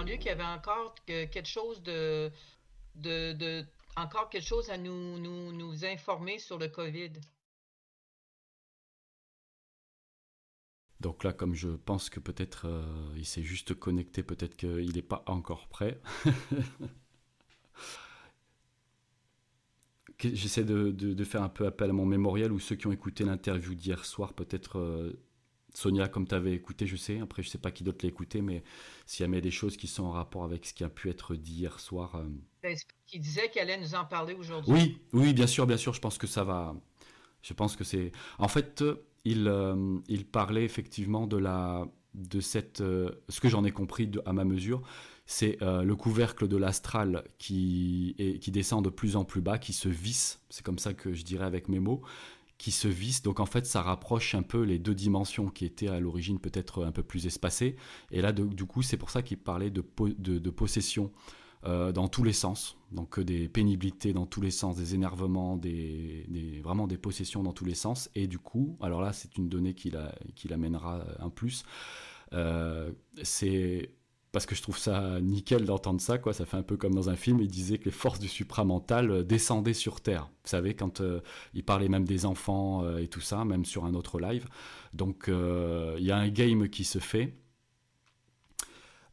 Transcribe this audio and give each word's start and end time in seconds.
savoir 0.00 0.18
si 0.18 0.24
Jean-Luc 0.24 0.26
avait 0.26 0.44
encore 0.44 0.94
quelque 1.06 1.48
chose 1.48 1.82
de, 1.82 2.30
encore 3.96 4.28
quelque 4.30 4.46
chose 4.46 4.70
à 4.70 4.78
nous 4.78 5.84
informer 5.84 6.38
sur 6.38 6.58
le 6.58 6.68
COVID. 6.68 7.12
Donc 11.00 11.24
là, 11.24 11.32
comme 11.32 11.54
je 11.54 11.70
pense 11.70 12.10
que 12.10 12.20
peut-être 12.20 12.66
euh, 12.68 12.84
il 13.16 13.24
s'est 13.24 13.42
juste 13.42 13.74
connecté, 13.74 14.22
peut-être 14.22 14.54
qu'il 14.56 14.92
n'est 14.94 15.02
pas 15.02 15.24
encore 15.26 15.66
prêt. 15.68 15.98
J'essaie 20.18 20.64
de, 20.64 21.24
faire 21.24 21.42
un 21.42 21.48
peu 21.48 21.64
appel 21.66 21.88
à 21.88 21.94
mon 21.94 22.04
mémorial 22.04 22.52
ou 22.52 22.58
ceux 22.58 22.76
qui 22.76 22.86
ont 22.86 22.92
écouté 22.92 23.24
l'interview 23.24 23.74
d'hier 23.74 24.04
soir, 24.04 24.34
peut-être 24.34 24.78
euh, 24.78 25.18
Sonia, 25.74 26.08
comme 26.08 26.26
tu 26.26 26.34
avais 26.34 26.52
écouté, 26.52 26.86
je 26.86 26.96
sais, 26.96 27.20
après 27.20 27.42
je 27.42 27.48
sais 27.48 27.58
pas 27.58 27.70
qui 27.70 27.84
d'autre 27.84 28.04
l'a 28.04 28.08
écouté, 28.08 28.42
mais 28.42 28.62
s'il 29.06 29.30
y 29.30 29.36
a 29.36 29.40
des 29.40 29.50
choses 29.50 29.76
qui 29.76 29.86
sont 29.86 30.04
en 30.04 30.10
rapport 30.10 30.44
avec 30.44 30.66
ce 30.66 30.74
qui 30.74 30.84
a 30.84 30.88
pu 30.88 31.08
être 31.08 31.34
dit 31.34 31.54
hier 31.54 31.78
soir. 31.80 32.16
Euh... 32.16 32.28
Ben, 32.62 32.76
qui 33.06 33.18
disait 33.18 33.50
qu'elle 33.50 33.70
allait 33.70 33.80
nous 33.80 33.94
en 33.94 34.04
parler 34.04 34.34
aujourd'hui. 34.34 34.72
Oui, 34.72 34.98
oui, 35.12 35.34
bien 35.34 35.46
sûr, 35.46 35.66
bien 35.66 35.76
sûr, 35.76 35.92
je 35.94 36.00
pense 36.00 36.18
que 36.18 36.26
ça 36.26 36.44
va. 36.44 36.74
Je 37.42 37.54
pense 37.54 37.74
que 37.74 37.84
c'est. 37.84 38.12
En 38.38 38.48
fait, 38.48 38.84
il, 39.24 39.48
euh, 39.48 39.98
il 40.08 40.26
parlait 40.26 40.64
effectivement 40.64 41.26
de 41.26 41.36
la 41.36 41.86
de 42.14 42.40
cette 42.40 42.80
euh, 42.80 43.10
ce 43.28 43.40
que 43.40 43.48
j'en 43.48 43.64
ai 43.64 43.70
compris 43.70 44.10
à 44.26 44.32
ma 44.32 44.44
mesure 44.44 44.82
c'est 45.26 45.62
euh, 45.62 45.84
le 45.84 45.94
couvercle 45.94 46.48
de 46.48 46.56
l'astral 46.56 47.22
qui 47.38 48.16
qui 48.40 48.50
descend 48.50 48.84
de 48.84 48.90
plus 48.90 49.14
en 49.14 49.24
plus 49.24 49.40
bas 49.40 49.58
qui 49.58 49.72
se 49.72 49.88
visse 49.88 50.40
c'est 50.50 50.64
comme 50.64 50.80
ça 50.80 50.92
que 50.92 51.12
je 51.12 51.22
dirais 51.22 51.44
avec 51.44 51.68
mes 51.68 51.78
mots 51.78 52.02
qui 52.60 52.72
se 52.72 52.88
visse 52.88 53.22
donc 53.22 53.40
en 53.40 53.46
fait 53.46 53.64
ça 53.64 53.80
rapproche 53.80 54.34
un 54.34 54.42
peu 54.42 54.62
les 54.62 54.78
deux 54.78 54.94
dimensions 54.94 55.48
qui 55.48 55.64
étaient 55.64 55.88
à 55.88 55.98
l'origine 55.98 56.38
peut-être 56.38 56.84
un 56.84 56.92
peu 56.92 57.02
plus 57.02 57.26
espacées 57.26 57.74
et 58.10 58.20
là 58.20 58.32
du 58.32 58.66
coup 58.66 58.82
c'est 58.82 58.98
pour 58.98 59.08
ça 59.08 59.22
qu'il 59.22 59.38
parlait 59.38 59.70
de, 59.70 59.82
de 60.18 60.50
possession 60.50 61.10
euh, 61.66 61.92
dans 61.92 62.08
tous 62.08 62.24
les 62.24 62.32
sens. 62.32 62.78
Donc 62.90 63.20
des 63.20 63.46
pénibilités 63.46 64.14
dans 64.14 64.24
tous 64.24 64.40
les 64.40 64.50
sens, 64.50 64.76
des 64.76 64.94
énervements, 64.94 65.58
des, 65.58 66.60
vraiment 66.64 66.86
des 66.86 66.96
possessions 66.96 67.42
dans 67.42 67.52
tous 67.52 67.66
les 67.66 67.74
sens. 67.74 68.08
Et 68.14 68.26
du 68.26 68.38
coup, 68.38 68.78
alors 68.80 69.02
là, 69.02 69.12
c'est 69.12 69.36
une 69.36 69.50
donnée 69.50 69.74
qui, 69.74 69.92
l'amènera 70.48 71.04
un 71.18 71.28
plus. 71.28 71.64
Euh, 72.32 72.90
c'est 73.22 73.90
parce 74.32 74.46
que 74.46 74.54
je 74.54 74.62
trouve 74.62 74.78
ça 74.78 75.20
nickel 75.20 75.64
d'entendre 75.64 76.00
ça, 76.00 76.18
quoi. 76.18 76.32
Ça 76.32 76.46
fait 76.46 76.56
un 76.56 76.62
peu 76.62 76.76
comme 76.76 76.94
dans 76.94 77.10
un 77.10 77.16
film. 77.16 77.40
Il 77.40 77.48
disait 77.48 77.78
que 77.78 77.86
les 77.86 77.90
forces 77.90 78.18
du 78.18 78.28
supramental 78.28 79.26
descendaient 79.26 79.74
sur 79.74 80.00
Terre. 80.00 80.30
Vous 80.44 80.50
savez, 80.50 80.74
quand 80.74 81.00
euh, 81.00 81.20
il 81.54 81.64
parlait 81.64 81.88
même 81.88 82.04
des 82.04 82.26
enfants 82.26 82.96
et 82.96 83.08
tout 83.08 83.20
ça, 83.20 83.44
même 83.44 83.64
sur 83.64 83.84
un 83.84 83.94
autre 83.94 84.20
live. 84.20 84.46
Donc, 84.94 85.28
il 85.28 86.04
y 86.04 86.10
a 86.10 86.16
un 86.16 86.28
game 86.28 86.68
qui 86.68 86.84
se 86.84 86.98
fait. 86.98 87.34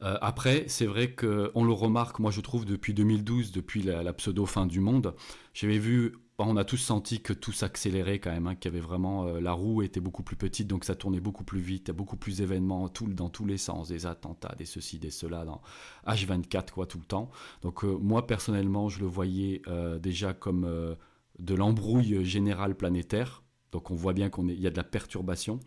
Euh, 0.03 0.17
après, 0.21 0.65
c'est 0.67 0.85
vrai 0.85 1.13
qu'on 1.13 1.63
le 1.63 1.73
remarque, 1.73 2.19
moi 2.19 2.31
je 2.31 2.41
trouve, 2.41 2.65
depuis 2.65 2.93
2012, 2.93 3.51
depuis 3.51 3.81
la, 3.81 4.13
pseudo 4.13 4.45
fin 4.45 4.65
du 4.65 4.79
monde. 4.79 5.15
J'avais 5.53 5.79
vu, 5.79 6.15
on 6.45 6.57
a 6.57 6.63
tous 6.63 6.77
senti 6.77 7.21
que 7.21 7.33
tout 7.33 7.51
s'accélérait 7.51 8.19
quand 8.19 8.31
même, 8.31 8.47
hein, 8.47 8.55
qu'il 8.55 8.71
y 8.71 8.75
avait 8.75 8.85
vraiment, 8.85 9.25
euh, 9.25 9.39
la 9.39 9.53
roue 9.53 9.81
était 9.81 9.99
beaucoup 9.99 10.23
plus 10.23 10.35
petite, 10.35 10.67
donc 10.67 10.85
ça 10.85 10.95
tournait 10.95 11.19
beaucoup 11.19 11.43
plus 11.43 11.59
vite, 11.59 11.91
beaucoup 11.91 12.17
plus 12.17 12.37
d'événements 12.37 12.91
dans 13.07 13.29
tous 13.29 13.45
les 13.45 13.57
sens, 13.57 13.87
des 13.87 14.05
attentats, 14.05 14.53
des 14.55 14.65
ceci, 14.65 14.99
des 14.99 15.09
cela, 15.09 15.45
dans 15.45 15.61
H24, 16.05 16.71
quoi, 16.71 16.85
tout 16.85 16.99
le 16.99 17.05
temps. 17.05 17.31
Donc 17.63 17.83
euh, 17.83 17.97
moi, 17.99 18.27
personnellement, 18.27 18.87
je 18.89 18.99
le 18.99 19.07
voyais 19.07 19.61
déjà 19.99 20.33
comme 20.33 20.95
de 21.39 21.55
l'embrouille 21.55 22.23
générale 22.23 22.75
planétaire 22.75 23.43
donc 23.71 23.91
on 23.91 23.95
voit 23.95 24.13
bien 24.13 24.29
qu'il 24.29 24.59
y 24.59 24.67
a 24.67 24.69
de 24.69 24.77
la 24.77 24.83
perturbation. 24.83 25.59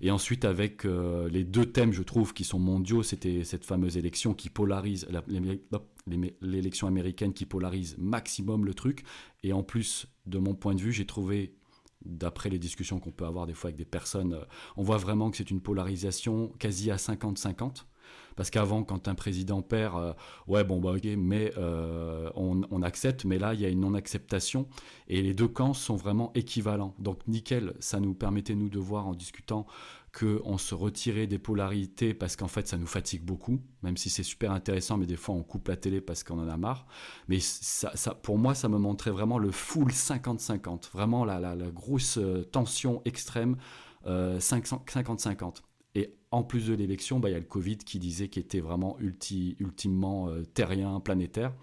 Et 0.00 0.10
ensuite 0.10 0.44
avec 0.44 0.84
euh, 0.84 1.28
les 1.28 1.44
deux 1.44 1.66
thèmes, 1.66 1.92
je 1.92 2.02
trouve, 2.02 2.34
qui 2.34 2.44
sont 2.44 2.58
mondiaux, 2.58 3.02
c'était 3.02 3.44
cette 3.44 3.64
fameuse 3.64 3.96
élection 3.96 4.34
qui 4.34 4.50
polarise, 4.50 5.06
l'élection 6.40 6.86
américaine 6.86 7.32
qui 7.32 7.46
polarise 7.46 7.96
maximum 7.98 8.64
le 8.66 8.74
truc. 8.74 9.04
Et 9.42 9.52
en 9.52 9.62
plus, 9.62 10.06
de 10.26 10.38
mon 10.38 10.54
point 10.54 10.74
de 10.74 10.80
vue, 10.80 10.92
j'ai 10.92 11.06
trouvé, 11.06 11.54
d'après 12.04 12.50
les 12.50 12.58
discussions 12.58 13.00
qu'on 13.00 13.10
peut 13.10 13.26
avoir 13.26 13.46
des 13.46 13.54
fois 13.54 13.68
avec 13.68 13.76
des 13.76 13.84
personnes, 13.84 14.34
euh, 14.34 14.44
on 14.76 14.82
voit 14.82 14.98
vraiment 14.98 15.30
que 15.30 15.36
c'est 15.36 15.50
une 15.50 15.60
polarisation 15.60 16.52
quasi 16.58 16.90
à 16.90 16.96
50-50. 16.96 17.84
Parce 18.36 18.50
qu'avant, 18.50 18.84
quand 18.84 19.08
un 19.08 19.14
président 19.14 19.62
perd, 19.62 19.96
euh, 19.96 20.12
ouais, 20.46 20.62
bon, 20.62 20.78
bah, 20.78 20.92
ok, 20.92 21.06
mais 21.16 21.52
euh, 21.56 22.30
on, 22.36 22.82
accepte, 22.82 23.24
mais 23.24 23.38
là, 23.38 23.54
il 23.54 23.60
y 23.60 23.64
a 23.64 23.68
une 23.68 23.80
non-acceptation. 23.80 24.68
Et 25.08 25.22
les 25.22 25.34
deux 25.34 25.48
camps 25.48 25.72
sont 25.72 25.96
vraiment 25.96 26.32
équivalents. 26.34 26.94
Donc, 26.98 27.26
nickel, 27.26 27.74
ça 27.80 27.98
nous 27.98 28.14
permettait, 28.14 28.54
nous, 28.54 28.68
de 28.68 28.78
voir 28.78 29.06
en 29.06 29.14
discutant 29.14 29.66
qu'on 30.12 30.56
se 30.56 30.74
retirait 30.74 31.26
des 31.26 31.38
polarités 31.38 32.14
parce 32.14 32.36
qu'en 32.36 32.48
fait, 32.48 32.66
ça 32.68 32.78
nous 32.78 32.86
fatigue 32.86 33.22
beaucoup, 33.22 33.60
même 33.82 33.98
si 33.98 34.08
c'est 34.08 34.22
super 34.22 34.50
intéressant, 34.50 34.96
mais 34.96 35.04
des 35.04 35.16
fois, 35.16 35.34
on 35.34 35.42
coupe 35.42 35.68
la 35.68 35.76
télé 35.76 36.00
parce 36.00 36.22
qu'on 36.22 36.38
en 36.38 36.48
a 36.48 36.56
marre. 36.56 36.86
Mais 37.28 37.38
ça, 37.40 38.14
pour 38.22 38.38
moi, 38.38 38.54
ça 38.54 38.68
me 38.68 38.78
montrait 38.78 39.10
vraiment 39.10 39.38
le 39.38 39.50
full 39.50 39.90
50-50, 39.90 40.90
vraiment 40.92 41.24
la, 41.24 41.54
grosse 41.70 42.18
euh, 42.18 42.44
tension 42.44 43.02
extrême 43.04 43.56
50-50. 44.06 45.65
En 46.36 46.42
plus 46.42 46.66
de 46.66 46.74
l'élection, 46.74 47.18
bah, 47.18 47.30
il 47.30 47.32
y 47.32 47.34
a 47.34 47.38
le 47.38 47.46
Covid 47.46 47.78
qui 47.78 47.98
disait 47.98 48.28
qu'il 48.28 48.42
était 48.42 48.60
vraiment 48.60 48.98
ultimement 49.00 50.28
euh, 50.28 50.42
terrien, 50.44 51.00
planétaire. 51.00 51.54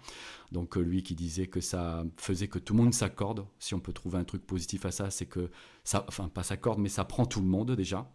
Donc 0.50 0.76
euh, 0.76 0.80
lui 0.80 1.04
qui 1.04 1.14
disait 1.14 1.46
que 1.46 1.60
ça 1.60 2.04
faisait 2.16 2.48
que 2.48 2.58
tout 2.58 2.74
le 2.74 2.82
monde 2.82 2.92
s'accorde. 2.92 3.46
Si 3.60 3.74
on 3.74 3.78
peut 3.78 3.92
trouver 3.92 4.18
un 4.18 4.24
truc 4.24 4.44
positif 4.44 4.84
à 4.84 4.90
ça, 4.90 5.10
c'est 5.10 5.26
que 5.26 5.48
ça, 5.84 6.04
enfin 6.08 6.28
pas 6.28 6.42
s'accorde, 6.42 6.80
mais 6.80 6.88
ça 6.88 7.04
prend 7.04 7.24
tout 7.24 7.40
le 7.40 7.46
monde 7.46 7.76
déjà. 7.76 8.10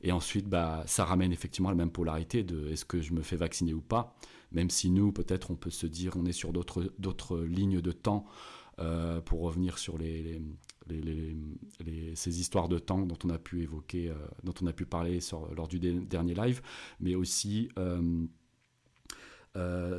Et 0.00 0.10
ensuite, 0.10 0.48
bah, 0.48 0.82
ça 0.88 1.04
ramène 1.04 1.30
effectivement 1.30 1.68
la 1.68 1.76
même 1.76 1.92
polarité 1.92 2.42
de 2.42 2.68
est-ce 2.70 2.84
que 2.84 3.00
je 3.00 3.12
me 3.12 3.22
fais 3.22 3.36
vacciner 3.36 3.72
ou 3.72 3.80
pas? 3.80 4.16
Même 4.50 4.70
si 4.70 4.90
nous, 4.90 5.12
peut-être, 5.12 5.52
on 5.52 5.54
peut 5.54 5.70
se 5.70 5.86
dire 5.86 6.14
on 6.16 6.26
est 6.26 6.32
sur 6.32 6.52
d'autres 6.52 7.38
lignes 7.44 7.80
de 7.80 7.92
temps 7.92 8.26
euh, 8.80 9.20
pour 9.20 9.42
revenir 9.42 9.78
sur 9.78 9.98
les, 9.98 10.42
ces 12.14 12.40
histoires 12.40 12.68
de 12.68 12.78
temps 12.78 13.06
dont 13.06 13.18
on 13.24 13.30
a 13.30 13.38
pu 13.38 13.62
évoquer, 13.62 14.10
euh, 14.10 14.14
dont 14.42 14.54
on 14.62 14.66
a 14.66 14.72
pu 14.72 14.86
parler 14.86 15.18
lors 15.56 15.68
du 15.68 15.78
dernier 15.78 16.34
live, 16.34 16.62
mais 17.00 17.14
aussi 17.14 17.68
euh, 17.78 18.26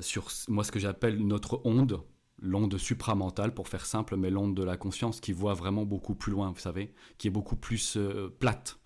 sur 0.02 0.28
moi 0.48 0.64
ce 0.64 0.72
que 0.72 0.80
j'appelle 0.80 1.26
notre 1.26 1.62
onde, 1.66 2.02
l'onde 2.42 2.78
supramentale 2.78 3.54
pour 3.54 3.68
faire 3.68 3.86
simple, 3.86 4.18
mais 4.18 4.30
l'onde 4.30 4.56
de 4.56 4.64
la 4.64 4.78
conscience 4.78 5.20
qui 5.20 5.32
voit 5.32 5.54
vraiment 5.54 5.86
beaucoup 5.86 6.16
plus 6.16 6.32
loin, 6.32 6.52
vous 6.52 6.60
savez, 6.60 6.94
qui 7.18 7.28
est 7.28 7.32
beaucoup 7.32 7.56
plus 7.56 7.98
plate. 8.40 8.80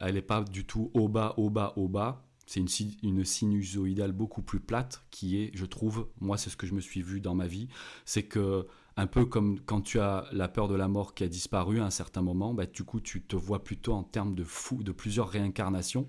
Elle 0.00 0.14
n'est 0.14 0.22
pas 0.22 0.42
du 0.42 0.64
tout 0.64 0.90
au 0.94 1.08
bas, 1.08 1.34
au 1.36 1.50
bas, 1.50 1.72
au 1.76 1.88
bas. 1.88 2.26
C'est 2.46 2.60
une 2.60 3.24
sinusoïdale 3.24 4.12
beaucoup 4.12 4.42
plus 4.42 4.60
plate 4.60 5.04
qui 5.10 5.38
est, 5.38 5.50
je 5.54 5.64
trouve, 5.64 6.08
moi 6.20 6.36
c'est 6.36 6.50
ce 6.50 6.56
que 6.56 6.66
je 6.66 6.74
me 6.74 6.80
suis 6.80 7.00
vu 7.00 7.20
dans 7.20 7.34
ma 7.34 7.46
vie, 7.46 7.68
c'est 8.04 8.24
que 8.24 8.66
un 8.96 9.06
peu 9.06 9.24
comme 9.24 9.60
quand 9.60 9.80
tu 9.80 10.00
as 10.00 10.26
la 10.32 10.48
peur 10.48 10.68
de 10.68 10.74
la 10.74 10.88
mort 10.88 11.14
qui 11.14 11.24
a 11.24 11.28
disparu 11.28 11.80
à 11.80 11.84
un 11.84 11.90
certain 11.90 12.22
moment, 12.22 12.54
bah, 12.54 12.66
du 12.66 12.84
coup 12.84 13.00
tu 13.00 13.22
te 13.22 13.36
vois 13.36 13.64
plutôt 13.64 13.94
en 13.94 14.02
termes 14.02 14.34
de 14.34 14.44
fou, 14.44 14.82
de 14.82 14.92
plusieurs 14.92 15.28
réincarnations, 15.28 16.08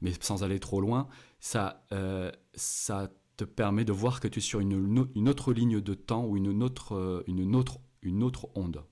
mais 0.00 0.12
sans 0.20 0.42
aller 0.42 0.60
trop 0.60 0.80
loin, 0.80 1.08
ça, 1.40 1.84
euh, 1.92 2.30
ça 2.54 3.10
te 3.36 3.44
permet 3.44 3.84
de 3.84 3.92
voir 3.92 4.20
que 4.20 4.28
tu 4.28 4.38
es 4.40 4.42
sur 4.42 4.60
une, 4.60 5.28
autre 5.28 5.52
ligne 5.52 5.80
de 5.80 5.94
temps 5.94 6.24
ou 6.24 6.36
une 6.36 6.62
autre, 6.62 6.94
euh, 6.94 7.22
une 7.26 7.54
autre, 7.54 7.78
une 8.02 8.22
autre 8.22 8.48
onde. 8.54 8.84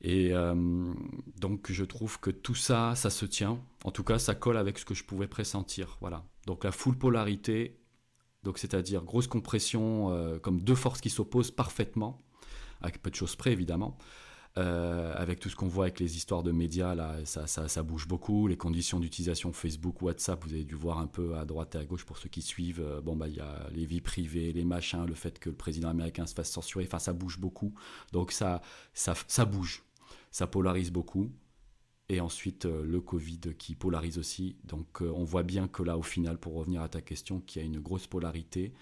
Et 0.00 0.32
euh, 0.32 0.92
donc 1.38 1.70
je 1.70 1.84
trouve 1.84 2.18
que 2.18 2.30
tout 2.30 2.56
ça, 2.56 2.94
ça 2.96 3.08
se 3.08 3.24
tient. 3.24 3.60
En 3.84 3.92
tout 3.92 4.02
cas, 4.02 4.18
ça 4.18 4.34
colle 4.34 4.56
avec 4.56 4.78
ce 4.78 4.84
que 4.84 4.94
je 4.94 5.04
pouvais 5.04 5.28
pressentir. 5.28 5.96
Voilà. 6.00 6.26
Donc 6.46 6.64
la 6.64 6.72
full 6.72 6.98
polarité, 6.98 7.80
donc 8.42 8.58
c'est-à-dire 8.58 9.02
grosse 9.02 9.26
compression, 9.26 10.10
euh, 10.10 10.38
comme 10.38 10.60
deux 10.60 10.74
forces 10.74 11.00
qui 11.00 11.10
s'opposent 11.10 11.50
parfaitement, 11.50 12.18
avec 12.80 13.02
peu 13.02 13.10
de 13.10 13.14
choses 13.14 13.36
près 13.36 13.52
évidemment. 13.52 13.96
Euh, 14.58 15.14
avec 15.16 15.40
tout 15.40 15.48
ce 15.48 15.56
qu'on 15.56 15.66
voit 15.66 15.86
avec 15.86 15.98
les 15.98 16.16
histoires 16.18 16.42
de 16.42 16.52
médias, 16.52 16.94
là, 16.94 17.16
ça, 17.24 17.46
ça, 17.46 17.82
bouge 17.82 18.06
beaucoup. 18.06 18.48
Les 18.48 18.58
conditions 18.58 19.00
d'utilisation 19.00 19.50
Facebook, 19.50 20.02
WhatsApp, 20.02 20.44
vous 20.44 20.52
avez 20.52 20.64
dû 20.64 20.74
voir 20.74 20.98
un 20.98 21.06
peu 21.06 21.36
à 21.36 21.46
droite 21.46 21.74
et 21.74 21.78
à 21.78 21.84
gauche 21.86 22.04
pour 22.04 22.18
ceux 22.18 22.28
qui 22.28 22.42
suivent. 22.42 22.82
Euh, 22.84 23.00
bon, 23.00 23.16
bah, 23.16 23.28
il 23.28 23.36
y 23.36 23.40
a 23.40 23.66
les 23.72 23.86
vies 23.86 24.02
privées, 24.02 24.52
les 24.52 24.64
machins, 24.64 25.06
le 25.06 25.14
fait 25.14 25.38
que 25.38 25.48
le 25.48 25.56
président 25.56 25.88
américain 25.88 26.26
se 26.26 26.34
fasse 26.34 26.50
censurer. 26.50 26.84
Enfin, 26.86 26.98
ça 26.98 27.14
bouge 27.14 27.38
beaucoup. 27.38 27.72
Donc, 28.12 28.30
ça, 28.30 28.60
ça, 28.92 29.14
ça 29.26 29.46
bouge. 29.46 29.84
Ça 30.30 30.46
polarise 30.46 30.90
beaucoup 30.90 31.30
et 32.12 32.20
ensuite 32.20 32.66
euh, 32.66 32.84
le 32.84 33.00
Covid 33.00 33.40
qui 33.58 33.74
polarise 33.74 34.18
aussi. 34.18 34.56
Donc 34.64 35.02
euh, 35.02 35.12
on 35.16 35.24
voit 35.24 35.42
bien 35.42 35.68
que 35.68 35.82
là, 35.82 35.96
au 35.96 36.02
final, 36.02 36.38
pour 36.38 36.54
revenir 36.54 36.82
à 36.82 36.88
ta 36.88 37.00
question, 37.00 37.40
qu'il 37.40 37.62
y 37.62 37.64
a 37.64 37.66
une 37.66 37.80
grosse 37.80 38.06
polarité. 38.06 38.72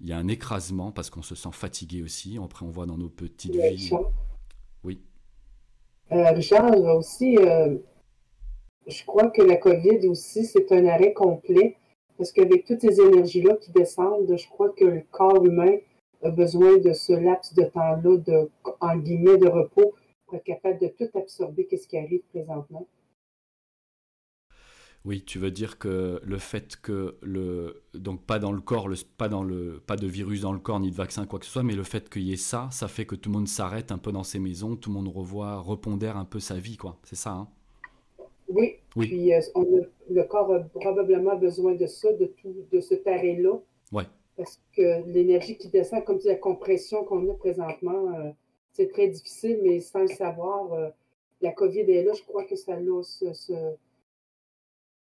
Il 0.00 0.08
y 0.08 0.12
a 0.12 0.18
un 0.18 0.28
écrasement 0.28 0.92
parce 0.92 1.10
qu'on 1.10 1.22
se 1.22 1.34
sent 1.34 1.52
fatigué 1.52 2.02
aussi. 2.02 2.38
Après, 2.42 2.64
on 2.64 2.70
voit 2.70 2.86
dans 2.86 2.96
nos 2.96 3.10
petites 3.10 3.54
vies. 3.54 3.90
Oui. 4.82 5.00
Euh, 6.10 6.30
Richard, 6.30 6.74
aussi, 6.96 7.36
je 8.86 9.04
crois 9.04 9.28
que 9.28 9.42
la 9.42 9.56
COVID 9.56 10.08
aussi, 10.08 10.46
c'est 10.46 10.72
un 10.72 10.86
arrêt 10.86 11.12
complet 11.12 11.76
parce 12.16 12.32
qu'avec 12.32 12.64
toutes 12.64 12.80
ces 12.80 13.00
énergies-là 13.00 13.56
qui 13.56 13.72
descendent, 13.72 14.34
je 14.36 14.48
crois 14.48 14.70
que 14.70 14.84
le 14.84 15.02
corps 15.10 15.44
humain 15.44 15.76
a 16.22 16.30
besoin 16.30 16.78
de 16.78 16.92
ce 16.92 17.12
laps 17.12 17.54
de 17.54 17.64
temps-là, 17.64 18.16
de, 18.16 18.50
en 18.80 18.96
guillemets, 18.96 19.36
de 19.36 19.48
repos 19.48 19.94
être 20.34 20.44
capable 20.44 20.78
de 20.80 20.88
tout 20.88 21.18
absorber, 21.18 21.66
qu'est-ce 21.66 21.88
qui 21.88 21.98
arrive 21.98 22.22
présentement. 22.30 22.86
Oui, 25.06 25.22
tu 25.24 25.38
veux 25.38 25.50
dire 25.50 25.78
que 25.78 26.20
le 26.22 26.36
fait 26.36 26.76
que 26.76 27.16
le 27.22 27.82
donc 27.94 28.26
pas 28.26 28.38
dans 28.38 28.52
le 28.52 28.60
corps, 28.60 28.86
le, 28.86 28.96
pas 29.16 29.30
dans 29.30 29.42
le 29.42 29.80
pas 29.86 29.96
de 29.96 30.06
virus 30.06 30.42
dans 30.42 30.52
le 30.52 30.58
corps 30.58 30.78
ni 30.78 30.90
de 30.90 30.94
vaccin 30.96 31.24
quoi 31.24 31.38
que 31.38 31.46
ce 31.46 31.50
soit, 31.50 31.62
mais 31.62 31.74
le 31.74 31.84
fait 31.84 32.10
qu'il 32.10 32.22
y 32.22 32.34
ait 32.34 32.36
ça, 32.36 32.68
ça 32.70 32.86
fait 32.86 33.06
que 33.06 33.14
tout 33.14 33.30
le 33.30 33.38
monde 33.38 33.48
s'arrête 33.48 33.92
un 33.92 33.98
peu 33.98 34.12
dans 34.12 34.24
ses 34.24 34.38
maisons, 34.38 34.76
tout 34.76 34.90
le 34.90 34.96
monde 34.96 35.08
revoit, 35.08 35.56
repondère 35.56 36.18
un 36.18 36.26
peu 36.26 36.38
sa 36.38 36.56
vie 36.56 36.76
quoi. 36.76 36.98
C'est 37.04 37.16
ça. 37.16 37.30
Hein? 37.30 37.48
Oui. 38.48 38.76
oui. 38.96 39.06
Puis 39.06 39.32
euh, 39.32 39.40
le 40.10 40.22
corps 40.24 40.52
a 40.52 40.60
probablement 40.60 41.36
besoin 41.36 41.74
de 41.74 41.86
ça, 41.86 42.12
de 42.12 42.26
tout, 42.26 42.54
de 42.70 42.80
ce 42.80 42.94
taré-là. 42.94 43.54
Ouais. 43.92 44.04
Parce 44.36 44.60
que 44.76 45.06
l'énergie 45.06 45.56
qui 45.56 45.68
descend, 45.68 46.04
comme 46.04 46.18
la 46.24 46.34
compression 46.34 47.04
qu'on 47.04 47.30
a 47.30 47.34
présentement, 47.34 48.14
euh, 48.18 48.30
c'est 48.72 48.88
très 48.88 49.08
difficile, 49.08 49.60
mais 49.62 49.80
sans 49.80 50.02
le 50.02 50.08
savoir, 50.08 50.72
euh, 50.72 50.88
la 51.40 51.52
COVID 51.52 51.80
est 51.80 52.04
là. 52.04 52.12
Je 52.12 52.22
crois 52.22 52.44
que 52.44 52.56
ça 52.56 52.74
a 52.74 53.02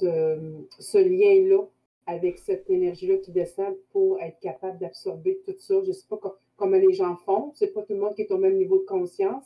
ce 0.02 0.98
lien-là 0.98 1.64
avec 2.06 2.40
cette 2.40 2.70
énergie-là 2.70 3.18
qui 3.18 3.32
descend 3.32 3.76
pour 3.92 4.20
être 4.20 4.40
capable 4.40 4.80
d'absorber 4.80 5.42
tout 5.46 5.56
ça. 5.60 5.76
Je 5.84 5.90
ne 5.90 5.94
sais 5.94 6.08
pas 6.10 6.20
comment 6.58 6.78
les 6.78 6.94
gens 6.94 7.16
font. 7.18 7.52
Ce 7.56 7.66
n'est 7.66 7.72
pas 7.72 7.84
tout 7.84 7.94
le 7.94 8.00
monde 8.00 8.16
qui 8.16 8.24
est 8.24 8.32
au 8.32 8.38
même 8.38 8.58
niveau 8.58 8.80
de 8.80 8.86
conscience, 8.86 9.46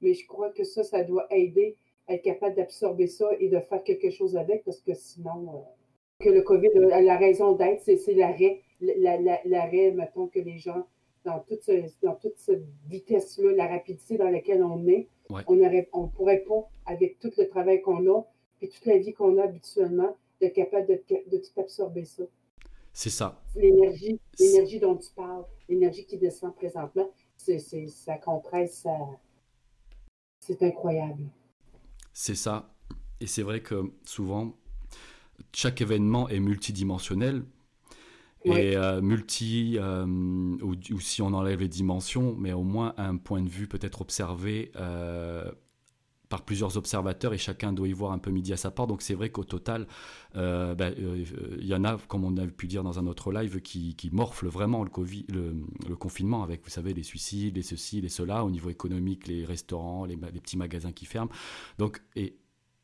mais 0.00 0.14
je 0.14 0.26
crois 0.26 0.50
que 0.50 0.64
ça, 0.64 0.84
ça 0.84 1.02
doit 1.02 1.26
aider 1.30 1.76
à 2.06 2.14
être 2.14 2.22
capable 2.22 2.54
d'absorber 2.54 3.06
ça 3.06 3.30
et 3.40 3.48
de 3.48 3.58
faire 3.60 3.82
quelque 3.82 4.10
chose 4.10 4.36
avec, 4.36 4.64
parce 4.64 4.80
que 4.80 4.94
sinon, 4.94 5.48
euh, 5.48 6.24
que 6.24 6.30
le 6.30 6.42
COVID, 6.42 6.68
la 6.74 7.16
raison 7.16 7.52
d'être, 7.52 7.82
c'est 7.82 8.14
l'arrêt, 8.14 8.60
l'arrêt, 8.80 9.90
mettons, 9.92 10.28
que 10.28 10.38
les 10.38 10.58
gens, 10.58 10.86
dans 11.24 11.40
toute, 11.40 11.70
dans 12.02 12.14
toute 12.14 12.36
cette 12.36 12.64
vitesse-là, 12.88 13.52
la 13.52 13.66
rapidité 13.66 14.16
dans 14.16 14.30
laquelle 14.30 14.62
on 14.62 14.86
est, 14.86 15.08
on 15.46 15.56
ne 15.56 15.82
on 15.92 16.08
pourrait 16.08 16.44
pas, 16.46 16.68
avec 16.86 17.18
tout 17.18 17.30
le 17.38 17.48
travail 17.48 17.80
qu'on 17.80 18.06
a, 18.08 18.22
et 18.60 18.68
toute 18.68 18.86
la 18.86 18.98
vie 18.98 19.12
qu'on 19.12 19.38
a 19.38 19.44
habituellement, 19.44 20.16
d'être 20.40 20.54
capable 20.54 20.86
de, 20.86 21.00
de, 21.30 21.38
tout 21.38 21.60
absorber 21.60 22.04
ça. 22.04 22.24
C'est 22.92 23.10
ça. 23.10 23.40
L'énergie, 23.56 24.20
l'énergie 24.38 24.78
dont 24.78 24.96
tu 24.96 25.10
parles, 25.14 25.44
l'énergie 25.68 26.04
qui 26.04 26.18
descend 26.18 26.54
présentement, 26.54 27.10
c'est, 27.36 27.58
ça 27.58 28.16
compresse, 28.18 28.82
ça... 28.82 28.96
c'est 30.40 30.62
incroyable. 30.62 31.24
C'est 32.12 32.34
ça. 32.34 32.74
Et 33.20 33.26
c'est 33.26 33.42
vrai 33.42 33.62
que 33.62 33.92
souvent, 34.04 34.54
chaque 35.52 35.80
événement 35.80 36.28
est 36.28 36.40
multidimensionnel. 36.40 37.44
Et 38.44 38.76
euh, 38.76 39.00
multi, 39.00 39.78
euh, 39.78 40.04
ou, 40.06 41.00
si 41.00 41.22
on 41.22 41.32
enlève 41.32 41.60
les 41.60 41.68
dimensions, 41.68 42.36
mais 42.38 42.52
au 42.52 42.62
moins 42.62 42.94
un 42.98 43.16
point 43.16 43.42
de 43.42 43.48
vue 43.48 43.66
peut-être 43.66 44.02
observé 44.02 44.70
euh, 44.76 45.50
par 46.28 46.42
plusieurs 46.42 46.76
observateurs 46.76 47.32
et 47.32 47.38
chacun 47.38 47.72
doit 47.72 47.88
y 47.88 47.92
voir 47.92 48.12
un 48.12 48.18
peu 48.18 48.30
midi 48.30 48.52
à 48.52 48.58
sa 48.58 48.70
part. 48.70 48.86
Donc 48.86 49.00
c'est 49.00 49.14
vrai 49.14 49.30
qu'au 49.30 49.44
total, 49.44 49.86
il 50.34 51.66
y 51.66 51.74
en 51.74 51.84
a, 51.84 51.96
comme 52.06 52.24
on 52.24 52.36
a 52.36 52.46
pu 52.46 52.66
dire 52.66 52.82
dans 52.82 52.98
un 52.98 53.06
autre 53.06 53.32
live, 53.32 53.60
qui, 53.62 53.94
qui 53.94 54.10
vraiment 54.10 54.84
le, 54.84 54.90
COVID, 54.90 55.26
le, 55.28 55.96
confinement 55.96 56.42
avec, 56.42 56.62
vous 56.64 56.70
savez, 56.70 56.92
les 56.92 57.02
suicides, 57.02 57.56
les 57.56 57.62
ceci, 57.62 58.02
les 58.02 58.08
cela, 58.10 58.44
au 58.44 58.50
niveau 58.50 58.68
économique, 58.68 59.26
les 59.26 59.44
restaurants, 59.44 60.04
les, 60.04 60.16
petits 60.16 60.58
magasins 60.58 60.92
qui 60.92 61.06
ferment. 61.06 61.30
Donc, 61.78 62.02
et, 62.14 62.36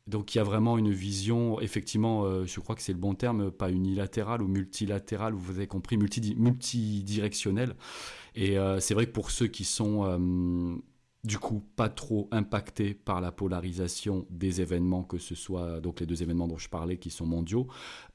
donc 0.07 0.33
il 0.33 0.37
y 0.37 0.41
a 0.41 0.43
vraiment 0.43 0.77
une 0.77 0.91
vision, 0.91 1.59
effectivement, 1.61 2.23
euh, 2.23 2.45
je 2.45 2.59
crois 2.59 2.75
que 2.75 2.81
c'est 2.81 2.93
le 2.93 2.99
bon 2.99 3.13
terme, 3.13 3.51
pas 3.51 3.71
unilatérale 3.71 4.41
ou 4.41 4.47
multilatérale, 4.47 5.33
vous 5.33 5.51
avez 5.51 5.67
compris, 5.67 5.97
multi, 5.97 6.35
multidirectionnelle. 6.35 7.75
Et 8.35 8.55
c'est 8.79 8.93
vrai 8.93 9.07
que 9.07 9.11
pour 9.11 9.29
ceux 9.29 9.47
qui 9.47 9.65
sont 9.65 10.05
du 11.23 11.37
coup 11.37 11.63
pas 11.75 11.89
trop 11.89 12.27
impacté 12.31 12.93
par 12.93 13.21
la 13.21 13.31
polarisation 13.31 14.25
des 14.29 14.61
événements, 14.61 15.03
que 15.03 15.19
ce 15.19 15.35
soit 15.35 15.79
donc 15.79 15.99
les 15.99 16.05
deux 16.05 16.23
événements 16.23 16.47
dont 16.47 16.57
je 16.57 16.69
parlais 16.69 16.97
qui 16.97 17.11
sont 17.11 17.27
mondiaux. 17.27 17.67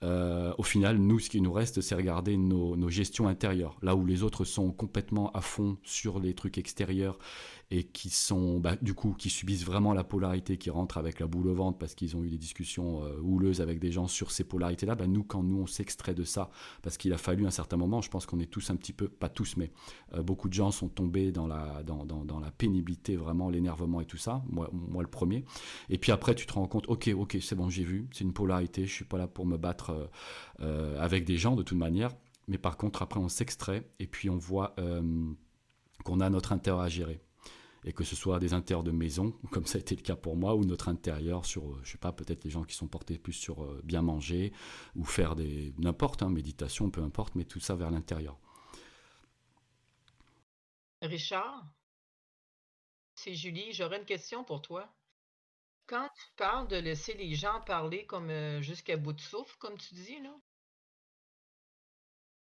Euh, 0.02 0.52
au 0.58 0.64
final, 0.64 0.98
nous, 0.98 1.20
ce 1.20 1.30
qui 1.30 1.40
nous 1.40 1.52
reste, 1.52 1.80
c'est 1.80 1.94
regarder 1.94 2.36
nos, 2.36 2.88
gestions 2.88 3.28
intérieures, 3.28 3.78
là 3.82 3.94
où 3.94 4.06
les 4.06 4.22
autres 4.22 4.44
sont 4.44 4.72
complètement 4.72 5.30
à 5.32 5.40
fond 5.40 5.76
sur 5.82 6.18
les 6.18 6.34
trucs 6.34 6.58
extérieurs 6.58 7.18
et 7.70 7.82
qui 7.82 8.10
sont 8.10 8.60
bah, 8.60 8.76
du 8.80 8.94
coup 8.94 9.14
qui 9.18 9.28
subissent 9.28 9.64
vraiment 9.64 9.92
la 9.92 10.04
polarité 10.04 10.56
qui 10.56 10.70
rentre 10.70 10.98
avec 10.98 11.18
la 11.18 11.26
boule 11.26 11.48
au 11.48 11.54
ventre 11.54 11.78
parce 11.78 11.96
qu'ils 11.96 12.16
ont 12.16 12.22
eu 12.22 12.30
des 12.30 12.38
discussions 12.38 13.04
euh, 13.04 13.18
houleuses 13.20 13.60
avec 13.60 13.80
des 13.80 13.90
gens 13.90 14.06
sur 14.06 14.30
ces 14.30 14.44
polarités 14.44 14.86
là 14.86 14.94
bah, 14.94 15.08
nous 15.08 15.24
quand 15.24 15.42
nous 15.42 15.58
on 15.58 15.66
s'extrait 15.66 16.14
de 16.14 16.22
ça 16.22 16.50
parce 16.82 16.96
qu'il 16.96 17.12
a 17.12 17.18
fallu 17.18 17.44
un 17.44 17.50
certain 17.50 17.76
moment 17.76 18.00
je 18.00 18.08
pense 18.08 18.24
qu'on 18.24 18.38
est 18.38 18.50
tous 18.50 18.70
un 18.70 18.76
petit 18.76 18.92
peu 18.92 19.08
pas 19.08 19.28
tous 19.28 19.56
mais 19.56 19.72
euh, 20.14 20.22
beaucoup 20.22 20.48
de 20.48 20.54
gens 20.54 20.70
sont 20.70 20.88
tombés 20.88 21.32
dans 21.32 21.48
la 21.48 21.82
dans, 21.82 22.04
dans 22.04 22.38
la 22.38 22.52
pénibilité 22.52 23.16
vraiment 23.16 23.50
l'énervement 23.50 24.00
et 24.00 24.06
tout 24.06 24.16
ça 24.16 24.44
moi, 24.48 24.70
moi 24.72 25.02
le 25.02 25.10
premier. 25.10 25.44
Et 25.90 25.98
puis 25.98 26.12
après 26.12 26.36
tu 26.36 26.46
te 26.46 26.52
rends 26.52 26.68
compte 26.68 26.88
ok 26.88 27.10
ok 27.16 27.38
c'est 27.40 27.56
bon 27.56 27.68
j'ai 27.68 27.84
vu 27.84 28.08
c'est 28.12 28.22
une 28.22 28.32
polarité 28.32 28.86
je 28.86 28.92
suis 28.92 29.04
pas 29.04 29.18
là 29.18 29.26
pour 29.26 29.44
me 29.44 29.56
battre 29.56 30.08
euh, 30.60 31.00
avec 31.00 31.24
des 31.24 31.36
gens 31.36 31.56
de 31.56 31.64
toute 31.64 31.78
manière. 31.78 32.12
Mais 32.46 32.58
par 32.58 32.76
contre 32.76 33.02
après 33.02 33.18
on 33.18 33.28
s'extrait 33.28 33.90
et 33.98 34.06
puis 34.06 34.30
on 34.30 34.36
voit 34.36 34.76
qu'on 36.04 36.20
a 36.20 36.30
notre 36.30 36.52
intérêt 36.52 36.84
à 36.84 36.88
gérer 36.88 37.20
et 37.86 37.92
que 37.92 38.02
ce 38.02 38.16
soit 38.16 38.40
des 38.40 38.52
intérieurs 38.52 38.82
de 38.82 38.90
maison, 38.90 39.32
comme 39.52 39.64
ça 39.64 39.78
a 39.78 39.80
été 39.80 39.94
le 39.94 40.02
cas 40.02 40.16
pour 40.16 40.36
moi, 40.36 40.54
ou 40.56 40.64
notre 40.64 40.88
intérieur 40.88 41.46
sur, 41.46 41.70
euh, 41.70 41.80
je 41.84 41.92
sais 41.92 41.98
pas, 41.98 42.12
peut-être 42.12 42.44
les 42.44 42.50
gens 42.50 42.64
qui 42.64 42.74
sont 42.74 42.88
portés 42.88 43.16
plus 43.16 43.32
sur 43.32 43.62
euh, 43.62 43.80
bien 43.84 44.02
manger, 44.02 44.52
ou 44.96 45.04
faire 45.04 45.36
des, 45.36 45.72
n'importe, 45.78 46.22
hein, 46.22 46.28
méditation, 46.28 46.90
peu 46.90 47.00
importe, 47.02 47.36
mais 47.36 47.44
tout 47.44 47.60
ça 47.60 47.76
vers 47.76 47.92
l'intérieur. 47.92 48.38
Richard, 51.00 51.64
c'est 53.14 53.34
Julie, 53.34 53.72
j'aurais 53.72 53.98
une 53.98 54.04
question 54.04 54.42
pour 54.42 54.60
toi. 54.62 54.92
Quand 55.86 56.08
tu 56.16 56.24
parles 56.36 56.66
de 56.66 56.76
laisser 56.76 57.14
les 57.14 57.36
gens 57.36 57.60
parler 57.60 58.04
comme 58.06 58.30
euh, 58.30 58.60
jusqu'à 58.60 58.96
bout 58.96 59.12
de 59.12 59.20
souffle, 59.20 59.56
comme 59.60 59.78
tu 59.78 59.94
dis, 59.94 60.20
là, 60.20 60.34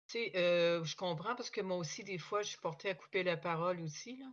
sais, 0.08 0.32
je 0.34 0.96
comprends 0.96 1.34
parce 1.34 1.48
que 1.48 1.62
moi 1.62 1.78
aussi, 1.78 2.04
des 2.04 2.18
fois, 2.18 2.42
je 2.42 2.48
suis 2.48 2.58
portée 2.58 2.90
à 2.90 2.94
couper 2.94 3.22
la 3.22 3.38
parole 3.38 3.80
aussi, 3.80 4.18
là. 4.18 4.26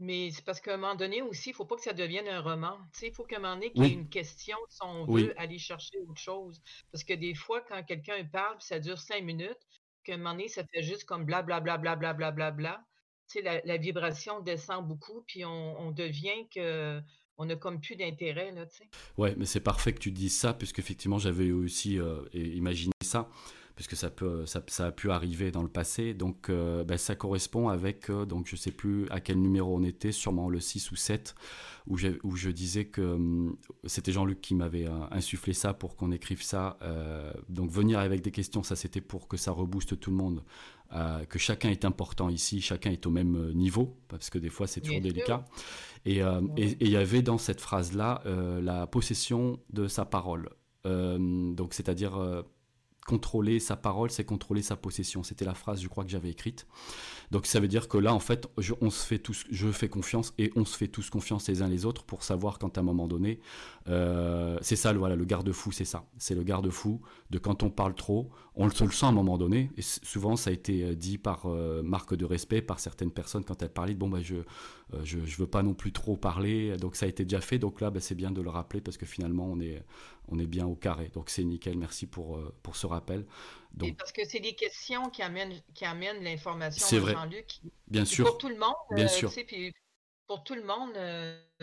Mais 0.00 0.30
c'est 0.32 0.44
parce 0.44 0.60
qu'à 0.60 0.74
un 0.74 0.76
moment 0.76 0.96
donné 0.96 1.22
aussi, 1.22 1.50
il 1.50 1.52
ne 1.52 1.56
faut 1.56 1.64
pas 1.64 1.76
que 1.76 1.82
ça 1.82 1.92
devienne 1.92 2.26
un 2.28 2.40
roman. 2.40 2.78
il 3.00 3.12
faut 3.12 3.24
qu'à 3.24 3.36
un 3.36 3.40
moment 3.40 3.54
donné, 3.54 3.72
qu'il 3.72 3.84
y 3.84 3.90
ait 3.90 3.92
une 3.92 4.08
question, 4.08 4.56
si 4.68 4.80
on 4.82 5.06
veut 5.06 5.32
aller 5.38 5.58
chercher 5.58 5.98
autre 6.08 6.20
chose. 6.20 6.60
Parce 6.90 7.04
que 7.04 7.14
des 7.14 7.34
fois, 7.34 7.60
quand 7.60 7.82
quelqu'un 7.84 8.24
parle, 8.24 8.56
ça 8.60 8.80
dure 8.80 8.98
cinq 8.98 9.22
minutes, 9.22 9.60
qu'à 10.02 10.14
un 10.14 10.16
moment 10.18 10.32
donné, 10.32 10.48
ça 10.48 10.64
fait 10.64 10.82
juste 10.82 11.04
comme 11.04 11.24
blablabla, 11.24 11.78
blablabla, 11.78 12.50
bla, 12.50 12.84
sais, 13.26 13.42
la, 13.42 13.60
la, 13.64 13.76
vibration 13.76 14.40
descend 14.40 14.86
beaucoup, 14.86 15.22
puis 15.26 15.44
on, 15.44 15.90
devient 15.92 16.48
que 16.54 17.00
on 17.36 17.46
n'a 17.46 17.56
comme 17.56 17.80
plus 17.80 17.96
d'intérêt, 17.96 18.52
là, 18.52 18.66
tu 18.66 18.78
sais. 18.78 18.88
Ouais, 19.16 19.34
mais 19.36 19.46
c'est 19.46 19.60
parfait 19.60 19.92
que 19.92 19.98
tu 19.98 20.12
dises 20.12 20.38
ça, 20.38 20.54
puisque 20.54 20.78
effectivement, 20.78 21.18
j'avais 21.18 21.50
aussi 21.50 21.98
euh, 21.98 22.22
imaginé 22.32 22.92
ça 23.02 23.28
puisque 23.74 23.96
ça, 23.96 24.08
peut, 24.08 24.44
ça, 24.46 24.86
a 24.86 24.92
pu 24.92 25.10
arriver 25.10 25.50
dans 25.50 25.62
le 25.62 25.68
passé. 25.68 26.14
Donc 26.14 26.48
euh, 26.48 26.84
ben, 26.84 26.96
ça 26.96 27.16
correspond 27.16 27.68
avec, 27.68 28.08
euh, 28.08 28.24
donc 28.24 28.46
je 28.46 28.54
ne 28.54 28.58
sais 28.58 28.70
plus 28.70 29.08
à 29.10 29.20
quel 29.20 29.40
numéro 29.40 29.76
on 29.76 29.82
était, 29.82 30.12
sûrement 30.12 30.48
le 30.48 30.60
6 30.60 30.92
ou 30.92 30.96
7, 30.96 31.34
où, 31.88 31.96
où 32.22 32.36
je 32.36 32.50
disais 32.50 32.84
que 32.84 33.02
hum, 33.02 33.56
c'était 33.84 34.12
Jean-Luc 34.12 34.40
qui 34.40 34.54
m'avait 34.54 34.86
euh, 34.86 35.06
insufflé 35.10 35.54
ça 35.54 35.74
pour 35.74 35.96
qu'on 35.96 36.12
écrive 36.12 36.42
ça. 36.42 36.78
donc 37.48 37.70
venir 37.70 37.98
avec 37.98 38.20
des 38.22 38.30
questions, 38.30 38.62
ça 38.62 38.76
c'était 38.76 39.00
pour 39.00 39.28
que 39.28 39.36
ça 39.36 39.50
rebooste 39.50 39.98
tout 39.98 40.10
le 40.10 40.16
monde. 40.16 40.42
que 41.28 41.38
chacun 41.38 41.70
est 41.70 41.84
important 41.84 42.28
ici, 42.28 42.60
chacun 42.60 42.90
est 42.90 43.06
au 43.06 43.10
même 43.10 43.52
niveau, 43.52 43.96
parce 44.08 44.30
que 44.30 44.38
des 44.38 44.50
fois 44.50 44.66
c'est 44.66 44.80
toujours 44.80 45.00
délicat. 45.00 45.44
Et 46.04 46.20
il 46.20 46.88
y 46.88 46.96
avait 46.96 47.22
dans 47.22 47.38
cette 47.38 47.60
phrase-là 47.60 48.22
la 48.62 48.86
possession 48.86 49.58
de 49.72 49.88
sa 49.88 50.04
parole. 50.04 50.50
donc 50.84 51.74
c'est-à-dire 51.74 52.44
contrôler 53.06 53.60
sa 53.60 53.76
parole, 53.76 54.10
c'est 54.10 54.24
contrôler 54.24 54.62
sa 54.62 54.76
possession. 54.76 55.22
C'était 55.22 55.44
la 55.44 55.54
phrase, 55.54 55.80
je 55.82 55.88
crois, 55.88 56.04
que 56.04 56.10
j'avais 56.10 56.30
écrite. 56.30 56.66
Donc 57.30 57.46
ça 57.46 57.60
veut 57.60 57.68
dire 57.68 57.88
que 57.88 57.98
là, 57.98 58.14
en 58.14 58.20
fait, 58.20 58.48
je, 58.58 58.74
on 58.80 58.90
se 58.90 59.06
fait 59.06 59.18
tous, 59.18 59.44
je 59.50 59.70
fais 59.70 59.88
confiance 59.88 60.32
et 60.38 60.52
on 60.56 60.64
se 60.64 60.76
fait 60.76 60.88
tous 60.88 61.10
confiance 61.10 61.48
les 61.48 61.62
uns 61.62 61.68
les 61.68 61.84
autres 61.84 62.04
pour 62.04 62.22
savoir 62.22 62.58
quand 62.58 62.76
à 62.78 62.80
un 62.80 62.84
moment 62.84 63.06
donné, 63.06 63.40
euh, 63.88 64.58
c'est 64.62 64.76
ça, 64.76 64.92
voilà, 64.92 65.16
le 65.16 65.24
garde-fou, 65.24 65.72
c'est 65.72 65.84
ça. 65.84 66.04
C'est 66.18 66.34
le 66.34 66.42
garde-fou 66.42 67.00
de 67.30 67.38
quand 67.38 67.62
on 67.62 67.70
parle 67.70 67.94
trop, 67.94 68.30
on 68.56 68.66
le 68.66 68.72
sent 68.72 69.06
à 69.06 69.08
un 69.08 69.12
moment 69.12 69.36
donné. 69.36 69.70
Et 69.76 69.82
souvent, 69.82 70.36
ça 70.36 70.50
a 70.50 70.52
été 70.52 70.84
euh, 70.84 70.94
dit 70.94 71.18
par 71.18 71.46
euh, 71.46 71.82
marque 71.82 72.14
de 72.14 72.24
respect 72.24 72.62
par 72.62 72.80
certaines 72.80 73.10
personnes 73.10 73.44
quand 73.44 73.62
elles 73.62 73.72
parlaient. 73.72 73.94
Bon, 73.94 74.08
bah, 74.08 74.20
je, 74.22 74.36
je, 75.02 75.18
veux 75.36 75.46
pas 75.46 75.62
non 75.62 75.74
plus 75.74 75.92
trop 75.92 76.16
parler. 76.16 76.76
Donc 76.76 76.96
ça 76.96 77.06
a 77.06 77.08
été 77.08 77.24
déjà 77.24 77.40
fait. 77.40 77.58
Donc 77.58 77.80
là, 77.80 77.90
bah, 77.90 78.00
c'est 78.00 78.14
bien 78.14 78.30
de 78.30 78.40
le 78.40 78.50
rappeler 78.50 78.80
parce 78.80 78.96
que 78.96 79.06
finalement, 79.06 79.46
on 79.46 79.60
est, 79.60 79.82
on 80.28 80.38
est 80.38 80.46
bien 80.46 80.66
au 80.66 80.74
carré. 80.74 81.08
Donc 81.08 81.30
c'est 81.30 81.44
nickel. 81.44 81.76
Merci 81.78 82.06
pour, 82.06 82.40
pour 82.62 82.76
ce 82.76 82.86
rappel. 82.86 83.26
Donc, 83.72 83.96
parce 83.96 84.12
que 84.12 84.24
c'est 84.24 84.40
des 84.40 84.54
questions 84.54 85.10
qui 85.10 85.22
amènent, 85.22 85.60
qui 85.74 85.84
amènent 85.84 86.22
l'information 86.22 87.06
à 87.06 87.12
Jean-Luc. 87.12 87.60
Bien 87.88 88.04
sûr. 88.04 88.26
Pour 88.26 88.38
tout 88.38 88.48
le 88.48 88.58
monde. 88.58 88.74
Bien 88.92 89.08
sûr. 89.08 89.32
Puis 89.46 89.72
pour 90.26 90.42
tout 90.44 90.54
le 90.54 90.62
monde, 90.62 90.94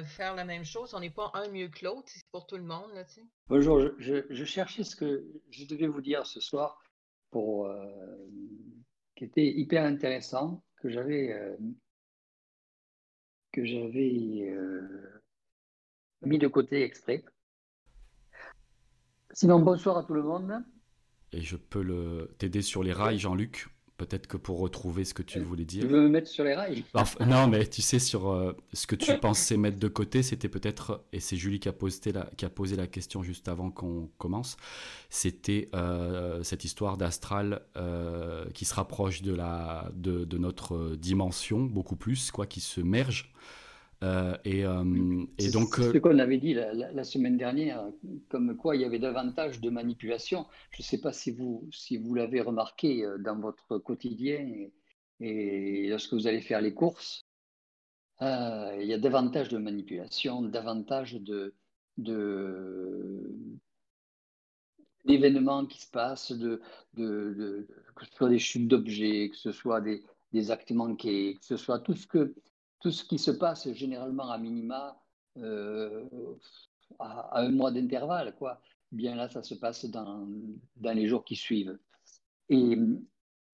faire 0.06 0.36
la 0.36 0.46
même 0.46 0.66
chose, 0.66 0.94
on 0.94 1.00
n'est 1.00 1.10
pas 1.10 1.32
un 1.34 1.50
mieux 1.50 1.70
que 1.70 1.86
l'autre, 1.86 2.08
c'est 2.08 2.26
pour 2.32 2.46
tout 2.46 2.58
le 2.58 2.64
monde. 2.64 2.92
Là, 2.94 3.04
Bonjour, 3.48 3.82
je, 3.98 4.26
je, 4.30 4.46
cherchais 4.46 4.84
ce 4.84 4.96
que 4.96 5.26
je 5.50 5.66
devais 5.66 5.88
vous 5.88 6.02
dire 6.02 6.28
ce 6.28 6.40
soir 6.40 6.80
pour, 7.32 7.74
qui 9.16 9.24
était 9.24 9.48
hyper 9.48 9.84
intéressant, 9.84 10.64
que 10.78 10.90
j'avais 10.90 11.58
que 13.52 13.66
j'avais 13.66 14.54
mis 16.22 16.38
de 16.38 16.48
côté 16.48 16.84
exprès. 16.84 17.24
Sinon, 19.34 19.60
bonsoir 19.60 19.98
à 19.98 20.04
tout 20.04 20.14
le 20.14 20.24
monde. 20.24 20.64
Et 21.32 21.42
je 21.42 21.56
peux 21.56 22.30
t'aider 22.38 22.62
sur 22.62 22.84
les 22.84 22.94
rails, 22.94 23.18
Jean-Luc 23.18 23.70
Peut-être 24.02 24.26
que 24.26 24.38
pour 24.38 24.58
retrouver 24.58 25.06
ce 25.06 25.14
que 25.14 25.22
tu 25.22 25.40
voulais 25.42 25.64
dire. 25.64 25.84
Tu 25.84 25.88
veux 25.88 26.02
me 26.02 26.10
mettre 26.10 26.28
sur 26.28 26.44
les 26.44 26.56
rails? 26.56 26.84
Non, 27.28 27.48
mais 27.48 27.68
tu 27.68 27.84
sais, 27.84 28.00
sur 28.00 28.32
euh, 28.32 28.58
ce 28.74 28.88
que 28.88 28.96
tu 28.96 29.16
pensais 29.20 29.58
mettre 29.58 29.78
de 29.78 29.88
côté, 29.88 30.24
c'était 30.24 30.50
peut-être, 30.50 31.04
et 31.14 31.20
c'est 31.20 31.36
Julie 31.36 31.60
qui 31.60 31.70
a, 31.70 31.72
posé 31.72 32.12
la, 32.12 32.28
qui 32.36 32.46
a 32.46 32.50
posé 32.50 32.76
la 32.76 32.88
question 32.88 33.22
juste 33.22 33.48
avant 33.48 33.70
qu'on 33.70 34.10
commence, 34.18 34.58
c'était 35.12 35.70
euh, 35.76 36.42
cette 36.42 36.66
histoire 36.66 36.98
d'astral 36.98 37.62
euh, 37.78 38.46
qui 38.56 38.66
se 38.66 38.74
rapproche 38.74 39.22
de, 39.22 39.36
la, 39.36 39.92
de, 39.94 40.26
de, 40.26 40.38
notre 40.40 40.96
dimension 40.96 41.60
beaucoup 41.62 41.96
plus, 41.96 42.32
quoi, 42.32 42.48
qui 42.48 42.60
se 42.60 42.82
merge. 42.82 43.32
Euh, 44.04 44.36
et, 44.46 44.66
euh, 44.66 45.26
et, 45.38 45.52
donc. 45.52 45.76
C'est 45.76 45.94
ce 45.94 45.98
qu'on 46.00 46.18
avait 46.18 46.38
dit 46.38 46.54
la, 46.54 47.04
semaine 47.04 47.38
dernière, 47.38 47.86
comme 48.30 48.58
quoi 48.58 48.76
il 48.76 48.82
y 48.82 48.86
avait 48.86 49.00
davantage 49.00 49.62
de 49.62 49.70
manipulation. 49.70 50.48
Je 50.72 50.82
ne 50.82 50.86
sais 50.86 51.00
pas 51.00 51.14
si 51.14 51.32
vous, 51.32 51.68
si 51.72 51.98
vous 51.98 52.16
l'avez 52.16 52.42
remarqué 52.42 53.06
euh, 53.06 53.18
dans 53.20 53.40
votre 53.40 53.78
quotidien 53.78 54.70
et, 55.20 55.88
lorsque 55.90 56.14
vous 56.14 56.26
allez 56.26 56.42
faire 56.42 56.62
les 56.62 56.74
courses, 56.74 57.28
il 58.22 58.86
y 58.86 58.94
a 58.94 59.00
davantage 59.00 59.50
de 59.50 59.58
manipulation, 59.58 60.42
davantage 60.44 61.14
de, 61.16 61.56
de 61.98 63.36
d'événements 65.06 65.66
qui 65.66 65.82
se 65.82 65.90
passent, 65.90 66.32
de, 66.32 66.62
de, 66.94 67.68
que 67.96 68.06
ce 68.06 68.12
soit 68.14 68.30
des 68.30 68.38
chutes 68.38 68.68
d'objets, 68.68 69.30
que 69.30 69.38
ce 69.38 69.52
soit 69.52 69.82
des, 69.82 70.04
des 70.34 70.52
actes 70.52 70.72
manqués, 70.72 71.38
que 71.40 71.46
ce 71.46 71.58
soit 71.58 71.80
tout 71.80 71.96
ce 71.96 72.06
que 72.06 72.36
tout 72.82 72.92
ce 72.92 73.06
qui 73.06 73.18
se 73.18 73.32
passe 73.32 73.72
généralement 73.74 74.30
à 74.30 74.38
minima 74.38 75.02
euh, 75.38 76.06
à, 77.00 77.40
un 77.40 77.50
mois 77.50 77.72
d'intervalle, 77.72 78.36
quoi. 78.36 78.62
Bien 78.92 79.16
là, 79.16 79.30
ça 79.30 79.44
se 79.44 79.56
passe 79.56 79.86
dans, 79.86 80.28
dans, 80.76 80.94
les 80.94 81.08
jours 81.08 81.24
qui 81.24 81.38
suivent. 81.38 81.80
Et 82.50 82.78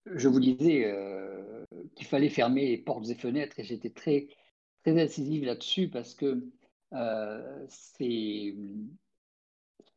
je 0.05 0.27
vous 0.27 0.39
disais 0.39 0.85
euh, 0.85 1.63
qu'il 1.95 2.07
fallait 2.07 2.29
fermer 2.29 2.69
les 2.69 2.77
portes 2.77 3.07
et 3.09 3.15
fenêtres, 3.15 3.59
et 3.59 3.63
j'étais 3.63 3.91
très, 3.91 4.29
très 4.83 4.99
incisive 4.99 5.45
là-dessus 5.45 5.89
parce 5.89 6.15
que 6.15 6.43
euh, 6.93 7.65
c'est 7.69 8.55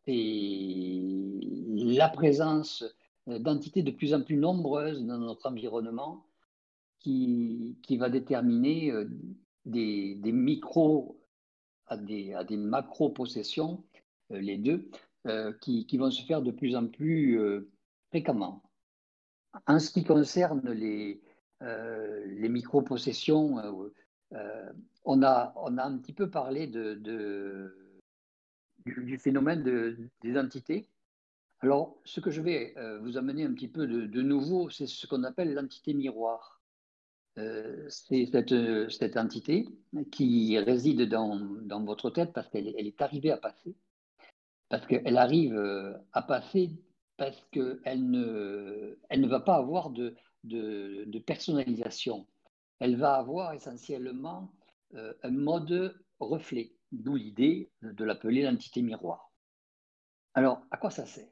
la 0.07 2.09
présence 2.09 2.85
d'entités 3.27 3.83
de 3.83 3.93
plus 3.93 4.13
en 4.13 4.23
plus 4.23 4.37
nombreuses 4.37 5.05
dans 5.05 5.19
notre 5.19 5.49
environnement 5.49 6.27
qui, 7.01 7.79
qui 7.83 7.97
va 7.97 8.09
déterminer 8.11 8.93
euh, 8.93 9.07
des, 9.65 10.15
des 10.17 10.33
micros 10.33 11.19
à 11.87 11.97
des, 11.97 12.35
à 12.35 12.45
des 12.45 12.57
macro-possessions, 12.57 13.85
euh, 14.31 14.41
les 14.41 14.59
deux, 14.59 14.89
euh, 15.27 15.53
qui, 15.61 15.87
qui, 15.87 15.99
vont 15.99 16.11
se 16.11 16.25
faire 16.25 16.43
de 16.43 16.53
plus 16.53 16.77
en 16.77 16.87
plus 16.87 17.41
fréquemment. 18.11 18.63
En 19.67 19.81
ce 19.81 19.91
qui 19.91 20.05
concerne 20.05 20.71
les, 20.71 21.21
les 21.61 22.49
micro-possessions, 22.49 23.57
on, 25.05 25.23
a, 25.23 25.53
on 25.57 25.79
a 25.79 25.85
un 25.85 25.99
petit 25.99 26.13
peu 26.13 26.31
parlé 26.31 26.69
de, 26.69 26.95
de 26.95 27.77
du, 28.87 29.19
phénomène 29.19 29.63
de, 29.63 29.99
des 30.23 30.39
entités. 30.39 30.89
Alors, 31.61 31.99
ce 32.05 32.21
que 32.21 32.31
je 32.31 32.41
vais 32.41 32.75
vous 33.03 33.19
amener 33.19 33.45
un 33.45 33.53
petit 33.53 33.69
peu 33.69 33.87
de, 33.87 34.07
de 34.07 34.23
nouveau, 34.23 34.71
c'est 34.71 34.87
ce 34.87 35.07
qu'on 35.07 35.25
appelle 35.25 35.53
l'entité 35.53 35.93
miroir. 35.93 36.60
Euh, 37.39 37.87
c'est 37.89 38.27
cette, 38.27 39.17
entité 39.17 39.69
qui 40.11 40.59
réside 40.59 41.09
dans, 41.09 41.85
votre 41.85 42.11
tête 42.11 42.33
parce 42.33 42.49
qu'elle 42.49 42.75
elle 42.77 42.87
est 42.87 43.01
arrivée 43.01 43.31
à 43.31 43.37
passer, 43.37 43.77
parce 44.69 44.87
qu'elle 44.87 45.17
arrive 45.17 45.55
euh, 45.55 45.97
à 46.13 46.23
passer 46.23 46.71
parce 47.17 47.41
qu'elle 47.53 48.11
ne, 48.11 49.27
va 49.27 49.41
pas 49.41 49.57
avoir 49.57 49.91
de, 49.91 50.17
personnalisation. 51.27 52.27
Elle 52.81 52.97
va 52.97 53.15
avoir 53.15 53.53
essentiellement 53.53 54.51
euh, 54.95 55.13
un 55.23 55.31
mode 55.31 56.03
reflet, 56.19 56.73
d'où 56.93 57.15
l'idée 57.15 57.71
de 57.83 58.05
l'appeler 58.05 58.43
l'entité 58.43 58.83
miroir. 58.83 59.31
Alors, 60.35 60.63
à 60.71 60.79
quoi 60.79 60.91
ça 60.91 61.07
sert? 61.07 61.29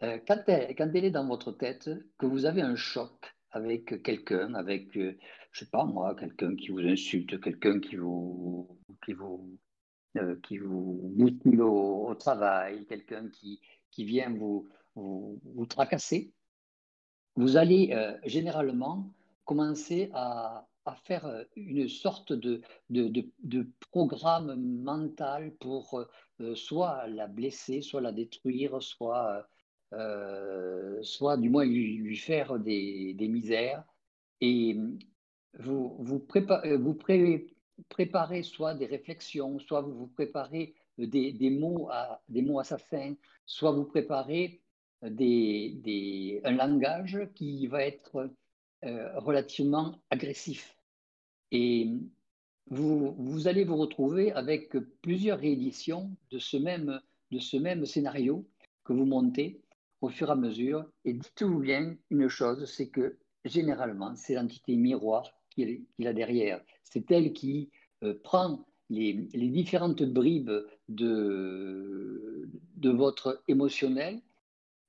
Quand 0.00 0.42
elle 0.48 1.04
est 1.04 1.10
dans 1.12 1.28
votre 1.28 1.52
tête, 1.52 1.88
que 2.18 2.26
vous 2.26 2.44
avez 2.44 2.60
un 2.60 2.74
choc, 2.74 3.32
avec 3.52 4.02
quelqu'un, 4.02 4.54
avec, 4.54 4.96
euh, 4.96 5.16
je 5.52 5.60
sais 5.60 5.70
pas 5.70 5.84
moi, 5.84 6.14
quelqu'un 6.14 6.56
qui 6.56 6.68
vous 6.68 6.80
insulte, 6.80 7.40
quelqu'un 7.40 7.80
qui 7.80 7.96
vous, 7.96 8.78
qui 9.04 9.12
vous, 9.12 9.58
euh, 10.16 10.36
qui 10.42 10.58
vous 10.58 11.12
bouscule 11.14 11.62
au, 11.62 12.14
travail, 12.14 12.86
quelqu'un 12.86 13.28
qui, 13.28 13.60
qui 13.90 14.04
vient 14.04 14.30
vous, 14.30 14.68
vous, 14.94 15.40
vous 15.44 15.66
tracasser, 15.66 16.32
vous 17.36 17.56
allez 17.56 17.90
euh, 17.92 18.16
généralement 18.24 19.12
commencer 19.44 20.10
à, 20.14 20.66
à, 20.84 20.94
faire 20.96 21.44
une 21.56 21.88
sorte 21.88 22.32
de, 22.32 22.62
de, 22.90 23.26
de 23.42 23.70
programme 23.90 24.54
mental 24.82 25.52
pour 25.60 26.04
soit 26.54 27.06
la 27.06 27.26
blesser, 27.26 27.82
soit 27.82 28.00
la 28.00 28.12
détruire, 28.12 28.82
soit 28.82 29.46
euh, 29.92 31.02
soit 31.02 31.36
du 31.36 31.50
moins 31.50 31.64
lui, 31.64 32.16
faire 32.16 32.58
des, 32.58 33.14
misères. 33.18 33.84
Et 34.40 34.76
vous, 35.58 35.96
vous, 35.98 36.18
préparez, 36.18 36.76
vous 36.76 36.94
préparez 37.88 38.42
soit 38.42 38.74
des 38.74 38.86
réflexions, 38.86 39.58
soit 39.58 39.82
vous 39.82 39.94
vous 39.94 40.06
préparez 40.08 40.74
des, 40.98 41.50
mots, 41.50 41.88
à, 41.90 42.22
des 42.28 42.42
mots 42.42 42.58
assassins, 42.58 43.14
soit 43.46 43.72
vous 43.72 43.84
préparez 43.84 44.62
des, 45.02 46.40
un 46.44 46.52
langage 46.52 47.18
qui 47.34 47.66
va 47.66 47.84
être 47.84 48.30
euh, 48.84 49.18
relativement 49.20 50.00
agressif. 50.10 50.76
Et 51.50 51.90
vous, 52.70 53.14
vous, 53.18 53.48
allez 53.48 53.64
vous 53.64 53.76
retrouver 53.76 54.32
avec 54.32 54.74
plusieurs 55.02 55.38
rééditions 55.38 56.16
de 56.30 56.38
ce 56.38 56.56
même, 56.56 57.00
de 57.30 57.38
ce 57.38 57.56
même 57.56 57.84
scénario 57.84 58.48
que 58.84 58.92
vous 58.92 59.04
montez 59.04 59.61
au 60.02 60.08
fur 60.08 60.28
et 60.28 60.32
à 60.32 60.36
mesure. 60.36 60.84
Et 61.06 61.14
dites-vous 61.14 61.60
bien 61.60 61.96
une 62.10 62.28
chose, 62.28 62.70
c'est 62.70 62.90
que 62.90 63.16
généralement, 63.46 64.14
c'est 64.14 64.34
l'entité 64.34 64.76
miroir 64.76 65.32
qu'il 65.48 65.86
a 66.04 66.12
derrière. 66.12 66.60
C'est 66.82 67.10
elle 67.10 67.32
qui 67.32 67.70
euh, 68.02 68.14
prend 68.22 68.66
les, 68.90 69.14
différentes 69.14 70.02
bribes 70.02 70.52
de, 70.88 72.48
votre 72.84 73.42
émotionnel, 73.48 74.20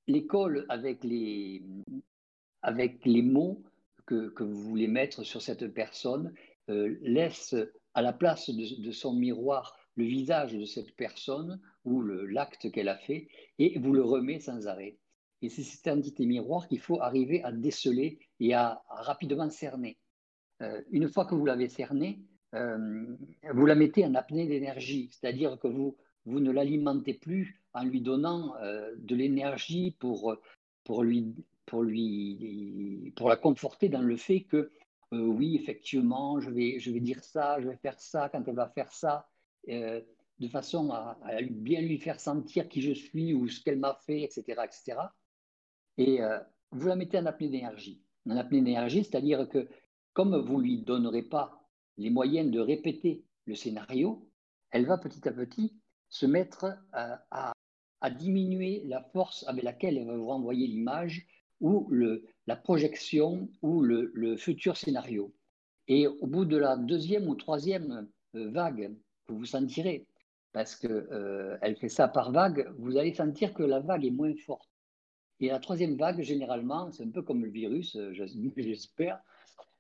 les 0.07 0.25
colle 0.25 0.65
avec 0.67 1.03
les, 1.05 1.61
mots 3.21 3.63
que, 4.05 4.43
vous 4.43 4.61
voulez 4.61 4.87
mettre 4.87 5.23
sur 5.23 5.41
cette 5.41 5.73
personne, 5.73 6.33
euh, 6.69 6.97
laisse 7.01 7.55
à 7.93 8.01
la 8.01 8.11
place 8.11 8.49
de 8.49 8.91
son 8.91 9.13
miroir 9.13 9.77
le 9.95 10.05
visage 10.05 10.53
de 10.53 10.65
cette 10.65 10.95
personne 10.95 11.61
ou 11.85 12.01
l'acte 12.01 12.71
qu'elle 12.71 12.89
a 12.89 12.97
fait 12.97 13.27
et 13.59 13.77
vous 13.79 13.93
le 13.93 14.03
remet 14.03 14.39
sans 14.39 14.67
arrêt. 14.67 14.97
Et 15.43 15.49
c'est 15.49 15.61
cette 15.61 15.87
entité 15.89 16.25
miroir 16.25 16.69
qu'il 16.69 16.79
faut 16.79 17.01
arriver 17.01 17.43
à 17.43 17.51
déceler 17.51 18.17
et 18.39 18.53
à, 18.53 18.81
rapidement 18.87 19.49
cerner. 19.49 19.97
Euh, 20.61 20.81
une 20.89 21.09
fois 21.09 21.25
que 21.25 21.35
vous 21.35 21.45
l'avez 21.45 21.67
cerné, 21.67 22.21
euh, 22.55 23.17
vous 23.53 23.65
la 23.65 23.75
mettez 23.75 24.05
en 24.05 24.15
apnée 24.15 24.47
d'énergie, 24.47 25.09
c'est-à-dire 25.11 25.59
que 25.59 25.67
vous, 25.67 25.97
vous 26.25 26.39
ne 26.39 26.49
l'alimentez 26.49 27.13
plus 27.13 27.61
en 27.73 27.83
lui 27.83 27.99
donnant 27.99 28.55
euh, 28.61 28.95
de 28.97 29.15
l'énergie 29.17 29.97
pour, 29.99 30.33
pour, 30.85 31.03
lui, 31.03 31.35
pour, 31.65 31.83
lui, 31.83 33.11
pour 33.17 33.27
la 33.27 33.35
conforter 33.35 33.89
dans 33.89 34.01
le 34.01 34.15
fait 34.15 34.43
que 34.43 34.71
oui, 35.11 35.55
effectivement, 35.55 36.39
je 36.39 36.49
vais, 36.49 36.79
je 36.79 36.89
vais 36.89 37.01
dire 37.01 37.21
ça, 37.23 37.59
je 37.59 37.67
vais 37.67 37.75
faire 37.75 37.99
ça 37.99 38.29
quand 38.29 38.47
elle 38.47 38.55
va 38.55 38.69
faire 38.69 38.91
ça, 38.91 39.27
de 39.67 40.47
façon 40.49 40.89
à, 40.89 41.19
à, 41.21 41.41
bien 41.43 41.81
lui 41.81 41.99
faire 41.99 42.19
sentir 42.19 42.67
qui 42.67 42.81
je 42.81 42.93
suis 42.93 43.33
ou 43.33 43.47
ce 43.47 43.61
qu'elle 43.61 43.77
m'a 43.77 43.93
fait, 44.07 44.21
etc., 44.23 44.41
etc. 44.63 44.97
Et 45.97 46.21
euh, 46.21 46.39
vous 46.71 46.87
la 46.87 46.95
mettez 46.95 47.19
en 47.19 47.25
apnée 47.25 47.49
d'énergie. 47.49 48.01
En 48.27 48.37
apnée 48.37 48.61
d'énergie, 48.61 49.03
c'est-à-dire 49.03 49.47
que 49.47 49.67
comme 50.13 50.35
vous 50.37 50.57
ne 50.57 50.63
lui 50.63 50.81
donnerez 50.81 51.23
pas 51.23 51.67
les 51.97 52.09
moyens 52.09 52.49
de 52.49 52.59
répéter 52.59 53.25
le 53.45 53.55
scénario, 53.55 54.27
elle 54.71 54.85
va 54.85 54.97
petit 54.97 55.27
à 55.27 55.31
petit 55.31 55.73
se 56.09 56.25
mettre 56.25 56.65
euh, 56.95 57.15
à, 57.31 57.53
diminuer 58.17 58.83
la 58.85 59.01
force 59.01 59.45
avec 59.47 59.63
laquelle 59.63 59.97
elle 59.97 60.07
va 60.07 60.17
vous 60.17 60.27
renvoyer 60.27 60.67
l'image 60.67 61.25
ou 61.61 61.89
la 62.47 62.55
projection 62.57 63.49
ou 63.61 63.81
le, 63.81 64.35
futur 64.35 64.75
scénario. 64.75 65.33
Et 65.87 66.07
au 66.07 66.27
bout 66.27 66.43
de 66.43 66.57
la 66.57 66.75
deuxième 66.75 67.29
ou 67.29 67.35
troisième 67.35 68.09
euh, 68.35 68.49
vague 68.49 68.93
que 69.25 69.33
vous 69.33 69.45
sentirez, 69.45 70.05
parce 70.51 70.75
qu'elle 70.75 71.59
elle 71.61 71.77
fait 71.77 71.89
ça 71.89 72.07
par 72.07 72.31
vague, 72.31 72.73
vous 72.77 72.97
allez 72.97 73.13
sentir 73.13 73.53
que 73.53 73.63
la 73.63 73.79
vague 73.79 74.05
est 74.05 74.11
moins 74.11 74.35
forte. 74.45 74.72
Et 75.39 75.47
la 75.47 75.59
troisième 75.59 75.97
vague, 75.97 76.21
généralement, 76.21 76.91
c'est 76.91 77.03
un 77.03 77.09
peu 77.09 77.21
comme 77.21 77.43
le 77.43 77.51
virus, 77.51 77.95
euh, 77.95 78.13
j'espère, 78.57 79.21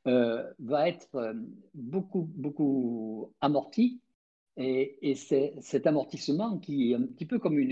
euh, 0.07 0.51
va 0.59 0.89
être 0.89 1.15
euh, 1.15 1.33
beaucoup, 1.73 2.29
beaucoup 2.35 3.31
amortie 3.41 4.01
Et, 4.57 5.15
c'est 5.15 5.55
cet 5.61 5.87
amortissement 5.87 6.59
qui 6.59 6.91
est 6.91 6.95
un 6.95 7.03
petit 7.03 7.25
peu 7.25 7.39
comme 7.39 7.57
une, 7.57 7.71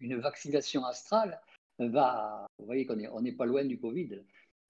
une, 0.00 0.16
vaccination 0.16 0.84
astrale 0.84 1.40
va, 1.78 2.46
vous 2.58 2.66
voyez 2.66 2.86
qu'on 2.86 2.96
n'est 2.96 3.08
on 3.08 3.36
pas 3.36 3.46
loin 3.46 3.64
du 3.64 3.78
Covid, 3.78 4.22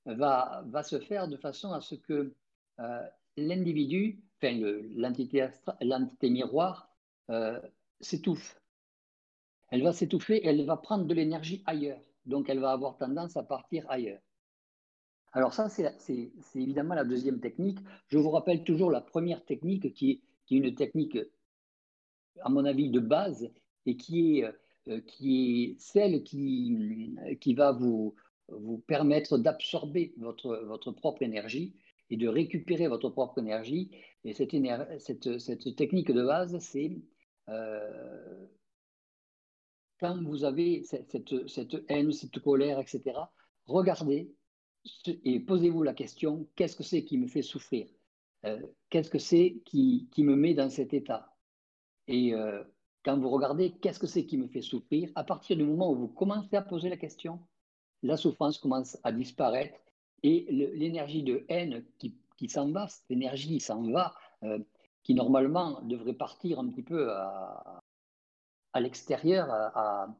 va, 0.07 0.65
va 0.67 0.83
se 0.83 0.99
faire 0.99 1.29
de 1.29 1.37
façon 1.37 1.73
à 1.73 1.81
ce 1.81 1.95
que 1.95 2.33
l'individu, 3.37 4.21
enfin 4.43 4.59
l'entité 4.97 6.31
miroir, 6.31 6.91
s'étouffe. 8.01 8.59
Elle 9.71 9.83
va 9.83 9.93
s'étouffer 9.93 10.37
et 10.37 10.47
elle 10.47 10.65
va 10.65 10.77
prendre 10.77 11.05
de 11.05 11.15
l'énergie 11.15 11.63
ailleurs. 11.67 12.01
Donc 12.25 12.49
elle 12.49 12.61
va 12.61 12.73
avoir 12.73 12.97
tendance 12.97 13.37
à 13.37 13.43
partir 13.43 13.85
ailleurs. 13.89 14.21
Alors 15.33 15.53
ça, 15.53 15.69
c'est 15.69 16.33
évidemment 16.55 16.95
la 16.95 17.05
deuxième 17.05 17.41
technique. 17.41 17.79
Je 18.09 18.19
vous 18.19 18.31
rappelle 18.31 18.65
toujours 18.65 18.91
la 18.91 19.01
première 19.01 19.45
technique 19.45 19.93
qui 19.93 20.11
est, 20.13 20.21
une 20.51 20.75
technique, 20.75 21.19
à 22.41 22.49
mon 22.49 22.65
avis, 22.65 22.91
de 22.91 23.01
base 23.01 23.51
et 23.85 23.97
qui 23.97 24.39
est, 24.39 24.45
euh, 24.89 25.01
qui 25.03 25.65
est 25.65 25.81
celle 25.81 26.23
qui, 26.23 27.15
qui 27.41 27.55
va 27.55 27.73
vous, 27.73 28.15
vous 28.49 28.79
permettre 28.79 29.37
d'absorber 29.39 30.15
votre, 30.17 30.57
votre 30.65 30.93
propre 30.93 31.23
énergie 31.23 31.75
et 32.11 32.17
de 32.17 32.29
récupérer 32.29 32.89
votre 32.89 33.11
propre 33.11 33.39
énergie. 33.39 33.91
Et 34.25 34.33
cette, 34.33 34.57
cette, 34.99 35.39
cette 35.39 35.77
technique 35.77 36.13
de 36.13 36.25
base, 36.25 36.59
c'est 36.61 36.97
euh, 37.49 38.47
quand 39.99 40.23
vous 40.23 40.45
avez 40.45 40.83
cette, 40.85 41.49
cette, 41.49 41.77
haine, 41.89 42.13
cette 42.13 42.39
colère, 42.41 42.79
etc., 42.79 43.19
regardez 43.67 44.31
et 45.25 45.41
posez-vous 45.41 45.83
la 45.83 45.95
question, 45.95 46.47
qu'est-ce 46.55 46.77
que 46.77 46.83
c'est 46.83 47.05
qui 47.05 47.19
me 47.19 47.27
fait 47.27 47.43
souffrir? 47.43 47.89
Euh, 48.45 48.61
Qu'est-ce 48.91 49.11
que 49.11 49.19
c'est 49.19 49.61
qui, 49.65 50.09
qui, 50.13 50.23
me 50.23 50.37
met 50.37 50.55
dans 50.55 50.71
cet 50.71 50.95
état? 50.95 51.35
Et 52.07 52.35
euh, 52.35 52.63
quand 53.05 53.19
vous 53.19 53.31
regardez, 53.31 53.73
qu'est-ce 53.73 53.99
que 53.99 54.07
c'est 54.07 54.27
qui 54.27 54.39
me 54.39 54.47
fait 54.47 54.63
souffrir? 54.63 55.11
À 55.17 55.25
partir 55.25 55.57
du 55.57 55.65
moment 55.65 55.91
où 55.91 55.97
vous 55.97 56.09
commencez 56.09 56.55
à 56.55 56.63
poser 56.63 56.89
la 56.89 56.97
question, 56.97 57.41
la 58.03 58.17
souffrance 58.17 58.59
commence 58.59 58.97
à 59.03 59.11
disparaître 59.11 59.81
et 60.23 60.47
l'énergie 60.51 61.23
de 61.23 61.45
haine 61.49 61.85
qui, 61.99 62.17
qui 62.37 62.49
s'en 62.49 62.71
va, 62.71 62.87
cette 62.89 63.11
énergie 63.11 63.59
s'en 63.59 63.91
va, 63.91 64.15
euh, 64.45 64.59
qui 65.03 65.15
normalement 65.15 65.81
devrait 65.83 66.15
partir 66.15 66.61
un 66.61 66.69
petit 66.69 66.83
peu 66.83 67.11
à, 67.11 67.83
à 68.77 68.81
l'extérieur, 68.81 69.51
à, 69.51 70.15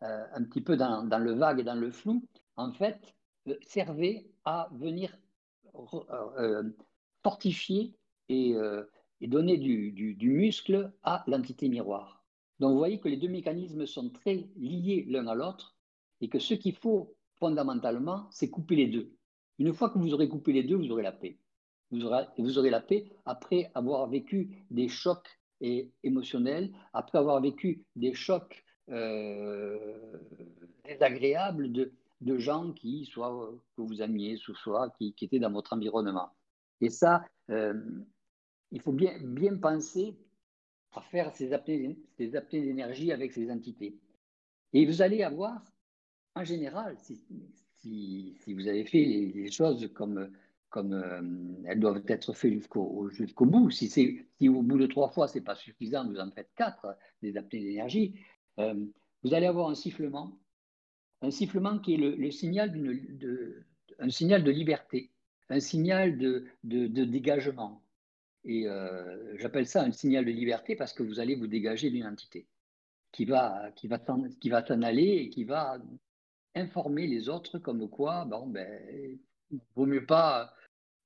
un 0.00 0.44
petit 0.44 0.60
peu 0.60 0.76
dans, 0.76 1.18
le 1.18 1.32
vague 1.32 1.60
et 1.60 1.64
dans 1.64 1.74
le 1.74 1.90
flou, 1.90 2.24
en 2.56 2.72
fait, 2.72 3.14
euh, 3.48 3.56
servait 3.62 4.30
à 4.44 4.68
venir 4.72 5.16
euh, 6.10 6.62
fortifier 7.22 7.94
et, 8.28 8.54
donner 9.20 9.58
du, 9.58 10.30
muscle 10.30 10.92
à 11.02 11.24
l'entité 11.26 11.68
miroir. 11.68 12.24
Donc 12.60 12.72
vous 12.72 12.78
voyez 12.78 12.98
que 12.98 13.08
les 13.08 13.16
deux 13.16 13.28
mécanismes 13.28 13.86
sont 13.86 14.10
très 14.10 14.48
liés 14.56 15.04
l'un 15.08 15.26
à 15.26 15.34
l'autre 15.34 15.76
et 16.20 16.28
que 16.28 16.38
ce 16.38 16.54
qu'il 16.54 16.76
faut 16.76 17.14
fondamentalement, 17.34 18.26
c'est 18.30 18.50
couper 18.50 18.76
les 18.76 18.88
deux. 18.88 19.12
Une 19.58 19.74
fois 19.74 19.90
que 19.90 19.98
vous 19.98 20.14
aurez 20.14 20.28
coupé 20.28 20.52
les 20.52 20.62
deux, 20.62 20.76
vous 20.76 20.90
aurez 20.90 21.02
la 21.02 21.12
paix. 21.12 21.38
Vous 21.90 22.58
aurez 22.58 22.70
la 22.70 22.80
paix 22.80 23.10
après 23.24 23.70
avoir 23.74 24.08
vécu 24.08 24.66
des 24.70 24.88
chocs 24.88 25.38
émotionnels, 25.60 26.72
après 26.92 27.18
avoir 27.18 27.40
vécu 27.40 27.84
des 27.96 28.14
chocs 28.14 28.64
euh, 28.90 30.18
désagréables 30.84 31.72
de, 31.72 31.92
de, 32.20 32.38
gens 32.38 32.72
qui, 32.72 33.04
soit 33.04 33.50
que 33.76 33.82
vous 33.82 34.00
aimiez, 34.02 34.36
soit 34.36 34.90
qui, 34.98 35.14
qui 35.14 35.24
étaient 35.24 35.38
dans 35.38 35.52
votre 35.52 35.72
environnement. 35.72 36.30
Et 36.80 36.90
ça, 36.90 37.24
euh, 37.50 37.74
il 38.70 38.80
faut 38.80 38.92
bien, 38.92 39.18
bien 39.22 39.56
penser 39.56 40.16
à 40.92 41.02
faire 41.02 41.34
ces 41.34 41.52
apnées, 41.52 41.98
ces 42.16 42.34
apnées 42.36 42.62
d'énergie 42.62 43.12
avec 43.12 43.32
ces 43.32 43.50
entités. 43.50 43.98
Et 44.72 44.86
vous 44.86 45.02
allez 45.02 45.22
avoir 45.22 45.62
en 46.34 46.44
général, 46.44 46.96
si, 46.98 48.38
vous 48.46 48.68
avez 48.68 48.84
fait 48.84 49.04
les, 49.04 49.50
choses 49.50 49.90
comme, 49.92 50.30
comme 50.70 50.92
euh, 50.92 51.20
elles 51.66 51.80
doivent 51.80 52.02
être 52.08 52.32
faites 52.32 52.52
jusqu'au 52.52 53.46
bout, 53.46 53.70
si, 53.70 53.88
si 53.88 54.48
au 54.48 54.62
bout 54.62 54.78
de 54.78 54.86
trois 54.86 55.08
fois, 55.08 55.28
ce 55.28 55.38
n'est 55.38 55.44
pas 55.44 55.54
suffisant, 55.54 56.06
vous 56.08 56.18
en 56.18 56.30
faites 56.30 56.50
quatre, 56.54 56.96
des 57.22 57.36
apnées 57.36 57.60
d'énergie, 57.60 58.14
euh, 58.58 58.74
vous 59.22 59.34
allez 59.34 59.46
avoir 59.46 59.70
un 59.70 59.74
sifflement, 59.74 60.38
un 61.22 61.30
sifflement 61.30 61.78
qui 61.78 61.94
est 61.94 61.96
le, 61.96 62.30
signal, 62.30 62.72
de, 62.72 63.64
un 63.98 64.10
signal 64.10 64.44
de 64.44 64.50
liberté, 64.50 65.10
un 65.48 65.60
signal 65.60 66.18
de, 66.18 66.46
de, 66.64 67.04
dégagement. 67.04 67.82
Et 68.44 68.68
euh, 68.68 69.36
j'appelle 69.38 69.66
ça 69.66 69.82
un 69.82 69.92
signal 69.92 70.24
de 70.24 70.30
liberté 70.30 70.76
parce 70.76 70.92
que 70.92 71.02
vous 71.02 71.18
allez 71.18 71.34
vous 71.34 71.46
dégager 71.46 71.90
d'une 71.90 72.06
entité 72.06 72.46
qui 73.10 73.24
va, 73.24 73.72
qui 73.74 73.88
va 73.88 73.98
s'en 74.66 74.82
aller 74.82 75.16
et 75.16 75.30
qui 75.30 75.44
va 75.44 75.78
informer 76.54 77.06
les 77.06 77.28
autres 77.28 77.58
comme 77.58 77.88
quoi, 77.88 78.24
bon, 78.26 78.46
ben, 78.46 79.18
vaut 79.74 79.86
mieux 79.86 80.04
pas, 80.06 80.54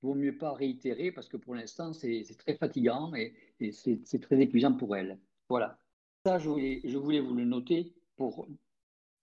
vaut 0.03 0.15
mieux 0.15 0.37
pas 0.37 0.53
réitérer 0.53 1.13
parce 1.13 1.29
que 1.29 1.37
pour 1.37 1.55
l'instant, 1.55 1.93
c'est 1.93 2.25
très 2.39 2.57
fatigant 2.57 3.15
et, 3.15 3.35
c'est 3.73 4.21
très 4.21 4.41
épuisant 4.41 4.73
pour 4.73 4.97
elle. 4.97 5.19
Voilà. 5.49 5.79
Ça, 6.25 6.39
je 6.39 6.49
voulais, 6.49 6.81
je 6.85 6.97
voulais 6.99 7.21
vous 7.21 7.35
le 7.35 7.45
noter 7.45 7.95
pour, 8.17 8.47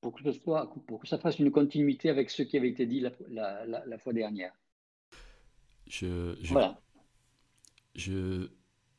pour, 0.02 0.14
que 0.14 0.24
ce 0.24 0.32
soit, 0.32 0.74
pour 0.88 1.00
que 1.00 1.08
ça 1.08 1.18
fasse 1.18 1.40
une 1.40 1.52
continuité 1.52 2.10
avec 2.10 2.30
ce 2.30 2.44
qui 2.44 2.58
avait 2.58 2.70
été 2.70 2.86
dit 2.86 3.02
la, 3.30 3.66
la, 3.66 3.98
fois 3.98 4.14
dernière. 4.14 4.54
Je, 5.88 6.36
je, 6.42 6.54
voilà. 6.54 6.80
Je, 7.96 8.50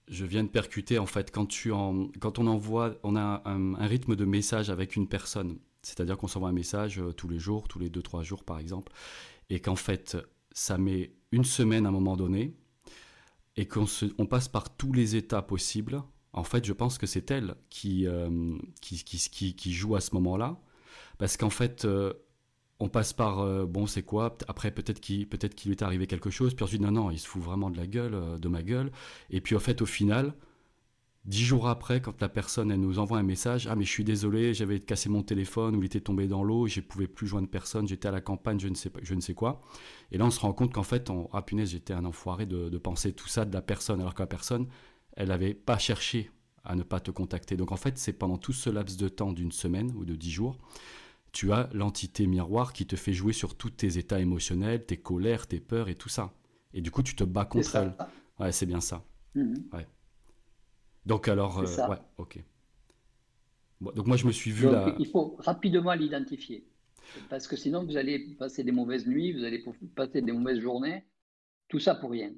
je 0.08 0.24
viens 0.24 0.44
de 0.44 0.48
percuter 0.48 0.98
en 0.98 1.06
fait 1.06 1.30
quand 1.30 1.46
tu 1.46 1.72
en, 1.72 2.08
quand 2.20 2.38
on 2.38 2.46
envoie, 2.46 2.96
on 3.02 3.16
a 3.16 3.42
un, 3.44 3.74
un 3.74 3.86
rythme 3.86 4.16
de 4.16 4.24
message 4.24 4.70
avec 4.70 4.96
une 4.96 5.08
personne 5.08 5.58
c'est-à-dire 5.82 6.18
qu'on 6.18 6.28
s'envoie 6.28 6.48
un 6.48 6.52
message 6.52 6.98
euh, 6.98 7.12
tous 7.12 7.28
les 7.28 7.38
jours, 7.38 7.68
tous 7.68 7.78
les 7.78 7.88
2-3 7.88 8.22
jours 8.22 8.44
par 8.44 8.58
exemple, 8.58 8.92
et 9.50 9.60
qu'en 9.60 9.76
fait 9.76 10.16
ça 10.52 10.78
met 10.78 11.12
une 11.32 11.44
semaine 11.44 11.86
à 11.86 11.90
un 11.90 11.92
moment 11.92 12.16
donné, 12.16 12.56
et 13.56 13.66
qu'on 13.66 13.84
on 14.18 14.26
passe 14.26 14.48
par 14.48 14.76
tous 14.76 14.92
les 14.92 15.16
états 15.16 15.42
possibles. 15.42 16.02
En 16.32 16.44
fait, 16.44 16.64
je 16.64 16.72
pense 16.72 16.96
que 16.96 17.06
c'est 17.06 17.30
elle 17.30 17.56
qui, 17.68 18.06
euh, 18.06 18.56
qui, 18.80 19.02
qui, 19.04 19.54
qui, 19.54 19.72
joue 19.72 19.96
à 19.96 20.00
ce 20.00 20.14
moment-là, 20.14 20.60
parce 21.18 21.36
qu'en 21.36 21.50
fait, 21.50 21.84
euh, 21.84 22.12
on 22.78 22.88
passe 22.88 23.12
par 23.12 23.66
bon, 23.66 23.86
c'est 23.86 24.02
quoi 24.02 24.38
Après, 24.48 24.70
peut-être 24.70 25.00
qu'il 25.00 25.28
peut 25.28 25.36
qu'il 25.36 25.70
lui 25.70 25.76
est 25.76 25.82
arrivé 25.82 26.06
quelque 26.06 26.30
chose, 26.30 26.54
puis 26.54 26.64
ensuite, 26.64 26.80
non, 26.80 26.92
non, 26.92 27.10
il 27.10 27.18
se 27.18 27.26
fout 27.26 27.42
vraiment 27.42 27.70
de 27.70 27.76
la 27.76 27.86
gueule, 27.86 28.38
de 28.38 28.48
ma 28.48 28.62
gueule, 28.62 28.90
et 29.28 29.40
puis 29.40 29.54
en 29.56 29.60
fait, 29.60 29.82
au 29.82 29.86
final, 29.86 30.34
Dix 31.26 31.44
jours 31.44 31.68
après, 31.68 32.00
quand 32.00 32.18
la 32.22 32.30
personne 32.30 32.70
elle 32.70 32.80
nous 32.80 32.98
envoie 32.98 33.18
un 33.18 33.22
message, 33.22 33.66
ah 33.66 33.76
mais 33.76 33.84
je 33.84 33.90
suis 33.90 34.04
désolé, 34.04 34.54
j'avais 34.54 34.80
cassé 34.80 35.10
mon 35.10 35.22
téléphone 35.22 35.76
ou 35.76 35.82
il 35.82 35.86
était 35.86 36.00
tombé 36.00 36.26
dans 36.26 36.42
l'eau, 36.42 36.66
je 36.66 36.80
ne 36.80 36.84
pouvais 36.84 37.08
plus 37.08 37.26
joindre 37.26 37.48
personne, 37.48 37.86
j'étais 37.86 38.08
à 38.08 38.10
la 38.10 38.22
campagne, 38.22 38.58
je 38.58 38.68
ne 38.68 38.74
sais 38.74 38.88
pas, 38.88 39.00
je 39.02 39.14
ne 39.14 39.20
sais 39.20 39.34
quoi. 39.34 39.60
Et 40.12 40.18
là 40.18 40.24
on 40.24 40.30
se 40.30 40.40
rend 40.40 40.54
compte 40.54 40.72
qu'en 40.72 40.82
fait, 40.82 41.10
on, 41.10 41.28
ah 41.34 41.42
punaise, 41.42 41.70
j'étais 41.70 41.92
un 41.92 42.06
enfoiré 42.06 42.46
de, 42.46 42.78
penser 42.78 43.12
tout 43.12 43.28
ça 43.28 43.44
de 43.44 43.52
la 43.52 43.60
personne, 43.60 44.00
alors 44.00 44.14
que 44.14 44.22
la 44.22 44.26
personne, 44.26 44.66
elle 45.12 45.28
n'avait 45.28 45.52
pas 45.52 45.76
cherché 45.76 46.30
à 46.64 46.74
ne 46.74 46.82
pas 46.82 47.00
te 47.00 47.10
contacter. 47.10 47.56
Donc 47.58 47.70
en 47.70 47.76
fait, 47.76 47.98
c'est 47.98 48.14
pendant 48.14 48.38
tout 48.38 48.54
ce 48.54 48.70
laps 48.70 48.96
de 48.96 49.08
temps 49.08 49.34
d'une 49.34 49.52
semaine 49.52 49.92
ou 49.96 50.06
de 50.06 50.16
dix 50.16 50.30
jours, 50.30 50.56
tu 51.32 51.52
as 51.52 51.68
l'entité 51.74 52.26
miroir 52.26 52.72
qui 52.72 52.86
te 52.86 52.96
fait 52.96 53.12
jouer 53.12 53.34
sur 53.34 53.56
tous 53.56 53.70
tes 53.70 53.98
états 53.98 54.20
émotionnels, 54.20 54.86
tes 54.86 54.96
colères, 54.96 55.46
tes 55.46 55.60
peurs 55.60 55.90
et 55.90 55.94
tout 55.96 56.08
ça. 56.08 56.32
Et 56.72 56.80
du 56.80 56.90
coup, 56.90 57.02
tu 57.02 57.14
te 57.14 57.24
bats 57.24 57.44
contre 57.44 57.76
elle. 57.76 57.94
Ouais, 58.38 58.52
c'est 58.52 58.66
bien 58.66 58.80
ça. 58.80 59.04
Ouais. 59.72 59.86
Donc 61.06 61.28
alors, 61.28 61.60
euh, 61.60 61.88
ouais, 61.88 61.96
ok. 62.18 62.38
donc 63.80 64.06
moi 64.06 64.16
je 64.16 64.26
me 64.26 64.32
suis 64.32 64.50
vu 64.50 64.70
là. 64.70 64.94
Il 64.98 65.08
faut 65.08 65.36
rapidement 65.38 65.94
l'identifier. 65.94 66.66
Parce 67.28 67.48
que 67.48 67.56
sinon 67.56 67.84
vous 67.84 67.96
allez 67.96 68.18
passer 68.38 68.62
des 68.62 68.72
mauvaises 68.72 69.06
nuits, 69.06 69.32
vous 69.32 69.44
allez 69.44 69.64
passer 69.96 70.22
des 70.22 70.32
mauvaises 70.32 70.60
journées, 70.60 71.04
tout 71.68 71.80
ça 71.80 71.94
pour 71.94 72.10
rien. 72.10 72.32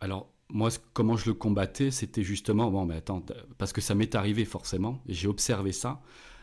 Alors 0.00 0.32
moi 0.50 0.68
comment 0.92 1.16
je 1.16 1.30
le 1.30 1.34
combattais, 1.34 1.90
c'était 1.90 2.22
justement, 2.22 2.70
bon 2.70 2.84
mais 2.84 2.96
attends, 2.96 3.24
parce 3.58 3.72
que 3.72 3.80
ça 3.80 3.94
m'est 3.94 4.14
arrivé 4.14 4.44
forcément, 4.44 5.02
et 5.06 5.14
j'ai 5.14 5.28
observé 5.28 5.72
ça 5.72 6.02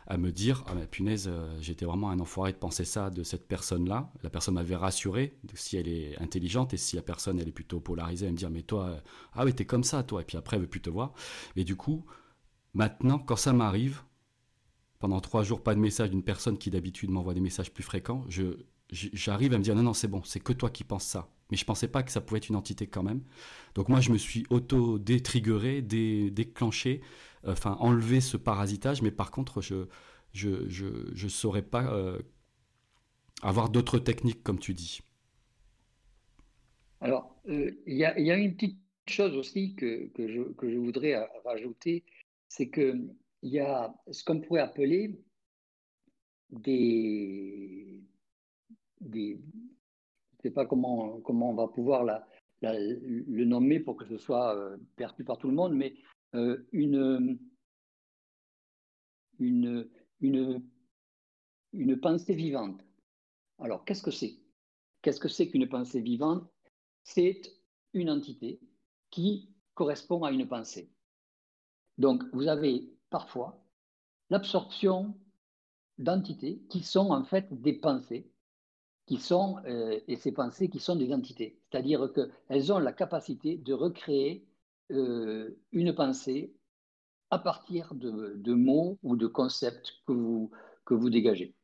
à 0.10 0.18
me 0.18 0.32
dire 0.32 0.64
ah 0.68 0.74
mais 0.76 0.88
punaise 0.88 1.30
euh, 1.32 1.56
j'étais 1.62 1.86
vraiment 1.86 2.10
un 2.10 2.20
enfoiré 2.20 2.52
de 2.52 2.58
penser 2.58 2.84
ça 2.84 3.12
de 3.12 3.22
cette 3.24 3.48
personne 3.48 3.88
là 3.88 4.12
la 4.24 4.32
personne 4.32 4.56
m'avait 4.56 4.76
rassuré 4.76 5.38
si 5.54 5.78
elle 5.78 5.88
est 5.88 6.20
intelligente 6.20 6.74
et 6.74 6.78
si 6.78 6.96
la 6.96 7.04
personne 7.04 7.40
elle 7.40 7.48
est 7.48 7.54
plutôt 7.54 7.80
polarisée. 7.80 8.26
Elle 8.26 8.34
me 8.34 8.38
dire 8.38 8.50
mais 8.50 8.64
toi 8.64 8.86
euh, 8.86 9.00
ah 9.34 9.46
oui 9.46 9.54
t'es 9.54 9.66
comme 9.66 9.84
ça 9.84 10.02
toi. 10.02 10.22
Et 10.22 10.26
puis 10.26 10.36
après 10.36 10.58
elle 10.58 10.64
veut 10.64 10.68
plus 10.68 10.82
te 10.82 10.90
voir. 10.90 11.14
Et 11.56 11.64
du 11.64 11.76
coup 11.76 12.06
maintenant 12.74 13.20
quand 13.20 13.36
ça 13.36 13.54
m'arrive 13.54 14.02
pendant 14.98 15.22
trois 15.22 15.44
jours 15.44 15.62
pas 15.62 15.76
de 15.76 15.80
message 15.80 16.10
d'une 16.10 16.24
personne 16.24 16.58
qui 16.58 16.72
d'habitude 16.72 17.12
m'envoie 17.12 17.36
des 17.36 17.40
messages 17.40 17.72
plus 17.72 17.84
fréquents 17.84 18.26
je 18.28 18.58
j'arrive 18.92 19.54
à 19.54 19.60
me 19.60 19.64
dire 19.64 19.76
non 19.76 19.84
non 19.84 19.94
c'est 19.94 20.08
bon 20.08 20.24
c'est 20.24 20.40
que 20.40 20.54
toi 20.54 20.72
qui 20.72 20.84
penses 20.84 21.06
ça. 21.06 21.30
Mais 21.52 21.58
je 21.58 21.66
pensais 21.66 21.88
pas 21.88 22.02
que 22.02 22.12
ça 22.12 22.22
pouvait 22.22 22.40
être 22.40 22.50
une 22.50 22.56
entité 22.56 22.88
quand 22.88 23.04
même. 23.04 23.22
Donc 23.76 23.90
moi 23.90 24.02
je 24.02 24.12
me 24.12 24.18
suis 24.18 24.48
auto 24.50 24.98
détriggeré 24.98 25.84
déclenché 25.84 27.02
enfin 27.46 27.78
enlever 27.80 28.22
ce 28.22 28.38
parasitage, 28.38 29.02
mais 29.02 29.12
par 29.12 29.32
contre, 29.32 29.62
je 29.62 29.88
je, 30.34 30.68
je, 30.70 30.88
je 31.14 31.28
saurais 31.28 31.62
pas 31.62 31.92
euh, 31.94 32.20
avoir 33.42 33.70
d'autres 33.70 34.00
techniques, 34.00 34.44
comme 34.44 34.60
tu 34.60 34.74
dis. 34.74 35.02
Alors, 37.02 37.36
euh, 37.48 37.72
il 37.88 37.96
y, 37.96 38.06
a, 38.06 38.20
y, 38.20 38.32
a 38.32 38.38
une 38.38 38.56
petite 38.56 38.78
chose 39.08 39.36
aussi 39.36 39.74
que, 39.76 40.08
que, 40.10 40.28
je, 40.28 40.42
que 40.54 40.70
je 40.70 40.78
voudrais 40.78 41.16
rajouter, 41.46 42.04
c'est 42.48 42.70
qu'il 42.70 43.16
y 43.44 43.60
a 43.60 43.94
ce 44.12 44.24
qu'on 44.24 44.42
pourrait 44.42 44.62
appeler 44.62 45.20
des, 46.52 48.04
des, 49.00 49.40
je 49.40 50.38
ne 50.38 50.42
sais 50.44 50.52
pas 50.52 50.66
comment, 50.66 51.20
comment 51.22 51.52
on 51.52 51.56
va 51.56 51.68
pouvoir 51.68 52.04
le 52.62 53.46
nommer 53.46 53.80
pour 53.80 53.96
que 53.96 54.06
ce 54.06 54.18
soit 54.18 54.56
euh, 54.56 54.78
perçu 54.96 55.24
par 55.24 55.38
tout 55.38 55.48
le 55.48 55.56
monde, 55.56 55.74
mais 55.74 55.94
euh, 56.36 56.68
une, 56.72 57.40
une, 59.40 59.90
une, 60.20 60.64
une 61.74 62.00
pensée 62.00 62.36
vivante. 62.36 62.82
Alors, 63.58 63.86
qu'est-ce 63.86 64.04
que 64.04 64.12
c'est? 64.12 64.40
Qu'est-ce 65.02 65.20
que 65.20 65.28
c'est 65.28 65.50
qu'une 65.50 65.68
pensée 65.68 66.02
vivante? 66.02 66.50
C'est 67.04 67.42
une 67.94 68.10
entité 68.10 68.60
qui 69.10 69.50
correspond 69.74 70.24
à 70.24 70.32
une 70.32 70.48
pensée. 70.48 70.92
Donc, 71.98 72.24
vous 72.34 72.48
avez 72.48 72.94
parfois 73.10 73.66
l'absorption 74.30 75.18
d'entités 75.98 76.62
qui 76.70 76.84
sont 76.84 77.12
en 77.12 77.24
fait 77.24 77.48
des 77.62 77.74
pensées, 77.74 78.32
qui 79.06 79.18
sont, 79.18 79.58
euh, 79.66 80.00
et 80.08 80.16
ces 80.16 80.32
pensées 80.32 80.70
qui 80.70 80.80
sont 80.80 80.96
des 80.96 81.12
entités. 81.12 81.60
C'est-à-dire 81.64 82.12
qu'elles 82.14 82.72
ont 82.72 82.80
la 82.80 82.94
capacité 82.94 83.58
de 83.58 83.74
recréer 83.74 84.46
euh, 84.92 85.58
une 85.72 85.94
pensée 85.94 86.54
à 87.32 87.40
partir 87.40 87.94
de, 87.94 88.54
mots 88.54 88.98
ou 89.04 89.16
de 89.16 89.28
concepts 89.28 89.94
que 90.08 90.14
vous, 90.14 90.52
que 90.86 90.94
vous 90.96 91.10
dégagez. 91.10 91.56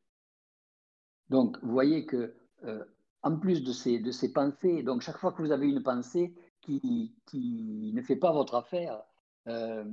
Donc, 1.29 1.57
vous 1.63 1.71
voyez 1.71 2.05
que 2.05 2.35
euh, 2.63 2.85
en 3.23 3.38
plus 3.38 3.63
de 3.63 3.71
ces, 3.71 3.99
de 3.99 4.11
ces 4.11 4.31
pensées, 4.31 4.83
donc 4.83 5.01
chaque 5.01 5.17
fois 5.17 5.31
que 5.31 5.41
vous 5.41 5.51
avez 5.51 5.67
une 5.67 5.81
pensée 5.81 6.35
qui, 6.61 7.15
qui 7.25 7.91
ne 7.95 8.01
fait 8.03 8.15
pas 8.15 8.31
votre 8.31 8.53
affaire, 8.53 9.01
euh, 9.47 9.85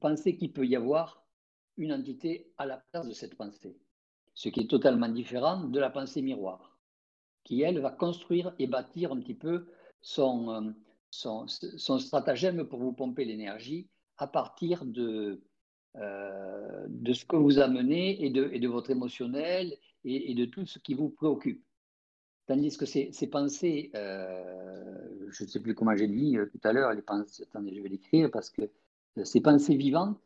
pensez 0.00 0.36
qu'il 0.36 0.52
peut 0.52 0.66
y 0.66 0.76
avoir 0.76 1.24
une 1.76 1.92
entité 1.92 2.52
à 2.58 2.66
la 2.66 2.76
place 2.76 3.08
de 3.08 3.12
cette 3.12 3.36
pensée, 3.36 3.76
ce 4.34 4.48
qui 4.48 4.60
est 4.60 4.70
totalement 4.70 5.08
différent 5.08 5.64
de 5.64 5.80
la 5.80 5.90
pensée 5.90 6.22
miroir, 6.22 6.78
qui, 7.42 7.62
elle, 7.62 7.80
va 7.80 7.90
construire 7.90 8.54
et 8.60 8.68
bâtir 8.68 9.12
un 9.12 9.18
petit 9.18 9.34
peu 9.34 9.66
son, 10.00 10.74
son, 11.10 11.46
stratagème 11.98 12.64
pour 12.64 12.80
vous 12.80 12.92
pomper 12.92 13.24
l'énergie 13.24 13.88
à 14.18 14.26
partir 14.26 14.84
de, 14.84 15.42
euh, 15.96 16.86
de 16.88 17.12
ce 17.12 17.24
que 17.24 17.36
vous 17.36 17.58
amenez 17.58 18.24
et 18.24 18.30
de, 18.30 18.50
et 18.52 18.60
de 18.60 18.68
votre 18.68 18.90
émotionnel 18.90 19.76
et, 20.04 20.34
de 20.34 20.44
tout 20.44 20.66
ce 20.66 20.78
qui 20.78 20.94
vous 20.94 21.08
préoccupe. 21.08 21.64
Tandis 22.46 22.76
que 22.76 22.86
ces, 22.86 23.10
pensées, 23.28 23.90
euh, 23.96 25.26
je 25.30 25.42
ne 25.42 25.48
sais 25.48 25.60
plus 25.60 25.74
comment 25.74 25.96
j'ai 25.96 26.06
dit 26.06 26.36
euh, 26.36 26.46
tout 26.46 26.60
à 26.62 26.72
l'heure, 26.72 26.92
les 26.92 27.02
pensées, 27.02 27.42
attendez, 27.42 27.74
je 27.74 27.80
vais 27.80 27.88
l'écrire 27.88 28.30
parce 28.30 28.50
que 28.50 28.70
ces 29.24 29.40
pensées 29.40 29.76
vivantes, 29.76 30.20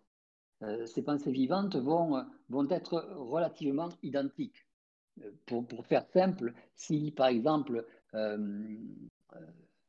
ces 0.84 1.00
pensées 1.00 1.32
vivantes 1.32 1.76
vont, 1.76 2.22
vont 2.50 2.68
être 2.68 3.14
relativement 3.16 3.88
identiques. 4.02 4.66
Pour, 5.46 5.66
pour, 5.66 5.86
faire 5.86 6.06
simple, 6.12 6.52
si 6.74 7.10
par 7.10 7.28
exemple 7.28 7.86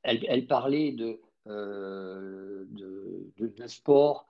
elle, 0.04 0.48
parlait 0.48 0.92
de, 0.92 1.20
de, 1.46 2.68
de, 3.38 3.68
sport 3.68 4.28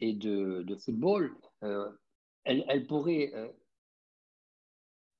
et 0.00 0.12
de, 0.12 0.76
football, 0.76 1.34
elle, 1.62 2.64
elle, 2.68 2.86
pourrait 2.86 3.32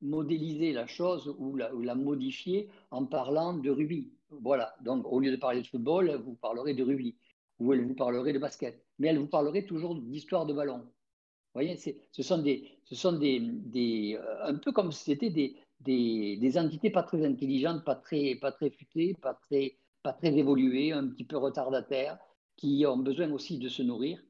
modéliser 0.03 0.73
la 0.73 0.87
chose 0.87 1.35
ou 1.39 1.57
la, 1.57 1.75
ou 1.75 1.83
la, 1.83 1.95
modifier 1.95 2.69
en 2.91 3.05
parlant 3.05 3.55
de 3.55 3.71
rugby. 3.71 4.13
Voilà, 4.31 4.75
donc 4.83 5.05
au 5.07 5.21
lieu 5.21 5.31
de 5.31 5.37
parler 5.37 5.63
de 5.63 5.67
football, 5.67 6.15
vous 6.25 6.35
parlerez 6.35 6.75
de 6.75 6.83
rugby 6.83 7.17
ou 7.61 7.73
elle 7.73 7.87
vous 7.87 7.95
parlerait 7.95 8.33
de 8.33 8.39
basket, 8.39 8.83
mais 8.99 9.09
elle 9.09 9.19
vous 9.19 9.27
parlerait 9.27 9.67
toujours 9.67 9.95
d'histoire 9.95 10.47
de 10.47 10.55
ballon. 10.55 10.79
Vous 10.79 11.61
voyez, 11.61 11.77
ce 11.77 12.23
sont, 12.23 12.39
des, 12.39 12.79
ce 12.85 12.95
sont 12.95 13.13
des, 13.13 13.41
des 13.41 14.17
euh, 14.21 14.45
un 14.45 14.55
peu 14.55 14.73
comme 14.73 14.93
si 14.93 15.05
c'était 15.05 15.31
des, 15.31 15.57
des, 15.81 16.59
entités 16.59 16.91
pas 16.91 17.03
très 17.03 17.25
intelligentes, 17.25 17.85
pas 17.85 17.97
très, 17.97 18.37
pas 18.37 18.53
très 18.53 18.71
futées, 18.71 19.15
pas 19.15 19.35
très, 19.35 19.77
pas 20.03 20.13
très 20.13 20.37
évoluées, 20.37 20.93
un 20.93 21.09
petit 21.09 21.25
peu 21.25 21.37
retardataires, 21.37 22.19
qui 22.57 22.85
ont 22.87 22.99
besoin 22.99 23.31
aussi 23.33 23.59
de 23.59 23.69
se 23.69 23.83
nourrir 23.83 24.23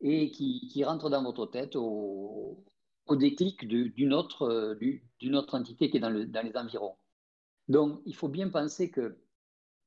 et 0.00 0.30
qui, 0.30 0.68
qui 0.68 0.84
rentrent 0.84 1.10
dans 1.10 1.22
votre 1.22 1.46
tête 1.46 1.74
au, 1.76 2.64
au 3.06 3.16
déclic 3.16 3.66
d'une 3.66 4.12
autre, 4.12 4.76
d'une 5.18 5.36
autre 5.36 5.58
entité 5.58 5.90
qui 5.90 5.96
est 5.96 6.00
dans, 6.00 6.12
dans, 6.12 6.46
les 6.46 6.56
environs. 6.56 6.96
Donc, 7.68 8.00
il 8.06 8.14
faut 8.14 8.28
bien 8.28 8.48
penser 8.48 8.90
que, 8.90 9.18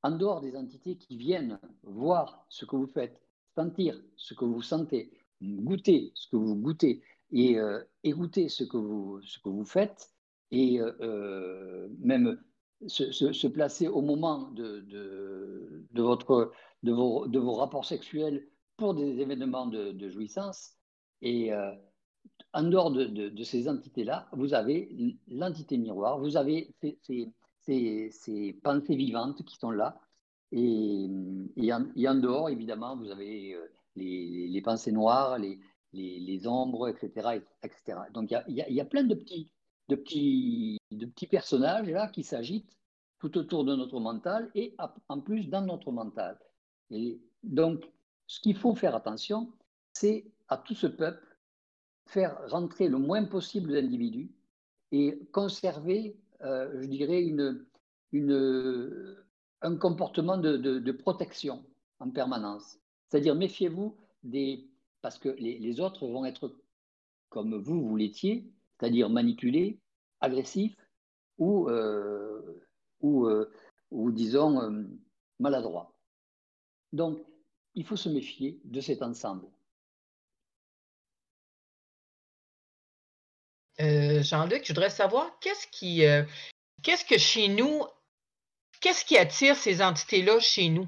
en 0.03 0.11
dehors 0.11 0.41
des 0.41 0.55
entités 0.55 0.97
qui 0.97 1.15
viennent 1.17 1.59
voir 1.83 2.45
ce 2.49 2.65
que 2.65 2.75
vous 2.75 2.87
faites, 2.87 3.21
sentir 3.55 4.01
ce 4.15 4.33
que 4.33 4.45
vous 4.45 4.61
sentez, 4.61 5.11
goûter 5.41 6.11
ce 6.15 6.27
que 6.27 6.35
vous 6.35 6.55
goûtez 6.55 7.03
et 7.31 7.59
euh, 7.59 7.81
écouter 8.03 8.49
ce 8.49 8.63
que 8.63 8.77
vous, 8.77 9.21
ce 9.21 9.39
que 9.39 9.49
vous 9.49 9.65
faites, 9.65 10.11
et 10.51 10.79
euh, 10.79 11.87
même 11.99 12.41
se, 12.87 13.47
placer 13.47 13.87
au 13.87 14.01
moment 14.01 14.49
de, 14.51 14.81
de, 14.81 15.85
de 15.91 16.01
votre, 16.01 16.51
de, 16.83 16.91
vos, 16.91 17.27
de 17.27 17.39
vos 17.39 17.53
rapports 17.53 17.85
sexuels 17.85 18.47
pour 18.77 18.93
des 18.95 19.19
événements 19.19 19.67
de, 19.67 19.91
de 19.91 20.09
jouissance, 20.09 20.73
et 21.21 21.51
en 22.53 22.63
dehors 22.63 22.91
de, 22.91 23.43
ces 23.43 23.69
entités-là, 23.69 24.27
vous 24.33 24.53
avez 24.53 25.17
l'entité 25.27 25.77
miroir, 25.77 26.19
vous 26.19 26.37
avez 26.37 26.73
ces, 27.59 28.59
pensées 28.63 28.95
vivantes 28.95 29.43
qui 29.45 29.55
sont 29.57 29.71
là. 29.71 29.99
Et, 30.51 31.07
en, 31.71 32.15
dehors, 32.15 32.49
évidemment, 32.49 32.97
vous 32.97 33.09
avez 33.09 33.53
euh, 33.53 33.71
les, 33.95 34.61
pensées 34.61 34.91
noires, 34.91 35.39
les, 35.39 36.47
ombres, 36.47 36.89
etc. 36.89 37.39
etc. 37.63 37.99
Donc 38.13 38.31
il 38.47 38.55
y, 38.55 38.81
a, 38.81 38.85
plein 38.85 39.03
de 39.03 39.15
petits, 39.15 39.51
de, 39.91 39.95
petits, 39.95 40.77
de 40.91 41.05
petits 41.05 41.27
personnages 41.27 41.89
là 41.89 42.07
qui 42.07 42.23
s'agitent 42.23 42.77
tout 43.19 43.37
autour 43.37 43.65
de 43.65 43.75
notre 43.75 43.99
mental 43.99 44.49
et 44.55 44.73
en 45.09 45.19
plus 45.19 45.49
dans 45.49 45.61
notre 45.61 45.91
mental. 45.91 46.39
Et 46.89 47.21
donc, 47.43 47.83
ce 48.25 48.39
qu'il 48.39 48.55
faut 48.55 48.73
faire 48.73 48.95
attention, 48.95 49.51
c'est 49.93 50.25
à 50.47 50.57
tout 50.57 50.73
ce 50.73 50.87
peuple 50.87 51.27
faire 52.07 52.37
rentrer 52.49 52.87
le 52.87 52.97
moins 52.97 53.25
possible 53.25 53.73
d'individus 53.73 54.31
et 54.91 55.19
conserver, 55.31 56.17
euh, 56.41 56.81
je 56.81 56.87
dirais, 56.87 57.21
une, 57.21 57.65
une, 58.11 59.17
un 59.61 59.75
comportement 59.75 60.37
de, 60.37 60.57
de, 60.57 60.91
protection 60.91 61.63
en 61.99 62.09
permanence. 62.09 62.79
C'est-à-dire, 63.07 63.35
méfiez-vous 63.35 63.95
des... 64.23 64.67
Parce 65.01 65.17
que 65.17 65.29
les, 65.29 65.57
les, 65.59 65.79
autres 65.79 66.07
vont 66.07 66.25
être 66.25 66.55
comme 67.29 67.55
vous, 67.55 67.81
vous 67.81 67.95
l'étiez, 67.95 68.51
c'est-à-dire 68.81 69.09
manipulés, 69.09 69.77
agressifs 70.21 70.75
ou, 71.37 71.69
euh, 71.69 72.65
ou, 72.99 73.27
euh, 73.27 73.53
ou, 73.91 74.11
disons, 74.11 74.87
maladroits. 75.39 75.93
Donc, 76.91 77.19
il 77.75 77.85
faut 77.85 77.95
se 77.95 78.09
méfier 78.09 78.59
de 78.63 78.81
cet 78.81 79.03
ensemble. 79.03 79.47
Euh, 83.79 84.23
Jean-Luc, 84.23 84.63
je 84.65 84.73
voudrais 84.73 84.89
savoir 84.89 85.39
qu'est-ce 85.39 85.67
qui, 85.67 86.05
euh, 86.05 86.23
qu'est-ce 86.83 87.05
que 87.05 87.17
chez 87.17 87.47
nous, 87.47 87.83
qu'est-ce 88.79 89.05
qui 89.05 89.17
attire 89.17 89.55
ces 89.55 89.81
entités-là 89.81 90.39
chez 90.39 90.69
nous? 90.69 90.87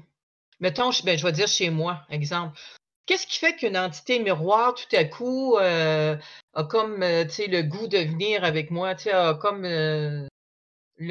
Mettons, 0.60 0.90
ben, 1.04 1.16
je 1.16 1.24
vais 1.24 1.32
dire 1.32 1.48
chez 1.48 1.70
moi, 1.70 2.04
exemple. 2.10 2.58
Qu'est-ce 3.06 3.26
qui 3.26 3.38
fait 3.38 3.54
qu'une 3.56 3.76
entité 3.76 4.18
miroir, 4.18 4.74
tout 4.74 4.96
à 4.96 5.04
coup, 5.04 5.56
euh, 5.56 6.16
a 6.54 6.64
comme 6.64 7.00
le 7.00 7.62
goût 7.62 7.86
de 7.86 7.98
venir 7.98 8.44
avec 8.44 8.70
moi, 8.70 8.94
a 9.12 9.34
comme 9.34 9.62
le 9.64 10.28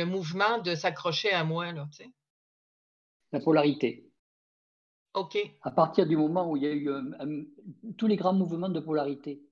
mouvement 0.05 0.57
de 0.59 0.75
s'accrocher 0.75 1.31
à 1.31 1.43
moi? 1.43 1.71
Là, 1.71 1.87
La 3.31 3.39
polarité. 3.39 4.09
OK. 5.13 5.37
À 5.61 5.71
partir 5.71 6.07
du 6.07 6.17
moment 6.17 6.49
où 6.49 6.57
il 6.57 6.63
y 6.63 6.67
a 6.67 6.73
eu 6.73 6.89
tous 7.97 8.07
les 8.07 8.15
grands 8.15 8.33
mouvements 8.33 8.69
de 8.69 8.79
polarité, 8.79 9.43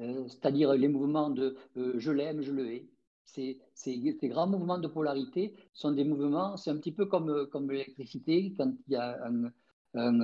euh, 0.00 0.26
c'est-à-dire 0.28 0.72
les 0.74 0.88
mouvements 0.88 1.30
de 1.30 1.56
euh, 1.76 1.94
je 1.98 2.10
l'aime, 2.10 2.42
je 2.42 2.52
le 2.52 2.72
hais. 2.72 2.88
Ces, 3.24 3.58
ces, 3.74 3.98
grands 4.24 4.46
mouvements 4.46 4.78
de 4.78 4.86
polarité 4.88 5.54
sont 5.72 5.92
des 5.92 6.04
mouvements, 6.04 6.56
c'est 6.56 6.70
un 6.70 6.76
petit 6.76 6.92
peu 6.92 7.06
comme, 7.06 7.30
euh, 7.30 7.46
comme 7.46 7.70
l'électricité, 7.70 8.52
quand 8.56 8.72
il 8.86 8.92
y 8.92 8.96
a 8.96 9.24
un, 9.24 9.50
un, 9.94 10.20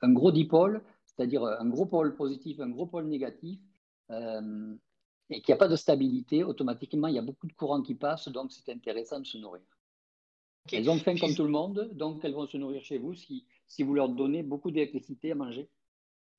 un 0.00 0.12
gros 0.12 0.32
dipôle, 0.32 0.82
c'est-à-dire 1.06 1.44
un 1.44 1.68
gros 1.68 1.86
pôle 1.86 2.14
positif, 2.14 2.60
un 2.60 2.68
gros 2.68 2.86
pôle 2.86 3.06
négatif, 3.06 3.58
et 4.10 5.42
qu'il 5.42 5.52
n'y 5.52 5.54
a 5.54 5.58
pas 5.58 5.68
de 5.68 5.76
stabilité, 5.76 6.44
automatiquement, 6.44 7.08
il 7.08 7.14
y 7.14 7.18
a 7.18 7.22
beaucoup 7.22 7.46
de 7.46 7.52
courants 7.52 7.82
qui 7.82 7.94
passent, 7.94 8.28
donc 8.28 8.52
c'est 8.52 8.72
intéressant 8.72 9.20
de 9.20 9.26
se 9.26 9.38
nourrir. 9.38 9.62
Elles 10.72 10.88
ont 10.90 10.98
faim 10.98 11.16
comme 11.18 11.34
tout 11.34 11.44
le 11.44 11.50
monde, 11.50 11.90
donc 11.92 12.24
elles 12.24 12.34
vont 12.34 12.46
se 12.46 12.56
nourrir 12.56 12.82
chez 12.84 12.98
vous 12.98 13.14
si, 13.14 13.46
si 13.66 13.82
vous 13.82 13.94
leur 13.94 14.08
donnez 14.08 14.42
beaucoup 14.42 14.70
d'électricité 14.70 15.32
à 15.32 15.34
manger. 15.34 15.68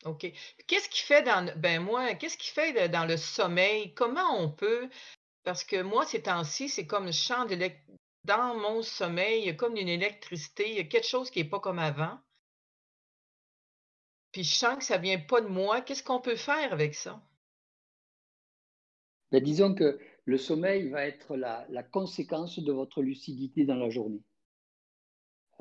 OK. 0.06 0.32
Qu'est-ce 0.68 0.90
qui 0.90 1.02
fait 1.02 1.23
dans 1.23 1.52
ben 1.58 1.84
moi, 1.84 2.13
qu'est-ce 2.13 2.38
qui 2.38 2.50
fait 2.50 2.90
dans 2.90 3.06
le 3.06 3.17
sommeil? 3.17 3.94
Comment 3.94 4.40
on 4.40 4.50
peut 4.50 4.88
parce 5.44 5.63
que 5.63 5.82
moi, 5.82 6.06
ces 6.06 6.21
temps-ci, 6.21 6.69
c'est 6.69 6.86
comme 6.86 7.06
le 7.06 7.12
champ 7.12 7.46
dans 8.30 8.54
mon 8.54 8.84
sommeil, 8.84 9.42
il 9.42 9.46
y 9.48 9.50
a 9.50 9.56
comme 9.56 9.75
une 9.75 9.90
électricité, 9.90 10.69
il 10.69 10.75
y 10.75 10.80
a 10.80 10.84
quelque 10.84 11.08
chose 11.08 11.32
qui 11.32 11.42
n'est 11.42 11.50
pas 11.50 11.60
comme 11.60 11.80
avant. 11.80 12.19
Puis 14.32 14.44
je 14.44 14.54
sens 14.54 14.77
que 14.77 14.84
ça 14.84 15.00
vient 15.00 15.19
pas 15.19 15.42
de 15.42 15.48
moi. 15.48 15.82
Qu'est-ce 15.82 16.04
qu'on 16.04 16.21
peut 16.21 16.36
faire 16.36 16.71
avec 16.71 16.94
ça? 16.94 17.23
Ben, 19.32 19.44
disons 19.44 19.73
que 19.73 20.00
le 20.25 20.38
sommeil 20.38 20.90
va 20.90 21.08
être 21.08 21.36
la, 21.36 21.84
conséquence 21.92 22.60
de 22.60 22.71
votre 22.71 23.02
lucidité 23.02 23.65
dans 23.65 23.77
la 23.77 23.90
journée. 23.90 24.21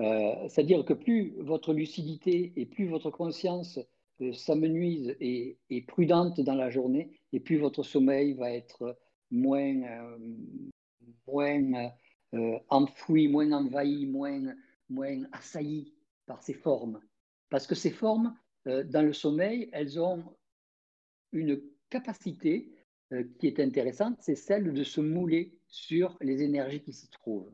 Euh, 0.01 0.49
c'est-à-dire 0.49 0.85
que 0.85 0.93
plus 0.93 1.35
votre 1.39 1.73
lucidité 1.73 2.53
et 2.57 2.67
plus 2.67 2.87
votre 2.87 3.11
conscience 3.11 3.81
euh, 4.21 4.33
s'amenuise 4.35 5.17
et 5.21 5.57
est 5.71 5.87
prudente 5.89 6.39
dans 6.43 6.55
la 6.55 6.69
journée, 6.69 7.19
et 7.33 7.41
plus 7.41 7.57
votre 7.57 7.83
sommeil 7.83 8.35
va 8.35 8.53
être 8.53 8.99
moins, 9.31 9.83
euh, 9.83 10.19
moins 11.27 11.91
enfoui, 12.69 13.29
moins 13.29 13.53
envahi, 13.53 14.07
moins, 14.07 14.55
moins 14.89 15.23
assailli 15.33 15.95
par 16.27 16.43
ces 16.43 16.55
formes. 16.55 17.01
Parce 17.49 17.67
que 17.67 17.75
ces 17.75 17.91
formes, 17.91 18.37
dans 18.67 19.05
le 19.05 19.13
sommeil, 19.13 19.71
elles 19.73 19.99
ont 19.99 20.37
une 21.33 21.63
capacité 21.91 22.71
euh, 23.13 23.25
qui 23.39 23.47
est 23.47 23.61
intéressante, 23.61 24.19
c'est 24.21 24.35
celle 24.35 24.73
de 24.73 24.85
se 24.85 25.01
mouler 25.01 25.59
sur 25.69 26.17
les 26.21 26.43
énergies 26.43 26.83
qui 26.83 26.93
s'y 26.93 27.09
trouvent. 27.09 27.51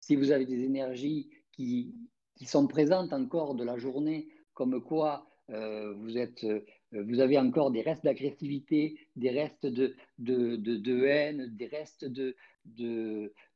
Si 0.00 0.14
vous 0.14 0.30
avez 0.30 0.44
des 0.44 0.62
énergies 0.62 1.30
qui, 1.52 1.94
qui, 2.36 2.44
sont 2.44 2.66
présentes 2.66 3.14
encore 3.14 3.54
de 3.54 3.64
la 3.64 3.78
journée, 3.78 4.28
comme 4.52 4.82
quoi 4.82 5.26
euh, 5.48 5.94
vous, 5.94 6.18
êtes, 6.18 6.44
euh, 6.44 6.60
vous 6.92 7.20
avez 7.20 7.38
encore 7.38 7.70
des 7.70 7.80
restes 7.80 8.04
d'agressivité, 8.04 8.98
des 9.16 9.30
restes 9.30 9.64
de, 9.64 9.96
de, 10.18 10.56
de, 10.56 11.04
haine, 11.04 11.46
des 11.56 11.66
restes 11.66 12.04
de, 12.04 12.36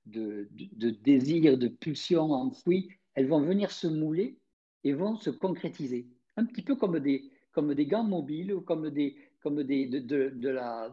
de, 0.09 0.49
de, 0.53 0.91
désir, 0.91 1.59
de 1.59 1.69
pulsion 1.69 2.33
enfouis, 2.33 2.91
elles 3.15 3.29
vont 3.29 3.41
venir 3.41 3.71
se 3.71 3.87
mouler 3.87 4.39
et 4.85 4.93
vont 4.93 5.17
se 5.17 5.31
concrétiser. 5.31 6.09
Un 6.37 6.45
petit 6.45 6.63
peu 6.63 6.77
comme 6.77 6.99
des, 7.01 7.31
comme 7.53 7.75
des 7.75 7.87
gants 7.87 8.05
mobiles 8.05 8.53
ou 8.53 8.61
comme 8.61 8.91
des, 8.91 9.17
comme 9.43 9.63
des, 9.63 9.87
de, 9.87 10.49
la, 10.49 10.93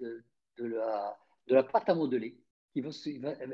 de, 0.00 0.24
la, 0.58 1.18
de 1.48 1.54
la 1.54 1.62
pâte 1.62 1.88
à 1.88 1.94
modeler. 1.94 2.38
Qui 2.72 2.82
va 2.82 2.90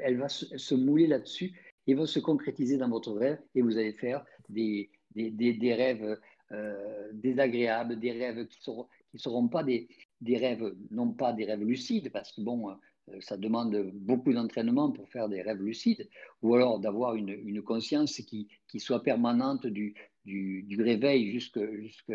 elle 0.02 0.18
va 0.18 0.28
se, 0.28 0.74
mouler 0.74 1.06
là-dessus 1.06 1.58
et 1.86 1.94
va 1.94 2.06
se 2.06 2.20
concrétiser 2.20 2.76
dans 2.76 2.90
votre 2.90 3.12
rêve 3.12 3.40
et 3.54 3.62
vous 3.62 3.78
allez 3.78 3.94
faire 3.94 4.22
des, 4.50 4.90
des, 5.14 5.30
des, 5.30 5.74
rêves 5.74 6.20
euh, 6.52 7.10
désagréables, 7.14 7.98
des 7.98 8.12
rêves 8.12 8.46
qui 8.46 8.58
ne 8.58 8.62
seront, 8.62 8.88
qui 9.10 9.18
seront 9.18 9.48
pas 9.48 9.64
des, 9.64 9.88
des 10.20 10.36
rêves, 10.36 10.74
non 10.90 11.12
pas 11.12 11.32
des 11.32 11.46
rêves 11.46 11.64
lucides, 11.64 12.12
parce 12.12 12.30
que 12.32 12.42
bon, 12.42 12.76
ça 13.20 13.36
demande 13.36 13.90
beaucoup 13.94 14.32
d'entraînement 14.32 14.90
pour 14.90 15.08
faire 15.08 15.28
des 15.28 15.42
rêves 15.42 15.62
lucides, 15.62 16.08
ou 16.42 16.54
alors 16.54 16.80
d'avoir 16.80 17.14
une, 17.14 17.30
une, 17.30 17.62
conscience 17.62 18.16
qui, 18.16 18.48
qui, 18.68 18.80
soit 18.80 19.02
permanente 19.02 19.66
du, 19.66 19.94
du, 20.24 20.64
du 20.64 20.82
réveil 20.82 21.30
jusque, 21.32 21.60
jusque, 21.74 22.12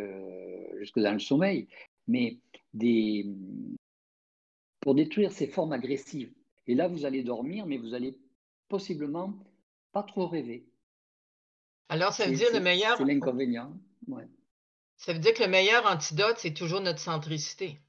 jusque, 0.80 1.00
dans 1.00 1.14
le 1.14 1.20
sommeil 1.20 1.68
mais 2.08 2.40
des, 2.74 3.26
pour 4.82 4.96
détruire 4.96 5.32
ces 5.32 5.48
formes 5.48 5.72
agressives. 5.72 6.34
Et 6.68 6.76
là, 6.76 6.88
vous 6.88 7.06
allez 7.06 7.24
dormir, 7.24 7.66
mais 7.66 7.78
vous 7.78 7.94
allez 7.94 8.18
possiblement 8.68 9.34
pas 9.92 10.04
trop 10.04 10.28
rêver. 10.28 10.66
Alors, 11.90 12.14
ça 12.14 12.28
veut 12.28 12.36
dire 12.36 12.52
le 12.54 12.60
meilleur. 12.60 12.98
C'est 12.98 13.06
l'inconvénient. 13.06 13.74
Ça 14.98 15.14
veut 15.14 15.20
dire 15.20 15.34
que 15.34 15.44
le 15.44 15.50
meilleur 15.50 15.86
antidote, 15.86 16.38
c'est 16.38 16.54
toujours 16.54 16.82
notre 16.82 17.00
centricité. 17.00 17.80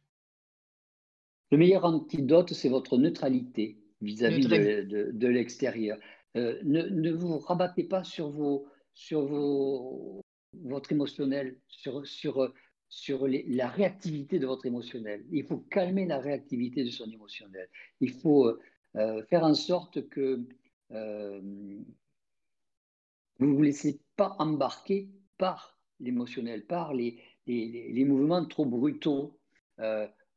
Le 1.53 1.59
meilleur 1.59 1.85
antidote, 1.85 2.55
c'est 2.55 2.71
votre 2.71 2.97
neutralité 2.97 3.77
vis-à-vis 4.01 4.49
de, 4.49 5.29
l'extérieur. 5.29 5.99
Euh, 6.35 6.59
ne, 6.65 6.81
ne, 6.83 7.13
vous 7.13 7.39
rabattez 7.39 7.85
pas 7.85 8.05
sur, 8.05 8.31
vos, 8.31 8.67
sur 8.95 9.27
vos, 9.27 10.23
votre 10.55 10.93
émotionnel, 10.93 11.59
sur, 11.69 12.07
sur, 12.07 12.51
sur 12.89 13.29
la 13.29 13.69
réactivité 13.69 14.39
de 14.39 14.47
votre 14.47 14.65
émotionnel. 14.65 15.27
Il 15.31 15.45
faut 15.45 15.59
calmer 15.59 16.07
la 16.07 16.21
réactivité 16.21 16.85
de 16.85 16.91
son 16.91 17.11
émotionnel. 17.11 17.69
Il 18.01 18.13
faut 18.13 18.47
euh, 18.47 18.59
euh, 18.97 19.23
faire 19.25 19.45
en 19.45 19.53
sorte 19.53 20.09
que 20.09 20.47
euh, 20.93 21.41
vous 23.39 23.47
ne 23.47 23.55
vous 23.55 23.63
laissez 23.63 24.01
pas 24.17 24.37
embarquer 24.39 25.11
par 25.37 25.79
l'émotionnel, 26.01 26.65
par 26.65 26.95
les, 26.95 27.23
les, 27.47 28.05
mouvements 28.07 28.47
trop 28.47 28.65
brutaux. 28.65 29.39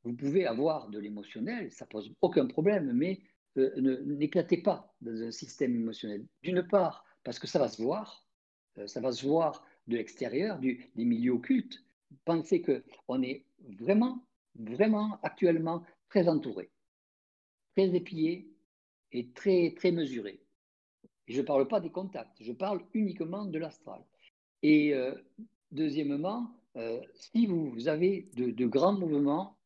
Vous 0.06 0.14
pouvez 0.14 0.45
avoir 0.45 0.89
de 0.89 0.99
l'émotionnel, 0.99 1.72
ça 1.72 1.86
pose 1.86 2.14
aucun 2.22 2.47
problème, 2.47 2.93
mais 2.93 3.20
n'éclatez 3.56 4.58
pas 4.58 4.95
dans 5.01 5.24
un 5.24 5.32
système 5.32 5.76
émotionnel. 5.76 6.26
D'une 6.43 6.68
part, 6.68 7.03
parce 7.24 7.39
que 7.39 7.47
ça 7.47 7.60
va 7.60 7.68
se 7.68 7.82
voir, 7.82 8.26
ça 8.86 9.01
va 9.01 9.12
se 9.12 9.26
voir 9.26 9.66
de 9.88 9.97
l'extérieur, 9.97 10.60
des 10.60 10.89
milieux 10.95 11.34
occultes, 11.34 11.86
pensez 12.24 12.62
qu'on 12.62 13.22
est 13.22 13.45
vraiment, 13.80 14.26
vraiment 14.56 15.20
actuellement 15.24 15.84
très 16.10 16.28
entouré, 16.28 16.70
très 17.76 17.95
épié 17.95 18.47
et 19.12 19.32
très, 19.32 19.74
très 19.76 19.91
mesuré. 19.91 20.41
je 21.28 21.41
ne 21.41 21.45
parle 21.45 21.68
pas 21.68 21.80
des 21.80 21.91
contacts, 21.91 22.38
je 22.41 22.51
parle 22.51 22.82
uniquement 22.93 23.45
de 23.45 23.58
l'astral. 23.58 24.03
Et 24.62 24.93
euh, 24.93 25.14
deuxièmement, 25.72 26.56
euh, 26.76 27.01
si 27.14 27.45
vous 27.45 27.88
avez 27.88 28.30
de, 28.36 28.66
grands 28.66 28.97
mouvements, 28.97 29.58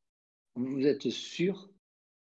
vous 0.60 0.86
êtes 0.86 1.10
sûr 1.10 1.70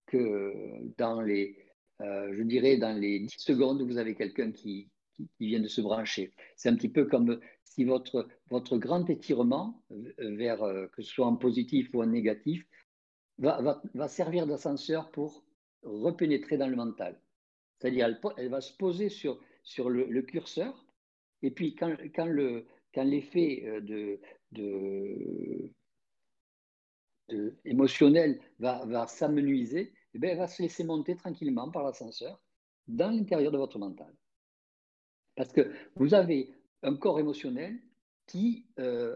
que 0.07 0.53
dans 0.97 1.21
les, 1.21 1.57
euh, 2.01 2.33
je 2.33 2.43
dirais, 2.43 2.77
dans 2.77 2.97
les 2.97 3.19
10 3.19 3.35
secondes, 3.37 3.81
vous 3.81 3.97
avez 3.97 4.15
quelqu'un 4.15 4.51
qui, 4.51 4.89
qui, 5.13 5.29
vient 5.39 5.61
de 5.61 5.67
se 5.67 5.81
brancher? 5.81 6.33
C'est 6.55 6.69
un 6.69 6.75
petit 6.75 6.89
peu 6.89 7.05
comme 7.05 7.39
si 7.63 7.85
votre, 7.85 8.27
votre 8.49 8.77
grand 8.77 9.09
étirement, 9.09 9.81
euh, 9.91 10.35
vers, 10.35 10.63
euh, 10.63 10.87
que 10.87 11.01
ce 11.01 11.11
soit 11.11 11.27
en 11.27 11.37
positif 11.37 11.89
ou 11.93 12.03
en 12.03 12.07
négatif, 12.07 12.65
va, 13.37 13.81
va, 13.93 14.07
servir 14.07 14.47
d'ascenseur 14.47 15.11
pour 15.11 15.43
repénétrer 15.83 16.57
dans 16.57 16.67
le 16.67 16.75
mental. 16.75 17.19
C'est-à-dire, 17.77 18.07
elle, 18.37 18.49
va 18.49 18.61
se 18.61 18.75
poser 18.75 19.09
sur, 19.09 19.39
sur 19.63 19.89
le, 19.89 20.21
curseur, 20.21 20.85
et 21.41 21.51
puis 21.51 21.75
quand, 21.75 21.95
quand, 22.13 22.25
le, 22.25 22.65
quand 22.93 23.03
l'effet 23.03 23.81
de, 23.81 24.19
de, 27.29 27.55
émotionnel 27.65 28.39
va, 28.59 28.85
va 28.85 29.07
s'amenuiser, 29.07 29.93
eh 30.13 30.19
bien, 30.19 30.31
elle 30.31 30.37
va 30.37 30.47
se 30.47 30.61
laisser 30.61 30.83
monter 30.83 31.15
tranquillement 31.15 31.69
par 31.71 31.83
l'ascenseur 31.83 32.41
dans 32.87 33.11
l'intérieur 33.11 33.51
de 33.51 33.57
votre 33.57 33.79
mental. 33.79 34.13
Parce 35.35 35.51
que 35.51 35.71
vous 35.95 36.13
avez 36.13 36.53
un 36.83 36.95
corps 36.95 37.19
émotionnel 37.19 37.79
qui, 38.27 38.65
euh, 38.79 39.15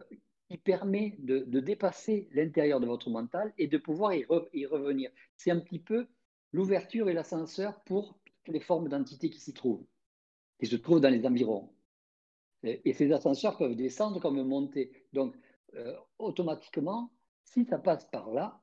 qui 0.50 0.58
permet 0.58 1.16
de, 1.20 1.60
dépasser 1.60 2.28
l'intérieur 2.34 2.80
de 2.80 2.86
votre 2.86 3.10
mental 3.10 3.54
et 3.58 3.68
de 3.68 3.78
pouvoir 3.78 4.14
y, 4.14 4.26
revenir. 4.26 5.12
C'est 5.38 5.52
un 5.52 5.60
petit 5.60 5.80
peu 5.80 6.08
l'ouverture 6.52 7.10
et 7.10 7.14
l'ascenseur 7.14 7.82
pour 7.84 8.20
les 8.48 8.60
formes 8.60 8.90
d'entités 8.90 9.30
qui 9.30 9.40
s'y 9.40 9.54
trouvent, 9.54 9.86
qui 10.60 10.66
se 10.66 10.76
trouvent 10.76 11.02
dans 11.02 11.10
les 11.10 11.26
environs. 11.26 11.72
Et, 12.64 12.94
ces 12.94 13.12
ascenseurs 13.14 13.58
peuvent 13.58 13.76
descendre 13.76 14.20
comme 14.20 14.42
monter. 14.44 14.92
Donc, 15.14 15.36
euh, 15.76 15.96
automatiquement, 16.18 17.12
si 17.54 17.66
ça 17.66 17.78
passe 17.78 18.06
par 18.06 18.32
là, 18.32 18.62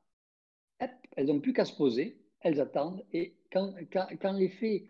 elles 1.17 1.27
n'ont 1.27 1.41
plus 1.41 1.53
qu'à 1.53 1.65
se 1.65 1.75
poser, 1.75 2.19
elles 2.41 2.61
attendent. 2.61 3.05
Et 3.13 3.37
quand, 3.53 3.75
quand, 3.93 4.33
l'effet 4.33 4.89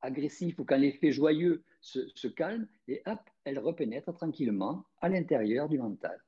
agressif 0.00 0.58
ou 0.58 0.64
quand 0.64 0.76
l'effet 0.76 1.10
joyeux 1.10 1.64
se, 1.80 2.28
calme, 2.28 2.68
et 2.86 3.02
hop, 3.06 3.20
elles 3.44 3.58
repénètrent 3.58 4.12
tranquillement 4.12 4.84
à 5.00 5.08
l'intérieur 5.08 5.68
du 5.68 5.78
mental. 5.78 6.18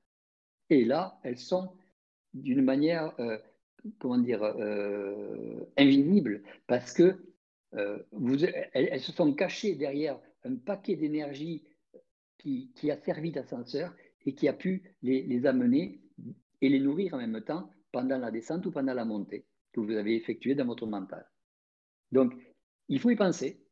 Et 0.71 0.85
là, 0.85 1.19
elles 1.23 1.39
sont 1.39 1.73
d'une 2.33 2.63
manière, 2.63 3.13
euh, 3.21 3.39
comment 3.99 4.19
dire, 4.19 4.43
euh, 4.43 5.65
invisible, 5.77 6.43
parce 6.67 6.93
que 6.93 7.17
euh, 7.75 7.99
elles, 8.73 9.01
se 9.01 9.13
sont 9.13 9.33
cachées 9.35 9.75
derrière 9.75 10.19
un 10.45 10.57
paquet 10.57 10.97
d'énergie 10.97 11.65
qui, 12.39 12.91
a 12.91 12.97
servi 12.97 13.31
d'ascenseur 13.31 13.95
et 14.25 14.35
qui 14.35 14.49
a 14.49 14.53
pu 14.53 14.95
les, 15.03 15.47
amener 15.47 16.01
et 16.61 16.69
les 16.69 16.81
nourrir 16.81 17.15
en 17.15 17.19
même 17.19 17.41
temps 17.43 17.71
pendant 17.93 18.19
la 18.19 18.31
descente 18.31 18.67
ou 18.67 18.71
pendant 18.71 18.95
la 18.95 19.05
montée 19.05 19.47
que 19.73 19.81
vous 19.81 19.93
avez 19.93 20.17
effectuée 20.17 20.55
dans 20.55 20.67
votre 20.67 20.87
mental. 20.87 21.27
Donc, 22.13 22.35
il 22.89 22.99
faut 22.99 23.11
y 23.11 23.17
penser. 23.17 23.65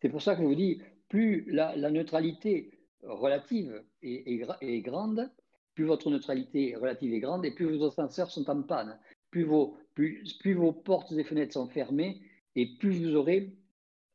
C'est 0.00 0.08
pour 0.08 0.22
ça 0.22 0.34
que 0.34 0.42
je 0.42 0.46
vous 0.46 0.54
dis, 0.54 0.80
plus 1.08 1.44
la, 1.50 1.76
neutralité 1.90 2.70
relative 3.02 3.82
est, 4.02 4.80
grande, 4.80 5.30
plus 5.74 5.84
votre 5.84 6.10
neutralité 6.10 6.76
relative 6.76 7.12
est 7.12 7.20
grande 7.20 7.44
et 7.44 7.50
plus 7.50 7.76
vos 7.76 7.86
ascenseurs 7.86 8.30
sont 8.30 8.48
en 8.48 8.62
panne, 8.62 8.98
plus 9.30 9.44
vos, 9.44 9.76
portes 10.84 11.12
et 11.12 11.24
fenêtres 11.24 11.54
sont 11.54 11.68
fermées 11.68 12.20
et 12.54 12.76
plus 12.78 13.04
vous 13.04 13.16
aurez 13.16 13.52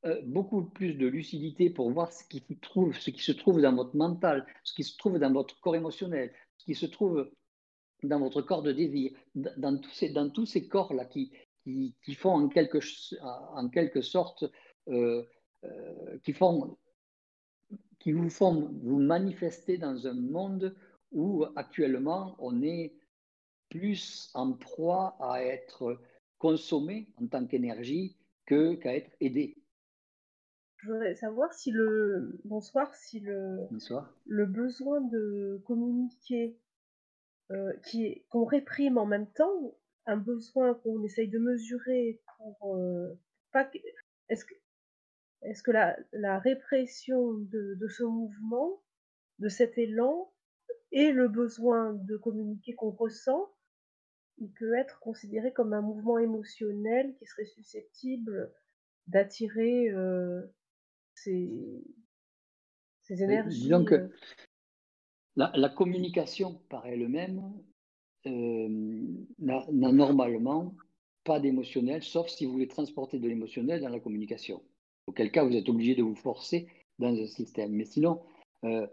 euh, 0.06 0.22
beaucoup 0.26 0.64
plus 0.64 0.94
de 0.94 1.08
lucidité 1.08 1.70
pour 1.70 1.92
voir 1.92 2.12
ce 2.12 2.24
qui 2.24 3.22
se 3.22 3.32
trouve 3.32 3.62
dans 3.62 3.76
votre 3.76 3.96
mental, 3.96 4.46
ce 4.64 4.74
qui 4.74 4.84
se 4.84 4.98
trouve 4.98 5.20
dans 5.20 5.32
votre 5.32 5.60
corps 5.60 5.76
émotionnel, 5.76 6.32
ce 6.58 6.66
qui 6.66 6.76
se 6.76 6.86
trouve 6.86 7.30
dans 8.04 8.20
votre 8.20 8.42
corps 8.42 8.64
de 8.64 8.72
désir, 8.72 9.12
dans 9.36 9.78
tous 9.80 9.92
ces, 9.92 10.10
dans 10.10 10.30
tous 10.30 10.46
ces 10.46 10.68
corps-là 10.68 11.06
qui, 11.06 11.32
qui, 11.64 12.16
font 12.16 12.32
en 12.32 12.48
quelque, 12.48 12.80
en 13.22 13.70
quelque 13.70 14.02
sorte 14.02 14.46
qui, 16.24 16.34
font, 16.34 16.78
qui 18.00 18.12
vous 18.12 18.30
font 18.30 18.72
vous 18.84 19.00
manifester 19.00 19.78
dans 19.78 20.08
un 20.08 20.14
monde 20.14 20.76
où 21.12 21.46
actuellement 21.56 22.36
on 22.40 22.62
est 22.62 22.94
plus 23.70 24.30
en 24.34 24.54
proie 24.54 25.18
à 25.20 25.42
être 25.42 26.00
consommé 26.38 27.08
en 27.22 27.28
tant 27.28 27.46
qu'énergie 27.48 28.16
qu'à 28.46 28.96
être 28.96 29.12
aidé. 29.20 29.58
Je 30.78 30.92
voudrais 30.92 31.16
savoir 31.16 31.52
si 31.54 31.72
le 31.72 32.40
bonsoir, 32.44 32.94
si 32.94 33.20
le 33.20 33.68
le 34.26 34.46
besoin 34.46 35.02
de 35.02 35.60
communiquer 35.66 36.60
euh, 37.52 37.74
qui 37.86 38.06
est 38.06 38.26
qu'on 38.30 38.46
réprime 38.46 38.98
en 38.98 39.06
même 39.06 39.32
temps, 39.32 39.78
un 40.06 40.18
besoin 40.18 40.74
qu'on 40.76 41.04
essaye 41.04 41.30
de 41.30 41.40
mesurer 41.40 42.22
pour 42.38 42.76
euh, 42.76 43.20
pas 43.52 43.70
est-ce 44.30 44.46
que 44.46 44.54
est-ce 45.42 45.62
que 45.62 45.72
la, 45.72 45.96
la 46.12 46.40
répression 46.40 47.34
de, 47.34 47.76
de, 47.76 47.88
ce 47.88 48.04
mouvement, 48.04 48.82
de 49.38 49.48
cet 49.48 49.78
élan, 49.78 50.34
et 50.92 51.12
le 51.12 51.28
besoin 51.28 51.94
de 51.94 52.18
communiquer 52.18 52.74
qu'on 52.74 52.92
ressent, 52.92 53.54
il 54.38 54.52
peut 54.54 54.74
être 54.74 55.00
considéré 55.00 55.54
comme 55.54 55.74
un 55.74 55.82
mouvement 55.82 56.18
émotionnel 56.18 57.16
qui 57.18 57.26
serait 57.26 57.46
susceptible 57.46 58.52
d'attirer 59.08 59.90
euh, 59.90 60.42
ces, 61.14 61.84
ces, 63.04 63.22
énergies. 63.22 63.70
Donc. 63.70 63.94
La, 65.36 65.70
communication 65.70 66.60
par 66.70 66.86
elle-même 66.86 67.54
euh, 68.26 68.68
n'a 69.40 69.66
normalement 69.72 70.76
pas 71.24 71.40
d'émotionnel, 71.40 72.04
sauf 72.04 72.28
si 72.30 72.46
vous 72.46 72.54
voulez 72.54 72.68
transporter 72.68 73.20
de 73.20 73.28
l'émotionnel 73.28 73.82
dans 73.82 73.90
la 73.90 74.00
communication. 74.00 74.62
Auquel 75.08 75.32
cas, 75.32 75.44
vous 75.44 75.56
êtes 75.56 75.70
obligé 75.70 75.96
de 75.96 76.04
vous 76.04 76.16
forcer 76.16 76.68
dans 77.00 77.16
un 77.16 77.28
système. 77.28 77.72
Mais 77.74 77.86
sinon, 77.86 78.22
euh, 78.64 78.88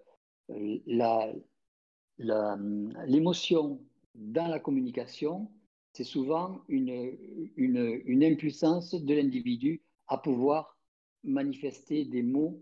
l'émotion 3.06 3.80
dans 4.14 4.48
la 4.48 4.58
communication, 4.58 5.50
c'est 5.92 6.04
souvent 6.04 6.62
une, 6.68 8.22
impuissance 8.22 8.94
de 8.94 9.14
l'individu 9.14 9.82
à 10.08 10.18
pouvoir 10.18 10.76
manifester 11.24 12.04
des 12.04 12.22
mots 12.22 12.60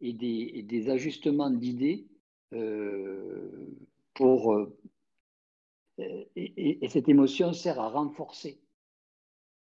et 0.00 0.12
des, 0.12 0.90
ajustements 0.90 1.50
d'idées 1.50 2.06
pour... 4.14 4.52
Euh, 4.52 4.76
et, 6.36 6.84
et, 6.84 6.88
cette 6.88 7.08
émotion 7.08 7.52
sert 7.52 7.78
à 7.78 7.90
renforcer. 7.90 8.58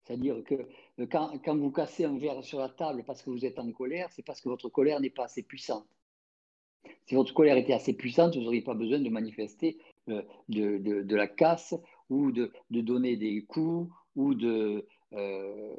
C'est-à-dire 0.04 0.44
que 0.44 0.68
quand, 1.06 1.38
quand, 1.44 1.58
vous 1.58 1.72
cassez 1.72 2.06
un 2.06 2.18
verre 2.18 2.44
sur 2.44 2.60
la 2.60 2.70
table 2.70 3.04
parce 3.06 3.22
que 3.22 3.30
vous 3.30 3.46
êtes 3.46 3.60
en 3.60 3.72
colère, 3.72 4.12
c'est 4.12 4.24
parce 4.24 4.42
que 4.42 4.50
votre 4.50 4.70
colère 4.70 5.00
n'est 5.00 5.10
pas 5.10 5.26
assez 5.26 5.44
puissante. 5.44 5.88
Si 7.08 7.16
votre 7.16 7.34
colère 7.34 7.58
était 7.58 7.74
assez 7.74 7.94
puissante, 7.94 8.36
vous 8.36 8.44
n'auriez 8.44 8.62
pas 8.62 8.74
besoin 8.74 9.00
de 9.00 9.10
manifester 9.10 9.80
euh, 10.10 10.22
de, 10.50 10.78
de, 10.78 11.16
la 11.16 11.28
casse 11.28 11.74
ou 12.10 12.32
de, 12.32 12.52
de, 12.70 12.82
donner 12.82 13.18
des 13.18 13.44
coups 13.46 13.92
ou 14.16 14.36
de, 14.36 14.88
euh, 15.14 15.76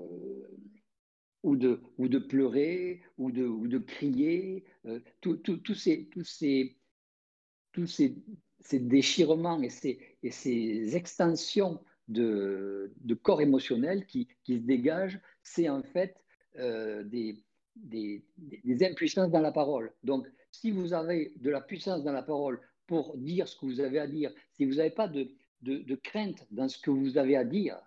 ou 1.42 1.56
de, 1.56 1.80
ou 1.98 2.08
de 2.08 2.18
pleurer 2.18 3.02
ou 3.18 3.30
de, 3.30 3.44
ou 3.44 3.68
de 3.68 3.78
crier. 3.78 4.64
Euh, 4.86 5.00
tous 5.20 5.40
ces, 5.74 6.06
tous 6.06 6.24
ces, 6.24 6.76
tous 7.76 7.86
ces, 7.86 8.16
déchirements 8.80 9.60
et 9.60 9.68
ces, 9.68 10.96
extensions 10.96 11.78
de, 12.08 12.90
corps 13.22 13.42
émotionnel 13.42 14.06
qui, 14.06 14.28
se 14.46 14.54
dégagent, 14.54 15.20
c'est 15.42 15.68
en 15.68 15.82
fait 15.82 16.16
des, 16.56 17.44
des, 17.76 18.24
des, 18.38 18.84
impuissances 18.84 19.30
dans 19.30 19.42
la 19.42 19.52
parole. 19.52 19.92
Donc, 20.02 20.26
si 20.50 20.70
vous 20.70 20.94
avez 20.94 21.34
de 21.36 21.50
la 21.50 21.60
puissance 21.60 22.02
dans 22.02 22.12
la 22.12 22.22
parole 22.22 22.58
pour 22.86 23.14
dire 23.18 23.46
ce 23.46 23.56
que 23.56 23.66
vous 23.66 23.80
avez 23.80 23.98
à 23.98 24.06
dire, 24.06 24.32
si 24.52 24.64
vous 24.64 24.76
n'avez 24.76 24.90
pas 24.90 25.06
de, 25.06 25.30
de, 25.60 25.94
crainte 25.96 26.46
dans 26.50 26.68
ce 26.68 26.78
que 26.78 26.90
vous 26.90 27.18
avez 27.18 27.36
à 27.36 27.44
dire, 27.44 27.78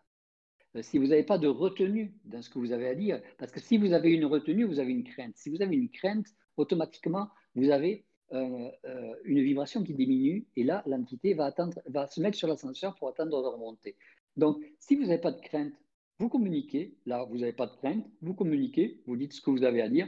euh, 0.75 0.83
si 0.83 0.99
vous 0.99 1.07
n'avez 1.07 1.23
pas 1.23 1.39
de 1.39 1.47
retenue 1.47 2.13
dans 2.25 2.43
ce 2.43 2.49
que 2.51 2.59
vous 2.59 2.71
avez 2.71 2.87
à 2.87 2.93
dire, 2.93 3.19
parce 3.39 3.51
que 3.51 3.59
si 3.59 3.77
vous 3.77 3.93
avez 3.93 4.11
une 4.11 4.25
retenue, 4.25 4.65
vous 4.65 4.79
avez 4.79 4.91
une 4.91 5.03
crainte. 5.03 5.35
Si 5.35 5.49
vous 5.49 5.63
avez 5.63 5.75
une 5.75 5.89
crainte, 5.89 6.27
automatiquement, 6.57 7.27
vous 7.55 7.71
avez 7.71 8.05
euh, 8.31 8.69
euh, 8.85 9.15
une 9.23 9.41
vibration 9.41 9.83
qui 9.83 9.93
diminue, 9.93 10.47
et 10.55 10.63
là, 10.63 10.83
l'entité 10.85 11.33
va, 11.33 11.53
va 11.87 12.07
se 12.07 12.21
mettre 12.21 12.37
sur 12.37 12.47
l'ascenseur 12.47 12.95
pour 12.95 13.09
attendre 13.09 13.41
de 13.41 13.47
remonter. 13.47 13.95
Donc, 14.37 14.63
si 14.79 14.95
vous 14.95 15.03
n'avez 15.03 15.19
pas 15.19 15.31
de 15.31 15.41
crainte, 15.41 15.73
vous 16.19 16.29
communiquez, 16.29 16.97
là, 17.05 17.25
vous 17.25 17.37
n'avez 17.37 17.53
pas 17.53 17.67
de 17.67 17.75
crainte, 17.77 18.05
vous 18.21 18.33
communiquez, 18.33 19.01
vous 19.07 19.15
dites 19.15 19.33
ce 19.33 19.41
que 19.41 19.49
vous 19.49 19.63
avez 19.63 19.81
à 19.81 19.89
dire, 19.89 20.07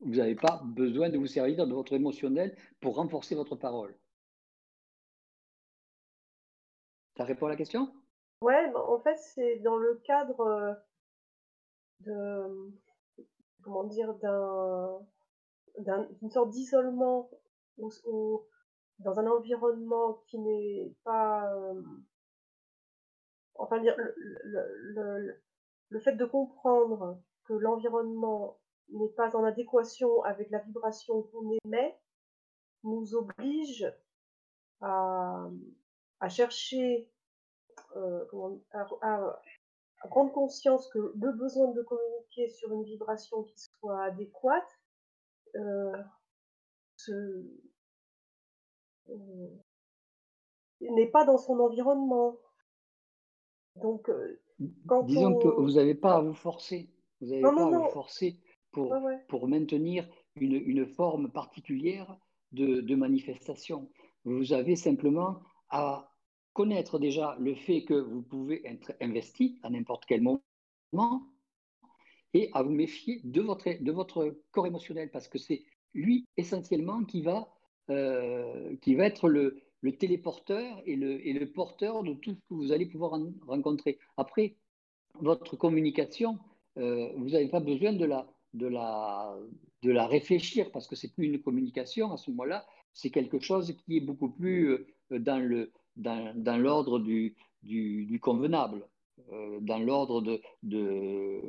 vous 0.00 0.16
n'avez 0.16 0.34
pas 0.34 0.62
besoin 0.64 1.08
de 1.08 1.18
vous 1.18 1.26
servir 1.26 1.66
de 1.66 1.72
votre 1.72 1.92
émotionnel 1.94 2.56
pour 2.80 2.96
renforcer 2.96 3.34
votre 3.34 3.56
parole. 3.56 3.96
Ça 7.16 7.24
répond 7.24 7.46
à 7.46 7.50
la 7.50 7.56
question? 7.56 7.90
Ouais, 8.42 8.70
bah, 8.72 8.84
en 8.86 9.00
fait, 9.00 9.16
c'est 9.16 9.56
dans 9.60 9.76
le 9.76 9.94
cadre 10.04 10.40
euh, 10.40 10.74
de. 12.00 12.72
Comment 13.62 13.84
dire 13.84 14.14
D'une 15.78 16.30
sorte 16.30 16.50
d'isolement 16.50 17.30
dans 17.78 19.20
un 19.20 19.26
environnement 19.26 20.14
qui 20.26 20.38
n'est 20.38 20.94
pas. 21.04 21.52
Euh, 21.54 21.82
enfin, 23.54 23.80
dire, 23.80 23.94
le, 23.96 25.40
le 25.88 26.00
fait 26.00 26.16
de 26.16 26.24
comprendre 26.24 27.20
que 27.44 27.54
l'environnement 27.54 28.58
n'est 28.90 29.12
pas 29.16 29.36
en 29.36 29.44
adéquation 29.44 30.22
avec 30.22 30.50
la 30.50 30.58
vibration 30.58 31.22
qu'on 31.22 31.56
émet 31.64 31.98
nous 32.84 33.14
oblige 33.14 33.92
à, 34.80 35.48
à 36.20 36.28
chercher, 36.28 37.10
euh, 37.96 38.24
comment, 38.30 38.58
à, 38.72 39.40
prendre 40.08 40.32
conscience 40.32 40.88
que 40.88 41.12
le 41.16 41.32
besoin 41.32 41.72
de 41.72 41.82
communiquer 41.82 42.48
sur 42.48 42.72
une 42.72 42.84
vibration 42.84 43.42
qui 43.42 43.58
soit 43.58 44.04
adéquate 44.04 44.78
euh, 45.56 45.92
euh, 47.08 47.60
n'est 50.80 51.10
pas 51.10 51.24
dans 51.24 51.38
son 51.38 51.58
environnement. 51.60 52.38
Donc, 53.76 54.10
quand 54.86 55.02
disons 55.02 55.38
que 55.38 55.48
vous 55.48 55.72
n'avez 55.72 55.94
pas 55.94 56.16
à 56.16 56.20
vous 56.20 56.34
forcer. 56.34 56.90
Vous 57.20 57.28
n'avez 57.28 57.42
pas 57.42 57.48
à 57.48 57.78
vous 57.78 57.90
forcer 57.90 58.40
pour, 58.72 58.94
pour 59.28 59.48
maintenir 59.48 60.08
une, 60.36 60.54
une, 60.54 60.86
forme 60.86 61.30
particulière 61.30 62.18
de, 62.52 62.80
de 62.80 62.94
manifestation. 62.94 63.90
Vous 64.24 64.52
avez 64.52 64.76
simplement 64.76 65.40
à 65.70 66.12
connaître 66.52 66.98
déjà 66.98 67.36
le 67.38 67.54
fait 67.54 67.84
que 67.84 67.94
vous 67.94 68.22
pouvez 68.22 68.66
être 68.66 68.94
investi 69.00 69.58
à 69.62 69.70
n'importe 69.70 70.04
quel 70.06 70.22
moment 70.22 70.42
et 72.32 72.50
à 72.54 72.62
vous 72.62 72.72
méfier 72.72 73.20
de 73.24 73.40
votre, 73.40 73.70
de 73.82 73.92
votre 73.92 74.42
corps 74.52 74.66
émotionnel 74.66 75.10
parce 75.10 75.28
que 75.28 75.38
c'est 75.38 75.64
lui 75.96 76.26
essentiellement 76.36 77.04
qui 77.04 77.22
va, 77.22 77.48
euh, 77.90 78.76
qui 78.82 78.94
va 78.94 79.06
être 79.06 79.28
le, 79.28 79.62
téléporteur 79.98 80.82
et 80.84 80.96
le, 80.96 81.24
et 81.24 81.32
le, 81.32 81.46
porteur 81.46 82.02
de 82.02 82.12
tout 82.14 82.32
ce 82.32 82.40
que 82.48 82.54
vous 82.54 82.72
allez 82.72 82.86
pouvoir 82.86 83.20
rencontrer. 83.46 83.98
Après, 84.16 84.56
votre 85.20 85.56
communication, 85.56 86.40
euh, 86.76 87.08
vous 87.16 87.30
n'avez 87.30 87.48
pas 87.48 87.60
besoin 87.60 87.92
de 87.92 88.04
la, 88.04 88.26
de, 88.54 88.66
la, 88.66 89.36
de 89.82 89.92
la 89.92 90.08
réfléchir 90.08 90.72
parce 90.72 90.88
que 90.88 90.96
c'est 90.96 91.14
plus 91.14 91.26
une 91.26 91.40
communication 91.40 92.12
à 92.12 92.16
ce 92.16 92.30
moment-là, 92.32 92.66
c'est 92.94 93.10
quelque 93.10 93.38
chose 93.38 93.76
qui 93.84 93.98
est 93.98 94.00
beaucoup 94.00 94.28
plus 94.28 94.72
euh, 95.12 95.18
dans 95.20 95.38
le, 95.38 95.70
dans, 95.96 96.60
l'ordre 96.60 96.98
du, 96.98 97.36
du, 97.62 98.18
convenable, 98.20 98.84
dans 99.60 99.78
l'ordre 99.78 100.20
de, 100.20 100.40
de, 100.62 101.40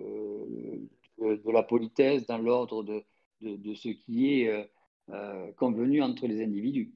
de, 1.20 1.52
la 1.52 1.64
politesse, 1.64 2.26
dans 2.28 2.38
l'ordre 2.38 2.84
de, 2.84 3.04
de, 3.42 3.74
ce 3.74 3.90
qui 3.90 4.34
est 4.34 4.50
euh, 4.50 4.66
euh, 5.10 5.52
convenu 5.54 6.02
entre 6.02 6.28
les 6.28 6.44
individus. 6.44 6.94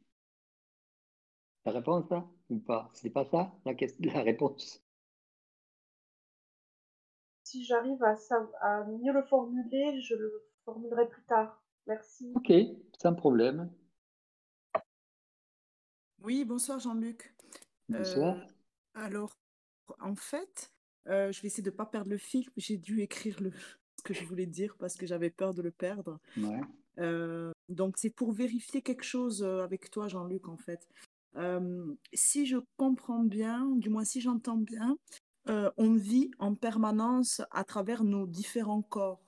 La 1.65 1.71
réponse, 1.71 2.07
ça 2.09 2.27
ou 2.49 2.59
pas? 2.59 2.89
C'est 2.93 3.09
pas 3.11 3.25
ça 3.25 3.53
la, 3.65 3.73
la 3.99 4.21
réponse? 4.21 4.83
Si 7.43 7.63
j'arrive 7.65 8.01
à, 8.03 8.15
à 8.61 8.85
mieux 8.85 9.13
le 9.13 9.23
formuler, 9.23 10.01
je 10.01 10.15
le 10.15 10.47
formulerai 10.65 11.07
plus 11.09 11.23
tard. 11.23 11.61
Merci. 11.87 12.31
Ok, 12.35 12.51
sans 13.01 13.13
problème. 13.13 13.71
Oui, 16.19 16.45
bonsoir 16.45 16.79
Jean-Luc. 16.79 17.35
Bonsoir. 17.89 18.37
Euh, 18.37 18.45
alors, 18.93 19.35
en 19.99 20.15
fait, 20.15 20.71
euh, 21.07 21.31
je 21.31 21.41
vais 21.41 21.47
essayer 21.47 21.63
de 21.63 21.71
ne 21.71 21.75
pas 21.75 21.85
perdre 21.85 22.09
le 22.09 22.17
fil. 22.17 22.47
J'ai 22.57 22.77
dû 22.77 23.01
écrire 23.01 23.41
le, 23.41 23.51
ce 24.01 24.03
que 24.03 24.13
je 24.13 24.25
voulais 24.25 24.45
dire 24.45 24.75
parce 24.79 24.95
que 24.95 25.05
j'avais 25.05 25.29
peur 25.29 25.53
de 25.53 25.61
le 25.61 25.71
perdre. 25.71 26.19
Ouais. 26.37 26.61
Euh, 26.99 27.51
donc, 27.69 27.95
c'est 27.97 28.09
pour 28.09 28.31
vérifier 28.31 28.81
quelque 28.81 29.03
chose 29.03 29.43
avec 29.43 29.91
toi, 29.91 30.07
Jean-Luc, 30.07 30.47
en 30.49 30.57
fait. 30.57 30.87
si 32.13 32.45
je 32.45 32.57
comprends 32.77 33.23
bien, 33.23 33.69
du 33.75 33.89
moins 33.89 34.03
si 34.03 34.21
j'entends 34.21 34.57
bien, 34.57 34.97
on 35.47 35.95
vit 35.95 36.31
en 36.39 36.55
permanence 36.55 37.41
à 37.51 37.63
travers 37.63 38.03
nos 38.03 38.25
différents 38.25 38.81
corps. 38.81 39.21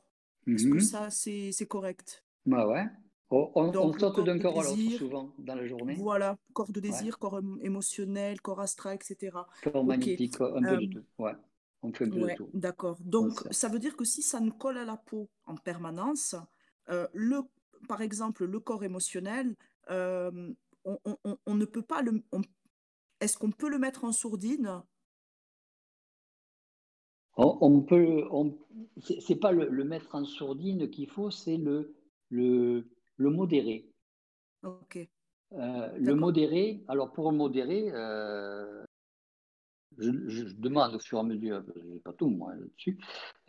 Est-ce 0.47 0.65
que 0.65 0.73
mhm. 0.73 0.79
ça, 0.81 1.09
c'est 1.09 1.67
correct? 1.67 2.23
Bah 2.45 2.67
ouais. 2.67 2.85
On, 3.35 3.49
on, 3.55 3.97
saute 3.97 4.23
d'un 4.23 4.37
corps 4.37 4.59
à 4.59 4.63
l'autre 4.63 4.97
souvent 4.97 5.33
dans 5.39 5.55
la 5.55 5.65
journée. 5.65 5.95
Voilà, 5.95 6.37
corps 6.53 6.71
de 6.71 6.79
désir, 6.79 7.17
corps 7.17 7.41
émotionnel, 7.61 8.39
corps 8.41 8.59
astral, 8.59 8.95
etc. 8.95 9.35
Corps 9.63 9.83
magnétique, 9.83 10.39
un 10.39 10.61
peu 10.61 10.77
de 10.77 10.85
tout. 10.85 11.03
Ouais. 11.17 11.31
On 11.83 11.91
fait 11.91 12.09
tout. 12.09 12.49
D'accord. 12.53 12.97
Donc, 13.01 13.41
ça 13.51 13.67
veut 13.67 13.79
dire 13.79 13.95
que 13.97 14.05
si 14.05 14.21
ça 14.21 14.39
nous 14.39 14.53
colle 14.53 14.77
à 14.77 14.85
la 14.85 14.97
peau 14.97 15.29
en 15.45 15.55
permanence, 15.55 16.35
euh, 16.89 17.07
le, 17.13 17.41
par 17.87 18.01
exemple, 18.01 18.45
le 18.45 18.59
corps 18.59 18.83
émotionnel, 18.83 19.55
euh, 19.89 20.53
on, 20.85 20.97
on, 21.05 21.37
on, 21.45 21.55
ne 21.55 21.65
peut 21.65 21.81
pas 21.81 22.01
le. 22.01 22.23
Est-ce 23.19 23.37
qu'on 23.37 23.51
peut 23.51 23.69
le 23.69 23.79
mettre 23.79 24.05
en 24.05 24.13
sourdine? 24.13 24.81
On, 27.35 27.81
peut, 27.81 28.23
c'est 29.01 29.35
pas 29.35 29.51
le, 29.51 29.83
mettre 29.83 30.15
en 30.15 30.23
sourdine 30.23 30.89
qu'il 30.89 31.09
faut, 31.09 31.31
c'est 31.31 31.57
le, 31.57 31.95
le, 32.29 32.87
le 33.17 33.29
modérer. 33.29 33.89
Ok. 34.61 35.09
Euh, 35.53 35.97
le 35.97 36.15
modérer, 36.15 36.83
alors 36.87 37.11
pour 37.11 37.31
modérer, 37.31 37.89
euh, 37.91 38.83
je, 39.97 40.53
demande 40.55 40.95
au 40.95 40.99
fur 40.99 41.17
et 41.17 41.21
à 41.21 41.23
mesure, 41.23 41.63
je 41.75 41.81
n'ai 41.81 41.99
pas 41.99 42.13
tout 42.13 42.29
moi 42.29 42.55
là-dessus, 42.55 42.97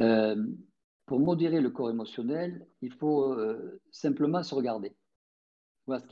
euh, 0.01 0.47
pour 1.07 1.21
modérer 1.21 1.61
le 1.61 1.71
corps 1.71 1.91
émotionnel, 1.91 2.67
il 2.81 2.93
faut 2.93 3.37
simplement 3.91 4.43
se 4.43 4.55
regarder. 4.55 4.97
Voilà 5.87 6.03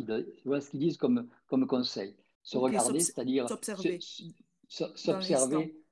ce 0.61 0.71
qu'ils 0.71 0.81
disent 0.81 0.99
comme, 0.99 1.29
comme 1.47 1.67
conseil. 1.67 2.15
Se 2.43 2.59
regarder, 2.59 3.01
c'est-à-dire 3.01 3.49
s'observer. 3.49 3.99
S'observer 4.69 5.83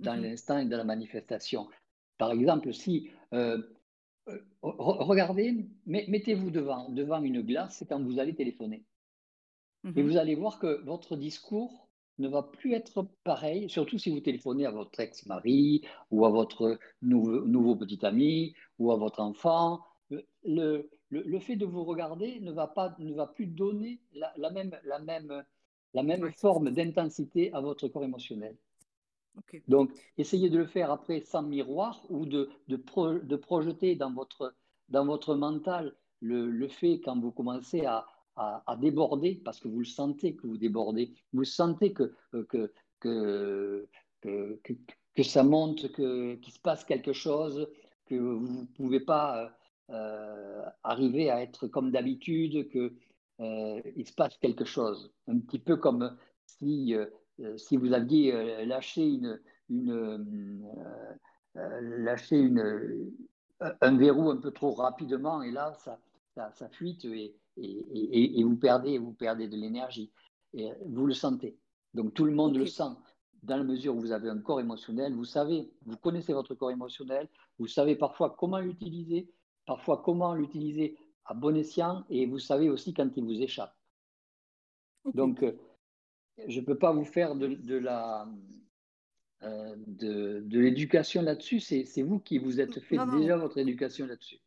dans 0.00 0.16
mhm. 0.16 0.22
l'instant 0.22 0.58
et 0.58 0.64
dans 0.64 0.76
la 0.76 0.84
manifestation. 0.84 1.68
Par 2.16 2.32
exemple, 2.32 2.72
si 2.72 3.10
euh, 3.32 3.62
euh, 4.28 4.40
regardez, 4.62 5.66
mettez-vous 5.86 6.50
devant, 6.50 6.88
devant 6.88 7.22
une 7.22 7.42
glace 7.42 7.84
quand 7.88 8.02
vous 8.02 8.18
allez 8.18 8.34
téléphoner. 8.34 8.84
Et 9.84 10.02
mhm. 10.02 10.08
vous 10.08 10.16
allez 10.16 10.34
voir 10.34 10.58
que 10.58 10.82
votre 10.84 11.16
discours 11.16 11.87
ne 12.18 12.28
va 12.28 12.42
plus 12.42 12.74
être 12.74 13.06
pareil, 13.24 13.68
surtout 13.68 13.98
si 13.98 14.10
vous 14.10 14.20
téléphonez 14.20 14.66
à 14.66 14.70
votre 14.70 14.98
ex-mari 15.00 15.82
ou 16.10 16.24
à 16.24 16.30
votre 16.30 16.78
nouveau, 17.02 17.42
nouveau, 17.46 17.76
petit 17.76 18.04
ami 18.04 18.54
ou 18.78 18.92
à 18.92 18.96
votre 18.96 19.20
enfant. 19.20 19.80
Le, 20.44 20.88
le, 21.10 21.38
fait 21.38 21.56
de 21.56 21.66
vous 21.66 21.84
regarder 21.84 22.40
ne 22.40 22.52
va, 22.52 22.66
pas, 22.66 22.94
ne 22.98 23.14
va 23.14 23.26
plus 23.26 23.46
donner 23.46 24.00
la, 24.14 24.32
la 24.36 24.50
même, 24.50 24.76
la 24.84 24.98
même, 24.98 25.44
la 25.94 26.02
même 26.02 26.32
forme 26.32 26.70
d'intensité 26.70 27.52
à 27.52 27.60
votre 27.60 27.88
corps 27.88 28.04
émotionnel. 28.04 28.56
Donc, 29.68 29.92
essayez 30.16 30.50
de 30.50 30.58
le 30.58 30.66
faire 30.66 30.90
après 30.90 31.20
sans 31.20 31.42
miroir 31.42 32.04
ou 32.08 32.26
de, 32.26 32.50
de, 32.68 32.76
de 33.22 33.36
projeter 33.36 33.94
dans 33.94 34.12
votre, 34.12 34.54
dans 34.88 35.06
votre 35.06 35.34
mental 35.34 35.94
le, 36.20 36.50
le, 36.50 36.68
fait 36.68 37.00
quand 37.00 37.20
vous 37.20 37.30
commencez 37.30 37.84
à, 37.84 38.06
à, 38.38 38.76
déborder, 38.76 39.40
parce 39.44 39.60
que 39.60 39.68
vous 39.68 39.80
le 39.80 39.84
sentez 39.84 40.34
que 40.36 40.46
vous 40.46 40.56
débordez, 40.56 41.14
vous 41.32 41.44
sentez 41.44 41.92
que, 41.92 42.14
que, 42.48 42.72
que, 43.00 43.88
que, 44.20 44.58
que 45.14 45.22
ça 45.22 45.42
monte, 45.42 45.92
qu'il 45.92 46.52
se 46.52 46.60
passe 46.60 46.84
quelque 46.84 47.12
chose, 47.12 47.68
que 48.06 48.14
vous 48.14 48.62
ne 48.62 48.66
pouvez 48.66 49.00
pas 49.00 49.50
euh, 49.90 50.64
arriver 50.82 51.30
à 51.30 51.42
être 51.42 51.66
comme 51.66 51.90
d'habitude, 51.90 52.70
qu'il 52.70 52.92
euh, 53.40 54.04
se 54.04 54.12
passe 54.12 54.36
quelque 54.38 54.64
chose. 54.64 55.12
Un 55.26 55.38
petit 55.38 55.58
peu 55.58 55.76
comme 55.76 56.16
si 56.46 56.94
euh, 56.94 57.06
euh, 57.40 57.56
si 57.56 57.76
vous 57.76 57.92
aviez 57.92 58.34
euh, 58.34 58.64
lâché 58.64 59.06
une, 59.06 59.40
une 59.70 59.92
euh, 59.92 61.78
une, 62.30 63.12
un 63.80 63.96
verrou 63.96 64.30
un 64.30 64.36
peu 64.36 64.50
trop 64.50 64.72
rapidement 64.72 65.42
et 65.42 65.50
là 65.50 65.72
ça, 65.74 65.98
ça, 66.34 66.68
fuite 66.68 67.04
et, 67.04 67.34
et, 67.60 68.40
et, 68.40 68.44
vous 68.44 68.56
perdez 68.56 68.98
vous 68.98 69.12
perdez 69.12 69.48
de 69.48 69.56
l'énergie. 69.56 70.12
Et 70.54 70.70
vous 70.86 71.06
le 71.06 71.14
sentez. 71.14 71.58
Donc 71.94 72.14
tout 72.14 72.24
le 72.24 72.32
monde 72.32 72.56
le 72.56 72.66
sent. 72.66 72.94
Dans 73.42 73.56
la 73.56 73.64
mesure 73.64 73.94
où 73.94 74.00
vous 74.00 74.12
avez 74.12 74.28
un 74.28 74.38
corps 74.38 74.60
émotionnel 74.60 75.14
vous 75.14 75.24
savez 75.24 75.70
vous 75.86 75.96
connaissez 75.96 76.32
votre 76.32 76.56
corps 76.56 76.72
émotionnel 76.72 77.28
vous 77.60 77.68
savez 77.68 77.94
parfois 77.94 78.34
comment 78.36 78.58
l'utiliser 78.58 79.30
parfois 79.64 80.02
comment 80.04 80.34
l'utiliser 80.34 80.98
à 81.24 81.34
bon 81.34 81.56
escient 81.56 82.04
et 82.10 82.26
vous 82.26 82.40
savez 82.40 82.68
aussi 82.68 82.94
quand 82.94 83.08
il 83.16 83.22
vous 83.22 83.40
échappe. 83.40 83.76
Donc 85.14 85.44
je 86.46 86.60
ne 86.60 86.64
peux 86.64 86.78
pas 86.78 86.92
vous 86.92 87.04
faire 87.04 87.34
de, 87.34 87.76
la 87.76 88.28
euh, 89.42 89.74
de, 89.86 90.58
l'éducation 90.58 91.22
là-dessus. 91.22 91.60
C'est 91.60 92.02
vous 92.02 92.20
qui 92.20 92.38
vous 92.38 92.60
êtes 92.60 92.80
fait 92.80 92.98
déjà 93.18 93.36
votre 93.36 93.58
éducation 93.58 94.06
là-dessus. 94.06 94.38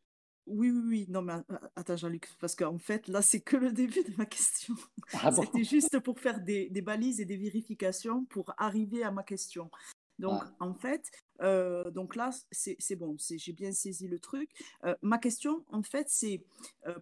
Oui, 0.48 0.72
oui, 0.72 0.82
oui. 0.86 1.06
Non, 1.10 1.22
mais 1.22 1.34
euh, 1.34 1.58
attends, 1.76 1.96
Jean-Luc, 1.96 2.30
parce 2.40 2.56
qu'en 2.56 2.78
fait, 2.78 3.08
là, 3.08 3.22
c'est 3.22 3.42
que 3.42 3.58
le 3.58 3.72
début 3.72 4.04
de 4.04 4.16
ma 4.18 4.26
question. 4.26 4.76
Ah 5.14 5.32
C'était 5.32 5.64
juste 5.64 6.00
pour 6.00 6.20
faire 6.20 6.42
des, 6.42 6.70
balises 6.82 7.20
et 7.20 7.26
des 7.26 7.38
vérifications 7.38 8.26
pour 8.26 8.54
arriver 8.58 9.04
à 9.04 9.12
ma 9.12 9.24
question. 9.24 9.70
Donc, 10.20 10.42
ah. 10.44 10.56
en 10.60 10.74
fait, 10.74 11.10
euh, 11.42 11.90
donc 11.92 12.16
là, 12.16 12.30
c'est 12.52 12.96
bon, 12.96 13.16
j'ai 13.18 13.54
bien 13.54 13.72
saisi 13.72 14.08
le 14.08 14.20
truc. 14.20 14.52
ma 15.02 15.18
question, 15.18 15.66
en 15.72 15.82
fait, 15.82 16.08
c'est 16.10 16.44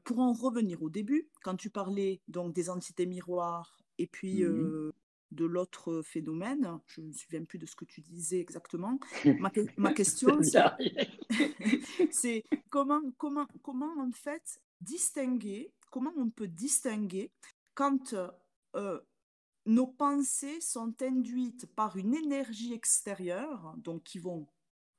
pour 0.06 0.20
en 0.20 0.32
revenir 0.34 0.82
au 0.82 0.90
début, 0.90 1.28
quand 1.44 1.56
tu 1.56 1.70
parlais 1.70 2.22
donc 2.28 2.54
des 2.54 2.70
entités 2.70 3.06
miroirs, 3.06 3.78
et 3.98 4.08
puis 4.08 4.46
mmh 4.46 4.92
de 5.32 5.46
l'autre 5.46 6.02
phénomène, 6.02 6.80
je 6.88 7.02
ne 7.02 7.08
me 7.08 7.14
souviens 7.14 7.44
plus 7.44 7.60
de 7.60 7.66
ce 7.66 7.76
que 7.76 7.86
tu 7.86 8.02
disais 8.02 8.40
exactement. 8.40 9.00
Ma, 9.40 9.52
ma 9.78 9.94
question, 9.94 10.40
c'est 12.12 12.44
comment, 12.70 13.02
comment, 13.18 13.48
comment 13.62 13.94
en 14.00 14.12
fait 14.12 14.60
distinguer, 14.82 15.72
comment 15.92 16.14
on 16.18 16.30
peut 16.30 16.48
distinguer 16.48 17.32
quand 17.76 18.16
nos 19.66 19.88
pensées 19.88 20.60
sont 20.62 20.94
induites 21.02 21.68
par 21.76 21.98
une 21.98 22.16
énergie 22.16 22.74
extérieure, 22.74 23.76
donc 23.78 24.04
qui 24.04 24.20
vont 24.20 24.48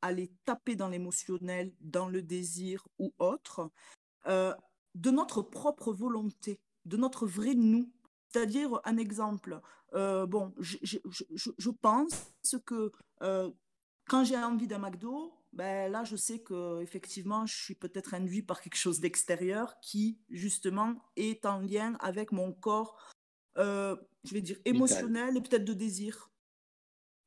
aller 0.02 0.32
taper 0.44 0.76
dans 0.76 0.88
l'émotionnel, 0.88 1.72
dans 1.80 2.08
le 2.08 2.22
désir 2.22 2.86
ou 2.98 3.12
autre, 3.18 3.70
de 4.26 5.10
notre 5.10 5.42
propre 5.42 5.92
volonté, 5.92 6.60
de 6.84 6.96
notre 6.96 7.26
vrai 7.26 7.54
nous, 7.54 7.90
c'est-à-dire, 8.32 8.80
un 8.84 8.96
exemple, 8.96 9.60
euh, 9.94 10.26
bon, 10.26 10.54
je, 10.58 10.76
je, 10.82 10.98
je, 11.08 11.50
je, 11.56 11.70
pense 11.70 12.32
que 12.64 12.92
euh, 13.22 13.50
quand 14.06 14.24
j'ai 14.24 14.36
envie 14.36 14.68
d'un 14.68 14.78
McDo, 14.78 15.32
ben 15.52 15.90
là, 15.90 16.04
je 16.04 16.14
sais 16.14 16.38
que 16.38 16.80
effectivement, 16.80 17.44
je 17.46 17.56
suis 17.56 17.74
peut-être 17.74 18.14
induit 18.14 18.42
par 18.42 18.60
quelque 18.60 18.76
chose 18.76 19.00
d'extérieur 19.00 19.80
qui, 19.80 20.20
justement, 20.30 20.94
est 21.16 21.44
en 21.44 21.58
lien 21.58 21.96
avec 22.00 22.30
mon 22.30 22.52
corps, 22.52 22.96
euh, 23.58 23.96
je 24.24 24.34
vais 24.34 24.42
dire, 24.42 24.58
émotionnel 24.64 25.36
et 25.36 25.40
peut-être 25.40 25.64
de 25.64 25.74
désir. 25.74 26.30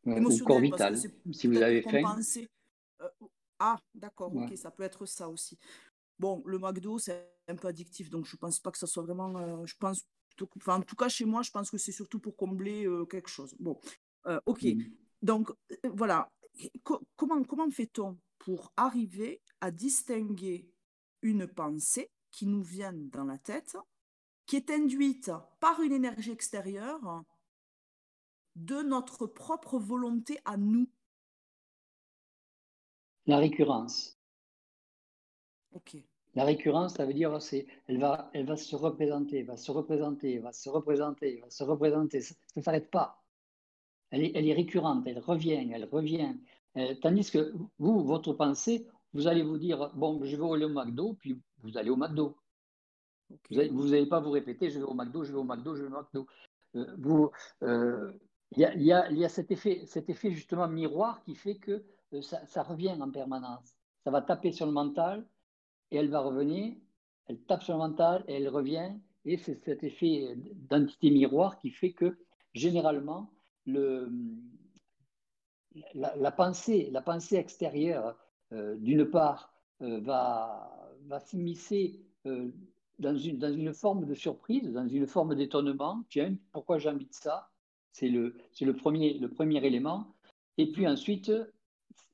émotionnel, 0.06 0.48
corps 0.48 0.62
vital, 0.62 0.98
si 0.98 1.48
vous 1.48 1.62
avez 1.62 1.82
faim. 1.82 2.18
ah, 3.60 3.78
d'accord, 3.94 4.34
ok, 4.34 4.56
ça 4.56 4.72
peut 4.72 4.84
être 4.84 5.06
ça 5.06 5.28
aussi. 5.28 5.60
Bon, 6.18 6.42
le 6.46 6.60
McDo, 6.60 6.98
c'est 6.98 7.30
un 7.50 7.56
peu 7.56 7.68
addictif, 7.68 8.10
donc 8.10 8.26
je 8.26 8.38
pense 8.38 8.60
pas 8.62 8.72
que 8.72 8.78
ça 8.78 8.88
soit 8.88 9.04
vraiment. 9.04 9.66
je 9.66 9.76
pense 9.78 10.06
en 10.68 10.82
tout 10.82 10.96
cas, 10.96 11.10
chez 11.10 11.26
moi, 11.26 11.42
je 11.42 11.52
pense 11.52 11.70
que 11.70 11.78
c'est 11.78 11.92
surtout 11.92 12.20
pour 12.20 12.36
combler 12.36 12.86
euh, 12.86 13.06
quelque 13.06 13.30
chose. 13.30 13.56
Bon, 13.60 13.80
euh, 14.26 14.40
ok. 14.46 14.64
Mmh. 14.64 14.84
Donc, 15.22 15.50
euh, 15.50 15.90
voilà. 15.94 16.32
comment, 17.16 17.44
comment 17.44 17.70
fait-on 17.70 18.18
pour 18.40 18.74
arriver 18.76 19.42
à 19.62 19.72
distinguer 19.72 20.70
une 21.22 21.48
pensée 21.48 22.12
qui 22.32 22.46
nous 22.46 22.64
vient 22.64 22.94
dans 22.94 23.24
la 23.26 23.38
tête, 23.38 23.78
qui 24.46 24.56
est 24.58 24.70
induite 24.72 25.32
par 25.60 25.82
une 25.82 25.94
énergie 25.94 26.32
extérieure, 26.32 27.24
de 28.56 28.82
notre 28.82 29.26
propre 29.26 29.80
volonté 29.80 30.40
à 30.46 30.58
nous? 30.58 30.88
La 33.26 33.38
récurrence. 33.38 34.20
Ok. 35.72 35.98
La 36.36 36.46
récurrence, 36.46 36.96
ça 36.96 37.06
veut 37.06 37.14
dire 37.14 37.42
c'est 37.42 37.68
elle 37.88 38.00
va, 38.00 38.30
elle 38.34 38.46
va 38.46 38.58
se 38.58 38.76
représenter, 38.76 39.44
va 39.44 39.56
se 39.56 39.72
représenter, 39.72 40.40
va 40.40 40.52
se 40.52 40.70
représenter, 40.70 41.40
va 41.42 41.50
se 41.50 41.64
représenter. 41.64 42.22
Ça 42.22 42.36
ne 42.56 42.62
s'arrête 42.62 42.90
pas. 42.90 43.24
Elle 44.10 44.24
est, 44.24 44.32
elle 44.36 44.48
est, 44.48 44.54
récurrente, 44.54 45.06
elle 45.08 45.20
revient, 45.20 45.70
elle 45.74 45.86
revient. 45.86 46.36
Euh, 46.78 46.96
tandis 47.02 47.30
que 47.30 47.54
vous, 47.78 48.04
votre 48.04 48.34
pensée, 48.34 48.88
vous 49.14 49.28
allez 49.28 49.44
vous 49.44 49.58
dire 49.58 49.92
bon, 49.96 50.24
je 50.24 50.36
vais 50.36 50.52
aller 50.52 50.66
au 50.66 50.70
McDo, 50.70 51.14
puis 51.14 51.40
vous 51.62 51.78
allez 51.78 51.90
au 51.90 51.98
McDo. 51.98 52.36
Vous 53.50 53.90
n'allez 53.90 54.06
pas 54.06 54.20
vous 54.20 54.32
répéter 54.32 54.70
je 54.70 54.80
vais 54.80 54.86
au 54.86 54.94
McDo, 54.94 55.24
je 55.24 55.32
vais 55.32 55.38
au 55.38 55.44
McDo, 55.44 55.76
je 55.76 55.84
vais 55.84 55.88
au 55.88 56.00
McDo. 56.02 56.28
Euh, 56.76 56.96
vous, 56.98 57.32
euh, 57.62 58.12
il 58.52 58.60
y, 58.60 58.66
a, 58.66 58.76
y, 58.76 58.92
a, 58.92 59.12
y, 59.12 59.26
a, 59.26 59.30
cet 59.30 59.52
effet, 59.52 59.84
cet 59.86 60.10
effet 60.10 60.32
justement 60.32 60.68
miroir 60.68 61.24
qui 61.24 61.36
fait 61.36 61.56
que 61.56 61.84
ça, 62.22 62.46
ça 62.46 62.64
revient 62.64 62.96
en 63.00 63.12
permanence. 63.12 63.76
Ça 64.04 64.12
va 64.12 64.22
taper 64.22 64.52
sur 64.52 64.66
le 64.66 64.72
mental, 64.72 65.26
et 65.94 65.98
elle 65.98 66.10
va 66.10 66.20
revenir, 66.20 66.76
elle 67.28 67.40
tape 67.44 67.64
sur 67.64 67.74
le 67.74 67.80
mental 67.80 68.26
et 68.28 68.34
elle 68.34 68.50
revient. 68.50 68.92
Et 69.26 69.38
c'est 69.38 69.56
cet 69.64 69.84
effet 69.84 70.36
d'entité 70.70 71.10
miroir 71.10 71.58
qui 71.60 71.70
fait 71.70 71.94
que 71.94 72.18
généralement, 72.54 73.32
le, 73.66 74.12
la, 75.94 76.32
pensée, 76.32 76.90
la 76.92 77.02
pensée 77.02 77.38
extérieure, 77.38 78.18
euh, 78.52 78.76
d'une 78.76 79.06
part, 79.06 79.54
va, 79.80 80.90
va 81.08 81.20
s'immiscer 81.20 82.00
dans, 83.00 83.18
une, 83.18 83.38
dans 83.38 83.54
une 83.54 83.74
forme 83.74 84.06
de 84.06 84.14
surprise, 84.14 84.72
dans 84.72 84.88
une 84.88 85.08
forme 85.08 85.36
d'étonnement. 85.36 86.04
Tiens, 86.10 86.36
pourquoi 86.52 86.78
j'invite 86.78 87.14
ça? 87.14 87.50
C'est 87.92 88.10
le, 88.10 88.36
le, 88.62 88.74
premier, 88.74 89.20
le 89.20 89.30
premier 89.30 89.66
élément. 89.66 90.16
Et 90.58 90.72
puis 90.72 90.88
ensuite, 90.88 91.32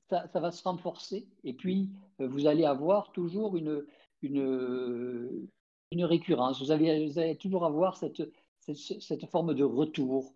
ça, 0.09 0.39
va 0.39 0.51
se 0.51 0.63
renforcer. 0.63 1.27
Et 1.43 1.53
puis, 1.53 1.89
vous 2.19 2.47
allez 2.47 2.65
avoir 2.65 3.11
toujours 3.11 3.55
une, 3.57 3.85
une, 4.21 5.47
récurrence. 5.93 6.61
Vous 6.61 6.71
allez, 6.71 7.37
toujours 7.39 7.65
avoir 7.65 7.97
cette, 7.97 8.23
cette, 8.59 9.25
forme 9.27 9.53
de 9.53 9.63
retour 9.63 10.33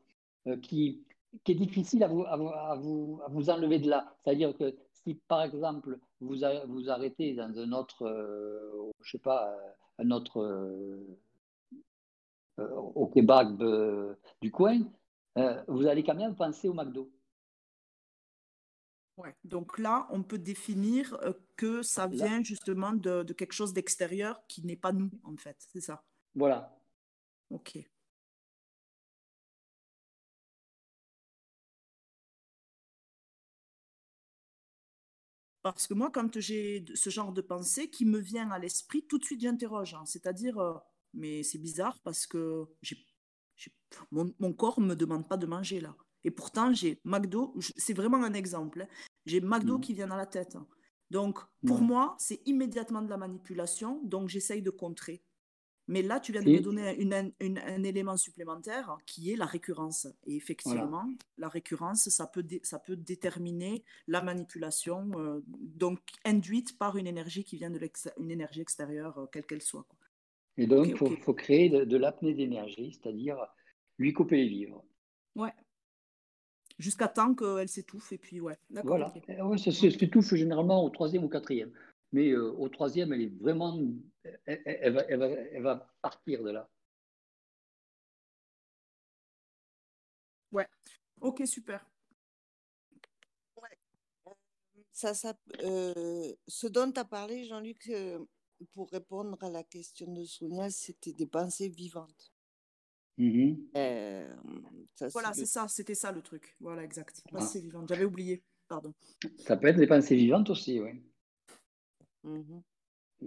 qui, 0.61 1.03
qui 1.43 1.51
est 1.51 1.55
difficile 1.55 2.03
à 2.03 2.07
vous, 2.07 2.23
à 2.23 2.35
vous, 2.75 3.19
à 3.25 3.29
vous, 3.29 3.49
enlever 3.49 3.79
de 3.79 3.89
là. 3.89 4.15
C'est-à-dire 4.23 4.55
que 4.55 4.75
si, 4.91 5.15
par 5.27 5.41
exemple, 5.41 5.99
vous 6.21 6.35
vous 6.67 6.89
arrêtez 6.89 7.33
dans 7.33 7.57
un 7.57 7.71
autre, 7.71 8.05
euh, 8.05 8.91
je 9.01 9.11
sais 9.11 9.19
pas, 9.19 9.55
un 9.99 10.11
autre 10.11 10.39
euh, 10.41 11.19
euh, 12.59 12.75
au 12.75 13.07
kebab 13.07 13.63
du 14.41 14.51
coin, 14.51 14.79
vous 15.67 15.87
allez 15.87 16.03
quand 16.03 16.15
même 16.15 16.35
penser 16.35 16.69
au 16.69 16.73
McDo. 16.73 17.09
Ouais, 19.17 19.35
donc 19.43 19.77
là, 19.77 20.07
on 20.09 20.23
peut 20.23 20.39
définir 20.39 21.19
que 21.55 21.83
ça 21.83 22.07
vient 22.07 22.41
justement 22.41 22.93
de, 22.93 23.21
de, 23.23 23.33
quelque 23.33 23.53
chose 23.53 23.71
d'extérieur 23.73 24.41
qui 24.47 24.65
n'est 24.65 24.75
pas 24.75 24.91
nous, 24.91 25.11
en 25.23 25.37
fait, 25.37 25.55
c'est 25.71 25.81
ça. 25.81 26.03
Voilà. 26.33 26.75
Ok. 27.51 27.77
Parce 35.63 35.87
que 35.87 35.93
moi, 35.93 36.11
quand 36.11 36.39
j'ai 36.41 36.83
ce 36.93 37.09
genre 37.09 37.31
de 37.31 37.41
pensée 37.41 37.89
qui 37.89 38.05
me 38.05 38.19
vient 38.19 38.51
à 38.51 38.59
l'esprit, 38.59 39.05
tout 39.07 39.17
de 39.17 39.23
suite 39.23 39.39
j'interroge. 39.41 39.93
Hein. 39.93 40.03
C'est-à-dire, 40.05 40.57
euh, 40.59 40.73
mais 41.13 41.41
c'est 41.41 41.57
bizarre 41.57 42.01
parce 42.03 42.27
que 42.27 42.65
mon, 44.11 44.53
corps 44.53 44.81
ne 44.81 44.87
me 44.87 44.95
demande 44.95 45.27
pas 45.27 45.37
de 45.37 45.45
manger 45.45 45.79
là. 45.79 45.95
Et 46.23 46.31
pourtant, 46.31 46.73
j'ai 46.73 46.99
McDo, 47.03 47.53
c'est 47.77 47.93
vraiment 47.93 48.23
un 48.23 48.33
exemple. 48.33 48.81
Hein. 48.81 48.87
J'ai 49.25 49.41
McDo 49.41 49.77
mmh. 49.77 49.81
qui 49.81 49.93
vient 49.93 50.11
à 50.11 50.17
la 50.17 50.25
tête. 50.25 50.55
Hein. 50.55 50.67
Donc, 51.11 51.39
pour 51.65 51.81
moi, 51.81 52.15
c'est 52.17 52.41
immédiatement 52.45 53.01
de 53.01 53.09
la 53.09 53.17
manipulation. 53.17 54.01
Donc, 54.03 54.29
j'essaye 54.29 54.61
de 54.61 54.69
contrer. 54.69 55.21
Mais 55.87 56.01
là, 56.01 56.19
tu 56.19 56.31
viens 56.31 56.41
de 56.41 56.49
me 56.49 56.61
donner 56.61 56.97
un 57.41 57.83
élément 57.83 58.15
supplémentaire 58.15 58.97
qui 59.05 59.31
est 59.31 59.35
la 59.35 59.45
récurrence. 59.45 60.07
Et 60.25 60.35
effectivement, 60.35 61.05
la 61.37 61.49
récurrence, 61.49 62.07
ça 62.07 62.25
peut, 62.25 62.45
ça 62.63 62.79
peut 62.79 62.95
déterminer 62.95 63.83
la 64.07 64.21
manipulation, 64.21 65.11
euh, 65.15 65.43
donc 65.45 65.99
induite 66.23 66.77
par 66.77 66.95
une 66.95 67.05
énergie 67.05 67.43
qui 67.43 67.57
vient 67.57 67.69
de 67.69 67.79
une 68.17 68.31
énergie 68.31 68.61
extérieure, 68.61 69.17
euh, 69.17 69.25
quelle 69.31 69.45
qu'elle 69.45 69.61
soit. 69.61 69.85
Et 70.55 70.67
donc, 70.67 70.87
il 70.87 70.95
faut, 70.95 71.33
créer 71.33 71.69
de, 71.69 71.97
l'apnée 71.97 72.33
d'énergie, 72.33 72.93
c'est-à-dire 72.93 73.37
lui 73.97 74.13
couper 74.13 74.37
les 74.37 74.47
vivres. 74.47 74.85
Ouais. 75.35 75.53
Jusqu'à 76.79 77.07
temps 77.07 77.35
qu'elle 77.35 77.69
s'étouffe, 77.69 78.11
et 78.13 78.17
puis 78.17 78.41
ouais. 78.41 78.57
Voilà. 78.83 79.13
Ouais, 79.27 79.57
ça 79.57 79.71
s'étouffe 79.71 80.33
généralement 80.33 80.83
au 80.83 80.89
troisième 80.89 81.23
ou 81.23 81.29
quatrième. 81.29 81.71
Mais 82.11 82.29
euh, 82.29 82.51
au 82.51 82.69
troisième, 82.69 83.13
elle 83.13 83.21
est 83.21 83.41
vraiment 83.41 83.79
elle, 84.45 84.93
va, 84.93 85.01
elle, 85.03 85.61
va, 85.61 85.93
partir 86.01 86.43
de 86.43 86.51
là. 86.51 86.69
Ouais, 90.51 90.67
ok, 91.21 91.45
super. 91.45 91.85
Ça, 94.91 95.15
ça, 95.15 95.33
euh, 95.63 96.33
ce 96.47 96.67
dont 96.67 96.91
tu 96.91 96.99
as 96.99 97.05
parlé, 97.05 97.45
Jean-Luc, 97.45 97.89
euh, 97.89 98.23
pour 98.73 98.91
répondre 98.91 99.43
à 99.43 99.49
la 99.49 99.63
question 99.63 100.11
de 100.13 100.23
Sonia, 100.23 100.69
c'était 100.69 101.13
des 101.13 101.25
pensées 101.25 101.69
vivantes. 101.69 102.32
Mm-hmm. 103.17 103.57
Euh, 103.77 104.35
voilà, 105.11 105.33
c'est 105.33 105.45
ça, 105.45 105.67
c'était 105.67 105.95
ça 105.95 106.11
le 106.11 106.21
truc. 106.21 106.55
Voilà, 106.59 106.83
exact. 106.83 107.21
Ah. 107.27 107.37
Pensées 107.37 107.61
vivantes. 107.61 107.87
J'avais 107.87 108.05
oublié, 108.05 108.43
pardon. 108.67 108.93
Ça 109.37 109.57
peut 109.57 109.67
être 109.67 109.77
des 109.77 109.87
pensées 109.87 110.15
vivantes 110.15 110.49
aussi, 110.49 110.79
oui. 110.79 111.01
Mm-hmm 112.25 112.61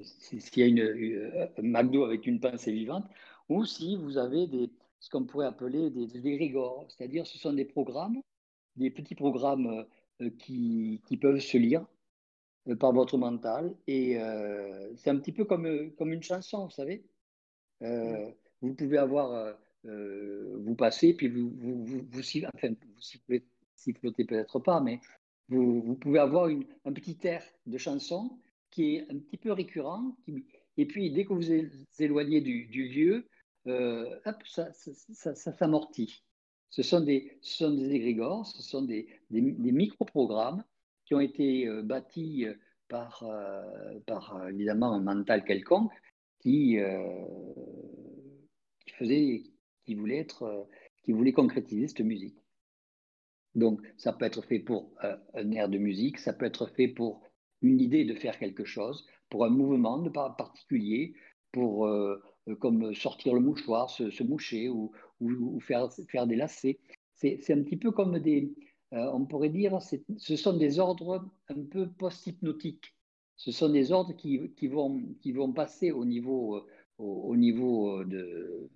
s'il 0.02 0.58
y 0.58 0.62
a 0.62 0.66
une, 0.66 1.50
un 1.58 1.62
McDo 1.62 2.04
avec 2.04 2.26
une 2.26 2.40
pensée 2.40 2.72
vivante, 2.72 3.06
ou 3.48 3.64
si 3.64 3.96
vous 3.96 4.18
avez 4.18 4.46
des, 4.46 4.70
ce 5.00 5.10
qu'on 5.10 5.24
pourrait 5.24 5.46
appeler 5.46 5.90
des, 5.90 6.06
des 6.06 6.54
c'est-à-dire 6.88 7.26
ce 7.26 7.38
sont 7.38 7.52
des 7.52 7.64
programmes, 7.64 8.20
des 8.76 8.90
petits 8.90 9.14
programmes 9.14 9.86
euh, 10.20 10.30
qui, 10.38 11.02
qui, 11.06 11.16
peuvent 11.16 11.40
se 11.40 11.56
lire 11.56 11.86
euh, 12.68 12.76
par 12.76 12.92
votre 12.92 13.16
mental, 13.16 13.74
et 13.86 14.20
euh, 14.20 14.94
c'est 14.96 15.10
un 15.10 15.18
petit 15.18 15.32
peu 15.32 15.44
comme, 15.44 15.90
comme 15.92 16.12
une 16.12 16.22
chanson, 16.22 16.64
vous 16.64 16.70
savez. 16.70 17.04
vous 18.60 18.74
pouvez 18.74 18.98
avoir, 18.98 19.56
vous 19.86 20.74
passez, 20.74 21.14
puis 21.14 21.28
vous, 21.28 21.50
vous, 21.56 21.84
vous, 21.84 22.02
vous, 22.08 22.20
enfin, 22.54 22.68
vous 22.70 23.42
sifflotez, 23.76 24.24
peut-être 24.24 24.58
pas, 24.58 24.80
mais 24.80 25.00
vous, 25.48 25.94
pouvez 25.96 26.18
avoir 26.18 26.48
une, 26.48 26.64
un 26.84 26.92
petit 26.92 27.18
air 27.24 27.42
de 27.66 27.78
chanson 27.78 28.38
qui 28.70 28.96
est 28.96 29.10
un 29.10 29.18
petit 29.18 29.36
peu 29.36 29.52
récurrent. 29.52 30.16
et 30.76 30.86
puis, 30.86 31.10
dès 31.12 31.24
que 31.24 31.32
vous 31.32 31.40
vous 31.40 32.02
éloignez 32.02 32.40
du, 32.40 32.88
lieu, 32.88 33.28
euh, 33.66 34.18
hop, 34.24 34.36
ça, 34.46 34.72
ça, 34.72 35.34
s'amortit. 35.34 36.22
Ce 36.70 36.82
sont 36.82 37.00
des, 37.00 37.38
ce 37.42 37.64
sont 37.64 37.74
des 37.74 37.92
égrégores, 37.92 38.46
ce 38.46 38.62
sont 38.62 38.82
des, 38.82 39.08
des, 39.30 39.40
micro-programmes 39.40 40.64
qui 41.04 41.14
ont 41.14 41.20
été 41.20 41.68
euh, 41.68 41.82
bâtis 41.82 42.44
euh, 42.44 42.54
par, 42.88 43.24
par 44.06 44.48
évidemment 44.48 44.92
un 44.92 45.00
mental 45.00 45.44
quelconque 45.44 45.92
qui, 46.38 46.78
qui 48.86 48.94
faisait, 48.94 49.42
qui 49.86 49.94
voulait 49.94 50.18
être, 50.18 50.68
qui 51.04 51.12
voulait 51.12 51.32
concrétiser 51.32 51.88
cette 51.88 52.00
musique. 52.00 52.36
Donc, 53.54 53.80
ça 53.96 54.12
peut 54.12 54.26
être 54.26 54.42
fait 54.42 54.58
pour 54.58 54.92
un 55.32 55.50
air 55.52 55.70
de 55.70 55.78
musique, 55.78 56.18
ça 56.18 56.34
peut 56.34 56.44
être 56.44 56.66
fait 56.66 56.88
pour 56.88 57.22
une 57.62 57.80
idée 57.80 58.04
de 58.04 58.14
faire 58.14 58.38
quelque 58.38 58.64
chose, 58.64 59.06
pour 59.30 59.44
un 59.44 59.50
mouvement 59.50 59.98
de 59.98 60.10
particulier, 60.10 61.14
pour 61.52 61.86
euh, 61.86 62.22
euh, 62.48 62.56
comme 62.56 62.94
sortir 62.94 63.34
le 63.34 63.40
mouchoir, 63.40 63.88
se, 63.90 64.22
moucher 64.22 64.68
ou, 64.68 64.92
faire, 65.60 65.88
faire 66.10 66.26
des 66.26 66.36
lacets. 66.36 66.78
C'est 67.14 67.50
un 67.50 67.62
petit 67.62 67.78
peu 67.78 67.92
comme 67.92 68.18
des, 68.18 68.52
euh, 68.92 69.10
on 69.14 69.24
pourrait 69.24 69.48
dire, 69.48 69.78
ce 69.80 70.36
sont 70.36 70.56
des 70.56 70.78
ordres 70.78 71.26
un 71.48 71.62
peu 71.62 71.88
post-hypnotiques. 71.88 72.94
Ce 73.36 73.52
sont 73.52 73.70
des 73.70 73.90
ordres 73.90 74.14
qui, 74.14 74.68
vont, 74.68 75.02
qui 75.20 75.32
vont 75.32 75.52
passer 75.52 75.92
au 75.92 76.04
niveau, 76.04 76.62
au, 76.98 77.36
niveau 77.36 78.04
de, 78.04 78.70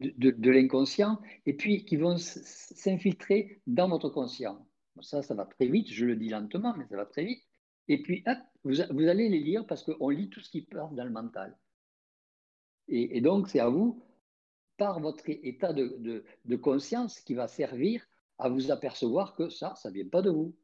de, 0.00 0.50
l'inconscient 0.50 1.20
et 1.46 1.54
puis 1.54 1.84
qui 1.84 1.96
vont 1.96 2.16
s'infiltrer 2.18 3.60
dans 3.66 3.88
votre 3.88 4.08
conscient. 4.08 4.66
Ça, 5.00 5.22
ça 5.22 5.34
va 5.34 5.44
très 5.44 5.66
vite, 5.66 5.88
je 5.90 6.04
le 6.04 6.16
dis 6.16 6.28
lentement, 6.28 6.74
mais 6.76 6.86
ça 6.86 6.96
va 6.96 7.04
très 7.04 7.24
vite. 7.24 7.42
Et 7.88 8.02
puis, 8.02 8.24
vous, 8.64 8.80
allez 8.80 9.28
les 9.28 9.40
lire 9.40 9.66
parce 9.66 9.82
qu'on 9.82 10.08
lit 10.08 10.28
tout 10.28 10.40
ce 10.40 10.50
qui 10.50 10.62
passe 10.62 10.92
dans 10.94 11.04
le 11.04 11.10
mental. 11.10 11.56
Et, 12.88 13.20
donc, 13.20 13.48
c'est 13.48 13.60
à 13.60 13.68
vous, 13.68 14.02
par 14.76 15.00
votre 15.00 15.28
état 15.28 15.72
de, 15.72 16.56
conscience, 16.56 17.20
qui 17.20 17.34
va 17.34 17.48
servir 17.48 18.06
à 18.38 18.48
vous 18.48 18.70
apercevoir 18.70 19.34
que 19.34 19.48
ça, 19.48 19.74
ça 19.76 19.88
ne 19.88 19.94
vient 19.94 20.08
pas 20.08 20.22
de 20.22 20.30
vous. 20.30 20.54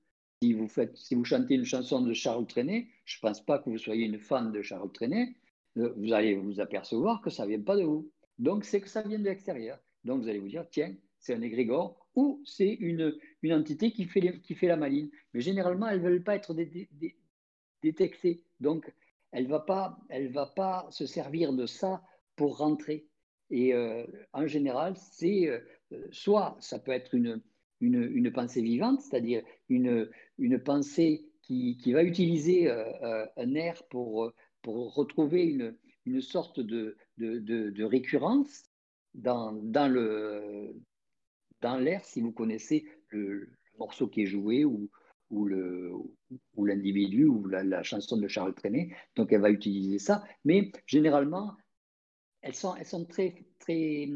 Si 0.42 0.52
vous, 0.52 0.68
faites, 0.68 0.96
si 0.96 1.14
vous 1.14 1.24
chantez 1.24 1.54
une 1.54 1.64
chanson 1.64 2.00
de 2.00 2.12
Charles 2.12 2.46
Trenet, 2.46 2.88
je 3.04 3.18
ne 3.18 3.28
pense 3.28 3.44
pas 3.44 3.58
que 3.58 3.70
vous 3.70 3.78
soyez 3.78 4.06
une 4.06 4.18
fan 4.18 4.50
de 4.50 4.60
Charles 4.60 4.90
Trenet, 4.92 5.36
euh, 5.78 5.92
vous 5.96 6.12
allez 6.12 6.34
vous 6.34 6.60
apercevoir 6.60 7.22
que 7.22 7.30
ça 7.30 7.44
ne 7.44 7.50
vient 7.50 7.62
pas 7.62 7.76
de 7.76 7.84
vous. 7.84 8.10
Donc, 8.38 8.64
c'est 8.64 8.80
que 8.80 8.88
ça 8.88 9.02
vient 9.02 9.18
de 9.18 9.24
l'extérieur. 9.24 9.78
Donc, 10.04 10.22
vous 10.22 10.28
allez 10.28 10.38
vous 10.38 10.48
dire, 10.48 10.66
tiens, 10.70 10.94
c'est 11.18 11.34
un 11.34 11.42
égrégore 11.42 12.06
ou 12.14 12.42
c'est 12.44 12.72
une, 12.72 13.16
une 13.42 13.52
entité 13.54 13.92
qui 13.92 14.04
fait, 14.04 14.40
qui 14.40 14.54
fait 14.54 14.66
la 14.66 14.76
maline. 14.76 15.10
Mais 15.32 15.40
généralement, 15.40 15.88
elles 15.88 16.02
ne 16.02 16.08
veulent 16.08 16.24
pas 16.24 16.34
être 16.34 16.54
détectées. 17.82 18.42
Donc, 18.60 18.92
elle 19.30 19.44
ne 19.44 19.48
va, 19.48 19.60
pas, 19.60 19.98
va 20.30 20.46
pas 20.46 20.86
se 20.90 21.06
servir 21.06 21.52
de 21.52 21.66
ça 21.66 22.02
pour 22.36 22.58
rentrer. 22.58 23.06
Et 23.50 23.74
euh, 23.74 24.04
en 24.32 24.46
général, 24.46 24.94
c'est 24.96 25.46
euh, 25.46 25.60
soit 26.10 26.56
ça 26.60 26.78
peut 26.78 26.92
être 26.92 27.14
une, 27.14 27.42
une, 27.80 28.02
une 28.02 28.32
pensée 28.32 28.62
vivante, 28.62 29.00
c'est-à-dire 29.00 29.42
une, 29.68 30.10
une 30.38 30.58
pensée 30.58 31.26
qui, 31.42 31.76
qui 31.76 31.92
va 31.92 32.02
utiliser 32.02 32.68
euh, 32.68 33.26
un 33.36 33.54
air 33.54 33.82
pour, 33.88 34.32
pour 34.62 34.94
retrouver 34.94 35.44
une, 35.44 35.76
une 36.06 36.20
sorte 36.20 36.60
de, 36.60 36.96
de, 37.18 37.38
de, 37.38 37.84
récurrence 37.84 38.64
dans, 39.14 39.52
dans, 39.52 39.92
dans 41.60 41.76
l'air 41.76 42.04
si 42.04 42.20
vous 42.20 42.32
connaissez 42.32 42.84
le, 43.08 43.48
morceau 43.78 44.08
qui 44.08 44.22
est 44.22 44.26
joué 44.26 44.64
ou, 44.64 44.90
ou, 45.30 45.48
ou 46.56 46.64
l'individu 46.64 47.26
ou 47.26 47.46
la, 47.46 47.82
chanson 47.82 48.16
de 48.16 48.28
Charles 48.28 48.54
Trenet. 48.54 48.90
Donc 49.16 49.32
elle 49.32 49.40
va 49.40 49.50
utiliser 49.50 49.98
ça. 49.98 50.24
Mais 50.44 50.70
généralement, 50.86 51.56
elles 52.42 52.54
sont, 52.54 52.74
elles 52.76 52.86
sont 52.86 53.04
très, 53.04 53.44
très, 53.58 54.08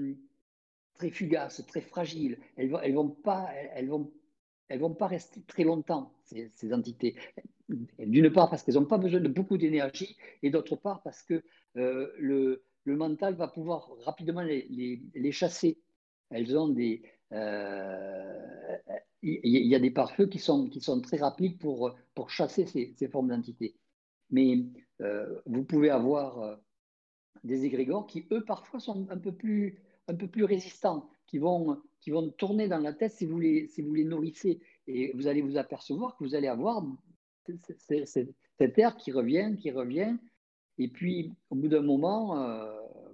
très 0.95 1.11
fugaces, 1.11 1.65
très 1.67 1.81
fragiles. 1.81 2.39
Elles 2.57 2.71
ne 2.71 2.79
elles 2.83 2.95
vont, 2.95 3.11
pas, 3.11 3.49
elles 3.75 3.89
vont, 3.89 4.13
elles 4.69 4.81
vont 4.81 4.95
pas 4.95 5.07
rester 5.07 5.43
très 5.43 5.65
longtemps, 5.65 6.13
ces, 6.25 6.51
ces 6.55 6.73
entités. 6.73 7.17
D'une 7.69 8.31
part 8.31 8.51
parce 8.51 8.63
qu'elles 8.63 8.77
n'ont 8.77 8.85
pas 8.85 8.99
besoin 8.99 9.21
de 9.21 9.29
beaucoup 9.29 9.59
d'énergie, 9.59 10.17
et 10.43 10.51
d'autre 10.51 10.77
part 10.77 11.03
parce 11.03 11.23
que 11.23 11.43
le, 11.75 12.63
le, 12.85 12.97
mental 12.97 13.35
va 13.35 13.49
pouvoir 13.49 13.91
rapidement 14.05 14.43
les, 14.43 15.03
les, 15.15 15.33
chasser. 15.33 15.79
Elles 16.31 16.57
ont 16.57 16.69
des, 16.69 17.03
il 19.23 19.41
y, 19.43 19.75
a 19.75 19.79
des 19.79 19.91
pare-feux 19.91 20.27
qui 20.27 20.39
sont, 20.39 20.69
qui 20.69 20.81
sont 20.81 21.01
très 21.01 21.19
rapides 21.19 21.59
pour, 21.59 21.95
pour 22.15 22.31
chasser 22.31 22.67
ces, 22.67 22.95
ces 22.97 23.09
formes 23.09 23.29
d'entités. 23.29 23.75
Mais 24.31 24.65
vous 25.47 25.65
pouvez 25.65 25.91
avoir 25.91 26.59
des 27.45 27.65
égrégores 27.65 28.07
qui, 28.07 28.27
eux, 28.33 28.45
parfois 28.45 28.81
sont 28.81 29.07
un 29.11 29.19
peu 29.19 29.33
plus, 29.33 29.79
un 30.09 30.15
peu 30.15 30.29
plus 30.29 30.45
résistants, 30.45 31.09
qui 31.27 31.39
vont, 31.39 31.81
qui 32.01 32.11
vont 32.11 32.31
tourner 32.31 32.69
dans 32.69 32.79
la 32.79 32.93
tête 32.93 33.13
si 33.13 33.27
vous, 33.27 33.39
les, 33.39 33.67
si 33.69 33.83
vous 33.83 33.95
les 33.95 34.05
nourrissez. 34.05 34.61
Et 34.87 35.13
vous 35.15 35.27
allez 35.27 35.43
vous 35.43 35.57
apercevoir 35.57 36.17
que 36.17 36.25
vous 36.25 36.35
allez 36.35 36.49
avoir 36.49 36.85
cet 38.59 38.79
air 38.79 38.97
qui 38.97 39.13
revient, 39.13 39.55
qui 39.59 39.71
revient. 39.71 40.17
Et 40.79 40.89
puis, 40.89 41.33
au 41.51 41.57
bout 41.57 41.69
d'un 41.69 41.83
moment, 41.83 42.39
euh, 42.39 42.71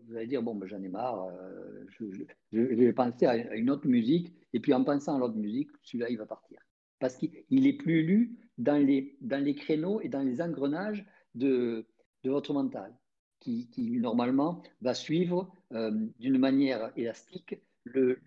vous 0.07 0.17
allez 0.17 0.27
dire, 0.27 0.43
bon, 0.43 0.55
ben, 0.55 0.67
j'en 0.67 0.83
ai 0.83 0.89
marre, 0.89 1.27
euh, 1.27 1.85
je, 1.89 2.07
je, 2.53 2.61
vais 2.61 2.93
penser 2.93 3.27
à 3.27 3.55
une 3.55 3.71
autre 3.71 3.87
musique. 3.87 4.33
Et 4.53 4.61
puis, 4.61 4.75
en 4.75 4.85
pensant 4.85 5.17
à 5.17 5.19
l'autre 5.19 5.37
musique, 5.37 5.71
celui-là, 5.83 6.11
il 6.11 6.19
va 6.19 6.27
partir. 6.27 6.61
Parce 6.99 7.17
qu'il 7.17 7.67
est 7.67 7.73
plus 7.73 8.03
lu 8.03 8.39
dans 8.59 8.85
les, 8.85 9.17
dans 9.21 9.43
les 9.43 9.55
créneaux 9.55 10.01
et 10.01 10.09
dans 10.09 10.23
les 10.23 10.41
engrenages 10.41 11.05
de, 11.35 11.87
de 12.25 12.31
votre 12.31 12.53
mental 12.53 12.95
qui, 13.41 13.99
normalement 14.01 14.63
va 14.83 14.95
suivre 14.95 15.51
euh, 15.73 15.91
d'une 16.21 16.39
manière 16.39 16.93
élastique 16.97 17.57
le, 17.83 18.21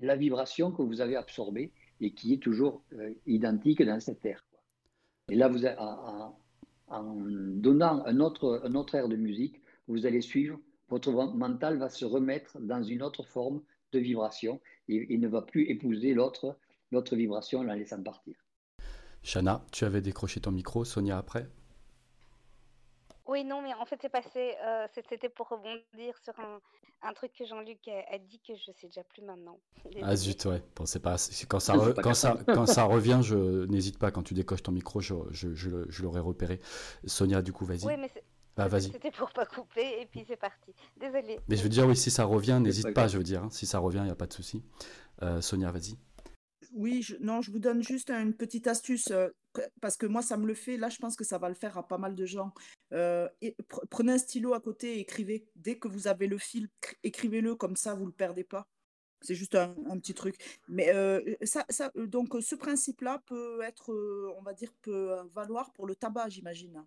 la 0.00 0.16
vibration 0.16 0.72
que 0.72 0.80
vous 0.80 1.02
avez 1.02 1.16
absorbée 1.16 1.72
et 2.00 2.14
qui 2.14 2.32
est 2.32 2.42
toujours 2.42 2.82
identique 3.26 3.82
dans 3.82 4.00
cette 4.00 4.24
air. 4.24 4.42
Et 5.30 5.36
là, 5.36 5.48
vous, 5.48 5.64
en, 5.64 6.36
en, 6.88 7.14
donnant 7.14 8.04
un 8.06 8.20
autre, 8.20 8.94
air 8.94 9.08
de 9.08 9.16
musique, 9.16 9.60
vous 9.88 10.06
allez 10.06 10.20
suivre, 10.20 10.58
votre 10.88 11.10
mental 11.12 11.78
va 11.78 11.88
se 11.88 12.04
remettre 12.04 12.58
dans 12.60 12.82
une 12.82 13.02
autre 13.02 13.22
forme 13.22 13.62
de 13.92 13.98
vibration. 13.98 14.60
Et, 14.88 15.16
ne 15.16 15.28
va 15.28 15.42
plus 15.42 15.68
épouser 15.70 16.14
l'autre 16.14 16.56
vibration 17.12 17.60
en 17.60 17.64
la 17.64 17.76
laissant 17.76 18.02
partir. 18.02 18.34
Shana, 19.22 19.64
tu 19.70 19.84
avais 19.84 20.00
décroché 20.00 20.40
ton 20.40 20.50
micro, 20.50 20.84
Sonia 20.84 21.16
après 21.16 21.48
oui, 23.26 23.44
non, 23.44 23.62
mais 23.62 23.72
en 23.74 23.84
fait, 23.84 23.98
c'est 24.00 24.08
passé. 24.08 24.54
Euh, 24.64 24.86
c'était 25.08 25.28
pour 25.28 25.48
rebondir 25.48 26.16
sur 26.22 26.34
un, 26.40 27.12
truc 27.12 27.32
que 27.38 27.44
Jean-Luc 27.44 27.78
a, 27.88 28.18
dit 28.18 28.40
que 28.46 28.54
je 28.54 28.72
sais 28.72 28.88
déjà 28.88 29.04
plus 29.04 29.22
maintenant. 29.22 29.58
Ah 30.02 30.16
zut, 30.16 30.44
ouais. 30.46 30.62
Bon, 30.74 30.86
c'est 30.86 30.98
pas. 31.02 31.16
Quand 31.48 31.60
ça, 31.60 31.74
quand, 32.02 32.14
ça, 32.14 32.38
quand 32.46 32.66
ça 32.66 32.84
revient, 32.84 33.20
je 33.22 33.66
n'hésite 33.66 33.98
pas. 33.98 34.10
Quand 34.10 34.22
tu 34.22 34.34
décoches 34.34 34.62
ton 34.62 34.72
micro, 34.72 35.00
je, 35.00 35.14
je, 35.30 35.54
je, 35.54 36.02
l'aurais 36.02 36.20
repéré. 36.20 36.60
Sonia, 37.06 37.42
du 37.42 37.52
coup, 37.52 37.64
vas-y. 37.64 37.84
Oui, 37.84 37.96
mais 37.96 38.10
bah, 38.56 38.68
vas-y. 38.68 38.90
C'était 38.92 39.10
pour 39.10 39.30
pas 39.30 39.46
couper 39.46 40.00
et 40.00 40.06
puis 40.06 40.24
c'est 40.26 40.36
parti. 40.36 40.74
Désolée. 40.98 41.38
Mais 41.48 41.56
je 41.56 41.62
veux 41.62 41.68
dire, 41.68 41.86
oui, 41.86 41.96
si 41.96 42.10
ça 42.10 42.24
revient, 42.24 42.58
n'hésite 42.60 42.92
pas, 42.92 43.08
je 43.08 43.18
veux 43.18 43.24
dire. 43.24 43.44
Hein. 43.44 43.48
Si 43.50 43.66
ça 43.66 43.78
revient, 43.78 44.00
il 44.00 44.06
n'y 44.06 44.10
a 44.10 44.16
pas 44.16 44.26
de 44.26 44.32
souci. 44.32 44.62
Euh, 45.22 45.40
Sonia, 45.40 45.70
vas-y. 45.70 45.96
Oui, 46.72 47.06
non, 47.20 47.42
je 47.42 47.50
vous 47.50 47.58
donne 47.58 47.82
juste 47.82 48.10
une 48.10 48.34
petite 48.34 48.66
astuce 48.66 49.10
euh, 49.10 49.28
parce 49.80 49.96
que 49.96 50.06
moi, 50.06 50.22
ça 50.22 50.38
me 50.38 50.46
le 50.46 50.54
fait. 50.54 50.78
Là, 50.78 50.88
je 50.88 50.96
pense 50.96 51.16
que 51.16 51.24
ça 51.24 51.36
va 51.36 51.48
le 51.48 51.54
faire 51.54 51.76
à 51.76 51.86
pas 51.86 51.98
mal 51.98 52.14
de 52.14 52.24
gens. 52.24 52.52
Euh, 52.92 53.28
prenez 53.90 54.12
un 54.12 54.18
stylo 54.18 54.54
à 54.54 54.60
côté 54.60 54.96
et 54.96 55.00
écrivez. 55.00 55.46
Dès 55.54 55.78
que 55.78 55.88
vous 55.88 56.08
avez 56.08 56.26
le 56.26 56.38
fil, 56.38 56.68
écrivez-le 57.02 57.56
comme 57.56 57.76
ça, 57.76 57.94
vous 57.94 58.02
ne 58.02 58.06
le 58.06 58.12
perdez 58.12 58.44
pas. 58.44 58.66
C'est 59.20 59.34
juste 59.34 59.54
un, 59.54 59.74
petit 59.98 60.14
truc. 60.14 60.36
Mais 60.66 60.92
euh, 60.94 61.20
ça, 61.42 61.64
ça, 61.68 61.92
donc, 61.94 62.34
ce 62.40 62.54
principe-là 62.54 63.22
peut 63.26 63.60
être, 63.62 63.94
on 64.36 64.42
va 64.42 64.54
dire, 64.54 64.72
peut 64.80 65.14
valoir 65.34 65.72
pour 65.72 65.86
le 65.86 65.94
tabac, 65.94 66.30
j'imagine. 66.30 66.84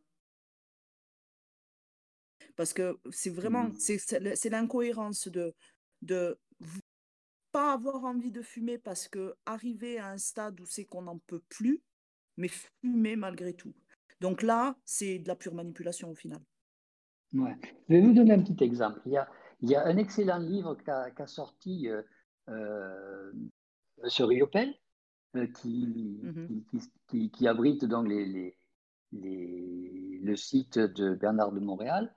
Parce 2.55 2.73
que 2.73 2.97
c'est 3.11 3.29
vraiment, 3.29 3.65
mmh. 3.65 3.75
c'est 3.77 4.49
l'incohérence 4.49 5.27
de, 5.27 5.53
de 6.01 6.38
pas 7.56 7.72
avoir 7.72 8.03
envie 8.03 8.32
de 8.32 8.41
fumer 8.41 8.78
parce 8.78 9.08
que 9.08 9.34
arriver 9.45 9.97
à 9.97 10.10
un 10.10 10.18
stade 10.18 10.60
où 10.60 10.66
c'est 10.66 10.84
qu'on 10.84 11.03
n'en 11.03 11.20
peut 11.20 11.41
plus, 11.47 11.82
mais 12.36 12.49
fumer 12.49 13.16
malgré 13.16 13.53
tout. 13.53 13.74
Donc 14.20 14.41
là, 14.41 14.76
c'est 14.84 15.20
de 15.20 15.28
la 15.30 15.38
pure 15.38 15.53
manipulation 15.53 16.12
au 16.12 16.16
final. 16.16 16.41
Ouais. 17.32 17.56
Je 17.88 17.95
vais 17.95 18.01
vous 18.01 18.12
donner 18.12 18.34
un 18.34 18.41
petit 18.41 18.62
exemple. 18.62 18.99
Il 19.06 19.14
y 19.14 19.18
a, 19.18 19.30
il 19.62 19.70
y 19.70 19.76
a 19.76 19.86
un 19.86 19.95
excellent 19.95 20.39
livre 20.39 20.76
qu'a 20.76 21.28
sorti 21.28 21.88
euh, 21.88 22.01
euh, 22.49 23.32
M. 24.03 24.10
Riopel, 24.26 24.76
euh, 25.38 25.47
mm-hmm. 25.47 26.64
qui, 26.72 26.91
qui, 27.08 27.32
qui, 27.32 27.47
abrite 27.47 27.86
donc 27.86 28.10
les, 28.10 28.26
les, 28.26 28.58
les, 29.14 30.20
le 30.22 30.36
site 30.36 30.78
de 30.78 31.16
Bernard 31.16 31.53
de 31.53 31.62
Montréal, 31.62 32.14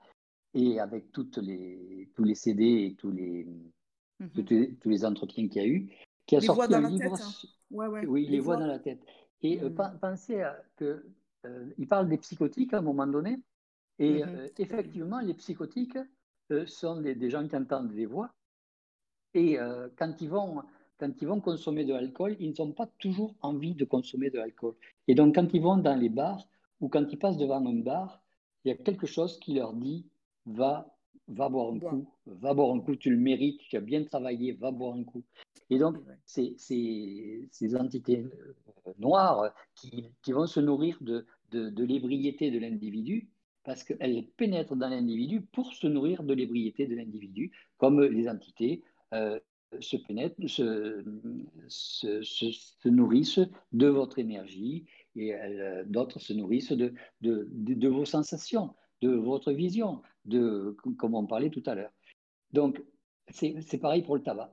et 0.55 0.81
avec 0.81 1.13
toutes 1.13 1.37
les, 1.39 2.11
tous 2.17 2.25
les 2.25 2.35
CD 2.35 2.65
et 2.65 2.97
tous 2.97 3.13
les, 3.13 3.47
Mhm. 4.21 4.79
tous, 4.81 4.89
les 4.89 5.05
entretiens 5.05 5.49
qu'il 5.49 5.63
y 5.63 5.65
a 5.65 5.69
eu, 5.69 5.89
qui 6.27 6.37
a 6.37 6.41
sorti 6.41 6.75
un 6.75 6.89
livre. 6.89 7.15
Hein. 7.15 8.05
Oui, 8.09 8.27
les, 8.27 8.41
voix, 8.41 8.57
dans 8.57 8.67
la 8.67 8.79
tête. 8.79 9.01
Et 9.43 9.61
euh, 9.63 9.71
mhm. 9.71 9.99
pensez 10.01 10.41
à 10.41 10.61
que 10.77 11.05
euh, 11.47 11.71
il 11.79 11.87
parle 11.87 12.09
des 12.09 12.19
psychotiques 12.19 12.75
à 12.75 12.79
un 12.79 12.83
moment 12.83 13.07
donné, 13.07 13.39
et 13.99 14.25
mhm. 14.25 14.29
euh, 14.29 14.49
effectivement, 14.59 15.21
les 15.21 15.35
psychotiques 15.35 15.99
sont 16.67 17.01
des, 17.03 17.31
gens 17.31 17.47
qui 17.47 17.57
entendent 17.57 17.93
des 17.93 18.07
voix, 18.07 18.33
et 19.35 19.59
quand 19.97 20.15
ils 20.23 20.31
vont 20.31 20.63
quand 20.99 21.13
ils 21.21 21.29
vont 21.29 21.41
consommer 21.41 21.85
de 21.85 21.93
l'alcool, 21.93 22.37
ils 22.41 22.55
n'ont 22.59 22.73
pas 22.73 22.89
toujours 22.99 23.35
envie 23.41 23.75
de 23.75 23.85
consommer 23.85 24.31
de 24.31 24.39
l'alcool. 24.39 24.75
Et 25.07 25.15
donc, 25.15 25.37
quand 25.37 25.55
ils 25.55 25.63
vont 25.63 25.77
dans 25.77 25.95
les 25.95 26.09
bars 26.09 26.49
ou 26.81 26.89
quand 26.89 27.05
ils 27.13 27.19
passent 27.19 27.37
devant 27.37 27.65
un 27.65 27.81
bar, 27.81 28.21
il 28.65 28.69
y 28.69 28.73
a 28.73 28.77
quelque 28.77 29.07
chose 29.07 29.39
qui 29.39 29.55
leur 29.55 29.75
dit 29.75 30.07
va 30.47 30.98
va 31.29 31.49
boire 31.49 31.73
un 31.73 31.79
coup, 31.79 32.09
va 32.27 32.55
boire 32.55 32.75
un 32.75 32.81
coup, 32.81 32.97
tu 32.97 33.11
le 33.11 33.17
mérites, 33.17 33.61
tu 33.69 33.77
as 33.77 33.81
bien 33.81 34.03
travaillé, 34.05 34.53
va 34.53 34.71
boire 34.71 34.95
un 34.95 35.05
coup. 35.05 35.25
Et 35.71 35.79
donc, 35.79 35.97
c'est 36.25 36.55
ces 36.57 37.77
entités 37.77 38.21
euh, 38.21 38.93
noires 38.99 39.53
qui, 39.75 40.11
qui, 40.23 40.33
vont 40.33 40.47
se 40.47 40.61
nourrir 40.61 40.99
de, 41.01 41.27
de, 41.51 41.69
de 41.69 41.85
l'ébriété 41.85 42.51
de 42.51 42.59
l'individu, 42.59 43.29
parce 43.65 43.85
qu'elles 43.85 44.27
pénètrent 44.37 44.77
dans 44.77 44.89
l'individu 44.89 45.43
pour 45.43 45.75
se 45.75 45.87
nourrir 45.87 46.23
de 46.23 46.33
l'ébriété 46.33 46.87
de 46.87 46.95
l'individu, 46.95 47.53
comme 47.77 48.03
les 48.03 48.29
entités 48.29 48.83
euh, 49.13 49.39
se 49.81 49.99
pénètrent, 49.99 50.49
se, 50.49 51.05
se, 51.69 52.23
se, 52.23 52.89
nourrissent 52.89 53.41
de 53.73 53.87
votre 53.87 54.19
énergie, 54.19 54.87
et 55.15 55.35
d'autres 55.85 56.21
se 56.21 56.33
nourrissent 56.33 56.73
de, 56.73 56.95
de, 57.21 57.47
de 57.51 57.89
vos 57.89 58.07
sensations, 58.07 58.75
de 59.03 59.11
votre 59.11 59.53
vision, 59.53 60.01
de, 60.29 60.77
comme 60.99 61.15
on 61.15 61.27
parlait 61.27 61.51
tout 61.51 61.63
à 61.67 61.75
l'heure. 61.75 61.93
Donc, 62.53 62.83
c'est 63.31 63.79
pareil 63.81 64.03
pour 64.03 64.17
le 64.17 64.23
tabac. 64.23 64.53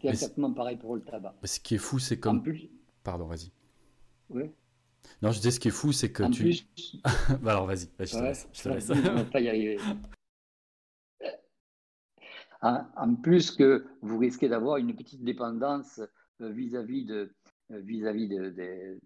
C'est 0.00 0.08
exactement 0.08 0.52
pareil 0.52 0.76
pour 0.76 0.94
le 0.94 1.02
tabac. 1.02 1.34
Ce 1.44 1.58
qui 1.58 1.74
est 1.74 1.78
fou, 1.78 1.98
c'est 1.98 2.18
comme. 2.18 2.42
Plus... 2.42 2.68
Pardon, 3.02 3.26
vas-y. 3.26 3.50
Oui. 4.30 4.44
Non, 5.20 5.30
je 5.30 5.40
dis 5.40 5.52
ce 5.52 5.60
qui 5.60 5.68
est 5.68 5.72
fou, 5.72 5.92
c'est 5.92 6.12
que 6.12 6.22
tu. 6.30 6.42
Plus... 6.42 7.00
bah 7.42 7.52
alors, 7.52 7.66
vas-y, 7.66 7.88
je 7.98 8.12
te 8.12 8.22
laisse. 8.22 8.48
Je 8.52 8.62
te 8.62 8.68
laisse. 8.68 8.90
on 8.90 9.14
va 9.14 9.24
pas 9.24 9.40
y 9.40 9.48
arriver. 9.48 9.78
En, 12.62 13.14
plus 13.16 13.50
que 13.50 13.84
vous 14.00 14.16
risquez 14.16 14.48
d'avoir 14.48 14.78
une 14.78 14.96
petite 14.96 15.22
dépendance 15.22 16.00
euh, 16.40 16.50
vis-à-vis 16.50 17.04
de 17.04 17.34
euh, 17.72 17.80
vis-à-vis 17.80 18.28
de, 18.28 18.98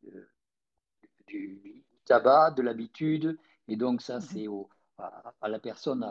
du 1.26 1.84
tabac, 2.04 2.52
de 2.52 2.62
l'habitude, 2.62 3.36
et 3.66 3.76
donc 3.76 4.00
ça, 4.00 4.16
mhm. 4.16 4.20
c'est 4.20 4.46
au, 4.46 4.68
à, 4.98 5.48
la 5.48 5.58
personne 5.58 6.06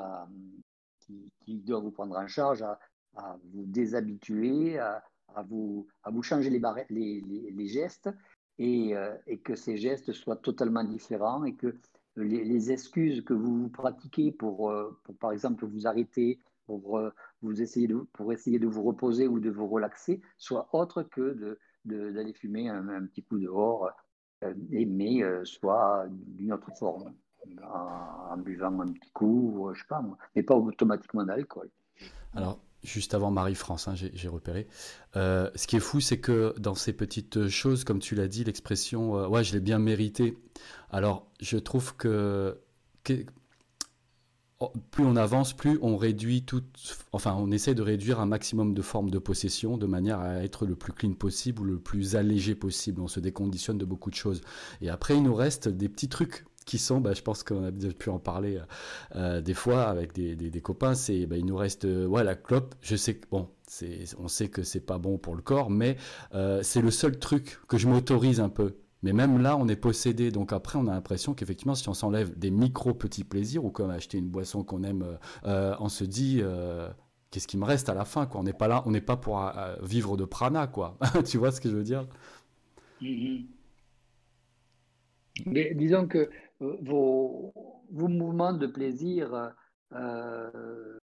qui, 1.00 1.58
doit 1.60 1.80
vous 1.80 1.92
prendre 1.92 2.18
en 2.18 2.28
charge 2.28 2.64
à, 2.64 2.80
vous 3.54 3.66
déshabituer, 3.66 4.80
à, 4.80 5.04
vous, 5.44 5.88
à 6.04 6.12
vous 6.12 6.24
changer 6.24 6.50
les, 6.50 7.68
gestes 7.68 8.10
et, 8.60 8.96
euh, 8.96 9.16
et, 9.28 9.40
que 9.40 9.56
ces 9.56 9.78
gestes 9.78 10.14
soient 10.14 10.38
totalement 10.38 10.84
différents 10.84 11.44
et 11.46 11.56
que 11.56 11.76
les, 12.16 12.72
excuses 12.72 13.24
que 13.24 13.34
vous 13.34 13.70
pratiquez 13.70 14.32
pour, 14.32 14.72
euh, 14.72 14.98
pour, 15.04 15.16
par 15.18 15.32
exemple, 15.32 15.66
vous 15.66 15.88
arrêter, 15.88 16.40
pour, 16.66 16.98
euh, 16.98 17.12
vous 17.42 17.62
essayer 17.62 17.88
de, 17.88 17.98
pour 18.14 18.34
essayer 18.34 18.60
de 18.60 18.68
vous 18.68 18.84
reposer 18.84 19.28
ou 19.28 19.40
de 19.40 19.50
vous 19.50 19.68
relaxer, 19.68 20.22
soient 20.38 20.70
autres 20.74 21.04
que 21.04 21.58
d'aller 21.86 22.32
de, 22.32 22.38
fumer 22.38 22.70
un, 22.70 23.06
petit 23.06 23.24
coup 23.24 23.38
dehors, 23.38 23.92
mais 24.42 25.22
soit 25.46 26.06
d'une 26.10 26.54
autre 26.54 26.72
forme 26.78 27.14
en, 27.64 28.38
buvant 28.38 28.82
un 28.82 28.88
petit 28.88 29.12
coup, 29.14 29.70
je 29.74 29.80
sais 29.80 29.88
pas, 29.88 30.04
mais 30.36 30.44
pas 30.44 30.56
automatiquement 30.56 31.24
d'alcool. 31.24 31.70
Alors, 32.36 32.60
juste 32.84 33.14
avant 33.14 33.32
Marie-France, 33.32 33.88
hein, 33.88 33.96
j'ai 33.96 34.28
repéré. 34.28 34.68
Euh, 35.16 35.50
ce 35.56 35.68
qui 35.68 35.76
est 35.76 35.82
fou, 35.82 36.00
c'est 36.00 36.20
que 36.20 36.54
dans 36.58 36.76
ces 36.76 36.94
petites 36.94 37.48
choses, 37.48 37.84
comme 37.84 38.00
tu 38.00 38.16
l'as 38.16 38.28
dit, 38.28 38.44
l'expression 38.44 39.18
euh, 39.18 39.28
ouais, 39.28 39.44
je 39.44 39.54
l'ai 39.54 39.60
bien 39.60 39.80
mérité. 39.80 40.38
Alors, 40.90 41.28
je 41.42 41.58
trouve 41.58 41.96
que, 41.96 42.60
plus 43.04 45.06
on 45.06 45.16
avance, 45.16 45.54
plus 45.54 45.78
on 45.82 45.98
réduit 45.98 46.44
tout, 46.44 46.64
enfin, 47.12 47.36
on 47.38 47.52
essaie 47.52 47.76
de 47.76 47.82
réduire 47.82 48.20
un 48.20 48.26
maximum 48.26 48.74
de 48.74 48.82
formes 48.82 49.10
de 49.10 49.20
possession 49.20 49.78
de 49.78 49.86
manière 49.86 50.20
à 50.20 50.44
être 50.44 50.66
le 50.66 50.76
plus 50.76 50.94
clean 50.94 51.14
possible 51.14 51.62
ou 51.62 51.66
le 51.66 51.80
plus 51.80 52.16
allégé 52.16 52.56
possible. 52.56 53.02
On 53.02 53.08
se 53.08 53.20
déconditionne 53.20 53.78
de 53.78 53.86
beaucoup 53.86 54.10
de 54.10 54.16
choses. 54.16 54.42
Et 54.82 54.90
après, 54.90 55.16
il 55.16 55.24
nous 55.24 55.36
reste 55.36 55.68
des 55.68 55.90
petits 55.90 56.10
trucs 56.10 56.46
qui 56.68 56.78
sont, 56.78 57.00
bah, 57.00 57.14
je 57.14 57.24
pense 57.24 57.44
qu'on 57.44 57.64
a 57.64 57.72
déjà 57.72 57.94
pu 57.94 58.10
en 58.10 58.20
parler 58.20 58.60
euh, 59.16 59.42
des 59.42 59.56
fois 59.56 59.86
avec 59.86 60.14
des, 60.14 60.36
des, 60.36 60.62
copains, 60.62 60.94
c'est, 60.94 61.26
bah, 61.26 61.38
il 61.38 61.46
nous 61.46 61.56
reste, 61.56 61.86
euh, 61.86 62.06
ouais, 62.06 62.24
la 62.24 62.36
clope. 62.36 62.76
Je 62.82 62.96
sais 62.96 63.16
que, 63.16 63.28
bon, 63.32 63.50
c'est, 63.68 64.04
on 64.20 64.28
sait 64.28 64.50
que 64.50 64.62
c'est 64.62 64.86
pas 64.86 65.00
bon 65.00 65.18
pour 65.18 65.36
le 65.36 65.42
corps, 65.42 65.72
mais 65.72 65.96
euh, 66.36 66.62
c'est 66.62 66.82
le 66.82 66.92
seul 66.92 67.18
truc 67.18 67.60
que 67.68 67.78
je 67.78 67.88
m'autorise 67.88 68.40
un 68.42 68.50
peu. 68.50 68.76
Mais 69.02 69.14
même 69.14 69.42
là, 69.42 69.56
on 69.56 69.68
est 69.70 69.78
possédé. 69.78 70.30
Donc 70.30 70.52
après, 70.52 70.78
on 70.78 70.88
a 70.88 70.92
l'impression 70.92 71.34
qu'effectivement, 71.34 71.76
si 71.76 71.88
on 71.88 71.94
s'enlève 71.94 72.38
des 72.38 72.52
micro 72.52 72.94
petits 72.94 73.24
plaisirs 73.24 73.64
ou 73.64 73.72
comme 73.72 73.90
acheter 73.90 74.18
une 74.18 74.28
boisson 74.28 74.64
qu'on 74.64 74.84
aime, 74.84 75.06
on 75.46 75.88
se 75.88 76.04
dit 76.04 76.42
qu'est-ce 77.30 77.48
qui 77.48 77.58
me 77.58 77.64
reste 77.64 77.90
à 77.90 77.94
la 77.94 78.06
fin 78.06 78.26
quoi 78.26 78.42
On 78.42 78.44
n'est 78.44 78.54
pas 78.54 78.68
là, 78.68 78.82
on 78.88 78.92
n'est 78.92 79.00
pas 79.00 79.16
pour 79.16 79.40
vivre 79.84 80.18
de 80.18 80.26
prana 80.26 80.66
quoi. 80.66 80.98
tu 81.26 81.38
vois 81.38 81.52
ce 81.52 81.62
que 81.62 81.70
je 81.70 81.76
veux 81.76 81.84
dire? 81.84 82.08
Mm-hmm. 83.04 83.46
Mais 85.46 85.74
disons 85.76 86.08
que 86.08 86.30
vos, 86.60 87.54
mouvements 87.92 88.54
de 88.54 88.68
plaisir, 88.68 89.54
euh, 89.94 91.00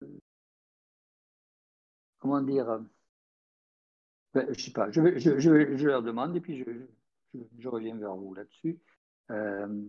comment 2.18 2.42
dire, 2.42 2.80
ben, 4.34 4.46
je 4.53 4.64
sais 4.64 4.72
pas, 4.72 4.90
je, 4.90 5.18
je, 5.18 5.38
je, 5.38 5.86
leur 5.86 6.03
demande 6.03 6.36
et 6.36 6.40
puis 6.40 6.64
je, 7.59 7.68
reviens 7.68 7.96
vers 7.96 8.14
vous 8.14 8.34
là-dessus. 8.34 8.80
Euh, 9.30 9.84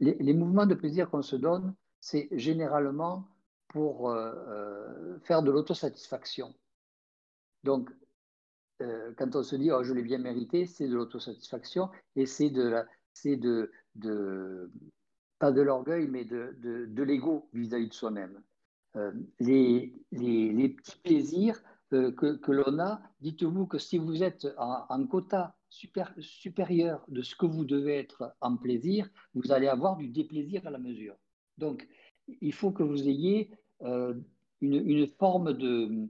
les, 0.00 0.14
les, 0.14 0.34
mouvements 0.34 0.66
de 0.66 0.74
plaisir 0.74 1.10
qu'on 1.10 1.22
se 1.22 1.36
donne, 1.36 1.74
c'est 2.00 2.28
généralement 2.32 3.28
pour 3.68 4.10
euh, 4.10 5.18
faire 5.24 5.42
de 5.42 5.50
l'autosatisfaction. 5.50 6.54
Donc, 7.64 7.90
euh, 8.82 9.12
quand 9.16 9.36
on 9.36 9.42
se 9.42 9.56
dit 9.56 9.70
oh, 9.70 9.82
je 9.82 9.92
l'ai 9.92 10.02
bien 10.02 10.18
mérité, 10.18 10.66
c'est 10.66 10.88
de 10.88 10.94
l'autosatisfaction 10.94 11.90
et 12.16 12.26
c'est 12.26 12.50
de 12.50 12.74
c'est 13.12 13.36
de, 13.36 13.70
pas 15.38 15.52
de 15.52 15.62
l'orgueil, 15.62 16.08
mais 16.08 16.24
de, 16.24 16.56
de, 16.58 17.02
l'ego 17.04 17.48
vis-à-vis 17.52 17.88
de 17.88 17.94
soi-même. 17.94 18.42
Euh, 18.96 19.12
les, 19.38 19.94
les, 20.10 20.68
petits 20.68 20.98
plaisirs 20.98 21.62
euh, 21.92 22.10
que, 22.10 22.50
l'on 22.50 22.80
a, 22.80 23.00
dites-vous 23.20 23.66
que 23.66 23.78
si 23.78 23.98
vous 23.98 24.24
êtes 24.24 24.48
en, 24.58 25.06
quota 25.06 25.56
supérieur 25.68 27.04
de 27.06 27.22
ce 27.22 27.36
que 27.36 27.46
vous 27.46 27.64
devez 27.64 27.98
être 27.98 28.34
en 28.40 28.56
plaisir, 28.56 29.08
vous 29.34 29.52
allez 29.52 29.68
avoir 29.68 29.96
du 29.96 30.08
déplaisir 30.08 30.66
à 30.66 30.70
la 30.70 30.78
mesure. 30.78 31.14
Donc, 31.56 31.88
il 32.26 32.52
faut 32.52 32.72
que 32.72 32.82
vous 32.82 33.08
ayez 33.08 33.50
une, 34.60 35.06
forme 35.18 35.52
de 35.52 36.08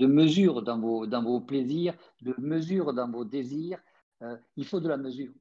mesure 0.00 0.62
dans 0.62 0.78
vos, 0.78 1.06
dans 1.06 1.22
vos 1.22 1.40
plaisirs, 1.40 1.94
de 2.22 2.34
mesure 2.38 2.92
dans 2.92 3.10
vos 3.10 3.24
désirs. 3.24 3.78
Euh, 4.22 4.36
il 4.56 4.64
faut 4.64 4.80
de 4.80 4.88
la 4.88 4.96
mesure. 4.96 5.32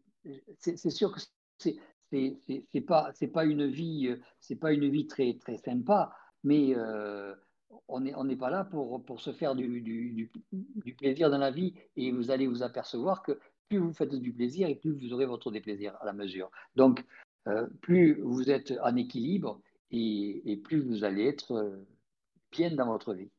C'est 0.58 0.90
sûr 0.90 1.12
que 1.12 1.20
c'est 1.60 1.78
c'est 2.12 2.82
pas 2.82 3.12
c'est 3.14 3.28
pas 3.28 3.46
une 3.46 3.68
vie 3.68 4.16
c'est 4.40 4.56
pas 4.56 4.72
une 4.72 4.88
vie 4.90 5.08
très 5.08 5.34
très 5.34 5.58
sympa, 5.58 6.16
mais 6.44 6.74
euh, 6.76 7.34
on 7.88 8.02
n'est 8.02 8.14
on 8.16 8.28
pas 8.38 8.50
là 8.50 8.64
pour, 8.64 9.04
pour 9.04 9.20
se 9.20 9.34
faire 9.34 9.56
du, 9.56 9.82
du, 9.82 10.96
plaisir 10.96 11.30
dans 11.30 11.40
la 11.40 11.52
vie 11.52 11.74
et 11.96 12.12
vous 12.12 12.32
allez 12.32 12.48
vous 12.48 12.64
apercevoir 12.64 13.24
que 13.24 13.40
plus 13.68 13.80
vous 13.80 13.94
faites 13.94 14.14
du 14.14 14.32
plaisir 14.32 14.68
et 14.68 14.76
plus 14.76 14.92
vous 14.92 15.14
aurez 15.14 15.26
votre 15.26 15.52
déplaisir 15.52 15.96
à 16.00 16.06
la 16.06 16.14
mesure. 16.14 16.52
Donc 16.76 17.04
euh, 17.48 17.68
plus 17.82 18.22
vous 18.22 18.50
êtes 18.50 18.74
en 18.84 18.96
équilibre 18.96 19.60
et, 19.92 20.52
et 20.52 20.58
plus 20.58 20.82
vous 20.82 21.04
allez 21.04 21.26
être 21.26 21.84
bien 22.52 22.72
dans 22.72 22.88
votre 22.88 23.14
vie. 23.14 23.32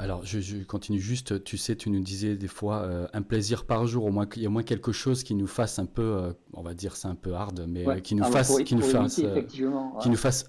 Alors, 0.00 0.24
je, 0.24 0.64
continue 0.64 0.98
juste. 0.98 1.44
Tu 1.44 1.56
sais, 1.56 1.76
tu 1.76 1.88
nous 1.88 2.00
disais 2.00 2.36
des 2.36 2.48
fois 2.48 2.82
euh, 2.82 3.06
un 3.12 3.22
plaisir 3.22 3.64
par 3.64 3.86
jour, 3.86 4.04
au 4.06 4.10
moins 4.10 4.26
qu'il 4.26 4.42
y 4.42 4.46
a 4.46 4.48
au 4.48 4.52
moins 4.52 4.64
quelque 4.64 4.90
chose 4.90 5.22
qui 5.22 5.36
nous 5.36 5.46
fasse 5.46 5.78
un 5.78 5.86
peu, 5.86 6.02
euh, 6.02 6.32
on 6.52 6.62
va 6.62 6.74
dire, 6.74 6.96
c'est 6.96 7.06
un 7.06 7.14
peu 7.14 7.32
hard, 7.32 7.64
mais 7.68 7.86
euh, 7.86 8.00
qui 8.00 8.16
nous 8.16 8.24
fasse, 8.24 8.56
qui 8.64 8.74
nous 8.74 8.82
fasse, 8.82 9.22
qui 10.00 10.10
nous 10.10 10.16
fasse 10.16 10.48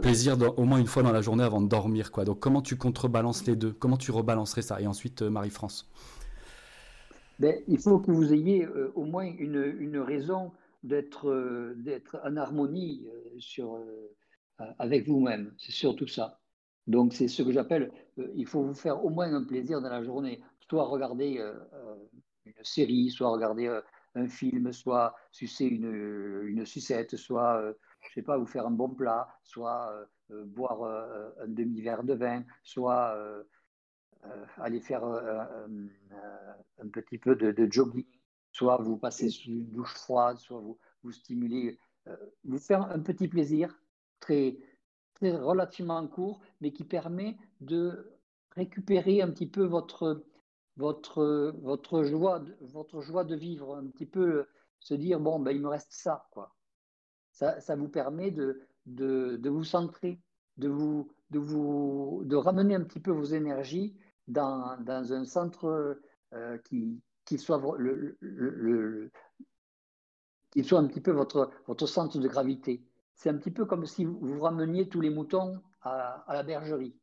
plaisir 0.00 0.36
au 0.56 0.64
moins 0.64 0.78
une 0.78 0.86
fois 0.86 1.02
dans 1.02 1.10
la 1.10 1.22
journée 1.22 1.42
avant 1.42 1.60
de 1.60 1.68
dormir, 1.68 2.12
quoi. 2.12 2.24
Donc, 2.24 2.38
comment 2.38 2.62
tu 2.62 2.76
contrebalances 2.76 3.44
les 3.46 3.56
deux? 3.56 3.72
Comment 3.72 3.96
tu 3.96 4.12
rebalancerais 4.12 4.62
ça? 4.62 4.80
Et 4.80 4.86
ensuite, 4.86 5.22
Marie-France. 5.22 5.90
Ben, 7.40 7.56
il 7.66 7.78
faut 7.78 7.98
que 7.98 8.12
vous 8.12 8.32
ayez 8.32 8.68
au 8.94 9.04
moins 9.04 9.24
une, 9.24 9.74
une 9.78 9.98
raison 9.98 10.52
d'être 10.84 11.74
d'être 11.78 12.16
en 12.24 12.36
harmonie 12.36 13.08
sur 13.38 13.80
avec 14.78 15.08
vous-même. 15.08 15.52
C'est 15.58 15.72
surtout 15.72 16.06
ça. 16.06 16.38
Donc, 16.88 17.12
c'est 17.12 17.28
ce 17.28 17.42
que 17.42 17.52
j'appelle, 17.52 17.92
euh, 18.18 18.32
il 18.34 18.46
faut 18.46 18.62
vous 18.62 18.74
faire 18.74 19.04
au 19.04 19.10
moins 19.10 19.32
un 19.32 19.44
plaisir 19.44 19.80
dans 19.82 19.90
la 19.90 20.02
journée, 20.02 20.40
soit 20.58 20.84
regarder 20.84 21.38
euh, 21.38 21.54
euh, 21.74 21.96
une 22.46 22.64
série, 22.64 23.10
soit 23.10 23.28
regarder 23.28 23.68
un 24.14 24.26
film, 24.26 24.72
soit 24.72 25.14
sucer 25.30 25.66
une, 25.66 26.42
une 26.44 26.64
sucette, 26.64 27.14
soit, 27.16 27.62
je 28.00 28.12
sais 28.14 28.22
pas, 28.22 28.38
vous 28.38 28.46
faire 28.46 28.66
un 28.66 28.70
bon 28.70 28.88
plat, 28.88 29.28
soit 29.44 30.08
boire 30.30 30.82
un 31.40 31.46
demi-verre 31.46 32.02
de 32.02 32.14
vin, 32.14 32.42
soit 32.64 33.14
aller 34.56 34.80
faire 34.80 35.04
un 35.04 35.68
petit 36.90 37.18
peu 37.18 37.36
de, 37.36 37.70
jogging, 37.70 38.06
soit 38.50 38.78
vous 38.78 38.96
passer 38.96 39.28
sous 39.28 39.50
une 39.50 39.70
douche 39.70 39.92
froide, 39.92 40.38
soit 40.38 40.58
vous, 40.58 40.78
vous 41.02 41.12
stimuler, 41.12 41.78
vous 42.44 42.58
faire 42.58 42.90
un 42.90 43.00
petit 43.00 43.28
plaisir 43.28 43.78
très, 44.20 44.56
relativement 45.20 46.06
court, 46.06 46.40
mais 46.60 46.72
qui 46.72 46.84
permet 46.84 47.36
de 47.60 48.18
récupérer 48.52 49.22
un 49.22 49.30
petit 49.30 49.46
peu 49.46 49.64
votre, 49.64 50.24
votre, 50.76 51.54
votre, 51.62 52.04
joie, 52.04 52.42
votre 52.60 53.00
joie 53.00 53.24
de 53.24 53.34
vivre, 53.36 53.76
un 53.76 53.86
petit 53.86 54.06
peu 54.06 54.46
se 54.80 54.94
dire, 54.94 55.20
bon, 55.20 55.38
ben, 55.38 55.52
il 55.52 55.60
me 55.60 55.68
reste 55.68 55.92
ça. 55.92 56.28
Quoi. 56.32 56.54
Ça, 57.32 57.60
ça 57.60 57.76
vous 57.76 57.88
permet 57.88 58.30
de, 58.30 58.60
de, 58.86 59.36
de, 59.36 59.50
vous 59.50 59.64
centrer, 59.64 60.20
de, 60.56 60.68
vous, 60.68 61.10
de, 61.30 61.38
vous, 61.38 62.22
de 62.24 62.36
ramener 62.36 62.74
un 62.74 62.84
petit 62.84 63.00
peu 63.00 63.10
vos 63.10 63.24
énergies 63.24 63.96
dans, 64.28 64.80
dans 64.82 65.12
un 65.12 65.24
centre 65.24 66.00
euh, 66.34 66.58
qui, 66.58 67.00
qui, 67.24 67.38
soit 67.38 67.60
le, 67.78 68.16
le, 68.20 69.10
qui 70.50 70.64
soit 70.64 70.78
un 70.78 70.86
petit 70.86 71.00
peu 71.00 71.12
votre, 71.12 71.50
votre 71.66 71.86
centre 71.86 72.18
de 72.18 72.28
gravité 72.28 72.82
c'est 73.18 73.30
un 73.30 73.36
petit 73.36 73.50
peu 73.50 73.66
comme 73.66 73.84
si 73.84 74.04
vous 74.04 74.40
rameniez 74.40 74.88
tous 74.88 75.00
les 75.00 75.10
moutons 75.10 75.60
à, 75.82 76.24
la 76.28 76.44
bergerie. 76.44 76.94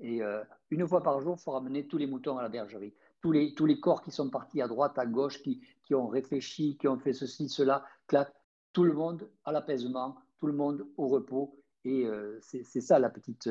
Et 0.00 0.20
euh, 0.20 0.42
une 0.70 0.86
fois 0.86 1.02
par 1.02 1.20
jour, 1.20 1.36
il 1.38 1.42
faut 1.42 1.52
ramener 1.52 1.86
tous 1.86 1.96
les 1.96 2.08
moutons 2.08 2.38
à 2.38 2.42
la 2.42 2.48
bergerie. 2.48 2.92
Tous 3.20 3.30
les, 3.30 3.80
corps 3.80 4.02
qui 4.02 4.10
sont 4.10 4.30
partis 4.30 4.60
à 4.60 4.68
droite, 4.68 4.98
à 4.98 5.06
gauche, 5.06 5.40
qui, 5.42 5.94
ont 5.94 6.08
réfléchi, 6.08 6.76
qui 6.76 6.88
ont 6.88 6.98
fait 6.98 7.12
ceci, 7.12 7.48
cela, 7.48 7.84
clac, 8.08 8.32
tout 8.72 8.82
le 8.82 8.92
monde 8.92 9.30
à 9.44 9.52
l'apaisement, 9.52 10.16
tout 10.40 10.48
le 10.48 10.52
monde 10.52 10.86
au 10.96 11.06
repos. 11.06 11.56
Et 11.84 12.04
euh, 12.06 12.38
c'est 12.42 12.80
ça 12.80 12.98
la 12.98 13.08
petite, 13.08 13.48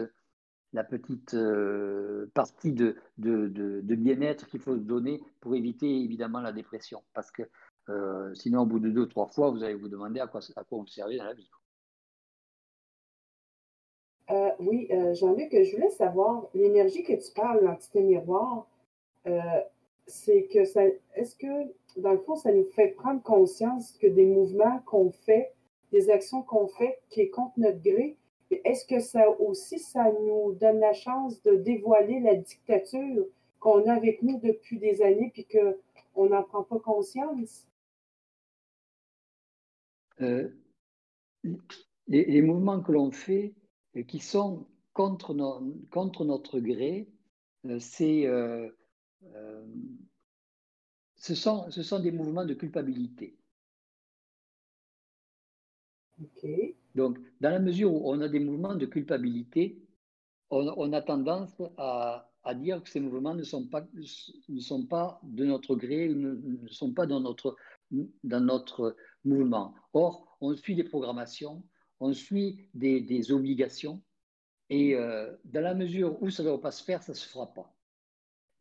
euh, 1.34 2.30
partie 2.34 2.74
de, 2.74 2.98
bien-être 3.82 4.48
qu'il 4.48 4.60
faut 4.60 4.76
donner 4.76 5.24
pour 5.40 5.56
éviter 5.56 6.02
évidemment 6.04 6.42
la 6.42 6.52
dépression. 6.52 7.02
Parce 7.14 7.32
que 7.32 7.44
sinon, 8.34 8.64
au 8.64 8.66
bout 8.66 8.80
de 8.80 8.90
deux, 8.90 9.08
trois 9.08 9.28
fois, 9.28 9.52
vous 9.52 9.64
allez 9.64 9.76
vous 9.76 9.88
demander 9.88 10.20
à 10.20 10.28
quoi, 10.28 10.42
à 10.58 10.64
quoi 10.66 10.80
vous 10.80 10.88
servez 10.88 11.18
dans 11.18 11.24
la 11.24 11.34
vie. 11.34 11.50
Euh, 14.30 14.52
oui, 14.60 14.88
euh, 14.92 15.14
Jean-Luc, 15.14 15.50
je 15.52 15.76
voulais 15.76 15.90
savoir, 15.90 16.50
l'énergie 16.54 17.04
que 17.04 17.14
tu 17.14 17.32
parles, 17.34 17.64
l'entité 17.64 18.02
miroir, 18.02 18.68
euh, 19.26 19.40
c'est 20.06 20.48
que 20.48 20.66
ça, 20.66 20.84
est-ce 21.16 21.36
que, 21.36 21.74
dans 21.98 22.12
le 22.12 22.20
fond, 22.20 22.36
ça 22.36 22.52
nous 22.52 22.66
fait 22.72 22.90
prendre 22.90 23.22
conscience 23.22 23.94
que 23.94 24.08
des 24.08 24.26
mouvements 24.26 24.80
qu'on 24.86 25.12
fait, 25.12 25.54
des 25.94 26.10
actions 26.10 26.42
qu'on 26.42 26.68
fait 26.68 27.00
qui 27.10 27.22
est 27.22 27.30
contre 27.30 27.54
notre 27.58 27.82
gré, 27.82 28.18
est-ce 28.52 28.86
que 28.86 29.00
ça 29.00 29.30
aussi, 29.40 29.80
ça 29.80 30.12
nous 30.12 30.54
donne 30.54 30.80
la 30.80 30.94
chance 30.94 31.42
de 31.44 31.56
dévoiler 31.56 32.20
la 32.20 32.36
dictature 32.36 33.26
qu'on 33.60 33.88
a 33.88 33.94
avec 33.94 34.22
nous 34.24 34.40
depuis 34.40 34.78
des 34.78 35.02
années 35.02 35.32
puis 35.34 35.46
qu'on 35.46 36.30
n'en 36.30 36.44
prend 36.44 36.64
pas 36.64 36.80
conscience? 36.80 37.66
les, 42.08 42.42
mouvements 42.42 42.82
que 42.82 42.92
l'on 42.92 43.12
fait, 43.12 43.54
qui 44.06 44.20
sont 44.20 44.68
contre, 44.94 45.36
contre 45.92 46.26
notre 46.26 46.60
gré, 46.60 47.08
euh, 47.66 47.80
c'est, 47.80 48.26
euh, 48.26 48.70
euh, 49.36 49.66
ce, 51.16 51.36
sont, 51.36 51.70
ce 51.72 51.84
sont 51.84 52.00
des 52.00 52.12
mouvements 52.12 52.46
de 52.46 52.54
culpabilité. 52.54 53.38
Donc, 56.96 57.20
dans 57.42 57.52
la 57.52 57.60
mesure 57.60 57.94
où 57.94 58.12
on 58.12 58.22
a 58.22 58.28
des 58.28 58.40
mouvements 58.40 58.76
de 58.76 58.88
culpabilité, 58.88 59.80
on, 60.50 60.94
a 60.94 61.02
tendance 61.02 61.62
à, 61.78 62.32
à 62.44 62.56
dire 62.56 62.82
que 62.82 62.90
ces 62.90 63.00
mouvements 63.00 63.36
ne 63.36 63.44
sont 63.44 63.68
pas, 63.68 63.86
ne 64.50 64.60
sont 64.60 64.88
pas 64.88 65.20
de 65.24 65.46
notre 65.46 65.76
gré, 65.76 66.08
ne, 66.10 66.34
ne 66.34 66.68
sont 66.70 66.94
pas 66.94 67.06
dans 67.06 67.20
notre, 67.20 67.56
dans 67.92 68.40
notre 68.40 68.96
mouvement. 69.26 69.76
Or, 69.94 70.38
on 70.42 70.56
suit 70.56 70.76
des 70.76 70.86
programmations, 70.86 71.64
on 72.00 72.14
suit 72.14 72.70
des, 72.74 73.02
des 73.02 73.32
obligations, 73.32 74.02
et 74.70 74.96
euh, 74.96 75.34
dans 75.46 75.62
la 75.62 75.74
mesure 75.74 76.22
où 76.22 76.30
ça 76.30 76.44
ne 76.44 76.50
doit 76.50 76.62
pas 76.62 76.72
se 76.72 76.84
faire, 76.84 77.02
ça 77.02 77.14
ne 77.14 77.18
se 77.18 77.28
fera 77.28 77.54
pas. 77.54 77.74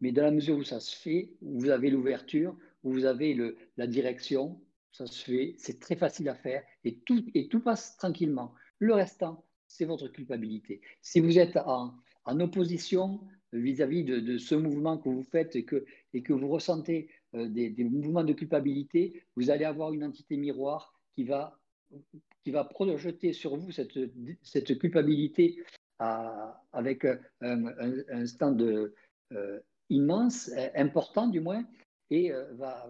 Mais 0.00 0.12
dans 0.12 0.22
la 0.22 0.30
mesure 0.30 0.56
où 0.56 0.62
ça 0.62 0.80
se 0.80 0.94
fait, 0.94 1.32
où 1.40 1.58
vous 1.58 1.70
avez 1.70 1.90
l'ouverture, 1.90 2.56
où 2.82 2.92
vous 2.92 3.04
avez 3.06 3.34
le, 3.34 3.56
la 3.76 3.86
direction, 3.86 4.60
ça 4.92 5.06
se 5.06 5.24
fait, 5.24 5.54
c'est 5.58 5.80
très 5.80 5.96
facile 5.96 6.28
à 6.28 6.34
faire 6.34 6.62
et 6.84 7.00
tout, 7.00 7.24
et 7.34 7.48
tout 7.48 7.60
passe 7.60 7.96
tranquillement. 7.96 8.54
Le 8.78 8.94
restant, 8.94 9.44
c'est 9.66 9.84
votre 9.84 10.08
culpabilité. 10.08 10.80
Si 11.02 11.20
vous 11.20 11.38
êtes 11.38 11.56
en, 11.56 11.94
en 12.24 12.40
opposition 12.40 13.20
vis-à-vis 13.52 14.04
de, 14.04 14.20
de, 14.20 14.38
ce 14.38 14.54
mouvement 14.54 14.98
que 14.98 15.08
vous 15.08 15.22
faites 15.22 15.56
et 15.56 15.64
que, 15.64 15.84
et 16.12 16.22
que 16.22 16.32
vous 16.32 16.48
ressentez 16.48 17.10
euh, 17.34 17.48
des, 17.48 17.70
des, 17.70 17.84
mouvements 17.84 18.24
de 18.24 18.32
culpabilité, 18.32 19.22
vous 19.34 19.50
allez 19.50 19.64
avoir 19.64 19.92
une 19.92 20.04
entité 20.04 20.36
miroir 20.36 21.00
qui 21.14 21.24
va, 21.24 21.58
qui 22.42 22.50
va 22.50 22.64
projeter 22.64 23.32
sur 23.32 23.56
vous 23.56 23.70
cette, 23.70 24.78
culpabilité 24.78 25.62
avec 25.98 27.04
un, 27.04 27.18
un, 27.40 27.94
un 28.08 28.26
stand 28.26 28.60
euh, 29.32 29.60
immense, 29.88 30.50
important 30.74 31.28
du 31.28 31.40
moins, 31.40 31.64
et 32.10 32.32
euh, 32.32 32.52
va, 32.54 32.86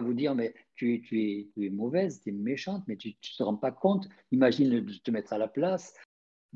vous, 0.00 0.14
dire 0.14 0.34
mais 0.34 0.54
tu, 0.76 0.94
es, 1.12 1.70
mauvaise, 1.70 2.20
tu 2.20 2.30
es 2.30 2.32
méchante, 2.32 2.84
mais 2.86 2.96
tu 2.96 3.08
ne 3.08 3.36
te 3.36 3.42
rends 3.42 3.56
pas 3.56 3.72
compte. 3.72 4.08
Imagine 4.30 4.80
de 4.80 4.92
te 4.98 5.10
mettre 5.10 5.32
à 5.32 5.38
la 5.38 5.48
place. 5.48 5.94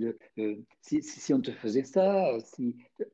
Euh, 0.00 0.56
si, 0.80 1.34
on 1.34 1.40
te 1.40 1.50
faisait 1.50 1.84
ça, 1.84 2.38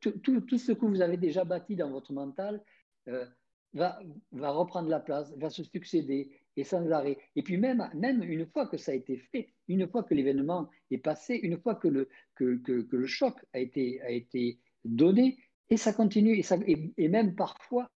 tout, 0.00 0.58
ce 0.58 0.72
que 0.72 0.86
vous 0.86 1.00
avez 1.00 1.16
déjà 1.16 1.44
bâti 1.44 1.76
dans 1.76 1.90
votre 1.90 2.12
mental 2.12 2.62
euh, 3.08 3.26
va 3.72 3.98
reprendre 4.32 4.88
la 4.88 5.00
place, 5.00 5.34
va 5.38 5.50
se 5.50 5.64
succéder 5.64 6.30
et 6.58 6.64
sans 6.64 6.90
arrêt. 6.90 7.18
Et 7.36 7.42
puis 7.42 7.56
même, 7.56 7.88
même 7.94 8.22
une 8.22 8.46
fois 8.46 8.66
que 8.66 8.76
ça 8.76 8.92
a 8.92 8.94
été 8.94 9.16
fait, 9.16 9.48
une 9.68 9.88
fois 9.88 10.02
que 10.02 10.14
l'événement 10.14 10.68
est 10.90 10.98
passé, 10.98 11.34
une 11.36 11.58
fois 11.58 11.74
que 11.76 11.88
le, 11.88 12.08
que, 12.34 12.56
que, 12.56 12.82
que 12.82 12.96
le 12.96 13.06
choc 13.06 13.34
a 13.52 13.60
été, 13.60 14.00
a 14.02 14.10
été 14.10 14.58
donné, 14.84 15.38
et 15.70 15.76
ça 15.76 15.92
continue, 15.92 16.36
et, 16.36 16.42
ça, 16.42 16.56
et, 16.66 16.92
et 16.96 17.08
même 17.08 17.34
parfois, 17.34 17.90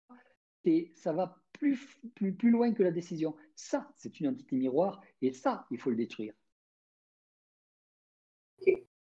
ça 0.95 1.13
va 1.13 1.37
plus, 1.53 1.79
plus, 2.15 2.35
plus 2.35 2.51
loin 2.51 2.73
que 2.75 2.83
la 2.83 2.91
décision. 2.91 3.35
Ça, 3.55 3.89
c'est 3.97 4.21
une 4.21 4.29
entité 4.29 4.57
miroir, 4.57 5.01
et 5.23 5.33
ça, 5.33 5.67
il 5.71 5.79
faut 5.79 5.91
le 5.91 5.97
détruire. 5.97 6.35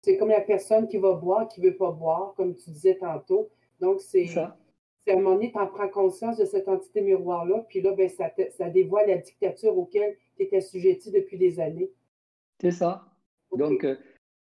C'est 0.02 0.16
comme 0.16 0.28
la 0.28 0.40
personne 0.40 0.86
qui 0.86 0.98
va 0.98 1.14
boire, 1.14 1.48
qui 1.48 1.60
ne 1.60 1.66
veut 1.70 1.76
pas 1.76 1.90
boire, 1.90 2.34
comme 2.34 2.54
tu 2.54 2.70
disais 2.70 2.96
tantôt. 2.96 3.50
Donc, 3.80 4.00
c'est 4.00 4.26
à 5.10 5.14
un 5.14 5.16
moment 5.16 5.34
donné, 5.34 5.52
tu 5.52 5.58
en 5.58 5.66
prends 5.66 5.88
conscience 5.88 6.36
de 6.38 6.44
cette 6.44 6.68
entité 6.68 7.00
miroir-là, 7.00 7.64
puis 7.68 7.80
là, 7.80 7.92
ben, 7.92 8.08
ça, 8.08 8.30
te, 8.30 8.42
ça 8.50 8.68
dévoile 8.68 9.08
la 9.08 9.18
dictature 9.18 9.76
auquel 9.76 10.16
tu 10.36 10.42
étais 10.42 10.58
assujetti 10.58 11.10
depuis 11.10 11.38
des 11.38 11.60
années. 11.60 11.90
C'est 12.60 12.70
ça. 12.70 13.04
Okay. 13.50 13.62
Donc, 13.62 13.84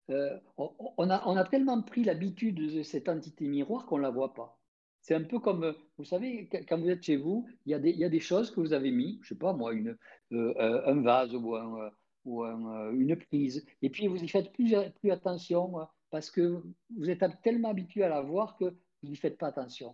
euh, 0.09 0.39
on, 0.57 1.09
a, 1.09 1.27
on 1.27 1.35
a 1.37 1.43
tellement 1.45 1.81
pris 1.81 2.03
l'habitude 2.03 2.75
de 2.75 2.83
cette 2.83 3.09
entité 3.09 3.47
miroir 3.47 3.85
qu'on 3.85 3.97
ne 3.97 4.03
la 4.03 4.11
voit 4.11 4.33
pas. 4.33 4.59
C'est 5.01 5.15
un 5.15 5.23
peu 5.23 5.39
comme, 5.39 5.75
vous 5.97 6.05
savez, 6.05 6.47
quand 6.69 6.79
vous 6.79 6.89
êtes 6.89 7.03
chez 7.03 7.17
vous, 7.17 7.45
il 7.65 7.71
y 7.71 7.75
a 7.75 7.79
des, 7.79 7.89
il 7.89 7.99
y 7.99 8.05
a 8.05 8.09
des 8.09 8.21
choses 8.21 8.51
que 8.51 8.61
vous 8.61 8.71
avez 8.71 8.91
mis, 8.91 9.19
je 9.21 9.33
ne 9.33 9.35
sais 9.35 9.39
pas 9.39 9.51
moi, 9.51 9.73
une, 9.73 9.97
euh, 10.31 10.81
un 10.85 11.01
vase 11.01 11.35
ou, 11.35 11.55
un, 11.55 11.91
ou 12.23 12.43
un, 12.43 12.91
une 12.93 13.15
prise, 13.17 13.65
et 13.81 13.89
puis 13.89 14.07
vous 14.07 14.23
y 14.23 14.29
faites 14.29 14.53
plus, 14.53 14.73
plus 15.01 15.11
attention 15.11 15.73
parce 16.09 16.31
que 16.31 16.61
vous 16.95 17.09
êtes 17.09 17.21
tellement 17.41 17.69
habitué 17.69 18.03
à 18.03 18.09
la 18.09 18.21
voir 18.21 18.55
que 18.55 18.65
vous 18.65 19.09
n'y 19.09 19.17
faites 19.17 19.37
pas 19.37 19.47
attention. 19.47 19.93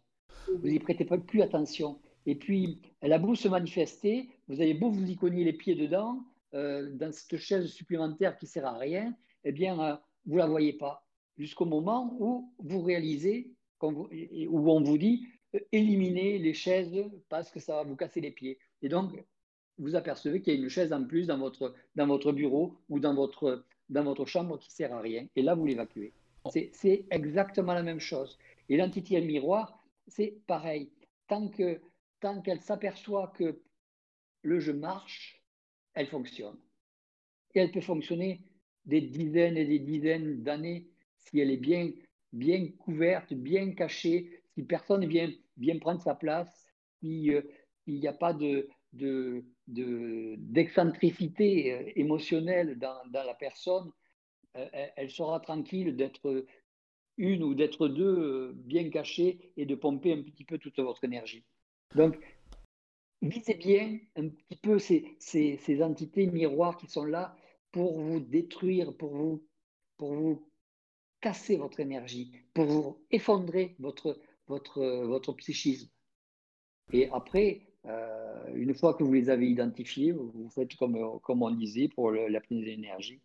Vous 0.62 0.68
n'y 0.68 0.80
prêtez 0.80 1.06
pas 1.06 1.18
plus 1.18 1.42
attention. 1.42 2.00
Et 2.26 2.36
puis, 2.36 2.80
elle 3.02 3.14
a 3.14 3.20
beau 3.20 3.36
se 3.36 3.48
manifester, 3.48 4.30
vous 4.48 4.62
avez 4.62 4.74
beau 4.74 4.90
vous 4.90 5.10
y 5.10 5.16
cogner 5.16 5.44
les 5.44 5.54
pieds 5.54 5.76
dedans, 5.76 6.24
euh, 6.54 6.90
dans 6.94 7.12
cette 7.12 7.38
chaise 7.38 7.68
supplémentaire 7.68 8.38
qui 8.38 8.46
ne 8.46 8.50
sert 8.50 8.66
à 8.66 8.78
rien, 8.78 9.16
eh 9.44 9.52
bien, 9.52 9.80
euh, 9.80 9.96
vous 10.26 10.36
ne 10.36 10.40
la 10.40 10.48
voyez 10.48 10.74
pas. 10.74 11.06
Jusqu'au 11.38 11.66
moment 11.66 12.16
où 12.20 12.54
vous 12.60 12.82
réalisez 12.82 13.54
où 13.82 14.72
on 14.72 14.84
vous 14.84 14.98
dit 14.98 15.26
euh, 15.56 15.60
éliminez 15.72 16.38
les 16.38 16.54
chaises 16.54 16.94
parce 17.30 17.50
que 17.50 17.60
ça 17.60 17.76
va 17.76 17.84
vous 17.84 17.96
casser 17.96 18.20
les 18.20 18.32
pieds. 18.32 18.60
Et 18.82 18.90
donc, 18.90 19.12
vous 19.78 19.96
apercevez 19.96 20.42
qu'il 20.42 20.54
y 20.54 20.58
a 20.58 20.60
une 20.60 20.70
chaise 20.70 20.92
en 20.92 21.06
plus 21.06 21.28
dans 21.28 21.38
votre, 21.38 21.74
dans 21.96 22.08
votre 22.08 22.32
bureau 22.32 22.76
ou 22.90 23.00
dans 23.00 23.14
votre, 23.14 23.64
dans 23.90 24.04
votre 24.04 24.26
chambre 24.26 24.58
qui 24.60 24.70
ne 24.70 24.74
sert 24.74 24.94
à 24.94 25.00
rien. 25.00 25.26
Et 25.36 25.42
là, 25.42 25.56
vous 25.56 25.66
l'évacuez. 25.66 26.14
Oh. 26.44 26.50
C'est 26.52 27.06
exactement 27.10 27.74
la 27.74 27.84
même 27.84 28.00
chose. 28.00 28.38
Et 28.68 28.78
l'entité 28.78 29.20
miroir, 29.22 29.79
c'est 30.10 30.42
pareil. 30.48 30.92
Tant 31.28 31.50
qu'elle 31.50 31.82
tant 32.20 32.42
qu'elle 32.42 32.62
s'aperçoit 32.62 33.28
que 33.38 33.62
le 34.42 34.60
jeu 34.60 34.74
marche, 34.74 35.42
elle 35.94 36.08
fonctionne. 36.08 36.60
Et 37.56 37.60
elle 37.60 37.72
peut 37.72 37.82
fonctionner 37.82 38.42
des 38.86 39.02
dizaines 39.02 39.58
et 39.58 39.66
des 39.66 39.80
dizaines 39.80 40.44
d'années 40.44 40.90
si 41.18 41.40
elle 41.40 41.52
est 41.52 41.58
bien 41.58 41.92
bien 42.34 42.68
couverte, 42.78 43.34
bien 43.34 43.72
cachée, 43.74 44.44
si 44.54 44.64
personne 44.64 45.06
vient, 45.06 45.32
vient 45.58 45.80
prendre 45.80 46.02
sa 46.02 46.16
place, 46.16 46.68
si 47.00 47.34
euh, 47.34 47.42
n'y 47.88 48.08
a 48.08 48.14
pas 48.14 48.34
de, 48.34 48.68
de, 48.94 49.44
d'excentricité 50.38 51.74
euh, 51.74 51.92
émotionnelle 51.96 52.78
dans, 52.78 53.00
dans, 53.10 53.24
la 53.24 53.34
personne, 53.34 53.92
euh, 54.58 54.68
elle 54.96 55.10
sera 55.10 55.40
tranquille 55.40 55.96
d'être 55.96 56.46
une 57.20 57.44
ou 57.44 57.54
d'être 57.54 57.88
deux 57.88 58.54
bien 58.56 58.90
cachées 58.90 59.52
et 59.58 59.66
de 59.66 59.76
pomper 59.76 60.14
un 60.14 60.24
petit 60.24 60.46
peu 60.46 60.58
toute 60.58 60.80
votre 60.80 61.04
énergie. 61.04 61.44
Donc, 61.96 62.18
visez 63.22 63.56
bien 63.56 64.00
un 64.16 64.30
petit 64.30 64.56
peu 64.56 64.80
ces, 64.80 65.18
ces, 65.20 65.84
entités 65.84 66.28
miroirs 66.28 66.78
qui 66.78 66.88
sont 66.88 67.04
là 67.04 67.36
pour 67.72 68.00
vous 68.00 68.20
détruire, 68.20 68.96
pour 68.96 69.16
vous, 69.16 69.44
pour 69.98 70.14
vous 70.14 70.50
casser 71.20 71.58
votre 71.58 71.82
énergie, 71.82 72.32
pour 72.54 72.66
vous 72.66 73.06
effondrer 73.12 73.76
votre, 73.80 74.18
votre, 74.48 74.82
votre 75.06 75.34
psychisme. 75.34 75.90
Et 76.94 77.10
après, 77.10 77.68
euh, 77.86 78.54
une 78.56 78.74
fois 78.74 78.94
que 78.94 79.04
vous 79.04 79.14
les 79.14 79.30
avez 79.30 79.50
identifiés, 79.50 80.14
vous 80.14 80.50
faites 80.50 80.74
comme, 80.76 81.20
comme 81.22 81.44
on 81.44 81.52
disait 81.52 81.90
pour 81.90 82.12
le, 82.12 82.28
la 82.28 82.40
prise 82.40 82.64
d'énergie. 82.64 83.20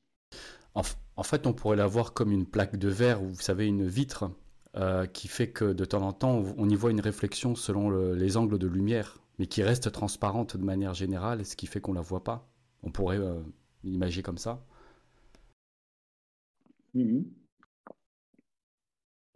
En, 0.74 0.82
en, 1.16 1.22
fait, 1.22 1.46
on 1.46 1.52
pourrait 1.52 1.76
la 1.76 1.86
voir 1.86 2.12
comme 2.12 2.32
une 2.32 2.46
plaque 2.46 2.76
de 2.76 2.88
verre, 2.88 3.22
ou 3.22 3.28
vous 3.28 3.40
savez, 3.40 3.66
une 3.66 3.86
vitre, 3.86 4.30
euh, 4.76 5.06
qui 5.06 5.28
fait 5.28 5.50
que 5.50 5.72
de 5.72 5.84
temps 5.84 6.02
en 6.02 6.12
temps, 6.12 6.42
on 6.56 6.68
y 6.68 6.74
voit 6.74 6.90
une 6.90 7.00
réflexion 7.00 7.54
selon 7.54 7.90
le, 7.90 8.14
les 8.14 8.36
angles 8.36 8.58
de 8.58 8.66
lumière, 8.66 9.20
mais 9.38 9.46
qui 9.46 9.62
reste 9.62 9.92
transparente 9.92 10.56
de 10.56 10.64
manière 10.64 10.94
générale, 10.94 11.44
ce 11.46 11.56
qui 11.56 11.66
fait 11.66 11.80
qu'on 11.80 11.92
ne 11.92 11.98
la 11.98 12.02
voit 12.02 12.24
pas. 12.24 12.48
On 12.82 12.90
pourrait 12.90 13.18
euh, 13.18 13.40
l'imaginer 13.84 14.22
comme 14.22 14.38
ça. 14.38 14.64
Mm 16.94 17.02
-hmm. 17.02 17.24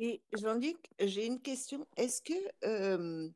Et 0.00 0.22
Jean-Luc, 0.32 0.78
j'ai 1.00 1.26
une 1.26 1.40
question. 1.40 1.86
Est-ce 1.96 2.22
que 2.22 2.38
euh, 2.64 3.28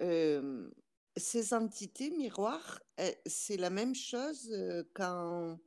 euh, 0.00 0.70
ces 1.16 1.54
entités 1.54 2.10
miroirs, 2.10 2.80
c'est 3.26 3.56
la 3.56 3.70
même 3.70 3.94
chose 3.94 4.48
quand 4.94 5.58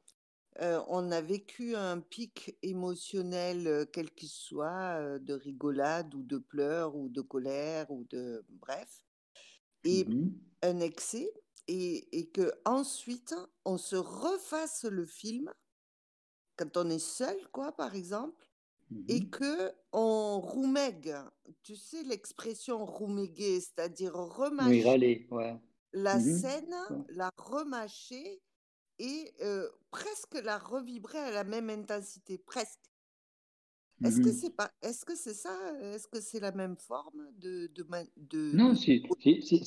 euh, 0.60 0.82
on 0.88 1.12
a 1.12 1.22
vécu 1.22 1.76
un 1.76 2.02
pic 2.02 2.58
émotionnel, 2.62 3.88
quel 3.94 4.12
qu'il 4.12 4.30
soit, 4.30 5.20
de 5.20 5.34
rigolade 5.34 6.14
ou 6.14 6.24
de 6.24 6.38
pleurs 6.38 6.96
ou 6.96 7.08
de 7.10 7.22
colère 7.22 7.90
ou 7.92 8.04
de 8.10 8.44
bref, 8.50 9.06
et 9.84 10.06
mmh 10.06 10.32
un 10.64 10.80
excès, 10.80 11.34
et, 11.68 12.20
et 12.20 12.30
que 12.30 12.52
ensuite 12.66 13.34
on 13.66 13.78
se 13.80 13.96
refasse 13.96 14.84
le 14.84 15.06
film 15.06 15.52
quand 16.56 16.78
on 16.78 16.90
est 16.90 17.00
seul, 17.00 17.36
quoi, 17.52 17.72
par 17.72 17.96
exemple, 17.96 18.48
et 19.08 19.22
mmh 19.22 19.30
que 19.32 19.72
on 19.94 20.40
roumègue, 20.40 21.16
tu 21.64 21.76
sais 21.76 22.04
l'expression 22.04 22.86
rouméguer, 22.86 23.60
c'est-à-dire 23.60 24.14
remâcher 24.14 24.70
oui, 24.70 24.84
râler, 24.84 25.28
ouais. 25.32 25.60
la 25.94 26.20
mmh 26.20 26.22
scène, 26.22 26.76
ouais. 26.90 27.06
la 27.10 27.32
remâcher 27.38 28.42
et 29.02 29.34
euh, 29.42 29.68
presque 29.90 30.40
la 30.44 30.60
revibrer 30.60 31.18
à 31.18 31.32
la 31.32 31.44
même 31.44 31.70
intensité, 31.70 32.38
presque. 32.38 32.80
Mmh 34.00 34.08
est-ce 34.08 34.22
que 34.22 34.32
c'est 34.32 34.56
pas, 34.56 34.72
est-ce 34.82 35.06
que 35.06 35.16
c'est 35.16 35.34
ça, 35.34 35.56
est-ce 35.82 36.08
que 36.08 36.22
c'est 36.22 36.40
la 36.40 36.52
même 36.52 36.76
forme 36.76 37.32
de, 37.38 37.68
de, 37.68 37.86
de 38.18 38.52
Non, 38.56 38.76
c'est 38.76 39.02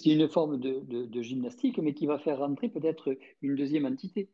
une 0.06 0.28
forme 0.28 0.58
de, 0.58 0.80
de, 0.80 1.06
de, 1.06 1.22
gymnastique, 1.22 1.78
mais 1.78 1.94
qui 1.94 2.06
va 2.06 2.18
faire 2.18 2.38
rentrer 2.38 2.68
peut-être 2.68 3.16
une 3.42 3.54
deuxième 3.54 3.86
entité. 3.86 4.30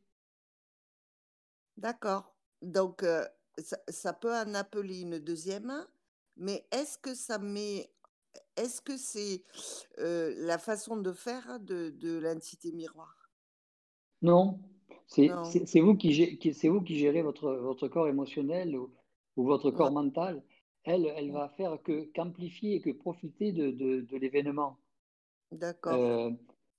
D'accord. 1.77 2.35
Donc 2.63 3.03
euh, 3.03 3.25
ça, 3.59 3.79
ça, 3.89 4.13
peut 4.13 4.35
en 4.35 4.55
appeler 4.55 5.01
une 5.01 5.19
deuxième, 5.19 5.87
mais 6.37 6.67
est-ce 6.73 6.99
que 6.99 7.15
ça 7.15 7.39
met, 7.39 7.91
est-ce 8.57 8.81
que 8.81 8.97
c'est 8.97 9.45
euh, 9.99 10.35
la 10.39 10.59
façon 10.59 10.97
de 10.99 11.13
faire 11.13 11.59
de, 11.61 11.91
de 11.91 12.19
l'entité 12.19 12.73
miroir? 12.73 13.31
Non, 14.23 14.61
c'est 15.11 15.81
vous 15.81 15.97
qui 15.97 16.55
c'est 16.55 16.69
vous 16.69 16.83
qui 16.83 16.99
gérez 16.99 17.23
votre 17.23 17.53
votre 17.53 17.89
corps 17.89 18.09
émotionnel 18.09 18.77
ou, 18.77 18.91
ou 19.37 19.45
votre 19.45 19.71
corps 19.71 19.89
ouais. 19.89 19.95
mental. 19.95 20.43
elle, 20.85 21.07
elle 21.17 21.33
va 21.33 21.49
faire 21.49 21.83
que 21.83 22.05
qu'amplifier 22.13 22.77
et 22.77 22.81
que 22.81 22.91
profiter 22.91 23.53
de, 23.53 23.71
de, 23.71 24.17
l'événement. 24.17 24.79
D'accord. 25.53 25.95
Euh, 25.95 26.31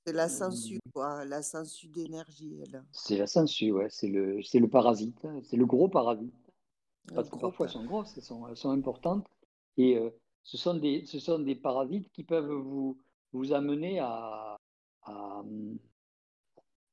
c'est 0.06 0.14
la 0.14 0.30
sensu, 0.30 0.80
quoi, 0.94 1.26
la 1.26 1.44
sensu 1.44 1.88
d'énergie, 1.88 2.60
elle. 2.64 2.84
C'est 2.92 3.18
la 3.18 3.28
sensu, 3.28 3.72
ouais, 3.72 3.88
c'est 3.90 4.08
le, 4.08 4.38
le 4.38 4.68
parasite, 4.68 5.24
hein. 5.26 5.40
c'est 5.44 5.58
le 5.58 5.66
gros 5.66 5.90
parasite. 5.90 6.34
Parce 7.14 7.30
que 7.30 7.38
parfois 7.38 7.66
elles 7.66 7.72
sont 7.74 7.86
grosses, 7.86 8.16
elles 8.18 8.24
sont, 8.24 8.48
elles 8.48 8.58
sont 8.58 8.72
importantes. 8.72 9.28
Et 9.78 9.98
euh, 9.98 10.10
ce, 10.44 10.58
sont 10.58 10.76
des, 10.76 11.06
ce 11.06 11.20
sont 11.20 11.40
des 11.40 11.56
parasites 11.56 12.10
qui 12.12 12.24
peuvent 12.24 12.52
vous, 12.52 12.98
vous 13.34 13.54
amener 13.54 14.00
à, 14.00 14.58
à, 15.04 15.44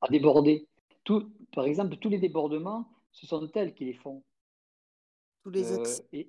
à 0.00 0.08
déborder. 0.08 0.67
Tout, 1.08 1.32
par 1.54 1.64
exemple, 1.64 1.96
tous 1.96 2.10
les 2.10 2.18
débordements, 2.18 2.86
ce 3.12 3.26
sont 3.26 3.50
elles 3.54 3.72
qui 3.72 3.86
les 3.86 3.94
font. 3.94 4.22
Tous 5.42 5.48
les 5.48 5.72
euh, 5.72 5.82
et, 6.12 6.28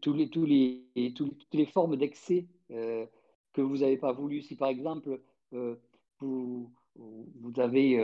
tous 0.00 0.12
les, 0.12 0.30
tous 0.30 0.44
les, 0.44 1.12
toutes 1.16 1.52
les 1.52 1.66
formes 1.66 1.96
d'excès 1.96 2.46
euh, 2.70 3.06
que 3.52 3.60
vous 3.60 3.78
n'avez 3.78 3.96
pas 3.96 4.12
voulu. 4.12 4.40
Si 4.40 4.54
par 4.54 4.68
exemple, 4.68 5.20
euh, 5.52 5.74
vous, 6.20 6.70
vous 6.94 7.58
avez. 7.58 7.94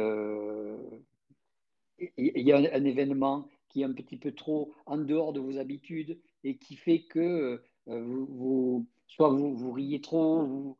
Il 2.00 2.42
y 2.42 2.50
a 2.50 2.56
un, 2.56 2.84
événement 2.84 3.48
qui 3.68 3.82
est 3.82 3.84
un 3.84 3.92
petit 3.92 4.16
peu 4.16 4.32
trop 4.32 4.74
en 4.86 4.98
dehors 4.98 5.32
de 5.32 5.38
vos 5.38 5.58
habitudes 5.58 6.18
et 6.42 6.56
qui 6.56 6.74
fait 6.74 7.02
que 7.02 7.62
vous, 7.86 8.84
soit 9.06 9.28
vous, 9.28 9.54
vous 9.54 9.70
riez 9.70 10.00
trop, 10.00 10.44
vous, 10.44 10.76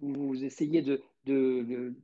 vous 0.00 0.44
essayez 0.44 0.82
de, 0.82 1.00
de, 1.24 1.62
de, 1.62 1.94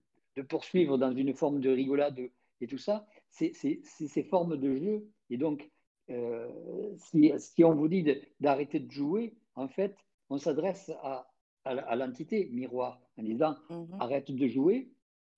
poursuivre 0.48 0.98
dans 0.98 1.12
une 1.12 1.34
forme 1.34 1.60
de 1.60 1.70
rigolade 1.70 2.30
et 2.60 2.66
tout 2.66 2.78
ça, 2.78 3.06
c'est 3.30 3.52
ces 3.52 4.22
formes 4.24 4.56
de 4.56 4.76
jeu. 4.76 5.08
Et 5.30 5.36
donc, 5.36 5.70
euh, 6.10 6.48
si, 6.96 7.32
si, 7.38 7.64
on 7.64 7.74
vous 7.74 7.88
dit 7.88 8.04
d'arrêter 8.40 8.80
de, 8.80 8.90
jouer, 8.90 9.34
en 9.54 9.68
fait, 9.68 9.96
on 10.28 10.38
s'adresse 10.38 10.90
à, 11.02 11.30
à, 11.64 11.96
l'entité 11.96 12.48
miroir 12.52 13.00
en 13.18 13.22
disant 13.22 13.56
mhm. 13.70 13.96
arrête 14.00 14.30
de 14.30 14.48
jouer. 14.48 14.90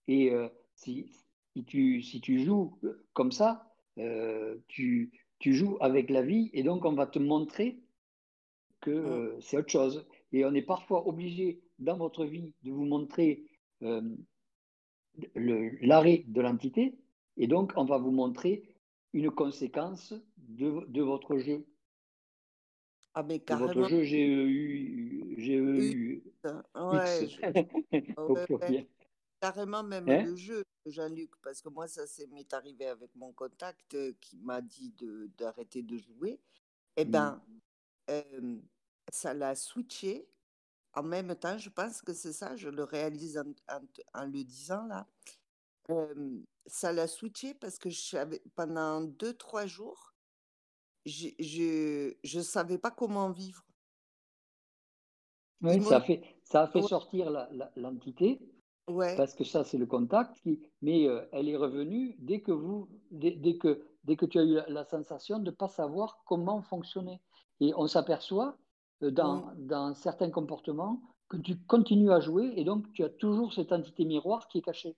Et 0.08 0.30
euh, 0.30 0.48
si, 0.74 1.10
si, 1.52 1.64
tu, 1.64 2.02
si 2.02 2.20
tu 2.20 2.40
joues 2.40 2.78
comme 3.12 3.32
ça, 3.32 3.70
euh, 3.98 4.56
tu, 4.68 5.12
tu 5.38 5.54
joues 5.54 5.76
avec 5.80 6.10
la 6.10 6.22
vie 6.22 6.50
et 6.54 6.62
donc 6.62 6.84
on 6.84 6.94
va 6.94 7.06
te 7.06 7.18
montrer 7.18 7.78
que 8.80 9.36
c'est 9.40 9.58
autre 9.58 9.70
chose. 9.70 10.06
Et 10.32 10.44
on 10.44 10.54
est 10.54 10.62
parfois 10.62 11.06
obligé 11.06 11.60
dans 11.78 11.98
votre 11.98 12.24
vie 12.24 12.52
de 12.62 12.72
vous 12.72 12.84
montrer 12.84 13.44
l'arrêt 15.34 16.24
de 16.26 16.40
l'entité, 16.40 16.98
et 17.36 17.46
donc 17.46 17.72
on 17.76 17.84
va 17.84 17.98
vous 17.98 18.10
montrer 18.10 18.62
une 19.12 19.30
conséquence 19.30 20.14
de, 20.36 20.86
de 20.88 21.02
votre 21.02 21.38
jeu. 21.38 21.66
Ah, 23.14 23.22
mais 23.22 23.40
carrément. 23.40 23.66
Votre 23.66 23.88
jeu 23.88 24.02
GEU, 24.04 25.34
GEU 25.36 26.22
ouais, 26.74 27.28
Carrément 29.40 29.82
même 29.82 30.08
hein? 30.08 30.22
le 30.22 30.36
jeu, 30.36 30.62
Jean-Luc, 30.86 31.30
parce 31.42 31.60
que 31.60 31.68
moi, 31.68 31.88
ça 31.88 32.02
m'est 32.30 32.54
arrivé 32.54 32.86
avec 32.86 33.14
mon 33.16 33.32
contact 33.32 33.94
euh, 33.94 34.12
qui 34.20 34.38
m'a 34.38 34.60
dit 34.60 34.94
d'arrêter 35.36 35.82
de, 35.82 35.98
jouer. 35.98 36.40
Eh 36.96 37.04
bien, 37.04 37.42
mmh. 38.08 38.58
ça 39.10 39.34
l'a 39.34 39.56
switché 39.56 40.28
en 40.94 41.02
même 41.02 41.34
temps, 41.36 41.58
je 41.58 41.70
pense 41.70 42.02
que 42.02 42.12
c'est 42.12 42.32
ça, 42.32 42.56
je 42.56 42.68
le 42.68 42.84
réalise 42.84 43.38
en, 43.38 44.24
le 44.26 44.44
disant 44.44 44.86
là. 44.86 45.06
ça 46.66 46.92
l'a 46.92 47.06
switché 47.06 47.54
parce 47.54 47.78
que 47.78 47.88
pendant 48.54 49.00
deux, 49.00 49.34
trois 49.34 49.66
jours, 49.66 50.14
je 51.06 52.36
ne 52.36 52.42
savais 52.42 52.78
pas 52.78 52.90
comment 52.90 53.30
vivre. 53.30 53.64
Oui, 55.62 55.80
ça 55.82 55.96
a 55.96 56.00
fait, 56.00 56.22
ça 56.44 56.62
a 56.62 56.68
fait 56.68 56.82
sortir 56.82 57.30
l'entité, 57.76 58.40
ouais. 58.88 59.16
parce 59.16 59.32
que 59.34 59.44
ça, 59.44 59.62
c'est 59.62 59.78
le 59.78 59.86
contact, 59.86 60.34
qui, 60.42 60.60
mais 60.82 61.06
elle 61.30 61.48
est 61.48 61.56
revenue 61.56 62.16
dès 62.18 62.40
que, 62.40 62.50
vous, 62.50 62.88
dès, 63.12 63.56
que, 63.58 63.86
dès 64.04 64.16
que 64.16 64.26
tu 64.26 64.38
as 64.40 64.44
eu 64.44 64.58
la, 64.66 64.84
sensation 64.84 65.38
de 65.38 65.50
ne 65.50 65.56
pas 65.56 65.68
savoir 65.68 66.20
comment 66.26 66.62
fonctionner. 66.62 67.20
Et 67.60 67.72
on 67.76 67.86
s'aperçoit 67.86 68.58
euh, 69.02 69.10
dans, 69.10 69.52
dans, 69.56 69.94
certains 69.94 70.30
comportements 70.30 71.00
que 71.28 71.36
tu 71.36 71.56
continues 71.56 72.12
à 72.12 72.20
jouer 72.20 72.52
et 72.56 72.64
donc 72.64 72.92
tu 72.92 73.02
as 73.04 73.08
toujours 73.08 73.52
cette 73.52 73.72
entité 73.72 74.04
miroir 74.04 74.48
qui 74.48 74.58
est 74.58 74.62
cachée. 74.62 74.96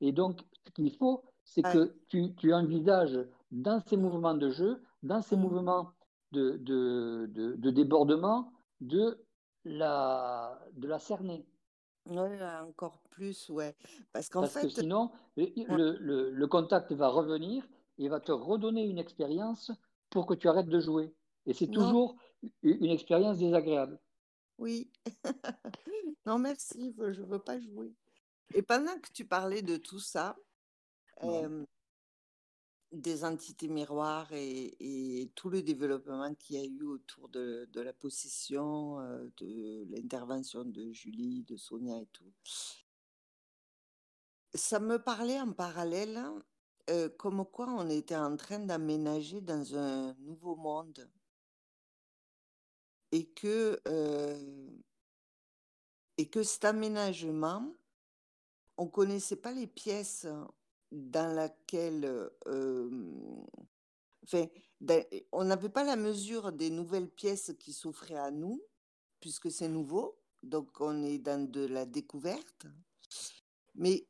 Et 0.00 0.12
donc, 0.12 0.40
ce 0.66 0.72
qu'il 0.72 0.94
faut, 0.94 1.24
c'est 1.44 1.62
que 1.62 1.94
tu, 2.08 2.34
tu, 2.34 2.52
envisages 2.52 3.18
dans 3.50 3.80
ces 3.86 3.96
mouvements 3.96 4.34
de 4.34 4.50
jeu, 4.50 4.82
dans 5.02 5.22
ces 5.22 5.36
mmh. 5.36 5.40
mouvements 5.40 5.92
de, 6.32 6.56
de, 6.58 7.30
de, 7.56 7.70
débordement, 7.70 8.52
de 8.80 9.24
la, 9.64 10.58
de 10.74 10.88
la 10.88 10.98
cerner. 10.98 11.46
Oui, 12.06 12.28
encore 12.62 13.00
plus, 13.10 13.48
ouais. 13.48 13.74
Parce 14.12 14.28
qu'en 14.28 14.46
fait. 14.46 14.62
Que 14.62 14.68
sinon, 14.68 15.10
le, 15.36 15.96
le, 15.98 16.30
le, 16.30 16.46
contact 16.46 16.92
va 16.92 17.08
revenir 17.08 17.66
et 17.98 18.08
va 18.08 18.20
te 18.20 18.32
redonner 18.32 18.84
une 18.84 18.98
expérience 18.98 19.72
pour 20.10 20.26
que 20.26 20.34
tu 20.34 20.48
arrêtes 20.48 20.68
de 20.68 20.80
jouer. 20.80 21.14
Et 21.46 21.54
c'est 21.54 21.68
toujours 21.68 22.16
une 22.62 22.90
expérience 22.90 23.38
désagréable. 23.38 23.98
Oui. 24.58 24.90
non, 26.26 26.38
merci, 26.38 26.94
je 26.98 27.20
ne 27.20 27.26
veux 27.26 27.38
pas 27.38 27.60
jouer. 27.60 27.92
Et 28.54 28.62
pendant 28.62 28.98
que 28.98 29.10
tu 29.12 29.24
parlais 29.24 29.62
de 29.62 29.76
tout 29.76 29.98
ça, 29.98 30.36
des 32.92 33.24
entités 33.24 33.68
miroirs 33.68 34.32
et, 34.32 35.30
tout 35.34 35.50
le 35.50 35.62
développement 35.62 36.34
qu'il 36.34 36.56
y 36.56 36.58
a 36.60 36.64
eu 36.64 36.84
autour 36.84 37.28
de, 37.28 37.68
la 37.74 37.92
possession, 37.92 38.98
de 39.36 39.84
l'intervention 39.90 40.64
de 40.64 40.92
Julie, 40.92 41.42
de 41.44 41.56
Sonia 41.56 42.00
et 42.00 42.08
tout, 42.12 42.32
ça 44.54 44.80
me 44.80 44.98
parlait 44.98 45.40
en 45.40 45.52
parallèle 45.52 46.22
comme 47.18 47.44
quoi 47.46 47.66
on 47.68 47.90
était 47.90 48.16
en 48.16 48.36
train 48.36 48.60
d'aménager 48.60 49.40
dans 49.40 49.76
un 49.76 50.14
nouveau 50.20 50.54
monde 50.54 51.10
et 53.12 53.26
que, 53.26 53.80
et 56.18 56.28
que 56.28 56.42
cet 56.42 56.64
aménagement, 56.64 57.72
on 58.76 58.84
ne 58.86 58.90
connaissait 58.90 59.36
pas 59.36 59.52
les 59.52 59.66
pièces 59.66 60.26
dans 60.90 61.34
lesquelles... 61.34 62.30
enfin, 64.24 64.46
on 65.32 65.44
n'avait 65.44 65.70
pas 65.70 65.84
la 65.84 65.96
mesure 65.96 66.52
des 66.52 66.70
nouvelles 66.70 67.10
pièces 67.10 67.52
qui 67.58 67.72
s'offraient 67.72 68.16
à 68.16 68.30
nous, 68.30 68.62
puisque 69.20 69.50
c'est 69.50 69.68
nouveau, 69.68 70.18
donc 70.42 70.80
on 70.80 71.02
est 71.02 71.18
dans 71.18 71.50
de 71.50 71.64
la 71.66 71.86
découverte. 71.86 72.66
Mais 73.74 74.06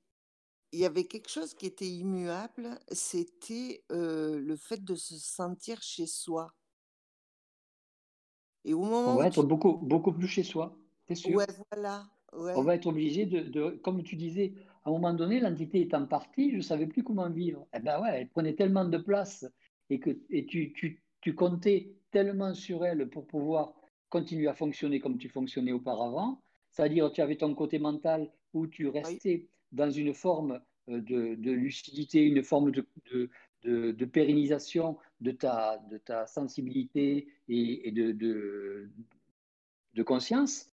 il 0.72 0.80
y 0.80 0.84
avait 0.84 1.06
quelque 1.06 1.30
chose 1.30 1.54
qui 1.54 1.66
était 1.66 1.88
immuable, 1.88 2.78
c'était 2.90 3.84
le 3.90 4.56
fait 4.56 4.84
de 4.84 4.94
se 4.94 5.16
sentir 5.16 5.82
chez 5.82 6.06
soi 6.06 6.52
on 8.74 9.16
va 9.16 9.26
être 9.26 9.42
beaucoup, 9.42 9.78
beaucoup 9.78 10.12
plus 10.12 10.28
chez 10.28 10.42
soi, 10.42 10.76
c'est 11.06 11.14
sûr? 11.14 11.40
voilà. 11.70 12.06
On 12.32 12.62
va 12.62 12.74
être 12.74 12.86
obligé 12.86 13.24
de, 13.24 13.70
comme 13.82 14.02
tu 14.02 14.16
disais, 14.16 14.52
à 14.84 14.90
un 14.90 14.92
moment 14.92 15.14
donné, 15.14 15.40
l'entité 15.40 15.80
est 15.80 15.94
en 15.94 16.06
partie, 16.06 16.50
je 16.50 16.56
ne 16.56 16.62
savais 16.62 16.86
plus 16.86 17.02
comment 17.02 17.30
vivre. 17.30 17.66
Eh 17.74 17.80
ben 17.80 18.00
ouais, 18.00 18.20
elle 18.20 18.28
prenait 18.28 18.54
tellement 18.54 18.84
de 18.84 18.98
place 18.98 19.46
et 19.90 19.98
que 19.98 20.18
et 20.30 20.46
tu, 20.46 20.72
tu, 20.74 21.02
tu 21.20 21.34
comptais 21.34 21.92
tellement 22.10 22.54
sur 22.54 22.84
elle 22.84 23.08
pour 23.08 23.26
pouvoir 23.26 23.74
continuer 24.08 24.48
à 24.48 24.54
fonctionner 24.54 25.00
comme 25.00 25.18
tu 25.18 25.28
fonctionnais 25.28 25.72
auparavant. 25.72 26.40
C'est-à-dire, 26.70 27.10
tu 27.10 27.20
avais 27.20 27.36
ton 27.36 27.54
côté 27.54 27.78
mental 27.78 28.30
où 28.52 28.66
tu 28.66 28.88
restais 28.88 29.46
dans 29.72 29.90
une 29.90 30.14
forme 30.14 30.60
euh, 30.88 31.00
de, 31.00 31.34
de, 31.34 31.50
lucidité, 31.50 32.22
une 32.22 32.42
forme 32.42 32.70
de, 32.70 32.86
de, 33.12 33.92
de, 33.92 34.04
pérennisation 34.04 34.98
de 35.20 35.30
ta, 35.30 35.78
de 35.90 35.98
ta 35.98 36.26
sensibilité 36.26 37.28
et, 37.48 37.90
de, 37.90 38.12
de, 38.12 40.02
conscience. 40.02 40.70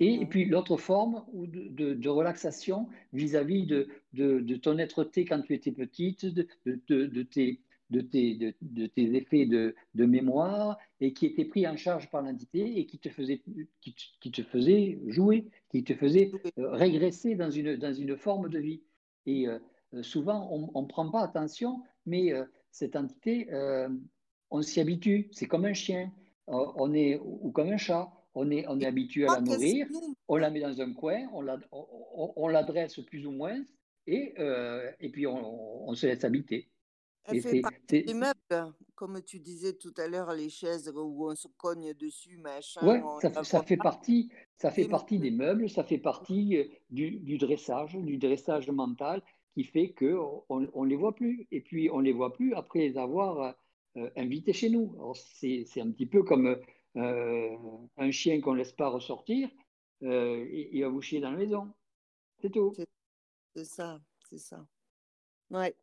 Et, 0.00 0.26
puis 0.26 0.44
l'autre 0.44 0.76
forme 0.76 1.24
de, 1.32 2.08
relaxation 2.08 2.88
vis-à-vis 3.12 3.66
de, 3.66 3.88
de, 4.12 4.56
ton 4.56 4.78
être-té 4.78 5.24
quand 5.24 5.40
tu 5.42 5.54
étais 5.54 5.72
petite, 5.72 6.26
de, 6.26 6.46
de, 6.66 7.22
tes, 7.22 7.60
de, 7.90 8.00
tes, 8.00 8.56
de, 8.60 8.86
tes 8.86 9.16
effets 9.16 9.46
de, 9.46 9.74
mémoire, 9.94 10.78
et 11.00 11.12
qui 11.12 11.26
était 11.26 11.44
pris 11.44 11.66
en 11.66 11.76
charge 11.76 12.10
par 12.10 12.22
l'entité 12.22 12.78
et 12.78 12.86
qui 12.86 12.98
te, 12.98 13.08
faisait, 13.08 13.42
qui, 13.80 14.30
te 14.30 14.42
faisait 14.42 14.98
jouer, 15.06 15.46
qui 15.70 15.84
te 15.84 15.94
faisait 15.94 16.32
euh, 16.58 16.70
régresser 16.72 17.34
dans 17.34 17.50
une, 17.50 17.76
dans 17.76 17.92
une 17.92 18.16
forme 18.16 18.48
de 18.48 18.58
vie. 18.58 18.82
Et 19.26 19.48
euh, 19.48 19.58
souvent, 20.02 20.48
on 20.50 20.82
ne 20.82 20.86
prend 20.86 21.10
pas 21.10 21.22
attention, 21.22 21.82
mais 22.06 22.32
euh, 22.32 22.44
cette 22.76 22.94
entité, 22.94 23.48
euh, 23.52 23.88
on 24.50 24.60
s'y 24.60 24.80
habitue. 24.80 25.28
C'est 25.32 25.46
comme 25.46 25.64
un 25.64 25.72
chien, 25.72 26.12
euh, 26.48 26.66
on 26.76 26.92
est 26.92 27.18
ou 27.22 27.50
comme 27.50 27.70
un 27.70 27.78
chat. 27.78 28.12
On 28.38 28.50
est, 28.50 28.66
on 28.68 28.78
est 28.78 28.84
habitué 28.84 29.26
à 29.26 29.36
la 29.36 29.40
nourrir, 29.40 29.86
on 30.28 30.36
la 30.36 30.50
met 30.50 30.60
dans 30.60 30.78
un 30.82 30.92
coin, 30.92 31.26
on 31.32 32.48
l'adresse 32.48 33.00
plus 33.00 33.26
ou 33.26 33.30
moins, 33.30 33.64
et, 34.06 34.34
euh, 34.38 34.92
et 35.00 35.08
puis 35.08 35.26
on, 35.26 35.94
se 35.94 36.06
laisse 36.06 36.22
habiter. 36.22 36.68
Elle 37.24 37.40
fait 37.40 37.62
partie 37.62 38.04
des 38.04 38.12
meubles, 38.12 38.74
comme 38.94 39.22
tu 39.22 39.40
disais 39.40 39.72
tout 39.72 39.94
à 39.96 40.06
l'heure, 40.06 40.34
les 40.34 40.50
chaises 40.50 40.92
où 40.94 41.30
on 41.30 41.34
se 41.34 41.48
cogne 41.56 41.94
dessus, 41.94 42.36
machin. 42.36 42.82
Oui, 42.82 42.98
ça, 43.42 43.62
fait 43.62 43.78
partie, 43.78 44.30
ça 44.58 44.70
fait 44.70 44.86
partie 44.86 45.18
des 45.18 45.30
meubles, 45.30 45.70
ça 45.70 45.82
fait 45.82 45.96
partie 45.96 46.58
du, 46.90 47.38
dressage, 47.38 47.96
du 47.96 48.18
dressage 48.18 48.68
mental 48.70 49.22
qui 49.56 49.64
fait 49.64 49.94
qu'on 49.94 50.44
ne 50.50 50.86
les 50.86 50.96
voit 50.96 51.14
plus. 51.14 51.48
Et 51.50 51.62
puis, 51.62 51.88
on 51.90 52.00
ne 52.00 52.04
les 52.04 52.12
voit 52.12 52.34
plus 52.34 52.52
après 52.52 52.80
les 52.80 52.98
avoir 52.98 53.56
euh, 53.96 54.10
invités 54.14 54.52
chez 54.52 54.68
nous. 54.68 54.94
C'est 55.14 55.80
un 55.80 55.90
petit 55.92 56.04
peu 56.04 56.22
comme 56.22 56.58
euh, 56.96 57.56
un 57.96 58.10
chien 58.10 58.42
qu'on 58.42 58.52
ne 58.52 58.58
laisse 58.58 58.74
pas 58.74 58.90
ressortir, 58.90 59.48
il 60.02 60.80
va 60.82 60.88
vous 60.90 61.00
chier 61.00 61.20
dans 61.20 61.30
la 61.30 61.38
maison. 61.38 61.72
C'est 62.42 62.50
tout. 62.50 62.74
C'est 63.54 63.64
ça, 63.64 63.98
c'est 64.28 64.38
ça. 64.38 64.66
Ouais. 65.48 65.74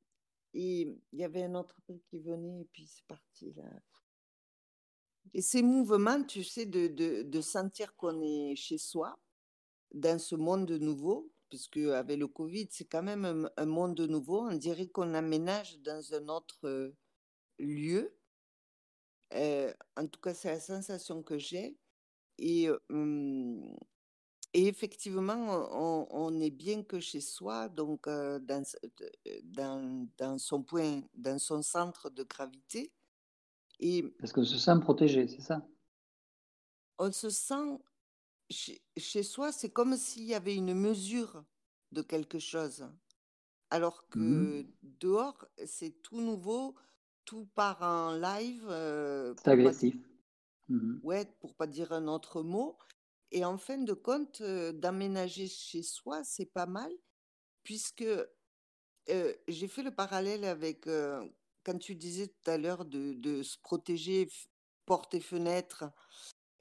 Et 0.54 0.82
il 1.12 1.20
y 1.20 1.24
avait 1.24 1.42
un 1.42 1.56
autre 1.56 1.76
qui 2.12 2.20
venait 2.20 2.62
et 2.62 2.68
puis 2.72 2.86
c'est 2.86 3.06
parti 3.08 3.54
là. 3.56 3.64
Et 5.34 5.42
ces 5.42 5.64
mouvements, 5.64 6.24
tu 6.24 6.44
sais, 6.44 6.68
de, 6.68 6.86
de, 6.86 7.24
de 7.24 7.42
sentir 7.42 7.96
qu'on 7.96 8.22
est 8.22 8.56
chez 8.56 8.78
soi, 8.78 9.18
dans 9.96 10.20
ce 10.20 10.36
monde 10.36 10.70
nouveau, 10.70 11.33
puisque 11.54 11.78
avec 11.78 12.18
le 12.18 12.26
Covid, 12.28 12.68
c'est 12.72 12.86
quand 12.86 13.04
même 13.04 13.48
un, 13.58 13.66
monde 13.68 14.02
nouveau. 14.02 14.40
On 14.40 14.56
dirait 14.56 14.88
qu'on 14.88 15.14
aménage 15.14 15.78
dans 15.82 16.02
un 16.16 16.28
autre 16.30 16.68
euh, 16.68 16.96
lieu. 17.60 18.12
Euh, 19.36 19.72
en 19.96 20.08
tout 20.08 20.20
cas, 20.20 20.34
c'est 20.34 20.48
la 20.48 20.60
sensation 20.60 21.22
que 21.22 21.38
j'ai. 21.38 21.78
Et 22.40 22.72
hum, 22.90 23.78
et 24.56 24.68
effectivement, 24.68 25.68
on, 26.10 26.40
est 26.40 26.50
bien 26.50 26.82
que 26.82 27.00
chez 27.00 27.22
soi, 27.22 27.70
donc 27.70 28.08
dans, 28.08 28.64
dans, 30.18 30.38
son 30.40 30.64
point, 30.64 31.02
dans 31.14 31.38
son 31.38 31.62
centre 31.62 32.10
de 32.10 32.24
gravité. 32.24 32.92
Et 33.80 34.02
Parce 34.20 34.34
qu'on 34.34 34.44
se 34.44 34.58
sent 34.58 34.80
protégé, 34.82 35.28
c'est 35.28 35.42
ça? 35.42 35.64
On 36.98 37.12
se 37.12 37.30
sent 37.30 37.80
chez, 38.50 39.24
soi, 39.24 39.52
c'est 39.52 39.72
comme 39.72 39.98
s'il 39.98 40.24
y 40.24 40.34
avait 40.34 40.56
une 40.56 40.74
mesure 40.74 41.44
de 41.92 42.02
quelque 42.02 42.40
chose. 42.40 42.88
Alors 43.70 44.08
que 44.10 44.20
mmh 44.20 44.68
dehors, 44.84 45.46
c'est 45.66 46.02
tout 46.02 46.22
nouveau, 46.22 46.76
tout 47.26 47.48
part 47.56 47.82
en 47.82 48.14
live. 48.14 48.66
c'est 49.44 49.52
agressif. 49.52 49.96
Mmh 50.70 51.00
ouais, 51.04 51.26
pour 51.40 51.56
pas 51.56 51.68
dire 51.68 51.92
un 51.92 52.08
autre 52.08 52.44
mot. 52.44 52.78
Et 53.32 53.44
en 53.44 53.58
fin 53.58 53.80
de 53.80 53.94
compte, 53.94 54.44
d'aménager 54.44 55.48
chez 55.48 55.82
soi, 55.82 56.24
c'est 56.24 56.46
pas 56.46 56.68
mal, 56.68 56.92
puisque 57.64 58.06
j'ai 59.08 59.68
fait 59.68 59.84
le 59.84 59.92
parallèle 59.92 60.46
avec, 60.46 60.88
quand 61.64 61.78
tu 61.80 61.96
disais 61.96 62.28
tout 62.28 62.50
à 62.50 62.58
l'heure 62.58 62.86
de, 62.86 63.42
se 63.44 63.58
protéger 63.58 64.30
portes 64.86 65.14
et 65.14 65.20
fenêtres 65.20 65.86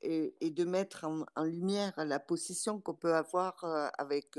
et, 0.03 0.51
de 0.51 0.65
mettre 0.65 1.05
en, 1.05 1.45
lumière 1.45 1.95
la 1.97 2.21
position 2.21 2.81
qu'on 2.81 2.95
peut 2.95 3.15
avoir 3.15 3.65
avec 3.99 4.39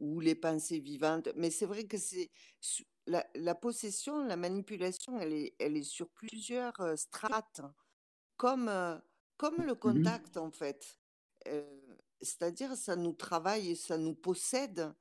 ou 0.00 0.20
les 0.20 0.34
pensées 0.34 0.80
vivantes. 0.80 1.28
Mais 1.36 1.50
c'est 1.50 1.66
vrai 1.66 1.84
que 1.84 1.96
c'est 1.98 2.30
la, 3.06 3.54
possession, 3.54 4.24
la 4.24 4.36
manipulation, 4.36 5.18
elle 5.18 5.32
est, 5.32 5.54
elle 5.58 5.76
est 5.76 5.82
sur 5.82 6.08
plusieurs 6.08 6.80
strates, 6.96 7.62
comme, 8.36 8.70
comme 9.36 9.62
le 9.62 9.74
mmh 9.74 9.78
contact 9.78 10.36
en 10.36 10.50
fait. 10.50 10.98
C'est-à-dire 12.20 12.76
ça 12.76 12.96
nous 12.96 13.12
travaille 13.12 13.70
et 13.70 13.74
ça 13.74 13.98
nous 13.98 14.14
possède 14.14 14.92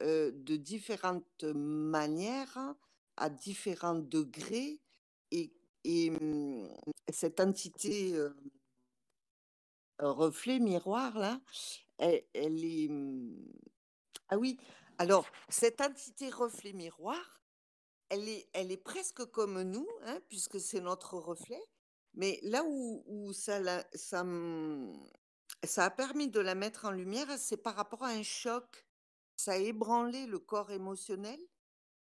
de 0.00 0.56
différentes 0.56 1.44
manières, 1.44 2.74
à 3.16 3.28
différents 3.28 3.98
degrés, 3.98 4.80
et, 5.84 6.10
mmh, 6.10 6.68
cette 7.12 7.40
entité 7.40 8.14
reflet, 10.00 10.58
miroir, 10.58 11.18
là, 11.18 11.40
elle, 11.98 12.64
est... 12.64 12.90
Ah 14.28 14.38
oui, 14.38 14.58
alors, 14.98 15.26
cette 15.48 15.80
entité 15.80 16.30
reflet, 16.30 16.72
miroir, 16.72 17.42
elle 18.08 18.28
est, 18.28 18.48
elle 18.52 18.72
est 18.72 18.76
presque 18.76 19.24
comme 19.26 19.62
nous, 19.62 19.88
hein, 20.04 20.20
puisque 20.28 20.60
c'est 20.60 20.80
notre 20.80 21.14
reflet, 21.14 21.62
mais 22.14 22.40
là 22.42 22.64
où, 22.64 23.32
ça, 23.32 23.60
ça 23.94 24.24
a 25.84 25.90
permis 25.90 26.28
de 26.28 26.40
la 26.40 26.54
mettre 26.54 26.86
en 26.86 26.90
lumière, 26.90 27.28
c'est 27.38 27.56
par 27.56 27.76
rapport 27.76 28.02
à 28.02 28.08
un 28.08 28.22
choc. 28.22 28.86
Ça 29.36 29.52
a 29.52 29.56
ébranlé 29.56 30.26
le 30.26 30.38
corps 30.38 30.70
émotionnel, 30.70 31.40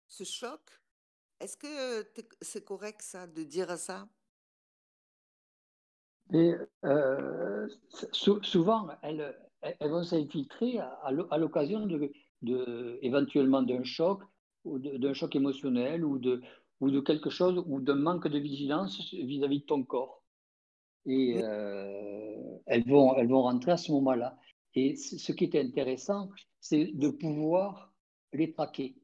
ce 0.06 0.24
choc. 0.24 0.60
Est-ce 1.40 1.56
que 1.56 2.06
c'est 2.40 2.64
correct 2.64 3.01
ça, 3.02 3.27
de 3.27 3.43
dire 3.43 3.78
ça? 3.78 4.09
Et, 6.32 6.54
euh, 6.84 7.68
souvent, 8.42 8.88
elles, 9.02 9.34
elles 9.60 9.90
vont 9.90 10.02
s'infiltrer 10.02 10.78
à, 10.78 11.38
l'occasion 11.38 11.86
de, 11.86 12.98
éventuellement 13.02 13.62
d'un 13.62 13.84
choc, 13.84 14.22
ou 14.64 14.78
d'un 14.78 15.12
choc 15.12 15.34
émotionnel, 15.36 16.04
ou 16.04 16.18
de, 16.18 16.40
ou 16.80 16.90
de 16.90 17.00
quelque 17.00 17.30
chose, 17.30 17.62
ou 17.66 17.80
d'un 17.80 17.96
manque 17.96 18.28
de 18.28 18.38
vigilance 18.38 18.98
vis-à-vis 19.12 19.59
-vis 19.59 19.60
de 19.60 19.66
ton 19.66 19.82
corps 19.84 20.22
et 21.06 21.40
euh, 21.42 22.59
elles, 22.66 22.88
vont, 22.88 23.16
elles 23.16 23.28
vont 23.28 23.42
rentrer 23.42 23.72
à 23.72 23.76
ce 23.76 23.92
moment-là. 23.92 24.38
Et 24.74 24.96
ce 24.96 25.32
qui 25.32 25.44
est 25.44 25.56
intéressant, 25.56 26.30
c'est 26.60 26.86
de 26.94 27.09
pouvoir 27.09 27.92
les 28.32 28.52
traquer. 28.52 28.96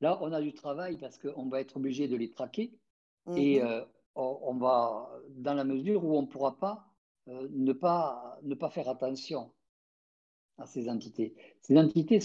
Là, 0.00 0.18
on 0.22 0.32
a 0.32 0.40
du 0.40 0.52
travail 0.52 0.98
parce 0.98 1.18
qu'on 1.18 1.48
va 1.48 1.60
être 1.60 1.76
obligé 1.76 2.08
de 2.08 2.16
les 2.16 2.32
traquer 2.32 2.72
et 3.36 3.60
mhm. 3.60 3.66
euh, 3.66 3.84
on, 4.14 4.54
va, 4.54 5.10
dans 5.30 5.54
la 5.54 5.64
mesure 5.64 6.04
où 6.04 6.16
on 6.16 6.22
ne 6.22 6.26
pourra 6.26 6.58
pas, 6.58 6.86
euh, 7.28 7.48
ne 7.50 7.72
pas 7.72 8.38
ne 8.42 8.54
pas 8.54 8.70
faire 8.70 8.88
attention 8.88 9.50
à 10.58 10.66
ces 10.66 10.88
entités. 10.88 11.34
Ces 11.60 11.78
entités 11.78 12.18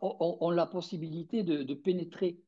ont, 0.00 0.50
la 0.50 0.66
possibilité 0.66 1.42
de, 1.42 1.74
pénétrer, 1.74 2.40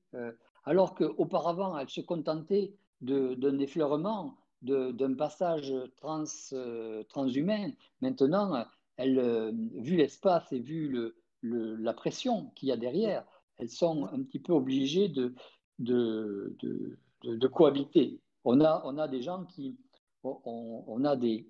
alors 0.65 0.95
qu'auparavant, 0.95 1.77
elles 1.79 1.91
se 1.91 2.01
contentaient 2.01 2.75
d'un 3.01 3.59
effleurement 3.59 4.37
d'un 4.63 5.15
passage 5.15 5.73
trans, 5.97 6.25
euh, 6.53 7.05
transhumain. 7.05 7.71
Maintenant, 8.01 8.65
elle, 8.97 9.19
euh, 9.19 9.53
vu 9.75 9.97
l'espace 9.97 10.53
et 10.53 10.59
vu 10.59 10.89
le, 10.89 11.77
la 11.77 11.95
pression 11.95 12.51
qu'il 12.57 12.69
y 12.69 12.73
a 12.73 12.77
derrière, 12.77 13.25
elles 13.59 13.71
sont 13.71 14.07
un 14.07 14.23
petit 14.23 14.41
peu 14.41 14.53
obligées 14.53 15.09
de, 15.09 15.35
cohabiter. 17.53 18.21
On 18.51 18.63
a, 18.63 18.81
on 18.87 18.97
a 18.97 19.07
des 19.09 19.21
gens 19.21 19.45
qui, 19.45 19.77
on, 20.25 20.41
on, 20.87 21.05
a 21.05 21.17
des, 21.17 21.47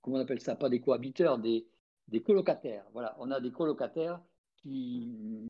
comment 0.00 0.18
on 0.18 0.20
appelle 0.20 0.40
ça, 0.40 0.54
pas 0.54 0.68
des 0.68 0.80
cohabiteurs, 0.80 1.38
des, 1.38 1.66
des 2.06 2.22
colocataires. 2.22 2.84
Voilà, 2.92 3.16
on 3.18 3.32
a 3.32 3.40
des 3.40 3.50
colocataires 3.50 4.20
qui, 4.58 5.48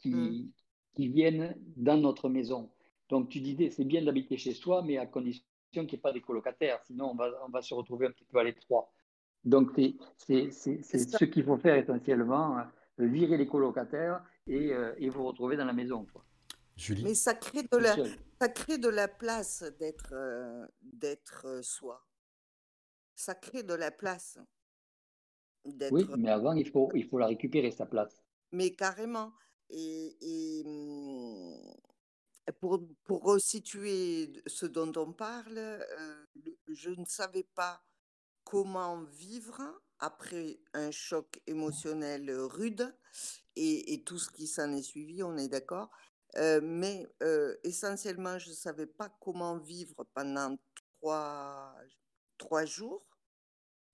qui, 0.00 0.10
mmh. 0.10 0.50
qui 0.94 1.06
viennent 1.06 1.54
dans 1.76 1.96
notre 1.96 2.28
maison. 2.28 2.68
Donc 3.10 3.28
tu 3.28 3.40
disais, 3.40 3.70
c'est 3.70 3.84
bien 3.84 4.02
d'habiter 4.02 4.36
chez 4.36 4.54
soi, 4.54 4.82
mais 4.82 4.98
à 4.98 5.06
condition 5.06 5.44
qu'il 5.72 5.82
n'y 5.84 5.94
ait 5.94 5.98
pas 5.98 6.12
des 6.12 6.20
colocataires, 6.20 6.80
sinon 6.82 7.12
on 7.12 7.14
va, 7.14 7.30
on 7.46 7.50
va 7.50 7.62
se 7.62 7.72
retrouver 7.72 8.08
un 8.08 8.10
petit 8.10 8.24
peu 8.24 8.38
à 8.38 8.42
l'étroit. 8.42 8.92
Donc 9.44 9.70
c'est 9.76 10.50
ce 10.50 11.24
qu'il 11.26 11.44
faut 11.44 11.58
faire 11.58 11.76
essentiellement, 11.76 12.58
euh, 12.58 13.06
virer 13.06 13.36
les 13.36 13.46
colocataires 13.46 14.20
et, 14.48 14.72
euh, 14.72 14.94
et, 14.98 15.08
vous 15.10 15.22
retrouver 15.22 15.56
dans 15.56 15.64
la 15.64 15.72
maison. 15.72 16.04
Quoi. 16.12 16.24
Julie. 16.76 17.04
Mais 17.04 17.14
ça 17.14 17.34
crée 17.34 17.62
de, 17.62 17.76
la, 17.76 17.94
ça 18.44 18.50
crée 18.50 18.76
de 18.76 18.88
la 18.88 19.08
place 19.08 19.64
d'être 19.78 20.12
euh, 20.12 20.66
d'être 20.82 21.62
soi. 21.62 22.06
Ça 23.14 23.34
crée 23.34 23.62
de 23.62 23.72
la 23.72 23.90
place. 23.90 24.38
Oui, 25.90 26.06
mais 26.18 26.30
avant, 26.30 26.52
il 26.52 26.68
faut, 26.68 26.90
il 26.94 27.08
faut 27.08 27.16
la 27.16 27.26
récupérer, 27.26 27.70
sa 27.70 27.86
place. 27.86 28.22
Mais 28.52 28.74
carrément. 28.74 29.32
Et, 29.70 30.18
et 30.20 30.62
hum, 30.66 31.58
pour, 32.60 32.86
pour 33.04 33.22
resituer 33.22 34.30
ce 34.46 34.66
dont 34.66 34.92
on 34.96 35.14
parle, 35.14 35.56
euh, 35.56 36.26
je 36.68 36.90
ne 36.90 37.06
savais 37.06 37.46
pas 37.54 37.82
comment 38.42 39.04
vivre 39.04 39.62
après 40.00 40.60
un 40.74 40.90
choc 40.90 41.40
émotionnel 41.46 42.30
rude 42.30 42.94
et, 43.56 44.02
tout 44.04 44.18
ce 44.18 44.30
qui 44.30 44.46
s'en 44.46 44.70
est 44.72 44.82
suivi, 44.82 45.22
on 45.22 45.38
est 45.38 45.48
d'accord. 45.48 45.90
Euh, 46.36 46.60
mais 46.62 47.06
euh, 47.22 47.54
essentiellement, 47.62 48.38
je 48.38 48.50
ne 48.50 48.54
savais 48.54 48.86
pas 48.86 49.08
comment 49.20 49.58
vivre 49.58 50.04
pendant 50.14 50.56
trois, 51.00 51.74
trois 52.38 52.64
jours 52.64 53.06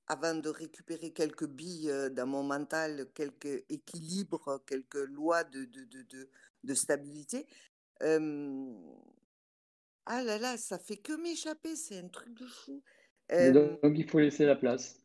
avant 0.06 0.34
de 0.34 0.48
récupérer 0.48 1.12
quelques 1.12 1.46
billes 1.46 1.92
dans 2.12 2.26
mon 2.26 2.42
mental, 2.42 3.08
quelques 3.14 3.64
équilibres, 3.68 4.64
quelques 4.66 4.94
lois 4.94 5.44
de, 5.44 5.64
de, 5.66 5.84
de, 5.84 6.28
de 6.64 6.74
stabilité 6.74 7.46
ah 10.06 10.22
là 10.24 10.38
là, 10.38 10.56
ça 10.56 10.78
fait 10.78 10.96
que 10.96 11.12
m'échapper, 11.12 11.76
c'est 11.76 11.98
un 11.98 12.08
truc 12.08 12.34
de 12.34 12.46
fou. 12.46 12.82
Donc, 13.30 13.96
il 13.96 14.08
faut 14.08 14.18
laisser 14.18 14.44
la 14.44 14.56
place. 14.56 14.98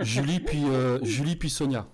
Julie, 0.00 0.40
puis, 0.40 0.64
euh, 0.64 1.02
Julie, 1.02 1.36
puis 1.36 1.48
Sonia. 1.48 1.88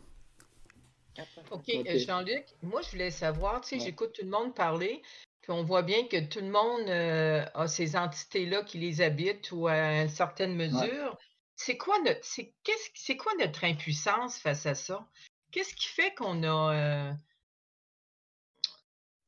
Ok, 1.50 1.68
euh, 1.68 1.98
Jean-Luc, 1.98 2.44
moi 2.62 2.80
je 2.82 2.90
voulais 2.90 3.10
savoir, 3.10 3.60
tu 3.60 3.70
sais, 3.70 3.84
j'écoute 3.84 4.12
tout 4.12 4.24
le 4.24 4.30
monde 4.30 4.54
parler, 4.54 5.02
on 5.48 5.62
voit 5.62 5.82
bien 5.82 6.06
que 6.06 6.28
tout 6.28 6.40
le 6.40 6.50
monde 6.50 6.88
euh, 6.88 7.44
a 7.54 7.66
ces 7.66 7.96
entités-là 7.96 8.62
qui 8.64 8.78
les 8.78 9.00
habitent 9.00 9.50
ou 9.52 9.66
à 9.66 10.02
une 10.02 10.08
certaine 10.08 10.54
mesure. 10.54 11.18
C'est 11.56 11.76
quoi 11.76 11.98
notre 12.02 12.24
c'est 12.24 12.54
qu'est-ce 12.62 12.90
c'est 12.94 13.16
quoi 13.16 13.32
notre 13.38 13.64
impuissance 13.64 14.38
face 14.38 14.66
à 14.66 14.74
ça? 14.74 15.08
Qu'est-ce 15.50 15.74
qui 15.74 15.88
fait 15.88 16.14
qu'on 16.14 16.42
a 16.44 16.74
euh 16.74 17.12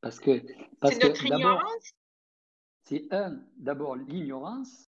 Parce 0.00 0.20
que 0.20 0.42
c'est 0.84 1.02
notre 1.02 1.24
ignorance? 1.24 1.94
C'est 2.84 3.12
un, 3.12 3.40
d'abord 3.56 3.96
l'ignorance. 3.96 4.90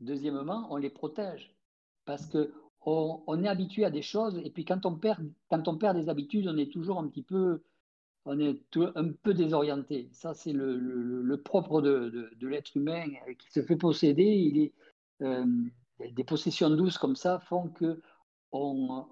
Deuxièmement, 0.00 0.68
on 0.70 0.76
les 0.76 0.90
protège. 0.90 1.54
Parce 2.04 2.26
que 2.26 2.52
on, 3.26 3.42
est 3.42 3.48
habitué 3.48 3.84
à 3.84 3.90
des 3.90 4.02
choses 4.02 4.40
et 4.44 4.50
puis 4.50 4.64
quand 4.64 4.86
on 4.86 4.94
perd, 4.94 5.20
quand 5.50 5.68
on 5.68 5.76
perd 5.76 5.96
des 5.96 6.08
habitudes, 6.08 6.48
on 6.48 6.56
est 6.56 6.72
toujours 6.72 6.98
un 6.98 7.08
petit 7.08 7.22
peu 7.22 7.62
on 8.24 8.38
est 8.40 8.60
un 8.76 9.08
peu 9.22 9.32
désorienté. 9.32 10.10
Ça, 10.12 10.34
c'est 10.34 10.52
le, 10.52 11.40
propre 11.42 11.80
de, 11.80 12.30
l'être 12.42 12.76
humain 12.76 13.06
qui 13.38 13.50
se 13.50 13.62
fait 13.62 13.76
posséder. 13.76 14.22
Il 14.22 14.58
est, 14.58 14.72
euh, 15.22 15.46
des 16.12 16.24
possessions 16.24 16.70
douces 16.70 16.98
comme 16.98 17.16
ça 17.16 17.40
font 17.40 17.68
que 17.68 18.00
on, 18.52 19.06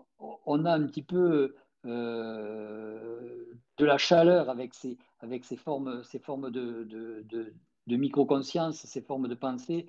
a 0.65 0.73
un 0.73 0.87
petit 0.87 1.03
peu 1.03 1.55
euh, 1.87 3.45
de 3.79 3.85
la 3.85 3.99
chaleur 3.99 4.51
avec 4.51 4.75
ces, 4.75 4.99
avec 5.21 5.45
formes, 5.59 6.03
formes 6.23 6.51
de, 6.51 6.85
de, 6.85 7.97
micro-conscience, 7.97 8.85
ces 8.85 9.01
formes 9.01 9.29
de 9.29 9.35
pensée. 9.35 9.87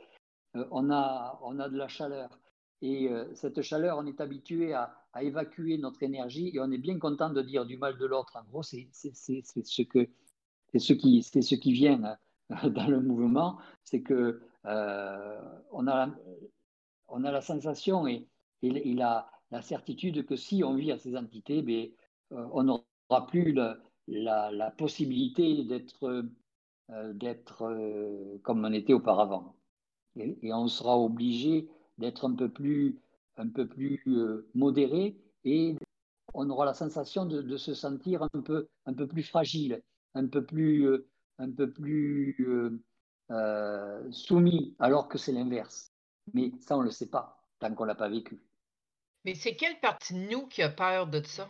Euh, 0.55 0.65
on, 0.71 0.89
a, 0.89 1.39
on 1.43 1.59
a 1.59 1.69
de 1.69 1.77
la 1.77 1.87
chaleur. 1.87 2.39
Et 2.81 3.09
euh, 3.09 3.25
cette 3.33 3.61
chaleur, 3.61 3.97
on 3.97 4.05
est 4.05 4.21
habitué 4.21 4.73
à, 4.73 4.93
évacuer 5.19 5.79
notre 5.79 6.03
énergie 6.03 6.51
et 6.53 6.59
on 6.59 6.69
est 6.69 6.77
bien 6.77 6.99
content 6.99 7.31
de 7.31 7.41
dire 7.41 7.65
du 7.65 7.75
mal 7.75 7.97
de 7.97 8.05
l'autre. 8.05 8.35
En 8.35 8.43
gros, 8.43 8.61
c'est 8.61 8.87
ce, 8.93 9.81
que, 9.81 10.07
ce, 10.77 10.93
qui, 10.93 11.23
ce 11.23 11.55
qui 11.55 11.71
vient 11.71 12.19
euh, 12.51 12.69
dans 12.69 12.87
le 12.87 13.01
mouvement, 13.01 13.57
c'est 13.83 14.03
que 14.03 14.41
euh, 14.65 15.41
on, 15.71 15.87
a, 15.87 16.11
on 17.07 17.23
a 17.23 17.31
la 17.31 17.41
sensation 17.41 18.07
et, 18.07 18.27
et, 18.61 18.93
la, 18.93 19.27
certitude 19.61 20.23
que 20.27 20.35
si 20.35 20.63
on 20.63 20.75
vit 20.75 20.91
à 20.91 20.99
ces 20.99 21.17
entités, 21.17 21.63
ben, 21.63 21.89
on 22.29 22.63
n'aura 22.63 23.25
plus 23.27 23.53
la, 24.07 24.71
possibilité 24.77 25.63
d'être 25.63 26.25
d'être 27.13 28.39
comme 28.43 28.63
on 28.63 28.71
était 28.71 28.93
auparavant. 28.93 29.55
Et, 30.15 30.37
et 30.43 30.53
on 30.53 30.67
sera 30.67 30.97
obligé 30.97 31.69
d'être 31.97 32.25
un 32.25 32.35
peu 32.35 32.49
plus, 32.49 32.99
un 33.37 33.49
peu 33.49 33.67
plus 33.67 34.01
euh, 34.07 34.49
modéré 34.53 35.17
et 35.43 35.75
on 36.33 36.49
aura 36.49 36.65
la 36.65 36.73
sensation 36.73 37.25
de, 37.25 37.57
se 37.57 37.73
sentir 37.73 38.23
un 38.23 38.41
peu, 38.41 38.67
un 38.85 38.93
peu 38.93 39.07
plus 39.07 39.23
fragile, 39.23 39.81
un 40.13 40.27
peu 40.27 40.45
plus, 40.45 40.87
euh, 40.87 41.07
un 41.39 41.51
peu 41.51 41.71
plus 41.71 42.35
euh, 43.31 44.11
soumis, 44.11 44.75
alors 44.79 45.07
que 45.07 45.17
c'est 45.17 45.31
l'inverse. 45.31 45.91
Mais 46.33 46.51
ça, 46.59 46.75
on 46.75 46.81
ne 46.81 46.85
le 46.85 46.91
sait 46.91 47.09
pas 47.09 47.41
tant 47.59 47.73
qu'on 47.73 47.83
ne 47.83 47.89
l'a 47.89 47.95
pas 47.95 48.09
vécu. 48.09 48.39
Mais 49.25 49.33
c'est 49.33 49.55
quelle 49.55 49.79
partie 49.79 50.13
de 50.13 50.29
nous 50.29 50.47
qui 50.47 50.61
a 50.61 50.69
peur 50.69 51.07
de 51.07 51.21
ça? 51.23 51.49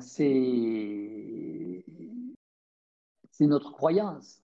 c'est 0.00 1.84
c'est 3.30 3.46
notre 3.46 3.70
croyance 3.70 4.43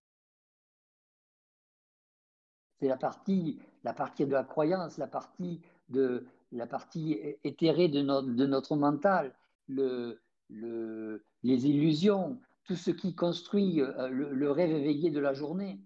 c'est 2.81 2.87
la 2.87 2.97
partie, 2.97 3.59
la 3.83 3.93
partie 3.93 4.25
de 4.25 4.31
la 4.31 4.43
croyance, 4.43 4.97
la 4.97 5.05
partie, 5.05 5.61
de, 5.89 6.25
la 6.51 6.65
partie 6.65 7.19
éthérée 7.43 7.89
de 7.89 8.01
notre, 8.01 8.29
de 8.29 8.45
notre 8.47 8.75
mental, 8.75 9.35
le, 9.67 10.19
le, 10.49 11.23
les 11.43 11.67
illusions, 11.67 12.39
tout 12.63 12.75
ce 12.75 12.89
qui 12.89 13.13
construit 13.13 13.81
euh, 13.81 14.07
le, 14.09 14.51
rêve 14.51 14.71
éveillé 14.71 15.11
de 15.11 15.19
la 15.19 15.33
journée. 15.33 15.79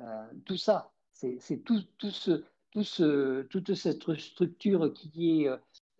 Euh, 0.00 0.26
tout 0.44 0.56
ça, 0.56 0.90
c'est 1.12 1.62
tout, 1.64 1.82
tout 1.98 2.10
ce, 2.10 2.42
tout 2.72 2.82
ce, 2.82 3.42
toute 3.42 3.74
cette 3.74 4.12
structure 4.18 4.92
qui, 4.92 5.44
est, 5.44 5.50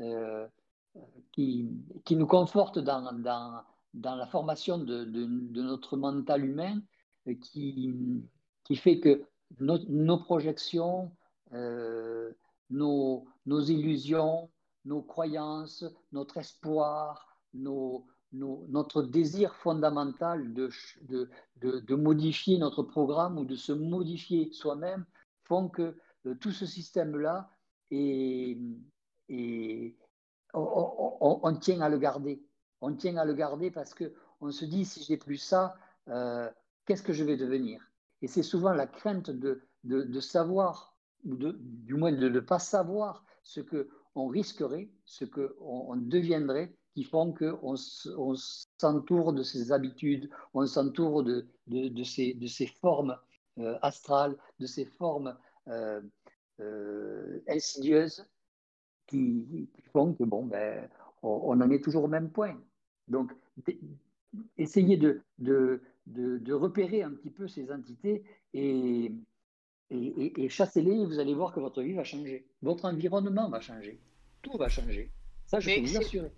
euh, 0.01 0.48
qui, 1.31 1.68
qui, 2.05 2.16
nous 2.16 2.27
conforte 2.27 2.81
dans, 2.81 3.12
dans, 3.12 3.62
dans 3.94 4.16
la 4.16 4.27
formation 4.27 4.78
de, 4.78 5.05
de, 5.05 5.27
de, 5.27 5.62
notre 5.62 5.97
mental 5.97 6.44
humain, 6.44 6.81
qui, 7.40 7.94
qui 8.64 8.77
fait 8.77 8.98
que 8.98 9.22
nos, 9.59 10.18
projections, 10.18 11.10
euh, 11.52 12.32
nos, 12.70 13.27
illusions, 13.47 14.51
nos 14.85 15.02
croyances, 15.02 15.85
notre 16.12 16.39
espoir, 16.39 17.36
notre 17.52 19.02
désir 19.02 19.55
fondamental 19.56 20.52
de, 20.55 20.70
de, 21.56 21.94
modifier 21.94 22.59
notre 22.59 22.82
programme 22.82 23.39
ou 23.39 23.44
de 23.44 23.56
se 23.56 23.72
modifier 23.72 24.52
soi-même 24.52 25.05
font 25.44 25.68
que 25.68 25.97
euh, 26.27 26.35
tout 26.35 26.52
ce 26.52 26.66
système-là, 26.66 27.51
et, 27.90 28.56
on, 30.52 31.56
tient 31.60 31.81
à 31.81 31.89
le 31.89 31.98
garder. 31.98 32.43
On 32.81 32.94
tient 32.94 33.16
à 33.16 33.24
le 33.24 33.35
garder 33.35 33.70
parce 33.70 33.94
qu'on 33.94 34.51
se 34.51 34.64
dit, 34.64 34.85
si 34.85 35.02
j'ai 35.02 35.16
plus 35.16 35.36
ça, 35.36 35.77
euh, 36.09 36.51
qu'est-ce 36.86 37.02
que 37.02 37.12
je 37.12 37.24
vais 37.24 37.36
devenir? 37.36 37.90
Et 38.23 38.29
c'est 38.29 38.43
souvent 38.43 38.73
la 38.73 38.87
crainte 38.87 39.31
de, 39.31 39.63
de, 39.85 40.21
savoir, 40.21 40.97
ou 41.25 41.37
du 41.37 41.95
moins 41.95 42.13
de 42.13 42.29
ne 42.29 42.41
pas 42.41 42.59
savoir 42.59 43.25
ce 43.43 43.61
qu'on 43.61 44.29
risquerait, 44.29 44.91
ce 45.05 45.25
qu'on 45.25 45.51
on 45.61 45.97
deviendrait, 45.97 46.75
qui 46.95 47.05
font 47.05 47.33
qu'on 47.33 47.75
on, 48.17 48.35
s'entoure 48.79 49.33
de 49.33 49.43
ces 49.43 49.73
habitudes, 49.73 50.29
on 50.55 50.67
s'entoure 50.67 51.23
de, 51.23 51.47
ces, 52.05 52.35
de 52.35 52.47
ces 52.47 52.67
formes 52.67 53.17
euh, 53.59 53.79
astrales, 53.83 54.37
de 54.59 54.67
ces 54.67 54.85
formes 54.85 55.37
euh, 55.69 56.01
euh, 56.61 57.41
insidieuses 57.49 58.27
qui, 59.07 59.69
font 59.93 60.15
que 60.15 60.25
bon, 60.25 60.45
ben, 60.45 60.89
on, 61.23 61.61
en 61.61 61.71
est 61.71 61.83
toujours 61.83 62.05
au 62.05 62.09
même 62.09 62.31
point. 62.31 62.61
Donc, 63.09 63.33
essayer 64.57 64.97
de, 64.97 65.23
de, 65.39 65.83
de, 66.06 66.52
repérer 66.52 67.02
un 67.02 67.10
petit 67.10 67.31
peu 67.31 67.48
ces 67.48 67.70
entités 67.70 68.24
et, 68.55 69.12
et, 69.90 70.44
et, 70.44 70.48
chassez-les 70.48 71.05
vous 71.05 71.18
allez 71.18 71.35
voir 71.35 71.52
que 71.52 71.60
votre 71.60 71.82
vie 71.82 71.94
va 71.94 72.05
changer. 72.05 72.47
Votre 72.62 72.86
environnement 72.86 73.48
va 73.48 73.60
changer. 73.60 74.01
Tout 74.43 74.56
va 74.56 74.68
changer. 74.68 75.10
Ça, 75.47 75.60
je 75.60 75.74
peux 75.74 75.81
vous 75.81 75.97
assurer. 75.98 76.32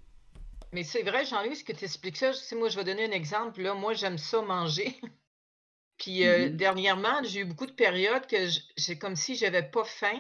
Mais 0.72 0.84
c'est 0.84 1.02
vrai, 1.02 1.24
Jean-Louis, 1.26 1.56
ce 1.56 1.64
que 1.64 1.72
tu 1.72 1.84
expliques 1.84 2.16
ça, 2.16 2.32
moi, 2.56 2.70
je 2.70 2.76
vais 2.76 2.84
donner 2.84 3.05
un 3.05 3.10
exemple. 3.10 3.60
Là, 3.60 3.74
moi, 3.74 3.93
j'aime 3.93 4.18
ça 4.18 4.40
manger. 4.40 4.98
Puis 5.98 6.26
euh, 6.26 6.48
mm-hmm. 6.48 6.56
dernièrement, 6.56 7.22
j'ai 7.22 7.40
eu 7.40 7.44
beaucoup 7.44 7.66
de 7.66 7.72
périodes 7.72 8.26
que 8.26 8.48
c'est 8.76 8.98
comme 8.98 9.14
si 9.14 9.36
j'avais 9.36 9.62
pas 9.62 9.84
faim. 9.84 10.18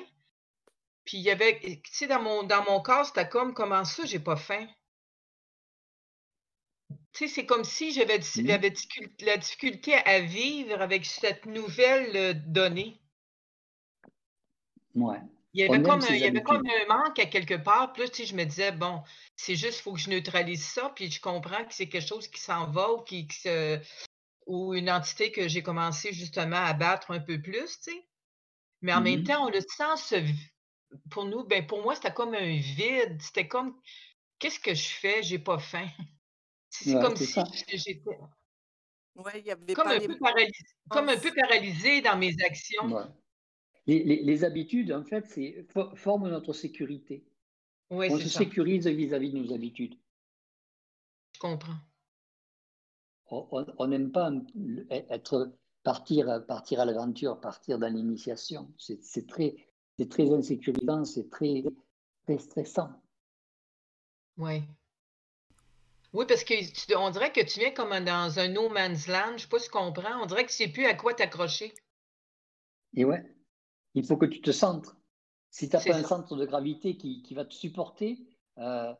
Puis 1.04 1.16
il 1.18 1.24
y 1.24 1.30
avait, 1.30 1.58
tu 1.60 1.80
sais, 1.92 2.06
dans 2.06 2.22
mon, 2.22 2.42
dans 2.44 2.62
mon 2.64 2.80
corps, 2.80 3.06
c'était 3.06 3.28
comme, 3.28 3.54
comment 3.54 3.84
ça, 3.84 4.04
j'ai 4.04 4.20
pas 4.20 4.36
faim? 4.36 4.68
Tu 7.12 7.28
sais, 7.28 7.34
c'est 7.34 7.46
comme 7.46 7.64
si 7.64 7.92
j'avais 7.92 8.18
mmh. 8.18 8.46
la, 9.20 9.36
difficulté 9.36 9.94
à 9.94 10.20
vivre 10.20 10.80
avec 10.80 11.04
cette 11.04 11.44
nouvelle 11.44 12.16
euh, 12.16 12.34
donnée. 12.34 13.00
Ouais. 14.94 15.20
Il 15.54 15.60
y 15.60 15.64
avait, 15.64 15.82
comme 15.82 16.00
un, 16.00 16.14
il 16.14 16.20
y 16.20 16.24
avait 16.24 16.42
comme 16.42 16.66
un 16.66 16.86
manque 16.88 17.18
à 17.18 17.26
quelque 17.26 17.54
part. 17.54 17.92
Puis 17.92 18.08
tu 18.10 18.22
sais, 18.22 18.24
je 18.24 18.34
me 18.34 18.44
disais, 18.44 18.72
bon, 18.72 19.02
c'est 19.36 19.54
juste, 19.56 19.80
il 19.80 19.82
faut 19.82 19.92
que 19.92 20.00
je 20.00 20.08
neutralise 20.08 20.64
ça. 20.64 20.90
Puis 20.94 21.10
je 21.10 21.20
comprends 21.20 21.62
que 21.64 21.74
c'est 21.74 21.88
quelque 21.88 22.06
chose 22.06 22.28
qui 22.28 22.40
s'en 22.40 22.70
va 22.70 22.90
ou, 22.92 23.02
qui, 23.02 23.28
ou 24.46 24.72
une 24.72 24.90
entité 24.90 25.30
que 25.30 25.48
j'ai 25.48 25.62
commencé 25.62 26.14
justement 26.14 26.56
à 26.56 26.72
battre 26.72 27.10
un 27.10 27.20
peu 27.20 27.40
plus, 27.40 27.78
tu 27.80 27.92
sais. 27.92 28.06
Mais 28.80 28.94
en 28.94 29.02
même 29.02 29.20
mmh 29.20 29.24
temps, 29.24 29.46
on 29.46 29.50
le 29.50 29.60
sent, 29.60 30.24
pour 31.10 31.24
nous, 31.24 31.44
ben 31.44 31.66
pour 31.66 31.82
moi, 31.82 31.94
c'était 31.94 32.12
comme 32.12 32.34
un 32.34 32.56
vide. 32.56 33.20
C'était 33.20 33.46
comme, 33.46 33.78
qu'est-ce 34.38 34.58
que 34.58 34.74
je 34.74 34.88
fais? 34.88 35.22
J'ai 35.22 35.38
pas 35.38 35.58
faim. 35.58 35.88
C'est 36.72 36.94
comme 36.94 37.16
si 37.16 37.40
j'étais 37.74 38.02
comme, 39.74 39.88
un 39.88 40.00
peu 40.00 40.18
paralysé, 40.18 40.64
comme 40.88 41.08
un 41.10 41.18
peu 41.18 41.32
paralysé 41.34 42.00
dans 42.00 42.16
mes 42.16 42.34
actions. 42.42 43.10
Les, 43.86 44.22
les, 44.22 44.44
habitudes, 44.44 44.92
en 44.92 45.04
fait, 45.04 45.26
c'est, 45.26 45.66
forment 45.96 46.30
notre 46.30 46.52
sécurité. 46.52 47.24
Ouais, 47.90 48.10
On 48.10 48.18
se 48.18 48.28
sécurise 48.28 48.86
vis-à-vis 48.86 49.32
de 49.32 49.38
nos 49.38 49.52
habitudes. 49.52 49.98
Je 51.34 51.40
comprends. 51.40 51.76
On 53.28 53.86
n'aime 53.86 54.12
pas 54.12 54.30
être, 54.90 55.52
partir, 55.82 56.46
partir 56.46 56.80
à 56.80 56.84
l'aventure, 56.84 57.40
partir 57.40 57.78
dans 57.78 57.92
l'initiation. 57.92 58.72
C'est, 58.78 59.26
très, 59.26 59.56
c'est 59.98 60.08
très 60.08 60.30
insécurisant, 60.32 61.04
c'est 61.04 61.28
très, 61.28 61.64
très 62.24 62.38
stressant. 62.38 62.90
Oui. 64.38 64.62
Oui, 66.12 66.26
parce 66.26 66.44
qu'on 66.44 67.10
dirait 67.10 67.32
que 67.32 67.40
tu 67.40 67.60
viens 67.60 67.70
comme 67.70 67.98
dans 68.04 68.38
un 68.38 68.48
no 68.48 68.68
man's 68.68 69.06
land. 69.06 69.28
Je 69.28 69.32
ne 69.32 69.38
sais 69.38 69.48
pas 69.48 69.58
si 69.58 69.66
tu 69.66 69.70
comprends. 69.70 70.22
On 70.22 70.26
dirait 70.26 70.44
que 70.44 70.50
tu 70.50 70.56
sais 70.56 70.68
plus 70.68 70.84
à 70.84 70.94
quoi 70.94 71.14
t'accrocher. 71.14 71.72
Et 72.94 73.04
ouais, 73.04 73.24
il 73.94 74.04
faut 74.04 74.18
que 74.18 74.26
tu 74.26 74.42
te 74.42 74.52
centres. 74.52 74.96
Si 75.50 75.68
tu 75.68 75.76
n'as 75.76 75.82
pas 75.82 75.96
un 75.96 76.04
centre 76.04 76.36
de 76.36 76.44
gravité 76.44 76.96
qui, 76.96 77.34
va 77.34 77.44
te 77.44 77.54
supporter, 77.54 78.18
euh, 78.58 78.92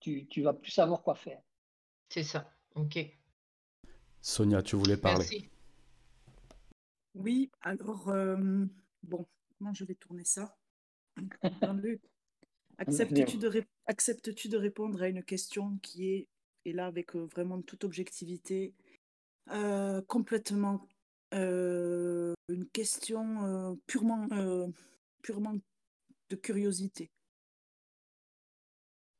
tu 0.00 0.28
ne 0.36 0.42
vas 0.42 0.52
plus 0.52 0.70
savoir 0.70 1.02
quoi 1.02 1.14
faire. 1.14 1.40
C'est 2.08 2.24
ça. 2.24 2.52
OK. 2.74 2.98
Sonia, 4.20 4.62
tu 4.62 4.76
voulais 4.76 4.96
parler. 4.96 5.26
Merci. 5.30 5.50
Oui, 7.14 7.50
alors, 7.62 8.12
bon, 9.02 9.26
comment 9.56 9.72
je 9.72 9.84
vais 9.84 9.94
tourner 9.94 10.24
ça? 10.24 10.56
Acceptes-tu 12.78 13.38
de, 13.38 13.64
acceptes 13.86 14.30
de, 14.48 14.56
répondre 14.56 15.02
à 15.02 15.08
une 15.08 15.22
question 15.22 15.78
qui 15.82 16.08
est, 16.08 16.28
et 16.64 16.72
là 16.72 16.86
avec 16.86 17.14
vraiment 17.14 17.62
toute 17.62 17.84
objectivité, 17.84 18.74
complètement 20.08 20.88
une 21.32 22.68
question 22.72 23.78
purement, 23.86 24.28
purement 25.22 25.54
de 26.30 26.36
curiosité? 26.36 27.10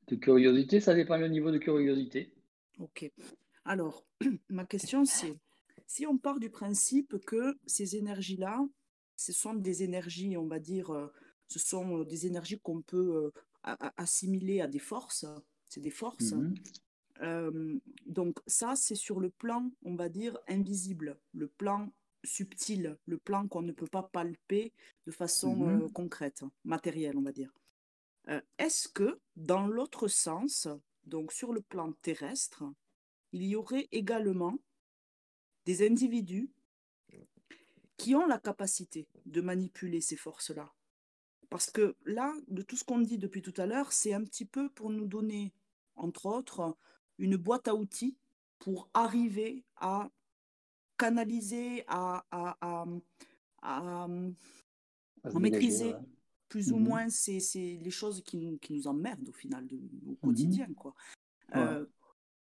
De 0.09 0.16
curiosité, 0.16 0.80
ça 0.80 0.94
dépend 0.94 1.16
le 1.16 1.28
niveau 1.28 1.51
de 1.51 1.59
curiosité. 1.59 2.32
Ok. 2.78 3.10
Alors, 3.64 4.05
ma 4.48 4.64
question 4.64 5.05
c'est, 5.05 5.34
si 5.86 6.06
on 6.06 6.18
part 6.18 6.38
du 6.38 6.51
principe 6.51 7.18
que 7.24 7.56
ces 7.66 7.97
énergies-là, 7.97 8.60
ce 9.16 9.32
sont 9.32 9.55
des 9.55 9.82
énergies, 9.82 10.36
on 10.36 10.47
va 10.47 10.59
dire, 10.59 10.93
ce 11.48 11.59
sont 11.59 12.01
des 12.05 12.26
énergies 12.26 12.59
qu'on 12.60 12.82
peut 12.82 13.32
assimiler 13.97 14.60
à 14.60 14.66
des 14.66 14.78
forces, 14.78 15.26
c'est 15.68 15.80
des 15.80 15.90
forces. 15.90 16.32
Mmh 16.32 16.55
donc 18.05 18.40
ça, 18.47 18.76
c'est 18.76 18.94
sur 18.94 19.20
le 19.20 19.30
plan, 19.30 19.70
on 19.82 19.94
va 19.94 20.10
dire, 20.10 20.38
invisible, 20.48 21.18
le 21.32 21.48
plan 21.48 21.90
subtil, 22.24 22.98
le 23.06 23.16
plan 23.16 23.48
qu'on 23.48 23.62
ne 23.62 23.72
peut 23.72 23.86
pas 23.86 24.02
palper 24.02 24.74
de 25.06 25.10
façon 25.10 25.56
mmh 25.56 25.90
concrète, 25.93 26.44
matérielle, 26.64 27.16
on 27.16 27.22
va 27.22 27.32
dire. 27.32 27.55
Est-ce 28.59 28.88
que, 28.88 29.18
dans 29.36 29.66
l'autre 29.66 30.09
sens, 30.09 30.68
donc 31.05 31.32
sur 31.32 31.55
le 31.55 31.62
plan 31.62 31.93
terrestre, 32.02 32.64
il 33.32 33.44
y 33.44 33.56
aurait 33.56 33.88
également 33.93 34.59
des 35.64 35.86
individus 35.86 36.51
qui 37.97 38.14
ont 38.14 38.26
la 38.26 38.38
capacité 38.38 39.09
de 39.24 39.40
manipuler 39.40 40.02
ces 40.02 40.16
forces-là? 40.16 40.70
Parce 41.51 41.70
que 41.70 41.97
là, 42.05 42.35
de 42.48 42.62
tout 42.62 42.77
ce 42.77 42.85
qu'on 42.85 42.98
dit 42.98 43.18
depuis 43.18 43.43
tout 43.43 43.55
à 43.56 43.66
l'heure, 43.66 43.93
c'est 43.93 44.12
un 44.12 44.24
petit 44.24 44.44
peu 44.44 44.68
pour 44.70 44.90
nous 44.90 45.06
donner, 45.06 45.52
entre 45.94 46.27
autres, 46.27 46.77
une 47.18 47.36
boîte 47.36 47.68
à 47.68 47.74
outils 47.74 48.16
pour 48.59 48.89
arriver 48.94 49.64
à 49.77 50.10
canaliser, 50.98 51.85
à, 51.86 52.24
à, 52.31 52.86
à, 53.62 54.09
maîtriser 55.39 55.94
plus 56.48 56.73
ou 56.73 56.77
mmh 56.77 56.82
moins 56.82 57.09
c'est 57.09 57.78
les 57.82 57.90
choses 57.90 58.23
qui 58.23 58.36
nous, 58.36 58.56
qui 58.59 58.73
nous 58.73 58.86
emmerdent 58.86 59.28
au 59.28 59.32
final 59.32 59.66
de, 59.66 59.77
au 59.77 60.12
mmh 60.12 60.16
quotidien. 60.16 60.73
Quoi. 60.74 60.94
Euh, 61.55 61.85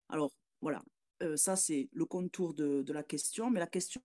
alors, 0.09 0.33
voilà, 0.61 0.83
euh, 1.23 1.37
ça 1.37 1.57
c'est 1.57 1.89
le 1.93 2.05
contour 2.05 2.55
de, 2.55 2.83
de, 2.83 2.93
la 2.93 3.03
question, 3.03 3.51
mais 3.51 3.61
la 3.61 3.67
question 3.67 4.03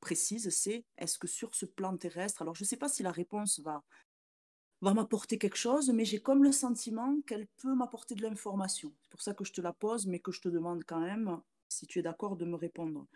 précise, 0.00 0.48
c'est 0.50 0.84
est-ce 0.98 1.18
que 1.18 1.28
sur 1.28 1.54
ce 1.54 1.66
plan 1.66 1.96
terrestre, 1.96 2.42
alors 2.42 2.54
je 2.54 2.64
ne 2.64 2.66
sais 2.66 2.76
pas 2.76 2.88
si 2.88 3.02
la 3.02 3.12
réponse 3.12 3.60
va, 3.60 3.84
va 4.80 4.94
m'apporter 4.94 5.38
quelque 5.38 5.56
chose, 5.56 5.90
mais 5.90 6.04
j'ai 6.04 6.20
comme 6.20 6.42
le 6.42 6.52
sentiment 6.52 7.20
qu'elle 7.26 7.46
peut 7.58 7.74
m'apporter 7.74 8.14
de 8.14 8.22
l'information. 8.22 8.92
C'est 9.02 9.10
pour 9.10 9.22
ça 9.22 9.34
que 9.34 9.44
je 9.44 9.52
te 9.52 9.60
la 9.60 9.72
pose, 9.72 10.06
mais 10.06 10.20
que 10.20 10.32
je 10.32 10.40
te 10.40 10.48
demande 10.48 10.84
quand 10.84 11.00
même, 11.00 11.40
si 11.68 11.86
tu 11.86 11.98
es 11.98 12.02
d'accord, 12.02 12.36
de 12.36 12.44
me 12.44 12.56
répondre. 12.56 13.06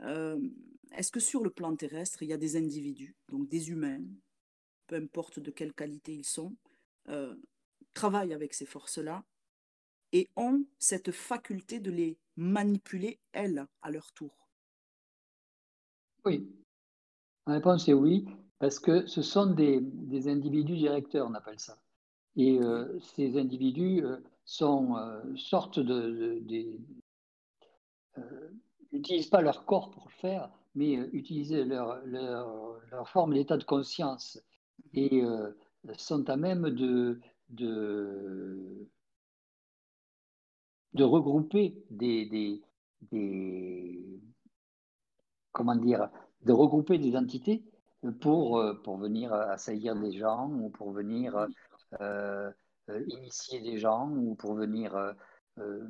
Euh, 0.00 0.40
est-ce 0.92 1.12
que 1.12 1.20
sur 1.20 1.44
le 1.44 1.50
plan 1.50 1.74
terrestre, 1.76 2.22
il 2.22 2.28
y 2.28 2.32
a 2.32 2.38
des 2.38 2.56
individus, 2.56 3.14
donc 3.28 3.48
des 3.48 3.70
humains, 3.70 4.02
peu 4.88 4.96
importe 4.96 5.38
de 5.38 5.50
quelle 5.50 5.72
qualité 5.72 6.12
ils 6.12 6.24
sont, 6.24 6.56
euh, 7.08 7.36
travaillent 7.94 8.34
avec 8.34 8.54
ces 8.54 8.66
forces-là 8.66 9.24
et 10.12 10.28
ont 10.36 10.64
cette 10.78 11.12
faculté 11.12 11.78
de 11.78 11.90
les 11.90 12.18
manipuler, 12.36 13.20
elles, 13.32 13.66
à 13.80 13.90
leur 13.90 14.12
tour? 14.12 14.48
Oui. 16.24 16.48
La 17.46 17.54
réponse 17.54 17.88
est 17.88 17.92
oui, 17.92 18.26
parce 18.62 18.78
que 18.78 19.06
ce 19.06 19.22
sont 19.22 19.46
des, 19.46 19.80
des 19.80 20.28
individus 20.28 20.76
directeurs, 20.76 21.26
on 21.28 21.34
appelle 21.34 21.58
ça. 21.58 21.78
Et 22.36 22.60
euh, 22.60 22.96
ces 23.00 23.36
individus 23.36 24.04
euh, 24.04 24.18
sont 24.44 24.94
sortes 25.34 25.80
de, 25.80 26.38
de, 26.42 26.78
n'utilisent 28.92 29.30
pas 29.30 29.42
leur 29.42 29.64
corps 29.64 29.90
pour 29.90 30.04
le 30.06 30.12
faire, 30.12 30.48
mais 30.76 30.92
utilisent 31.12 31.52
leur, 31.52 32.06
leur, 32.06 32.80
leur 32.92 33.08
forme, 33.08 33.32
l'état 33.32 33.56
de 33.56 33.64
conscience 33.64 34.40
et 34.94 35.24
sont 35.98 36.30
à 36.30 36.36
même 36.36 36.70
de, 36.70 37.18
de, 37.48 38.88
de 40.94 41.02
regrouper 41.02 41.84
des, 41.90 42.26
des, 42.26 42.62
des, 43.10 44.20
comment 45.50 45.74
dire, 45.74 46.08
de 46.42 46.52
regrouper 46.52 46.98
des 46.98 47.16
entités 47.16 47.64
pour, 48.20 48.62
pour 48.82 48.96
venir 48.96 49.32
assaillir 49.32 49.96
des 49.96 50.12
gens 50.12 50.50
ou 50.50 50.70
pour 50.70 50.92
venir 50.92 51.46
euh, 52.00 52.50
initier 52.88 53.60
des 53.60 53.78
gens 53.78 54.10
ou 54.10 54.34
pour 54.34 54.54
venir 54.54 55.14
euh, 55.58 55.88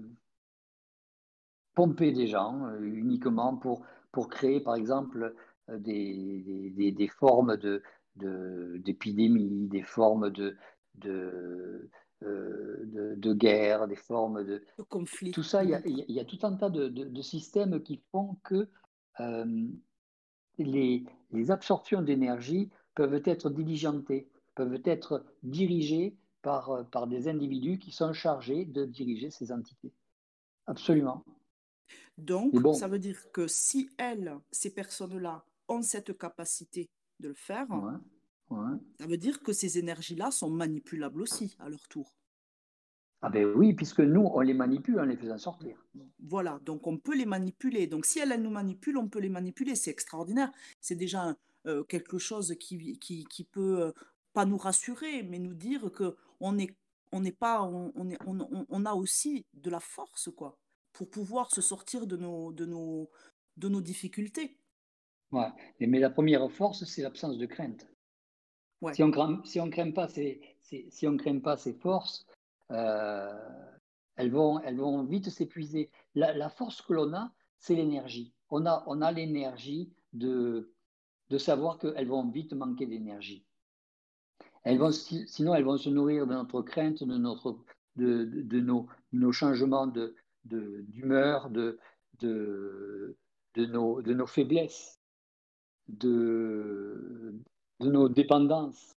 pomper 1.75 2.13
des 2.13 2.27
gens 2.27 2.69
uniquement 2.81 3.57
pour, 3.57 3.85
pour 4.11 4.29
créer, 4.29 4.61
par 4.61 4.75
exemple, 4.75 5.35
des, 5.69 6.71
des, 6.75 6.93
des 6.93 7.09
formes 7.09 7.57
de, 7.57 7.83
d'épidémies, 8.17 9.69
des 9.69 9.83
formes 9.83 10.31
de, 10.31 10.57
de, 10.97 11.91
euh, 12.23 13.15
de, 13.17 13.33
guerre, 13.33 13.89
des 13.89 13.97
formes 13.97 14.45
de, 14.45 14.65
conflit. 14.89 15.31
Tout 15.31 15.43
ça, 15.43 15.65
il 15.65 15.71
y, 16.09 16.21
a, 16.21 16.25
tout 16.25 16.39
un 16.43 16.55
tas 16.57 16.71
de, 16.71 17.23
systèmes 17.23 17.83
qui 17.83 18.03
font 18.11 18.37
que 18.45 18.69
euh, 19.21 19.67
les, 20.65 21.05
les, 21.33 21.51
absorptions 21.51 22.03
d'énergie 22.03 22.71
peuvent 22.95 23.23
être 23.25 23.51
diligentées, 23.51 24.29
peuvent 24.55 24.81
être 24.85 25.25
dirigées 25.43 26.17
par, 26.43 26.87
par 26.91 27.07
des 27.07 27.29
individus 27.29 27.79
qui 27.79 27.93
sont 27.93 28.13
chargés 28.13 28.65
de 28.65 28.85
diriger 28.85 29.31
ces 29.31 29.53
entités. 29.53 29.93
Absolument. 30.67 31.25
Donc, 32.19 32.55
ça 32.75 32.89
veut 32.89 32.99
dire 32.99 33.31
que 33.33 33.47
si 33.47 33.91
elles, 33.97 34.37
ces 34.51 34.73
personnes-là, 34.73 35.45
ont 35.69 35.83
cette 35.83 36.17
capacité 36.19 36.91
de 37.21 37.29
le 37.29 37.35
faire, 37.35 37.67
ça 38.51 39.07
veut 39.07 39.17
dire 39.17 39.43
que 39.43 39.53
ces 39.53 39.79
énergies-là 39.79 40.31
sont 40.31 40.51
manipulables 40.51 41.23
aussi 41.23 41.57
à 41.59 41.69
leur 41.69 41.89
tour. 41.89 42.15
Ah 43.25 43.31
ben 43.31 43.47
oui, 43.47 43.73
puisque 43.73 44.01
nous, 44.01 44.23
on 44.23 44.41
les 44.41 44.55
manipule 44.55 44.99
en 44.99 45.05
les 45.05 45.17
faisant 45.17 45.39
sortir. 45.39 45.77
Voilà, 46.19 46.59
donc 46.65 46.87
on 46.89 46.99
peut 46.99 47.17
les 47.17 47.27
manipuler. 47.27 47.87
Donc 47.87 48.05
si 48.05 48.19
elles, 48.19 48.41
nous 48.43 48.51
manipulent, 48.51 48.99
on 48.99 49.09
peut 49.09 49.21
les 49.21 49.29
manipuler. 49.29 49.77
C'est 49.77 49.93
extraordinaire. 49.93 50.51
C'est 50.81 50.97
déjà 50.97 51.37
euh, 51.67 51.85
quelque 51.85 52.19
chose 52.19 52.57
qui, 52.59 52.99
qui, 52.99 53.25
qui 53.25 53.45
peut 53.45 53.81
euh, 53.81 53.93
pas 54.33 54.45
nous 54.45 54.57
rassurer, 54.57 55.23
mais 55.23 55.39
nous 55.39 55.55
dire 55.55 55.93
que 55.93 56.17
on 56.41 56.59
est 56.59 56.77
on 57.13 57.21
n'est 57.21 57.31
pas 57.31 57.63
on, 57.63 58.09
est, 58.09 58.19
on, 58.27 58.67
on, 58.69 58.87
a 58.87 58.95
aussi 58.95 59.45
de 59.53 59.69
la 59.69 59.81
force 59.81 60.31
quoi 60.35 60.59
pour 60.95 61.11
pouvoir 61.11 61.51
se 61.55 61.61
sortir 61.61 62.07
de 62.07 62.17
nos 62.17 62.53
de 62.53 62.65
nos 62.67 63.11
de 63.57 63.69
nos 63.69 63.83
difficultés. 63.83 64.57
Ouais. 65.31 65.49
Mais 65.81 65.99
la 65.99 66.11
première 66.11 66.51
force, 66.51 66.85
c'est 66.85 67.03
l'absence 67.03 67.39
de 67.39 67.47
crainte. 67.47 67.87
Si 68.93 69.03
on 69.03 69.09
ne 69.09 69.45
si 69.45 69.61
on 69.61 69.71
craint 69.71 69.93
pas 69.93 70.09
ces, 70.09 70.41
si 70.61 71.07
on 71.07 71.17
craint 71.17 71.39
pas 71.39 71.57
ces 71.57 71.73
forces, 71.73 72.27
euh, 72.73 73.71
elles, 74.17 74.31
vont, 74.31 74.61
elles 74.61 74.77
vont 74.77 75.05
vite 75.05 75.31
s'épuiser. 75.31 75.91
La, 76.15 76.49
force 76.49 76.83
que 76.83 76.93
l'on 76.93 77.15
a, 77.15 77.33
c'est 77.59 77.75
l'énergie. 77.75 78.35
On 78.51 78.67
a, 78.67 78.83
on 78.87 79.01
a 79.01 79.13
l'énergie 79.13 79.93
de, 80.13 80.73
de 81.31 81.39
savoir 81.39 81.79
qu'elles 81.79 82.09
vont 82.09 82.29
vite 82.29 82.53
manquer 82.53 82.87
d'énergie. 82.87 83.45
Elles 84.65 84.79
vont, 84.79 84.93
sinon, 84.93 85.55
elles 85.55 85.65
vont 85.65 85.79
se 85.79 85.89
nourrir 85.89 86.27
de 86.27 86.35
notre 86.35 86.63
crainte, 86.63 87.03
de, 87.03 87.17
notre, 87.17 87.59
de, 87.97 88.25
de, 88.25 88.61
nos, 88.61 88.87
nos, 89.13 89.33
changements 89.33 89.93
d'humeur, 90.45 91.51
de, 91.51 91.79
de, 92.21 93.17
nos, 93.57 94.03
de 94.03 94.15
nos 94.15 94.27
faiblesses 94.27 95.03
de, 95.89 97.35
de 97.81 97.91
nos 97.91 98.09
dépendances, 98.09 98.97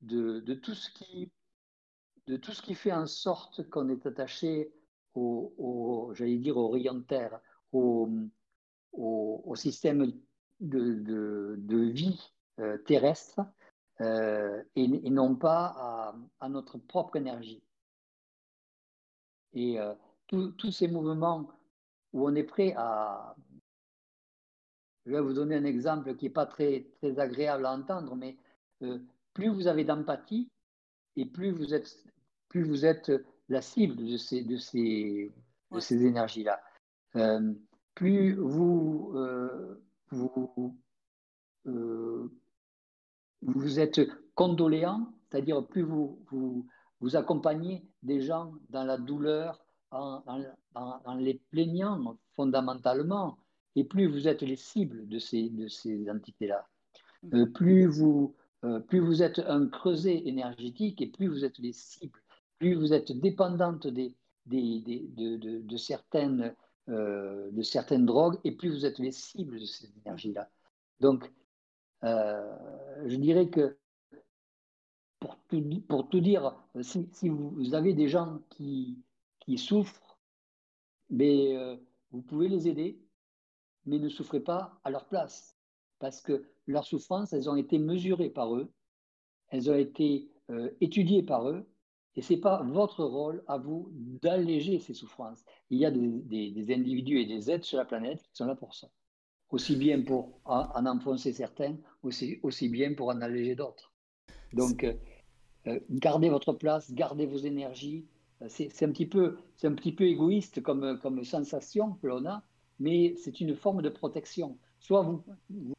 de, 0.00 0.40
de, 0.40 0.54
tout 0.54 0.74
ce 0.74 0.90
qui, 0.90 1.30
de 2.26 2.36
tout 2.36 2.52
ce 2.52 2.62
qui 2.62 2.74
fait 2.74 2.92
en 2.92 3.06
sorte 3.06 3.68
qu'on 3.68 3.88
est 3.88 4.06
attaché 4.06 4.72
au, 5.14 6.12
j'allais 6.14 6.38
dire, 6.38 6.56
au 6.56 6.68
rayon 6.68 7.02
terre, 7.02 7.40
au, 7.72 8.08
système 9.54 10.12
de, 10.60 11.84
vie 11.90 12.32
euh, 12.60 12.78
terrestre, 12.78 13.40
euh, 14.00 14.62
et, 14.76 14.88
non 15.10 15.36
pas 15.36 16.14
à, 16.40 16.48
notre 16.48 16.78
propre 16.78 17.16
énergie. 17.16 17.62
Et 19.54 19.78
euh, 19.78 19.94
tous 20.28 20.72
ces 20.72 20.88
mouvements 20.88 21.50
où 22.12 22.26
on 22.26 22.34
est 22.34 22.44
prêt 22.44 22.74
à, 22.76 23.36
je 25.04 25.12
vais 25.12 25.20
vous 25.20 25.34
donner 25.34 25.56
un 25.56 25.64
exemple 25.64 26.16
qui 26.16 26.26
n'est 26.26 26.30
pas 26.30 26.46
très, 26.46 26.86
très 26.98 27.18
agréable 27.18 27.66
à 27.66 27.72
entendre, 27.72 28.14
mais 28.16 28.36
plus 29.34 29.48
vous 29.48 29.66
avez 29.66 29.84
d'empathie 29.84 30.48
et 31.16 31.26
plus 31.26 31.50
vous 31.50 31.74
êtes, 31.74 32.04
plus 32.48 32.62
vous 32.62 32.84
êtes 32.84 33.12
la 33.48 33.60
cible 33.62 33.96
de 33.96 34.16
ces, 34.16 34.42
de 34.42 34.56
ces, 34.56 35.32
de 35.70 35.80
ces 35.80 36.04
énergies-là. 36.04 36.60
Euh, 37.16 37.52
plus 37.94 38.34
vous, 38.34 39.14
vous, 40.10 40.74
vous 43.42 43.80
êtes 43.80 44.00
condoléant, 44.34 45.12
c'est-à-dire 45.28 45.66
plus 45.66 45.82
vous, 45.82 46.18
vous, 46.30 46.66
vous 47.00 47.16
accompagnez 47.16 47.84
des 48.02 48.20
gens 48.20 48.54
dans 48.70 48.84
la 48.84 48.96
douleur 48.96 49.62
en, 49.90 50.22
en, 50.74 51.14
les 51.16 51.34
plaignant 51.50 52.16
fondamentalement, 52.32 53.38
et 53.76 53.84
plus 53.84 54.06
vous 54.06 54.28
êtes 54.28 54.42
les 54.42 54.56
cibles 54.56 55.06
de 55.08 55.18
ces, 55.18 55.50
de 55.50 55.68
ces 55.68 56.08
entités-là. 56.08 56.66
Euh, 57.34 57.46
plus, 57.46 57.86
vous, 57.86 58.34
euh, 58.64 58.80
plus 58.80 59.00
vous 59.00 59.22
êtes 59.22 59.40
un 59.40 59.66
creuset 59.66 60.22
énergétique 60.26 61.00
et 61.00 61.06
plus 61.06 61.28
vous 61.28 61.44
êtes 61.44 61.58
les 61.58 61.72
cibles, 61.72 62.20
plus 62.58 62.74
vous 62.74 62.92
êtes 62.92 63.12
dépendante 63.12 63.86
euh, 63.86 64.10
de 64.48 65.76
certaines 67.62 68.06
drogues 68.06 68.38
et 68.44 68.52
plus 68.52 68.70
vous 68.70 68.86
êtes 68.86 68.98
les 68.98 69.12
cibles 69.12 69.58
de 69.58 69.64
ces 69.64 69.92
énergies-là. 70.04 70.48
Donc, 71.00 71.32
je 72.02 73.16
dirais 73.16 73.48
que 73.48 73.76
pour 75.18 75.36
tout, 75.48 75.62
pour 75.88 76.08
tout 76.08 76.20
dire, 76.20 76.54
si, 76.80 77.28
vous 77.28 77.74
avez 77.74 77.94
des 77.94 78.08
gens 78.08 78.40
qui, 78.50 78.98
qui 79.40 79.58
souffrent, 79.58 80.18
vous 81.10 82.22
pouvez 82.22 82.48
les 82.48 82.68
aider, 82.68 83.00
mais 83.86 83.98
ne 83.98 84.08
souffrez 84.08 84.40
pas 84.40 84.80
à 84.84 84.90
leur 84.90 85.06
place, 85.06 85.56
parce 86.02 86.20
que 86.20 86.42
leurs 86.66 86.84
souffrances, 86.84 87.32
elles 87.32 87.48
ont 87.48 87.54
été 87.54 87.78
mesurées 87.78 88.28
par 88.28 88.56
eux, 88.56 88.72
elles 89.50 89.70
ont 89.70 89.76
été 89.76 90.28
euh, 90.50 90.68
étudiées 90.80 91.22
par 91.22 91.48
eux, 91.48 91.64
et 92.16 92.22
ce 92.22 92.32
n'est 92.32 92.40
pas 92.40 92.60
votre 92.64 93.04
rôle 93.04 93.44
à 93.46 93.56
vous 93.56 93.88
d'alléger 94.20 94.80
ces 94.80 94.94
souffrances. 94.94 95.44
Il 95.70 95.78
y 95.78 95.86
a 95.86 95.92
des, 95.92 96.74
individus 96.74 97.20
et 97.20 97.26
des 97.26 97.52
êtres 97.52 97.64
sur 97.64 97.78
la 97.78 97.84
planète 97.84 98.20
qui 98.20 98.30
sont 98.34 98.46
là 98.46 98.56
pour 98.56 98.74
ça. 98.74 98.88
Aussi 99.50 99.76
bien 99.76 100.02
pour 100.02 100.40
en, 100.44 100.86
enfoncer 100.86 101.32
certains, 101.32 101.76
aussi, 102.02 102.40
aussi 102.42 102.68
bien 102.68 102.94
pour 102.94 103.08
en 103.10 103.20
alléger 103.20 103.54
d'autres. 103.54 103.92
Donc, 104.52 104.82
euh, 104.82 104.94
euh, 105.68 105.78
gardez 105.88 106.30
votre 106.30 106.52
place, 106.52 106.92
gardez 106.92 107.26
vos 107.26 107.38
énergies. 107.38 108.08
C'est 108.48 108.82
un, 108.82 108.90
petit 108.90 109.06
peu, 109.06 109.36
un 109.62 109.74
petit 109.74 109.92
peu 109.92 110.02
égoïste 110.02 110.62
comme, 110.62 110.98
comme 110.98 111.22
sensation 111.22 111.92
que 112.02 112.08
l'on 112.08 112.26
a, 112.26 112.42
mais 112.80 113.14
c'est 113.16 113.40
une 113.40 113.54
forme 113.54 113.82
de 113.82 113.88
protection. 113.88 114.58
Soit 114.82 115.02
vous, 115.02 115.22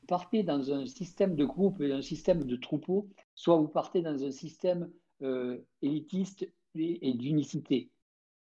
partez 0.07 0.43
dans 0.43 0.71
un 0.71 0.85
système 0.87 1.35
de 1.35 1.43
groupe 1.43 1.81
et 1.81 1.91
un 1.91 2.01
système 2.01 2.45
de 2.45 2.55
troupeau, 2.55 3.09
soit 3.35 3.57
vous 3.57 3.67
partez 3.67 4.01
dans 4.01 4.23
un 4.23 4.31
système 4.31 4.89
euh, 5.21 5.57
élitiste 5.81 6.47
et, 6.75 7.13
d'unicité. 7.13 7.91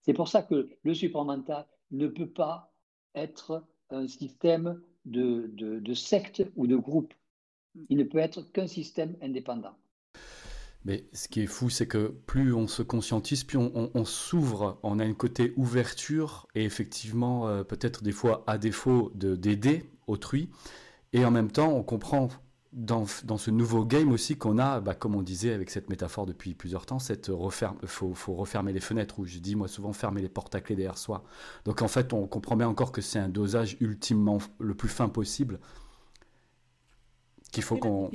C'est 0.03 0.13
pour 0.13 0.29
ça 0.29 0.43
que 0.43 0.69
le 0.83 0.95
supramental 0.95 1.67
ne 1.91 2.07
peut 2.07 2.29
pas 2.29 2.75
être 3.15 3.65
un 3.89 4.07
système 4.07 4.79
de, 5.07 5.51
de 5.55 5.95
secte 5.95 6.45
ou 6.55 6.67
de 6.67 6.77
groupe. 6.77 7.15
Il 7.89 7.97
ne 7.97 8.05
peut 8.05 8.19
être 8.19 8.43
qu'un 8.53 8.67
système 8.67 9.17
indépendant. 9.23 9.75
Mais 10.85 11.09
ce 11.15 11.29
qui 11.29 11.41
est 11.41 11.47
fou, 11.47 11.71
c'est 11.71 11.87
que 11.87 12.09
plus 12.27 12.53
on 12.53 12.67
se 12.67 12.83
conscientise, 12.83 13.45
plus 13.45 13.57
on, 13.57 14.05
s'ouvre, 14.05 14.81
on 14.83 14.99
a 14.99 15.05
une 15.05 15.15
côté 15.15 15.55
ouverture 15.57 16.47
et 16.55 16.65
effectivement, 16.65 17.49
euh, 17.49 17.63
peut-être 17.63 18.03
des 18.03 18.13
fois 18.13 18.43
à 18.47 18.59
défaut 18.59 19.13
d'aider 19.15 19.92
autrui. 20.13 20.51
Et 21.13 21.25
en 21.25 21.31
même 21.31 21.51
temps, 21.51 21.73
on 21.73 21.83
comprend 21.83 22.29
dans, 22.73 23.05
dans 23.25 23.37
ce 23.37 23.51
nouveau 23.51 23.85
game 23.85 24.11
aussi 24.13 24.37
qu'on 24.37 24.59
a, 24.59 24.81
bah, 24.81 24.95
comme 24.95 25.15
on 25.15 25.23
disait 25.23 25.53
avec 25.53 25.69
cette 25.71 25.91
métaphore 25.91 26.25
depuis 26.25 26.55
plusieurs 26.55 26.87
temps, 26.87 26.99
cette 26.99 27.27
referme, 27.27 27.77
faut, 27.85 28.15
faut 28.15 28.35
refermer 28.35 28.73
les 28.73 28.81
fenêtres, 28.81 29.19
ou 29.19 29.27
je 29.27 29.39
dis 29.39 29.57
moi 29.57 29.69
souvent 29.69 29.93
fermer 29.93 30.23
les 30.23 30.31
portes 30.31 30.55
à 30.55 30.61
clé 30.61 30.75
derrière 30.75 30.97
soi. 30.97 31.25
Donc 31.65 31.83
en 31.83 31.89
fait, 31.89 32.13
on 32.13 32.27
comprend 32.27 32.57
bien 32.57 32.69
encore 32.69 32.93
que 32.93 33.03
c'est 33.03 33.19
un 33.19 33.29
dosage 33.29 33.77
ultimement 33.81 34.39
le 34.59 34.75
plus 34.75 34.89
fin 34.89 35.09
possible. 35.09 35.61
Qu'il 37.53 37.63
faut 37.63 37.77
qu'on. 37.77 38.11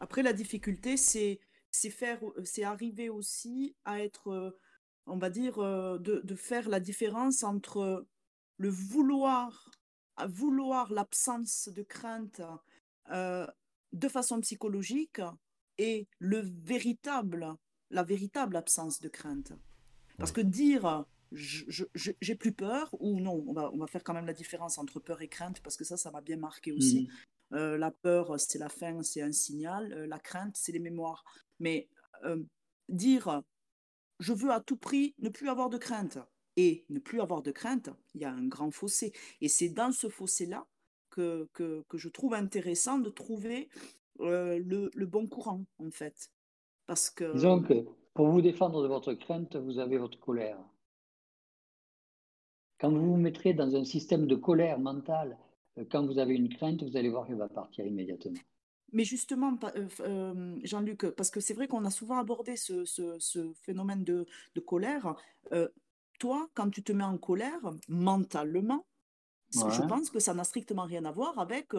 Après, 0.00 0.22
la 0.22 0.34
difficulté, 0.34 0.98
c'est 0.98 1.40
c'est 1.70 1.88
faire, 1.88 2.20
c'est 2.44 2.64
arriver 2.64 3.08
aussi 3.08 3.74
à 3.86 4.00
être, 4.00 4.54
on 5.06 5.16
va 5.16 5.30
dire, 5.30 5.56
de, 5.56 6.20
de, 6.22 6.34
faire 6.34 6.68
la 6.68 6.80
différence 6.80 7.44
entre 7.44 8.06
le 8.58 8.68
vouloir, 8.68 9.70
vouloir 10.26 10.92
l'absence 10.92 11.68
de 11.68 11.82
crainte 11.82 12.40
de 13.10 14.08
façon 14.08 14.40
psychologique 14.40 15.20
et 15.78 16.06
le 16.18 16.40
véritable, 16.64 17.54
la 17.90 18.02
véritable 18.02 18.56
absence 18.56 19.00
de 19.00 19.08
crainte. 19.08 19.52
Parce 20.18 20.32
que 20.32 20.40
dire 20.40 21.04
j'ai 21.32 22.34
plus 22.34 22.52
peur 22.52 22.94
ou 23.00 23.18
non, 23.20 23.42
on 23.46 23.52
va, 23.52 23.70
on 23.72 23.78
va 23.78 23.86
faire 23.86 24.04
quand 24.04 24.14
même 24.14 24.26
la 24.26 24.34
différence 24.34 24.78
entre 24.78 25.00
peur 25.00 25.22
et 25.22 25.28
crainte 25.28 25.60
parce 25.60 25.76
que 25.76 25.84
ça, 25.84 25.96
ça 25.96 26.10
m'a 26.10 26.20
bien 26.20 26.36
marqué 26.36 26.72
aussi. 26.72 27.08
Mmh. 27.50 27.56
la 27.76 27.90
peur, 27.90 28.38
c'est 28.38 28.58
la 28.58 28.68
fin, 28.68 29.02
c'est 29.02 29.22
un 29.22 29.32
signal. 29.32 29.88
la 30.04 30.18
crainte, 30.18 30.56
c'est 30.56 30.72
les 30.72 30.78
mémoires. 30.78 31.24
Mais 31.58 31.88
euh, 32.24 32.42
dire 32.88 33.42
je 34.18 34.32
veux 34.32 34.50
à 34.50 34.60
tout 34.60 34.76
prix 34.76 35.14
ne 35.18 35.28
plus 35.28 35.48
avoir 35.48 35.68
de 35.68 35.78
crainte 35.78 36.18
et 36.56 36.84
ne 36.90 36.98
plus 36.98 37.20
avoir 37.20 37.42
de 37.42 37.50
crainte, 37.50 37.90
il 38.14 38.20
y 38.20 38.24
a 38.24 38.32
un 38.32 38.46
grand 38.46 38.70
fossé. 38.70 39.12
Et 39.40 39.48
c'est 39.48 39.68
dans 39.68 39.92
ce 39.92 40.08
fossé-là 40.08 40.66
que, 41.10 41.48
que, 41.52 41.84
je 41.94 42.08
trouve 42.08 42.34
intéressant 42.34 42.98
de 42.98 43.10
trouver 43.10 43.68
euh, 44.20 44.58
le, 44.58 44.90
le, 44.94 45.06
bon 45.06 45.26
courant, 45.26 45.64
en 45.78 45.90
fait. 45.90 46.30
Parce 46.86 47.10
que... 47.10 47.32
Disons 47.32 47.62
que 47.62 47.84
pour 48.14 48.28
vous 48.28 48.42
défendre 48.42 48.82
de 48.82 48.88
votre 48.88 49.14
crainte, 49.14 49.56
vous 49.56 49.78
avez 49.78 49.98
votre 49.98 50.18
colère. 50.18 50.58
Quand 52.78 52.90
vous 52.90 53.12
vous 53.12 53.16
mettrez 53.16 53.54
dans 53.54 53.76
un 53.76 53.84
système 53.84 54.26
de 54.26 54.34
colère 54.34 54.78
mentale, 54.78 55.38
euh, 55.78 55.84
quand 55.90 56.04
vous 56.06 56.18
avez 56.18 56.34
une 56.34 56.48
crainte, 56.48 56.82
vous 56.82 56.96
allez 56.96 57.08
voir 57.08 57.26
qu'elle 57.26 57.36
va 57.36 57.48
partir 57.48 57.86
immédiatement. 57.86 58.40
Mais 58.92 59.04
justement, 59.04 59.58
euh, 60.00 60.56
Jean-Luc, 60.64 61.06
parce 61.16 61.30
que 61.30 61.40
c'est 61.40 61.54
vrai 61.54 61.66
qu'on 61.66 61.84
a 61.86 61.90
souvent 61.90 62.18
abordé 62.18 62.56
ce, 62.56 63.52
phénomène 63.62 64.04
de, 64.04 64.26
colère. 64.66 65.16
Euh, 65.52 65.68
toi, 66.22 66.48
quand 66.54 66.70
tu 66.70 66.84
te 66.84 66.92
mets 66.92 67.02
en 67.02 67.18
colère, 67.18 67.58
mentalement, 67.88 68.86
je 69.52 69.82
pense 69.88 70.08
que 70.08 70.20
ça 70.20 70.34
n'a 70.34 70.44
strictement 70.44 70.84
rien 70.84 71.04
à 71.04 71.10
voir 71.10 71.36
avec 71.40 71.70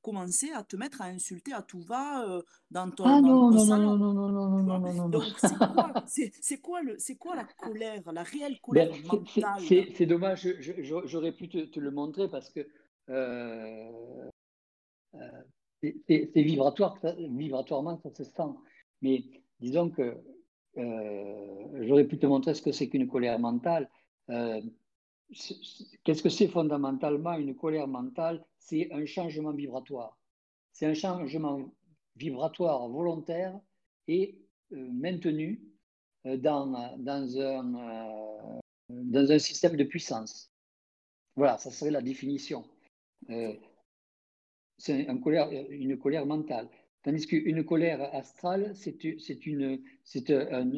commencer 0.00 0.50
à 0.50 0.64
te 0.64 0.74
mettre 0.74 1.02
à 1.02 1.04
insulter 1.04 1.52
à 1.52 1.62
tout 1.62 1.82
va 1.82 2.26
dans 2.72 2.90
ton, 2.90 3.04
ah 3.04 3.20
non, 3.20 3.52
non, 3.52 3.64
non, 3.64 3.78
non, 3.78 3.96
non, 3.96 4.12
non, 4.12 4.48
non, 4.64 4.80
non, 4.80 4.92
non, 4.92 5.08
Donc, 5.08 5.22
c'est 6.08 6.60
quoi, 6.60 6.80
quoi, 7.20 7.36
la 7.36 7.44
colère, 7.44 8.02
la 8.12 8.24
réelle 8.24 8.58
colère 8.60 8.90
ben, 8.90 9.02
mentale? 9.06 9.62
C'est 9.94 10.06
dommage, 10.06 10.48
j'aurais 11.04 11.30
pu 11.30 11.48
te, 11.48 11.58
te, 11.66 11.78
le 11.78 11.92
montrer 11.92 12.28
parce 12.28 12.50
que 12.50 12.66
c'est 15.80 16.42
vibratoire, 16.42 16.98
vibratoirement, 17.30 18.00
ça 18.02 18.10
se 18.10 18.24
sent. 18.24 18.50
Mais 19.00 19.22
disons 19.60 19.90
que 19.90 20.02
euh, 20.02 20.14
j'aurais 20.76 22.06
pu 22.06 22.18
te 22.18 22.26
montrer 22.26 22.54
ce 22.54 22.62
que 22.62 22.72
c'est 22.72 22.88
qu'une 22.88 23.08
colère 23.08 23.38
mentale. 23.38 23.90
Euh, 24.30 24.60
qu'est-ce 26.04 26.22
que 26.22 26.28
c'est 26.28 26.48
fondamentalement 26.48 27.34
une 27.34 27.54
colère 27.54 27.88
mentale? 27.88 28.44
C'est 28.58 28.92
un 28.92 29.04
changement 29.06 29.52
vibratoire. 29.52 30.18
C'est 30.72 30.86
un 30.86 30.94
changement 30.94 31.72
vibratoire 32.16 32.88
volontaire 32.88 33.58
et 34.08 34.38
euh, 34.72 34.88
maintenu 34.92 35.62
dans, 36.24 36.96
dans, 36.98 37.40
un, 37.40 38.60
dans 38.88 39.32
un 39.32 39.38
système 39.38 39.76
de 39.76 39.84
puissance. 39.84 40.52
Voilà, 41.34 41.58
ça 41.58 41.70
serait 41.70 41.90
la 41.90 42.02
définition 42.02 42.64
c'est 44.82 45.02
une 45.02 45.20
colère, 45.20 45.48
une 45.70 45.96
colère 45.96 46.26
mentale. 46.26 46.68
Tandis 47.02 47.26
qu'une 47.26 47.64
colère 47.64 48.14
astrale, 48.14 48.74
c'est 48.76 49.04
un, 50.30 50.70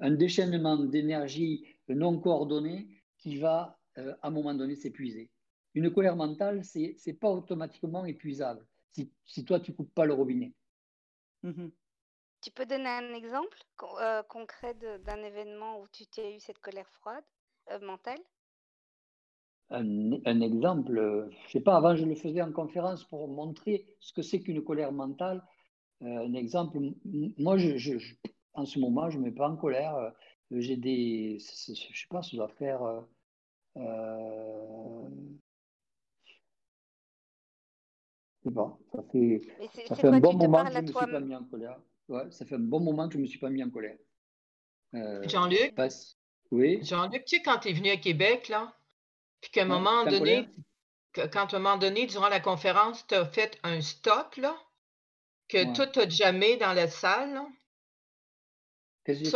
un, 0.00 0.10
déchaînement 0.10 0.76
d'énergie 0.76 1.64
non 1.88 2.18
coordonnée 2.18 2.88
qui 3.18 3.36
va 3.38 3.78
euh, 3.98 4.14
à 4.22 4.28
un 4.28 4.30
moment 4.30 4.54
donné 4.54 4.74
s'épuiser. 4.74 5.30
Une 5.74 5.90
colère 5.92 6.16
mentale, 6.16 6.64
ce 6.64 6.78
n'est 6.78 7.14
pas 7.14 7.30
automatiquement 7.30 8.04
épuisable 8.04 8.66
si, 8.90 9.10
si, 9.24 9.44
toi, 9.44 9.60
tu 9.60 9.70
ne 9.70 9.76
coupes 9.76 9.94
pas 9.94 10.04
le 10.04 10.14
robinet. 10.14 10.52
Mm-hmm. 11.44 11.70
Tu 12.42 12.50
peux 12.50 12.66
donner 12.66 12.88
un 12.88 13.14
exemple 13.14 13.56
euh, 14.00 14.22
concret 14.24 14.74
d'un 14.74 15.22
événement 15.22 15.80
où 15.80 15.86
tu 15.92 16.06
t'es 16.06 16.36
eu 16.36 16.40
cette 16.40 16.58
colère 16.58 16.88
froide, 16.90 17.24
euh, 17.70 17.78
mentale? 17.80 18.18
Un, 19.70 20.40
exemple, 20.42 21.30
je 21.46 21.50
sais 21.50 21.60
pas, 21.60 21.76
avant 21.76 21.96
je 21.96 22.04
le 22.04 22.14
faisais 22.14 22.42
en 22.42 22.52
conférence 22.52 23.04
pour 23.04 23.26
montrer 23.28 23.86
ce 24.00 24.12
que 24.12 24.20
c'est 24.20 24.42
qu'une 24.42 24.62
colère 24.62 24.92
mentale. 24.92 25.42
Euh, 26.02 26.26
un 26.26 26.34
exemple, 26.34 26.78
moi, 27.38 27.56
je, 27.58 27.98
en 28.54 28.66
ce 28.66 28.78
moment, 28.78 29.08
je 29.10 29.18
ne 29.18 29.22
me 29.22 29.30
mets 29.30 29.36
pas 29.36 29.48
en 29.48 29.56
colère. 29.56 29.94
Euh, 29.96 30.10
j'ai 30.50 30.76
des, 30.76 31.38
je 31.38 31.74
sais 31.74 32.06
pas, 32.10 32.22
ça 32.22 32.36
doit 32.36 32.48
faire. 32.48 32.82
Euh, 33.76 35.08
je 38.44 38.48
sais 38.48 38.54
pas, 38.54 38.78
ça 38.92 39.02
fait, 39.10 39.40
ça 39.86 39.94
fait 39.94 40.08
un 40.08 40.18
bon 40.18 40.34
moment 40.34 40.64
que 40.64 40.72
je 40.72 40.78
ne 40.78 40.82
me 40.82 40.86
suis 40.86 40.94
pas 40.94 41.20
mis 41.20 41.34
en 41.34 41.44
colère. 41.44 41.80
Ouais, 42.08 42.30
ça 42.30 42.44
fait 42.44 42.56
un 42.56 42.58
bon 42.58 42.80
moment 42.80 43.06
que 43.06 43.14
je 43.14 43.18
ne 43.18 43.22
me 43.22 43.28
suis 43.28 43.38
pas 43.38 43.48
mis 43.48 43.62
en 43.62 43.70
colère. 43.70 43.96
Jean-Luc? 44.92 45.74
Oui. 46.50 46.80
Jean-Luc, 46.82 47.24
tu 47.24 47.36
sais, 47.36 47.42
quand 47.42 47.60
tu 47.60 47.70
es 47.70 47.72
venu 47.72 47.88
à 47.88 47.96
Québec, 47.96 48.48
là, 48.48 48.74
puis 49.40 49.50
qu'à 49.52 49.62
un 49.62 49.66
moment 49.66 50.04
donné, 50.04 50.48
quand 51.14 51.54
à 51.54 51.56
un 51.56 51.60
moment 51.60 51.78
donné, 51.78 52.06
durant 52.06 52.28
la 52.28 52.40
conférence, 52.40 53.06
tu 53.06 53.14
as 53.14 53.24
fait 53.24 53.58
un 53.62 53.80
stop, 53.80 54.34
là, 54.36 54.54
que 55.52 55.74
tout 55.74 56.00
a 56.00 56.08
jamais 56.08 56.56
dans 56.56 56.72
la 56.72 56.88
salle. 56.88 57.42
Qu'est-ce 59.04 59.24
que 59.24 59.28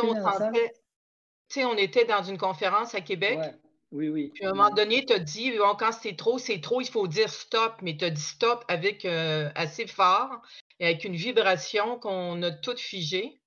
sais, 1.49 1.65
on 1.65 1.77
était 1.77 2.05
dans 2.05 2.23
une 2.23 2.39
conférence 2.39 2.95
à 2.95 3.01
Québec. 3.01 3.39
Oui, 3.93 4.09
oui. 4.09 4.31
Puis 4.35 4.45
à 4.45 4.51
un 4.51 4.55
moment 4.55 4.71
donné, 4.71 5.05
tu 5.05 5.13
as 5.13 5.19
dit, 5.19 5.53
bon, 5.57 5.75
quand 5.79 5.93
c'est 5.93 6.17
trop, 6.17 6.39
c'est 6.39 6.61
trop, 6.61 6.81
il 6.81 6.89
faut 6.89 7.07
dire 7.07 7.31
stop, 7.31 7.75
mais 7.83 7.97
tu 7.97 8.05
as 8.05 8.11
dit 8.11 8.21
stop 8.21 8.65
avec 8.69 9.05
euh, 9.05 9.51
assez 9.55 9.87
fort 9.87 10.43
et 10.81 10.87
avec 10.87 11.05
une 11.05 11.15
vibration 11.15 11.99
qu'on 11.99 12.43
a 12.43 12.51
toute 12.51 12.81
figée. 12.81 13.41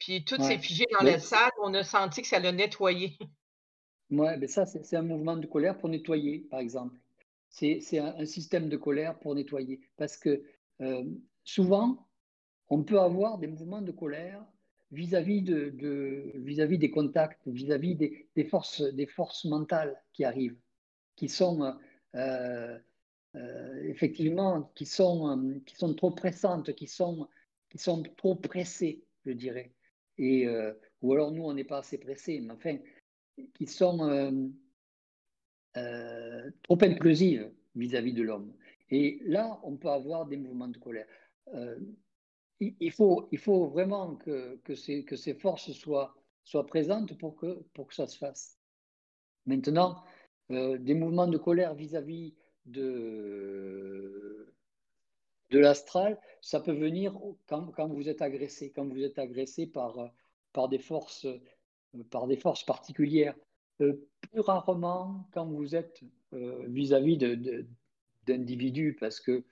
Puis 0.00 0.24
tout 0.24 0.42
s'est 0.42 0.58
figé 0.58 0.86
dans 0.98 1.04
la 1.04 1.18
salle, 1.18 1.52
on 1.62 1.72
a 1.72 1.84
senti 1.84 2.22
que 2.22 2.28
ça 2.28 2.38
l'a 2.38 2.52
nettoyé. 2.52 3.16
Oui, 4.10 4.28
mais 4.38 4.46
ça, 4.48 4.66
c'est 4.66 4.96
un 4.96 5.02
mouvement 5.02 5.36
de 5.36 5.46
colère 5.46 5.78
pour 5.78 5.88
nettoyer, 5.88 6.46
par 6.50 6.60
exemple. 6.60 6.94
C'est 7.48 7.80
un, 7.98 8.26
système 8.26 8.68
de 8.68 8.76
colère 8.76 9.18
pour 9.18 9.34
nettoyer. 9.34 9.80
Parce 9.96 10.16
que 10.16 10.42
euh, 10.82 11.04
souvent, 11.44 12.08
on 12.68 12.82
peut 12.82 12.98
avoir 12.98 13.38
des 13.38 13.46
mouvements 13.46 13.82
de 13.82 13.92
colère 13.92 14.44
vis-à-vis 14.90 15.42
de, 15.42 16.32
vis-à-vis 16.34 16.78
des 16.78 16.90
contacts, 16.90 17.46
vis-à-vis 17.46 17.94
des, 17.96 18.44
forces, 18.44 18.82
des 18.82 19.06
forces 19.06 19.44
mentales 19.44 20.00
qui 20.12 20.24
arrivent, 20.24 20.58
qui 21.16 21.28
sont 21.28 21.76
euh, 22.14 22.78
euh, 23.36 23.82
effectivement 23.84 24.72
qui 24.74 24.86
sont, 24.86 25.60
qui 25.66 25.76
sont 25.76 25.94
trop 25.94 26.10
pressantes, 26.12 26.72
qui 26.74 26.86
sont, 26.86 27.28
qui 27.70 27.78
sont 27.78 28.02
trop 28.16 28.36
pressées, 28.36 29.04
je 29.26 29.32
dirais. 29.32 29.72
Et, 30.16 30.46
euh, 30.46 30.72
ou 31.02 31.12
alors 31.12 31.32
nous, 31.32 31.42
on 31.42 31.52
n'est 31.52 31.64
pas 31.64 31.78
assez 31.78 31.98
pressés, 31.98 32.40
mais 32.40 32.52
enfin, 32.52 32.78
qui 33.54 33.66
sont 33.66 34.44
trop 36.62 36.78
inclusives 36.82 37.50
vis-à-vis 37.74 38.12
de 38.12 38.22
l'homme. 38.22 38.54
Et 38.90 39.18
là, 39.24 39.58
on 39.64 39.76
peut 39.76 39.90
avoir 39.90 40.26
des 40.26 40.36
mouvements 40.36 40.68
de 40.68 40.78
colère 40.78 41.06
il 42.60 42.92
faut, 42.92 43.28
il 43.32 43.38
faut 43.38 43.66
vraiment 43.66 44.16
que, 44.16 44.56
que, 44.64 44.74
ces, 44.74 45.04
que 45.04 45.16
ces 45.16 45.34
forces 45.34 45.72
soient, 45.72 46.14
soient 46.44 46.66
présentes 46.66 47.16
pour 47.18 47.36
que, 47.36 47.62
pour 47.74 47.88
que 47.88 47.94
ça 47.94 48.06
se 48.06 48.18
fasse. 48.18 48.58
Maintenant, 49.46 50.02
euh, 50.50 50.78
des 50.78 50.94
mouvements 50.94 51.26
de 51.26 51.38
colère 51.38 51.74
vis-à-vis 51.74 52.34
de, 52.66 54.54
de 55.50 55.58
l'astral, 55.58 56.18
ça 56.40 56.60
peut 56.60 56.72
venir 56.72 57.18
quand, 57.46 57.68
quand, 57.72 57.88
vous 57.88 58.08
êtes 58.08 58.22
agressé, 58.22 58.70
quand 58.70 58.86
vous 58.86 59.02
êtes 59.02 59.18
agressé 59.18 59.66
par, 59.66 60.10
par, 60.52 60.68
des, 60.68 60.78
forces, 60.78 61.26
par 62.10 62.26
des 62.26 62.36
forces 62.36 62.64
particulières. 62.64 63.34
Euh, 63.80 64.06
plus 64.20 64.40
rarement 64.40 65.28
quand 65.32 65.46
vous 65.46 65.74
êtes 65.74 66.00
euh, 66.32 66.64
vis-à-vis 66.68 67.18
d'individus, 68.24 68.96
parce 68.98 69.20
que 69.20 69.44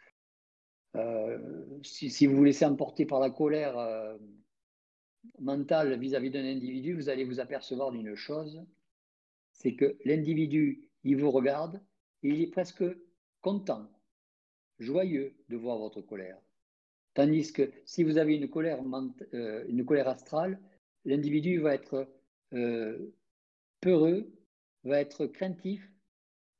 euh, 0.96 1.38
si, 1.82 2.26
vous 2.26 2.36
vous 2.36 2.44
laissez 2.44 2.64
emporter 2.64 3.06
par 3.06 3.20
la 3.20 3.30
colère 3.30 3.78
euh, 3.78 4.16
mentale 5.38 5.98
vis-à-vis 5.98 6.30
d'un 6.30 6.44
individu, 6.44 6.94
vous 6.94 7.08
allez 7.08 7.24
vous 7.24 7.40
apercevoir 7.40 7.92
d'une 7.92 8.14
chose, 8.14 8.62
c'est 9.52 9.74
que 9.74 9.96
l'individu, 10.04 10.90
il 11.04 11.16
vous 11.16 11.30
regarde 11.30 11.80
et 12.22 12.28
il 12.28 12.40
est 12.42 12.50
presque 12.50 12.84
content, 13.40 13.90
joyeux 14.78 15.34
de 15.48 15.56
voir 15.56 15.78
votre 15.78 16.02
colère. 16.02 16.38
Tandis 17.14 17.52
que 17.52 17.70
si 17.84 18.04
vous 18.04 18.18
avez 18.18 18.36
une 18.36 18.48
colère, 18.48 18.82
euh, 19.34 19.64
une 19.68 19.84
colère 19.84 20.08
astrale, 20.08 20.60
l'individu 21.04 21.58
va 21.58 21.74
être 21.74 22.08
peureux, 23.80 24.30
va 24.84 25.00
être 25.00 25.26
craintif 25.26 25.90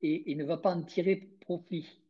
et, 0.01 0.33
et 0.33 0.35
ne 0.35 0.45
va 0.45 0.57
pas 0.57 0.75
en 0.75 0.83
tirer 0.83 1.17
profit 1.41 2.02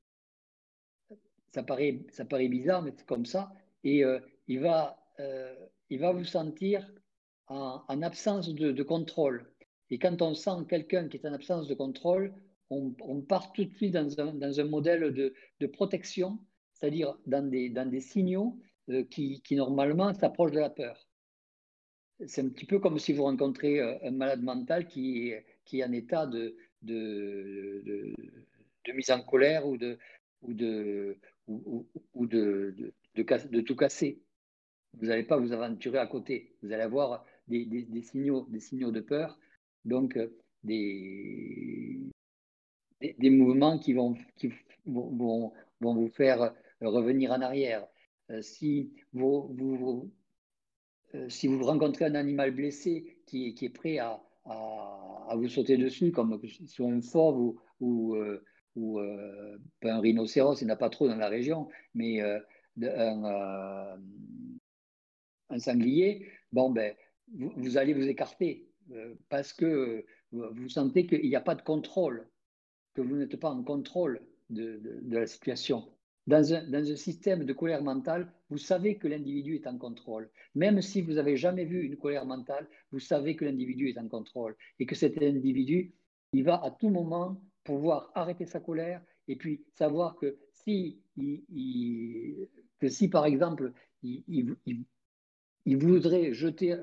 ça 1.52 1.62
paraît, 1.62 2.00
ça 2.10 2.24
paraît 2.24 2.48
bizarre, 2.48 2.82
mais 2.82 2.92
c'est 2.96 3.06
comme 3.06 3.26
ça. 3.26 3.52
Et 3.84 4.04
euh, 4.04 4.18
il, 4.48 4.60
va, 4.60 4.98
euh, 5.20 5.54
il 5.90 6.00
va 6.00 6.12
vous 6.12 6.24
sentir 6.24 6.90
en, 7.48 8.02
absence 8.02 8.48
de, 8.48 8.82
contrôle. 8.82 9.52
Et 9.90 9.98
quand 9.98 10.22
on 10.22 10.34
sent 10.34 10.64
quelqu'un 10.68 11.08
qui 11.08 11.18
est 11.18 11.28
en 11.28 11.34
absence 11.34 11.68
de 11.68 11.74
contrôle, 11.74 12.32
on, 12.70 13.20
part 13.20 13.52
tout 13.52 13.66
de 13.66 13.74
suite 13.74 13.92
dans 13.92 14.18
un, 14.18 14.32
dans 14.32 14.58
un 14.58 14.64
modèle 14.64 15.12
de, 15.12 15.34
de 15.60 15.66
protection, 15.66 16.38
c'est-à-dire 16.72 17.18
dans 17.26 17.46
des, 17.46 17.68
dans 17.68 17.88
des 17.88 18.00
signaux 18.00 18.58
euh, 18.88 19.04
qui, 19.04 19.42
qui, 19.42 19.56
normalement 19.56 20.14
s'approchent 20.14 20.52
de 20.52 20.60
la 20.60 20.70
peur. 20.70 21.06
C'est 22.26 22.40
un 22.40 22.48
petit 22.48 22.64
peu 22.64 22.78
comme 22.78 22.98
si 22.98 23.12
vous 23.12 23.24
rencontrez 23.24 23.80
un 23.80 24.12
malade 24.12 24.42
mental 24.42 24.86
qui, 24.86 25.32
qui 25.64 25.80
est 25.80 25.84
en 25.84 25.92
état 25.92 26.24
de, 26.24 26.56
de, 26.80 27.82
de 28.86 28.92
mise 28.92 29.10
en 29.10 29.22
colère 29.22 29.66
ou 29.66 29.76
de, 29.76 29.98
ou 30.42 30.54
de, 30.54 31.18
ou, 31.48 31.86
de, 32.26 32.74
de, 33.14 33.60
tout 33.60 33.76
casser. 33.76 34.22
Vous 34.94 35.06
n'allez 35.06 35.24
pas 35.24 35.38
vous 35.38 35.52
aventurer 35.52 35.98
à 35.98 36.06
côté. 36.06 36.54
Vous 36.62 36.72
allez 36.72 36.82
avoir 36.82 37.24
des, 37.48 38.02
signaux, 38.02 38.46
des 38.50 38.60
signaux 38.60 38.90
de 38.90 39.00
peur, 39.00 39.38
donc 39.84 40.16
euh, 40.16 40.28
des, 40.64 42.00
des, 43.00 43.30
mouvements 43.30 43.78
qui, 43.78 43.92
vont, 43.92 44.16
qui 44.36 44.52
vont, 44.86 45.52
vont, 45.80 45.94
vous 45.94 46.08
faire 46.08 46.54
revenir 46.80 47.32
en 47.32 47.40
arrière. 47.40 47.86
Euh, 48.30 48.42
si 48.42 48.92
vous, 49.12 50.10
euh, 51.14 51.28
si 51.28 51.48
vous 51.48 51.62
rencontrez 51.62 52.04
un 52.04 52.14
animal 52.14 52.52
blessé 52.52 53.18
qui, 53.26 53.54
qui 53.54 53.66
est 53.66 53.70
prêt 53.70 53.98
à, 53.98 54.22
à, 54.44 55.34
vous 55.36 55.48
sauter 55.48 55.76
dessus, 55.76 56.12
comme 56.12 56.40
sur 56.66 56.86
un 56.86 57.00
ou, 57.16 57.60
ou, 57.80 58.16
ou 58.76 58.98
euh, 58.98 59.58
un 59.82 60.00
rhinocéros, 60.00 60.60
il 60.60 60.66
n'y 60.66 60.70
en 60.70 60.74
a 60.74 60.78
pas 60.78 60.90
trop 60.90 61.08
dans 61.08 61.16
la 61.16 61.28
région, 61.28 61.68
mais 61.94 62.22
euh, 62.22 62.38
un, 62.82 63.24
euh, 63.24 63.96
un, 65.50 65.58
sanglier, 65.58 66.28
bon, 66.52 66.70
ben, 66.70 66.94
vous, 67.34 67.76
allez 67.76 67.92
vous 67.92 68.08
écarter 68.08 68.68
parce 69.28 69.52
que 69.52 70.04
vous 70.32 70.68
sentez 70.68 71.06
qu'il 71.06 71.28
n'y 71.28 71.36
a 71.36 71.40
pas 71.40 71.54
de 71.54 71.62
contrôle, 71.62 72.28
que 72.94 73.00
vous 73.00 73.16
n'êtes 73.16 73.36
pas 73.38 73.50
en 73.50 73.62
contrôle 73.62 74.20
de, 74.50 74.80
de, 75.02 75.18
la 75.18 75.26
situation. 75.26 75.88
Dans 76.26 76.52
un, 76.52 76.68
dans 76.68 76.90
un, 76.90 76.96
système 76.96 77.44
de 77.44 77.52
colère 77.52 77.82
mentale, 77.82 78.32
vous 78.50 78.58
savez 78.58 78.96
que 78.96 79.08
l'individu 79.08 79.56
est 79.56 79.66
en 79.66 79.78
contrôle. 79.78 80.30
Même 80.54 80.80
si 80.82 81.00
vous 81.00 81.14
n'avez 81.14 81.36
jamais 81.36 81.64
vu 81.64 81.84
une 81.84 81.96
colère 81.96 82.26
mentale, 82.26 82.68
vous 82.90 83.00
savez 83.00 83.34
que 83.34 83.44
l'individu 83.44 83.88
est 83.88 83.98
en 83.98 84.08
contrôle 84.08 84.56
et 84.78 84.86
que 84.86 84.94
cet 84.94 85.20
individu, 85.22 85.94
il 86.32 86.44
va 86.44 86.62
à 86.62 86.70
tout 86.70 86.90
moment 86.90 87.42
pouvoir 87.64 88.10
arrêter 88.14 88.46
sa 88.46 88.60
colère 88.60 89.02
et 89.28 89.36
puis 89.36 89.64
savoir 89.74 90.16
que 90.16 90.36
si, 90.52 91.00
que 91.16 92.88
si 92.88 93.08
par 93.08 93.26
exemple, 93.26 93.72
il, 94.02 94.56
voudrait 95.66 96.32
jeter 96.32 96.76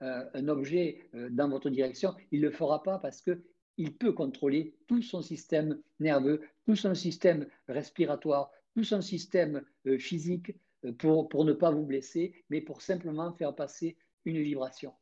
un 0.00 0.48
objet 0.48 1.08
euh, 1.14 1.28
dans 1.30 1.48
votre 1.48 1.70
direction, 1.70 2.14
il 2.30 2.40
ne 2.40 2.46
le 2.46 2.52
fera 2.52 2.82
pas 2.82 2.98
parce 2.98 3.22
qu'il 3.22 3.96
peut 3.96 4.12
contrôler 4.12 4.74
tout 4.86 5.02
son 5.02 5.22
système 5.22 5.80
nerveux, 5.98 6.40
tout 6.64 6.76
son 6.76 6.94
système 6.94 7.46
respiratoire, 7.68 8.50
tout 8.74 8.84
son 8.84 9.02
système 9.02 9.62
euh, 9.86 9.98
physique 9.98 10.52
euh, 10.84 10.92
pour, 10.92 11.28
pour 11.28 11.44
ne 11.44 11.52
pas 11.52 11.70
vous 11.70 11.84
blesser, 11.84 12.44
mais 12.48 12.60
pour 12.60 12.82
simplement 12.82 13.32
faire 13.32 13.54
passer 13.54 13.96
une 14.24 14.40
vibration. 14.40 14.92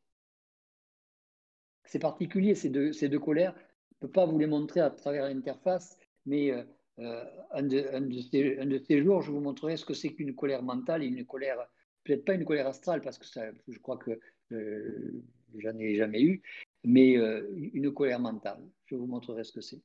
C'est 1.85 1.99
particulier 1.99 2.55
ces 2.55 2.69
deux, 2.69 2.91
ces 2.93 3.09
deux 3.09 3.19
colères 3.19 3.55
ne 4.01 4.07
peux 4.07 4.11
pas 4.11 4.25
vous 4.25 4.37
les 4.39 4.47
montrer 4.47 4.79
à 4.79 4.89
travers 4.89 5.25
l'interface, 5.25 5.97
mais 6.25 6.51
euh, 6.51 6.63
euh, 6.99 7.25
un, 7.51 7.63
de, 7.63 8.79
ces, 8.87 9.03
jours, 9.03 9.21
je 9.21 9.31
vous 9.31 9.41
montrerai 9.41 9.77
ce 9.77 9.85
que 9.85 9.93
c'est 9.93 10.13
qu'une 10.13 10.35
colère 10.35 10.63
mentale 10.63 11.03
et 11.03 11.07
une 11.07 11.25
colère, 11.25 11.57
peut-être 12.03 12.25
pas 12.25 12.33
une 12.33 12.45
colère 12.45 12.67
astrale, 12.67 13.01
parce 13.01 13.17
que 13.17 13.25
je 13.67 13.79
crois 13.79 13.97
que 13.97 14.19
euh, 14.51 15.23
j'en 15.57 15.77
ai 15.77 15.95
jamais 15.95 16.21
eu, 16.21 16.41
mais 16.83 17.13
une 17.73 17.93
colère 17.93 18.19
mentale. 18.19 18.61
Je 18.85 18.95
vous 18.95 19.07
montrerai 19.07 19.43
ce 19.43 19.51
que 19.51 19.61
c'est. 19.61 19.81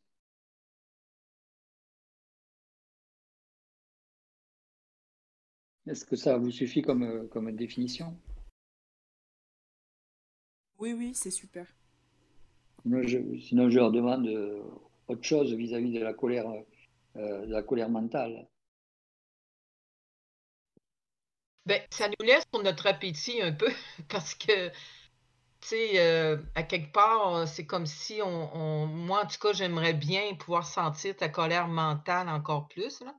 Est-ce 5.87 6.05
que 6.07 6.17
ça 6.17 6.39
vous 6.39 6.51
suffit 6.51 6.81
comme 6.83 7.53
définition? 7.53 8.17
Oui, 10.79 10.93
oui, 10.93 11.13
c'est 11.15 11.31
super. 11.31 11.67
Sinon 12.85 13.71
je, 13.71 13.79
leur 13.79 13.91
demande 13.91 14.27
euh, 14.27 14.63
autre 15.09 15.25
chose 15.25 15.55
vis-à-vis 15.55 15.93
de 15.93 16.01
la 16.01 16.13
colère, 16.13 16.47
euh, 17.17 17.47
de 17.47 17.53
la 17.53 17.63
colère 17.63 17.89
mentale. 17.89 18.47
Ben, 21.65 21.81
ça 21.91 22.09
nous 22.09 22.27
laisse 22.27 22.45
pour 22.45 22.63
notre 22.63 22.87
appétit 22.87 23.41
un 23.41 23.53
peu, 23.53 23.71
parce 24.11 24.35
que, 24.35 24.69
tu 24.69 24.75
sais, 25.61 25.99
euh, 25.99 26.37
à 26.55 26.63
quelque 26.63 26.93
part, 26.93 27.49
c'est 27.49 27.65
comme 27.65 27.87
si 27.87 28.21
on, 28.23 28.87
Moi, 28.87 29.23
en 29.23 29.27
tout 29.27 29.39
cas, 29.41 29.55
j'aimerais 29.55 29.95
bien 29.95 30.35
pouvoir 30.35 30.67
sentir 30.67 31.17
ta 31.17 31.31
colère 31.31 31.69
mentale 31.69 32.29
encore 32.29 32.69
plus, 32.69 33.01
là. 33.01 33.15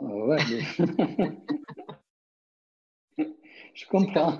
ouais, 0.00 0.38
je 3.74 3.86
comprends. 3.86 4.38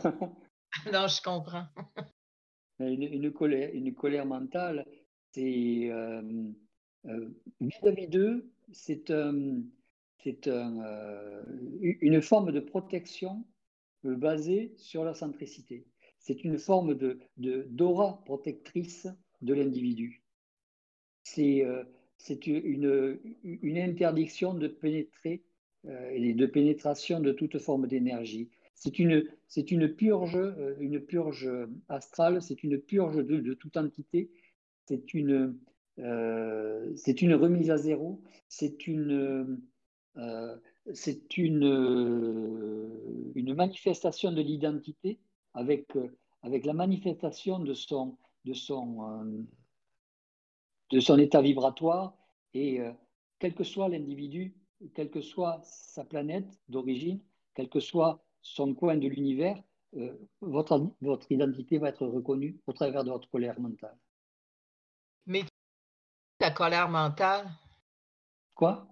non, 0.91 1.07
je 1.09 1.21
comprends. 1.21 1.67
Une, 2.81 3.31
colère, 3.33 4.27
mentale, 4.27 4.87
c'est 5.33 5.91
euh, 5.91 6.23
vis-à-vis 7.61 8.09
d'eux, 8.09 8.51
c'est 8.73 9.11
un, 9.11 9.63
une 10.25 12.23
forme 12.23 12.53
de 12.53 12.61
protection 12.61 13.45
basée 14.05 14.73
sur 14.77 15.05
la 15.05 15.15
centricité. 15.15 15.85
C'est 16.19 16.45
une 16.45 16.59
forme 16.59 16.95
de, 16.95 17.19
d'aura 17.37 18.23
protectrice 18.25 19.09
de 19.43 19.55
l'individu. 19.55 20.23
C'est, 21.23 21.67
c'est 22.19 22.47
une, 22.47 23.19
une 23.45 23.79
interdiction 23.79 24.55
de 24.55 24.69
pénétrer 24.69 25.43
et 25.85 26.35
de 26.35 26.47
pénétration 26.47 27.21
de 27.21 27.33
toute 27.33 27.59
forme 27.59 27.87
d'énergie. 27.87 28.51
C'est 28.81 28.99
une, 28.99 29.29
c'est 29.47 29.71
une 29.73 29.95
purge, 29.95 30.37
euh, 30.37 30.75
une 30.81 31.01
purge 31.01 31.51
astrale, 31.91 32.41
c'est 32.41 32.65
une 32.65 32.79
purge 32.81 33.23
de, 33.23 33.53
toute 33.53 33.77
entité, 33.77 34.31
c'est 34.87 35.13
une, 35.13 35.61
euh, 35.99 36.91
c'est 36.97 37.21
une 37.21 37.35
remise 37.35 37.71
à 37.71 37.77
zéro, 37.77 38.23
c'est 38.49 38.87
une, 38.87 39.61
euh, 40.17 40.57
c'est 40.95 41.37
une, 41.37 41.63
une 43.35 43.55
manifestation 43.55 44.33
de 44.33 44.41
l'identité 44.41 45.21
avec, 45.53 45.93
avec 46.41 46.65
la 46.65 46.73
manifestation 46.73 47.59
de 47.59 47.75
son, 47.75 48.17
de 48.47 48.55
son, 48.55 49.45
de 50.91 51.01
son 51.01 51.19
état 51.19 51.43
vibratoire. 51.43 52.17
Et 52.55 52.81
quel 53.39 53.55
que 53.55 53.63
soit 53.63 53.91
l'individu, 53.91 54.57
quelle 54.95 55.11
que 55.11 55.21
soit 55.21 55.61
sa 55.65 56.05
planète 56.05 56.49
d'origine, 56.71 57.21
quel 57.55 57.69
que 57.69 57.79
soit 57.79 58.25
son 58.43 58.75
coin 58.75 58.97
de 58.97 59.09
l'univers, 59.09 59.61
euh, 59.97 60.17
votre, 60.41 60.93
votre 61.01 61.31
identité 61.31 61.79
va 61.79 61.89
être 61.89 62.07
reconnue 62.07 62.59
au 62.67 62.73
travers 62.73 63.05
de 63.05 63.11
votre 63.11 63.29
colère 63.29 63.59
mentale. 63.61 63.97
Mais 65.27 65.45
ta 66.39 66.51
colère 66.51 66.89
mentale? 66.89 67.51
Quoi? 68.55 68.87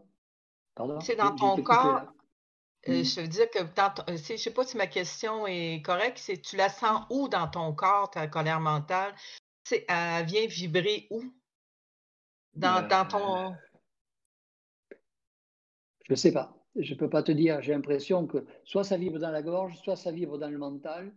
Pardon? 0.74 1.00
C'est 1.00 1.16
dans 1.16 1.34
ton 1.34 1.62
corps. 1.62 2.02
Euh, 2.88 3.00
hmm. 3.00 3.04
je 3.04 3.20
veux 3.20 3.28
dire 3.28 3.50
que 3.50 3.58
je 3.58 4.32
ne 4.32 4.36
sais 4.38 4.52
pas 4.52 4.64
si 4.64 4.76
ma 4.76 4.86
question 4.86 5.46
est 5.46 5.82
correcte, 5.84 6.18
c'est 6.18 6.40
tu 6.40 6.56
la 6.56 6.68
sens 6.68 7.04
où 7.10 7.28
dans 7.28 7.48
ton 7.48 7.74
corps, 7.74 8.10
ta 8.10 8.28
colère 8.28 8.60
mentale? 8.60 9.14
elle 9.88 10.24
vient 10.24 10.46
vibrer 10.46 11.06
où? 11.10 11.22
Dans, 12.54 12.86
dans 12.86 13.06
ton. 13.06 13.50
Euh, 13.50 13.54
je 16.06 16.12
ne 16.12 16.16
sais 16.16 16.32
pas 16.32 16.57
je 16.78 16.94
ne 16.94 16.98
peux 16.98 17.10
pas 17.10 17.22
te 17.22 17.32
dire, 17.32 17.60
j'ai 17.60 17.72
l'impression 17.72 18.26
que 18.26 18.44
soit 18.64 18.84
ça 18.84 18.96
vibre 18.96 19.18
dans 19.18 19.30
la 19.30 19.42
gorge, 19.42 19.76
soit 19.82 19.96
ça 19.96 20.12
vibre 20.12 20.38
dans 20.38 20.48
le 20.48 20.58
mental. 20.58 21.12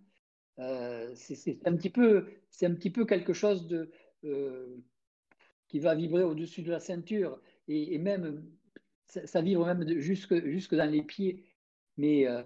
Euh, 0.59 1.11
c'est 1.15 1.65
un, 1.65 1.75
petit 1.75 1.89
peu, 1.89 2.27
un 2.61 2.73
petit 2.73 2.89
peu 2.89 3.05
quelque 3.05 3.33
chose 3.33 3.67
de, 3.67 3.91
euh, 4.25 4.77
qui 5.67 5.79
va 5.79 5.95
vibrer 5.95 6.23
au-dessus 6.23 6.61
de 6.61 6.71
la 6.71 6.79
ceinture 6.79 7.39
et, 7.67 7.97
même, 7.99 8.43
ça, 9.05 9.41
vibre 9.41 9.65
même 9.65 9.99
jusque, 9.99 10.45
jusque 10.45 10.75
dans 10.75 10.89
les 10.89 11.03
pieds. 11.03 11.45
Mais 11.97 12.27
euh, 12.27 12.43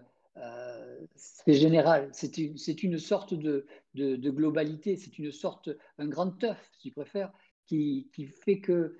c'est 1.16 1.54
général, 1.54 2.10
c'est 2.12 2.38
une, 2.38 2.56
une, 2.84 2.98
sorte 2.98 3.34
de, 3.34 3.66
de, 3.94 4.30
globalité, 4.30 4.98
c'est 4.98 5.18
une 5.18 5.32
sorte, 5.32 5.70
un 5.98 6.08
grand 6.08 6.44
œuf, 6.44 6.70
si 6.74 6.90
tu 6.90 6.92
préfères, 6.92 7.32
qui, 7.66 8.10
qui 8.14 8.26
fait 8.28 8.60
que 8.60 8.98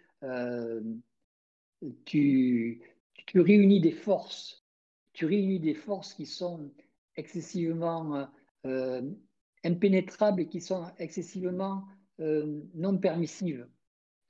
tu 2.06 2.82
tu 3.26 3.40
réunis 3.40 3.80
des 3.80 3.92
forces, 3.92 4.66
tu 5.14 5.26
réunis 5.26 5.60
des 5.60 5.74
forces 5.74 6.14
qui 6.14 6.26
sont 6.26 6.72
excessivement 7.16 8.28
euh, 8.66 9.02
impénétrables 9.64 10.42
et 10.42 10.48
qui 10.48 10.62
sont 10.62 10.86
excessivement 11.00 11.86
euh, 12.20 12.62
non 12.74 12.98
permissives. 12.98 13.68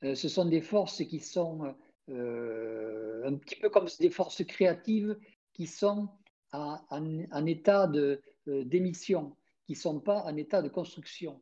Euh, 0.04 0.16
ce 0.16 0.30
sont 0.30 0.46
des 0.46 0.62
forces 0.62 1.04
qui 1.04 1.20
sont 1.20 1.76
un 2.08 3.34
petit 3.38 3.56
peu 3.56 3.70
comme 3.70 3.88
des 4.00 4.12
forces 4.12 4.44
créatives 4.46 5.18
qui 5.54 5.66
sont 5.66 6.08
en, 6.52 7.46
état 7.48 7.90
d'émission, 8.46 9.36
qui 9.66 9.74
ne 9.74 9.78
sont 9.78 10.00
pas 10.00 10.22
en 10.24 10.38
état 10.38 10.62
de 10.62 10.70
construction. 10.70 11.42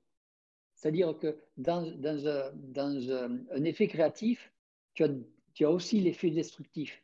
C'est-à-dire 0.74 1.18
que 1.18 1.38
dans, 1.58 1.84
un, 2.28 3.64
effet 3.66 3.88
créatif, 3.88 4.54
tu 4.94 5.04
as 5.66 5.70
aussi 5.70 6.00
l'effet 6.00 6.30
destructif 6.30 7.04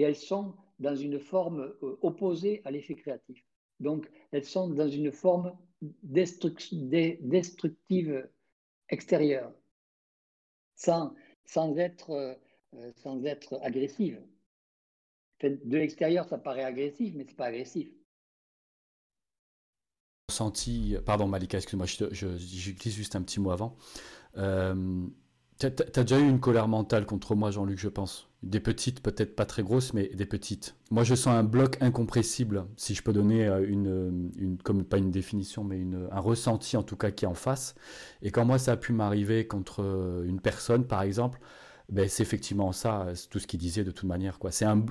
et 0.00 0.04
elles 0.04 0.16
sont 0.16 0.54
dans 0.78 0.96
une 0.96 1.20
forme 1.20 1.74
euh, 1.82 1.98
opposée 2.00 2.62
à 2.64 2.70
l'effet 2.70 2.94
créatif. 2.94 3.44
Donc, 3.80 4.10
elles 4.32 4.44
sont 4.44 4.68
dans 4.68 4.88
une 4.88 5.12
forme 5.12 5.54
destructive 6.02 8.28
extérieure, 8.88 9.52
sans, 10.74 11.14
euh, 11.56 12.34
sans 12.96 13.24
être 13.24 13.58
agressive. 13.62 14.20
De 15.42 15.76
l'extérieur, 15.76 16.28
ça 16.28 16.38
paraît 16.38 16.64
agressif, 16.64 17.14
mais 17.14 17.24
ce 17.24 17.28
n'est 17.28 17.34
pas 17.34 17.46
agressif. 17.46 17.88
Pardon 21.04 21.26
Malika, 21.26 21.58
excuse-moi, 21.58 21.86
j'utilise 21.86 22.94
juste 22.94 23.16
un 23.16 23.22
petit 23.22 23.40
mot 23.40 23.50
avant. 23.50 23.76
Euh, 24.36 25.06
tu 25.58 25.66
as, 25.66 25.70
déjà 25.70 26.18
eu 26.18 26.28
une 26.28 26.40
colère 26.40 26.68
mentale 26.68 27.04
contre 27.04 27.34
moi, 27.34 27.50
Jean-Luc, 27.50 27.78
je 27.78 27.88
pense? 27.88 28.29
Des 28.42 28.60
petites, 28.60 29.02
peut-être 29.02 29.36
pas 29.36 29.44
très 29.44 29.62
grosses, 29.62 29.92
mais 29.92 30.08
des 30.14 30.24
petites. 30.24 30.74
Moi, 30.90 31.04
je 31.04 31.14
sens 31.14 31.34
un 31.34 31.42
bloc 31.42 31.76
incompressible, 31.82 32.64
si 32.76 32.94
je 32.94 33.02
peux 33.02 33.12
donner 33.12 33.46
euh, 33.46 33.66
une, 33.68 34.30
une 34.38 34.56
comme 34.56 34.84
pas 34.84 34.96
une 34.96 35.10
définition, 35.10 35.62
mais 35.62 35.78
une, 35.78 36.08
un 36.10 36.20
ressenti 36.20 36.78
en 36.78 36.82
tout 36.82 36.96
cas 36.96 37.10
qui 37.10 37.26
est 37.26 37.28
en 37.28 37.34
face. 37.34 37.74
Et 38.22 38.30
quand 38.30 38.46
moi, 38.46 38.58
ça 38.58 38.72
a 38.72 38.76
pu 38.76 38.94
m'arriver 38.94 39.46
contre 39.46 39.82
euh, 39.82 40.24
une 40.24 40.40
personne, 40.40 40.86
par 40.86 41.02
exemple, 41.02 41.38
ben, 41.90 42.08
c'est 42.08 42.22
effectivement 42.22 42.72
ça, 42.72 43.08
tout 43.30 43.40
ce 43.40 43.46
qu'il 43.46 43.58
disait 43.58 43.84
de 43.84 43.90
toute 43.90 44.08
manière. 44.08 44.38
Quoi. 44.38 44.50
Un, 44.62 44.86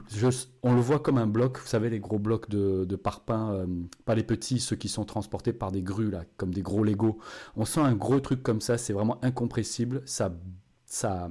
on 0.63 0.75
le 0.75 0.81
voit 0.81 0.99
comme 0.99 1.17
un 1.17 1.27
bloc, 1.27 1.57
vous 1.57 1.67
savez, 1.67 1.89
les 1.89 1.99
gros 1.99 2.19
blocs 2.19 2.49
de, 2.49 2.85
de 2.85 2.95
parpaing, 2.95 3.53
euh, 3.53 3.65
pas 4.05 4.15
les 4.15 4.23
petits, 4.23 4.59
ceux 4.59 4.75
qui 4.75 4.89
sont 4.89 5.05
transportés 5.05 5.53
par 5.53 5.71
des 5.71 5.81
grues, 5.81 6.11
là, 6.11 6.25
comme 6.37 6.53
des 6.53 6.61
gros 6.61 6.83
Lego. 6.83 7.17
On 7.55 7.65
sent 7.65 7.79
un 7.79 7.95
gros 7.95 8.19
truc 8.19 8.43
comme 8.43 8.59
ça, 8.61 8.77
c'est 8.77 8.93
vraiment 8.93 9.17
incompressible, 9.23 10.01
ça, 10.05 10.35
ça, 10.85 11.29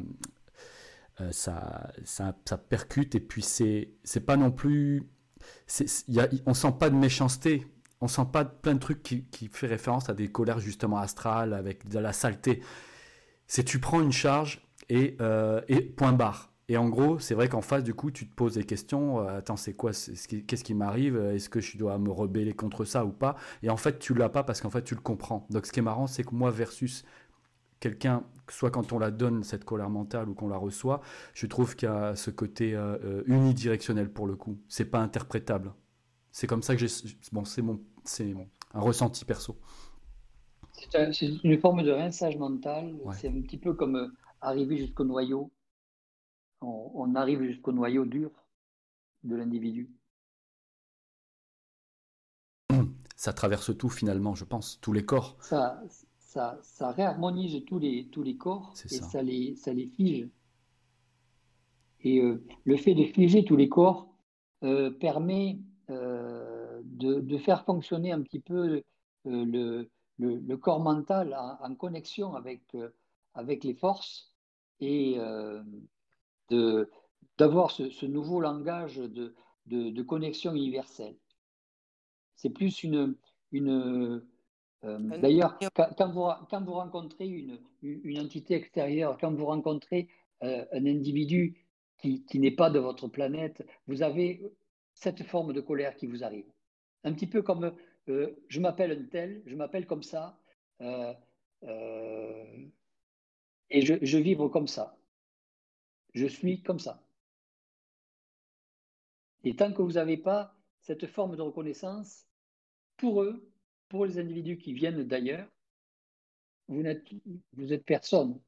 euh, 1.21 1.33
ça, 1.33 1.91
ça, 2.05 2.35
ça, 2.45 2.59
percute 2.59 3.15
et 3.15 3.21
puis 3.21 3.43
c'est, 3.43 3.91
c'est 4.05 4.21
pas 4.21 4.37
non 4.37 4.51
plus, 4.51 5.03
y 6.09 6.21
a, 6.21 6.29
on 6.47 6.55
sent 6.55 6.75
pas 6.79 6.91
de 6.91 6.95
méchanceté, 6.95 7.67
on 8.01 8.09
sent 8.09 8.27
pas 8.33 8.45
plein 8.45 8.75
de 8.75 8.79
trucs 8.79 9.03
qui, 9.03 9.25
qui 9.25 9.49
fait 9.49 9.67
référence 9.67 10.09
à 10.09 10.15
des 10.15 10.31
colères 10.31 10.61
justement 10.61 10.99
astrales 10.99 11.55
avec 11.55 11.89
de 11.89 11.99
la 11.99 12.13
saleté. 12.13 12.63
C'est 13.49 13.65
tu 13.65 13.81
prends 13.81 14.01
une 14.01 14.13
charge 14.13 14.65
et, 14.89 15.17
euh, 15.21 15.61
et 15.69 15.81
point 15.81 16.13
barre. 16.13 16.53
Et 16.71 16.77
en 16.77 16.89
gros, 16.89 17.19
c'est 17.19 17.35
vrai 17.35 17.49
qu'en 17.49 17.63
face, 17.63 17.83
du 17.83 17.95
coup, 17.95 18.11
tu 18.11 18.29
te 18.29 18.35
poses 18.35 18.55
des 18.55 18.65
questions. 18.65 19.21
Euh, 19.21 19.39
attends, 19.39 19.57
c'est 19.57 19.73
quoi 19.73 19.93
Qu'est-ce 19.93 20.63
qui 20.63 20.75
m'arrive 20.75 21.17
Est-ce 21.17 21.49
que 21.49 21.61
je 21.61 21.79
dois 21.79 21.99
me 21.99 22.11
rebeller 22.11 22.53
contre 22.53 22.85
ça 22.85 23.07
ou 23.07 23.11
pas? 23.11 23.37
Et 23.63 23.71
en 23.71 23.79
fait, 23.79 23.99
tu 23.99 24.13
l'as 24.13 24.29
pas 24.29 24.45
parce 24.45 24.61
qu'en 24.61 24.71
fait, 24.71 24.83
tu 24.83 24.95
le 24.95 25.01
comprends. 25.01 25.47
Donc, 25.49 25.67
ce 25.67 25.73
qui 25.73 25.81
est 25.81 25.83
marrant, 25.83 26.07
c'est 26.07 26.25
que 26.25 26.35
moi, 26.35 26.51
versus 26.51 27.05
quelqu'un, 27.81 28.25
soit 28.51 28.71
quand 28.71 28.93
on 28.93 28.99
la 28.99 29.11
donne, 29.11 29.43
cette 29.43 29.65
colère 29.65 29.91
mentale, 29.91 30.29
ou 30.29 30.35
qu'on 30.35 30.49
la 30.49 30.57
reçoit, 30.57 31.01
je 31.35 31.47
trouve 31.47 31.77
qu'il 31.77 31.89
y 31.89 31.93
a 31.93 32.17
ce 32.17 32.31
côté 32.31 32.75
euh, 32.75 32.99
euh, 33.05 33.23
unidirectionnel 33.27 34.13
pour 34.13 34.27
le 34.27 34.37
coup. 34.37 34.59
C'est 34.69 34.87
pas 34.87 35.01
interprétable. 35.01 35.73
C'est 36.31 36.47
comme 36.47 36.63
ça 36.63 36.77
que 36.77 36.87
j'ai. 36.87 36.93
Bon, 37.33 37.45
c'est 37.45 37.63
mon, 37.63 37.81
c'est 38.05 38.35
un 38.75 38.81
ressenti 38.81 39.25
perso. 39.25 39.59
C'est 41.13 41.45
une 41.45 41.59
forme 41.59 41.83
de 41.83 41.91
rinçage 41.91 42.37
mental. 42.37 42.95
C'est 43.13 43.29
un 43.29 43.41
petit 43.43 43.59
peu 43.59 43.75
comme 43.75 43.97
euh, 43.97 44.09
arriver 44.41 44.77
jusqu'au 44.77 45.05
noyau. 45.05 45.51
On, 46.61 47.15
arrive 47.15 47.43
jusqu'au 47.43 47.73
noyau 47.73 48.05
dur 48.05 48.31
de 49.23 49.37
l'individu. 49.37 49.91
Ça 53.15 53.33
traverse 53.33 53.77
tout 53.77 53.89
finalement, 53.89 54.35
je 54.35 54.45
pense, 54.45 54.81
tous 54.81 54.93
les 54.93 55.05
corps. 55.05 55.37
Ça, 55.41 55.81
ça, 56.29 56.93
réharmonise 56.93 57.65
tous 57.65 57.79
les, 57.79 58.07
tous 58.09 58.23
les 58.23 58.37
corps 58.37 58.75
et 58.85 58.89
ça. 58.89 59.23
les, 59.23 59.57
ça 59.57 59.73
les 59.73 59.87
fige. 59.87 60.29
Et 62.01 62.21
euh, 62.21 62.45
le 62.65 62.77
fait 62.77 62.95
de 62.95 63.05
figer 63.05 63.45
tous 63.45 63.57
les 63.57 63.69
corps 63.69 64.09
euh, 64.63 64.91
permet 64.91 65.59
euh, 65.91 66.81
de, 66.85 67.39
faire 67.39 67.65
fonctionner 67.65 68.13
un 68.13 68.21
petit 68.21 68.41
peu 68.41 68.83
le, 69.25 69.91
le, 70.19 70.57
corps 70.57 70.81
mental 70.81 71.35
en, 71.61 71.75
connexion 71.75 72.35
avec, 72.35 72.77
avec 73.35 73.65
les 73.65 73.75
forces 73.75 74.33
et 74.81 75.17
d'avoir 76.51 77.71
ce, 77.71 77.89
ce, 77.89 78.07
nouveau 78.07 78.41
langage 78.41 78.97
de, 78.97 79.35
de, 79.67 79.91
de 79.91 80.03
connexion 80.03 80.55
universelle. 80.55 81.17
C'est 82.37 82.51
plus 82.51 82.85
une, 82.85 83.17
une, 83.51 84.23
euh, 84.85 84.99
d'ailleurs, 85.19 85.59
quand, 85.75 86.11
vous, 86.13 86.73
rencontrez 86.73 87.27
une, 87.27 88.19
entité 88.19 88.55
extérieure, 88.55 89.19
quand 89.21 89.33
vous 89.33 89.47
rencontrez 89.47 90.09
euh, 90.43 90.65
un 90.73 90.87
individu 90.87 91.67
qui, 91.99 92.25
n'est 92.35 92.53
pas 92.53 92.71
de 92.71 92.79
votre 92.79 93.09
planète, 93.09 93.67
vous 93.89 94.03
avez 94.03 94.41
cette 94.95 95.25
forme 95.25 95.53
de 95.53 95.61
colère 95.61 95.97
qui 95.97 96.07
vous 96.07 96.23
arrive. 96.23 96.47
Un 97.05 97.13
petit 97.13 97.27
peu 97.27 97.43
comme 97.43 97.75
euh, 98.09 98.37
je 98.49 98.61
m'appelle 98.61 98.93
un 98.93 99.05
tel, 99.07 99.43
je 99.47 99.57
m'appelle 99.57 99.87
comme 99.87 100.03
ça, 100.05 100.39
et 100.81 101.17
je, 103.83 103.95
je 104.01 104.19
vibre 104.19 104.49
comme 104.49 104.69
ça. 104.69 104.97
Je 106.15 106.27
suis 106.27 106.63
comme 106.63 106.79
ça. 106.79 107.03
Et 109.45 109.57
tant 109.57 109.73
que 109.73 109.83
vous 109.83 109.93
n'avez 109.93 110.17
pas 110.17 110.55
cette 110.81 111.07
forme 111.07 111.37
de 111.37 111.43
reconnaissance, 111.43 112.27
pour 112.97 113.23
eux, 113.23 113.49
pour 113.89 114.07
les 114.07 114.19
individus 114.19 114.59
qui 114.59 114.73
viennent 114.73 115.05
d'ailleurs, 115.05 115.49
vous 116.69 116.83
n'êtes 116.83 117.07
êtes 117.71 117.85
personne. 117.85 118.41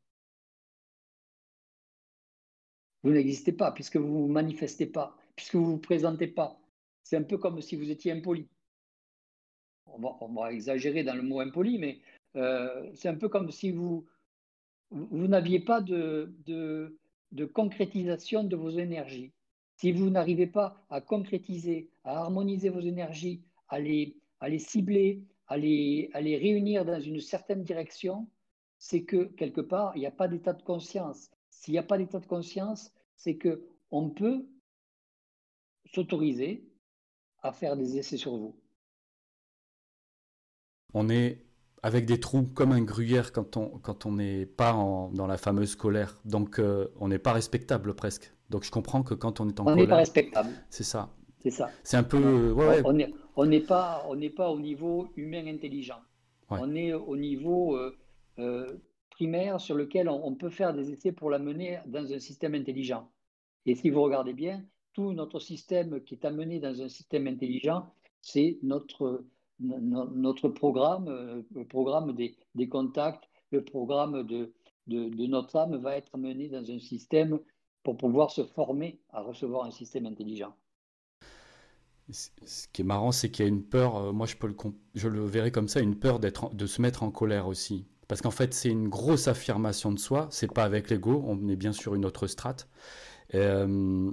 Vous 3.03 3.11
n'existez 3.11 3.53
pas 3.53 3.73
puisque 3.73 3.97
vous 3.97 4.07
ne 4.07 4.23
vous 4.27 4.29
manifestez 4.29 4.87
pas, 4.87 5.17
puisque 5.35 5.55
vous 5.55 5.62
ne 5.62 5.71
vous 5.71 5.79
présentez 5.79 6.27
pas. 6.27 6.61
C'est 7.03 7.17
un 7.17 7.23
peu 7.23 7.39
comme 7.39 7.61
si 7.62 7.77
vous 7.77 7.91
étiez 7.91 8.12
impoli. 8.12 8.47
On 9.87 10.29
va, 10.29 10.53
exagérer 10.53 11.03
dans 11.03 11.15
le 11.17 11.23
mot 11.23 11.41
impoli, 11.41 11.79
mais 11.79 12.01
euh, 12.37 12.91
c'est 12.95 13.09
un 13.09 13.17
peu 13.17 13.29
comme 13.29 13.51
si 13.51 13.73
vous, 13.73 14.07
vous 14.91 15.27
n'aviez 15.27 15.61
pas 15.61 15.81
de, 15.81 16.33
de, 16.47 17.45
concrétisation 17.47 18.45
de 18.45 18.55
vos 18.55 18.71
énergies. 18.71 19.33
Si 19.77 19.91
vous 19.91 20.11
n'arrivez 20.11 20.47
pas 20.47 20.85
à 20.91 21.01
concrétiser, 21.01 21.91
à 22.05 22.19
harmoniser 22.19 22.69
vos 22.69 22.81
énergies, 22.81 23.43
à 23.69 23.81
les, 23.81 24.20
à 24.41 24.49
les 24.49 24.59
cibler, 24.59 25.23
à 25.47 25.57
les, 25.57 26.11
à 26.15 26.21
les 26.21 26.37
réunir 26.37 26.85
dans 26.85 27.01
une 27.01 27.21
certaine 27.21 27.62
direction, 27.62 28.29
c'est 28.79 29.03
que 29.03 29.25
quelque 29.25 29.61
part, 29.61 29.93
il 29.97 30.01
n'y 30.01 30.07
a 30.07 30.11
pas 30.11 30.29
d'état 30.29 30.53
de 30.53 30.62
conscience. 30.62 31.31
S'il 31.51 31.73
n'y 31.73 31.79
a 31.79 31.83
pas 31.83 31.99
d'état 31.99 32.19
de 32.19 32.27
conscience, 32.27 32.93
c'est 33.17 33.37
que 33.37 33.62
on 33.91 34.09
peut 34.09 34.47
s'autoriser 35.93 36.65
à 37.43 37.53
faire 37.53 37.77
des 37.77 37.99
essais 37.99 38.17
sur 38.17 38.37
vous. 38.37 38.57
On 40.95 41.09
est 41.09 41.45
avec 41.83 42.07
des 42.07 42.21
trous 42.21 42.45
comme 42.45 42.73
un 42.73 42.83
gruyère 42.83 43.33
quand 43.33 43.57
on 43.57 43.79
quand 43.79 44.07
on 44.07 44.12
n'est 44.12 44.47
pas 44.47 44.73
dans 44.73 45.27
la 45.27 45.37
fameuse 45.37 45.77
colère. 45.77 46.21
Donc 46.25 46.59
euh, 46.59 46.89
on 46.97 47.09
n'est 47.09 47.19
pas 47.19 47.33
respectable 47.33 47.95
presque. 47.95 48.33
Donc 48.51 48.65
je 48.65 48.71
comprends 48.71 49.03
que 49.03 49.15
quand 49.15 49.41
on 49.41 49.49
est 49.49 49.61
en 49.61 49.65
colère, 49.65 49.79
on 49.79 49.81
n'est 49.81 49.89
pas 49.89 49.97
respectable. 49.97 50.51
C'est 50.71 50.85
ça. 50.85 51.11
C'est 51.43 51.51
ça. 51.51 51.71
C'est 51.83 51.97
un 51.97 52.03
peu. 52.03 52.55
On 52.55 52.99
n'est 53.47 53.61
pas 53.61 54.05
on 54.09 54.17
n'est 54.17 54.31
pas 54.31 54.51
au 54.51 54.59
niveau 54.59 55.09
humain 55.17 55.47
intelligent. 55.47 56.01
On 56.51 56.75
est 56.75 56.93
au 56.93 57.17
niveau 57.17 57.77
euh, 57.77 57.97
euh, 58.41 58.67
primaire 59.11 59.61
sur 59.61 59.77
lequel 59.77 60.09
on, 60.09 60.35
peut 60.35 60.51
faire 60.51 60.75
des 60.75 60.91
essais 60.91 61.12
pour 61.12 61.31
la 61.31 61.39
mener 61.39 61.79
dans 61.87 62.12
un 62.12 62.19
système 62.19 62.55
intelligent. 62.55 63.09
Et 63.67 63.77
si 63.77 63.89
vous 63.91 64.03
regardez 64.03 64.33
bien, 64.33 64.65
tout 64.93 65.12
notre 65.12 65.39
système 65.39 66.01
qui 66.03 66.15
est 66.15 66.25
amené 66.25 66.59
dans 66.59 66.83
un 66.83 66.89
système 66.89 67.29
intelligent, 67.29 67.87
c'est 68.21 68.59
notre 68.62 69.25
notre 69.61 70.49
programme, 70.49 71.09
euh, 71.09 71.43
le 71.55 71.67
programme 71.67 72.15
des, 72.15 72.35
des 72.55 72.69
contacts, 72.69 73.29
le 73.51 73.62
programme 73.62 74.23
de, 74.27 74.55
de, 74.87 75.27
notre 75.27 75.57
âme 75.57 75.77
va 75.77 75.97
être 75.97 76.15
amené 76.15 76.49
dans 76.49 76.71
un 76.71 76.79
système 76.79 77.39
pour 77.83 77.97
pouvoir 77.97 78.31
se 78.31 78.45
former 78.45 79.01
à 79.11 79.21
recevoir 79.23 79.67
un 79.67 79.71
système 79.71 80.07
intelligent. 80.07 80.55
Ce 82.12 82.66
qui 82.73 82.82
est 82.82 82.85
marrant, 82.85 83.12
c'est 83.12 83.31
qu'il 83.31 83.45
y 83.45 83.49
a 83.49 83.49
une 83.49 83.62
peur, 83.62 83.97
euh, 83.97 84.12
moi 84.12 84.27
je, 84.27 84.37
peux 84.37 84.47
le, 84.47 84.57
je 84.95 85.09
le 85.09 85.24
verrai 85.24 85.51
comme 85.51 85.69
ça, 85.69 85.81
une 85.81 85.97
peur 85.97 86.20
de 86.20 86.66
se 86.66 86.82
mettre 86.82 87.03
en 87.03 87.11
colère 87.11 87.47
aussi. 87.47 87.87
Parce 88.09 88.23
qu'en 88.23 88.32
fait, 88.32 88.53
c'est 88.55 88.70
une 88.70 88.89
grosse 88.89 89.28
affirmation 89.28 89.93
de 89.93 89.99
soi, 89.99 90.27
c'est 90.31 90.53
pas 90.53 90.65
avec 90.65 90.91
l'ego, 90.91 91.23
on 91.27 91.49
est 91.49 91.57
bien 91.57 91.73
sur 91.73 91.95
une 91.95 92.05
autre 92.05 92.27
strate. 92.27 92.69
Euh, 93.35 94.11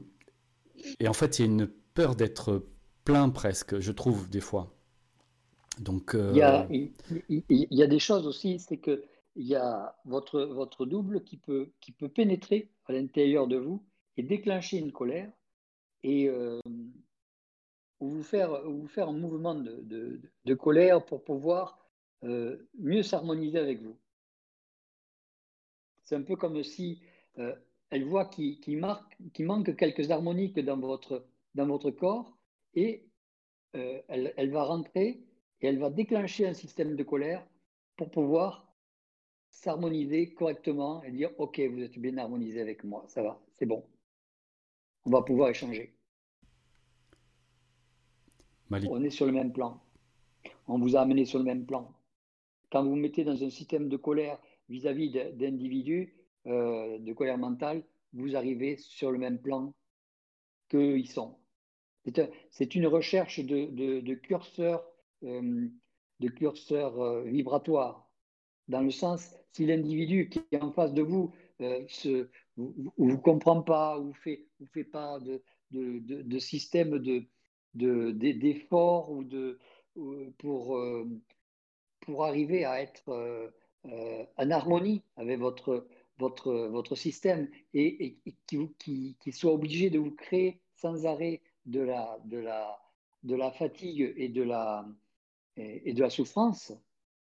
et 0.99 1.07
en 1.07 1.13
fait, 1.13 1.39
il 1.39 1.45
y 1.45 1.49
a 1.49 1.51
une 1.51 1.67
peur 1.95 2.15
d'être 2.15 2.67
plein 3.03 3.29
presque, 3.29 3.79
je 3.79 3.91
trouve, 3.91 4.29
des 4.29 4.39
fois. 4.39 4.75
Donc, 5.79 6.11
il, 6.13 6.37
y 6.37 6.41
a, 6.41 6.67
euh, 6.69 7.21
il, 7.27 7.43
y 7.49 7.81
a, 7.81 7.87
des 7.87 7.97
choses 7.97 8.27
aussi, 8.27 8.59
c'est 8.59 8.77
que 8.77 9.03
il 9.35 9.47
y 9.47 9.55
a 9.55 9.95
votre, 10.05 10.41
votre 10.41 10.85
double 10.85 11.23
qui 11.23 11.37
peut, 11.37 11.71
qui 11.81 11.91
peut 11.91 12.09
pénétrer 12.09 12.69
à 12.85 12.93
l'intérieur 12.93 13.47
de 13.47 13.57
vous 13.57 13.83
et 14.17 14.23
déclencher 14.23 14.77
une 14.77 14.91
colère 14.91 15.31
et 16.03 16.29
vous, 17.99 18.23
faire, 18.23 18.63
vous 18.63 18.87
faire 18.87 19.09
un 19.09 19.13
mouvement 19.13 19.55
de, 19.55 20.21
de, 20.45 20.53
colère 20.53 21.03
pour 21.05 21.23
pouvoir 21.23 21.79
euh, 22.23 22.67
mieux 22.79 23.03
s'harmoniser 23.03 23.59
avec 23.59 23.81
vous. 23.81 23.97
C'est 26.03 26.15
un 26.15 26.21
peu 26.21 26.35
comme 26.35 26.63
si 26.63 27.01
elle 27.89 28.05
voit 28.05 28.25
qu'il 28.25 28.59
qui, 28.59 28.81
qui 29.33 29.43
manque 29.43 29.75
quelques 29.75 30.09
harmoniques 30.09 30.59
dans 30.59 30.77
votre, 30.77 31.27
dans 31.53 31.67
votre 31.67 31.91
corps 31.91 32.37
et 32.73 33.05
elle, 33.73 34.33
elle 34.37 34.49
va 34.49 34.63
rentrer 34.63 35.21
et 35.61 35.67
elle 35.67 35.79
va 35.79 35.89
déclencher 35.89 36.47
un 36.47 36.53
système 36.53 36.95
de 36.95 37.03
colère 37.03 37.45
pour 37.97 38.09
pouvoir 38.09 38.67
s'harmoniser 39.49 40.33
correctement 40.33 41.03
et 41.03 41.11
dire 41.11 41.31
Ok, 41.37 41.59
vous 41.59 41.81
êtes 41.81 41.97
bien 41.97 42.17
harmonisé 42.17 42.61
avec 42.61 42.83
moi, 42.83 43.05
ça 43.07 43.23
va, 43.23 43.41
c'est 43.55 43.65
bon. 43.65 43.83
On 45.05 45.11
va 45.11 45.21
pouvoir 45.21 45.49
échanger. 45.49 45.96
On 48.69 49.03
est 49.03 49.09
sur 49.09 49.25
le 49.25 49.31
même 49.31 49.53
plan. 49.53 49.81
On 50.67 50.79
vous 50.79 50.95
a 50.95 51.01
amené 51.01 51.25
sur 51.25 51.39
le 51.39 51.45
même 51.45 51.65
plan. 51.65 51.93
Quand 52.71 52.83
vous 52.83 52.91
vous 52.91 52.95
mettez 52.95 53.23
dans 53.23 53.43
un 53.43 53.49
système 53.49 53.87
de 53.87 53.97
colère 53.97 54.39
vis-à-vis 54.69 55.09
d'individus, 55.09 56.13
euh, 56.47 56.99
de 56.99 57.13
colère 57.13 57.37
mentale, 57.37 57.83
vous 58.13 58.35
arrivez 58.35 58.77
sur 58.77 59.11
le 59.11 59.17
même 59.17 59.39
plan 59.39 59.73
qu'ils 60.69 61.09
sont. 61.09 61.37
C'est 62.49 62.75
une 62.75 62.87
recherche 62.87 63.39
de, 63.39 63.65
de, 63.65 63.99
de 63.99 64.13
curseurs 64.13 64.83
euh, 65.23 65.67
euh, 66.21 67.23
vibratoire, 67.23 68.09
dans 68.67 68.81
le 68.81 68.91
sens, 68.91 69.33
si 69.51 69.65
l'individu 69.65 70.29
qui 70.29 70.41
est 70.51 70.61
en 70.61 70.71
face 70.71 70.93
de 70.93 71.01
vous 71.01 71.33
euh, 71.61 71.83
se, 71.87 72.29
vous 72.55 72.91
ne 72.99 73.15
comprend 73.15 73.61
pas 73.61 73.99
ou 73.99 74.13
fait, 74.13 74.47
ou 74.59 74.65
fait 74.67 74.83
pas 74.83 75.19
de, 75.19 75.41
de, 75.71 75.99
de, 75.99 76.39
système 77.77 78.11
d'effort 78.11 79.11
ou 79.11 79.23
de, 79.23 79.59
pour, 80.37 80.79
pour 82.01 82.25
arriver 82.25 82.65
à 82.65 82.81
être 82.81 83.51
en 83.83 84.51
harmonie 84.51 85.03
avec 85.15 85.39
votre, 85.39 85.87
votre, 86.19 86.53
votre 86.67 86.95
système 86.95 87.47
et, 87.73 88.17
et, 88.25 88.35
qui, 88.79 89.15
qui, 89.19 89.31
soit 89.31 89.53
obligé 89.53 89.89
de 89.89 89.99
vous 89.99 90.11
créer 90.11 90.59
sans 90.75 91.05
arrêt 91.05 91.41
de 91.65 91.81
la, 91.81 92.19
de 92.25 92.37
la, 92.37 92.79
de 93.23 93.35
la 93.35 93.51
fatigue 93.51 94.13
et 94.15 94.29
de 94.29 94.43
la, 94.43 94.87
et, 95.57 95.93
de 95.93 96.01
la 96.01 96.09
souffrance, 96.09 96.73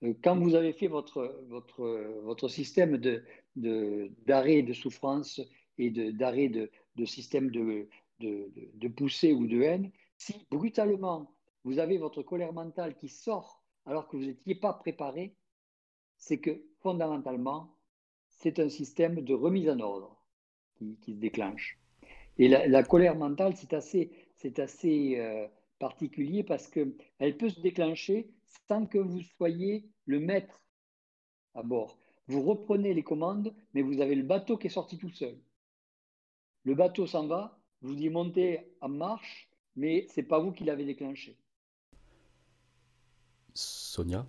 euh, 0.04 0.14
quand 0.24 0.38
vous 0.38 0.56
avez 0.56 0.74
fait 0.74 0.88
votre, 0.88 1.44
votre, 1.48 1.86
votre 2.24 2.48
système 2.48 2.98
d'arrêt 2.98 3.24
de, 3.56 4.12
d'arrêt 4.26 4.62
de, 4.62 4.74
souffrance 4.74 5.42
et 5.78 5.90
d'arrêt 5.90 6.50
de, 6.50 6.70
de, 6.96 7.06
système 7.06 7.50
de, 7.50 7.88
de, 8.20 8.52
de 8.74 8.88
poussée 8.88 9.34
ou 9.34 9.48
de 9.48 9.62
haine, 9.62 9.92
si 10.18 10.46
brutalement 10.52 11.36
vous 11.64 11.80
avez 11.80 11.98
votre 11.98 12.22
colère 12.22 12.54
mentale 12.54 12.96
qui 12.96 13.10
sort 13.10 13.64
alors 13.86 14.08
que 14.08 14.18
vous 14.18 14.26
n'étiez 14.26 14.56
pas 14.56 14.74
préparé, 14.74 15.36
c'est 16.18 16.40
que 16.40 16.64
fondamentalement, 16.82 17.76
c'est 18.30 18.60
un 18.60 18.70
système 18.70 19.22
de 19.22 19.34
remise 19.34 19.70
en 19.70 19.80
ordre 19.80 20.18
qui, 20.76 20.98
se 21.06 21.20
déclenche. 21.20 21.80
Et 22.38 22.48
la, 22.48 22.84
colère 22.84 23.16
mentale, 23.16 23.56
c'est 23.56 23.74
assez, 23.74 24.12
assez 24.58 25.18
euh, 25.18 25.48
particulier 25.80 26.44
parce 26.44 26.68
qu'elle 26.68 27.38
peut 27.38 27.50
se 27.50 27.62
déclencher 27.62 28.30
sans 28.68 28.86
que 28.86 28.98
vous 28.98 29.22
soyez 29.38 29.88
le 30.06 30.20
maître 30.20 30.62
à 31.54 31.64
bord. 31.64 31.98
Vous 32.28 32.42
reprenez 32.42 32.94
les 32.94 33.04
commandes, 33.04 33.54
mais 33.74 33.82
vous 33.82 34.02
avez 34.02 34.16
le 34.16 34.24
bateau 34.24 34.58
qui 34.58 34.68
est 34.68 34.72
sorti 34.72 34.98
tout 34.98 35.10
seul. 35.10 35.38
Le 36.64 36.74
bateau 36.74 37.06
s'en 37.06 37.28
va, 37.28 37.60
vous 37.82 37.96
y 37.96 38.10
montez 38.10 38.60
en 38.82 38.90
marche, 38.90 39.50
mais 39.76 40.08
ce 40.10 40.20
n'est 40.20 40.28
pas 40.28 40.40
vous 40.40 40.52
qui 40.52 40.64
l'avez 40.64 40.86
déclenché. 40.86 41.38
Sonia? 43.54 44.28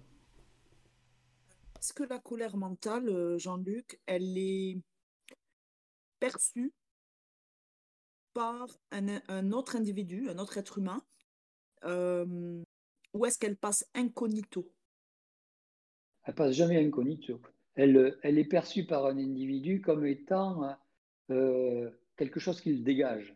Est-ce 1.79 1.93
que 1.93 2.05
la 2.05 2.19
colère 2.19 2.57
mentale, 2.57 3.09
euh, 3.09 3.39
Jean-Luc, 3.39 4.01
elle 4.07 4.39
est 4.39 4.79
perçue 6.19 6.73
par 8.33 8.67
un, 8.91 9.53
autre 9.53 9.77
individu, 9.77 10.29
un 10.29 10.39
autre 10.39 10.59
être 10.59 10.79
humain, 10.79 11.03
euh, 11.85 12.63
ou 13.15 13.25
est-ce 13.25 13.39
qu'elle 13.39 13.57
passe 13.57 13.89
incognito? 13.95 14.71
Elle 16.25 16.35
passe 16.35 16.55
jamais 16.55 16.85
incognito. 16.85 17.41
Elle, 17.77 18.19
elle 18.23 18.39
est 18.39 18.45
perçue 18.45 18.85
par 18.85 19.07
un 19.07 19.17
individu 19.17 19.81
comme 19.81 20.05
étant 20.07 20.77
euh, 21.31 21.91
quelque 22.17 22.41
chose 22.41 22.61
qui 22.61 22.75
le 22.75 22.83
dégage. 22.83 23.35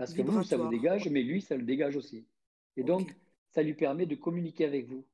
Parce 0.00 0.14
que 0.14 0.22
vous, 0.22 0.42
ça 0.44 0.56
vous 0.56 0.70
dégage, 0.70 1.10
mais 1.10 1.22
lui, 1.22 1.42
ça 1.42 1.56
le 1.56 1.62
dégage 1.62 1.94
aussi. 1.94 2.26
Et 2.78 2.82
donc, 2.82 3.14
ça 3.50 3.62
lui 3.62 3.74
permet 3.74 4.06
de 4.06 4.14
communiquer 4.14 4.64
avec 4.64 4.86
vous. 4.86 5.04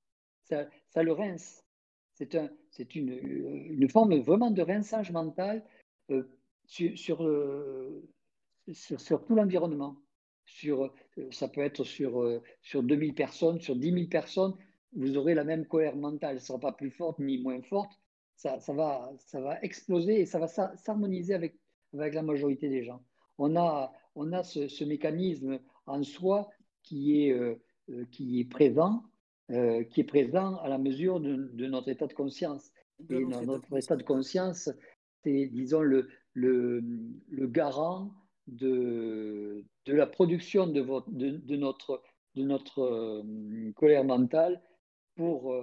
Ça, 0.45 0.69
ça 0.91 1.03
le 1.03 1.11
rince. 1.11 1.65
C'est 2.13 2.37
un, 2.37 2.49
une, 2.95 3.11
une, 3.11 3.89
forme 3.89 4.17
vraiment 4.21 4.53
de 4.53 4.63
rinçage 4.63 5.11
mental 5.11 5.65
euh, 6.11 6.23
sur, 6.67 6.97
sur, 6.97 7.19
sur, 8.73 9.25
tout 9.25 9.35
l'environnement 9.35 9.97
sur, 10.45 10.85
euh, 10.85 11.31
ça 11.33 11.49
peut 11.49 11.63
être 11.63 11.83
sur, 11.83 12.23
euh, 12.23 12.41
sur 12.63 12.85
2000 12.85 13.13
personnes, 13.13 13.61
sur 13.61 13.75
10 13.75 13.93
000 13.93 14.07
personnes, 14.07 14.55
vous 14.95 15.17
aurez 15.17 15.35
la 15.35 15.43
même 15.43 15.67
colère 15.67 15.97
mentale. 15.97 16.31
Elle 16.31 16.37
ne 16.37 16.41
sera 16.41 16.61
pas 16.61 16.73
plus 16.73 16.93
forte 16.93 17.19
ni 17.19 17.39
moins 17.39 17.61
forte. 17.63 17.91
Ça, 18.37 18.61
ça, 18.61 18.73
va, 18.73 19.13
ça 19.19 19.41
va 19.41 19.61
exploser 19.63 20.21
et 20.21 20.27
ça 20.27 20.39
va 20.39 20.47
s'harmoniser 20.47 21.35
avec, 21.35 21.59
avec 21.93 22.15
la 22.15 22.23
majorité 22.23 22.69
des 22.69 22.85
gens. 22.85 23.03
On 23.37 23.57
a, 23.57 23.93
on 24.17 24.33
a 24.33 24.43
ce, 24.43 24.85
mécanisme 24.85 25.61
en 25.87 26.03
soi 26.03 26.49
qui 26.83 27.23
est, 27.23 27.33
euh, 27.33 27.55
euh, 27.91 28.05
qui 28.11 28.41
est 28.41 28.45
présent, 28.45 29.05
euh, 29.51 29.85
qui 29.85 30.01
est 30.01 30.05
présent 30.05 30.57
à 30.57 30.69
la 30.69 30.79
mesure 30.79 31.21
de, 31.21 31.67
notre 31.67 31.89
état 31.89 32.07
de 32.07 32.15
conscience. 32.15 32.73
Et 33.11 33.25
notre, 33.25 33.77
état 33.77 33.95
de 33.95 34.03
conscience, 34.03 34.71
c'est, 35.23 35.47
disons, 35.47 35.83
le, 35.83 36.09
le, 36.33 36.83
le, 37.29 37.47
garant 37.47 38.11
de, 38.47 39.65
de 39.85 39.93
la 39.93 40.07
production 40.07 40.67
de, 40.67 40.81
votre, 40.81 41.11
de, 41.11 41.57
notre, 41.57 42.03
de 42.37 42.43
notre 42.43 43.23
colère 43.75 44.05
mentale 44.05 44.63
pour, 45.15 45.55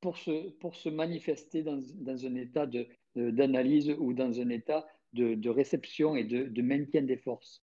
pour, 0.00 0.16
se, 0.16 0.48
pour 0.52 0.76
se 0.76 0.88
manifester 0.88 1.62
dans, 1.62 1.78
dans 1.96 2.24
un 2.24 2.34
état 2.36 2.66
d'analyse 3.14 3.94
ou 3.98 4.14
dans 4.14 4.40
un 4.40 4.48
état 4.48 4.86
de, 5.12 5.48
réception 5.48 6.16
et 6.16 6.24
de, 6.24 6.62
maintien 6.62 7.02
des 7.02 7.16
forces. 7.16 7.62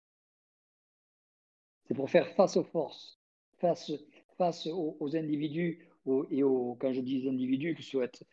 C'est 1.86 1.94
pour 1.94 2.10
faire 2.10 2.28
face 2.34 2.56
aux 2.56 2.64
forces, 2.64 3.20
face, 3.58 3.92
face 4.38 4.66
aux, 4.66 5.16
individus, 5.16 5.86
et 6.30 6.42
aux, 6.42 6.76
quand 6.80 6.92
je 6.92 7.00
dis 7.00 7.28
individus, 7.28 7.76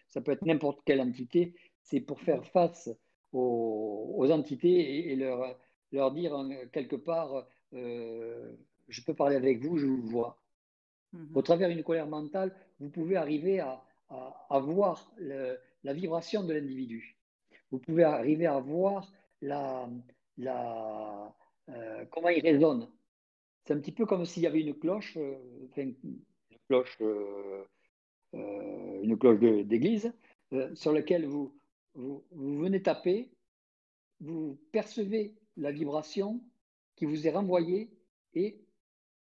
ça 0.07 0.21
peut 0.21 0.31
être 0.31 0.45
n'importe 0.45 0.81
quelle 0.85 1.01
entité, 1.01 1.55
c'est 1.83 2.01
pour 2.01 2.19
faire 2.21 2.45
face 2.47 2.89
aux, 3.33 4.27
entités 4.31 5.11
et, 5.11 5.15
leur, 5.15 5.57
leur 5.91 6.11
dire 6.11 6.38
quelque 6.71 6.95
part, 6.95 7.47
euh, 7.73 8.53
je 8.88 9.01
peux 9.01 9.13
parler 9.13 9.35
avec 9.35 9.59
vous, 9.59 9.77
je 9.77 9.85
vous 9.85 10.01
vois. 10.01 10.41
Mm-hmm. 11.13 11.35
Au 11.35 11.41
travers 11.41 11.69
d'une 11.69 11.83
colère 11.83 12.07
mentale, 12.07 12.55
vous 12.79 12.89
pouvez 12.89 13.15
arriver 13.15 13.59
à, 13.59 13.83
à, 14.49 14.59
voir 14.59 15.13
la 15.83 15.93
vibration 15.93 16.43
de 16.43 16.53
l'individu. 16.53 17.17
Vous 17.72 17.80
pouvez 17.80 18.03
arriver 18.03 18.45
à 18.45 18.60
voir 18.60 19.11
la, 19.41 19.89
la, 20.38 21.34
euh, 21.69 22.06
comment 22.11 22.30
il 22.30 22.41
résonne. 22.41 22.89
C'est 23.64 23.73
un 23.73 23.80
petit 23.80 23.91
peu 23.91 24.06
comme 24.06 24.26
s'il 24.26 24.43
y 24.43 24.48
avait 24.48 24.61
une 24.61 24.77
cloche, 24.77 25.18
euh, 25.18 25.38
une 25.77 25.95
cloche, 26.68 26.98
euh, 27.02 27.64
une 28.34 29.18
cloche 29.18 29.39
d'église, 29.39 30.14
sur 30.73 30.91
laquelle 30.91 31.26
vous, 31.26 31.56
vous, 31.93 32.23
vous, 32.31 32.57
venez 32.60 32.81
taper, 32.81 33.31
vous 34.19 34.60
percevez 34.72 35.35
la 35.57 35.72
vibration 35.72 36.41
qui 36.95 37.06
vous 37.06 37.27
est 37.27 37.31
renvoyée 37.31 37.89
et 38.34 38.60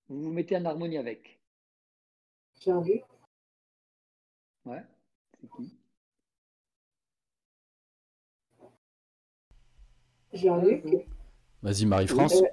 vous 0.07 0.21
vous 0.21 0.31
mettez 0.31 0.57
en 0.57 0.65
harmonie 0.65 0.97
avec. 0.97 1.39
Jean-Luc 2.61 3.03
Ouais, 4.65 4.83
c'est 5.41 5.49
qui? 5.51 5.82
Jean-Luc. 10.33 10.83
Vas-y, 11.61 11.85
Marie-France. 11.85 12.41
Euh, 12.41 12.47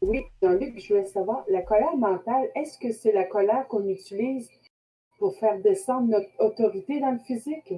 oui, 0.00 0.22
Jean-Luc, 0.42 0.78
je 0.78 0.88
voulais 0.88 1.04
savoir, 1.04 1.44
la 1.48 1.62
colère 1.62 1.96
mentale, 1.96 2.50
est-ce 2.54 2.78
que 2.78 2.92
c'est 2.92 3.12
la 3.12 3.24
colère 3.24 3.66
qu'on 3.68 3.86
utilise 3.88 4.50
pour 5.18 5.36
faire 5.38 5.60
descendre 5.60 6.08
notre 6.08 6.28
autorité 6.38 7.00
dans 7.00 7.12
le 7.12 7.18
physique? 7.18 7.74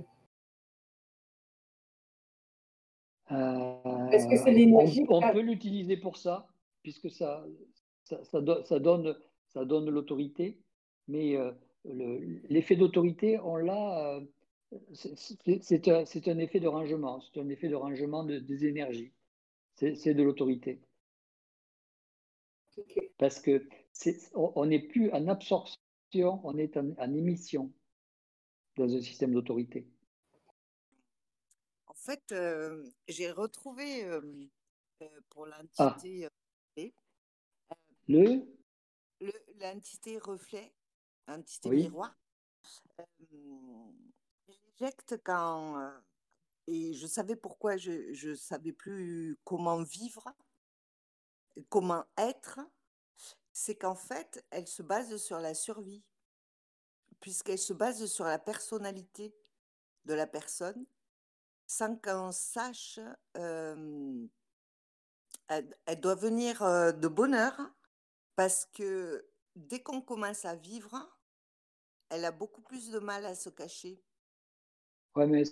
Euh, 3.30 4.08
est-ce 4.10 4.26
que 4.26 4.36
c'est 4.36 4.50
l'énergie? 4.50 5.04
On, 5.08 5.20
peut 5.20 5.40
l'utiliser 5.40 5.96
pour 5.96 6.16
ça, 6.16 6.48
puisque 6.82 7.10
ça, 7.10 7.44
ça, 8.04 8.40
donne, 8.40 9.16
ça 9.48 9.64
donne 9.64 9.90
l'autorité, 9.90 10.58
mais 11.08 11.36
euh, 11.36 11.52
l'effet 11.84 12.76
d'autorité, 12.76 13.38
on 13.40 13.56
l'a 13.56 14.20
c'est 14.92 16.28
un, 16.28 16.38
effet 16.38 16.60
de 16.60 16.68
rangement, 16.68 17.20
c'est 17.20 17.40
un 17.40 17.48
effet 17.48 17.68
de 17.68 17.74
rangement 17.74 18.24
des 18.24 18.66
énergies. 18.66 19.12
C'est 19.76 20.14
de 20.14 20.22
l'autorité. 20.22 20.80
Parce 23.16 23.40
que 23.40 23.66
on 24.34 24.66
n'est 24.66 24.82
plus 24.82 25.10
en 25.12 25.26
absorption, 25.28 26.40
on 26.44 26.56
est 26.58 26.76
en, 26.76 27.14
émission 27.14 27.72
dans 28.76 28.94
un 28.94 29.00
système 29.00 29.32
d'autorité. 29.32 29.86
En 31.86 31.94
fait, 31.94 32.32
euh, 32.32 32.84
j'ai 33.08 33.30
retrouvé 33.30 34.04
euh, 34.04 34.20
euh, 35.02 35.08
pour 35.30 35.46
l'entité 35.46 36.28
ah. 36.78 37.76
le? 38.06 38.46
l'entité 39.60 40.18
reflet, 40.18 40.72
l'entité 41.26 41.70
miroir 41.70 42.16
quand. 45.24 45.80
Euh, 45.80 45.90
et 46.66 46.92
je 46.94 47.06
savais 47.06 47.36
pourquoi 47.36 47.76
je 47.76 48.28
ne 48.28 48.34
savais 48.34 48.72
plus 48.72 49.38
comment 49.44 49.82
vivre, 49.82 50.24
comment 51.68 52.04
être. 52.16 52.60
C'est 53.52 53.76
qu'en 53.76 53.94
fait, 53.94 54.44
elle 54.50 54.68
se 54.68 54.82
base 54.82 55.16
sur 55.16 55.40
la 55.40 55.54
survie, 55.54 56.04
puisqu'elle 57.20 57.58
se 57.58 57.72
base 57.72 58.04
sur 58.06 58.24
la 58.24 58.38
personnalité 58.38 59.34
de 60.04 60.14
la 60.14 60.26
personne, 60.26 60.86
sans 61.66 61.96
qu'on 61.96 62.32
sache. 62.32 63.00
elle, 63.34 64.20
doit 66.00 66.14
venir 66.14 66.60
de 66.60 67.08
bonheur, 67.08 67.58
parce 68.36 68.66
que 68.66 69.26
dès 69.56 69.82
qu'on 69.82 70.02
commence 70.02 70.44
à 70.44 70.54
vivre, 70.54 71.18
elle 72.10 72.24
a 72.24 72.30
beaucoup 72.30 72.62
plus 72.62 72.90
de 72.90 72.98
mal 72.98 73.26
à 73.26 73.34
se 73.34 73.48
cacher. 73.48 74.02
Oui, 75.16 75.26
mais 75.26 75.42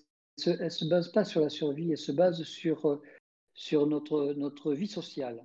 elle 0.44 0.64
ne 0.64 0.68
se, 0.68 0.84
base 0.88 1.10
pas 1.12 1.24
sur 1.24 1.40
la 1.40 1.48
survie, 1.48 1.90
elle 1.90 1.98
se 1.98 2.12
base 2.12 2.42
sur, 2.42 2.86
euh, 2.86 3.02
sur 3.54 3.86
notre, 3.86 4.34
notre 4.34 4.72
vie 4.72 4.88
sociale. 4.88 5.44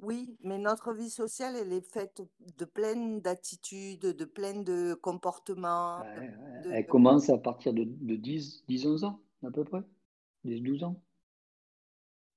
Oui, 0.00 0.36
mais 0.42 0.58
notre 0.58 0.92
vie 0.92 1.10
sociale, 1.10 1.56
elle 1.56 1.72
est 1.72 1.92
faite 1.92 2.22
de 2.56 2.64
plein 2.64 3.18
d'attitudes, 3.18 4.00
de 4.00 4.24
plein 4.24 4.62
de 4.62 4.94
comportements. 4.94 6.04
Elle 6.70 6.86
commence 6.86 7.28
à 7.30 7.38
partir 7.38 7.72
de, 7.72 7.82
de 7.84 8.14
10, 8.14 8.64
10, 8.68 8.86
11 8.86 9.04
ans, 9.04 9.20
à 9.44 9.50
peu 9.50 9.64
près. 9.64 9.82
10, 10.44 10.60
12 10.60 10.84
ans. 10.84 11.02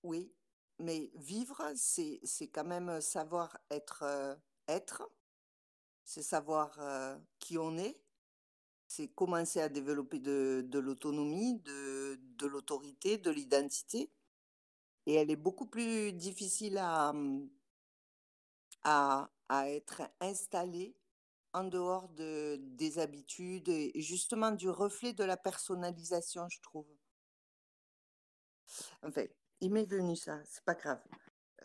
Oui, 0.02 0.32
mais 0.80 1.12
vivre, 1.16 1.62
c'est 1.76 2.48
quand 2.52 2.66
même 2.66 3.00
savoir 3.00 3.58
être, 3.70 4.04
euh, 4.04 4.36
être. 4.68 5.08
C'est 6.04 6.24
savoir 6.24 6.76
euh, 6.80 7.16
qui 7.38 7.60
on 7.60 7.78
est, 7.78 8.02
c'est 8.92 9.08
commencer 9.08 9.62
à 9.62 9.70
développer 9.70 10.20
de, 10.20 10.80
l'autonomie, 10.80 11.62
de, 11.62 12.46
l'autorité, 12.46 13.18
de 13.18 13.32
l'identité. 13.32 14.12
Et 15.06 15.14
elle 15.14 15.32
est 15.32 15.38
beaucoup 15.38 15.66
plus 15.66 16.12
difficile 16.12 16.78
à, 16.78 17.14
à, 18.84 19.30
être 19.70 20.02
installée 20.20 20.94
en 21.54 21.64
dehors 21.64 22.10
de, 22.10 22.58
des 22.62 23.00
habitudes 23.00 23.70
et 23.70 23.94
justement 23.96 24.52
du 24.52 24.70
reflet 24.70 25.14
de 25.14 25.24
la 25.24 25.38
personnalisation, 25.38 26.50
je 26.50 26.60
trouve. 26.62 26.88
Enfin, 29.04 29.24
il 29.62 29.72
m'est 29.72 29.86
venu 29.86 30.18
ça, 30.18 30.42
c'est 30.46 30.64
pas 30.66 30.76
grave. 30.76 31.02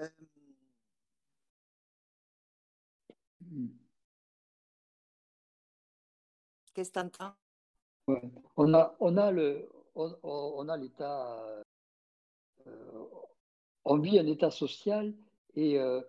Euh, 0.00 0.08
mmh. 3.40 3.85
Qu'est-ce 6.76 6.92
on, 8.58 8.74
a, 8.74 8.94
on 9.00 9.16
a 9.16 10.76
l'état, 10.76 11.64
euh, 12.66 13.04
on 13.86 13.98
vit 13.98 14.18
un 14.18 14.26
état 14.26 14.50
social 14.50 15.14
et 15.54 15.78
euh, 15.78 16.02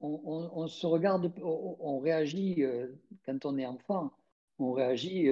on, 0.00 0.66
se 0.66 0.84
regarde, 0.84 1.32
on, 1.40 2.00
réagit 2.00 2.64
euh, 2.64 2.88
quand 3.24 3.46
on 3.46 3.56
est 3.56 3.66
enfant, 3.66 4.10
on 4.58 4.72
réagit 4.72 5.28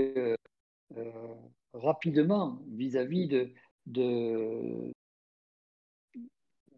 rapidement 1.72 2.60
vis-à-vis 2.68 3.26
de, 3.26 3.50
de, 3.86 4.94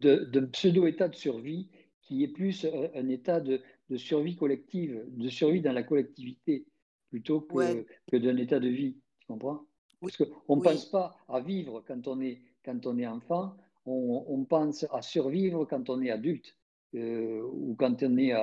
de, 0.01 0.39
pseudo-état 0.39 1.07
de 1.07 1.15
survie 1.15 1.69
qui 2.01 2.23
est 2.23 2.29
plus 2.29 2.65
un 2.65 3.09
état 3.09 3.39
de, 3.41 3.61
de 3.89 3.97
survie 3.97 4.35
collective, 4.35 5.03
de 5.07 5.29
survie 5.29 5.61
dans 5.61 5.73
la 5.73 5.83
collectivité, 5.83 6.65
plutôt 7.09 7.41
que, 7.41 7.85
que 8.11 8.17
d'un 8.17 8.37
état 8.37 8.59
de 8.59 8.67
vie. 8.67 8.97
Tu 9.19 9.27
comprends? 9.27 9.65
Parce 10.01 10.17
qu'on 10.17 10.57
ne 10.57 10.61
pense 10.61 10.85
pas 10.85 11.17
à 11.27 11.39
vivre 11.39 11.83
quand 11.87 12.07
on 12.07 12.21
est, 12.21 12.41
quand 12.63 12.85
on 12.85 12.97
est 12.97 13.07
enfant, 13.07 13.55
on, 13.85 14.25
on 14.27 14.45
pense 14.45 14.85
à 14.91 15.01
survivre 15.01 15.65
quand 15.65 15.89
on 15.89 16.01
est 16.01 16.11
adulte, 16.11 16.55
euh, 16.95 17.41
ou 17.41 17.75
quand 17.75 18.03
on 18.03 18.17
est 18.17 18.33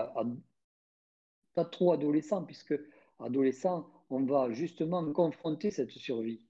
pas 1.55 1.65
trop 1.65 1.93
adolescent, 1.93 2.45
puisque 2.45 2.75
adolescent, 3.19 3.89
on 4.11 4.25
va 4.25 4.51
justement 4.51 5.13
confronter 5.13 5.71
cette 5.71 5.91
survie. 5.91 6.43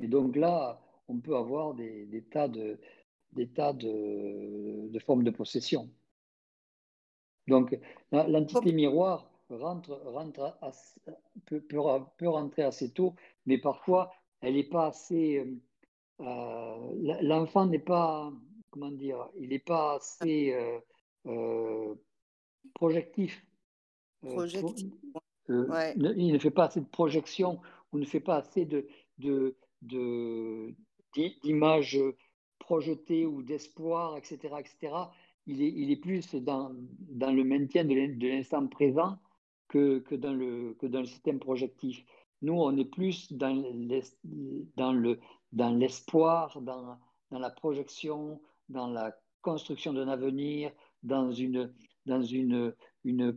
Et 0.00 0.08
donc 0.08 0.36
là, 0.36 0.80
on 1.08 1.18
peut 1.20 1.36
avoir 1.36 1.74
des, 1.74 2.06
des 2.06 2.22
tas, 2.22 2.48
de, 2.48 2.78
des 3.32 3.48
tas 3.48 3.72
de, 3.72 4.88
de 4.88 4.98
formes 4.98 5.24
de 5.24 5.30
possession. 5.30 5.90
Donc, 7.48 7.78
l'entité 8.12 8.72
miroir 8.72 9.30
rentre, 9.50 10.00
rentre 10.06 10.58
peut, 11.46 11.60
peut, 11.60 12.28
rentrer 12.28 12.62
assez 12.62 12.92
tôt, 12.92 13.14
mais 13.46 13.58
parfois, 13.58 14.12
elle 14.40 14.54
n'est 14.54 14.64
pas 14.64 14.86
assez. 14.86 15.44
L'enfant 16.18 17.66
n'est 17.66 17.78
pas, 17.78 18.32
comment 18.70 18.90
dire, 18.90 19.28
il 19.38 19.48
n'est 19.48 19.58
pas 19.58 19.96
assez 19.96 20.56
projectif. 22.74 23.44
Projectif. 24.22 24.92
Il 25.48 26.32
ne 26.32 26.38
fait 26.38 26.50
pas 26.50 26.66
assez 26.66 26.80
de 26.80 26.86
projection 26.86 27.60
ou 27.92 27.98
ne 27.98 28.04
fait 28.04 28.20
pas 28.20 28.36
assez 28.36 28.64
de, 28.64 28.86
de, 29.18 29.56
d'images 31.42 32.00
projetées 32.58 33.26
ou 33.26 33.42
d'espoir, 33.42 34.16
etc., 34.16 34.38
etc. 34.60 34.94
Il 35.46 35.90
est, 35.90 35.96
plus 35.96 36.34
dans, 36.36 36.70
le 36.70 37.42
maintien 37.42 37.84
de 37.84 38.28
l'instant 38.28 38.66
présent 38.68 39.18
que, 39.68 40.14
dans 40.14 40.32
le, 40.32 41.04
système 41.04 41.38
projectif. 41.38 42.04
Nous, 42.42 42.54
on 42.54 42.76
est 42.76 42.84
plus 42.84 43.32
dans, 43.32 43.54
dans, 44.76 44.92
le, 44.92 45.18
dans 45.52 45.70
l'espoir, 45.70 46.60
dans, 46.60 46.98
la 47.30 47.50
projection, 47.50 48.40
dans 48.68 48.88
la 48.88 49.16
construction 49.40 49.92
d'un 49.92 50.08
avenir, 50.08 50.72
dans 51.02 51.32
une, 51.32 51.72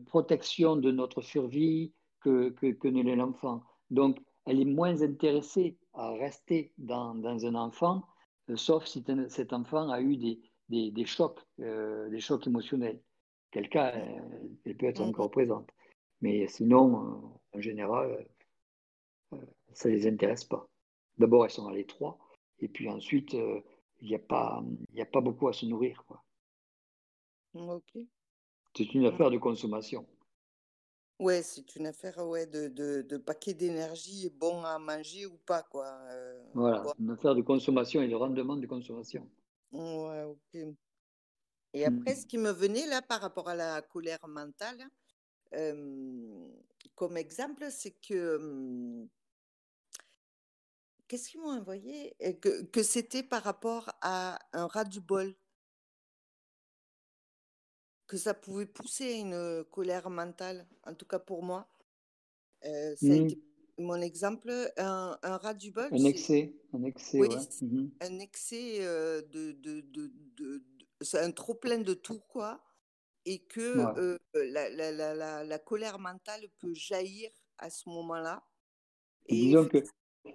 protection 0.06 0.76
de 0.76 0.92
notre 0.92 1.22
survie 1.22 1.94
que, 2.20 2.54
ne 2.62 3.04
l'est 3.04 3.16
l'enfant. 3.16 3.64
Donc, 3.90 4.20
elle 4.46 4.62
est 4.62 4.66
moins 4.66 5.02
intéressée 5.02 5.78
à 5.94 6.12
rester 6.12 6.74
dans, 6.78 7.16
dans 7.16 7.46
un 7.46 7.56
enfant, 7.56 8.04
euh, 8.50 8.56
sauf 8.56 8.86
si 8.86 9.04
cet 9.30 9.54
enfant 9.54 9.90
a 9.90 10.02
eu 10.02 10.18
des, 10.18 10.40
des, 10.70 10.92
des 10.92 11.06
chocs, 11.06 11.40
euh, 11.60 12.10
des 12.10 12.20
chocs 12.20 12.46
émotionnels. 12.48 13.02
Quel 13.52 13.70
cas, 13.70 13.94
elle, 14.66 14.78
peut 14.78 14.88
être 14.88 15.02
encore 15.02 15.32
présente. 15.32 15.70
Mais 16.22 16.48
sinon, 16.48 17.06
euh, 17.54 17.58
en 17.58 17.62
général, 17.62 18.28
ça 19.74 19.90
ne 19.90 19.94
les 19.94 20.08
intéresse 20.08 20.44
pas. 20.44 20.68
D'abord, 21.18 21.46
elles 21.46 21.52
sont 21.52 21.68
à 21.68 21.74
l'étroit, 21.74 22.18
et 22.60 22.68
puis 22.68 22.90
ensuite, 22.90 23.34
il 23.34 24.08
n'y 24.08 24.16
a, 24.16 24.20
pas, 24.20 24.62
a 25.00 25.06
pas 25.06 25.22
beaucoup 25.22 25.48
à 25.48 25.54
se 25.54 25.66
nourrir. 25.66 26.04
Quoi. 26.08 26.24
C'est 28.76 28.94
une 28.94 29.06
affaire 29.06 29.32
de 29.32 29.38
consommation. 29.38 30.06
Ouais, 31.20 31.42
c'est 31.42 31.78
une 31.78 31.88
affaire 31.88 32.18
ouais, 32.28 32.46
de, 32.46 32.68
de, 32.68 33.02
de 33.02 33.18
paquet 33.18 33.54
d'énergie 33.54 34.30
bon 34.30 34.64
à 34.66 34.78
manger 34.78 35.26
ou 35.26 35.38
pas, 35.46 35.64
quoi. 35.64 35.88
Euh, 36.10 36.44
voilà, 36.54 36.84
une 37.00 37.12
affaire 37.12 37.36
de 37.36 37.42
consommation 37.42 38.02
et 38.02 38.10
de 38.10 38.16
rendement 38.16 38.58
de 38.58 38.68
consommation. 38.68 39.30
Ouais, 39.76 40.24
ok. 40.24 40.76
Et 41.74 41.86
après, 41.86 42.14
mmh. 42.14 42.18
ce 42.18 42.26
qui 42.26 42.38
me 42.38 42.52
venait 42.52 42.88
là 42.88 43.02
par 43.02 43.20
rapport 43.20 43.50
à 43.50 43.56
la 43.56 43.82
colère 43.82 44.26
mentale, 44.28 44.88
comme 46.96 47.18
exemple, 47.18 47.68
c'est 47.70 47.92
que. 47.92 49.08
Qu'est-ce 51.08 51.30
qu'ils 51.30 51.42
m'ont 51.42 51.52
envoyé? 51.52 52.16
Que, 52.42 52.64
que 52.64 52.82
c'était 52.82 53.24
par 53.24 53.44
rapport 53.44 53.92
à 54.02 54.40
un 54.54 54.66
rat 54.66 54.86
du 54.86 55.02
bol 55.02 55.36
que 58.08 58.18
ça 58.18 58.34
pouvait 58.34 58.66
pousser 58.66 59.14
une 59.14 59.64
colère 59.72 60.10
mentale, 60.10 60.68
en 60.84 60.94
tout 60.94 61.06
cas 61.06 61.20
pour 61.20 61.44
moi. 61.44 61.68
Euh, 62.64 62.96
ça 62.96 63.08
a 63.08 63.10
mmh. 63.10 63.26
été 63.26 63.42
mon 63.78 64.02
exemple, 64.02 64.52
un, 64.78 65.18
un 65.22 65.38
rat 65.38 65.54
du 65.54 65.72
bol. 65.72 65.90
Un 65.92 66.06
excès, 66.06 66.56
un 66.74 66.84
excès, 66.84 67.20
oui, 67.20 67.30
mmh 67.62 67.88
un 68.02 68.20
excès 68.20 68.80
de, 68.80 69.52
de, 69.52 69.82
de, 69.92 70.64
un 71.14 71.32
trop 71.32 71.56
plein 71.56 71.80
de 71.80 71.94
tout, 71.94 72.22
quoi. 72.30 72.62
Et 73.26 73.40
que 73.40 73.78
la, 74.34 74.70
la, 74.70 74.92
la, 74.92 75.44
la, 75.44 75.60
colère 75.60 75.98
mentale 75.98 76.48
peut 76.60 76.74
jaillir 76.76 77.32
à 77.58 77.72
ce 77.72 77.90
moment-là. 77.90 78.44
Et 79.28 79.36
Disons 79.36 79.68
que 79.68 79.80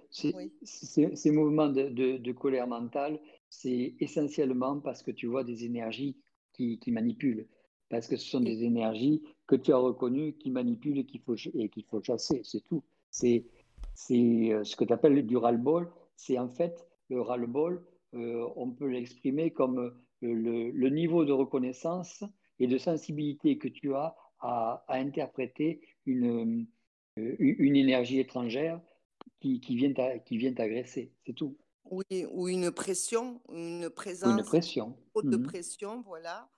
ces, 0.09 1.31
mouvements 1.31 1.69
de, 1.69 2.17
de, 2.17 2.31
colère 2.33 2.67
mentale, 2.67 3.19
c'est 3.49 3.95
essentiellement 3.99 4.79
parce 4.79 5.03
que 5.03 5.11
tu 5.11 5.27
vois 5.27 5.45
des 5.45 5.63
énergies 5.63 6.17
qui, 6.53 6.79
qui 6.79 6.91
manipulent 6.91 7.47
parce 7.91 8.07
que 8.07 8.15
ce 8.15 8.25
sont 8.25 8.39
des 8.39 8.63
énergies 8.63 9.21
que 9.45 9.55
tu 9.57 9.73
as 9.73 9.77
reconnues, 9.77 10.33
qui 10.37 10.49
manipulent 10.49 10.99
et 10.99 11.05
qu'il 11.05 11.21
faut, 11.21 11.35
et 11.53 11.67
qu'il 11.67 11.83
faut 11.83 12.01
chasser, 12.01 12.41
c'est 12.43 12.61
tout. 12.61 12.81
C'est, 13.11 13.45
euh, 14.11 14.63
ce 14.63 14.75
que 14.75 14.83
tu 14.83 14.93
appelles 14.93 15.25
du 15.25 15.37
ras-le-bol, 15.37 15.91
c'est 16.15 16.39
en 16.39 16.49
fait 16.49 16.87
le 17.09 17.21
ras-le-bol, 17.21 17.85
euh, 18.13 18.49
on 18.55 18.71
peut 18.71 18.87
l'exprimer 18.87 19.51
comme 19.51 19.79
euh, 19.79 19.91
le, 20.21 20.89
niveau 20.89 21.25
de 21.25 21.31
reconnaissance 21.31 22.23
et 22.59 22.67
de 22.67 22.77
sensibilité 22.77 23.57
que 23.57 23.67
tu 23.67 23.93
as 23.93 24.15
à, 24.39 24.83
interpréter 24.89 25.81
une, 26.05 26.65
une 27.15 27.75
énergie 27.75 28.19
étrangère 28.19 28.81
qui, 29.39 29.59
qui 29.59 29.75
vient, 29.75 29.93
t'agresser, 29.93 31.13
c'est 31.25 31.33
tout. 31.33 31.57
Oui, 31.85 32.25
ou 32.31 32.47
une 32.47 32.71
pression, 32.71 33.41
une 33.51 33.89
présence. 33.89 34.39
Une 34.39 34.43
pression. 34.43 34.97
de 35.21 35.37
mhm. 35.37 35.43
pression, 35.43 36.01
voilà 36.07 36.49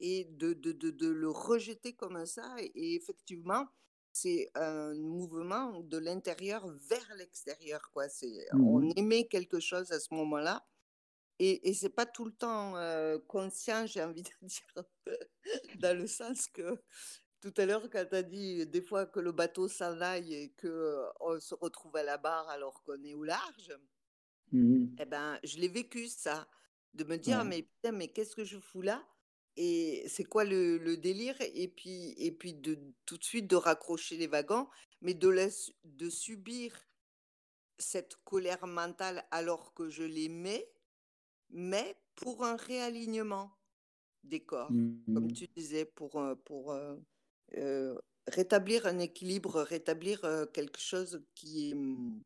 et 0.00 0.24
de, 0.24 0.52
de, 0.52 0.72
de, 0.72 0.90
de 0.90 1.08
le 1.08 1.28
rejeter 1.28 1.92
comme 1.92 2.24
ça. 2.26 2.56
Et, 2.60 2.94
effectivement, 2.94 3.66
c'est 4.12 4.50
un 4.54 4.94
mouvement 4.94 5.80
de 5.80 5.98
l'intérieur 5.98 6.66
vers 6.88 7.14
l'extérieur. 7.16 7.90
Quoi. 7.92 8.08
C'est, 8.08 8.46
On 8.52 8.80
mmh 8.80 8.92
aimait 8.96 9.26
quelque 9.26 9.60
chose 9.60 9.92
à 9.92 10.00
ce 10.00 10.12
moment-là. 10.14 10.66
Et, 11.38 11.68
et 11.68 11.74
c'est 11.74 11.90
pas 11.90 12.06
tout 12.06 12.24
le 12.24 12.32
temps 12.32 12.74
conscient, 13.28 13.86
j'ai 13.86 14.02
envie 14.02 14.24
de 14.24 14.30
dire, 14.42 14.84
dans 15.78 15.96
le 15.96 16.06
sens 16.06 16.48
que 16.48 16.82
tout 17.40 17.54
à 17.56 17.66
l'heure, 17.66 17.88
quand 17.90 18.04
tu 18.08 18.16
as 18.16 18.22
dit 18.22 18.66
des 18.66 18.82
fois 18.82 19.06
que 19.06 19.20
le 19.20 19.32
bateau 19.32 19.68
s'en 19.68 20.00
aille 20.00 20.34
et 20.34 20.54
qu'on 20.60 21.40
se 21.40 21.54
retrouve 21.54 21.94
à 21.96 22.02
la 22.02 22.18
barre 22.18 22.48
alors 22.48 22.82
qu'on 22.82 23.02
est 23.04 23.14
au 23.14 23.24
large, 23.24 23.72
mmh 24.52 24.96
eh 24.98 25.04
ben, 25.04 25.38
je 25.44 25.58
l'ai 25.58 25.68
vécu 25.68 26.08
ça, 26.08 26.48
de 26.94 27.04
me 27.04 27.16
dire, 27.16 27.44
mais 27.44 27.62
putain, 27.62 27.92
mais 27.92 28.08
qu'est-ce 28.08 28.34
que 28.34 28.44
je 28.44 28.58
fous 28.58 28.82
là? 28.82 29.06
Et 29.60 30.04
c'est 30.08 30.24
quoi 30.24 30.44
le, 30.44 30.96
délire? 30.96 31.34
Et 31.40 31.66
puis 31.68 32.14
et 32.16 32.30
puis 32.30 32.54
de 32.54 32.78
tout 33.06 33.18
de 33.18 33.24
suite 33.24 33.48
de 33.48 33.56
raccrocher 33.56 34.16
les 34.16 34.28
wagons 34.28 34.68
mais 35.02 35.14
de 35.14 35.48
de 35.84 36.10
subir 36.10 36.72
cette 37.76 38.16
colère 38.24 38.66
mentale 38.66 39.26
alors 39.32 39.74
que 39.74 39.90
je 39.90 40.04
l'aimais 40.04 40.70
mais 41.50 41.96
pour 42.14 42.44
un 42.44 42.56
réalignement 42.56 43.50
des 44.22 44.40
corps 44.40 44.68
comme 44.68 45.26
mmh. 45.26 45.32
tu 45.32 45.48
disais 45.56 45.84
pour 45.84 46.22
pour 46.44 46.76
rétablir 48.28 48.86
un 48.86 48.98
équilibre 48.98 49.62
rétablir 49.62 50.20
quelque 50.52 50.80
chose 50.80 51.24
qui 51.34 51.70
est 51.70 51.74
mmh, 51.74 52.22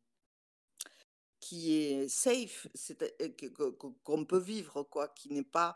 qui 1.39 1.73
est 1.73 2.07
safe 2.07 2.67
qu'on 4.03 4.25
peut 4.25 4.39
vivre 4.39 4.83
quoi 4.83 5.07
qui 5.07 5.31
n'est 5.31 5.43
pas 5.43 5.75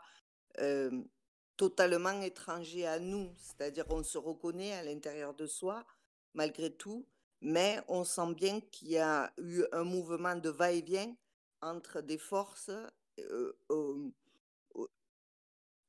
totalement 1.58 2.22
étranger 2.22 2.86
à 2.86 2.98
nous, 2.98 3.28
c'est-à-dire 3.36 3.84
on 3.90 4.02
se 4.02 4.16
reconnaît 4.16 4.72
à 4.72 4.82
l'intérieur 4.82 5.34
de 5.34 5.46
soi 5.46 5.84
malgré 6.32 6.70
tout, 6.70 7.04
mais 7.42 7.80
on 7.88 8.04
sent 8.04 8.32
bien 8.34 8.60
qu'il 8.60 8.88
y 8.92 8.98
a 8.98 9.32
eu 9.38 9.64
un 9.72 9.82
mouvement 9.82 10.36
de 10.36 10.48
va-et-vient 10.48 11.14
entre 11.60 12.00
des 12.00 12.16
forces, 12.16 12.70
euh, 13.18 14.12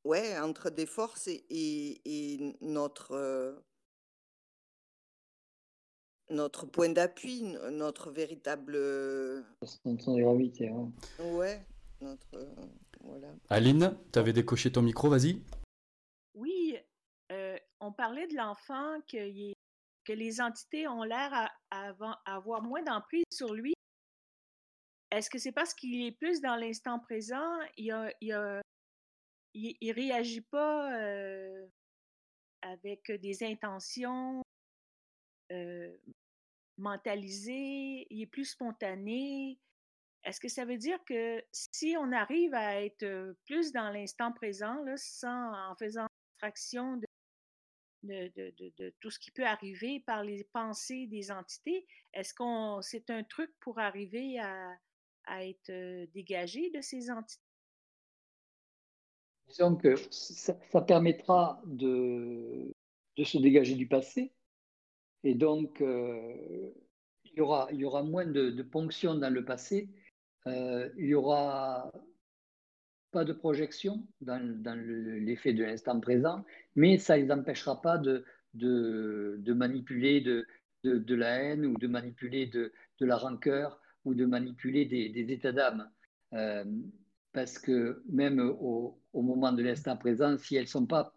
ouais, 0.03 0.39
entre 0.39 0.71
des 0.71 0.87
forces 0.87 1.27
et, 1.27 2.57
notre 2.61 3.11
euh, 3.11 3.53
notre 6.31 6.65
point 6.65 6.89
d'appui, 6.89 7.43
notre 7.71 8.11
véritable. 8.11 8.73
Notre 9.85 10.19
gravité. 10.19 10.71
Ouais, 11.19 11.63
notre. 12.01 12.47
Voilà. 13.01 13.27
Aline, 13.49 13.97
tu 14.11 14.19
avais 14.19 14.33
décoché 14.33 14.71
ton 14.71 14.81
micro, 14.81 15.09
vas-y. 15.09 15.41
Oui, 16.39 16.77
euh, 17.33 17.57
on 17.81 17.91
parlait 17.91 18.25
de 18.27 18.35
l'enfant 18.35 19.01
que, 19.11 19.53
les 20.07 20.41
entités 20.41 20.87
ont 20.87 21.03
l'air 21.03 21.51
à, 21.69 21.93
avoir 22.25 22.63
moins 22.63 22.81
d'emprise 22.81 23.25
sur 23.29 23.53
lui. 23.53 23.73
Est-ce 25.11 25.29
que 25.29 25.37
c'est 25.37 25.51
parce 25.51 25.73
qu'il 25.73 26.05
est 26.05 26.13
plus 26.13 26.39
dans 26.39 26.55
l'instant 26.55 26.97
présent, 26.99 27.59
il 27.77 27.91
a, 27.91 28.61
réagit 29.53 30.41
pas 30.41 30.97
euh, 30.97 31.67
avec 32.61 33.11
des 33.11 33.43
intentions 33.43 34.41
euh, 35.51 35.97
mentalisées, 36.77 38.07
il 38.09 38.21
est 38.21 38.31
plus 38.31 38.45
spontané? 38.45 39.59
Est-ce 40.23 40.39
que 40.39 40.47
ça 40.47 40.63
veut 40.63 40.77
dire 40.77 41.03
que 41.03 41.43
si 41.51 41.95
on 41.99 42.13
arrive 42.13 42.53
à 42.53 42.81
être 42.83 43.35
plus 43.45 43.73
dans 43.73 43.89
l'instant 43.89 44.31
présent, 44.31 44.83
sans, 44.95 45.69
en 45.69 45.75
faisant 45.75 46.07
de, 48.03 48.93
tout 49.01 49.09
ce 49.09 49.19
qui 49.19 49.31
peut 49.31 49.45
arriver 49.45 50.01
par 50.05 50.23
les 50.23 50.43
pensées 50.53 51.07
des 51.07 51.31
entités, 51.31 51.85
est-ce 52.13 52.33
qu'on 52.33 52.81
c'est 52.81 53.09
un 53.09 53.23
truc 53.23 53.51
pour 53.59 53.79
arriver 53.79 54.39
à, 54.39 54.73
à 55.25 55.45
être 55.45 56.05
dégagé 56.13 56.69
de 56.71 56.81
ces 56.81 57.11
entités? 57.11 57.43
Disons 59.47 59.75
que 59.75 59.95
ça, 60.11 60.53
permettra 60.81 61.61
de, 61.65 62.71
de, 63.17 63.23
se 63.23 63.37
dégager 63.39 63.75
du 63.75 63.87
passé 63.87 64.31
et 65.23 65.33
donc 65.33 65.79
il 65.81 67.33
y 67.35 67.41
aura, 67.41 67.67
il 67.71 67.79
y 67.79 67.85
aura 67.85 68.03
moins 68.03 68.25
de, 68.25 68.51
de 68.51 68.63
ponctions 68.63 69.15
dans 69.15 69.33
le 69.33 69.43
passé, 69.43 69.89
il 70.45 70.91
y 70.97 71.15
aura 71.15 71.91
pas 73.11 73.25
de 73.25 73.33
projection 73.33 74.05
dans, 74.21 74.41
l'effet 75.21 75.53
de 75.53 75.63
l'instant 75.63 75.99
présent, 75.99 76.45
mais 76.75 76.97
ça 76.97 77.17
ne 77.17 77.23
les 77.23 77.31
empêchera 77.31 77.81
pas 77.81 77.97
de, 77.97 78.25
de, 78.53 79.53
manipuler 79.53 80.21
de, 80.21 80.45
de, 80.83 81.15
la 81.15 81.41
haine 81.41 81.65
ou 81.65 81.77
de 81.77 81.87
manipuler 81.87 82.47
de, 82.47 82.71
la 82.99 83.17
rancœur 83.17 83.79
ou 84.05 84.13
de 84.13 84.25
manipuler 84.25 84.85
des, 84.85 85.31
états 85.31 85.51
d'âme. 85.51 85.89
Euh, 86.33 86.63
parce 87.33 87.57
que 87.59 88.03
même 88.09 88.39
au, 88.39 88.99
moment 89.13 89.51
de 89.51 89.63
l'instant 89.63 89.97
présent, 89.97 90.37
si 90.37 90.55
elles 90.55 90.63
ne 90.63 90.67
sont 90.67 90.85
pas 90.85 91.13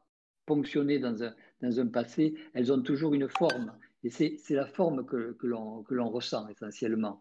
ponctionnées 0.46 0.98
dans 0.98 1.22
un, 1.22 1.34
dans 1.60 1.80
un 1.80 1.86
passé, 1.86 2.34
elles 2.54 2.72
ont 2.72 2.82
toujours 2.82 3.14
une 3.14 3.28
forme. 3.28 3.72
Et 4.04 4.10
c'est 4.10 4.38
la 4.50 4.66
forme 4.66 5.06
que, 5.06 5.32
que 5.32 5.46
l'on 5.46 6.08
ressent 6.08 6.48
essentiellement. 6.48 7.20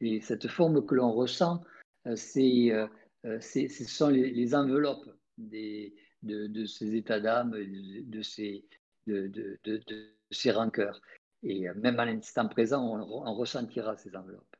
Et 0.00 0.20
cette 0.20 0.48
forme 0.48 0.84
que 0.84 0.94
l'on 0.94 1.12
ressent, 1.12 1.62
euh, 2.06 2.16
c'est 2.16 2.72
euh, 2.72 2.86
ce 3.24 3.84
sont 3.84 4.08
les, 4.08 4.54
enveloppes 4.54 5.08
des, 5.38 5.94
de, 6.22 6.64
ces 6.64 6.94
états 6.94 7.20
d'âme, 7.20 7.52
de, 7.52 8.22
ces, 8.22 8.64
de, 9.06 9.28
de, 9.28 10.16
ces 10.30 10.50
rancœurs. 10.50 11.00
Et 11.42 11.68
euh, 11.68 11.74
même 11.74 11.98
à 11.98 12.04
l'instant 12.04 12.48
présent, 12.48 12.84
on, 12.84 13.34
ressentira 13.34 13.96
ces 13.96 14.14
enveloppes. 14.14 14.56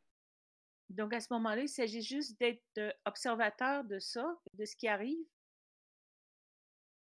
Donc, 0.91 1.15
à 1.15 1.21
ce 1.21 1.33
moment-là, 1.33 1.63
il 1.63 1.69
s'agit 1.69 2.03
juste 2.03 2.39
d'être 2.39 2.61
euh, 2.79 2.91
observateur 3.07 3.85
de 3.85 3.99
ça, 3.99 4.37
de 4.55 4.65
ce 4.65 4.77
qui 4.77 4.89
arrive. 4.89 5.25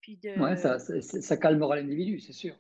Puis 0.02 0.18
de... 0.18 0.34
Oui, 0.40 0.58
ça, 0.58 0.80
ça, 0.80 1.38
calmera 1.38 1.76
l'individu, 1.76 2.20
c'est 2.20 2.34
sûr. 2.34 2.56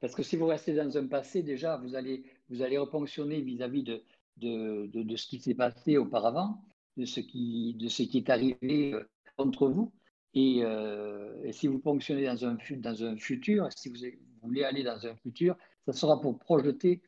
Parce 0.00 0.14
que 0.14 0.22
si 0.22 0.36
vous 0.36 0.46
restez 0.46 0.74
dans 0.74 0.96
un 0.96 1.06
passé, 1.08 1.42
déjà, 1.42 1.76
vous 1.76 1.94
allez, 1.94 2.24
vous 2.48 2.62
allez 2.62 2.78
reponctionner 2.78 3.40
vis-à-vis 3.40 3.82
de, 3.82 4.02
de, 4.38 4.86
de, 4.86 5.16
ce 5.16 5.26
qui 5.26 5.40
s'est 5.40 5.54
passé 5.54 5.98
auparavant 5.98 6.62
de 6.96 7.04
ce 7.04 7.20
qui, 7.20 7.74
de 7.74 7.88
ce 7.88 8.02
qui 8.02 8.18
est 8.18 8.30
arrivé 8.30 8.94
euh, 8.94 9.04
contre 9.36 9.68
vous. 9.68 9.92
Euh, 10.36 11.42
et, 11.42 11.52
si 11.52 11.66
vous 11.66 11.80
fonctionnez 11.80 12.26
dans 12.26 12.44
un, 12.44 12.56
dans 12.76 13.04
un 13.04 13.16
futur, 13.16 13.68
si 13.76 13.88
vous, 13.88 13.96
voulez 14.42 14.64
aller 14.64 14.82
dans 14.82 15.06
un 15.06 15.16
futur, 15.16 15.56
ça 15.86 15.92
sera 15.92 16.20
pour 16.20 16.38
projeter 16.38 17.02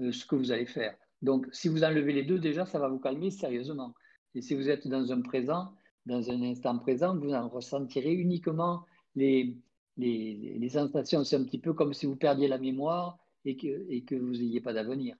euh, 0.00 0.12
ce 0.12 0.24
que 0.24 0.36
vous 0.36 0.50
allez 0.52 0.66
faire. 0.66 0.96
Donc, 1.22 1.46
si 1.52 1.68
vous 1.68 1.84
enlevez 1.84 2.12
les 2.12 2.24
deux, 2.24 2.38
déjà, 2.38 2.66
ça 2.66 2.78
va 2.78 2.88
vous 2.88 2.98
calmer 2.98 3.30
sérieusement. 3.30 3.94
Et 4.34 4.42
si 4.42 4.54
vous 4.54 4.68
êtes 4.68 4.88
dans 4.88 5.12
un 5.12 5.20
présent, 5.20 5.72
dans 6.06 6.30
un 6.30 6.42
instant 6.42 6.78
présent, 6.78 7.16
vous 7.16 7.32
en 7.32 7.48
ressentirez 7.48 8.12
uniquement 8.12 8.84
les, 9.14 9.56
les, 9.96 10.56
les 10.58 10.68
sensations. 10.68 11.24
C'est 11.24 11.36
un 11.36 11.44
petit 11.44 11.60
peu 11.60 11.72
comme 11.72 11.94
si 11.94 12.06
vous 12.06 12.16
perdiez 12.16 12.48
la 12.48 12.58
mémoire 12.58 13.18
et 13.44 13.56
que, 13.56 13.86
et 13.88 14.04
que 14.04 14.14
vous 14.14 14.32
n'ayez 14.32 14.60
pas 14.60 14.72
d'avenir. 14.72 15.16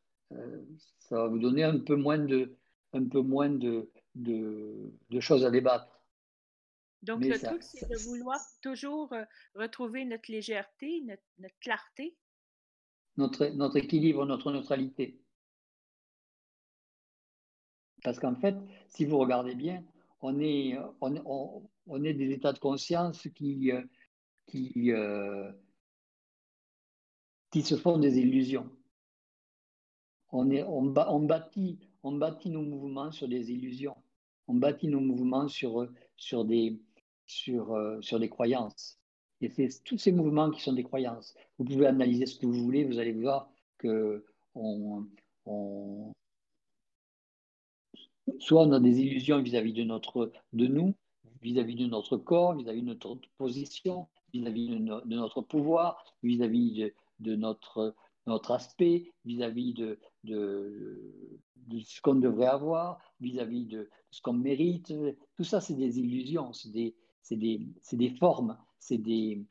ça 0.99 1.17
va 1.17 1.29
vous 1.29 1.39
donner 1.39 1.63
un 1.63 1.79
peu 1.79 1.97
moins 1.97 2.19
de, 2.19 2.57
un 2.95 3.09
peu 3.09 3.21
moins 3.21 3.51
de, 3.51 3.91
de, 4.15 5.21
choses 5.21 5.45
à 5.45 5.51
débattre. 5.51 6.01
Donc, 7.03 7.25
le 7.25 7.39
truc, 7.39 7.63
c'est 7.63 7.89
de 7.89 7.97
vouloir 8.09 8.41
toujours 8.63 9.13
euh, 9.13 9.25
retrouver 9.55 10.05
notre 10.05 10.31
légèreté, 10.31 11.03
notre, 11.03 11.59
clarté. 11.61 12.17
Notre, 13.17 13.47
notre 13.49 13.77
équilibre, 13.77 14.25
notre 14.25 14.51
neutralité. 14.51 15.21
Parce 18.03 18.19
qu'en 18.19 18.35
fait, 18.35 18.57
si 18.89 19.05
vous 19.05 19.19
regardez 19.19 19.55
bien, 19.55 19.85
on 20.21 20.41
est, 20.41 20.79
on, 21.01 21.69
on, 21.87 22.05
est 22.05 22.15
des 22.15 22.33
états 22.33 22.53
de 22.53 22.59
conscience 22.59 23.29
qui, 23.35 23.71
euh, 23.71 23.83
qui, 24.47 24.91
euh, 24.93 25.53
qui 27.51 27.63
se 27.63 27.77
font 27.77 27.99
des 27.99 28.19
illusions. 28.19 28.71
On, 30.31 30.51
est, 30.51 30.63
on, 30.65 30.95
on, 30.97 31.21
bâtit, 31.21 31.79
on 32.05 32.13
bâtit 32.13 32.51
nos 32.51 32.63
mouvements 32.63 33.11
sur 33.11 33.29
des 33.29 33.51
illusions 33.51 33.97
on 34.49 34.55
bâtit 34.55 34.89
nos 34.89 35.01
mouvements 35.01 35.49
sur, 35.49 35.89
sur, 36.17 36.45
des, 36.45 36.79
sur, 37.27 37.73
euh, 37.73 38.01
sur 38.01 38.19
des 38.21 38.29
croyances. 38.29 38.99
Et 39.41 39.49
c'est 39.49 39.83
tous 39.85 39.99
ces 39.99 40.13
mouvements 40.13 40.51
qui 40.51 40.63
sont 40.63 40.73
des 40.73 40.85
croyances. 40.85 41.35
Vous 41.59 41.65
pouvez 41.65 41.87
analyser 41.87 42.27
ce 42.27 42.39
que 42.39 42.47
vous 42.47 42.63
voulez, 42.63 42.85
vous 42.85 42.99
allez 42.99 43.13
voir 43.13 43.51
que 43.79 44.25
soit 48.39 48.63
on 48.63 48.73
a 48.73 48.81
des 48.81 49.01
illusions 49.01 49.43
vis-à-vis 49.43 49.73
de, 49.73 49.83
notre, 49.83 50.33
de 50.53 50.67
nous, 50.67 50.95
vis-à- 51.43 51.63
-vis 51.63 51.77
de 51.77 51.87
notre 51.87 52.17
corps, 52.17 52.55
vis-à-vis 52.55 52.83
de 52.83 52.87
notre 52.87 53.19
position, 53.37 54.07
vis-à-vis 54.33 54.69
de, 54.69 55.15
notre 55.17 55.43
pouvoir, 55.43 56.05
vis-à-vis 56.23 56.73
de, 56.73 56.95
de, 57.21 57.37
notre, 57.37 57.95
notre 58.27 58.53
aspect, 58.53 59.13
vis-à-vis 59.25 59.75
de, 59.75 59.99
de, 60.25 61.01
ce 61.83 62.01
qu'on 62.01 62.17
devrait 62.17 62.47
avoir, 62.47 62.99
vis-à-vis 63.21 63.67
de 63.67 63.89
ce 64.11 64.21
qu'on 64.21 64.33
mérite. 64.33 64.93
Tout 65.37 65.45
ça, 65.45 65.61
c'est 65.61 65.75
des 65.75 65.99
illusions, 65.99 66.53
c'est 66.53 66.71
des, 66.71 66.95
des, 67.31 67.67
des, 67.93 68.11
formes, 68.11 68.57
c'est 68.79 68.99
des, 68.99 69.45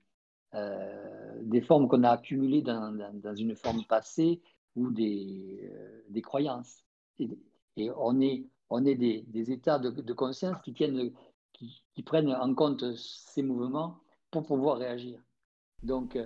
euh, 0.55 1.41
des 1.41 1.61
formes 1.61 1.87
qu'on 1.87 2.03
a 2.03 2.11
accumulées 2.11 2.61
dans, 2.61 2.95
dans, 3.13 3.35
une 3.35 3.55
forme 3.55 3.83
passée 3.85 4.41
ou 4.75 4.91
des, 4.91 5.71
euh, 5.73 6.01
des 6.09 6.21
croyances. 6.21 6.83
Et, 7.19 7.89
on 7.97 8.21
est, 8.21 8.45
on 8.69 8.85
est 8.85 8.95
des, 8.95 9.23
des 9.27 9.51
états 9.51 9.79
de, 9.79 10.13
conscience 10.13 10.61
qui, 10.63 10.73
tiennent, 10.73 11.11
qui, 11.53 11.83
qui, 11.93 12.03
prennent 12.03 12.31
en 12.33 12.53
compte 12.53 12.95
ces 12.95 13.41
mouvements 13.41 13.97
pour 14.29 14.43
pouvoir 14.43 14.77
réagir. 14.77 15.19
Donc, 15.81 16.17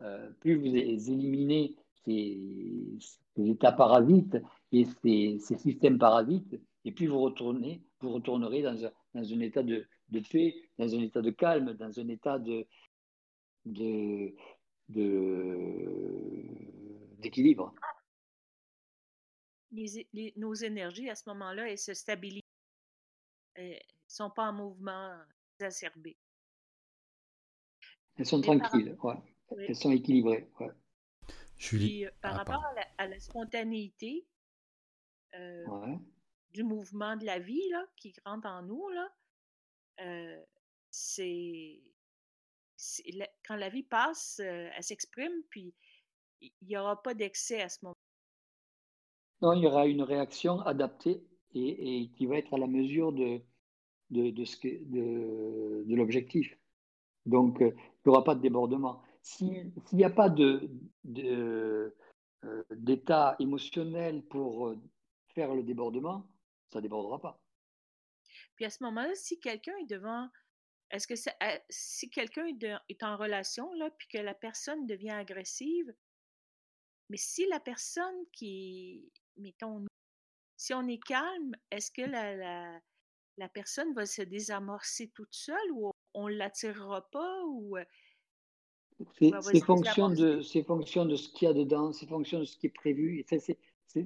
euh, 0.00 0.30
plus 0.40 0.56
vous 0.56 0.74
éliminez 0.74 1.76
ces, 2.04 2.98
états 3.36 3.72
parasites 3.72 4.36
et 4.72 4.84
ces, 5.02 5.38
systèmes 5.38 5.98
parasites, 5.98 6.60
et 6.84 6.92
puis 6.92 7.06
vous 7.06 7.20
retournez, 7.20 7.82
vous 8.00 8.12
retournerez 8.12 8.62
dans 8.62 8.84
un, 8.84 8.92
dans 9.14 9.32
un 9.32 9.40
état 9.40 9.62
de, 9.62 9.86
de, 10.10 10.20
paix, 10.20 10.54
dans 10.78 10.94
un 10.94 11.00
état 11.00 11.22
de 11.22 11.30
calme, 11.30 11.74
dans 11.74 11.98
un 11.98 12.08
état 12.08 12.38
de, 12.38 12.66
de, 13.64 14.34
d'équilibre. 17.18 17.74
Les, 19.72 20.32
nos 20.36 20.54
énergies 20.54 21.10
à 21.10 21.14
ce 21.14 21.28
moment-là, 21.30 21.68
elles 21.68 21.78
se 21.78 21.94
stabilisent. 21.94 22.42
Elles 23.54 23.72
ne 23.72 23.78
sont 24.06 24.30
pas 24.30 24.50
en 24.50 24.52
mouvement 24.52 25.16
exacerbé. 25.58 26.16
Elles 28.16 28.26
sont 28.26 28.40
tranquilles, 28.40 28.96
ouais. 29.02 29.14
elles 29.66 29.74
sont 29.74 29.90
équilibrées. 29.90 30.48
Ouais. 30.60 30.70
Puis, 31.68 32.04
euh, 32.04 32.10
par 32.20 32.34
ah, 32.34 32.38
rapport 32.38 32.64
à 32.98 33.06
la, 33.06 33.20
spontanéité 33.20 34.26
euh, 35.34 35.64
du 36.52 36.62
mouvement 36.62 37.16
de 37.16 37.24
la 37.24 37.38
vie 37.38 37.68
là, 37.70 37.84
qui 37.96 38.14
rentre 38.24 38.48
en 38.48 38.62
nous, 38.62 38.88
là, 38.90 39.08
euh, 40.00 40.42
c'est 40.90 41.82
quand 43.46 43.56
la 43.56 43.70
vie 43.70 43.84
passe, 43.84 44.40
elle 44.40 44.82
s'exprime, 44.82 45.32
puis 45.48 45.74
il 46.40 46.52
n'y 46.62 46.76
aura 46.76 47.02
pas 47.02 47.14
d'excès 47.14 47.62
à 47.62 47.68
ce 47.68 47.78
moment. 47.82 47.94
Non, 49.40 49.52
il 49.54 49.62
y 49.62 49.66
aura 49.66 49.86
une 49.86 50.02
réaction 50.02 50.60
adaptée 50.60 51.24
et, 51.54 52.10
qui 52.16 52.26
va 52.26 52.36
être 52.36 52.52
à 52.52 52.58
la 52.58 52.66
mesure 52.66 53.12
de, 53.12 53.40
de, 54.10 54.30
de, 54.30 54.44
de, 54.84 55.84
de 55.84 55.94
l'objectif. 55.94 56.58
Donc, 57.26 57.58
il 57.60 57.66
n'y 57.66 58.10
aura 58.10 58.24
pas 58.24 58.34
de 58.34 58.40
débordement. 58.40 59.03
S'il 59.24 59.72
n'y 59.94 60.04
a 60.04 60.10
pas 60.10 60.28
de, 60.28 60.70
euh, 62.44 62.62
d'état 62.70 63.36
émotionnel 63.38 64.22
pour 64.26 64.68
euh, 64.68 64.78
faire 65.34 65.54
le 65.54 65.62
débordement, 65.62 66.28
ça 66.70 66.82
débordera 66.82 67.18
pas. 67.18 67.42
Puis 68.54 68.66
à 68.66 68.70
ce 68.70 68.84
moment-là, 68.84 69.14
si 69.14 69.40
quelqu'un 69.40 69.74
est 69.78 69.86
devant, 69.86 70.28
est-ce 70.90 71.06
que 71.06 71.14
euh, 71.14 71.58
si 71.70 72.10
quelqu'un 72.10 72.46
est, 72.46 73.02
en 73.02 73.16
relation, 73.16 73.72
là, 73.72 73.90
puis 73.92 74.08
que 74.08 74.18
la 74.18 74.34
personne 74.34 74.86
devient 74.86 75.10
agressive, 75.10 75.90
mais 77.08 77.16
si 77.16 77.46
la 77.46 77.60
personne 77.60 78.26
qui, 78.30 79.10
mettons, 79.38 79.86
si 80.58 80.74
on 80.74 80.86
est 80.86 81.02
calme, 81.02 81.56
est-ce 81.70 81.90
que 81.90 82.02
la, 82.02 82.36
la, 82.36 82.80
la, 83.38 83.48
personne 83.48 83.94
va 83.94 84.04
se 84.04 84.20
désamorcer 84.20 85.10
toute 85.14 85.34
seule 85.34 85.72
ou 85.72 85.92
on 86.12 86.28
ne 86.28 86.34
l'attirera 86.34 87.08
pas 87.10 87.42
ou 87.46 87.78
c'est 89.18 89.60
fonction, 89.60 90.08
de, 90.08 90.40
fonction 90.62 91.04
de 91.04 91.16
ce 91.16 91.28
qu'il 91.28 91.48
y 91.48 91.50
a 91.50 91.54
dedans, 91.54 91.92
c'est 91.92 92.06
fonction 92.06 92.40
de 92.40 92.44
ce 92.44 92.56
qui 92.56 92.66
est 92.66 92.70
prévu. 92.70 93.24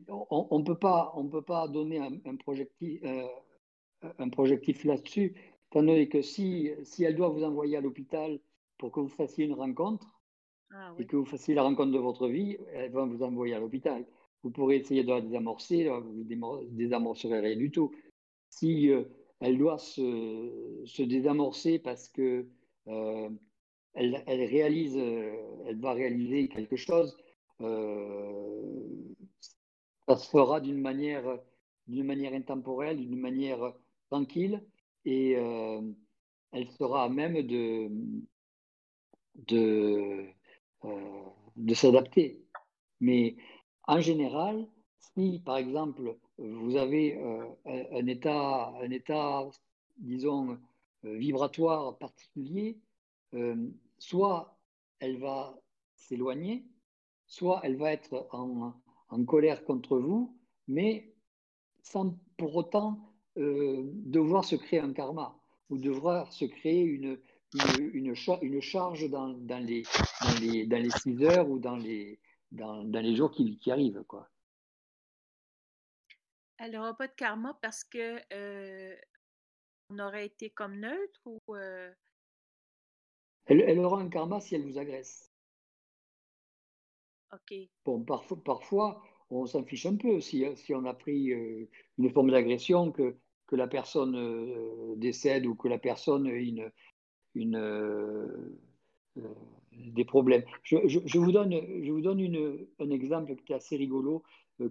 on 0.09 0.59
ne 0.59 0.65
peut, 0.65 0.78
pas, 0.78 1.12
on 1.16 1.28
peut 1.28 1.43
pas 1.43 1.69
donner 1.69 1.98
un, 1.98 2.12
un 2.24 2.36
projectif, 2.36 3.01
euh, 3.05 3.27
un 4.19 4.28
projectif 4.28 4.85
là-dessus, 4.85 5.35
que 5.70 6.23
si, 6.23 6.70
si 6.82 7.05
elle 7.05 7.16
doit 7.16 7.28
vous 7.28 7.44
envoyer 7.44 7.77
à 7.77 7.81
l'hôpital 7.81 8.40
pour 8.78 8.93
que 8.93 9.01
vous 9.01 9.09
fassiez 9.09 9.44
une 9.44 9.55
rencontre, 9.55 10.06
ah 10.70 10.94
et 10.98 11.06
que 11.06 11.16
vous 11.16 11.24
fassiez 11.24 11.55
la 11.55 11.62
rencontre 11.62 11.93
de 11.93 11.98
votre 11.98 12.28
vie, 12.28 12.59
elle 12.73 12.93
va 12.93 13.05
vous 13.05 13.23
envoyer 13.23 13.55
à 13.55 13.59
l'hôpital. 13.59 14.05
Vous 14.43 14.51
pourrez 14.51 14.77
essayer 14.77 15.02
de 15.02 15.09
la 15.09 15.20
désamorcer, 15.20 15.89
vous 15.89 16.24
ne 16.24 16.77
désamorcerez 16.77 17.40
rien 17.40 17.56
du 17.56 17.70
tout. 17.70 17.90
Si 18.51 18.90
euh, 18.90 19.05
elle 19.40 19.59
doit 19.59 19.78
se, 19.78 20.82
se, 20.85 21.02
désamorcer 21.02 21.78
parce 21.78 22.09
que 22.09 22.47
euh, 22.89 23.31
elle, 23.99 24.45
réalise, 24.45 24.97
euh, 24.97 25.35
elle 25.66 25.81
va 25.81 25.93
réaliser 25.93 26.49
quelque 26.49 26.77
chose. 26.77 27.16
Euh, 27.61 29.15
ça 30.07 30.16
se 30.16 30.29
fera 30.31 30.61
d'une 30.61 30.81
manière, 30.81 31.39
d'une 31.87 32.05
manière 32.07 32.33
intemporelle, 32.33 32.99
d'une 32.99 33.19
manière 33.19 33.75
tranquille, 34.11 34.62
et 35.05 35.33
elle 35.33 36.70
sera 36.79 37.05
à 37.05 37.09
même 37.09 37.43
de, 37.43 37.91
de, 39.49 40.25
de 41.57 41.75
s'adapter. 41.75 42.43
Mais 43.01 43.37
en 43.87 44.01
général, 44.01 44.66
si 45.15 45.41
par 45.45 45.59
exemple 45.59 46.16
vous 46.39 46.77
avez 46.77 47.19
un, 47.66 48.07
état, 48.07 48.73
un 48.81 48.91
état, 48.91 49.47
disons, 49.99 50.59
vibratoire 51.03 51.99
particulier, 51.99 52.79
soit 53.99 54.59
elle 55.01 55.19
va 55.19 55.59
s'éloigner, 55.95 56.66
soit 57.27 57.61
elle 57.65 57.77
va 57.77 57.93
être 57.93 58.29
en, 58.33 58.75
colère 59.25 59.65
contre 59.65 59.99
vous, 59.99 60.37
mais 60.66 61.15
sans 61.83 62.19
pour 62.37 62.57
autant 62.57 63.15
euh, 63.37 63.83
devoir 63.85 64.45
se 64.45 64.57
créer 64.57 64.81
un 64.81 64.93
karma 64.93 65.39
ou 65.70 65.79
devoir 65.79 66.33
se 66.33 66.45
créer 66.45 66.83
une, 66.83 67.20
une, 67.93 68.15
charge 68.61 69.09
dans, 69.11 69.27
les, 69.27 69.83
dans, 70.20 70.41
les, 70.41 70.66
dans 70.66 70.83
les 70.83 70.91
six 70.91 71.23
heures 71.23 71.49
ou 71.49 71.59
dans 71.59 71.77
les, 71.77 72.20
dans, 72.51 72.85
dans 72.85 73.01
les 73.01 73.16
jours 73.16 73.31
qui, 73.31 73.59
qui, 73.59 73.70
arrivent. 73.70 74.05
Quoi. 74.05 74.29
Elle 76.59 76.73
n'aura 76.73 76.95
pas 76.97 77.07
de 77.07 77.15
karma 77.15 77.59
parce 77.62 77.85
que 77.85 78.20
euh, 78.33 78.97
on 79.91 79.99
aurait 79.99 80.27
été 80.27 80.51
comme 80.51 80.77
neutre 80.77 81.20
ou 81.27 81.41
euh, 81.55 81.93
elle, 83.49 83.79
aura 83.81 84.01
un 84.01 84.09
karma 84.09 84.41
si 84.41 84.55
elle 84.55 84.65
vous 84.65 84.79
agresse. 84.79 85.33
Ok. 87.33 87.55
Bon, 87.85 88.03
parfois, 88.05 88.43
parfois 88.43 89.03
on 89.31 89.47
s'en 89.47 89.65
fiche 89.65 89.87
un 89.87 89.97
peu 89.97 90.20
si, 90.20 90.45
si 90.57 90.75
on 90.75 90.85
a 90.85 90.95
pris 90.95 91.33
euh, 91.33 91.69
une 91.99 92.11
forme 92.11 92.31
d'agression, 92.31 92.91
que, 92.91 93.16
que 93.47 93.57
la 93.57 93.69
personne 93.69 94.16
euh, 94.16 94.95
décède 94.97 95.47
ou 95.47 95.55
que 95.55 95.69
la 95.69 95.79
personne 95.79 96.27
ait 96.27 96.45
une, 96.45 96.70
une, 97.35 97.57
euh, 97.57 98.59
des 99.73 100.05
problèmes. 100.05 100.45
Je, 100.62 100.77
je, 100.87 101.19
vous 101.19 101.33
donne, 101.33 101.53
je 101.53 101.91
vous 101.91 102.01
donne 102.01 102.20
une, 102.20 102.66
un 102.79 102.91
exemple 102.91 103.35
qui 103.37 103.53
est 103.53 103.57
assez 103.57 103.77
rigolo. 103.77 104.23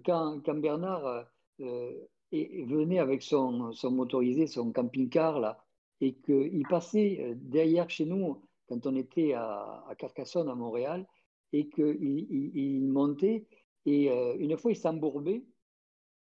Quand, 0.04 0.40
quand 0.44 0.60
Bernard 0.60 1.26
venait 1.58 2.98
avec 2.98 3.22
son, 3.22 3.72
son 3.72 3.90
motorisé, 3.90 4.46
son 4.46 4.70
camping-car, 4.72 5.40
là, 5.40 5.64
et 6.00 6.14
qu'il 6.14 6.62
passait 6.68 7.34
derrière 7.36 7.88
chez 7.88 8.04
nous 8.04 8.42
quand 8.68 8.86
on 8.86 8.94
était 8.96 9.32
à, 9.34 9.84
Carcassonne, 9.98 10.48
à 10.48 10.54
Montréal, 10.54 11.06
et 11.52 11.68
qu'il 11.68 11.96
il, 12.54 12.88
montait, 12.88 13.46
et 13.86 14.10
euh, 14.10 14.36
une 14.38 14.56
fois 14.56 14.72
il 14.72 14.76
s'embourbait, 14.76 15.42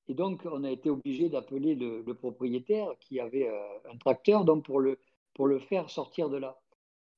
et 0.09 0.15
donc 0.15 0.47
on 0.51 0.63
a 0.65 0.71
été 0.71 0.89
obligé 0.89 1.29
d'appeler 1.29 1.75
le, 1.75 2.15
propriétaire 2.15 2.89
qui 3.01 3.19
avait 3.21 3.49
euh, 3.49 3.93
un 3.93 3.97
tracteur 3.99 4.45
donc 4.45 4.65
pour 4.65 4.81
le, 4.81 4.99
pour 5.35 5.47
le 5.47 5.59
faire 5.59 5.91
sortir 5.91 6.31
de 6.31 6.37
là. 6.39 6.61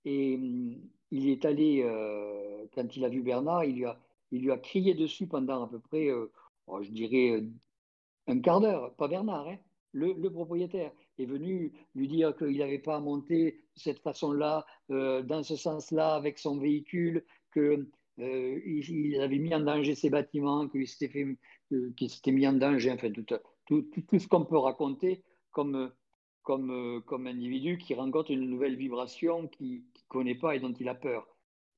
Et 0.04 0.36
hum, 0.36 0.76
il 1.10 1.28
est 1.28 1.44
allé, 1.44 1.82
euh, 1.84 2.66
quand 2.74 2.96
il 2.96 3.04
a 3.04 3.08
vu 3.08 3.22
Bernard, 3.22 3.64
il 3.64 3.76
lui 3.76 3.84
a, 3.84 3.98
il 4.30 4.42
lui 4.42 4.52
a 4.52 4.58
crié 4.58 4.94
dessus 4.94 5.26
pendant 5.26 5.64
à 5.64 5.68
peu 5.68 5.78
près, 5.78 6.10
oh, 6.66 6.82
je 6.82 6.90
dirais, 6.90 7.42
un 8.26 8.40
quart 8.40 8.60
d'heure, 8.60 8.94
pas 8.94 9.08
Bernard, 9.08 9.48
hein, 9.48 9.58
le, 9.92 10.28
propriétaire 10.30 10.92
est 11.18 11.26
venu 11.26 11.72
lui 11.94 12.08
dire 12.08 12.36
qu'il 12.36 12.58
n'avait 12.58 12.78
pas 12.78 12.96
à 12.96 13.00
monter 13.00 13.52
de 13.76 13.80
cette 13.80 14.00
façon-là, 14.00 14.66
euh, 14.90 15.22
dans 15.22 15.42
ce 15.42 15.56
sens-là, 15.56 16.14
avec 16.14 16.38
son 16.38 16.58
véhicule, 16.58 17.24
qu'il 17.52 17.86
euh, 18.20 19.22
avait 19.22 19.38
mis 19.38 19.54
en 19.54 19.60
danger 19.60 19.94
ses 19.94 20.10
bâtiments, 20.10 20.68
qu'il 20.68 20.86
s'était, 20.86 21.24
mis 22.32 22.46
en 22.46 22.52
danger, 22.52 22.92
enfin, 22.92 23.10
tout, 23.10 23.24
tout, 23.66 23.82
tout, 24.08 24.18
ce 24.18 24.28
qu'on 24.28 24.44
peut 24.44 24.58
raconter 24.58 25.22
comme, 25.50 25.92
comme, 26.42 27.02
comme 27.06 27.26
individu 27.26 27.78
qui 27.78 27.94
rencontre 27.94 28.30
une 28.30 28.48
nouvelle 28.48 28.76
vibration 28.76 29.48
qu'il 29.48 29.76
ne 29.76 29.82
connaît 30.08 30.34
pas 30.34 30.56
et 30.56 30.60
dont 30.60 30.72
il 30.72 30.88
a 30.88 30.94
peur. 30.94 31.26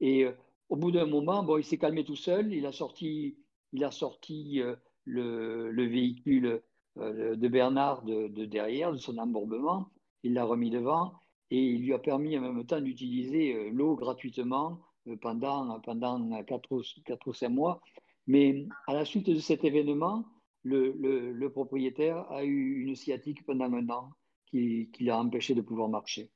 Et 0.00 0.24
euh, 0.24 0.32
au 0.68 0.76
bout 0.76 0.90
d'un 0.90 1.06
moment, 1.06 1.42
bon, 1.42 1.58
il 1.58 1.64
s'est 1.64 1.78
calmé 1.78 2.04
tout 2.04 2.16
seul, 2.16 2.52
il 2.52 2.66
a 2.66 2.72
sorti, 2.72 3.38
il 3.72 3.84
a 3.84 3.90
sorti 3.90 4.62
le, 5.04 5.70
le 5.70 5.84
véhicule 5.86 6.46
euh, 6.46 6.58
de 6.96 7.48
Bernard 7.48 8.02
de, 8.02 8.44
derrière, 8.44 8.92
de 8.92 8.98
son 8.98 9.18
embourbement. 9.18 9.90
Il 10.22 10.34
l'a 10.34 10.44
remis 10.44 10.70
devant 10.70 11.14
et 11.50 11.58
il 11.58 11.82
lui 11.82 11.92
a 11.92 11.98
permis 11.98 12.38
en 12.38 12.40
même 12.40 12.64
temps 12.66 12.80
d'utiliser 12.80 13.54
euh, 13.54 13.70
l'eau 13.70 13.96
gratuitement 13.96 14.80
euh, 15.08 15.16
pendant, 15.16 15.80
pendant 15.80 16.42
4, 16.44 16.72
ou, 16.72 16.82
4 17.04 17.26
ou 17.26 17.32
5 17.32 17.48
mois. 17.48 17.80
Mais 18.26 18.66
à 18.86 18.94
la 18.94 19.04
suite 19.04 19.28
de 19.28 19.38
cet 19.38 19.64
événement, 19.64 20.24
le, 20.62 20.92
le, 20.92 21.50
propriétaire 21.50 22.30
a 22.30 22.44
eu 22.44 22.82
une 22.82 22.94
sciatique 22.94 23.44
pendant 23.46 23.72
un 23.72 23.88
an 23.88 24.10
qui, 24.46 24.90
qui 24.92 25.04
l'a 25.04 25.18
empêché 25.18 25.54
de 25.54 25.62
pouvoir 25.62 25.88
marcher. 25.88 26.30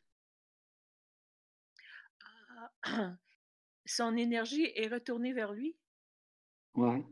Son 3.87 4.17
énergie 4.17 4.67
est 4.75 4.89
retournée 4.89 5.35
vers 5.35 5.53
lui? 5.53 5.77
Oui. 6.75 7.05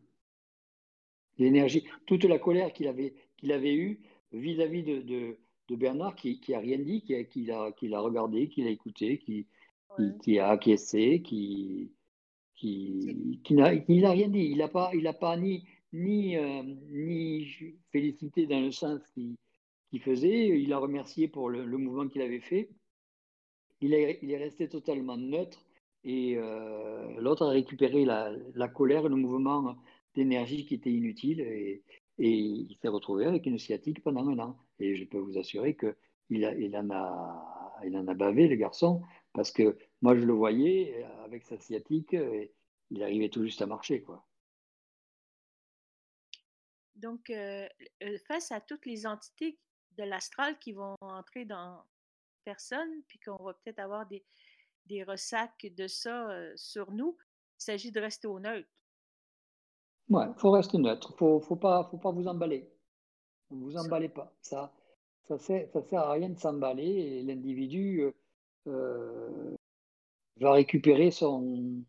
L'énergie, 1.39 1.87
toute 2.07 2.25
la 2.25 2.39
colère 2.39 2.73
qu'il 2.73 2.89
avait, 2.89 3.15
qu'il 3.43 3.53
avait 3.53 3.75
eue 3.75 3.99
vis-à-vis 4.33 4.85
de, 4.85 5.01
de, 5.01 5.77
Bernard, 5.77 6.15
qui 6.15 6.41
n'a 6.51 6.59
rien 6.59 6.79
dit, 6.79 7.03
qui, 7.03 7.27
qui 7.27 7.45
l'a 7.45 7.73
qui 7.73 7.93
regardé, 7.95 8.49
qui 8.49 8.63
l'a 8.63 8.71
écouté, 8.71 9.19
qui, 9.19 9.47
qui, 10.23 10.39
a 10.39 10.51
acquiescé, 10.51 11.23
qui, 11.23 11.91
qui, 12.55 13.41
qui 13.43 13.55
n'a 13.55 14.11
rien 14.11 14.29
dit. 14.29 14.49
Il 14.51 14.59
n'a 14.59 14.69
pas, 14.69 14.91
il 14.95 15.07
a 15.07 15.15
pas 15.15 15.37
ni, 15.37 15.65
ni, 15.93 16.37
euh, 16.37 16.63
ni 16.91 17.49
félicité 17.91 18.47
dans 18.47 18.61
le 18.61 18.71
sens 18.71 19.01
qu'il 19.15 19.37
faisait, 20.03 20.61
il 20.61 20.73
a 20.73 20.79
remercié 20.79 21.27
pour 21.27 21.49
le, 21.49 21.67
mouvement 21.67 22.07
qu'il 22.07 22.23
avait 22.23 22.41
fait. 22.41 22.69
Il 23.81 23.95
est, 23.95 24.19
il 24.23 24.31
est 24.31 24.39
resté 24.39 24.69
totalement 24.69 25.17
neutre 25.17 25.65
et 26.05 26.37
euh, 26.37 27.19
l'autre 27.19 27.47
a 27.47 27.51
récupéré 27.51 28.05
la, 28.05 28.31
la, 28.55 28.69
colère, 28.69 29.09
le 29.09 29.17
mouvement 29.17 29.75
d'énergie 30.15 30.67
qui 30.67 30.75
était 30.75 30.93
inutile 30.93 31.41
et, 31.41 31.83
et 32.23 32.31
il 32.31 32.77
s'est 32.81 32.87
retrouvé 32.87 33.27
avec 33.27 33.47
une 33.47 33.59
sciatique 33.59 34.01
pendant 34.01 34.29
un 34.29 34.39
an. 34.39 34.57
Et 34.79 34.95
je 34.95 35.05
peux 35.05 35.19
vous 35.19 35.39
assurer 35.39 35.77
qu'il 35.77 35.97
il 36.31 36.77
en, 36.77 36.89
a, 36.91 38.15
bavé, 38.15 38.47
le 38.47 38.55
garçon, 38.55 39.03
parce 39.33 39.51
que 39.51 39.77
moi, 40.03 40.15
je 40.17 40.25
le 40.25 40.33
voyais 40.33 41.05
avec 41.25 41.43
sa 41.43 41.59
sciatique, 41.59 42.15
et 42.15 42.53
il 42.91 43.03
arrivait 43.03 43.29
tout 43.29 43.43
juste 43.43 43.61
à 43.61 43.67
marcher. 43.67 44.03
quoi. 44.03 44.25
Donc, 46.95 47.29
euh, 47.31 47.67
euh, 48.05 48.19
face 48.29 48.53
à 48.53 48.61
toutes 48.61 48.87
les 48.87 49.05
entités 49.05 49.59
de 49.99 50.05
l'astral 50.05 50.57
qui 50.61 50.71
vont 50.71 50.95
entrer 51.01 51.45
dans 51.45 51.83
personne, 52.45 53.03
puis 53.09 53.19
qu'on 53.19 53.43
va 53.43 53.55
peut-être 53.55 53.81
avoir 53.81 54.07
des, 54.07 54.25
ressacs 55.03 55.67
de 55.75 55.89
ça 55.89 56.31
euh, 56.31 56.53
sur 56.55 56.93
nous, 56.93 57.17
il 57.59 57.65
s'agit 57.65 57.91
de 57.91 58.01
rester 58.01 58.29
au 58.29 58.39
neutre. 58.39 58.69
Ouais, 60.13 60.27
faut 60.37 60.51
rester 60.51 60.77
neutre. 60.77 61.15
Faut, 61.17 61.41
faut 61.41 61.57
pas, 61.57 61.85
faut 61.91 61.97
pas 61.97 62.11
vous 62.11 62.27
emballer. 62.27 62.71
Ne 63.51 63.65
vous 63.65 63.79
emballez 63.79 64.11
pas. 64.11 64.31
Ça, 64.43 64.71
ça 65.23 65.39
sert, 65.39 65.71
ça 65.73 65.83
sert 65.83 66.01
à 66.01 66.13
rien 66.13 66.29
de 66.29 66.39
s'emballer. 66.39 67.23
L'individu 67.23 68.03
euh, 68.03 68.13
euh, 68.67 69.57
va 70.37 70.53
récupérer 70.53 71.11
son, 71.11 71.83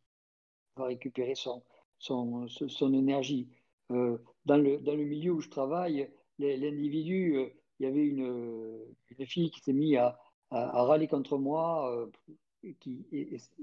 va 0.78 0.86
récupérer 0.86 1.36
son, 1.36 1.64
son, 2.00 2.48
son 2.48 2.94
énergie. 2.94 3.50
Euh, 3.92 4.18
dans, 4.46 4.58
le, 4.58 4.78
dans 4.80 4.96
le 4.96 5.04
milieu 5.04 5.34
où 5.34 5.42
je 5.42 5.50
travaille, 5.50 6.10
l'individu, 6.40 7.38
il 7.80 7.84
y 7.84 7.88
avait 7.88 8.06
une, 8.06 8.86
une 9.20 9.26
fille 9.26 9.52
qui 9.52 9.60
s'est 9.60 9.74
mise 9.74 9.98
à, 9.98 10.18
à, 10.50 10.84
râler 10.84 11.10
contre 11.10 11.38
moi. 11.38 12.10
qui, 12.80 13.06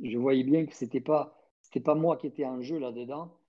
je 0.03 0.19
voyais 0.19 0.45
bien 0.45 0.67
que 0.67 0.75
c'était 0.75 1.01
pas, 1.01 1.35
c'était 1.63 1.81
pas 1.81 1.95
moi 1.95 2.19
qui 2.19 2.27
étais 2.27 2.45
en 2.45 2.61
jeu 2.61 2.79
là-dedans 2.79 3.40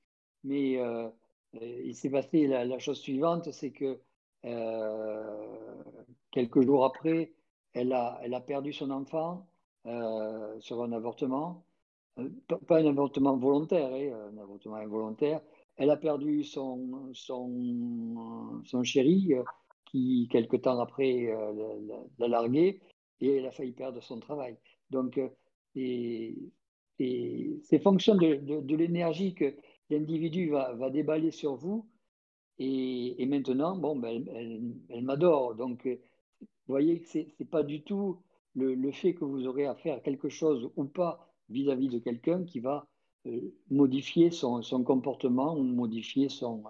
mais 0.44 0.78
euh, 0.80 1.08
euh, 1.56 1.82
il 1.86 1.96
s'est 1.96 2.10
passé 2.10 2.48
la, 2.48 2.80
chose 2.80 3.00
suivante, 3.00 3.52
c'est 3.52 3.72
que 3.72 4.00
euh, 4.46 5.84
quelques 6.32 6.62
jours 6.62 6.86
après, 6.86 7.34
elle 7.74 7.94
a, 7.94 8.20
elle 8.24 8.34
a 8.34 8.42
perdu 8.42 8.74
son 8.74 8.92
enfant 8.92 9.48
sur 10.60 10.84
un 10.84 10.92
avortement, 10.92 11.64
pas 12.68 12.80
un 12.80 12.86
avortement 12.86 13.36
volontaire, 13.36 13.92
hein, 13.92 14.30
un 14.32 14.38
avortement 14.38 14.76
involontaire. 14.76 15.42
Elle 15.78 15.90
a 15.90 15.98
perdu 15.98 16.44
son, 16.44 17.10
son, 17.14 18.62
son 18.64 18.84
chéri 18.84 19.34
qui, 19.86 20.28
quelque 20.32 20.58
temps 20.58 20.80
après, 20.80 21.34
l'a 22.20 22.28
largué 22.28 22.80
et 23.22 23.38
elle 23.38 23.48
a 23.48 23.52
failli 23.52 23.72
perdre 23.72 24.04
son 24.04 24.20
travail. 24.20 24.56
Donc, 24.92 25.20
c'est 25.74 26.36
fonction 27.82 28.14
de, 28.16 28.36
de, 28.36 28.60
de 28.60 28.76
l'énergie 28.76 29.34
que 29.34 29.56
l'individu 29.92 30.50
va, 30.50 30.74
va, 30.74 30.90
déballer 30.90 31.32
sur 31.32 31.56
vous 31.56 31.86
et, 32.64 33.26
maintenant, 33.26 33.76
bon, 33.76 33.96
ben, 33.96 34.24
elle, 34.90 35.02
m'adore. 35.02 35.56
Donc, 35.56 35.88
euh, 35.88 35.96
vous 36.42 36.48
voyez 36.68 37.02
que 37.02 37.08
ce 37.08 37.18
n'est 37.18 37.48
pas 37.50 37.64
du 37.64 37.82
tout 37.84 38.22
le, 38.54 38.92
fait 38.92 39.16
que 39.16 39.26
vous 39.26 39.48
aurez 39.48 39.66
à 39.66 39.76
faire 39.76 40.02
quelque 40.04 40.30
chose 40.30 40.70
ou 40.76 40.86
pas 40.86 41.28
vis-à-vis 41.50 41.90
de 41.90 41.98
quelqu'un 41.98 42.44
qui 42.44 42.60
va 42.60 42.88
euh, 43.26 43.54
modifier 43.72 44.30
son, 44.30 44.62
son, 44.62 44.84
comportement 44.84 45.56
ou 45.56 45.64
modifier 45.64 46.30
son, 46.30 46.64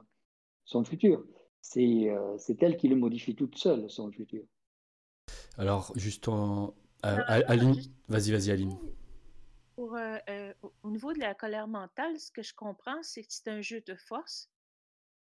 son 0.64 0.84
futur. 0.86 1.26
C'est 1.60 2.08
elle 2.62 2.78
qui 2.78 2.88
le 2.88 2.96
modifie 2.96 3.36
toute 3.36 3.58
seule, 3.58 3.90
son 3.90 4.12
futur. 4.12 4.44
Alors, 5.58 5.92
juste 5.96 6.28
en... 6.28 6.74
Aline, 7.04 7.76
vas-y, 8.08 8.32
vas-y, 8.32 8.52
Aline. 8.52 8.78
Pour, 9.82 9.98
au 10.84 10.92
niveau 10.92 11.12
de 11.12 11.18
la 11.18 11.34
colère 11.34 11.68
mentale, 11.68 12.20
ce 12.20 12.30
que 12.30 12.44
je 12.44 12.54
comprends, 12.54 13.02
c'est 13.02 13.24
que 13.24 13.34
c'est 13.34 13.48
un 13.48 13.62
jeu 13.62 13.82
de 13.82 13.96
force. 13.96 14.48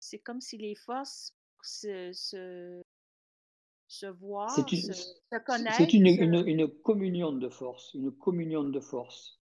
C'est 0.01 0.19
comme 0.19 0.41
si 0.41 0.57
les 0.57 0.75
forces 0.75 1.33
se, 1.63 2.11
se, 2.11 2.81
se 3.87 4.07
voir, 4.07 4.49
c'est 4.49 4.69
une, 4.73 4.93
se, 4.93 5.37
connaître. 5.45 5.77
C'est 5.77 5.93
une, 5.93 6.05
une, 6.05 6.67
communion 6.67 7.31
de 7.31 7.47
force, 7.47 7.93
une 7.93 8.11
communion 8.11 8.65
de 8.65 8.79
force. 8.81 9.39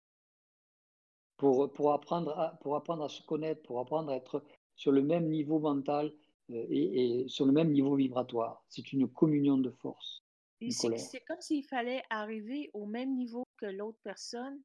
Pour, 1.36 1.70
pour, 1.74 1.92
apprendre 1.92 2.38
à, 2.38 2.58
pour 2.62 2.74
apprendre 2.74 3.04
à 3.04 3.10
se 3.10 3.22
connaître, 3.24 3.62
pour 3.62 3.80
apprendre 3.80 4.10
à 4.10 4.16
être 4.16 4.42
sur 4.74 4.90
le 4.90 5.02
même 5.02 5.28
niveau 5.28 5.58
mental 5.58 6.14
euh, 6.48 6.66
et, 6.70 7.24
et, 7.24 7.28
sur 7.28 7.44
le 7.44 7.52
même 7.52 7.72
niveau 7.72 7.94
vibratoire. 7.94 8.64
C'est 8.70 8.90
une 8.94 9.06
communion 9.06 9.58
de 9.58 9.70
force. 9.70 10.22
C'est 10.70 11.20
comme 11.26 11.42
s'il 11.42 11.64
fallait 11.64 12.02
arriver 12.08 12.70
au 12.72 12.86
même 12.86 13.14
niveau 13.14 13.44
que 13.58 13.66
l'autre 13.66 13.98
personne 14.02 14.62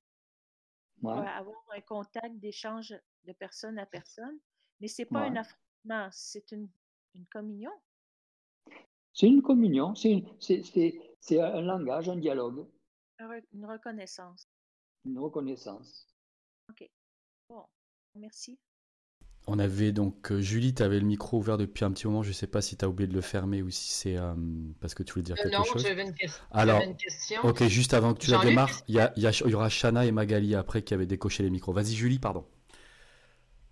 avoir 1.08 1.64
un 1.76 1.82
contact 1.82 2.36
d'échange 2.40 2.94
de 3.26 3.34
personne 3.34 3.78
à 3.80 3.86
personne. 3.86 4.40
Mais 4.80 4.88
ce 4.88 5.02
n'est 5.02 5.08
pas 5.08 5.22
un 5.22 5.36
affrontement, 5.36 6.10
c'est 6.12 6.52
une, 6.52 6.70
une 7.16 7.26
communion. 7.28 7.72
C'est 9.14 9.28
une 9.28 9.42
communion, 9.42 9.94
c'est 9.96 11.42
un 11.42 11.62
langage, 11.62 12.10
un 12.10 12.18
dialogue. 12.18 12.66
Une 13.52 13.66
reconnaissance. 13.66 14.48
Une 15.06 15.20
reconnaissance. 15.20 16.08
OK. 16.70 16.90
Bon, 17.50 17.66
merci. 18.16 18.60
On 19.52 19.58
avait 19.58 19.92
donc, 19.92 20.32
euh, 20.32 20.42
Julie, 20.42 20.76
tu 20.76 20.84
avais 20.84 21.00
le 21.00 21.06
micro 21.08 21.40
ouvert 21.40 21.58
depuis 21.58 21.84
un 21.84 21.92
petit 21.92 22.06
moment. 22.06 22.22
Je 22.22 22.30
ne 22.30 22.34
sais 22.34 22.46
pas 22.46 22.62
si 22.62 22.78
tu 22.78 22.86
as 22.86 22.88
oublié 22.88 23.08
de 23.08 23.16
le 23.16 23.22
fermer 23.22 23.64
ou 23.64 23.72
si 23.72 23.90
c'est 23.90 24.16
euh, 24.16 24.36
parce 24.80 24.94
que 24.94 25.02
tu 25.02 25.14
voulais 25.14 25.24
dire 25.24 25.36
euh, 25.40 25.44
quelque 25.44 25.58
non, 25.58 25.64
chose. 25.64 25.82
Non, 25.82 25.90
j'avais 25.90 26.04
une, 26.04 26.14
question. 26.14 26.44
Alors, 26.52 26.82
une 26.84 26.96
question. 26.96 27.42
Ok, 27.44 27.64
juste 27.64 27.96
avant 27.96 28.14
que 28.14 28.20
tu 28.20 28.30
la 28.30 28.38
démarres, 28.40 28.70
il 28.88 28.96
y, 28.96 29.22
y, 29.22 29.54
aura 29.56 29.70
Shana 29.70 30.06
et 30.06 30.12
Magali 30.12 30.54
après 30.54 30.84
qui 30.84 30.94
avaient 30.94 31.08
décoché 31.08 31.42
les 31.42 31.50
micros. 31.50 31.74
Vas-y, 31.74 31.96
Julie, 31.96 32.20
pardon. 32.20 32.46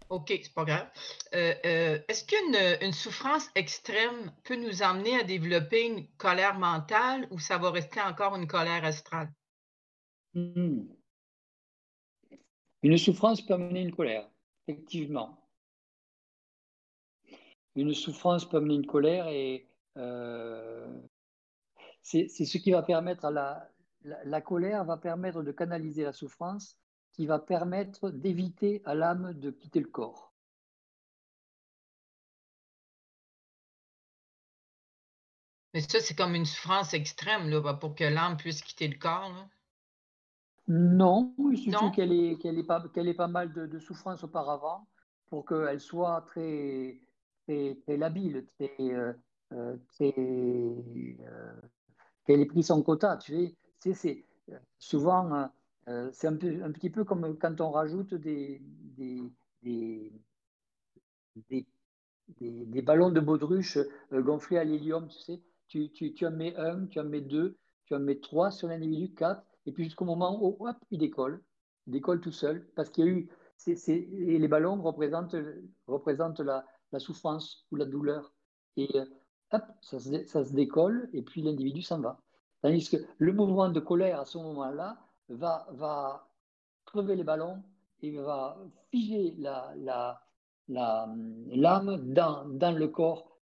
OK, 0.10 0.28
c'est 0.30 0.54
pas 0.54 0.64
grave. 0.64 0.88
Euh, 1.36 1.54
euh, 1.66 2.00
est-ce 2.08 2.26
qu'une 2.26 2.58
une 2.82 2.94
souffrance 2.94 3.50
extrême 3.56 4.32
peut 4.46 4.56
nous 4.56 4.82
amener 4.82 5.16
à 5.20 5.24
développer 5.24 5.86
une 5.86 6.08
colère 6.18 6.58
mentale 6.58 7.28
ou 7.30 7.40
ça 7.40 7.58
va 7.58 7.72
rester 7.72 8.02
encore 8.02 8.36
une 8.36 8.48
colère 8.48 8.84
astrale? 8.84 9.32
Hmm. 10.34 10.88
Une 12.84 12.98
souffrance 12.98 13.42
peut 13.42 13.56
amener 13.56 13.82
une 13.82 13.94
colère, 13.94 14.30
effectivement. 14.68 15.47
Une 17.78 17.94
souffrance 17.94 18.44
peut 18.50 18.58
amener 18.58 18.74
une 18.74 18.88
colère 18.88 19.28
et 19.28 19.70
euh, 19.98 21.00
c'est 22.02 22.28
ce 22.28 22.58
qui 22.58 22.72
va 22.72 22.82
permettre 22.82 23.26
à 23.26 23.32
la, 23.32 23.70
la 24.02 24.42
colère 24.42 24.84
va 24.84 24.98
permettre 24.98 25.44
de 25.44 25.52
canaliser 25.52 26.04
la 26.04 26.12
souffrance 26.12 26.80
qui 27.14 27.28
va 27.28 27.38
permettre 27.38 28.10
d'éviter 28.10 28.82
à 28.84 28.96
l'âme 28.96 29.34
de 29.34 29.52
quitter 29.52 29.80
le 29.80 29.88
corps. 29.88 30.34
Mais 35.76 35.82
ça, 35.82 36.00
c'est 36.00 36.16
comme 36.16 36.34
une 36.34 36.46
souffrance 36.46 36.96
extrême 36.96 37.48
là, 37.48 37.74
pour 37.76 37.94
que 37.94 38.06
l'âme 38.06 38.38
puisse 38.38 38.64
quitter 38.64 38.88
le 38.88 38.98
corps. 38.98 39.48
Non, 40.68 41.36
il 41.52 41.60
suffit 41.60 41.92
qu'elle 41.92 42.12
ait, 42.12 42.64
pas, 42.64 42.84
qu'elle 42.90 43.08
ait 43.08 43.14
pas 43.14 43.28
mal 43.28 43.54
de, 43.54 43.68
de 43.68 43.78
souffrance 43.78 44.24
auparavant 44.24 44.88
pour 45.30 45.46
qu'elle 45.46 45.80
soit 45.80 46.22
très, 46.22 47.00
très, 47.48 47.76
très 47.82 47.98
labile, 47.98 48.46
euh, 48.62 49.14
euh, 49.54 49.78
euh, 50.02 51.62
qu'elle 52.26 52.42
ait 52.42 52.46
pris 52.46 52.64
son 52.64 52.84
quota. 52.84 53.18
Tu 53.18 53.56
sais, 53.80 53.94
c'est, 53.94 54.26
souvent 54.78 55.50
euh, 55.88 56.10
c'est 56.12 56.28
un, 56.28 56.34
un, 56.34 56.72
petit 56.72 56.90
peu 56.90 57.04
comme 57.06 57.38
quand 57.38 57.62
on 57.62 57.72
rajoute 57.72 58.14
des, 58.14 58.62
des, 58.62 59.24
des, 59.62 60.12
des, 62.40 62.82
ballons 62.82 63.10
de 63.10 63.20
baudruche 63.20 63.78
euh, 64.12 64.22
gonflés 64.22 64.58
à 64.58 64.64
l'hélium, 64.64 65.08
tu 65.08 65.20
sais. 65.20 65.42
Tu, 65.68 65.92
tu, 65.92 66.14
tu, 66.14 66.26
en 66.26 66.32
mets 66.32 66.56
un, 66.56 66.86
tu 66.86 67.00
en 67.00 67.04
mets 67.04 67.22
deux, 67.22 67.58
tu 67.86 67.94
en 67.94 68.00
mets 68.00 68.20
trois 68.20 68.52
sur 68.52 68.70
l'individu, 68.70 69.14
quatre, 69.14 69.46
et 69.66 69.74
puis 69.74 69.84
jusqu'au 69.84 70.06
moment 70.06 70.42
où 70.42 70.56
hop, 70.66 70.78
il 70.92 71.00
décolle. 71.00 71.42
Il 71.88 71.94
décolle 71.94 72.22
tout 72.22 72.32
seul, 72.32 72.66
parce 72.76 72.90
qu'il 72.90 73.06
y 73.06 73.08
a 73.08 73.12
eu. 73.12 73.30
et 73.68 74.40
les 74.40 74.48
ballons 74.48 74.82
représentent, 74.82 75.36
représentent 75.88 76.40
la, 76.40 76.66
la, 76.92 77.00
souffrance 77.00 77.66
ou 77.72 77.76
la 77.76 77.86
douleur. 77.86 78.34
Et 78.76 78.90
euh, 78.96 79.06
hop, 79.52 79.64
ça 79.82 80.00
se, 80.00 80.26
ça 80.26 80.44
se 80.44 80.54
décolle, 80.54 81.10
et 81.14 81.22
puis 81.22 81.42
l'individu 81.42 81.82
s'en 81.82 82.00
va. 82.00 82.20
Tandis 82.62 82.90
que 82.90 82.98
le 83.18 83.34
mouvement 83.34 83.70
de 83.70 83.80
colère 83.80 84.20
à 84.20 84.26
ce 84.26 84.38
moment-là, 84.38 84.98
va, 85.30 85.68
va 85.72 86.30
crever 86.86 87.16
les 87.16 87.24
ballons 87.24 87.64
et 88.02 88.18
va 88.18 88.58
figer 88.92 89.32
l'âme 89.38 90.22
la, 90.68 91.04
la, 91.50 91.98
dans, 91.98 92.46
dans 92.46 92.72
le 92.72 92.88
corps 92.88 93.38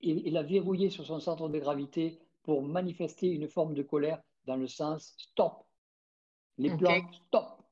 et, 0.00 0.30
la 0.30 0.42
verrouiller 0.42 0.90
sur 0.90 1.06
son 1.06 1.20
centre 1.20 1.48
de 1.48 1.58
gravité 1.58 2.20
pour 2.42 2.62
manifester 2.62 3.28
une 3.28 3.48
forme 3.48 3.74
de 3.74 3.82
colère 3.82 4.22
dans 4.44 4.56
le 4.56 4.66
sens 4.66 5.14
stop. 5.18 5.64
Les 6.58 6.74
plans, 6.76 7.10
stop. 7.28 7.62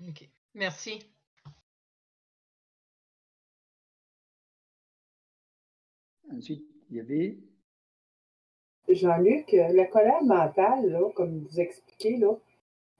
Ok, 0.00 0.28
merci. 0.54 0.98
Ensuite, 6.36 6.64
il 6.90 7.38
Jean-Luc, 8.88 9.54
euh, 9.54 9.68
la 9.72 9.86
colère 9.86 10.22
mentale, 10.22 11.00
comme 11.14 11.40
vous 11.40 11.60
expliquez, 11.60 12.18
là, 12.18 12.36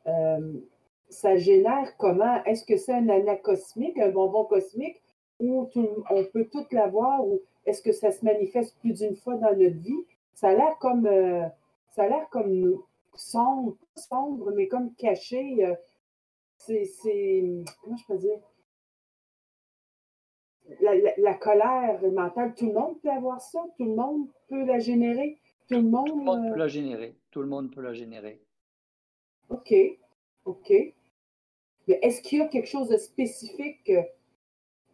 euh, 0.07 0.61
ça 1.11 1.37
génère 1.37 1.97
comment? 1.99 2.43
Est-ce 2.45 2.65
que 2.65 2.77
c'est 2.77 2.95
un 2.95 3.09
anacosmique, 3.09 3.99
un 3.99 4.11
bonbon 4.11 4.45
cosmique, 4.45 5.01
ou 5.39 5.69
on 6.11 6.25
peut 6.25 6.47
tout 6.51 6.67
l'avoir, 6.73 7.27
ou 7.27 7.41
est-ce 7.67 7.83
que 7.83 7.93
ça 7.93 8.11
se 8.11 8.25
manifeste 8.25 8.77
plus 8.81 8.95
d'une 8.95 9.17
fois 9.17 9.35
dans 9.35 9.55
notre 9.55 9.77
vie? 9.77 10.05
Ça 10.33 10.49
a 10.49 10.55
l'air 10.55 10.79
comme, 10.81 11.07
euh, 11.07 11.47
ça 11.91 12.09
sombre, 13.15 13.77
sombre, 13.97 14.53
mais 14.53 14.67
comme 14.67 14.95
caché. 14.95 15.75
c'est, 16.59 16.85
comment 17.83 17.97
je 17.97 18.07
peux 18.07 18.19
dire? 18.19 18.39
La, 20.81 20.95
la, 21.17 21.35
colère 21.35 22.01
mentale, 22.13 22.55
tout 22.55 22.67
le 22.67 22.73
monde 22.73 23.01
peut 23.01 23.11
avoir 23.11 23.41
ça, 23.41 23.65
tout 23.77 23.85
le 23.85 23.95
monde 23.95 24.29
peut 24.49 24.65
la 24.65 24.81
générer. 24.81 25.39
Tout 25.69 25.77
le 25.77 25.83
monde, 25.83 26.25
peut 26.25 26.53
euh, 26.53 26.57
la 26.57 26.69
générer. 26.69 27.17
Tout 27.31 27.41
le 27.41 27.49
monde 27.49 27.73
peut 27.73 27.81
la 27.81 27.93
générer. 27.93 28.41
OK. 29.49 29.75
OK. 30.45 30.73
Mais 31.89 31.99
est-ce 32.03 32.21
qu'il 32.21 32.39
y 32.39 32.43
a 32.43 32.47
quelque 32.47 32.69
chose 32.69 32.89
de 32.89 32.97
spécifique 32.97 33.91
euh, 33.91 34.03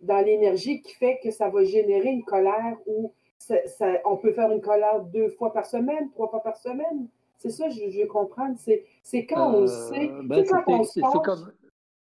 dans 0.00 0.24
l'énergie 0.24 0.82
qui 0.82 0.94
fait 0.94 1.20
que 1.22 1.30
ça 1.30 1.48
va 1.48 1.64
générer 1.64 2.10
une 2.10 2.24
colère 2.24 2.76
ou 2.86 3.12
ça, 3.38 3.56
on 4.04 4.16
peut 4.16 4.32
faire 4.32 4.50
une 4.50 4.60
colère 4.60 5.02
deux 5.04 5.28
fois 5.30 5.52
par 5.52 5.66
semaine, 5.66 6.10
trois 6.10 6.28
fois 6.28 6.42
par 6.42 6.56
semaine? 6.56 7.08
C'est 7.38 7.50
ça, 7.50 7.68
je, 7.70 7.90
je 7.90 8.00
veux 8.00 8.06
comprendre. 8.06 8.56
C'est 9.02 9.26
quand 9.26 9.54
on 9.54 9.62
euh, 9.62 9.66
sait. 9.66 10.10
Ben 10.24 10.44
quand 10.46 10.64
on 10.68 10.84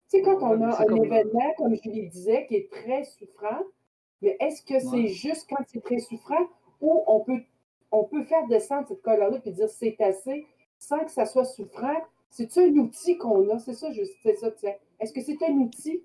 se 0.09 0.17
C'est 0.17 0.23
quand 0.23 0.43
on 0.43 0.63
a 0.63 0.81
un 0.81 0.95
événement, 0.97 1.55
comme 1.57 1.75
je 1.75 1.89
lui 1.89 2.09
disais, 2.09 2.47
qui 2.47 2.57
est 2.57 2.71
très 2.71 3.05
souffrant, 3.05 3.63
mais 4.23 4.37
est-ce 4.41 4.63
que 4.63 4.79
c'est 4.81 5.09
juste 5.09 5.47
quand 5.49 5.63
c'est 5.67 5.83
très 5.83 5.99
souffrant 5.99 6.47
ou 6.81 7.03
on 7.07 7.21
peut 7.21 7.41
on 7.91 8.05
peut 8.05 8.23
faire 8.25 8.47
descendre 8.49 8.87
cette 8.89 9.01
colère-là 9.03 9.39
et 9.45 9.53
dire 9.53 9.69
c'est 9.69 9.99
assez 10.01 10.47
sans 10.79 11.05
que 11.05 11.11
ça 11.11 11.27
soit 11.27 11.45
souffrant? 11.45 11.97
C'est-tu 12.31 12.61
un 12.61 12.77
outil 12.77 13.17
qu'on 13.17 13.49
a? 13.51 13.59
C'est 13.59 13.75
ça, 13.75 13.91
je 13.93 14.03
sais 14.23 14.35
ça, 14.35 14.51
tiens. 14.51 14.75
Est-ce 15.01 15.13
que 15.13 15.23
c'est 15.23 15.43
un 15.43 15.55
outil? 15.55 16.03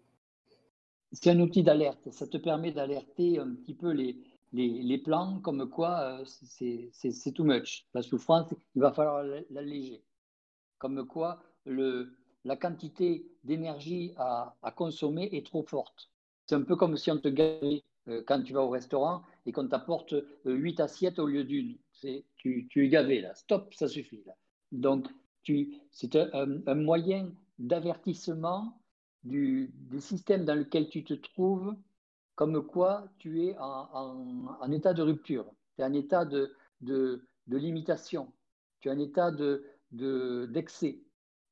C'est 1.11 1.30
un 1.30 1.39
outil 1.41 1.63
d'alerte. 1.63 2.09
Ça 2.11 2.25
te 2.25 2.38
permet 2.38 2.71
d'alerter 2.71 3.39
un 3.39 3.53
petit 3.55 3.73
peu 3.73 3.91
les, 3.91 4.17
les, 4.53 4.97
plans, 4.97 5.39
comme 5.41 5.69
quoi 5.69 6.21
euh, 6.21 6.25
c'est 6.25 7.31
too 7.34 7.43
much. 7.43 7.85
La 7.93 8.01
souffrance, 8.01 8.53
il 8.75 8.81
va 8.81 8.93
falloir 8.93 9.23
l'alléger. 9.49 10.01
Comme 10.77 11.05
quoi 11.05 11.39
le, 11.65 12.15
la 12.45 12.56
quantité 12.56 13.26
d'énergie 13.44 14.14
à, 14.18 14.56
consommer 14.76 15.30
est 15.32 15.45
trop 15.45 15.64
forte. 15.64 16.10
C'est 16.45 16.56
un 16.56 16.64
peu 16.64 16.76
comme 16.76 16.98
si 16.98 17.10
on 17.11 17.18
te 17.18 17.30
gavait 17.30 17.84
euh, 18.10 18.22
quand 18.28 18.41
tu 18.44 18.53
vas 18.53 18.61
au 18.61 18.70
restaurant 18.70 19.24
et 19.45 19.52
qu'on 19.52 19.68
t'apporte 19.68 20.14
euh, 20.14 20.26
huit 20.45 20.80
assiettes 20.80 21.20
au 21.20 21.28
lieu 21.28 21.44
d'une. 21.44 21.78
Tu, 22.36 22.68
tu 22.70 22.86
es 22.86 22.90
gavé 22.90 23.22
là, 23.22 23.34
stop, 23.34 23.74
ça 23.74 23.88
suffit 23.88 24.24
là. 24.26 24.34
Donc, 24.74 25.07
c'est 25.91 26.15
un, 26.15 26.76
moyen 26.76 27.32
d'avertissement 27.60 28.82
du, 29.24 29.74
système 29.99 30.45
dans 30.45 30.56
lequel 30.56 30.90
tu 30.90 31.03
te 31.03 31.14
trouves, 31.14 31.76
comme 32.36 32.65
quoi 32.65 33.07
tu 33.20 33.45
es 33.45 33.56
en, 33.60 34.72
état 34.72 34.94
de 34.94 35.02
rupture, 35.02 35.45
tu 35.76 35.82
es 35.82 35.86
en 35.86 35.94
état 35.94 36.26
de, 36.26 36.56
limitation, 37.48 38.32
tu 38.80 38.90
es 38.90 38.91
en 38.91 38.99
état 38.99 39.32
d'excès. 39.91 40.91
De, 40.91 41.02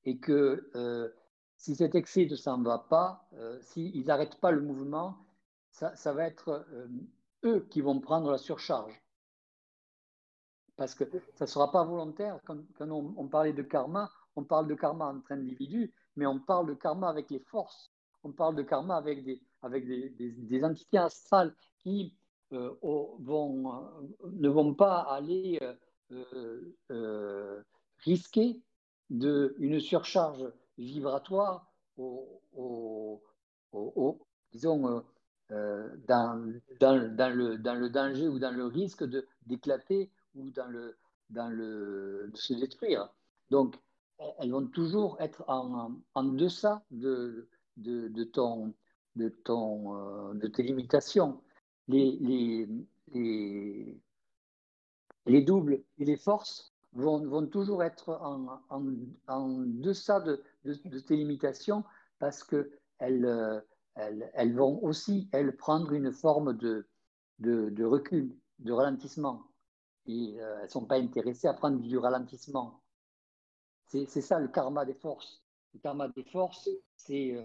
et 0.05 0.17
que 0.17 0.69
euh, 0.75 1.09
si 1.57 1.75
cet 1.75 1.95
excès 1.95 2.25
ne 2.25 2.35
s'en 2.35 2.61
va 2.61 2.79
pas, 2.79 3.29
s'ils 3.61 4.05
n'arrêtent 4.05 4.39
pas 4.39 4.51
le 4.51 4.61
mouvement, 4.61 5.17
ça, 5.71 6.13
va 6.13 6.25
être 6.25 6.65
euh, 6.73 6.87
eux 7.43 7.67
qui 7.69 7.81
vont 7.81 7.99
prendre 7.99 8.31
la 8.31 8.37
surcharge. 8.37 9.01
Parce 10.75 10.95
que 10.95 11.03
ça 11.35 11.45
ne 11.45 11.49
sera 11.49 11.71
pas 11.71 11.83
volontaire. 11.83 12.39
Quand, 12.45 12.57
on, 12.79 13.27
parlait 13.27 13.53
de 13.53 13.61
karma, 13.61 14.09
on 14.35 14.43
parle 14.43 14.67
de 14.67 14.73
karma 14.73 15.05
entre 15.05 15.31
individus, 15.31 15.93
mais 16.15 16.25
on 16.25 16.39
parle 16.39 16.67
de 16.67 16.73
karma 16.73 17.09
avec 17.09 17.29
les 17.29 17.39
forces. 17.39 17.91
On 18.23 18.31
parle 18.31 18.55
de 18.55 18.63
karma 18.63 18.95
avec 18.95 19.23
des, 19.23 19.41
avec 19.61 19.85
des, 19.87 20.63
entités 20.63 20.97
astrales 20.97 21.55
qui 21.79 22.15
euh, 22.53 22.73
vont, 22.81 24.07
ne 24.31 24.49
vont 24.49 24.73
pas 24.73 25.01
aller 25.01 25.59
euh, 26.11 27.63
risquer 27.99 28.61
de, 29.11 29.55
une 29.59 29.79
surcharge 29.79 30.51
vibratoire 30.77 31.71
au, 31.97 33.21
disons, 34.51 35.03
euh, 35.51 35.89
dans, 36.07 36.53
dans, 36.79 37.29
le, 37.29 37.57
dans 37.57 37.75
le 37.75 37.89
danger 37.89 38.27
ou 38.27 38.39
dans 38.39 38.51
le 38.51 38.65
risque 38.65 39.03
d'éclater 39.45 40.09
ou 40.35 40.49
dans 40.49 40.67
le, 40.67 40.97
dans 41.29 41.49
le, 41.49 42.29
de 42.31 42.37
se 42.37 42.53
détruire. 42.53 43.09
Donc, 43.49 43.75
elles 44.39 44.51
vont 44.51 44.67
toujours 44.67 45.17
être 45.19 45.43
en, 45.47 45.91
en 46.13 46.23
deçà 46.23 46.83
de, 46.91 47.49
de, 47.77 48.07
de, 48.07 48.23
ton, 48.23 48.73
de, 49.15 49.29
ton, 49.29 49.95
euh, 49.95 50.33
de 50.35 50.47
tes 50.47 50.63
limitations. 50.63 51.41
Les, 51.87 52.17
les, 52.21 52.69
les, 55.25 55.41
doubles 55.41 55.83
et 55.97 56.05
les 56.05 56.17
forces 56.17 56.70
vont, 56.93 57.47
toujours 57.47 57.83
être 57.83 58.09
en, 58.09 58.81
deçà 59.65 60.19
de, 60.19 60.43
de, 60.65 60.99
tes 60.99 61.15
limitations 61.15 61.83
parce 62.19 62.43
qu'elles 62.43 63.25
euh, 63.25 63.59
elles, 63.95 64.55
vont 64.55 64.81
aussi, 64.83 65.29
elles, 65.31 65.55
prendre 65.55 65.93
une 65.93 66.11
forme 66.11 66.53
de, 66.57 66.85
recul, 67.83 68.35
de 68.59 68.71
ralentissement. 68.71 69.43
Et 70.05 70.35
euh, 70.39 70.57
elles 70.59 70.65
ne 70.65 70.69
sont 70.69 70.85
pas 70.85 70.97
intéressées 70.97 71.47
à 71.47 71.53
prendre 71.53 71.79
du 71.79 71.97
ralentissement. 71.97 72.81
C'est 73.87 74.21
ça 74.21 74.39
le 74.39 74.47
karma 74.47 74.85
des 74.85 74.93
forces. 74.93 75.43
Le 75.73 75.79
karma 75.79 76.07
des 76.07 76.23
forces, 76.23 76.69
c'est 76.95 77.35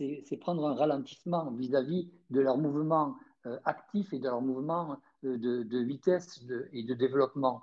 euh, 0.00 0.36
prendre 0.40 0.66
un 0.68 0.74
ralentissement 0.74 1.50
vis-à-vis 1.52 2.12
de 2.30 2.40
leur 2.40 2.58
mouvement 2.58 3.16
actif 3.64 4.12
et 4.12 4.18
de 4.18 4.24
leur 4.24 4.40
mouvement 4.40 4.98
de, 5.22 5.78
vitesse 5.84 6.44
et 6.72 6.82
de 6.82 6.94
développement. 6.94 7.62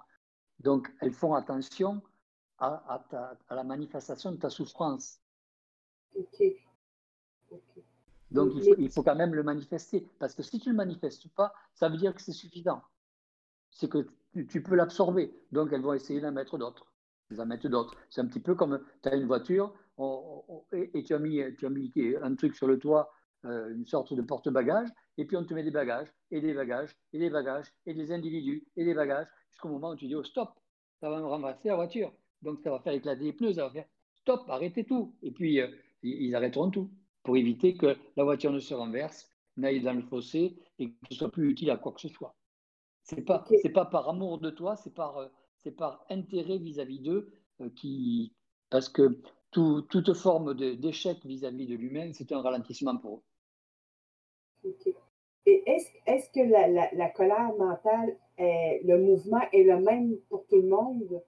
Donc, 0.59 0.91
elles 1.01 1.13
font 1.13 1.33
attention 1.33 2.01
à, 2.57 3.03
à, 3.49 3.55
la 3.55 3.63
manifestation 3.63 4.31
de 4.31 4.37
ta 4.37 4.49
souffrance. 4.49 5.19
Donc, 8.31 8.51
il 8.55 8.63
faut, 8.63 8.75
il 8.77 8.89
faut, 8.89 9.03
quand 9.03 9.15
même 9.15 9.33
le 9.33 9.43
manifester. 9.43 10.07
Parce 10.19 10.33
que 10.33 10.43
si 10.43 10.59
tu 10.59 10.69
ne 10.69 10.73
le 10.73 10.77
manifestes 10.77 11.27
pas, 11.29 11.53
ça 11.73 11.89
veut 11.89 11.97
dire 11.97 12.15
que 12.15 12.21
c'est 12.21 12.31
suffisant. 12.31 12.81
C'est 13.71 13.89
que 13.89 14.07
tu, 14.33 14.63
peux 14.63 14.75
l'absorber. 14.75 15.33
Donc, 15.51 15.71
elles 15.71 15.81
vont 15.81 15.93
essayer 15.93 16.21
d'en 16.21 16.31
mettre 16.31 16.57
d'autres. 16.57 16.91
Elles 17.29 17.41
en 17.41 17.45
mettent 17.45 17.67
d'autres. 17.67 17.95
C'est 18.09 18.21
un 18.21 18.27
petit 18.27 18.39
peu 18.39 18.55
comme 18.55 18.79
tu 19.01 19.09
as 19.09 19.15
une 19.15 19.27
voiture 19.27 19.73
et, 20.71 21.03
tu, 21.03 21.13
as 21.13 21.19
mis, 21.19 21.41
tu 21.57 21.65
as 21.65 21.69
mis 21.69 21.91
un 22.21 22.35
truc 22.35 22.55
sur 22.55 22.67
le 22.67 22.79
toit, 22.79 23.13
euh, 23.45 23.73
une 23.73 23.85
sorte 23.85 24.13
de 24.13 24.21
porte-bagages, 24.21 24.89
et 25.17 25.25
puis 25.25 25.37
on 25.37 25.45
te 25.45 25.53
met 25.53 25.63
des 25.63 25.71
bagages, 25.71 26.07
et 26.31 26.41
des 26.41 26.53
bagages, 26.53 26.95
et 27.11 27.19
des 27.19 27.29
bagages, 27.29 27.67
et 27.85 27.93
des 27.93 28.11
individus, 28.11 28.67
et 28.75 28.83
des 28.83 28.93
bagages, 28.93 29.27
jusqu'au 29.49 29.69
moment 29.69 29.91
où 29.91 29.95
tu 29.95 30.07
dis, 30.07 30.15
oh 30.15 30.23
stop, 30.23 30.59
ça 30.99 31.09
va 31.09 31.19
me 31.19 31.25
ramasser 31.25 31.67
la 31.67 31.75
voiture. 31.75 32.11
Donc, 32.41 32.59
ça 32.61 32.71
va 32.71 32.79
faire 32.79 32.93
éclater 32.93 33.23
les 33.23 33.33
pneus, 33.33 33.53
ça 33.53 33.65
va 33.65 33.71
faire 33.71 33.85
stop, 34.15 34.49
arrêtez 34.49 34.85
tout. 34.85 35.15
Et 35.21 35.31
puis, 35.31 35.59
euh, 35.59 35.67
ils 36.01 36.35
arrêteront 36.35 36.69
tout 36.71 36.91
pour 37.23 37.37
éviter 37.37 37.75
que 37.75 37.97
la 38.17 38.23
voiture 38.23 38.51
ne 38.51 38.59
se 38.59 38.73
renverse, 38.73 39.31
n'aille 39.57 39.81
dans 39.81 39.93
le 39.93 40.01
fossé 40.01 40.57
et 40.79 40.89
que 40.89 40.95
ce 41.09 41.15
soit 41.15 41.31
plus 41.31 41.49
utile 41.49 41.71
à 41.71 41.77
quoi 41.77 41.93
que 41.93 42.01
ce 42.01 42.09
soit. 42.09 42.35
C'est 43.03 43.21
pas 43.21 43.43
c'est 43.61 43.69
pas 43.69 43.85
par 43.85 44.09
amour 44.09 44.39
de 44.39 44.49
toi, 44.49 44.75
c'est 44.75 44.93
par 44.93 45.17
euh, 45.17 45.27
c'est 45.63 45.71
par 45.71 46.05
intérêt 46.09 46.57
vis-à-vis 46.57 46.99
d'eux 46.99 47.31
euh, 47.61 47.69
qui 47.69 48.33
parce 48.69 48.89
que 48.89 49.21
toute 49.51 50.13
forme 50.13 50.55
d'échec 50.55 51.23
vis-à-vis 51.25 51.67
de 51.67 51.75
l'humain, 51.75 52.11
c'est 52.13 52.31
un 52.31 52.41
ralentissement 52.41 52.97
pour 52.97 53.17
eux. 53.17 53.23
Et 55.45 55.63
est-ce 55.65 55.89
est 56.05 56.31
que 56.33 56.49
la, 56.49 56.89
la, 56.93 57.09
colère 57.09 57.53
mentale, 57.57 58.15
est, 58.37 58.81
le 58.83 58.97
mouvement 58.97 59.41
est 59.51 59.63
le 59.63 59.79
même 59.79 60.15
pour 60.29 60.45
tout 60.47 60.61
le 60.61 60.67
monde? 60.67 61.21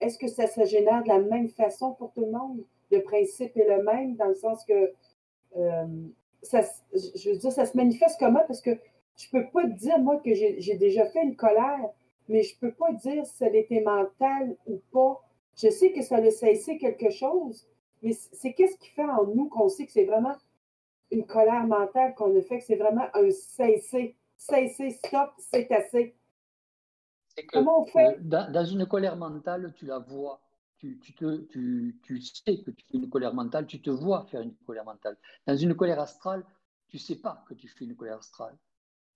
Est-ce 0.00 0.18
que 0.18 0.28
ça 0.28 0.46
se 0.46 0.64
génère 0.64 1.02
de 1.02 1.08
la 1.08 1.18
même 1.18 1.48
façon 1.50 1.94
pour 1.94 2.12
tout 2.12 2.22
le 2.22 2.30
monde? 2.30 2.64
Le 2.90 3.02
principe 3.02 3.56
est 3.56 3.68
le 3.68 3.82
même 3.82 4.16
dans 4.16 4.28
le 4.28 4.34
sens 4.34 4.64
que 4.64 4.92
euh, 5.56 5.86
ça, 6.42 6.62
je 6.94 7.30
veux 7.30 7.36
dire, 7.36 7.52
ça 7.52 7.66
se 7.66 7.76
manifeste 7.76 8.16
comment? 8.18 8.42
Parce 8.46 8.60
que 8.60 8.78
je 9.16 9.28
peux 9.30 9.46
pas 9.50 9.64
dire, 9.64 9.98
moi, 9.98 10.18
que 10.18 10.32
j'ai 10.32 10.76
déjà 10.76 11.04
fait 11.06 11.22
une 11.22 11.36
colère, 11.36 11.90
mais 12.28 12.42
je 12.42 12.56
peux 12.58 12.72
pas 12.72 12.92
dire 12.92 13.26
si 13.26 13.44
elle 13.44 13.56
était 13.56 13.80
mentale 13.80 14.56
ou 14.66 14.80
pas. 14.92 15.20
Je 15.56 15.68
sais 15.68 15.92
que 15.92 16.02
ça 16.02 16.16
a 16.16 16.30
cessé 16.30 16.78
quelque 16.78 17.10
chose, 17.10 17.68
mais 18.02 18.12
c'est 18.12 18.52
qu'est-ce 18.52 18.78
qui 18.78 18.90
fait 18.90 19.04
en 19.04 19.26
nous 19.26 19.48
qu'on 19.48 19.68
sait 19.68 19.86
que 19.86 19.92
c'est 19.92 20.04
vraiment 20.04 20.34
une 21.10 21.26
colère 21.26 21.66
mentale 21.66 22.14
qu'on 22.14 22.36
a 22.38 22.42
fait, 22.42 22.58
que 22.58 22.64
c'est 22.64 22.76
vraiment 22.76 23.08
un 23.14 23.30
cesser. 23.30 24.16
Cesser, 24.36 24.90
stop, 24.90 25.32
c'est 25.38 25.70
assez. 25.72 26.14
Comment 27.52 27.82
on 27.82 27.86
fait? 27.86 28.18
Euh, 28.18 28.50
dans, 28.50 28.64
une 28.64 28.86
colère 28.86 29.16
mentale, 29.16 29.72
tu 29.76 29.86
la 29.86 29.98
vois 29.98 30.40
tu, 30.78 30.98
te, 31.16 31.38
tu, 31.46 32.20
sais 32.22 32.58
que 32.58 32.70
tu 32.70 32.86
fais 32.86 32.98
une 32.98 33.10
colère 33.10 33.34
mentale, 33.34 33.66
tu 33.66 33.80
te 33.80 33.90
vois 33.90 34.24
faire 34.26 34.42
une 34.42 34.54
colère 34.66 34.84
mentale. 34.84 35.16
Dans 35.46 35.56
une 35.56 35.74
colère 35.74 35.98
astrale, 35.98 36.44
tu 36.86 36.96
ne 36.96 37.00
sais 37.00 37.16
pas 37.16 37.44
que 37.48 37.54
tu 37.54 37.68
fais 37.68 37.84
une 37.84 37.96
colère 37.96 38.18
astrale. 38.18 38.56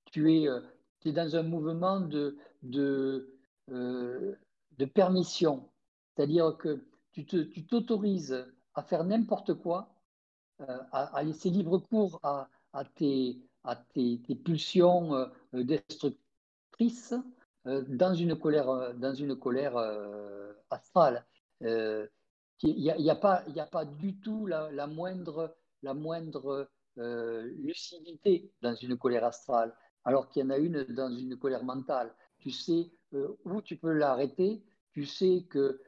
Tu 0.06 0.34
es, 0.34 0.48
euh, 0.48 0.60
es 1.04 1.12
dans 1.12 1.36
un 1.36 1.42
mouvement 1.42 2.00
de, 2.00 2.36
de, 2.62 3.38
euh, 3.70 4.34
de 4.78 4.84
permission. 4.84 5.68
C'est-à-dire 6.14 6.56
que 6.58 6.84
tu 7.12 7.24
t'autorises 7.66 8.44
à 8.74 8.82
faire 8.82 9.04
n'importe 9.04 9.54
quoi, 9.54 9.91
euh, 10.68 10.78
à, 10.92 11.22
laisser 11.22 11.50
libre 11.50 11.78
cours 11.78 12.20
à, 12.22 12.48
tes, 12.94 13.38
à 13.64 13.76
tes, 13.76 14.18
pulsions 14.44 15.28
destructrices 15.52 17.14
dans 17.64 18.14
une 18.14 18.36
colère, 18.36 18.94
dans 18.94 19.14
une 19.14 19.36
colère 19.36 19.76
astrale. 20.70 21.24
Euh, 21.62 22.06
il 22.62 22.76
n'y 22.76 23.10
a, 23.10 23.12
a, 23.12 23.16
pas, 23.16 23.44
a 23.56 23.66
pas 23.66 23.84
du 23.84 24.18
tout 24.20 24.46
la, 24.46 24.86
moindre, 24.86 25.56
la 25.82 25.94
moindre 25.94 26.68
euh, 26.98 27.42
lucidité 27.58 28.52
dans 28.62 28.74
une 28.74 28.96
colère 28.96 29.24
astrale, 29.24 29.74
alors 30.04 30.28
qu'il 30.28 30.42
y 30.42 30.46
en 30.46 30.50
a 30.50 30.58
une 30.58 30.84
dans 30.84 31.10
une 31.10 31.36
colère 31.36 31.64
mentale. 31.64 32.14
Tu 32.38 32.50
sais 32.50 32.90
euh, 33.14 33.36
où 33.44 33.60
tu 33.62 33.76
peux 33.76 33.92
l'arrêter, 33.92 34.62
tu 34.92 35.06
sais 35.06 35.46
que 35.50 35.80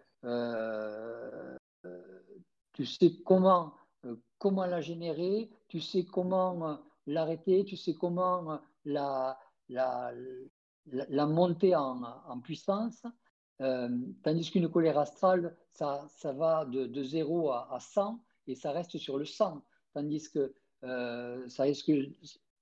tu 2.73 2.87
sais 2.87 3.13
comment, 3.25 3.75
comment 4.45 4.67
la 4.67 4.83
générer, 4.83 5.49
tu 5.69 5.81
sais 5.81 6.05
comment 6.05 6.79
l'arrêter, 7.07 7.65
tu 7.65 7.79
sais 7.79 7.95
comment 7.95 8.61
la, 8.85 9.39
la, 9.71 10.13
la, 10.85 11.27
monter 11.27 11.75
en, 11.75 12.03
en 12.03 12.41
puissance. 12.41 13.07
Euh, 13.63 13.89
tandis 14.23 14.51
qu'une 14.51 14.69
colère 14.69 14.99
astrale, 14.99 15.57
ça, 15.73 16.07
ça 16.11 16.35
va 16.35 16.67
de, 16.67 16.85
de 16.85 17.03
0 17.03 17.53
à, 17.53 17.75
à, 17.75 17.81
100 17.81 18.21
et 18.47 18.55
ça 18.55 18.73
reste 18.73 18.99
sur 18.99 19.17
le 19.17 19.25
100. 19.25 19.63
Tandis 19.95 20.31
que 20.31 20.53
euh, 20.83 21.49
ça 21.49 21.63
risque. 21.63 21.91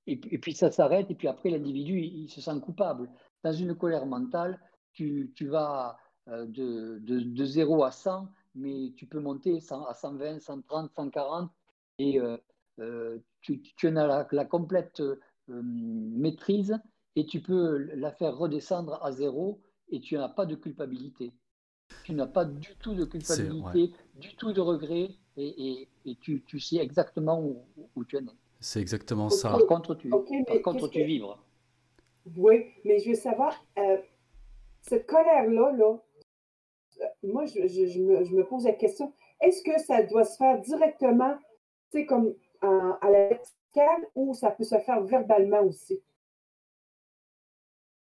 Et, 0.06 0.16
puis 0.38 0.54
ça 0.54 0.70
s'arrête, 0.70 1.10
et 1.10 1.16
puis 1.16 1.26
après 1.26 1.50
l'individu, 1.50 1.98
il, 1.98 2.28
se 2.28 2.40
sent 2.40 2.60
coupable. 2.60 3.10
Dans 3.42 3.52
une 3.52 3.74
colère 3.74 4.06
mentale, 4.06 4.60
tu, 4.92 5.32
tu 5.34 5.48
vas 5.48 5.98
euh, 6.28 6.46
de, 6.46 7.00
de, 7.00 7.18
de, 7.18 7.44
0 7.44 7.82
à 7.82 7.90
100, 7.90 8.28
mais 8.54 8.92
tu 8.96 9.06
peux 9.06 9.18
monter 9.18 9.58
à 9.88 9.94
120, 9.94 10.38
130, 10.38 10.92
140, 10.94 11.50
et 12.02 12.20
tu, 13.40 13.62
tu, 13.62 13.88
en 13.88 13.96
as 13.96 14.06
la, 14.06 14.28
la 14.30 14.44
complète 14.44 15.02
maîtrise, 15.48 16.78
et 17.16 17.26
tu 17.26 17.40
peux 17.40 17.78
la 17.94 18.10
faire 18.12 18.36
redescendre 18.36 18.98
à 19.04 19.12
0 19.12 19.60
et 19.90 20.00
tu 20.00 20.16
n'as 20.16 20.28
pas 20.28 20.46
de 20.46 20.54
culpabilité. 20.54 21.32
Tu 22.04 22.14
n'as 22.14 22.26
pas 22.26 22.44
du 22.44 22.74
tout 22.76 22.94
de 22.94 23.04
culpabilité, 23.04 23.92
du 24.14 24.34
tout 24.36 24.52
de 24.52 24.60
regret, 24.60 25.10
et, 25.36 25.88
et, 26.04 26.16
tu, 26.16 26.42
tu, 26.44 26.58
sais 26.58 26.76
exactement 26.76 27.40
où, 27.40 27.64
où 27.94 28.04
tu 28.04 28.16
es 28.16 28.20
né. 28.20 28.32
C'est 28.60 28.80
exactement 28.80 29.28
ça. 29.28 29.50
Par 29.50 29.66
contre, 29.66 29.94
tu, 29.94 30.08
par 30.08 30.62
contre, 30.62 30.88
tu 30.88 31.04
vibres. 31.04 31.42
Oui, 32.36 32.66
mais 32.84 32.98
je 33.00 33.10
veux 33.10 33.16
savoir, 33.16 33.52
euh, 33.78 33.98
cette 34.80 35.06
colère-là, 35.06 35.72
là, 35.72 35.98
euh, 37.00 37.04
moi, 37.24 37.44
je, 37.46 37.66
je, 37.66 37.86
je, 37.86 38.00
me, 38.00 38.24
je, 38.24 38.34
me, 38.34 38.44
pose 38.44 38.64
la 38.64 38.72
question, 38.72 39.12
est-ce 39.40 39.62
que 39.62 39.78
ça 39.80 40.02
doit 40.04 40.24
se 40.24 40.36
faire 40.36 40.60
directement, 40.60 41.36
sais, 41.92 42.06
comme 42.06 42.34
à 42.60 43.10
la 43.10 43.28
verticale, 43.28 44.06
ou 44.14 44.34
ça 44.34 44.50
peut 44.50 44.64
se 44.64 44.78
faire 44.78 45.02
verbalement 45.02 45.62
aussi? 45.62 46.02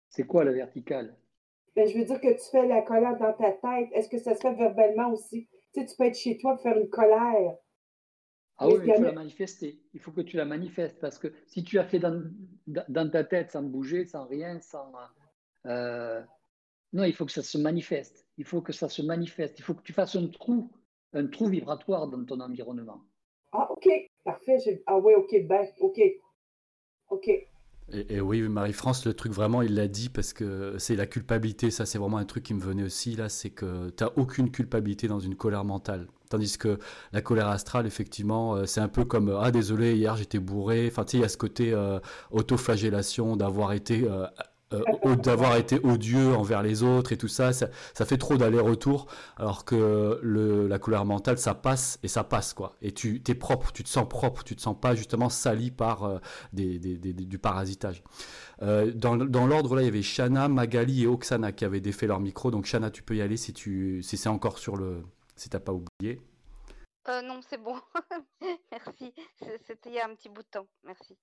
C'est 0.09 0.25
quoi 0.25 0.43
la 0.43 0.51
verticale? 0.51 1.15
Ben, 1.75 1.87
je 1.87 1.97
veux 1.97 2.03
dire 2.03 2.19
que 2.19 2.33
tu 2.33 2.49
fais 2.51 2.67
la 2.67 2.81
colère 2.81 3.17
dans 3.17 3.33
ta 3.33 3.53
tête. 3.53 3.89
Est-ce 3.93 4.09
que 4.09 4.17
ça 4.17 4.35
se 4.35 4.41
fait 4.41 4.53
verbalement 4.53 5.11
aussi? 5.11 5.47
Tu 5.73 5.79
sais, 5.79 5.85
tu 5.85 5.95
peux 5.95 6.05
être 6.05 6.17
chez 6.17 6.37
toi 6.37 6.57
et 6.59 6.63
faire 6.63 6.77
une 6.77 6.89
colère. 6.89 7.55
Ah 8.57 8.67
oui, 8.67 8.81
il 8.85 8.93
faut 8.93 9.03
la 9.03 9.13
manifester. 9.13 9.81
Il 9.93 10.01
faut 10.01 10.11
que 10.11 10.21
tu 10.21 10.35
la 10.35 10.43
manifestes 10.43 10.99
parce 10.99 11.17
que 11.17 11.33
si 11.47 11.63
tu 11.63 11.81
fait 11.83 11.99
dans, 11.99 12.21
dans 12.67 13.09
ta 13.09 13.23
tête 13.23 13.51
sans 13.51 13.63
bouger, 13.63 14.05
sans 14.05 14.25
rien, 14.25 14.59
sans. 14.59 14.91
Euh, 15.65 16.21
non, 16.91 17.05
il 17.05 17.13
faut 17.13 17.25
que 17.25 17.31
ça 17.31 17.43
se 17.43 17.57
manifeste. 17.57 18.27
Il 18.37 18.45
faut 18.45 18.61
que 18.61 18.73
ça 18.73 18.89
se 18.89 19.01
manifeste. 19.01 19.59
Il 19.59 19.61
faut 19.61 19.75
que 19.75 19.83
tu 19.83 19.93
fasses 19.93 20.15
un 20.15 20.27
trou, 20.27 20.69
un 21.13 21.27
trou 21.27 21.47
vibratoire 21.47 22.09
dans 22.09 22.25
ton 22.25 22.41
environnement. 22.41 23.01
Ah, 23.51 23.67
ok, 23.71 23.89
parfait. 24.23 24.81
Ah 24.85 24.97
oui, 24.97 25.13
ok, 25.15 25.47
ben, 25.47 25.67
ok. 25.79 26.01
Ok. 27.09 27.29
Et, 27.91 28.21
oui, 28.21 28.41
Marie-France, 28.41 29.05
le 29.05 29.13
truc 29.13 29.31
vraiment, 29.31 29.63
il 29.63 29.73
l'a 29.73 29.87
dit 29.87 30.09
parce 30.09 30.33
que 30.33 30.75
c'est 30.77 30.95
la 30.95 31.07
culpabilité. 31.07 31.71
Ça, 31.71 31.85
c'est 31.85 31.97
vraiment 31.97 32.17
un 32.17 32.25
truc 32.25 32.43
qui 32.43 32.53
me 32.53 32.61
venait 32.61 32.83
aussi 32.83 33.15
là. 33.15 33.29
C'est 33.29 33.49
que 33.49 33.89
tu 33.89 34.03
n'as 34.03 34.11
aucune 34.15 34.51
culpabilité 34.51 35.07
dans 35.07 35.19
une 35.19 35.35
colère 35.35 35.65
mentale. 35.65 36.07
Tandis 36.29 36.59
que 36.59 36.77
la 37.11 37.21
colère 37.21 37.47
astrale, 37.47 37.87
effectivement, 37.87 38.55
euh, 38.55 38.65
c'est 38.65 38.81
un 38.81 38.87
peu 38.87 39.05
comme 39.05 39.35
Ah, 39.41 39.49
désolé, 39.49 39.95
hier 39.95 40.15
j'étais 40.15 40.37
bourré. 40.37 40.87
Enfin, 40.87 41.03
tu 41.03 41.11
sais, 41.11 41.17
il 41.17 41.21
y 41.21 41.23
a 41.23 41.29
ce 41.29 41.37
côté 41.37 41.73
euh, 41.73 41.99
autoflagellation 42.29 43.35
d'avoir 43.35 43.73
été 43.73 44.03
euh, 44.03 44.27
euh, 44.71 45.15
d'avoir 45.15 45.55
été 45.57 45.79
odieux 45.83 46.35
envers 46.35 46.61
les 46.61 46.83
autres 46.83 47.11
et 47.11 47.17
tout 47.17 47.27
ça, 47.27 47.53
ça, 47.53 47.67
fait 48.05 48.17
trop 48.17 48.37
d'aller-retour, 48.37 49.07
alors 49.37 49.65
que 49.65 50.19
le, 50.21 50.67
la 50.67 50.77
colère 50.77 51.05
mentale, 51.05 51.39
ça 51.39 51.55
passe 51.55 51.97
et 52.03 52.07
ça 52.07 52.23
passe, 52.23 52.53
quoi. 52.53 52.75
Et 52.81 52.91
tu 52.91 53.21
es 53.27 53.35
propre, 53.35 53.71
tu 53.71 53.83
te 53.83 53.89
sens 53.89 54.07
propre, 54.07 54.43
tu 54.43 54.55
te 54.55 54.61
sens 54.61 54.79
pas 54.79 54.93
justement 54.93 55.29
sali 55.29 55.71
par 55.71 56.03
euh, 56.03 56.19
des, 56.53 56.77
du 56.79 57.39
parasitage. 57.39 58.03
Euh, 58.61 58.91
dans, 58.93 59.15
dans 59.17 59.47
l'ordre, 59.47 59.75
là, 59.75 59.81
il 59.81 59.85
y 59.85 59.87
avait 59.87 60.03
Shana, 60.03 60.47
Magali 60.47 61.03
et 61.03 61.07
Oksana 61.07 61.51
qui 61.51 61.65
avaient 61.65 61.81
défait 61.81 62.07
leur 62.07 62.19
micro, 62.19 62.51
donc 62.51 62.65
Shana, 62.65 62.91
tu 62.91 63.01
peux 63.01 63.15
y 63.15 63.21
aller 63.21 63.37
si, 63.37 63.53
si 63.55 64.17
c'est 64.17 64.29
encore 64.29 64.59
sur 64.59 64.77
le... 64.77 65.03
si 65.35 65.49
t'as 65.49 65.59
pas 65.59 65.73
oublié. 65.73 66.21
non, 67.07 67.39
c'est 67.49 67.61
bon. 67.61 67.75
Merci. 68.71 69.13
C'était 69.65 69.89
il 69.89 69.95
y 69.95 69.99
a 69.99 70.05
un 70.05 70.13
petit 70.13 70.29
bout 70.29 70.43
de 70.43 70.47
temps. 70.47 70.67
Merci. 70.83 71.17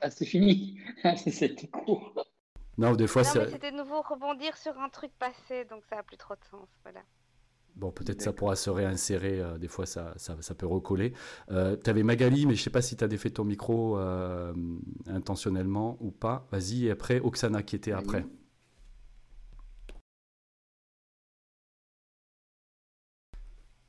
Ah, 0.00 0.10
c'est 0.10 0.26
fini. 0.26 0.78
C'était 1.16 1.68
court. 1.68 2.26
Non, 2.78 2.94
des 2.94 3.06
fois, 3.06 3.24
c'est. 3.24 3.50
C'était 3.50 3.72
de 3.72 3.76
nouveau 3.76 4.00
rebondir 4.02 4.56
sur 4.56 4.78
un 4.78 4.88
truc 4.88 5.12
passé, 5.18 5.64
donc 5.66 5.84
ça 5.90 5.98
a 5.98 6.02
plus 6.02 6.16
trop 6.16 6.34
de 6.34 6.44
sens. 6.50 6.68
Voilà. 6.82 7.00
Bon, 7.76 7.92
peut-être 7.92 8.20
ça 8.20 8.32
pourra 8.32 8.56
se 8.56 8.68
réinsérer, 8.68 9.40
euh, 9.40 9.56
des 9.58 9.68
fois 9.68 9.86
ça, 9.86 10.12
ça, 10.16 10.36
ça 10.40 10.54
peut 10.54 10.66
recoller. 10.66 11.14
Euh, 11.50 11.76
tu 11.82 11.88
avais 11.88 12.02
Magali, 12.02 12.46
mais 12.46 12.54
je 12.54 12.62
sais 12.62 12.70
pas 12.70 12.82
si 12.82 12.96
tu 12.96 13.04
as 13.04 13.08
défait 13.08 13.30
ton 13.30 13.44
micro 13.44 13.98
euh, 13.98 14.52
intentionnellement 15.06 15.96
ou 16.00 16.10
pas. 16.10 16.46
Vas-y, 16.50 16.86
et 16.86 16.90
après 16.90 17.20
Oksana 17.20 17.62
qui 17.62 17.76
était 17.76 17.92
après. 17.92 18.26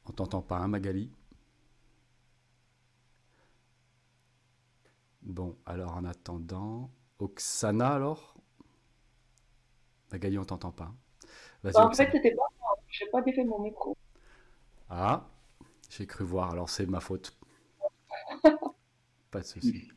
On 0.05 0.11
t'entend 0.11 0.41
pas, 0.41 0.57
hein, 0.57 0.67
Magali? 0.67 1.09
Bon, 5.21 5.57
alors 5.65 5.95
en 5.95 6.05
attendant, 6.05 6.89
Oksana 7.19 7.93
alors? 7.93 8.35
Magali, 10.11 10.37
on 10.37 10.45
t'entend 10.45 10.71
pas. 10.71 10.93
Bah, 11.63 11.71
en 11.75 11.93
fait, 11.93 12.09
c'était 12.11 12.31
pas 12.35 12.43
moi. 12.59 12.77
Je 12.87 13.03
n'ai 13.03 13.11
pas 13.11 13.21
défait 13.21 13.43
mon 13.45 13.59
micro. 13.59 13.95
Ah, 14.89 15.29
j'ai 15.89 16.05
cru 16.07 16.23
voir. 16.23 16.51
Alors 16.51 16.69
c'est 16.69 16.85
ma 16.85 16.99
faute. 16.99 17.37
pas 19.31 19.39
de 19.39 19.45
souci. 19.45 19.89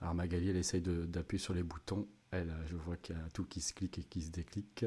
Alors 0.00 0.14
Magali, 0.14 0.48
elle 0.48 0.56
essaye 0.56 0.80
d'appuyer 0.80 1.42
sur 1.42 1.54
les 1.54 1.62
boutons. 1.62 2.08
Elle, 2.30 2.54
je 2.66 2.76
vois 2.76 2.96
qu'il 2.96 3.16
y 3.16 3.18
a 3.18 3.28
tout 3.30 3.44
qui 3.44 3.60
se 3.60 3.74
clique 3.74 3.98
et 3.98 4.04
qui 4.04 4.22
se 4.22 4.30
déclique. 4.30 4.86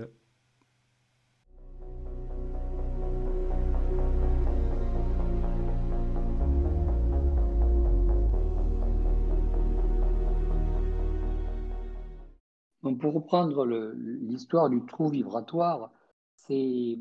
Pour 12.83 13.13
reprendre 13.13 13.65
l'histoire 13.95 14.69
du 14.69 14.85
trou 14.85 15.07
vibratoire, 15.07 15.89
c'est 16.35 16.99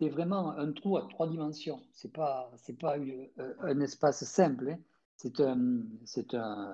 vraiment 0.00 0.52
un 0.56 0.72
trou 0.72 0.96
à 0.96 1.06
trois 1.08 1.28
dimensions. 1.28 1.82
Ce 1.92 2.06
n'est 2.06 2.12
pas, 2.12 2.50
euh, 3.38 3.54
un 3.60 3.80
espace 3.80 4.24
simple, 4.24 4.70
hein. 4.70 4.78
c'est 5.16 6.34
un, 6.34 6.64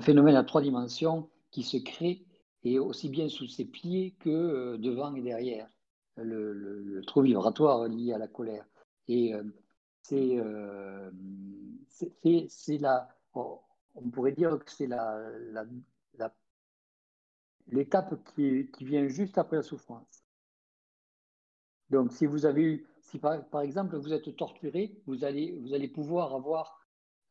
phénomène 0.00 0.36
à 0.36 0.44
trois 0.44 0.62
dimensions 0.62 1.28
qui 1.50 1.62
se 1.62 1.76
crée 1.76 2.24
et 2.64 2.78
aussi 2.78 3.10
bien 3.10 3.28
sous 3.28 3.46
ses 3.46 3.66
pieds 3.66 4.14
que 4.20 4.30
euh, 4.30 4.78
devant 4.78 5.14
et 5.14 5.20
derrière. 5.20 5.68
Le, 6.16 7.02
trou 7.06 7.20
vibratoire 7.20 7.88
lié 7.88 8.14
à 8.14 8.18
la 8.18 8.28
colère. 8.28 8.64
Et 9.08 9.34
euh, 9.34 9.42
c'est 10.00 10.38
c'est 12.48 12.78
la, 12.78 13.08
on 13.34 14.10
pourrait 14.10 14.32
dire 14.32 14.58
que 14.64 14.70
c'est 14.70 14.86
la 14.86 15.30
l'étape 17.68 18.14
qui, 18.34 18.68
vient 18.80 19.06
juste 19.08 19.38
après 19.38 19.56
la 19.56 19.62
souffrance. 19.62 20.24
Donc, 21.90 22.12
si 22.12 22.26
vous 22.26 22.46
avez 22.46 22.62
eu, 22.62 22.86
si 23.00 23.18
par, 23.18 23.60
exemple 23.62 23.96
vous 23.96 24.12
êtes 24.12 24.34
torturé, 24.36 25.00
vous 25.06 25.24
allez, 25.24 25.88
pouvoir 25.88 26.34
avoir 26.34 26.80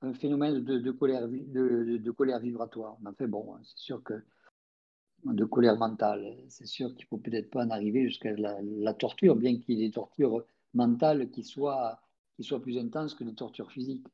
un 0.01 0.13
phénomène 0.13 0.63
de, 0.63 0.91
colère, 0.91 1.27
de, 1.27 2.11
colère 2.11 2.39
vibratoire. 2.39 2.97
Mais 3.01 3.09
enfin, 3.09 3.27
bon, 3.27 3.57
c'est 3.63 3.77
sûr 3.77 4.03
que 4.03 4.23
de 5.25 5.45
colère 5.45 5.77
mentale, 5.77 6.35
c'est 6.49 6.65
sûr 6.65 6.89
qu'il 6.95 7.05
ne 7.05 7.09
faut 7.09 7.17
peut-être 7.17 7.51
pas 7.51 7.65
en 7.65 7.69
arriver 7.69 8.07
jusqu'à 8.07 8.33
la, 8.35 8.93
torture, 8.93 9.35
bien 9.35 9.57
qu'il 9.59 9.75
y 9.75 9.83
ait 9.83 9.87
des 9.87 9.93
tortures 9.93 10.43
mentales 10.73 11.29
qui 11.29 11.43
soient, 11.43 12.01
qui 12.35 12.43
soient 12.43 12.61
plus 12.61 12.77
intenses 12.77 13.13
que 13.13 13.23
les 13.23 13.35
tortures 13.35 13.71
physiques. 13.71 14.05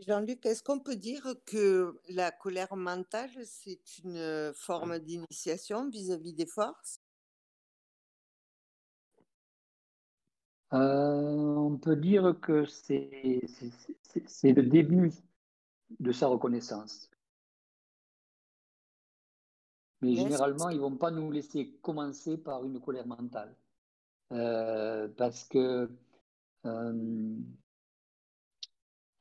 Jean-Luc, 0.00 0.44
est-ce 0.44 0.62
qu'on 0.62 0.80
peut 0.80 0.96
dire 0.96 1.34
que 1.46 2.00
la 2.08 2.30
colère 2.32 2.74
mentale, 2.76 3.30
c'est 3.44 3.98
une 4.02 4.52
forme 4.54 4.98
d'initiation 4.98 5.88
vis-à-vis 5.88 6.34
des 6.34 6.46
forces? 6.46 7.00
Euh, 10.72 11.54
On 11.56 11.78
peut 11.78 11.96
dire 11.96 12.36
que 12.42 12.64
c'est 12.66 13.40
le 14.42 14.62
début 14.62 15.12
de 16.00 16.12
sa 16.12 16.26
reconnaissance. 16.26 17.10
Mais 20.02 20.14
généralement, 20.14 20.70
ils 20.70 20.76
ne 20.76 20.82
vont 20.82 20.96
pas 20.96 21.10
nous 21.10 21.30
laisser 21.30 21.78
commencer 21.82 22.36
par 22.36 22.64
une 22.64 22.80
colère 22.80 23.06
mentale. 23.06 23.56
Euh, 24.32 25.08
parce 25.16 25.44
que 25.44 25.88
euh, 26.66 27.36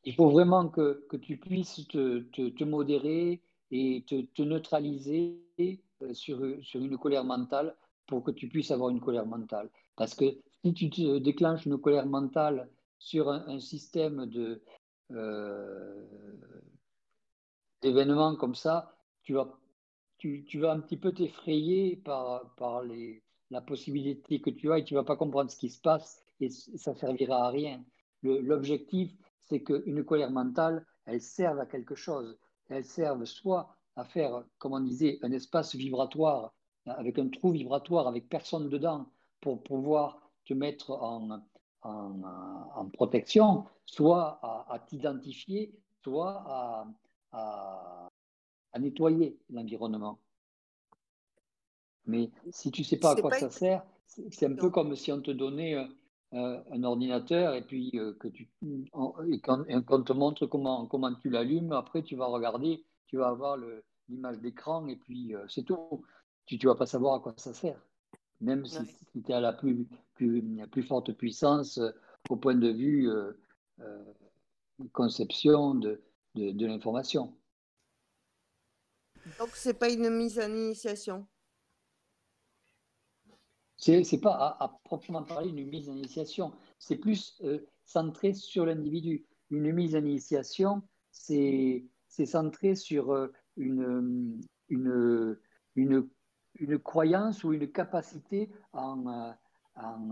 il 0.06 0.14
faut 0.16 0.30
vraiment 0.30 0.68
que, 0.70 1.06
tu 1.22 1.38
puisses 1.38 1.88
te, 1.88 2.64
modérer 2.64 3.42
et 3.72 4.04
te, 4.08 4.42
neutraliser 4.42 5.40
euh, 5.60 6.14
sur, 6.14 6.44
une 6.44 6.98
colère 6.98 7.24
mentale 7.24 7.76
pour 8.08 8.24
que 8.24 8.32
tu 8.32 8.48
puisses 8.50 8.72
avoir 8.72 8.90
une 8.90 9.00
colère 9.00 9.26
mentale. 9.26 9.70
Parce 9.96 10.14
que 10.14 10.26
si 10.64 10.74
tu 10.74 11.20
déclenches 11.22 11.66
une 11.66 11.78
colère 11.78 12.06
mentale 12.06 12.70
sur 13.00 13.30
un, 13.30 13.60
système 13.60 14.30
euh, 15.12 16.08
d'événements 17.82 18.36
comme 18.36 18.56
ça, 18.56 18.96
tu 19.24 19.34
vas, 19.34 19.50
un 20.24 20.80
petit 20.80 20.98
peu 20.98 21.14
t'effrayer 21.14 21.96
par, 21.98 22.84
la 23.50 23.62
possibilité 23.62 24.42
que 24.42 24.50
tu 24.50 24.72
as 24.72 24.80
et 24.80 24.84
tu 24.84 24.96
ne 24.96 25.00
vas 25.00 25.06
pas 25.06 25.16
comprendre 25.16 25.52
ce 25.52 25.58
qui 25.58 25.70
se 25.70 25.80
passe 25.80 26.24
et 26.40 26.50
ça 26.50 26.94
servira 26.96 27.46
à 27.46 27.50
rien. 27.50 27.84
L'objectif, 28.24 29.12
c'est 29.46 29.62
qu'une 29.64 30.04
colère 30.04 30.32
mentale, 30.32 30.86
elle 31.06 31.22
serve 31.22 31.60
à 31.60 31.66
quelque 31.66 31.96
chose. 31.96 32.38
Elle 32.70 32.86
serve 32.86 33.26
soit 33.26 33.76
à 33.96 34.06
faire, 34.06 34.44
comme 34.58 34.74
on 34.74 34.80
disait, 34.80 35.20
un 35.22 35.32
espace 35.32 35.76
vibratoire, 35.76 36.54
avec 36.86 37.20
un 37.20 37.30
trou 37.30 37.52
vibratoire, 37.52 38.08
avec 38.08 38.30
personne 38.30 38.70
dedans, 38.70 39.08
pour 39.42 39.62
pouvoir 39.64 40.22
te 40.46 40.54
mettre 40.54 40.92
en, 40.92 41.42
en, 41.84 42.90
protection, 42.94 43.66
soit 43.86 44.40
à, 44.42 44.80
t'identifier, 44.80 45.74
soit 46.04 46.44
à, 46.46 46.88
à, 47.32 48.80
nettoyer 48.80 49.38
l'environnement. 49.50 50.20
Mais 52.06 52.32
si 52.52 52.72
tu 52.72 52.82
ne 52.82 52.86
sais 52.86 52.98
pas 52.98 53.12
à 53.12 53.16
quoi 53.16 53.32
ça 53.38 53.50
sert, 53.50 53.86
c'est 54.06 54.46
un 54.46 54.56
peu 54.56 54.70
comme 54.70 54.96
si 54.96 55.12
on 55.12 55.22
te 55.22 55.32
donnait 55.32 55.76
euh, 55.76 55.86
un 56.34 56.84
ordinateur 56.84 57.53
et 57.53 57.62
puis 57.62 57.92
euh, 57.95 58.14
que 58.14 58.28
tu 58.28 58.50
et 59.28 59.40
quand, 59.40 59.64
on 59.70 60.03
te 60.03 60.14
montre 60.14 60.48
comment, 60.48 60.88
comment 60.88 61.14
tu 61.16 61.30
l'allumes, 61.30 61.72
après 61.72 62.02
tu 62.02 62.16
vas 62.16 62.26
regarder, 62.26 62.84
tu 63.08 63.18
vas 63.18 63.28
avoir 63.28 63.58
l'image 64.10 64.40
d'écran 64.40 64.88
et 64.88 64.95
puis 64.95 65.36
euh, 65.36 65.45
c'est 65.48 65.64
tout. 65.64 66.03
Tu 66.45 66.56
ne 66.56 66.70
vas 66.70 66.76
pas 66.76 66.86
savoir 66.86 67.16
à 67.16 67.20
quoi 67.20 67.34
ça 67.38 67.53
sert. 67.53 67.80
Même 68.42 68.66
si, 68.66 68.80
tu 69.14 69.32
es 69.32 69.34
à 69.34 69.40
la 69.40 69.53
plus, 69.53 69.88
plus, 70.16 70.44
plus 70.70 70.84
forte 70.84 71.14
puissance 71.14 71.80
au 72.30 72.36
point 72.36 72.56
de 72.56 72.70
vue 72.70 73.10
conception 74.92 75.76
de, 75.76 76.03
de, 76.36 76.52
de 76.52 76.66
l'information. 76.66 77.34
Donc, 79.40 79.50
ce 79.50 79.70
n'est 79.70 79.74
pas 79.74 79.90
une 79.90 80.10
mise 80.10 80.38
en 80.38 80.50
initiation 80.50 81.26
C'est 83.84 84.22
pas 84.22 84.56
à, 84.62 84.80
proprement 84.86 85.24
parler 85.24 85.50
une 85.50 85.68
mise 85.68 85.90
en 85.90 85.98
initiation, 85.98 86.53
c'est 86.80 86.95
plus 86.95 87.42
centré 87.84 88.34
sur 88.34 88.66
l'individu. 88.66 89.26
Une 89.50 89.74
mise 89.74 89.94
en 89.95 90.06
initiation, 90.06 90.84
c'est 91.12 91.86
centré 92.08 92.76
sur 92.76 93.30
une, 93.58 94.40
une, 94.70 95.38
une, 95.76 96.10
une, 96.60 96.80
croyance 96.80 97.44
ou 97.44 97.52
une 97.52 97.70
capacité 97.70 98.50
en, 98.72 99.34
en, 99.76 100.12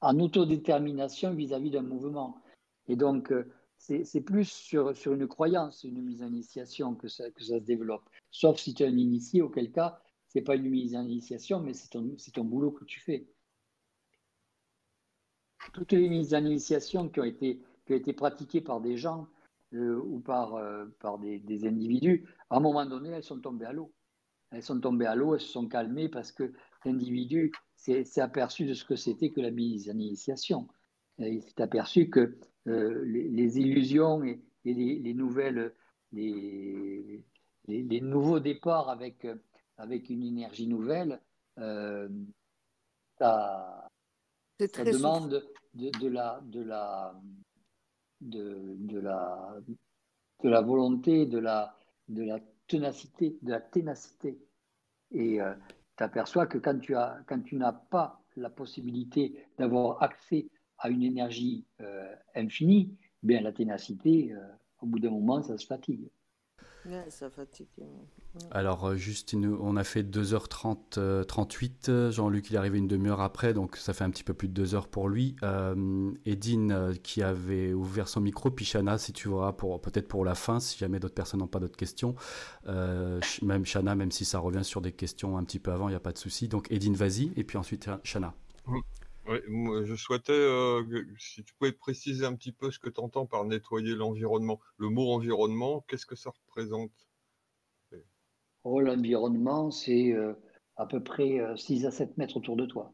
en, 0.00 0.18
autodétermination 0.18 1.34
vis-à-vis 1.34 1.70
d'un 1.70 1.82
mouvement. 1.82 2.42
Et 2.88 2.96
donc, 2.96 3.30
euh, 3.30 3.48
c'est 3.76 4.20
plus 4.22 4.50
sur, 4.50 4.96
sur, 4.96 5.12
une 5.12 5.28
croyance, 5.28 5.84
une 5.84 6.02
mise 6.02 6.24
en 6.24 6.28
initiation 6.28 6.96
que 6.96 7.06
ça, 7.06 7.30
que 7.30 7.44
ça 7.44 7.60
se 7.60 7.64
développe. 7.64 8.08
Sauf 8.32 8.58
si 8.58 8.74
tu 8.74 8.82
es 8.82 8.86
un 8.86 8.96
initié, 8.96 9.40
auquel 9.40 9.70
cas, 9.70 10.00
ce 10.28 10.38
n'est 10.38 10.44
pas 10.44 10.56
une 10.56 10.68
mise 10.68 10.94
en 10.94 11.04
initiation, 11.04 11.60
mais 11.60 11.72
c'est 11.72 11.90
ton, 11.90 12.44
boulot 12.44 12.70
que 12.70 12.84
tu 12.84 13.00
fais. 13.00 13.26
Toutes 15.72 15.92
les 15.92 16.08
mises 16.08 16.34
en 16.34 16.44
initiation 16.44 17.08
qui 17.08 17.20
ont 17.20 17.24
été, 17.24 17.62
qui 17.86 17.92
ont 17.92 17.96
été 17.96 18.12
pratiquées 18.12 18.60
par 18.60 18.80
des 18.80 18.96
gens 18.96 19.28
euh, 19.74 20.00
ou 20.04 20.20
par, 20.20 20.54
euh, 20.54 20.86
par 21.00 21.18
des, 21.18 21.38
des, 21.38 21.66
individus, 21.66 22.26
à 22.50 22.56
un 22.56 22.60
moment 22.60 22.84
donné, 22.86 23.10
elles 23.10 23.24
sont 23.24 23.40
tombées 23.40 23.66
à 23.66 23.72
l'eau. 23.72 23.92
Elles 24.50 24.62
sont 24.62 24.80
tombées 24.80 25.06
à 25.06 25.14
l'eau, 25.14 25.34
elles 25.34 25.40
se 25.40 25.48
sont 25.48 25.68
calmées 25.68 26.08
parce 26.08 26.32
que 26.32 26.52
l'individu 26.84 27.52
s'est 27.76 28.20
aperçu 28.20 28.64
de 28.64 28.74
ce 28.74 28.84
que 28.84 28.96
c'était 28.96 29.30
que 29.30 29.40
la 29.40 29.50
mise 29.50 29.90
en 29.90 29.98
initiation. 29.98 30.68
Il 31.18 31.42
s'est 31.42 31.60
aperçu 31.60 32.08
que 32.10 32.38
euh, 32.66 33.04
les, 33.04 33.58
illusions 33.58 34.22
et, 34.24 34.40
les, 34.64 35.14
nouvelles, 35.14 35.74
les, 36.12 37.22
les, 37.66 38.00
nouveaux 38.00 38.40
départs 38.40 38.88
avec, 38.88 39.26
avec 39.78 40.10
une 40.10 40.22
énergie 40.22 40.66
nouvelle, 40.66 41.20
euh, 41.58 42.08
ça, 43.18 43.88
demande 44.84 45.42
de, 45.74 45.90
de, 45.98 46.08
la, 46.08 46.40
de, 46.44 46.62
la, 46.62 47.20
de, 48.20 48.76
de, 48.78 48.98
la, 48.98 49.56
de 50.42 50.48
la 50.48 50.60
volonté, 50.60 51.26
de 51.26 51.38
la, 51.38 51.76
de 52.08 52.22
la 52.22 52.38
ténacité, 52.66 53.38
de 53.42 53.50
la 53.50 53.60
ténacité. 53.60 54.38
Et 55.10 55.40
euh, 55.40 55.54
tu 55.96 56.04
aperçois 56.04 56.46
que 56.46 56.58
quand 56.58 56.78
tu, 56.78 56.94
as, 56.94 57.18
quand 57.26 57.42
tu 57.42 57.56
n'as 57.56 57.72
pas 57.72 58.20
la 58.36 58.50
possibilité 58.50 59.44
d'avoir 59.58 60.02
accès 60.02 60.48
à 60.78 60.90
une 60.90 61.02
énergie 61.02 61.64
euh, 61.80 62.14
infinie, 62.34 62.96
bien 63.22 63.40
la 63.40 63.52
ténacité, 63.52 64.32
euh, 64.32 64.46
au 64.80 64.86
bout 64.86 65.00
d'un 65.00 65.10
moment, 65.10 65.42
ça 65.42 65.58
se 65.58 65.66
fatigue. 65.66 66.08
Ça 67.08 67.30
fatigue. 67.30 67.66
Alors, 68.50 68.86
euh, 68.86 68.96
juste, 68.96 69.34
on 69.34 69.76
a 69.76 69.84
fait 69.84 70.02
2h30, 70.02 71.24
38. 71.26 72.10
Jean-Luc, 72.10 72.50
il 72.50 72.54
est 72.54 72.58
arrivé 72.58 72.78
une 72.78 72.86
demi-heure 72.86 73.20
après, 73.20 73.54
donc 73.54 73.76
ça 73.76 73.92
fait 73.92 74.04
un 74.04 74.10
petit 74.10 74.24
peu 74.24 74.34
plus 74.34 74.48
de 74.48 74.54
2 74.54 74.74
heures 74.74 74.88
pour 74.88 75.08
lui. 75.08 75.36
Edine, 76.24 76.94
qui 77.02 77.22
avait 77.22 77.72
ouvert 77.72 78.08
son 78.08 78.20
micro, 78.20 78.50
Pichana, 78.50 78.98
si 78.98 79.12
tu 79.12 79.28
vois, 79.28 79.56
pour, 79.56 79.80
peut-être 79.80 80.08
pour 80.08 80.24
la 80.24 80.34
fin, 80.34 80.60
si 80.60 80.78
jamais 80.78 81.00
d'autres 81.00 81.14
personnes 81.14 81.40
n'ont 81.40 81.46
pas 81.46 81.60
d'autres 81.60 81.76
questions. 81.76 82.14
même 82.66 83.64
Chana, 83.64 83.94
même 83.94 84.12
si 84.12 84.24
ça 84.24 84.38
revient 84.38 84.64
sur 84.64 84.80
des 84.80 84.92
questions 84.92 85.36
un 85.36 85.44
petit 85.44 85.58
peu 85.58 85.72
avant, 85.72 85.88
il 85.88 85.92
n'y 85.92 85.96
a 85.96 86.00
pas 86.00 86.12
de 86.12 86.18
souci. 86.18 86.48
Donc, 86.48 86.70
Edine, 86.70 86.94
vas-y, 86.94 87.32
et 87.36 87.44
puis 87.44 87.58
ensuite, 87.58 87.88
Chana. 88.04 88.34
Mm. 88.66 88.78
Oui, 89.28 89.40
je 89.84 89.94
souhaitais, 89.94 90.32
euh, 90.32 90.82
si 91.18 91.44
tu 91.44 91.52
pouvais 91.54 91.72
préciser 91.72 92.24
un 92.24 92.34
petit 92.34 92.52
peu 92.52 92.70
ce 92.70 92.78
que 92.78 92.88
tu 92.88 92.98
entends 92.98 93.26
par 93.26 93.44
nettoyer 93.44 93.94
l'environnement. 93.94 94.58
Le 94.78 94.88
mot 94.88 95.12
environnement, 95.12 95.84
qu'est-ce 95.86 96.06
que 96.06 96.16
ça 96.16 96.30
représente? 96.30 96.92
Oh, 98.64 98.80
L'environnement, 98.80 99.70
c'est 99.70 100.12
euh, 100.12 100.32
à 100.76 100.86
peu 100.86 101.02
près 101.02 101.40
6 101.56 101.84
euh, 101.84 101.88
à 101.88 101.90
7 101.90 102.16
mètres 102.16 102.38
autour 102.38 102.56
de 102.56 102.64
toi. 102.64 102.92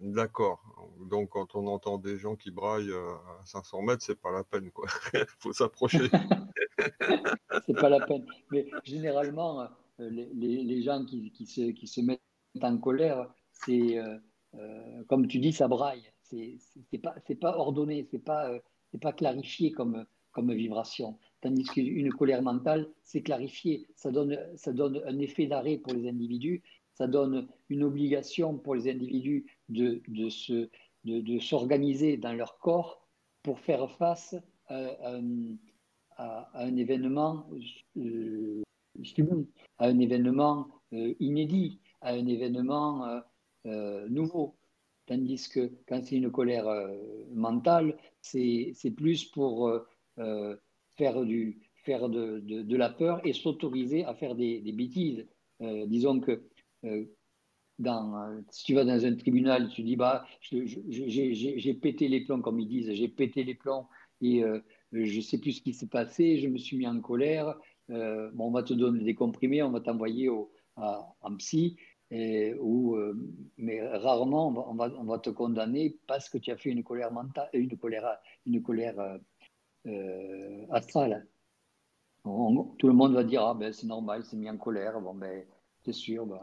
D'accord. 0.00 0.62
Donc, 1.10 1.30
quand 1.30 1.54
on 1.54 1.66
entend 1.66 1.98
des 1.98 2.16
gens 2.16 2.34
qui 2.34 2.50
braillent 2.50 2.92
à 2.92 3.44
500 3.44 3.82
mètres, 3.82 4.02
c'est 4.02 4.18
pas 4.18 4.32
la 4.32 4.42
peine, 4.42 4.70
quoi. 4.70 4.88
Il 5.12 5.24
faut 5.38 5.52
s'approcher. 5.52 6.08
c'est 7.66 7.76
pas 7.78 7.90
la 7.90 8.06
peine. 8.06 8.24
Mais 8.50 8.66
généralement, 8.84 9.68
les, 9.98 10.82
gens 10.82 11.04
qui, 11.04 11.46
se, 11.46 11.72
qui, 11.72 11.86
se, 11.86 12.00
mettent 12.00 12.22
en 12.62 12.78
colère, 12.78 13.30
c'est 13.52 13.98
euh, 14.56 15.04
comme 15.08 15.26
tu 15.26 15.38
dis, 15.38 15.52
ça 15.52 15.68
braille. 15.68 16.12
C'est 16.22 16.98
pas, 17.02 17.14
pas 17.40 17.56
ordonné, 17.56 18.06
c'est 18.10 18.18
pas, 18.18 18.50
euh, 18.50 18.60
pas 19.00 19.12
clarifié 19.12 19.72
comme, 19.72 20.06
comme 20.32 20.52
vibration. 20.52 21.18
Tandis 21.40 21.64
qu'une 21.64 22.10
colère 22.12 22.42
mentale, 22.42 22.88
c'est 23.02 23.22
clarifié. 23.22 23.86
Ça 23.96 24.10
donne, 24.10 24.38
ça 24.56 24.72
donne 24.72 25.02
un 25.06 25.18
effet 25.18 25.46
d'arrêt 25.46 25.78
pour 25.78 25.92
les 25.92 26.08
individus. 26.08 26.62
Ça 26.94 27.06
donne 27.06 27.48
une 27.68 27.82
obligation 27.82 28.58
pour 28.58 28.74
les 28.74 28.90
individus 28.90 29.46
de, 29.68 30.02
de 30.06 30.28
se, 30.28 30.68
de, 31.04 31.38
s'organiser 31.38 32.16
dans 32.16 32.32
leur 32.32 32.58
corps 32.58 33.08
pour 33.42 33.58
faire 33.60 33.90
face 33.92 34.36
à, 34.68 35.18
un 36.54 36.76
événement 36.76 37.48
euh, 37.96 38.62
à 39.78 39.86
un 39.86 39.98
événement 39.98 40.68
inédit, 40.92 41.80
à 42.02 42.10
un 42.10 42.26
événement 42.26 43.22
euh, 43.66 44.08
nouveau. 44.08 44.56
Tandis 45.06 45.48
que 45.48 45.70
quand 45.86 46.02
c'est 46.04 46.16
une 46.16 46.30
colère 46.30 46.68
euh, 46.68 46.96
mentale, 47.34 47.96
c'est 48.20 48.74
plus 48.96 49.24
pour 49.24 49.68
euh, 49.68 50.56
faire, 50.96 51.22
du, 51.24 51.60
faire 51.84 52.08
de, 52.08 52.40
de, 52.40 52.76
la 52.76 52.90
peur 52.90 53.20
et 53.26 53.32
s'autoriser 53.32 54.04
à 54.04 54.14
faire 54.14 54.34
des, 54.34 54.60
des 54.60 54.72
bêtises. 54.72 55.26
disons 55.60 56.20
que 56.20 56.42
dans, 57.78 58.42
si 58.50 58.64
tu 58.64 58.74
vas 58.74 58.84
dans 58.84 59.04
un 59.04 59.16
tribunal, 59.16 59.68
tu 59.70 59.82
dis 59.82 59.96
bah, 59.96 60.26
j'ai 60.50 61.74
pété 61.74 62.08
les 62.08 62.24
plombs, 62.24 62.40
comme 62.40 62.60
ils 62.60 62.68
disent, 62.68 62.92
j'ai 62.92 63.08
pété 63.08 63.42
les 63.42 63.54
plombs 63.54 63.88
et 64.20 64.42
je 64.92 65.16
ne 65.16 65.20
sais 65.22 65.38
plus 65.38 65.52
ce 65.52 65.62
qui 65.62 65.72
s'est 65.74 65.88
passé, 65.88 66.38
je 66.38 66.48
me 66.48 66.58
suis 66.58 66.76
mis 66.76 66.86
en 66.86 67.00
colère. 67.00 67.58
on 67.88 68.50
va 68.50 68.62
te 68.62 68.74
donner 68.74 69.02
des 69.02 69.14
comprimés, 69.14 69.62
on 69.62 69.70
va 69.70 69.80
t'envoyer 69.80 70.30
en 70.76 71.36
psy. 71.38 71.76
Et, 72.10 72.54
euh, 72.54 73.14
mais 73.56 73.86
rarement 73.98 74.48
on 74.48 74.74
va, 74.74 74.92
on, 74.98 75.04
va, 75.04 75.18
te 75.20 75.30
condamner 75.30 75.96
parce 76.08 76.28
que 76.28 76.38
tu 76.38 76.50
as 76.50 76.56
fait 76.56 76.70
une 76.70 76.82
colère 76.82 77.12
mentale, 77.12 77.48
une 77.52 77.76
colère, 77.78 78.18
une 78.46 78.60
colère 78.62 78.98
euh, 78.98 79.18
euh, 79.86 80.66
astrale. 80.70 81.28
tout 82.24 82.88
le 82.88 82.92
monde 82.92 83.14
va 83.14 83.22
dire 83.22 83.42
ah 83.42 83.54
ben 83.54 83.72
c'est 83.72 83.86
normal, 83.86 84.24
c'est 84.24 84.36
mis 84.36 84.50
en 84.50 84.56
colère. 84.56 85.00
Bon 85.00 85.14
ben 85.14 85.44
c'est 85.82 85.92
sûr, 85.92 86.26
ben, 86.26 86.40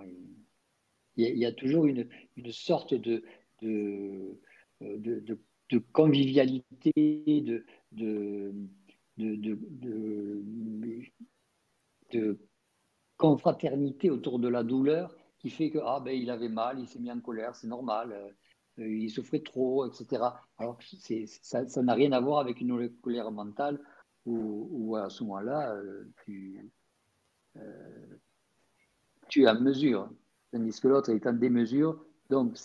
il, 1.18 1.38
y 1.38 1.46
a, 1.46 1.52
toujours 1.52 1.86
une, 1.86 2.08
une 2.38 2.52
sorte 2.54 2.94
de 2.94 3.24
de, 3.62 4.40
de, 4.80 5.40
de, 5.70 5.80
convivialité, 5.92 6.94
de, 6.96 7.66
de, 7.92 8.54
de, 9.18 9.60
de 12.14 12.40
confraternité 13.18 14.10
autour 14.10 14.40
de 14.40 14.48
la 14.48 14.64
douleur 14.64 15.18
qui 15.48 15.56
fait 15.56 15.70
que 15.70 15.80
ah 15.84 16.02
ben 16.04 16.12
il 16.12 16.30
avait 16.30 16.50
mal, 16.50 16.80
il 16.80 16.88
s'est 16.88 17.00
mis 17.00 17.12
en 17.12 17.20
colère, 17.20 17.56
c'est 17.56 17.68
normal, 17.68 18.12
euh, 18.80 18.88
il 18.88 19.10
souffrait 19.10 19.40
trop, 19.40 19.86
etc. 19.86 20.24
Alors 20.58 20.78
ça 21.42 21.84
n'a 21.84 21.94
rien 21.94 22.12
à 22.12 22.20
voir 22.20 22.40
avec 22.40 22.60
une 22.60 22.90
colère 23.02 23.32
mentale 23.32 23.80
où, 24.26 24.98
à 24.98 25.10
ce 25.10 25.24
moment-là 25.24 25.74
euh, 25.74 26.04
tu, 26.26 26.70
euh, 27.56 28.18
es 29.38 29.46
à 29.46 29.54
mesure, 29.54 30.10
tandis 30.52 30.78
que 30.82 30.88
l'autre 30.90 31.12
est 31.12 31.26
en 31.26 31.34
démesure, 31.34 32.04
donc 32.30 32.58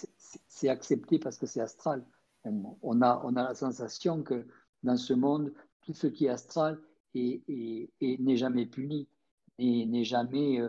c'est 0.48 0.68
accepté 0.68 1.20
parce 1.20 1.38
que 1.38 1.46
c'est 1.46 1.60
astral. 1.60 2.04
On, 2.44 3.00
a, 3.02 3.22
on 3.24 3.36
a 3.36 3.44
la 3.44 3.54
sensation 3.54 4.24
que 4.24 4.44
dans 4.82 4.96
ce 4.96 5.12
monde, 5.14 5.54
tout 5.82 5.94
ce 5.94 6.08
qui 6.08 6.26
est 6.26 6.30
astral 6.30 6.80
n'est 7.14 8.36
jamais 8.36 8.66
puni, 8.66 9.06
n'est 9.60 10.04
jamais 10.04 10.60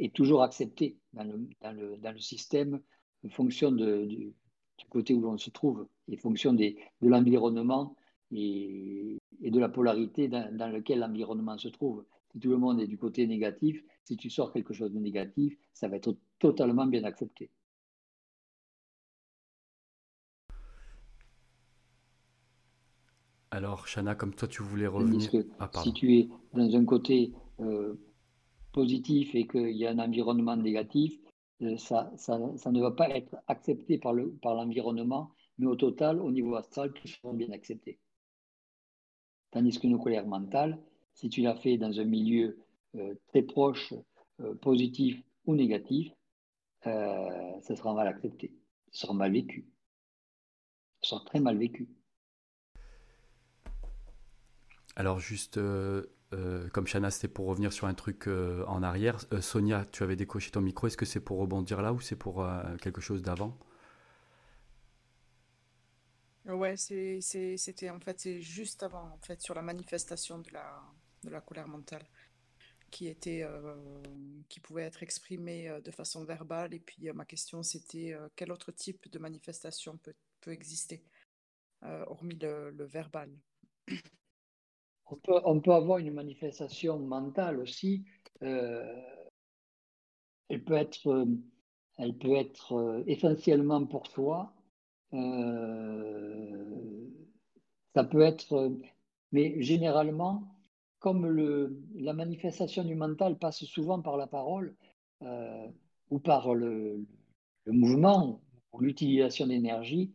est 0.00 0.14
toujours 0.14 0.42
accepté 0.42 0.96
dans 1.12 1.24
le, 1.24 1.48
dans 1.60 1.72
le, 1.72 1.96
dans 1.98 2.12
le 2.12 2.18
système 2.18 2.80
en 3.24 3.28
fonction 3.28 3.70
de, 3.70 4.06
du, 4.06 4.34
côté 4.88 5.12
où 5.12 5.20
l'on 5.20 5.36
se 5.36 5.50
trouve, 5.50 5.86
en 6.10 6.16
fonction 6.16 6.54
des, 6.54 6.76
de 7.02 7.08
l'environnement 7.08 7.94
et, 8.32 9.18
et, 9.42 9.50
de 9.50 9.60
la 9.60 9.68
polarité 9.68 10.26
dans, 10.26 10.56
dans 10.56 10.68
lequel 10.68 11.00
l'environnement 11.00 11.58
se 11.58 11.68
trouve. 11.68 12.04
Si 12.32 12.40
tout 12.40 12.48
le 12.48 12.56
monde 12.56 12.80
est 12.80 12.86
du 12.86 12.96
côté 12.96 13.26
négatif, 13.26 13.82
si 14.04 14.16
tu 14.16 14.30
sors 14.30 14.52
quelque 14.52 14.72
chose 14.72 14.92
de 14.92 14.98
négatif, 14.98 15.56
ça 15.74 15.88
va 15.88 15.96
être 15.96 16.16
totalement 16.38 16.86
bien 16.86 17.04
accepté. 17.04 17.50
Alors, 23.52 23.86
Shana, 23.88 24.14
comme 24.14 24.32
toi, 24.32 24.46
tu 24.46 24.62
voulais 24.62 24.86
revenir. 24.86 25.28
Ah, 25.58 25.68
si 25.82 25.92
tu 25.92 26.14
es 26.16 26.28
dans 26.54 26.76
un 26.76 26.84
côté 26.84 27.32
euh, 27.58 27.94
positif 28.72 29.34
et 29.34 29.46
qu'il 29.46 29.76
y 29.76 29.86
a 29.86 29.90
un 29.90 29.98
environnement 29.98 30.56
négatif, 30.56 31.18
euh, 31.62 31.76
ça, 31.76 32.10
ça, 32.16 32.38
ça, 32.56 32.70
ne 32.70 32.80
va 32.80 32.90
pas 32.90 33.08
être 33.10 33.36
accepté 33.46 33.98
par 33.98 34.14
l'environnement, 34.14 35.24
par 35.26 35.36
mais 35.58 35.66
au 35.66 35.76
total, 35.76 36.20
au 36.20 36.30
niveau 36.30 36.54
astral, 36.54 36.92
tout 36.92 37.06
sera 37.06 37.32
bien 37.32 37.50
accepté. 37.52 37.98
Tandis 39.50 39.78
qu'une 39.78 39.98
colère 39.98 40.26
mentale, 40.26 40.78
si 41.14 41.28
tu 41.28 41.42
l'as 41.42 41.56
fait 41.56 41.76
dans 41.76 41.98
un 41.98 42.04
milieu 42.04 42.58
euh, 42.94 43.14
très 43.28 43.42
proche, 43.42 43.92
euh, 44.40 44.54
positif 44.54 45.22
ou 45.44 45.54
négatif, 45.54 46.12
ça 46.82 47.76
sera 47.76 47.92
mal 47.92 48.08
accepté, 48.08 48.54
ça 48.90 49.02
sera 49.02 49.12
mal 49.12 49.32
vécu, 49.32 49.66
ça 51.02 51.10
sera 51.10 51.24
très 51.26 51.38
mal 51.38 51.58
vécu. 51.58 51.90
Alors 54.96 55.20
juste, 55.20 55.60
euh, 56.32 56.36
euh, 56.66 56.68
comme 56.70 56.86
Chana, 56.86 57.10
c'était 57.10 57.28
pour 57.28 57.46
revenir 57.46 57.72
sur 57.72 57.86
un 57.86 57.94
truc 57.94 58.28
en 58.28 58.82
arrière. 58.82 59.18
Sonia, 59.40 59.86
tu 59.92 60.02
avais 60.02 60.16
décoché 60.16 60.50
ton 60.50 60.60
micro. 60.60 60.86
Est-ce 60.86 60.96
que 60.96 61.06
c'est 61.06 61.20
pour 61.20 61.38
rebondir 61.38 61.82
là 61.82 61.92
ou 61.92 62.00
c'est 62.00 62.16
pour 62.16 62.46
quelque 62.80 63.00
chose 63.00 63.22
d'avant? 63.22 63.58
Ouais, 66.46 66.76
c'était 66.76 67.90
en 67.90 68.00
fait 68.00 68.18
c'est 68.20 68.40
juste 68.40 68.82
avant 68.82 69.10
en 69.12 69.18
fait 69.18 69.40
sur 69.42 69.54
la 69.54 69.62
manifestation 69.62 70.38
de 70.38 70.50
la, 70.52 70.82
de 71.22 71.30
la 71.30 71.40
colère 71.40 71.68
mentale 71.68 72.06
qui 72.90 73.08
était 73.08 73.46
qui 74.48 74.60
pouvait 74.60 74.84
être 74.84 75.02
exprimée 75.02 75.70
de 75.84 75.90
façon 75.90 76.24
verbale 76.24 76.74
et 76.74 76.80
puis 76.80 77.10
ma 77.12 77.24
question 77.24 77.62
c'était 77.62 78.16
quel 78.36 78.52
autre 78.52 78.72
type 78.72 79.10
de 79.10 79.18
manifestation 79.18 79.98
peut, 79.98 80.14
peut 80.40 80.52
exister 80.52 81.04
hormis 81.82 82.36
le, 82.36 82.70
le 82.70 82.84
verbal? 82.84 83.30
On 85.10 85.60
peut, 85.60 85.72
avoir 85.72 85.98
une 85.98 86.12
manifestation 86.14 86.98
mentale 86.98 87.58
aussi. 87.58 88.04
elle 88.40 89.04
peut 90.64 90.74
être, 90.74 91.26
elle 91.98 92.16
peut 92.16 92.34
être 92.34 93.02
essentiellement 93.06 93.84
pour 93.86 94.06
soi, 94.06 94.52
euh, 95.12 97.10
ça 97.94 98.04
peut 98.04 98.22
être, 98.22 98.72
mais 99.32 99.60
généralement, 99.62 100.56
comme 100.98 101.26
la 101.94 102.12
manifestation 102.12 102.84
du 102.84 102.94
mental 102.94 103.38
passe 103.38 103.64
souvent 103.64 104.00
par 104.00 104.16
la 104.16 104.26
parole 104.26 104.76
euh, 105.22 105.68
ou 106.10 106.18
par 106.18 106.54
le, 106.54 107.04
mouvement 107.66 108.40
ou 108.72 108.80
l'utilisation 108.80 109.46
d'énergie, 109.46 110.14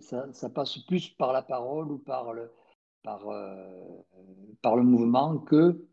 ça, 0.00 0.50
passe 0.50 0.78
plus 0.78 1.10
par 1.10 1.32
la 1.32 1.42
parole 1.42 1.92
ou 1.92 1.98
par 1.98 2.32
le, 2.32 2.50
par, 3.02 3.28
euh, 3.28 4.02
par 4.62 4.76
le 4.76 4.82
mouvement 4.82 5.38
que 5.38 5.86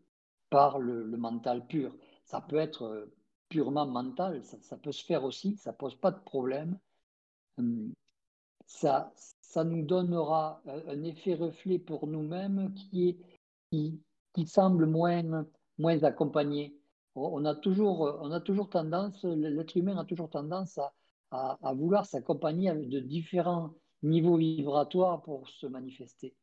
par 0.50 0.80
le, 0.80 1.06
mental 1.18 1.66
pur. 1.68 1.95
Ça 2.26 2.42
peut 2.42 2.58
être 2.58 3.10
purement 3.50 3.86
mental, 3.86 4.44
ça, 4.44 4.77
peut 4.77 4.92
se 4.92 5.03
faire 5.03 5.24
aussi, 5.24 5.56
ça 5.58 5.74
pose 5.74 5.95
pas 5.95 6.11
de 6.11 6.19
problème. 6.19 6.77
Hum, 7.58 7.94
ça, 8.66 9.11
ça 9.42 9.64
nous 9.64 9.84
donnera 9.84 10.61
un 10.66 11.03
effet 11.03 11.36
reflet 11.36 11.80
pour 11.80 12.08
nous-mêmes 12.08 12.74
qui, 12.74 13.18
qui, 13.72 14.02
qui 14.34 14.45
semble 14.45 14.86
moins, 14.86 15.45
moins 15.77 16.03
accompagné. 16.03 16.77
On 17.16 17.45
a 17.45 17.56
toujours, 17.56 18.19
on 18.22 18.32
a 18.32 18.42
toujours 18.42 18.69
tendance, 18.69 19.24
l'être 19.24 19.76
humain 19.76 19.98
a 19.98 20.06
toujours 20.06 20.30
tendance 20.30 20.77
à, 20.77 20.94
à, 21.32 21.74
vouloir 21.74 22.06
s'accompagner 22.06 22.74
de 22.74 23.00
différents 23.00 23.74
niveaux 24.03 24.38
vibratoires 24.38 25.22
pour 25.24 25.50
se 25.50 25.66
manifester. 25.66 26.36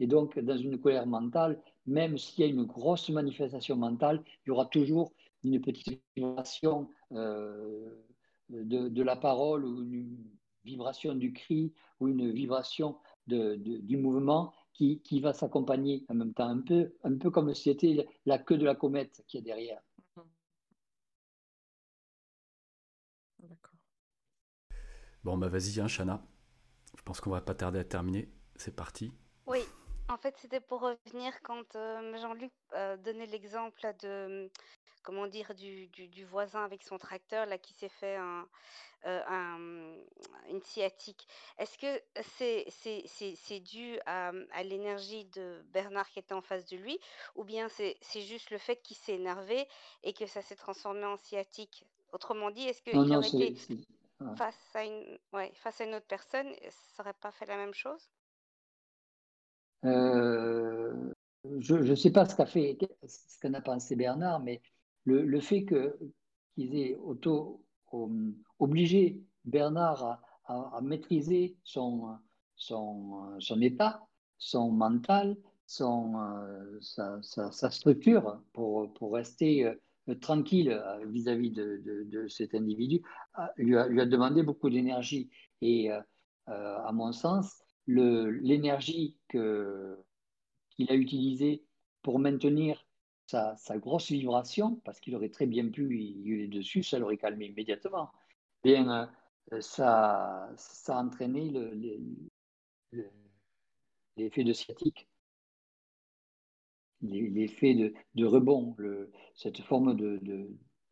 Et 0.00 0.06
donc, 0.06 0.38
dans 0.38 0.56
une 0.56 0.78
colère 0.78 1.06
mentale, 1.06 1.60
même 1.86 2.18
s'il 2.18 2.44
y 2.44 2.46
a 2.46 2.50
une 2.50 2.64
grosse 2.64 3.08
manifestation 3.10 3.76
mentale, 3.76 4.22
il 4.44 4.48
y 4.48 4.50
aura 4.50 4.66
toujours 4.66 5.12
une 5.44 5.60
petite 5.60 6.00
vibration 6.16 6.90
euh, 7.12 7.88
de, 8.48 9.02
la 9.02 9.16
parole 9.16 9.64
ou 9.64 9.82
une, 9.82 10.18
vibration 10.64 11.14
du 11.14 11.32
cri 11.32 11.72
ou 11.98 12.08
une 12.08 12.30
vibration 12.30 12.98
du 13.26 13.96
mouvement 13.96 14.52
qui, 14.74 15.20
va 15.20 15.32
s'accompagner 15.32 16.04
en 16.08 16.14
même 16.14 16.34
temps, 16.34 16.48
un 16.48 16.60
peu, 16.60 16.92
un 17.02 17.16
peu 17.16 17.30
comme 17.30 17.52
si 17.54 17.64
c'était 17.64 18.06
la 18.26 18.38
queue 18.38 18.58
de 18.58 18.64
la 18.64 18.74
comète 18.74 19.24
qui 19.26 19.38
est 19.38 19.42
derrière. 19.42 19.80
Bon, 25.24 25.36
bah 25.36 25.48
vas-y, 25.48 25.80
hein, 25.80 25.88
Chana. 25.88 26.22
Je 26.96 27.02
pense 27.02 27.20
qu'on 27.20 27.30
va 27.30 27.40
pas 27.40 27.54
tarder 27.54 27.80
à 27.80 27.84
terminer. 27.84 28.28
C'est 28.56 28.74
parti. 28.74 29.12
En 30.18 30.20
fait, 30.20 30.36
c'était 30.38 30.58
pour 30.58 30.80
revenir 30.80 31.40
quand 31.42 31.76
euh, 31.76 32.16
Jean-Luc 32.16 32.50
euh, 32.74 32.96
donnait 32.96 33.26
l'exemple 33.26 33.80
de, 34.02 34.50
comment 35.04 35.28
dire, 35.28 35.54
du, 35.54 35.86
du, 35.86 36.08
du, 36.08 36.24
voisin 36.24 36.64
avec 36.64 36.82
son 36.82 36.98
tracteur 36.98 37.46
là 37.46 37.56
qui 37.56 37.72
s'est 37.72 37.88
fait 37.88 38.16
un, 38.16 38.48
euh, 39.06 40.04
une 40.48 40.60
sciatique. 40.60 41.28
Est-ce 41.58 41.78
que 41.78 42.02
c'est 42.36 42.66
c'est 43.36 43.60
dû 43.60 44.00
à, 44.06 44.32
à 44.50 44.64
l'énergie 44.64 45.26
de 45.26 45.62
Bernard 45.68 46.10
qui 46.10 46.18
était 46.18 46.34
en 46.34 46.42
face 46.42 46.66
de 46.66 46.76
lui, 46.76 46.98
ou 47.36 47.44
bien 47.44 47.68
c'est 47.68 47.96
juste 48.22 48.50
le 48.50 48.58
fait 48.58 48.82
qu'il 48.82 48.96
s'est 48.96 49.14
énervé 49.14 49.68
et 50.02 50.12
que 50.14 50.26
ça 50.26 50.42
s'est 50.42 50.56
transformé 50.56 51.04
en 51.04 51.16
sciatique? 51.16 51.84
Autrement 52.10 52.50
dit, 52.50 52.66
est-ce 52.66 52.82
qu'il 52.82 53.12
aurait 53.12 53.28
été 53.28 53.54
face 54.34 54.74
à 54.74 54.84
une, 54.84 55.20
ouais, 55.32 55.52
face 55.54 55.80
à 55.80 55.84
une 55.84 55.94
autre 55.94 56.08
personne, 56.08 56.52
ça 56.70 57.04
n'aurait 57.04 57.14
pas 57.14 57.30
fait 57.30 57.46
la 57.46 57.56
même 57.56 57.74
chose? 57.74 58.10
Euh, 59.84 61.12
Je 61.58 61.76
ne 61.76 61.94
sais 61.94 62.10
pas 62.10 62.26
ce 62.26 62.34
qu'a 62.34 62.46
fait, 62.46 62.78
ce 63.06 63.38
qu'en 63.40 63.54
a 63.54 63.60
pensé 63.60 63.96
Bernard, 63.96 64.40
mais 64.40 64.60
le, 65.04 65.40
fait 65.40 65.64
qu'ils 65.64 66.76
aient 66.76 66.96
auto 66.96 67.64
obliger 68.58 69.22
Bernard 69.44 70.20
à, 70.44 70.80
maîtriser 70.82 71.56
son, 71.64 72.18
état, 73.60 74.02
son 74.38 74.70
mental, 74.70 75.36
son, 75.66 76.14
euh, 76.16 77.20
sa, 77.20 77.70
structure 77.70 78.40
pour, 78.52 79.12
rester 79.12 79.66
euh, 79.66 80.14
tranquille 80.20 80.70
euh, 80.70 81.04
vis-à-vis 81.06 81.50
de, 81.50 82.26
cet 82.28 82.54
individu, 82.54 83.02
lui 83.56 83.76
a 83.76 84.06
demandé 84.06 84.42
beaucoup 84.42 84.70
d'énergie. 84.70 85.30
Et 85.60 85.90
à 86.46 86.90
mon 86.92 87.12
sens, 87.12 87.62
l'énergie 87.88 89.16
qu'il 89.28 89.40
a 90.88 90.94
utilisée 90.94 91.64
pour 92.02 92.20
maintenir 92.20 92.86
sa, 93.26 93.56
sa, 93.56 93.76
grosse 93.78 94.10
vibration, 94.10 94.76
parce 94.84 95.00
qu'il 95.00 95.14
aurait 95.16 95.28
très 95.30 95.46
bien 95.46 95.68
pu 95.68 95.98
y 95.98 96.34
aller 96.34 96.48
dessus, 96.48 96.82
ça 96.82 96.98
l'aurait 96.98 97.18
calmé 97.18 97.46
immédiatement 97.46 98.10
bien, 98.62 99.10
euh, 99.52 99.60
ça, 99.60 100.50
ça 100.56 100.98
a 100.98 101.02
entraîné 101.02 101.50
l'effet 104.16 104.44
de 104.44 104.52
sciatique, 104.52 105.08
l'effet 107.02 107.74
de, 107.74 107.94
de, 108.14 108.24
rebond, 108.24 108.76
cette 109.34 109.60
forme 109.62 109.96
de, 109.96 110.18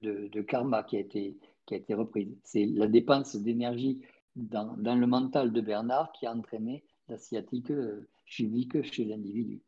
de, 0.00 0.28
de, 0.28 0.42
karma 0.42 0.82
qui 0.84 0.96
a 0.96 1.00
été, 1.00 1.36
qui 1.66 1.74
a 1.74 1.78
été 1.78 1.94
reprise. 1.94 2.36
C'est 2.44 2.66
la 2.66 2.86
dépense 2.86 3.36
d'énergie 3.36 4.02
dans, 4.36 4.76
le 4.76 5.06
mental 5.06 5.52
de 5.52 5.60
Bernard 5.60 6.12
qui 6.12 6.26
a 6.26 6.32
entraîné 6.32 6.84
la 7.08 7.18
sciatique 7.18 7.70
euh, 7.70 8.08
chimique 8.26 8.82
chez 8.92 9.04
l'individu. 9.04 9.62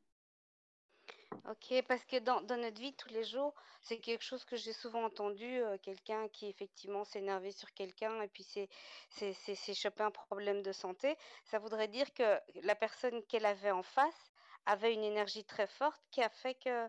Ok, 1.51 1.83
parce 1.87 2.05
que 2.05 2.19
dans, 2.19 2.41
notre 2.43 2.81
vie 2.81 2.95
tous 2.95 3.09
les 3.11 3.25
jours, 3.25 3.55
c'est 3.81 3.99
quelque 3.99 4.25
chose 4.25 4.45
que 4.45 4.57
j'ai 4.57 4.73
souvent 4.73 5.05
entendu, 5.05 5.45
euh, 5.45 5.77
quelqu'un 5.83 6.29
qui 6.29 6.47
effectivement 6.47 7.05
s'est 7.05 7.21
énervé 7.21 7.53
sur 7.53 7.73
quelqu'un 7.73 8.21
et 8.23 8.29
puis 8.29 8.45
s'est 8.45 9.75
chopé 9.75 10.03
un 10.03 10.11
problème 10.11 10.63
de 10.63 10.73
santé. 10.73 11.17
Ça 11.45 11.59
voudrait 11.59 11.89
dire 11.89 12.13
que 12.13 12.39
la 12.63 12.75
personne 12.75 13.23
qu'elle 13.29 13.47
avait 13.47 13.71
en 13.71 13.83
face 13.83 14.33
avait 14.67 14.93
une 14.93 15.05
énergie 15.05 15.45
très 15.45 15.67
forte 15.67 16.03
qui 16.11 16.23
a 16.23 16.29
fait 16.29 16.55
que 16.55 16.89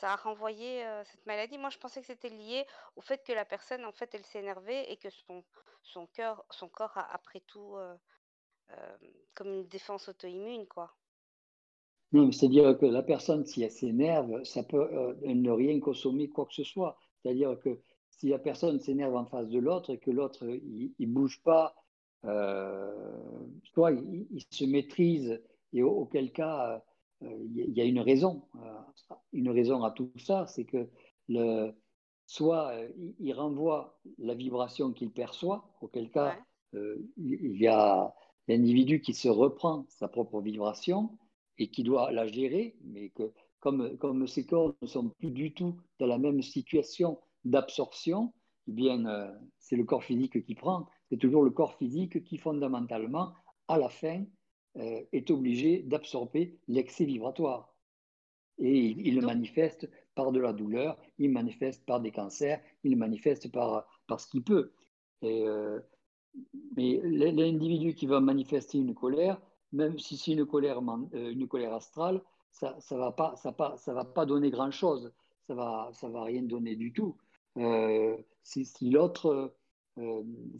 ça 0.00 0.12
a 0.12 0.16
renvoyé 0.16 0.84
euh, 0.84 1.04
cette 1.04 1.24
maladie. 1.26 1.58
Moi, 1.58 1.70
je 1.70 1.78
pensais 1.78 2.00
que 2.00 2.06
c'était 2.06 2.28
lié 2.28 2.64
au 2.96 3.00
fait 3.00 3.22
que 3.24 3.32
la 3.32 3.44
personne, 3.44 3.84
en 3.84 3.92
fait, 3.92 4.14
elle 4.14 4.24
s'est 4.24 4.40
énervée 4.40 4.90
et 4.90 4.96
que 4.96 5.10
son, 5.10 5.44
son 5.86 6.06
cœur, 6.06 6.44
son 6.50 6.68
corps 6.68 6.96
a, 6.96 7.12
après 7.14 7.40
tout 7.46 7.76
euh, 7.76 7.94
euh, 8.70 8.96
comme 9.34 9.48
une 9.48 9.66
défense 9.68 10.08
auto-immune, 10.08 10.66
quoi. 10.66 10.94
Non, 12.12 12.30
c'est-à-dire 12.30 12.78
que 12.78 12.86
la 12.86 13.02
personne, 13.02 13.44
si 13.46 13.62
elle 13.62 13.70
s'énerve, 13.70 14.44
ça 14.44 14.62
peut 14.62 14.88
euh, 14.92 15.14
ne 15.22 15.50
rien 15.50 15.78
consommer 15.80 16.28
quoi 16.28 16.46
que 16.46 16.54
ce 16.54 16.64
soit. 16.64 16.98
C'est-à-dire 17.22 17.58
que 17.58 17.80
si 18.10 18.28
la 18.28 18.38
personne 18.38 18.80
s'énerve 18.80 19.16
en 19.16 19.26
face 19.26 19.48
de 19.48 19.58
l'autre 19.58 19.90
et 19.90 19.98
que 19.98 20.10
l'autre, 20.10 20.46
il 20.46 20.94
ne 20.98 21.06
bouge 21.06 21.42
pas, 21.42 21.74
soit 22.22 23.92
il, 23.92 24.44
se 24.50 24.64
maîtrise 24.64 25.42
et 25.72 25.82
auquel 25.82 26.32
cas, 26.32 26.82
il 27.22 27.72
y 27.72 27.80
a 27.80 27.84
une 27.84 28.00
raison. 28.00 28.42
une 29.32 29.50
raison 29.50 29.82
à 29.84 29.90
tout 29.90 30.10
ça, 30.18 30.46
c'est 30.46 30.64
que 30.64 30.88
le, 31.28 31.72
soit 32.26 32.72
il, 33.18 33.32
renvoie 33.32 33.98
la 34.18 34.34
vibration 34.34 34.92
qu'il 34.92 35.10
perçoit, 35.10 35.70
auquel 35.80 36.10
cas, 36.10 36.36
il 36.72 37.56
y 37.56 37.66
a 37.66 38.14
l'individu 38.48 39.00
qui 39.00 39.14
se 39.14 39.28
reprend 39.28 39.86
sa 39.88 40.08
propre 40.08 40.40
vibration, 40.40 41.18
et 41.58 41.68
qui 41.68 41.82
doit 41.82 42.12
la 42.12 42.26
gérer, 42.26 42.76
mais 42.84 43.10
que 43.10 43.32
comme, 43.60 43.96
comme 43.98 44.26
ces 44.26 44.46
corps 44.46 44.74
ne 44.82 44.86
sont 44.86 45.08
plus 45.08 45.30
du 45.30 45.52
tout 45.52 45.76
dans 45.98 46.06
la 46.06 46.18
même 46.18 46.42
situation 46.42 47.18
d'absorption, 47.44 48.32
eh 48.68 48.72
bien, 48.72 49.06
euh, 49.06 49.32
c'est 49.58 49.76
le 49.76 49.84
corps 49.84 50.04
physique 50.04 50.44
qui 50.44 50.54
prend. 50.54 50.86
C'est 51.08 51.16
toujours 51.16 51.42
le 51.42 51.50
corps 51.50 51.74
physique 51.74 52.24
qui, 52.24 52.36
fondamentalement, 52.36 53.32
à 53.68 53.78
la 53.78 53.88
fin, 53.88 54.24
euh, 54.76 55.02
est 55.12 55.30
obligé 55.30 55.82
d'absorber 55.82 56.58
l'excès 56.68 57.04
vibratoire. 57.04 57.74
Et 58.58 58.78
il, 58.78 59.14
le 59.16 59.26
manifeste 59.26 59.88
par 60.14 60.32
de 60.32 60.40
la 60.40 60.52
douleur, 60.52 60.96
il 61.18 61.30
manifeste 61.30 61.84
par 61.84 62.00
des 62.00 62.10
cancers, 62.10 62.60
il 62.84 62.96
manifeste 62.96 63.52
par, 63.52 63.86
par 64.06 64.20
ce 64.20 64.28
qu'il 64.28 64.42
peut. 64.42 64.72
Et, 65.22 65.46
euh, 65.46 65.80
mais 66.76 67.00
l'individu 67.04 67.94
qui 67.94 68.06
va 68.06 68.20
manifester 68.20 68.78
une 68.78 68.94
colère, 68.94 69.40
même 69.72 69.98
si 69.98 70.16
c'est 70.16 70.32
une 70.32 70.46
colère, 70.46 70.78
euh, 70.78 71.30
une 71.30 71.46
colère 71.48 71.74
astrale, 71.74 72.22
ça 72.50 72.76
ne 72.90 72.96
va, 72.96 73.12
pas, 73.12 73.36
ça 73.36 73.52
pas, 73.52 73.76
ça 73.76 73.92
va 73.92 74.04
pas 74.04 74.24
donner 74.24 74.50
grand-chose. 74.50 75.12
Ça 75.46 75.52
ne 75.52 75.58
va, 75.58 75.90
ça 75.92 76.08
va 76.08 76.24
rien 76.24 76.42
donner 76.42 76.76
du 76.76 76.92
tout. 76.92 77.16
Euh, 77.58 78.16
si, 78.42 78.64
si 78.64 78.90
l'autre 78.90 79.54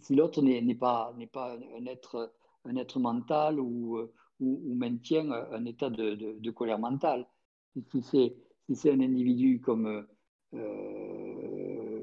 si 0.01 0.15
l'autre 0.15 0.43
n'est 0.43 0.75
pas, 0.75 1.15
pas 1.33 1.59
un, 1.79 1.87
être, 1.87 2.33
un 2.67 2.77
être 2.77 2.99
mental 2.99 3.61
ou, 3.61 3.99
ou, 4.41 4.75
maintient 4.75 5.31
un 5.31 5.65
état 5.65 5.91
de, 5.91 6.15
de 6.39 6.51
colère 6.51 6.79
mentale. 6.79 7.27
Si 7.91 8.03
c'est 8.03 8.35
si 8.67 8.75
c'est 8.75 8.91
un 8.91 9.01
individu 9.01 9.61
comme 9.61 10.07
euh, 10.55 12.03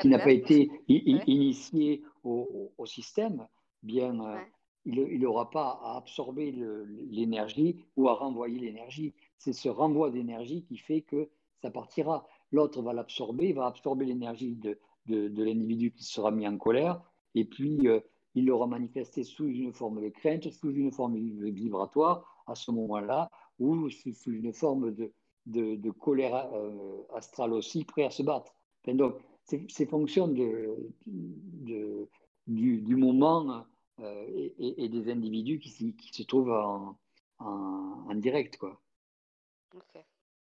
qui 0.00 0.08
n'a 0.08 0.18
pas 0.18 0.32
été 0.32 0.70
initié 0.88 2.02
au, 2.24 2.72
système, 2.84 3.46
bien, 3.82 4.20
euh, 4.20 4.38
il 4.84 5.20
n'aura 5.20 5.50
pas 5.50 5.80
à 5.82 5.96
absorber 5.96 6.52
l'énergie 7.10 7.84
ou 7.96 8.08
à 8.08 8.14
renvoyer 8.14 8.58
l'énergie. 8.58 9.14
C'est 9.38 9.52
ce 9.52 9.68
renvoi 9.68 10.10
d'énergie 10.10 10.64
qui 10.64 10.76
fait 10.76 11.02
que 11.02 11.28
ça 11.60 11.70
partira. 11.70 12.26
L'autre 12.50 12.82
va 12.82 12.92
l'absorber, 12.92 13.52
va 13.52 13.66
absorber 13.66 14.04
l'énergie 14.04 14.56
de, 14.56 14.78
de, 15.06 15.42
l'individu 15.42 15.92
qui 15.92 16.04
sera 16.04 16.30
mis 16.30 16.46
en 16.46 16.58
colère, 16.58 17.00
et 17.34 17.44
puis 17.44 17.88
euh, 17.88 18.00
il 18.34 18.46
l'aura 18.46 18.66
manifesté 18.66 19.24
sous 19.24 19.46
une 19.46 19.72
forme 19.72 20.00
de 20.02 20.08
crainte, 20.08 20.50
sous 20.50 20.70
une 20.70 20.92
forme 20.92 21.16
vibratoire 21.16 22.44
à 22.46 22.54
ce 22.54 22.70
moment-là, 22.70 23.30
ou 23.58 23.90
sous 23.90 24.30
une 24.30 24.52
forme 24.52 24.94
de, 25.46 25.90
colère 25.90 26.50
euh, 26.54 27.02
astrale 27.14 27.52
aussi, 27.52 27.84
prêt 27.84 28.04
à 28.04 28.10
se 28.10 28.22
battre. 28.22 28.54
donc, 28.86 29.16
c'est 29.44 29.86
fonction 29.86 30.28
du, 30.28 30.56
moment 32.96 33.66
euh, 34.00 34.50
et, 34.58 34.88
des 34.88 35.10
individus 35.10 35.58
qui, 35.58 35.96
se 36.12 36.22
trouvent 36.22 36.52
en, 36.52 36.96
en, 37.38 38.14
direct. 38.14 38.56
Quoi. 38.56 38.80
Ok, 39.74 40.04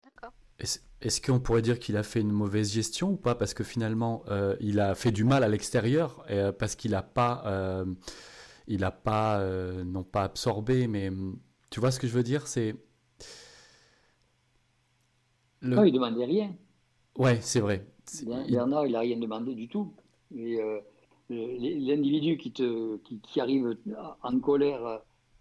d'accord. 0.05 0.33
Est-ce 0.59 1.21
qu'on 1.21 1.41
pourrait 1.41 1.63
dire 1.63 1.79
qu'il 1.79 1.97
a 1.97 2.03
fait 2.03 2.21
une 2.21 2.31
mauvaise 2.31 2.73
gestion 2.73 3.13
ou 3.13 3.17
pas? 3.17 3.35
Parce 3.35 3.55
que 3.55 3.65
finalement, 3.65 4.23
euh, 4.29 4.57
il 4.61 4.79
a 4.79 4.95
fait 4.95 5.11
du 5.11 5.25
mal 5.25 5.43
à 5.43 5.49
l'extérieur, 5.49 6.25
parce 6.59 6.77
qu'il 6.77 6.93
n'a 6.93 7.03
pas, 7.03 7.85
il 8.69 8.85
a 8.85 8.91
pas 8.91 9.45
non 9.85 10.05
pas 10.05 10.23
absorbé, 10.25 10.87
mais 10.87 11.11
tu 11.71 11.81
vois 11.81 11.91
ce 11.91 11.99
que 11.99 12.07
je 12.07 12.13
veux 12.13 12.23
dire? 12.23 12.47
C'est 12.47 12.77
non, 15.63 15.85
il 15.85 15.93
ne 15.93 15.99
demandait 15.99 16.25
rien. 16.25 16.55
Ouais, 17.19 17.39
c'est 17.41 17.61
vrai. 17.61 17.87
Bernard, 18.25 18.87
il 18.87 18.93
n'a 18.93 19.01
rien 19.01 19.17
demandé 19.17 19.55
du 19.55 19.69
tout. 19.69 19.95
Euh, 20.37 20.81
l'individu 21.31 22.37
qui, 22.37 22.53
te, 22.53 22.97
qui, 22.97 23.41
arrive 23.41 23.77
en 24.23 24.41
colère 24.41 24.85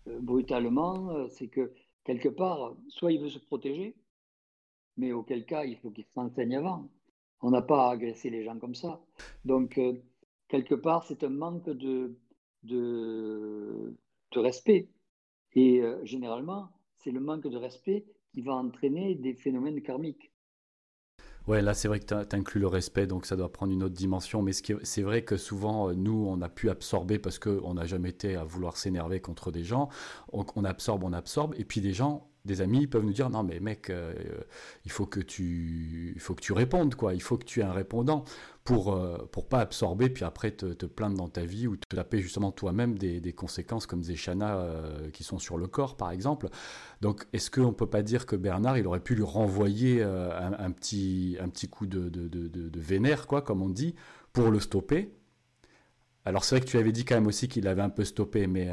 euh, 0.08 0.20
brutalement, 0.20 1.10
euh, 1.12 1.28
c'est 1.30 1.48
que 1.48 1.72
quelque 2.04 2.30
part, 2.30 2.76
soit 2.88 3.12
il 3.12 3.20
veut 3.20 3.30
se 3.30 3.40
protéger, 3.40 3.96
mais 4.98 5.12
auquel 5.12 5.46
cas, 5.46 5.66
il 5.66 5.78
faut 5.78 5.92
qu'il 5.92 6.06
s'enseigne 6.14 6.56
avant. 6.56 6.90
On 7.42 7.52
n'a 7.52 7.62
pas 7.62 7.88
à 7.88 7.92
agresser 7.92 8.30
les 8.30 8.44
gens 8.44 8.58
comme 8.60 8.76
ça. 8.76 9.02
Donc, 9.46 9.80
quelque 10.48 10.76
part, 10.76 11.04
c'est 11.06 11.24
un 11.24 11.30
manque 11.30 11.70
de, 11.70 12.16
de, 12.64 13.96
respect. 14.36 14.90
Et 15.54 15.82
généralement, 16.04 16.70
c'est 16.98 17.12
le 17.12 17.20
manque 17.20 17.48
de 17.48 17.58
respect 17.58 18.06
qui 18.34 18.42
va 18.42 18.54
entraîner 18.54 19.16
des 19.16 19.34
phénomènes 19.34 19.82
karmiques. 19.82 20.32
Ouais, 21.48 21.62
là 21.62 21.74
c'est 21.74 21.88
vrai 21.88 22.00
que 22.00 22.24
tu 22.24 22.36
inclus 22.36 22.62
le 22.62 22.68
respect, 22.68 23.08
donc 23.08 23.26
ça 23.26 23.36
doit 23.36 23.52
prendre 23.52 23.74
une 23.74 23.82
autre 23.84 23.96
dimension. 23.96 24.44
Mais 24.44 24.52
c'est 24.54 25.02
vrai 25.02 25.24
que 25.24 25.38
souvent, 25.38 25.90
euh, 25.90 25.94
nous, 25.94 26.26
on 26.28 26.40
a 26.42 26.50
pu 26.50 26.70
absorber 26.70 27.18
parce 27.18 27.40
qu'on 27.40 27.74
n'a 27.74 27.86
jamais 27.86 28.10
été 28.10 28.36
à 28.36 28.44
vouloir 28.44 28.78
s'énerver 28.78 29.22
contre 29.22 29.52
des 29.52 29.64
gens. 29.64 29.90
On, 30.32 30.46
on, 30.56 30.64
absorbe, 30.64 31.04
on 31.04 31.14
absorbe. 31.14 31.56
Et 31.58 31.66
puis 31.66 31.82
des 31.82 31.94
gens, 31.94 32.31
des 32.46 32.62
amis 32.62 32.88
peuvent 32.88 33.04
nous 33.04 33.14
dire 33.14 33.30
non 33.30 33.44
mais 33.44 33.60
mec 33.60 33.90
euh, 33.90 34.14
il 34.86 34.92
faut 34.92 35.06
que 35.06 35.20
tu 35.20 36.12
il 36.16 36.20
faut 36.20 36.34
que 36.34 36.42
tu 36.42 36.54
répondes 36.54 36.96
quoi. 36.96 37.14
Il 37.14 37.22
faut 37.22 37.38
que 37.38 37.46
tu 37.46 37.60
aies 37.60 37.64
un 37.64 37.72
répondant 37.72 38.24
pour 38.64 38.94
euh, 38.94 39.18
pour 39.32 39.48
pas 39.48 39.60
absorber 39.60 40.10
puis 40.10 40.26
après 40.26 40.52
te, 40.52 40.86
plaindre 40.86 41.18
dans 41.18 41.28
ta 41.28 41.46
vie 41.46 41.68
ou 41.68 41.78
te 41.78 41.96
taper 41.96 42.20
justement 42.20 42.52
toi-même 42.52 42.98
des, 42.98 43.20
des, 43.20 43.34
conséquences 43.34 43.86
comme 43.86 44.04
Zéchana 44.04 44.58
euh, 44.58 45.10
qui 45.12 45.24
sont 45.24 45.38
sur 45.38 45.58
le 45.58 45.68
corps 45.68 45.98
par 45.98 46.12
exemple. 46.12 46.50
Donc 47.02 47.28
est-ce 47.34 47.52
qu'on 47.52 47.74
peut 47.74 47.90
pas 47.90 48.02
dire 48.02 48.26
que 48.26 48.36
Bernard 48.36 48.78
il 48.78 48.88
aurait 48.88 49.02
pu 49.02 49.16
lui 49.16 49.24
renvoyer 49.24 50.02
un, 50.02 50.72
petit 50.72 51.38
un 51.40 51.50
petit 51.50 51.68
coup 51.68 51.86
de, 51.86 52.10
de, 52.10 52.80
vénère 52.80 53.28
quoi 53.28 53.42
comme 53.42 53.62
on 53.62 53.70
dit 53.70 53.96
pour 54.34 54.50
le 54.50 54.60
stopper? 54.60 55.14
Alors 56.26 56.44
c'est 56.44 56.56
vrai 56.56 56.66
que 56.66 56.70
tu 56.70 56.78
avais 56.78 56.92
dit 56.92 57.06
quand 57.06 57.16
même 57.16 57.28
aussi 57.28 57.48
qu'il 57.48 57.68
avait 57.68 57.82
un 57.82 57.90
peu 57.90 58.04
stoppé 58.04 58.48
mais 58.48 58.70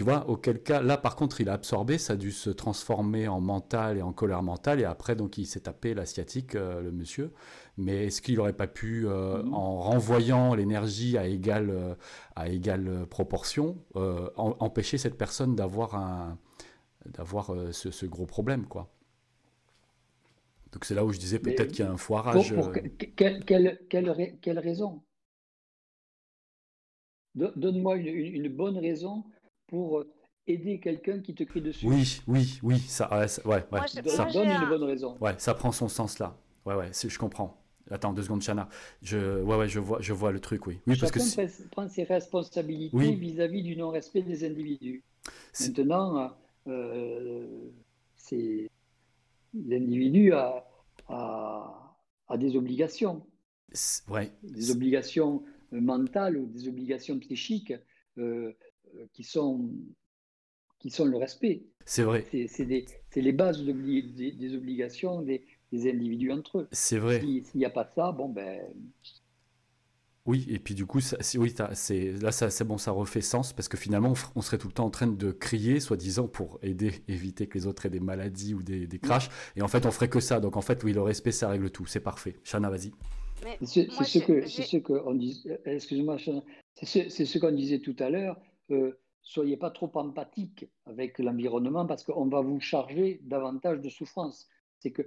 tu 0.00 0.04
vois, 0.04 0.30
auquel 0.30 0.62
cas, 0.62 0.80
là 0.80 0.96
par 0.96 1.14
contre, 1.14 1.42
il 1.42 1.50
a 1.50 1.52
absorbé, 1.52 1.98
ça 1.98 2.14
a 2.14 2.16
dû 2.16 2.32
se 2.32 2.48
transformer 2.48 3.28
en 3.28 3.42
mental 3.42 3.98
et 3.98 4.02
en 4.02 4.14
colère 4.14 4.42
mentale, 4.42 4.80
et 4.80 4.84
après, 4.84 5.14
donc, 5.14 5.36
il 5.36 5.44
s'est 5.44 5.60
tapé 5.60 5.92
l'asiatique, 5.92 6.54
euh, 6.54 6.80
le 6.80 6.90
monsieur. 6.90 7.34
Mais 7.76 8.06
est-ce 8.06 8.22
qu'il 8.22 8.36
n'aurait 8.36 8.54
pas 8.54 8.66
pu, 8.66 9.06
euh, 9.06 9.42
mhm. 9.42 9.52
en 9.52 9.78
renvoyant 9.78 10.54
l'énergie 10.54 11.18
à 11.18 11.26
égale, 11.26 11.68
euh, 11.68 11.94
à 12.34 12.48
égale 12.48 13.04
proportion, 13.10 13.76
empêcher 13.94 14.96
cette 14.96 15.18
personne 15.18 15.54
d'avoir 15.54 15.94
un, 15.94 16.38
d'avoir 17.04 17.54
ce, 17.72 18.06
gros 18.06 18.24
problème, 18.24 18.64
quoi? 18.64 18.90
Donc 20.72 20.86
c'est 20.86 20.94
là 20.94 21.04
où 21.04 21.12
je 21.12 21.18
disais 21.18 21.40
peut-être 21.40 21.72
qu'il 21.72 21.84
y 21.84 21.88
a 21.88 21.92
un 21.92 21.98
foirage. 21.98 22.54
Pour, 22.54 22.72
quelle, 22.72 23.44
quelle, 23.44 23.78
quelle, 23.90 24.58
raison? 24.58 25.02
Donne-moi 27.34 27.96
une, 27.96 28.06
une 28.06 28.48
bonne 28.48 28.78
raison 28.78 29.24
pour 29.70 30.00
euh, 30.00 30.12
aider 30.46 30.80
quelqu'un 30.80 31.20
qui 31.20 31.34
te 31.34 31.44
crie 31.44 31.62
dessus. 31.62 31.86
Oui, 31.86 32.20
oui, 32.26 32.58
oui, 32.62 32.78
ça, 32.80 33.08
ouais, 33.16 33.26
ouais, 33.46 33.62
ça 34.06 34.26
donne 34.26 34.48
une 34.48 34.68
bonne 34.68 34.82
raison. 34.82 35.16
Ouais, 35.20 35.34
ça 35.38 35.54
prend 35.54 35.72
son 35.72 35.88
sens 35.88 36.18
là. 36.18 36.36
Ouais, 36.66 36.74
ouais, 36.74 36.90
je 36.92 37.18
comprends. 37.18 37.56
Attends 37.90 38.12
deux 38.12 38.22
secondes, 38.22 38.42
Chana. 38.42 38.68
Je, 39.02 39.42
ouais, 39.42 39.56
ouais, 39.56 39.68
je 39.68 39.80
vois, 39.80 40.00
je 40.00 40.12
vois 40.12 40.32
le 40.32 40.40
truc, 40.40 40.66
oui. 40.66 40.78
Oui, 40.86 40.96
parce 40.98 41.10
que 41.10 41.68
prend 41.70 41.88
ses 41.88 42.04
responsabilités 42.04 43.14
vis-à-vis 43.14 43.62
du 43.62 43.76
non-respect 43.76 44.22
des 44.22 44.44
individus. 44.44 45.02
Maintenant, 45.60 46.32
euh, 46.66 47.70
c'est 48.16 48.70
l'individu 49.54 50.32
a, 50.32 50.64
a, 51.08 51.96
a, 52.28 52.36
des 52.36 52.54
obligations. 52.56 53.26
Ouais. 54.08 54.30
Des 54.42 54.70
obligations 54.70 55.42
mentales 55.72 56.36
ou 56.36 56.46
des 56.46 56.68
obligations 56.68 57.18
psychiques. 57.18 57.72
Euh, 58.18 58.52
qui 59.12 59.24
sont, 59.24 59.70
qui 60.78 60.90
sont 60.90 61.04
le 61.04 61.16
respect. 61.16 61.62
C'est 61.84 62.02
vrai. 62.02 62.26
C'est 62.30 63.20
les 63.20 63.32
bases 63.32 63.62
des, 63.62 64.32
des, 64.32 64.54
obligations 64.54 65.22
des, 65.22 65.44
des, 65.72 65.90
individus 65.90 66.32
entre 66.32 66.58
eux. 66.60 66.68
C'est 66.72 66.98
vrai. 66.98 67.20
S'il 67.20 67.44
n'y 67.54 67.64
a 67.64 67.70
pas 67.70 67.90
ça, 67.94 68.12
bon 68.12 68.28
ben. 68.28 68.60
Oui, 70.26 70.46
et 70.48 70.58
puis 70.58 70.74
du 70.74 70.84
coup, 70.84 71.00
ça, 71.00 71.16
oui, 71.36 71.54
c'est 71.72 72.12
là, 72.12 72.30
c'est 72.30 72.64
bon, 72.64 72.76
ça 72.76 72.90
refait 72.90 73.22
sens 73.22 73.52
parce 73.54 73.68
que 73.68 73.78
finalement, 73.78 74.12
on, 74.36 74.42
serait 74.42 74.58
tout 74.58 74.68
le 74.68 74.74
temps 74.74 74.84
en 74.84 74.90
train 74.90 75.06
de 75.06 75.32
crier, 75.32 75.80
soi-disant, 75.80 76.28
pour 76.28 76.58
aider, 76.62 76.92
éviter 77.08 77.46
que 77.46 77.58
les 77.58 77.66
autres 77.66 77.86
aient 77.86 77.90
des 77.90 78.00
maladies 78.00 78.54
ou 78.54 78.62
des, 78.62 78.86
des 78.86 78.98
crashs. 78.98 79.30
Et 79.56 79.62
en 79.62 79.68
fait, 79.68 79.86
on 79.86 79.90
ferait 79.90 80.10
que 80.10 80.20
ça. 80.20 80.38
Donc 80.40 80.56
en 80.56 80.60
fait, 80.60 80.84
oui, 80.84 80.92
le 80.92 81.02
respect, 81.02 81.32
ça 81.32 81.48
règle 81.48 81.70
tout. 81.70 81.86
C'est 81.86 82.00
parfait. 82.00 82.36
Shana, 82.44 82.70
vas-y. 82.70 82.92
C'est 83.62 83.90
ce, 83.90 84.18
que, 84.18 84.46
ce 84.46 84.76
qu'on 84.76 85.14
disait. 85.14 85.58
Excuse-moi, 85.64 86.18
c'est 86.74 87.08
ce, 87.08 87.24
ce 87.24 87.38
qu'on 87.38 87.52
disait 87.52 87.78
tout 87.78 87.96
à 87.98 88.10
l'heure 88.10 88.38
soyez 89.22 89.56
pas 89.56 89.70
trop 89.70 89.90
empathique 89.94 90.66
avec 90.86 91.18
l'environnement 91.18 91.86
parce 91.86 92.04
qu'on 92.04 92.26
va 92.26 92.40
vous 92.40 92.60
charger 92.60 93.20
davantage 93.22 93.80
de 93.80 93.88
souffrance. 93.88 94.48
C'est 94.78 94.92
que 94.92 95.02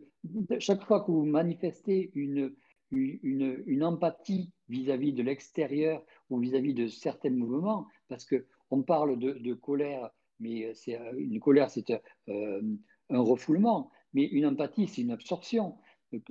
chaque 0.60 0.86
fois 0.86 1.02
que 1.02 1.12
vous 1.12 1.26
manifestez 1.26 2.12
une, 2.14 2.56
une, 2.92 3.84
empathie 3.84 4.52
vis-à-vis 4.70 5.14
de 5.14 5.24
l'extérieur 5.24 6.04
ou 6.30 6.40
vis-à-vis 6.40 6.74
de 6.74 6.88
certains 6.88 7.32
mouvements, 7.32 7.88
parce 8.08 8.26
qu'on 8.26 8.84
parle 8.84 9.18
de, 9.18 9.54
colère, 9.54 10.10
mais 10.40 10.74
une 11.18 11.40
colère, 11.40 11.70
c'est 11.72 11.92
euh, 12.30 12.62
un 13.10 13.20
refoulement, 13.20 13.92
mais 14.14 14.24
une 14.26 14.46
empathie, 14.46 14.88
c'est 14.88 15.02
une 15.02 15.12
absorption. 15.12 15.78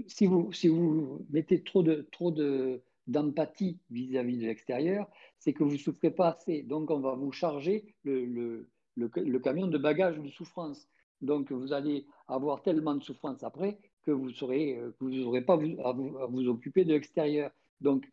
Si 0.07 0.27
vous, 0.27 0.53
si 0.53 0.69
vous 0.69 1.27
mettez 1.31 1.65
trop 1.65 1.83
de, 1.83 2.09
trop 2.13 2.31
de, 2.31 2.83
d'empathie 3.07 3.79
vis-à-vis 3.91 4.39
de 4.39 4.47
l'extérieur, 4.47 5.09
c'est 5.39 5.53
que 5.53 5.65
vous 5.65 5.73
ne 5.73 5.79
souffrez 5.79 6.11
pas 6.11 6.29
assez. 6.29 6.63
Donc, 6.63 6.91
on 6.91 7.01
va 7.01 7.15
vous 7.15 7.33
charger 7.33 7.95
le, 8.05 8.69
le, 8.97 9.39
camion 9.39 9.67
de 9.67 9.79
bagages 9.79 10.19
de 10.19 10.29
souffrance. 10.29 10.89
Donc, 11.21 11.53
vous 11.53 11.73
allez 11.73 12.07
avoir 12.29 12.63
tellement 12.63 12.95
de 12.95 13.03
souffrance 13.03 13.43
après 13.43 13.79
que 14.03 14.11
vous 14.11 14.31
n'aurez 14.41 15.43
pas 15.43 15.55
à 15.85 15.93
vous, 15.93 16.49
occuper 16.49 16.85
de 16.85 16.93
l'extérieur. 16.93 17.51
Donc, 17.81 18.09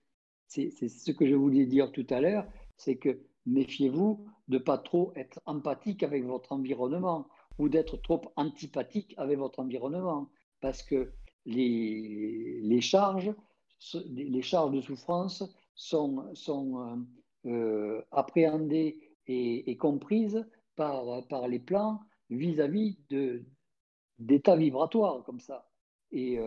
c'est 0.48 0.69
ce 0.72 1.11
que 1.11 1.27
je 1.27 1.35
voulais 1.35 1.66
dire 1.66 1.92
tout 1.92 2.08
à 2.09 2.22
l'heure, 2.22 2.45
c'est 2.77 2.95
que 2.95 3.19
méfiez-vous 3.45 4.26
de 4.48 4.58
ne 4.58 4.64
pas 4.64 4.77
trop 4.77 5.11
être 5.16 5.40
empathique 5.45 6.03
avec 6.03 6.24
votre 6.24 6.51
environnement 6.51 7.27
ou 7.58 7.69
d'être 7.69 7.98
trop 7.98 8.22
antipathique 8.35 9.14
avec 9.18 9.38
votre 9.38 9.59
environnement. 9.59 10.30
Parce 10.61 10.82
que 10.82 11.11
les, 11.45 12.59
les, 12.61 12.82
charges, 12.82 13.34
les 14.09 14.41
charges 14.41 14.72
de 14.72 14.82
souffrance 14.82 15.43
sont, 15.75 16.25
sont 16.33 17.06
appréhendées 18.11 18.99
et, 19.27 19.77
comprises 19.77 20.45
par, 20.75 21.25
par 21.27 21.48
les 21.48 21.59
plans 21.59 22.01
vis-à-vis 22.30 22.98
d'états 24.19 24.56
vibratoires 24.56 25.24
comme 25.24 25.40
ça. 25.40 25.69
Et 26.11 26.40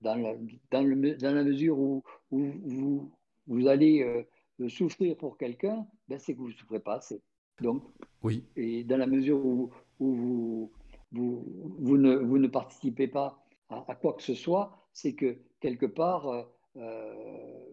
dans, 0.00 0.14
la, 0.14 0.34
dans, 0.70 0.82
le, 0.82 1.16
dans, 1.16 1.34
la, 1.34 1.44
mesure 1.44 1.78
où, 1.78 2.02
où 2.30 2.52
vous, 2.64 3.12
vous 3.46 3.66
allez 3.66 4.26
souffrir 4.68 5.16
pour 5.16 5.38
quelqu'un, 5.38 5.86
ben 6.08 6.18
c'est 6.18 6.34
que 6.34 6.38
vous 6.38 6.48
ne 6.48 6.54
souffrez 6.54 6.80
pas 6.80 6.96
assez. 6.96 7.22
Donc, 7.60 7.84
oui. 8.22 8.44
Et 8.56 8.84
dans 8.84 8.96
la 8.96 9.06
mesure 9.06 9.44
où, 9.44 9.70
où 9.98 10.14
vous, 10.14 10.72
vous, 11.12 11.44
vous, 11.78 11.96
ne, 11.96 12.16
vous 12.16 12.38
ne 12.38 12.48
participez 12.48 13.08
pas 13.08 13.42
à, 13.70 13.94
quoi 13.94 14.14
que 14.14 14.22
ce 14.22 14.34
soit, 14.34 14.76
c'est 14.92 15.14
que 15.14 15.38
quelque 15.60 15.86
part, 15.86 16.28
euh, 16.28 16.42
euh, 16.76 17.64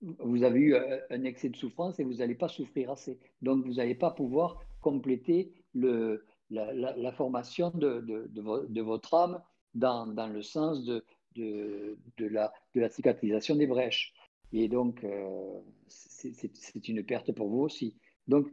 vous 0.00 0.42
avez 0.42 0.60
eu 0.60 0.76
un 0.76 1.24
excès 1.24 1.48
de 1.48 1.56
souffrance 1.56 1.98
et 1.98 2.04
vous 2.04 2.14
n'allez 2.14 2.34
pas 2.34 2.48
souffrir 2.48 2.90
assez. 2.90 3.18
Donc, 3.42 3.64
vous 3.64 3.74
n'allez 3.74 3.94
pas 3.94 4.10
pouvoir 4.10 4.60
compléter 4.80 5.52
la, 5.74 7.12
formation 7.12 7.70
de, 7.70 8.80
votre 8.80 9.14
âme 9.14 9.42
dans, 9.74 10.32
le 10.32 10.42
sens 10.42 10.84
de, 10.84 11.04
la, 12.18 12.52
cicatrisation 12.90 13.56
des 13.56 13.66
brèches. 13.66 14.14
Et 14.52 14.68
donc, 14.68 15.04
euh, 15.04 15.60
c'est 15.88 16.88
une 16.88 17.04
perte 17.04 17.32
pour 17.32 17.48
vous 17.48 17.60
aussi. 17.60 17.96
Donc, 18.28 18.48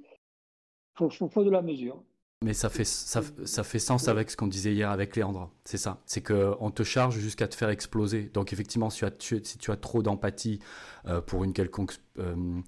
il 0.99 1.29
faut, 1.29 1.43
de 1.43 1.49
la 1.49 1.61
mesure. 1.61 2.03
Mais 2.45 2.53
ça 2.53 2.69
fait, 2.69 2.85
ça, 2.85 3.23
ça 3.43 3.63
fait 3.63 3.79
sens 3.79 4.07
avec 4.07 4.29
ce 4.29 4.37
qu'on 4.37 4.45
disait 4.45 4.71
hier 4.71 4.91
avec 4.91 5.15
Léandre. 5.15 5.49
C'est 5.63 5.79
ça. 5.79 6.03
C'est 6.05 6.21
qu'on 6.21 6.69
te 6.69 6.83
charge 6.83 7.17
jusqu'à 7.17 7.47
te 7.47 7.55
faire 7.55 7.69
exploser. 7.69 8.29
Donc, 8.35 8.53
effectivement, 8.53 8.91
si 8.91 8.99
tu 9.17 9.35
as, 9.35 9.43
si 9.43 9.57
tu 9.57 9.71
as 9.71 9.77
trop 9.77 10.03
d'empathie 10.03 10.59
euh, 11.07 11.21
pour 11.21 11.43
une 11.43 11.53
quelconque, 11.53 11.95
euh, 12.19 12.61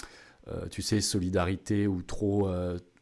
tu 0.71 0.81
sais, 0.81 0.99
solidarité 0.99 1.85
ou 1.85 2.01
trop, 2.01 2.49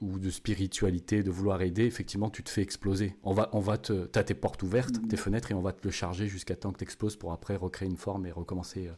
ou 0.02 0.20
de 0.20 0.30
spiritualité, 0.30 1.24
de 1.24 1.32
vouloir 1.32 1.62
aider, 1.62 1.86
effectivement, 1.86 2.30
tu 2.30 2.44
te 2.44 2.50
fais 2.50 2.62
exploser. 2.62 3.16
On 3.24 3.32
va, 3.32 3.50
on 3.54 3.62
va 3.62 3.78
te, 3.78 4.10
as 4.14 4.24
tes 4.26 4.34
portes 4.34 4.62
ouvertes, 4.62 4.96
tes 5.08 5.16
fenêtres, 5.16 5.52
et 5.52 5.54
on 5.54 5.62
va 5.62 5.72
te 5.72 5.86
le 5.86 5.92
charger 5.92 6.28
jusqu'à 6.28 6.58
temps 6.58 6.74
que 6.74 6.80
tu 6.80 6.84
exploses 6.84 7.16
pour 7.16 7.32
après 7.32 7.56
recréer 7.56 7.88
une 7.88 7.96
forme 7.98 8.26
et 8.26 8.34
recommencer. 8.34 8.90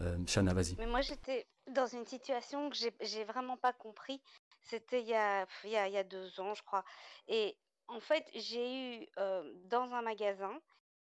Euh, 0.00 0.16
Shana, 0.26 0.54
vas-y. 0.54 0.74
Mais 0.78 0.86
moi, 0.86 1.00
j'étais 1.00 1.46
dans 1.70 1.86
une 1.86 2.06
situation 2.06 2.70
que 2.70 2.76
j'ai 2.76 3.24
vraiment 3.24 3.56
pas 3.56 3.72
compris. 3.72 4.20
C'était 4.62 5.00
il, 5.00 5.08
y 5.08 5.14
a, 5.14 6.04
deux 6.04 6.40
ans, 6.40 6.54
je 6.54 6.62
crois. 6.62 6.84
Et 7.28 7.56
en 7.88 8.00
fait, 8.00 8.26
j'ai 8.34 9.00
eu 9.02 9.06
euh, 9.18 9.52
dans 9.64 9.92
un 9.92 10.02
magasin 10.02 10.58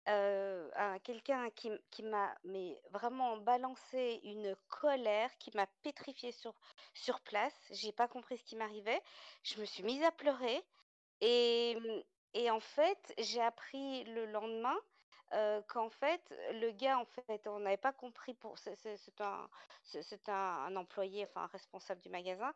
euh, 0.08 0.69
quelqu'un 1.03 1.50
qui, 1.51 2.03
m'a 2.03 2.35
vraiment 2.92 3.38
balancé 3.38 4.19
une 4.24 4.56
colère 4.67 5.35
qui 5.40 5.51
m'a 5.56 5.66
pétrifié 5.82 6.32
sur, 6.32 6.53
sur 6.93 7.19
place. 7.22 7.56
J'ai 7.72 7.92
pas 7.92 8.08
compris 8.08 8.38
ce 8.38 8.43
qui 8.43 8.56
m'arrivait. 8.56 9.01
Je 9.43 9.59
me 9.59 9.66
suis 9.66 9.84
mise 9.84 10.03
à 10.03 10.11
pleurer 10.11 10.64
et 11.22 11.75
en 12.51 12.59
fait, 12.59 13.14
j'ai 13.17 13.42
appris 13.42 14.03
le 14.03 14.27
lendemain 14.27 14.77
qu'en 15.68 15.90
fait, 15.90 16.22
le 16.54 16.72
gars, 16.72 16.98
en 17.00 17.06
fait, 17.06 17.48
on 17.48 17.60
n'avait 17.60 17.78
pas 17.78 17.94
compris 17.94 18.34
pour. 18.34 18.58
C'est 18.58 19.20
un, 19.20 19.50
un, 20.28 20.76
employé, 20.76 21.26
enfin 21.26 21.44
un 21.44 21.48
responsable 21.48 22.02
du 22.02 22.10
magasin. 22.10 22.54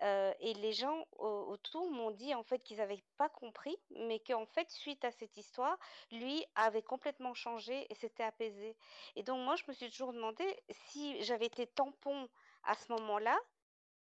et 0.00 0.54
les 0.54 0.72
gens 0.72 1.06
autour 1.18 1.90
m'ont 1.90 2.10
dit 2.10 2.34
en 2.34 2.42
fait 2.42 2.60
qu'ils 2.62 2.78
n'avaient 2.78 3.02
pas 3.16 3.28
compris, 3.28 3.76
mais 3.90 4.20
qu'en 4.20 4.46
fait, 4.46 4.70
suite 4.70 5.04
à 5.04 5.10
cette 5.10 5.36
histoire, 5.36 5.76
lui 6.10 6.44
avait 6.54 6.82
complètement 6.82 7.34
changé 7.34 7.86
et 7.90 7.94
s'était 7.94 8.22
apaisé. 8.22 8.76
Et 9.16 9.22
donc, 9.22 9.44
moi, 9.44 9.56
je 9.56 9.64
me 9.68 9.72
suis 9.72 9.90
toujours 9.90 10.12
demandé 10.12 10.44
si 10.70 11.22
j'avais 11.22 11.46
été 11.46 11.66
tampon 11.66 12.28
à 12.64 12.74
ce 12.74 12.92
moment-là 12.92 13.38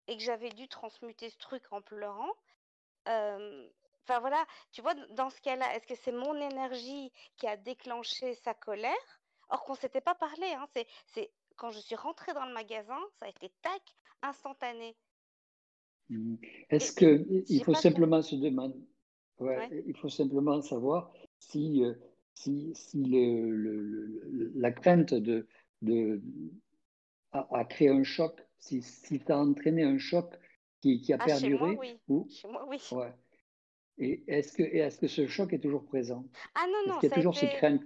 et 0.06 0.16
que 0.16 0.22
j'avais 0.22 0.50
dû 0.50 0.68
transmuter 0.68 1.30
ce 1.30 1.38
truc 1.38 1.64
en 1.72 1.80
pleurant. 1.80 2.32
Enfin 4.04 4.20
voilà, 4.20 4.44
tu 4.72 4.82
vois, 4.82 4.94
dans 5.10 5.30
ce 5.30 5.40
cas-là, 5.42 5.74
est-ce 5.76 5.86
que 5.86 5.94
c'est 5.94 6.12
mon 6.12 6.34
énergie 6.34 7.12
qui 7.36 7.46
a 7.46 7.56
déclenché 7.56 8.34
sa 8.34 8.54
colère? 8.54 9.20
Or 9.48 9.64
qu'on 9.64 9.74
ne 9.74 9.78
s'était 9.78 10.00
pas 10.00 10.14
parlé, 10.14 10.46
hein, 10.46 10.66
c'est, 10.72 10.86
c'est 11.06 11.30
quand 11.56 11.70
je 11.70 11.78
suis 11.78 11.94
rentrée 11.94 12.32
dans 12.32 12.46
le 12.46 12.54
magasin, 12.54 12.98
ça 13.20 13.26
a 13.26 13.28
été 13.28 13.52
tac, 13.62 13.82
instantané. 14.22 14.96
Mmh. 16.08 16.36
Est-ce 16.70 16.92
que 16.92 17.24
il 17.48 17.62
faut 17.62 17.74
simplement 17.74 18.22
se 18.22 18.34
demander, 18.34 18.80
ouais, 19.38 19.84
il 19.86 19.96
faut 19.96 20.08
simplement 20.08 20.60
savoir 20.62 21.12
si, 21.38 21.84
euh, 21.84 21.94
si, 22.34 22.72
si 22.74 23.04
le, 23.04 23.50
le, 23.50 24.52
la 24.56 24.72
crainte 24.72 25.14
de, 25.14 25.46
de 25.82 26.22
a, 27.32 27.64
créé 27.66 27.88
un 27.88 28.02
choc, 28.02 28.40
si, 28.58 28.82
si 28.82 29.18
ça 29.18 29.36
a 29.36 29.38
entraîné 29.38 29.84
un 29.84 29.98
choc 29.98 30.34
qui, 30.80 31.00
qui 31.00 31.12
a 31.12 31.18
ah, 31.20 31.24
perduré. 31.24 31.52
Chez 31.52 31.58
moi, 31.58 31.74
oui. 31.78 32.00
Ou, 32.08 32.28
chez 32.30 32.48
moi, 32.48 32.66
oui. 32.68 32.82
Ouais. 32.90 33.14
Et 33.98 34.22
est-ce 34.26 34.52
que, 34.52 34.62
est 34.62 35.00
que 35.00 35.06
ce 35.06 35.26
choc 35.26 35.52
est 35.52 35.58
toujours 35.60 35.84
présent? 35.84 36.24
Ah 36.54 36.66
non, 36.66 36.92
non, 36.92 36.98
qu'il 36.98 37.08
y 37.08 37.12
a 37.12 37.14
toujours 37.14 37.36
ces 37.36 37.48
craintes? 37.48 37.82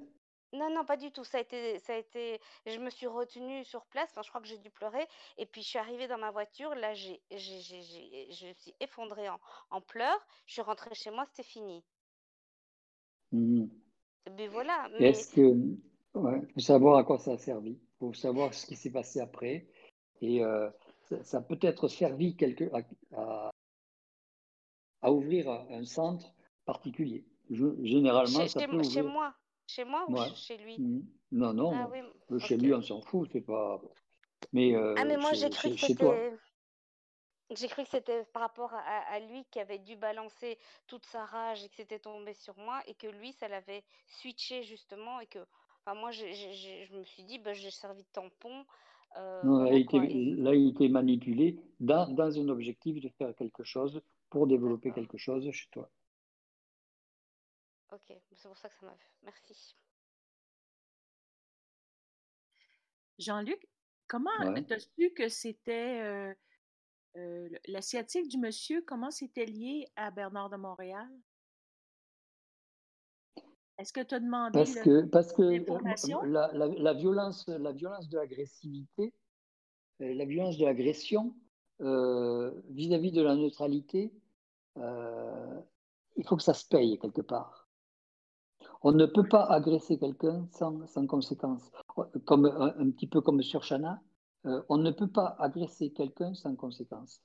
Non, 0.52 0.70
non, 0.70 0.84
pas 0.84 0.96
du 0.96 1.10
tout. 1.10 1.24
Ça 1.24 1.38
a 1.38 1.40
été, 1.40 1.78
ça 1.80 1.94
a 1.94 1.96
été. 1.96 2.40
Je 2.64 2.78
me 2.78 2.88
suis 2.88 3.06
retenue 3.06 3.64
sur 3.64 3.84
place. 3.86 4.08
Enfin, 4.12 4.22
je 4.22 4.28
crois 4.28 4.40
que 4.40 4.46
j'ai 4.46 4.58
dû 4.58 4.70
pleurer. 4.70 5.04
Et 5.36 5.44
puis, 5.44 5.62
je 5.62 5.68
suis 5.68 5.78
arrivée 5.78 6.06
dans 6.06 6.18
ma 6.18 6.30
voiture. 6.30 6.74
Là, 6.74 6.94
j'ai, 6.94 7.20
je 7.30 8.46
me 8.46 8.52
suis 8.54 8.74
effondrée 8.80 9.28
en, 9.28 9.38
en 9.70 9.80
pleurs. 9.80 10.26
Je 10.46 10.54
suis 10.54 10.62
rentrée 10.62 10.94
chez 10.94 11.10
moi. 11.10 11.26
C'était 11.26 11.42
fini. 11.42 11.84
Mmh. 13.32 13.66
Mais 14.36 14.48
voilà. 14.48 14.88
Mais... 14.98 15.08
Est-ce 15.08 15.34
que, 15.34 15.54
ouais, 16.14 16.40
faut 16.54 16.60
savoir 16.60 16.98
à 16.98 17.04
quoi 17.04 17.18
ça 17.18 17.32
a 17.32 17.38
servi. 17.38 17.72
Il 17.72 17.98
faut 17.98 18.14
savoir 18.14 18.54
ce 18.54 18.66
qui 18.66 18.76
s'est 18.76 18.92
passé 18.92 19.20
après. 19.20 19.66
Et 20.22 20.42
euh, 20.42 20.70
ça, 21.22 21.42
peut 21.42 21.58
être 21.60 21.88
servi 21.88 22.36
quelque, 22.36 22.64
à, 22.72 22.82
à 23.20 23.50
ouvrir 25.10 25.48
un 25.48 25.84
centre 25.84 26.32
particulier. 26.64 27.24
généralement, 27.50 28.40
chez, 28.40 28.48
ça 28.48 28.60
chez, 28.60 28.66
peut 28.66 28.82
chez 28.82 29.02
moi, 29.02 29.34
chez 29.66 29.84
moi 29.84 30.06
ou 30.08 30.16
chez 30.34 30.58
lui? 30.58 30.78
Mmh. 30.78 31.02
Non, 31.32 31.52
non. 31.52 31.72
Ah, 31.74 31.90
oui. 31.90 32.40
Chez 32.40 32.56
lui, 32.56 32.72
on 32.74 32.82
s'en 32.82 33.00
fout, 33.00 33.28
c'est 33.32 33.40
pas. 33.40 33.80
Mais, 34.52 34.74
euh, 34.74 34.94
ah, 34.98 35.04
mais 35.04 35.16
moi, 35.16 35.32
j'ai 35.32 35.50
cru 35.50 35.70
que 35.70 35.80
c'était. 35.80 36.32
J'ai 37.54 37.68
cru 37.68 37.84
que 37.84 37.90
c'était 37.90 38.24
par 38.32 38.42
rapport 38.42 38.74
à, 38.74 39.20
lui 39.20 39.44
qui 39.52 39.60
avait 39.60 39.78
dû 39.78 39.94
balancer 39.94 40.58
toute 40.88 41.06
sa 41.06 41.24
rage 41.24 41.64
et 41.64 41.68
que 41.68 41.76
c'était 41.76 42.00
tombé 42.00 42.34
sur 42.34 42.58
moi 42.58 42.82
et 42.88 42.94
que 42.94 43.06
lui, 43.06 43.32
ça 43.32 43.46
l'avait 43.46 43.84
switché 44.08 44.64
justement 44.64 45.20
et 45.20 45.26
que, 45.26 45.38
enfin, 45.84 45.96
moi, 45.96 46.10
je 46.10 46.96
me 46.96 47.04
suis 47.04 47.22
dit, 47.22 47.38
bah, 47.38 47.52
j'ai 47.52 47.70
servi 47.70 48.02
de 48.02 48.08
tampon. 48.12 48.64
Euh, 49.16 49.42
non, 49.44 49.62
là, 49.62 49.72
il 49.72 50.46
a 50.48 50.54
été 50.54 50.88
manipulé 50.88 51.56
dans, 51.78 52.12
dans 52.12 52.36
un 52.36 52.48
objectif 52.48 53.00
de 53.00 53.08
faire 53.10 53.32
quelque 53.36 53.62
chose 53.62 54.02
pour 54.30 54.46
développer 54.46 54.92
quelque 54.92 55.18
chose 55.18 55.50
chez 55.50 55.68
toi. 55.70 55.90
Ok, 57.92 58.12
c'est 58.32 58.48
pour 58.48 58.58
ça 58.58 58.68
que 58.68 58.74
ça 58.74 58.86
m'a 58.86 58.94
vu. 58.94 59.06
Merci. 59.22 59.76
Jean-Luc, 63.18 63.66
comment 64.08 64.30
as-tu 64.40 64.80
su 64.80 65.10
que 65.14 65.28
c'était 65.28 66.00
euh, 66.02 66.34
euh, 67.16 67.48
la 67.68 67.80
sciatique 67.80 68.28
du 68.28 68.38
monsieur, 68.38 68.82
comment 68.82 69.10
c'était 69.10 69.46
lié 69.46 69.86
à 69.96 70.10
Bernard 70.10 70.50
de 70.50 70.56
Montréal? 70.56 71.08
Est-ce 73.78 73.92
que 73.92 74.00
tu 74.00 74.14
as 74.14 74.20
demandé 74.20 74.58
parce 74.58 74.74
que, 74.74 75.04
parce 75.06 75.32
que 75.32 75.42
euh, 75.42 76.26
la, 76.26 76.50
la, 76.52 76.94
violence, 76.94 77.46
la 77.46 77.72
violence 77.72 78.08
de 78.08 78.18
l'agressivité, 78.18 79.14
la 80.00 80.24
violence 80.24 80.56
de 80.58 80.64
l'agression, 80.64 81.34
euh, 81.80 82.50
vis-à-vis 82.70 83.12
de 83.12 83.20
la 83.22 83.34
neutralité, 83.36 84.12
euh, 84.78 85.60
il 86.16 86.26
faut 86.26 86.36
que 86.36 86.42
ça 86.42 86.54
se 86.54 86.66
paye 86.66 86.98
quelque 86.98 87.20
part. 87.20 87.68
On 88.82 88.92
ne 88.92 89.04
peut 89.06 89.28
pas 89.28 89.44
agresser 89.44 89.98
quelqu'un 89.98 90.48
sans, 90.52 91.06
conséquence. 91.06 91.70
Comme, 92.24 92.46
un, 92.46 92.90
petit 92.90 93.06
peu 93.06 93.20
comme 93.20 93.42
sur 93.42 93.62
Chana, 93.62 94.00
euh, 94.46 94.62
on 94.68 94.78
ne 94.78 94.90
peut 94.90 95.10
pas 95.10 95.36
agresser 95.38 95.90
quelqu'un 95.90 96.34
sans 96.34 96.54
conséquence, 96.56 97.20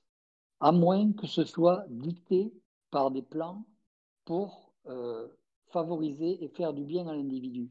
à 0.60 0.72
moins 0.72 1.12
que 1.12 1.26
ce 1.26 1.44
soit 1.44 1.84
dicté 1.88 2.52
par 2.90 3.10
des 3.10 3.22
plans 3.22 3.64
pour 4.24 4.72
favoriser 5.68 6.44
et 6.44 6.48
faire 6.48 6.74
du 6.74 6.84
bien 6.84 7.06
à 7.06 7.14
l'individu. 7.14 7.70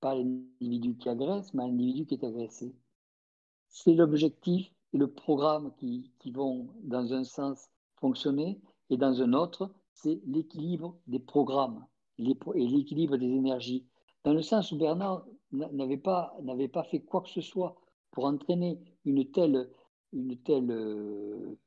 Pas 0.00 0.14
l'individu 0.14 0.96
qui 0.96 1.08
agresse, 1.08 1.52
mais 1.52 1.66
l'individu 1.66 2.06
qui 2.06 2.14
est 2.14 2.24
agressé. 2.24 2.74
C'est 3.68 3.94
l'objectif 3.94 4.72
et 4.92 4.98
le 4.98 5.10
programme 5.10 5.72
qui, 5.76 6.10
qui, 6.18 6.30
vont 6.30 6.68
dans 6.82 7.12
un 7.12 7.24
sens 7.24 7.68
fonctionner 7.96 8.60
et 8.90 8.96
dans 8.96 9.22
un 9.22 9.32
autre, 9.32 9.70
c'est 9.92 10.20
l'équilibre 10.26 10.98
des 11.06 11.18
programmes 11.18 11.84
et 12.18 12.66
l'équilibre 12.66 13.16
des 13.16 13.26
énergies. 13.26 13.86
Dans 14.24 14.32
le 14.32 14.42
sens 14.42 14.72
où 14.72 14.78
Bernard 14.78 15.26
n'avait 15.52 15.98
pas, 15.98 16.36
n'avait 16.42 16.68
pas 16.68 16.84
fait 16.84 17.00
quoi 17.00 17.22
que 17.22 17.28
ce 17.28 17.40
soit 17.40 17.76
pour 18.10 18.24
entraîner 18.24 18.80
une 19.04 19.30
telle, 19.30 19.70
une 20.12 20.36
telle, 20.38 20.70
euh, 20.70 21.58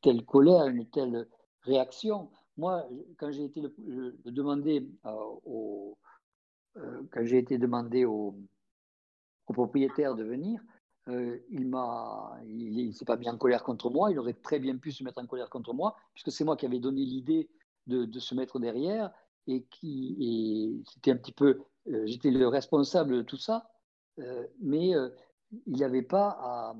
telle 0.00 0.24
colère, 0.24 0.66
une 0.66 0.86
telle 0.86 1.28
réaction. 1.62 2.30
Moi, 2.56 2.86
quand 3.18 3.30
j'ai 3.30 3.44
été 3.44 3.60
le, 3.60 4.16
demander 4.24 4.88
euh, 5.06 5.10
au, 5.44 5.98
quand 6.74 7.24
j'ai 7.24 7.38
été 7.38 7.58
demandé 7.58 8.04
au, 8.04 8.36
au, 9.46 9.52
propriétaire 9.52 10.14
de 10.14 10.24
venir, 10.24 10.60
il 11.06 11.68
m'a, 11.68 12.38
il, 12.46 12.94
s'est 12.94 13.04
pas 13.04 13.16
mis 13.16 13.28
en 13.28 13.36
colère 13.36 13.62
contre 13.62 13.90
moi. 13.90 14.10
Il 14.10 14.18
aurait 14.18 14.34
très 14.34 14.58
bien 14.58 14.76
pu 14.76 14.92
se 14.92 15.04
mettre 15.04 15.22
en 15.22 15.26
colère 15.26 15.50
contre 15.50 15.74
moi, 15.74 15.96
puisque 16.14 16.32
c'est 16.32 16.44
moi 16.44 16.56
qui 16.56 16.66
avais 16.66 16.78
donné 16.78 17.04
l'idée 17.04 17.50
de, 17.86 18.18
se 18.18 18.34
mettre 18.34 18.58
derrière 18.58 19.10
et 19.46 19.64
qui, 19.64 20.82
c'était 20.90 21.10
un 21.10 21.16
petit 21.16 21.32
peu, 21.32 21.60
j'étais 22.04 22.30
le 22.30 22.48
responsable 22.48 23.16
de 23.18 23.22
tout 23.22 23.36
ça, 23.36 23.70
mais 24.60 24.92
il 25.66 25.78
n'avait 25.78 26.02
pas 26.02 26.28
à, 26.40 26.74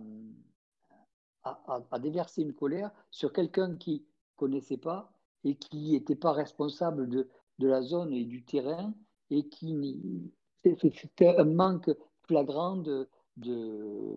à, 1.44 1.98
déverser 1.98 2.42
une 2.42 2.54
colère 2.54 2.90
sur 3.10 3.32
quelqu'un 3.32 3.76
qui 3.76 4.04
connaissait 4.36 4.78
pas 4.78 5.12
et 5.44 5.56
qui 5.56 5.92
n'était 5.92 6.16
pas 6.16 6.32
responsable 6.32 7.08
de, 7.08 7.28
de, 7.58 7.68
la 7.68 7.82
zone 7.82 8.12
et 8.12 8.24
du 8.24 8.44
terrain 8.44 8.94
et 9.30 9.48
qui 9.48 10.32
c'était 10.80 11.36
un 11.36 11.44
manque 11.44 11.90
flagrant 12.22 12.76
de, 12.76 13.08
de, 13.36 14.16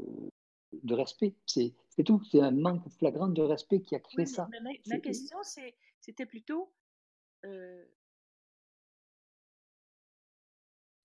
de 0.71 0.93
respect. 0.93 1.35
C'est 1.45 1.73
tout. 2.05 2.21
C'est 2.31 2.41
un 2.41 2.51
manque 2.51 2.87
flagrant 2.97 3.27
de 3.27 3.41
respect 3.41 3.81
qui 3.81 3.95
a 3.95 3.99
créé 3.99 4.25
ça. 4.25 4.47
ma, 4.87 4.99
question, 4.99 5.37
c'était 5.99 6.25
plutôt 6.25 6.71
euh, 7.45 7.85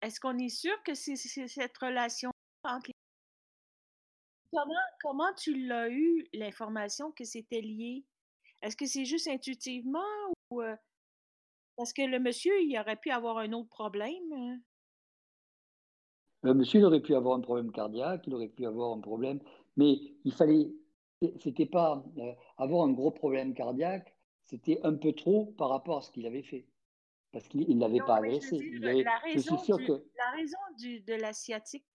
est-ce 0.03 0.19
qu'on 0.19 0.37
est 0.39 0.49
sûr 0.49 0.83
que 0.83 0.95
c'est 0.95 1.17
cette 1.17 1.79
relation 1.79 2.31
entre 2.65 2.91
Comment, 4.55 4.75
comment 5.01 5.33
tu 5.35 5.67
l'as 5.67 5.89
eu, 5.89 6.27
l'information 6.35 7.11
que 7.13 7.25
c'était 7.25 7.63
lié? 7.63 8.05
Est-ce 8.61 8.77
que 8.77 8.85
c'est 8.85 9.07
juste 9.07 9.27
intuitivement 9.29 10.05
ou 10.51 10.61
euh, 10.61 10.77
parce 11.77 11.95
que 11.95 12.03
le 12.03 12.19
monsieur, 12.19 12.53
il 12.61 12.79
aurait 12.79 12.97
pu 12.97 13.11
avoir 13.11 13.39
un 13.39 13.53
autre 13.53 13.71
problème? 13.71 14.63
Le 16.43 16.55
monsieur, 16.55 16.81
il 16.81 16.85
aurait 16.85 17.01
pu 17.01 17.15
avoir 17.15 17.37
un 17.37 17.41
problème 17.41 17.71
cardiaque, 17.71 18.27
il 18.27 18.35
aurait 18.35 18.49
pu 18.49 18.67
avoir 18.67 18.93
un 18.93 19.01
problème, 19.01 19.41
mais 19.77 19.99
il 20.25 20.33
fallait, 20.33 20.73
c'était 21.39 21.67
pas 21.67 22.05
euh, 22.19 22.33
avoir 22.59 22.85
un 22.85 22.93
gros 22.93 23.13
problème 23.13 23.55
cardiaque, 23.55 24.15
c'était 24.45 24.81
un 24.83 24.95
peu 24.95 25.13
trop 25.13 25.47
par 25.57 25.69
rapport 25.69 25.99
à 25.99 26.03
ce 26.03 26.11
qu'il 26.11 26.27
avait 26.27 26.43
fait. 26.43 26.67
Parce 27.31 27.49
qu'il 27.49 27.77
ne 27.77 27.81
l'avait 27.81 28.01
pas 28.01 28.17
agressé. 28.17 28.59
la, 28.81 29.19
raison 29.19 29.57
que... 29.57 29.93
la 29.93 30.31
raison 30.37 30.59
du, 30.77 31.01
de 31.01 31.15
l'asiatique 31.15 31.87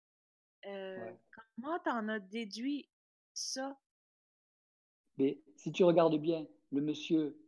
euh, 0.67 1.13
comment 1.55 1.79
tu 1.79 1.91
en 1.91 2.09
as 2.09 2.19
déduit 2.19 2.89
ça? 3.33 3.79
Mais 5.19 5.41
si 5.57 5.71
tu 5.73 5.85
regardes 5.85 6.17
bien, 6.17 6.47
le 6.73 6.81
monsieur, 6.81 7.39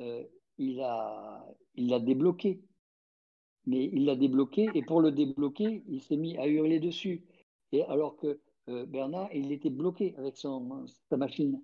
euh, 0.00 0.24
il 0.58 0.80
a, 0.80 1.46
il 1.74 1.88
l'a 1.88 1.98
débloqué. 1.98 2.62
Mais 3.68 3.90
il 3.92 4.06
l'a 4.06 4.16
débloqué 4.16 4.66
et 4.74 4.82
pour 4.82 5.02
le 5.02 5.12
débloquer, 5.12 5.82
il 5.88 6.00
s'est 6.00 6.16
mis 6.16 6.38
à 6.38 6.46
hurler 6.46 6.80
dessus. 6.80 7.22
Et 7.72 7.84
alors 7.84 8.16
que 8.16 8.40
euh, 8.70 8.86
Bernard, 8.86 9.28
il 9.34 9.52
était 9.52 9.68
bloqué 9.68 10.14
avec 10.16 10.38
son, 10.38 10.86
sa 11.10 11.18
machine. 11.18 11.62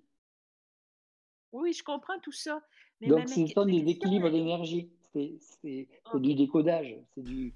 Oui, 1.51 1.73
je 1.73 1.83
comprends 1.83 2.19
tout 2.19 2.31
ça. 2.31 2.61
Donc, 3.01 3.27
ce 3.27 3.47
sont 3.47 3.65
des 3.65 3.89
équilibres 3.89 4.29
d'énergie. 4.29 4.91
C'est 5.13 5.87
du 6.13 6.35
décodage. 6.35 6.95
C'est 7.15 7.23
du, 7.23 7.53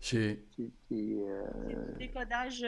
décodage 2.00 2.66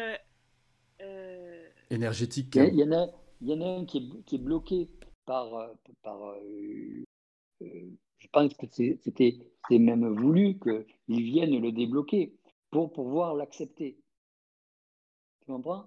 euh, 1.02 1.70
énergétique. 1.90 2.56
Il 2.58 2.76
y, 2.76 2.84
en 2.84 2.92
a, 2.92 3.08
il 3.42 3.48
y 3.50 3.54
en 3.54 3.62
a 3.62 3.80
un 3.80 3.86
qui 3.86 3.98
est, 3.98 4.24
qui 4.26 4.36
est 4.36 4.40
bloqué 4.40 4.88
par. 5.26 5.72
Par 6.04 6.22
euh, 6.26 7.04
je 8.18 8.28
pense 8.32 8.54
que 8.54 8.66
c'était 8.68 9.40
même 9.70 10.08
voulu 10.08 10.60
qu'ils 10.60 11.24
viennent 11.24 11.60
le 11.60 11.72
débloquer 11.72 12.36
pour 12.70 12.92
pouvoir 12.92 13.36
l'accepter. 13.36 13.98
Tu 15.42 15.52
comprends? 15.52 15.86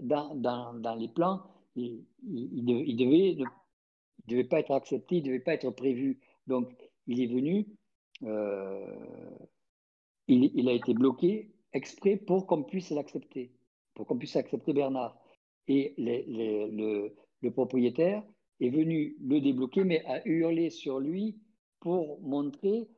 Dans, 0.00 0.96
les 0.98 1.08
plans, 1.08 1.42
il, 1.76 2.04
ne 2.24 3.44
devait 4.26 4.44
pas 4.44 4.60
être 4.60 4.72
accepté, 4.72 5.16
il 5.16 5.22
ne 5.22 5.26
devait 5.28 5.40
pas 5.40 5.54
être 5.54 5.70
prévu. 5.70 6.20
Donc, 6.46 6.68
il 7.06 7.22
est 7.22 7.26
venu, 7.26 7.66
il, 10.26 10.50
il, 10.54 10.68
a 10.68 10.72
été 10.72 10.92
bloqué 10.92 11.52
exprès 11.72 12.16
pour 12.16 12.46
qu'on 12.46 12.64
puisse 12.64 12.90
l'accepter 12.90 13.52
pour 14.00 14.06
qu'on 14.06 14.16
puisse 14.16 14.36
accepter 14.36 14.72
Bernard. 14.72 15.14
Et 15.68 15.94
le, 15.98 17.50
propriétaire 17.50 18.22
est 18.60 18.70
venu 18.70 19.16
le 19.20 19.40
débloquer, 19.40 19.84
mais 19.84 20.04
a 20.06 20.26
hurlé 20.26 20.70
sur 20.70 21.00
lui 21.00 21.36
pour 21.80 22.20
montrer 22.20 22.88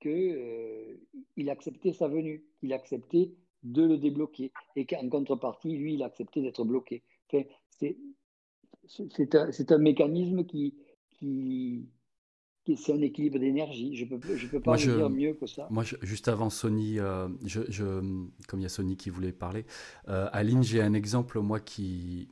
qu'il 0.00 0.34
euh, 0.36 1.50
acceptait 1.50 1.92
sa 1.92 2.08
venue, 2.08 2.44
qu'il 2.58 2.72
acceptait 2.72 3.32
de 3.62 3.82
le 3.82 3.98
débloquer, 3.98 4.52
et 4.74 4.86
qu'en 4.86 5.08
contrepartie, 5.08 5.76
lui, 5.76 5.94
il 5.94 6.02
acceptait 6.02 6.40
d'être 6.40 6.64
bloqué. 6.64 7.02
c'est 7.68 7.96
un, 9.34 9.50
un, 9.68 9.78
mécanisme 9.78 10.44
qui, 10.44 10.74
qui, 11.10 11.86
c'est 12.76 12.92
un 12.92 13.02
équilibre 13.02 13.38
d'énergie. 13.38 13.96
Je 13.96 14.04
ne 14.06 14.16
peux, 14.16 14.36
je 14.36 14.46
peux 14.46 14.60
pas 14.60 14.76
dire 14.76 15.10
mieux 15.10 15.34
que 15.34 15.46
ça. 15.46 15.66
Moi, 15.70 15.84
juste 16.02 16.28
avant 16.28 16.50
Sony, 16.50 16.98
euh, 16.98 17.28
je, 17.44 18.00
comme 18.48 18.60
il 18.60 18.62
y 18.62 18.66
a 18.66 18.70
Sony 18.70 18.96
qui 18.96 19.10
voulait 19.10 19.32
parler, 19.32 19.66
euh, 20.08 20.28
Aline, 20.32 20.62
j'ai 20.62 20.80
un 20.80 20.94
exemple, 20.94 21.40
moi, 21.40 21.60
qui, 21.60 22.28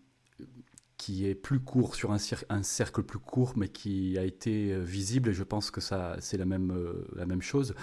qui 0.98 1.26
est 1.26 1.34
plus 1.34 1.60
court, 1.60 1.94
sur 1.94 2.10
un, 2.12 2.62
cercle 2.62 3.02
plus 3.02 3.18
court, 3.18 3.54
mais 3.56 3.68
qui 3.68 4.18
a 4.18 4.24
été 4.24 4.72
euh, 4.72 4.80
visible, 4.80 5.30
et 5.30 5.32
je 5.32 5.44
pense 5.44 5.70
que 5.70 5.80
ça, 5.80 6.16
c'est 6.20 6.36
la 6.36 6.44
même, 6.44 6.76
même 7.16 7.42
chose. 7.42 7.74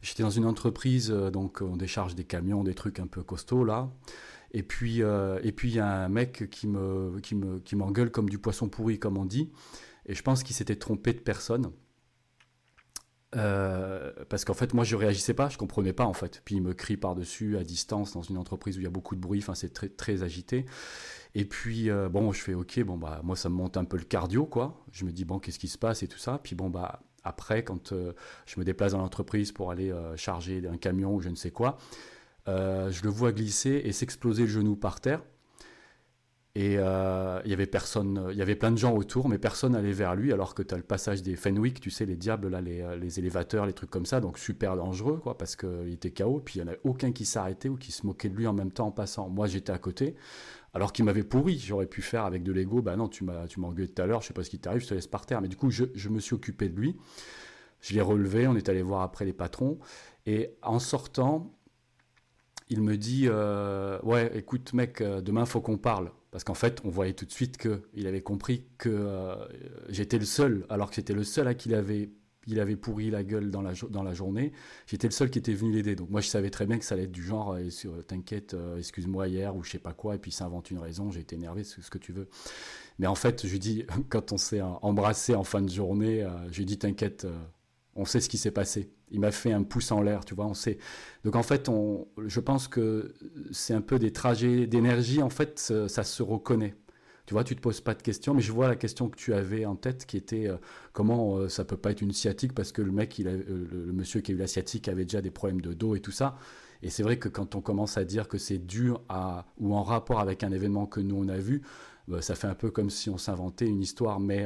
J'étais 0.00 0.24
dans 0.24 0.30
une 0.30 0.46
entreprise, 0.46 1.10
donc 1.10 1.60
on 1.60 1.76
décharge 1.76 2.16
des 2.16 2.24
camions, 2.24 2.64
des 2.64 2.74
trucs 2.74 2.98
un 2.98 3.06
peu 3.06 3.22
costauds, 3.22 3.64
là. 3.64 3.90
Et 4.54 4.62
puis, 4.62 4.96
il 4.96 5.74
y 5.74 5.78
a 5.78 6.04
un 6.04 6.08
mec 6.08 6.50
qui 6.50 6.66
me, 6.66 7.20
qui 7.20 7.34
me, 7.34 7.60
qui 7.60 7.76
m'engueule 7.76 8.10
comme 8.10 8.28
du 8.28 8.38
poisson 8.38 8.68
pourri, 8.68 8.98
comme 8.98 9.16
on 9.16 9.24
dit. 9.24 9.50
Et 10.06 10.14
je 10.14 10.22
pense 10.22 10.42
qu'il 10.42 10.56
s'était 10.56 10.76
trompé 10.76 11.12
de 11.12 11.20
personne. 11.20 11.72
Euh, 13.34 14.12
parce 14.28 14.44
qu'en 14.44 14.54
fait, 14.54 14.74
moi, 14.74 14.84
je 14.84 14.96
réagissais 14.96 15.34
pas, 15.34 15.48
je 15.48 15.56
comprenais 15.56 15.92
pas 15.92 16.04
en 16.04 16.12
fait. 16.12 16.42
Puis 16.44 16.56
il 16.56 16.62
me 16.62 16.74
crie 16.74 16.96
par-dessus 16.96 17.56
à 17.56 17.64
distance 17.64 18.12
dans 18.12 18.22
une 18.22 18.36
entreprise 18.36 18.76
où 18.76 18.80
il 18.80 18.84
y 18.84 18.86
a 18.86 18.90
beaucoup 18.90 19.14
de 19.14 19.20
bruit. 19.20 19.40
Enfin, 19.40 19.54
c'est 19.54 19.72
très 19.72 19.88
très 19.88 20.22
agité. 20.22 20.66
Et 21.34 21.44
puis 21.44 21.90
euh, 21.90 22.08
bon, 22.08 22.32
je 22.32 22.40
fais 22.40 22.54
ok, 22.54 22.80
bon 22.84 22.98
bah 22.98 23.20
moi 23.24 23.36
ça 23.36 23.48
me 23.48 23.54
monte 23.54 23.76
un 23.76 23.84
peu 23.84 23.96
le 23.96 24.04
cardio 24.04 24.46
quoi. 24.46 24.84
Je 24.92 25.04
me 25.04 25.12
dis 25.12 25.24
bon 25.24 25.38
qu'est-ce 25.38 25.58
qui 25.58 25.68
se 25.68 25.78
passe 25.78 26.02
et 26.02 26.08
tout 26.08 26.18
ça. 26.18 26.40
Puis 26.42 26.54
bon 26.54 26.68
bah 26.68 27.02
après 27.24 27.64
quand 27.64 27.92
euh, 27.92 28.12
je 28.46 28.58
me 28.60 28.64
déplace 28.64 28.92
dans 28.92 28.98
l'entreprise 28.98 29.52
pour 29.52 29.70
aller 29.70 29.92
charger 30.16 30.62
un 30.70 30.76
camion 30.76 31.14
ou 31.14 31.20
je 31.20 31.28
ne 31.28 31.36
sais 31.36 31.50
quoi, 31.50 31.78
je 32.46 33.02
le 33.02 33.08
vois 33.08 33.32
glisser 33.32 33.82
et 33.84 33.92
s'exploser 33.92 34.42
le 34.42 34.48
genou 34.48 34.76
par 34.76 35.00
terre. 35.00 35.22
Et 36.54 36.76
euh, 36.76 37.40
il 37.46 37.50
y 37.50 37.54
avait 37.54 37.66
personne, 37.66 38.28
il 38.30 38.36
y 38.36 38.42
avait 38.42 38.56
plein 38.56 38.70
de 38.70 38.76
gens 38.76 38.94
autour, 38.94 39.30
mais 39.30 39.38
personne 39.38 39.72
n'allait 39.72 39.92
vers 39.92 40.14
lui, 40.14 40.34
alors 40.34 40.54
que 40.54 40.62
tu 40.62 40.74
as 40.74 40.76
le 40.76 40.82
passage 40.82 41.22
des 41.22 41.34
Fenwick, 41.34 41.80
tu 41.80 41.90
sais, 41.90 42.04
les 42.04 42.16
diables, 42.16 42.48
là, 42.48 42.60
les, 42.60 42.82
euh, 42.82 42.94
les 42.94 43.18
élévateurs, 43.18 43.64
les 43.64 43.72
trucs 43.72 43.88
comme 43.88 44.04
ça, 44.04 44.20
donc 44.20 44.36
super 44.36 44.76
dangereux, 44.76 45.16
quoi, 45.16 45.38
parce 45.38 45.56
qu'il 45.56 45.90
était 45.90 46.10
KO, 46.10 46.42
puis 46.44 46.58
il 46.58 46.64
n'y 46.64 46.70
en 46.70 46.72
a 46.74 46.76
aucun 46.84 47.10
qui 47.10 47.24
s'arrêtait 47.24 47.70
ou 47.70 47.76
qui 47.76 47.90
se 47.90 48.04
moquait 48.06 48.28
de 48.28 48.36
lui 48.36 48.46
en 48.46 48.52
même 48.52 48.70
temps 48.70 48.88
en 48.88 48.90
passant. 48.90 49.30
Moi, 49.30 49.46
j'étais 49.46 49.72
à 49.72 49.78
côté, 49.78 50.14
alors 50.74 50.92
qu'il 50.92 51.04
m'avait 51.04 51.24
pourri, 51.24 51.58
j'aurais 51.58 51.86
pu 51.86 52.02
faire 52.02 52.24
avec 52.24 52.42
de 52.42 52.52
l'ego, 52.52 52.82
bah 52.82 52.96
non, 52.96 53.08
tu 53.08 53.24
m'as, 53.24 53.46
tu 53.46 53.60
engueulé 53.60 53.88
tout 53.88 54.00
à 54.02 54.06
l'heure, 54.06 54.22
je 54.22 54.28
sais 54.28 54.34
pas 54.34 54.44
ce 54.44 54.50
qui 54.50 54.58
t'arrive, 54.58 54.82
je 54.82 54.88
te 54.88 54.94
laisse 54.94 55.06
par 55.06 55.26
terre, 55.26 55.40
mais 55.40 55.48
du 55.48 55.56
coup, 55.56 55.70
je, 55.70 55.84
je 55.94 56.08
me 56.08 56.18
suis 56.18 56.34
occupé 56.34 56.68
de 56.68 56.78
lui, 56.78 56.96
je 57.80 57.94
l'ai 57.94 58.00
relevé, 58.00 58.46
on 58.46 58.56
est 58.56 58.68
allé 58.68 58.82
voir 58.82 59.02
après 59.02 59.24
les 59.24 59.32
patrons, 59.32 59.78
et 60.26 60.54
en 60.62 60.78
sortant, 60.78 61.52
il 62.68 62.80
me 62.80 62.96
dit, 62.96 63.26
euh, 63.28 63.98
ouais, 64.02 64.30
écoute 64.34 64.72
mec, 64.72 65.02
demain 65.02 65.44
faut 65.44 65.60
qu'on 65.60 65.78
parle. 65.78 66.10
Parce 66.32 66.44
qu'en 66.44 66.54
fait, 66.54 66.80
on 66.84 66.88
voyait 66.88 67.12
tout 67.12 67.26
de 67.26 67.30
suite 67.30 67.58
qu'il 67.58 68.06
avait 68.06 68.22
compris 68.22 68.64
que 68.78 68.88
euh, 68.88 69.36
j'étais 69.90 70.18
le 70.18 70.24
seul, 70.24 70.64
alors 70.70 70.88
que 70.88 70.96
j'étais 70.96 71.12
le 71.12 71.24
seul 71.24 71.46
à 71.46 71.52
qui 71.52 71.68
il 71.68 71.74
avait, 71.74 72.10
il 72.46 72.60
avait 72.60 72.76
pourri 72.76 73.10
la 73.10 73.22
gueule 73.22 73.50
dans 73.50 73.62
la, 73.62 73.72
dans 73.90 74.02
la 74.02 74.14
journée. 74.14 74.52
J'étais 74.86 75.06
le 75.06 75.12
seul 75.12 75.30
qui 75.30 75.38
était 75.38 75.54
venu 75.54 75.72
l'aider. 75.72 75.94
Donc 75.94 76.10
moi, 76.10 76.20
je 76.20 76.28
savais 76.28 76.50
très 76.50 76.66
bien 76.66 76.78
que 76.78 76.84
ça 76.84 76.94
allait 76.94 77.04
être 77.04 77.12
du 77.12 77.22
genre, 77.22 77.54
euh, 77.54 77.70
sur, 77.70 78.04
t'inquiète, 78.06 78.54
euh, 78.54 78.76
excuse-moi 78.76 79.28
hier, 79.28 79.54
ou 79.56 79.62
je 79.62 79.70
sais 79.70 79.78
pas 79.78 79.92
quoi, 79.92 80.14
et 80.16 80.18
puis 80.18 80.32
ça 80.32 80.44
invente 80.46 80.70
une 80.70 80.78
raison, 80.78 81.10
j'ai 81.10 81.20
été 81.20 81.36
énervé, 81.36 81.64
ce, 81.64 81.80
ce 81.80 81.90
que 81.90 81.98
tu 81.98 82.12
veux. 82.12 82.28
Mais 82.98 83.06
en 83.06 83.14
fait, 83.14 83.46
je 83.46 83.52
lui 83.52 83.58
dis, 83.58 83.84
quand 84.08 84.32
on 84.32 84.36
s'est 84.36 84.60
embrassé 84.60 85.34
en 85.34 85.44
fin 85.44 85.62
de 85.62 85.70
journée, 85.70 86.26
je 86.50 86.58
lui 86.58 86.66
dis, 86.66 86.78
t'inquiète, 86.78 87.26
on 87.94 88.04
sait 88.04 88.20
ce 88.20 88.28
qui 88.28 88.38
s'est 88.38 88.50
passé. 88.50 88.90
Il 89.10 89.20
m'a 89.20 89.30
fait 89.30 89.52
un 89.52 89.62
pouce 89.62 89.92
en 89.92 90.00
l'air, 90.00 90.24
tu 90.24 90.34
vois, 90.34 90.46
on 90.46 90.54
sait. 90.54 90.78
Donc 91.24 91.36
en 91.36 91.42
fait, 91.42 91.68
on, 91.68 92.08
je 92.26 92.40
pense 92.40 92.68
que 92.68 93.14
c'est 93.50 93.74
un 93.74 93.82
peu 93.82 93.98
des 93.98 94.12
trajets 94.12 94.66
d'énergie, 94.66 95.22
en 95.22 95.30
fait, 95.30 95.58
ça, 95.58 96.02
se 96.02 96.22
reconnaît. 96.22 96.74
Tu 97.26 97.34
vois, 97.34 97.44
tu 97.44 97.54
te 97.54 97.60
poses 97.60 97.80
pas 97.80 97.94
de 97.94 98.02
questions, 98.02 98.34
mais 98.34 98.42
je 98.42 98.50
vois 98.50 98.66
la 98.66 98.74
question 98.74 99.08
que 99.08 99.16
tu 99.16 99.32
avais 99.32 99.64
en 99.64 99.76
tête 99.76 100.06
qui 100.06 100.16
était 100.16 100.48
euh, 100.48 100.56
comment 100.92 101.36
euh, 101.36 101.48
ça 101.48 101.64
peut 101.64 101.76
pas 101.76 101.92
être 101.92 102.00
une 102.00 102.12
sciatique 102.12 102.52
parce 102.52 102.72
que 102.72 102.82
le 102.82 102.90
mec, 102.90 103.16
il 103.18 103.28
euh, 103.28 103.42
le, 103.46 103.92
monsieur 103.92 104.20
qui 104.20 104.32
a 104.32 104.34
eu 104.34 104.38
la 104.38 104.48
sciatique 104.48 104.88
avait 104.88 105.04
déjà 105.04 105.22
des 105.22 105.30
problèmes 105.30 105.60
de 105.60 105.72
dos 105.72 105.94
et 105.94 106.00
tout 106.00 106.10
ça. 106.10 106.36
Et 106.82 106.90
c'est 106.90 107.04
vrai 107.04 107.18
que 107.18 107.28
quand 107.28 107.54
on 107.54 107.60
commence 107.60 107.96
à 107.96 108.04
dire 108.04 108.26
que 108.26 108.38
c'est 108.38 108.58
dû 108.58 108.92
à 109.08 109.46
ou 109.58 109.72
en 109.74 109.84
rapport 109.84 110.18
avec 110.18 110.42
un 110.42 110.50
événement 110.50 110.86
que 110.86 110.98
nous 111.00 111.14
on 111.14 111.28
a 111.28 111.38
vu, 111.38 111.62
ça 112.20 112.34
fait 112.34 112.48
un 112.48 112.56
peu 112.56 112.72
comme 112.72 112.90
si 112.90 113.08
on 113.08 113.18
s'inventait 113.18 113.68
une 113.68 113.80
histoire, 113.80 114.18
mais 114.18 114.44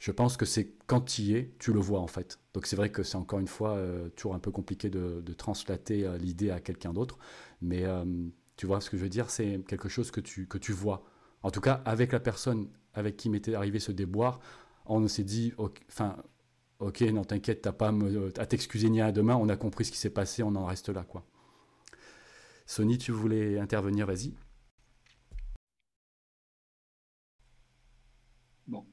je 0.00 0.10
pense 0.10 0.36
que 0.36 0.44
c'est 0.44 0.74
quand 0.88 1.02
tu 1.02 1.22
y 1.22 1.34
es, 1.36 1.54
tu 1.60 1.72
le 1.72 1.78
vois 1.78 2.00
en 2.00 2.08
fait. 2.08 2.40
Donc 2.52 2.66
c'est 2.66 2.74
vrai 2.74 2.90
que 2.90 3.04
c'est 3.04 3.16
encore 3.16 3.38
une 3.38 3.46
fois 3.46 3.80
toujours 4.16 4.34
un 4.34 4.40
peu 4.40 4.50
compliqué 4.50 4.90
de, 4.90 5.22
de 5.24 5.32
translater 5.32 6.10
l'idée 6.18 6.50
à 6.50 6.58
quelqu'un 6.58 6.92
d'autre, 6.92 7.16
mais 7.60 7.84
tu 8.56 8.66
vois 8.66 8.80
ce 8.80 8.90
que 8.90 8.96
je 8.96 9.02
veux 9.04 9.08
dire, 9.08 9.30
c'est 9.30 9.60
quelque 9.68 9.88
chose 9.88 10.10
que 10.10 10.20
tu, 10.20 10.48
que 10.48 10.58
tu 10.58 10.72
vois. 10.72 11.04
En 11.42 11.50
tout 11.50 11.60
cas, 11.60 11.82
avec 11.84 12.12
la 12.12 12.20
personne 12.20 12.68
avec 12.94 13.16
qui 13.16 13.30
m'était 13.30 13.54
arrivé 13.54 13.78
ce 13.78 13.92
déboire, 13.92 14.40
on 14.86 15.06
s'est 15.08 15.24
dit, 15.24 15.52
enfin, 15.88 16.16
ok, 16.78 17.00
non, 17.02 17.24
t'inquiète, 17.24 17.62
t'as 17.62 17.72
pas 17.72 17.92
à 18.38 18.46
t'excuser 18.46 18.90
ni 18.90 19.00
à 19.00 19.12
demain, 19.12 19.36
on 19.36 19.48
a 19.48 19.56
compris 19.56 19.84
ce 19.84 19.92
qui 19.92 19.98
s'est 19.98 20.10
passé, 20.10 20.42
on 20.42 20.54
en 20.54 20.66
reste 20.66 20.88
là, 20.88 21.04
quoi. 21.04 21.24
Sony, 22.66 22.98
tu 22.98 23.12
voulais 23.12 23.58
intervenir, 23.58 24.06
vas-y. 24.06 24.34
Bon. 28.66 28.86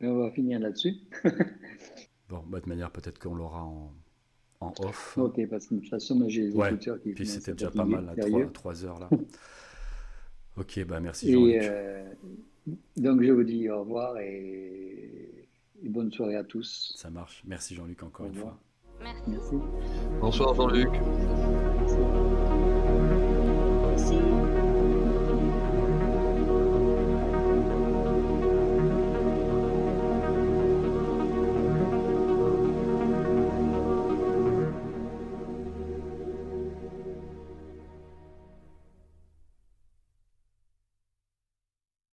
on 0.00 0.18
va 0.18 0.30
finir 0.30 0.58
là-dessus. 0.60 0.94
bon, 2.28 2.42
bah, 2.46 2.60
de 2.60 2.68
manière, 2.68 2.90
peut-être 2.90 3.18
qu'on 3.18 3.34
l'aura 3.34 3.64
en, 3.64 3.94
en, 4.60 4.72
off. 4.80 5.18
Ok, 5.18 5.40
parce 5.48 5.66
que 5.66 5.74
de 5.74 5.80
toute 5.80 5.90
façon, 5.90 6.28
j'ai 6.28 6.48
les 6.48 6.54
ouais. 6.54 6.78
qui 6.78 7.12
Puis 7.12 7.26
c'était 7.26 7.52
déjà 7.52 7.70
pas 7.70 7.84
mal, 7.84 8.08
à 8.08 8.46
3, 8.46 8.84
heures 8.84 8.98
là. 8.98 9.10
ok, 10.58 10.84
bah 10.86 11.00
merci 11.00 11.32
Jean-Luc. 11.32 11.62
Euh, 11.62 12.04
donc 12.96 13.22
je 13.22 13.32
vous 13.32 13.44
dis 13.44 13.68
au 13.70 13.80
revoir 13.80 14.18
et, 14.18 15.48
bonne 15.84 16.12
soirée 16.12 16.36
à 16.36 16.44
tous. 16.44 16.94
Ça 16.96 17.10
marche. 17.10 17.42
Merci 17.46 17.74
Jean-Luc 17.74 18.02
encore 18.02 18.26
une 18.26 18.34
fois. 18.34 18.58
Merci. 19.00 19.56
Bonsoir 20.20 20.54
Jean-Luc. 20.54 20.90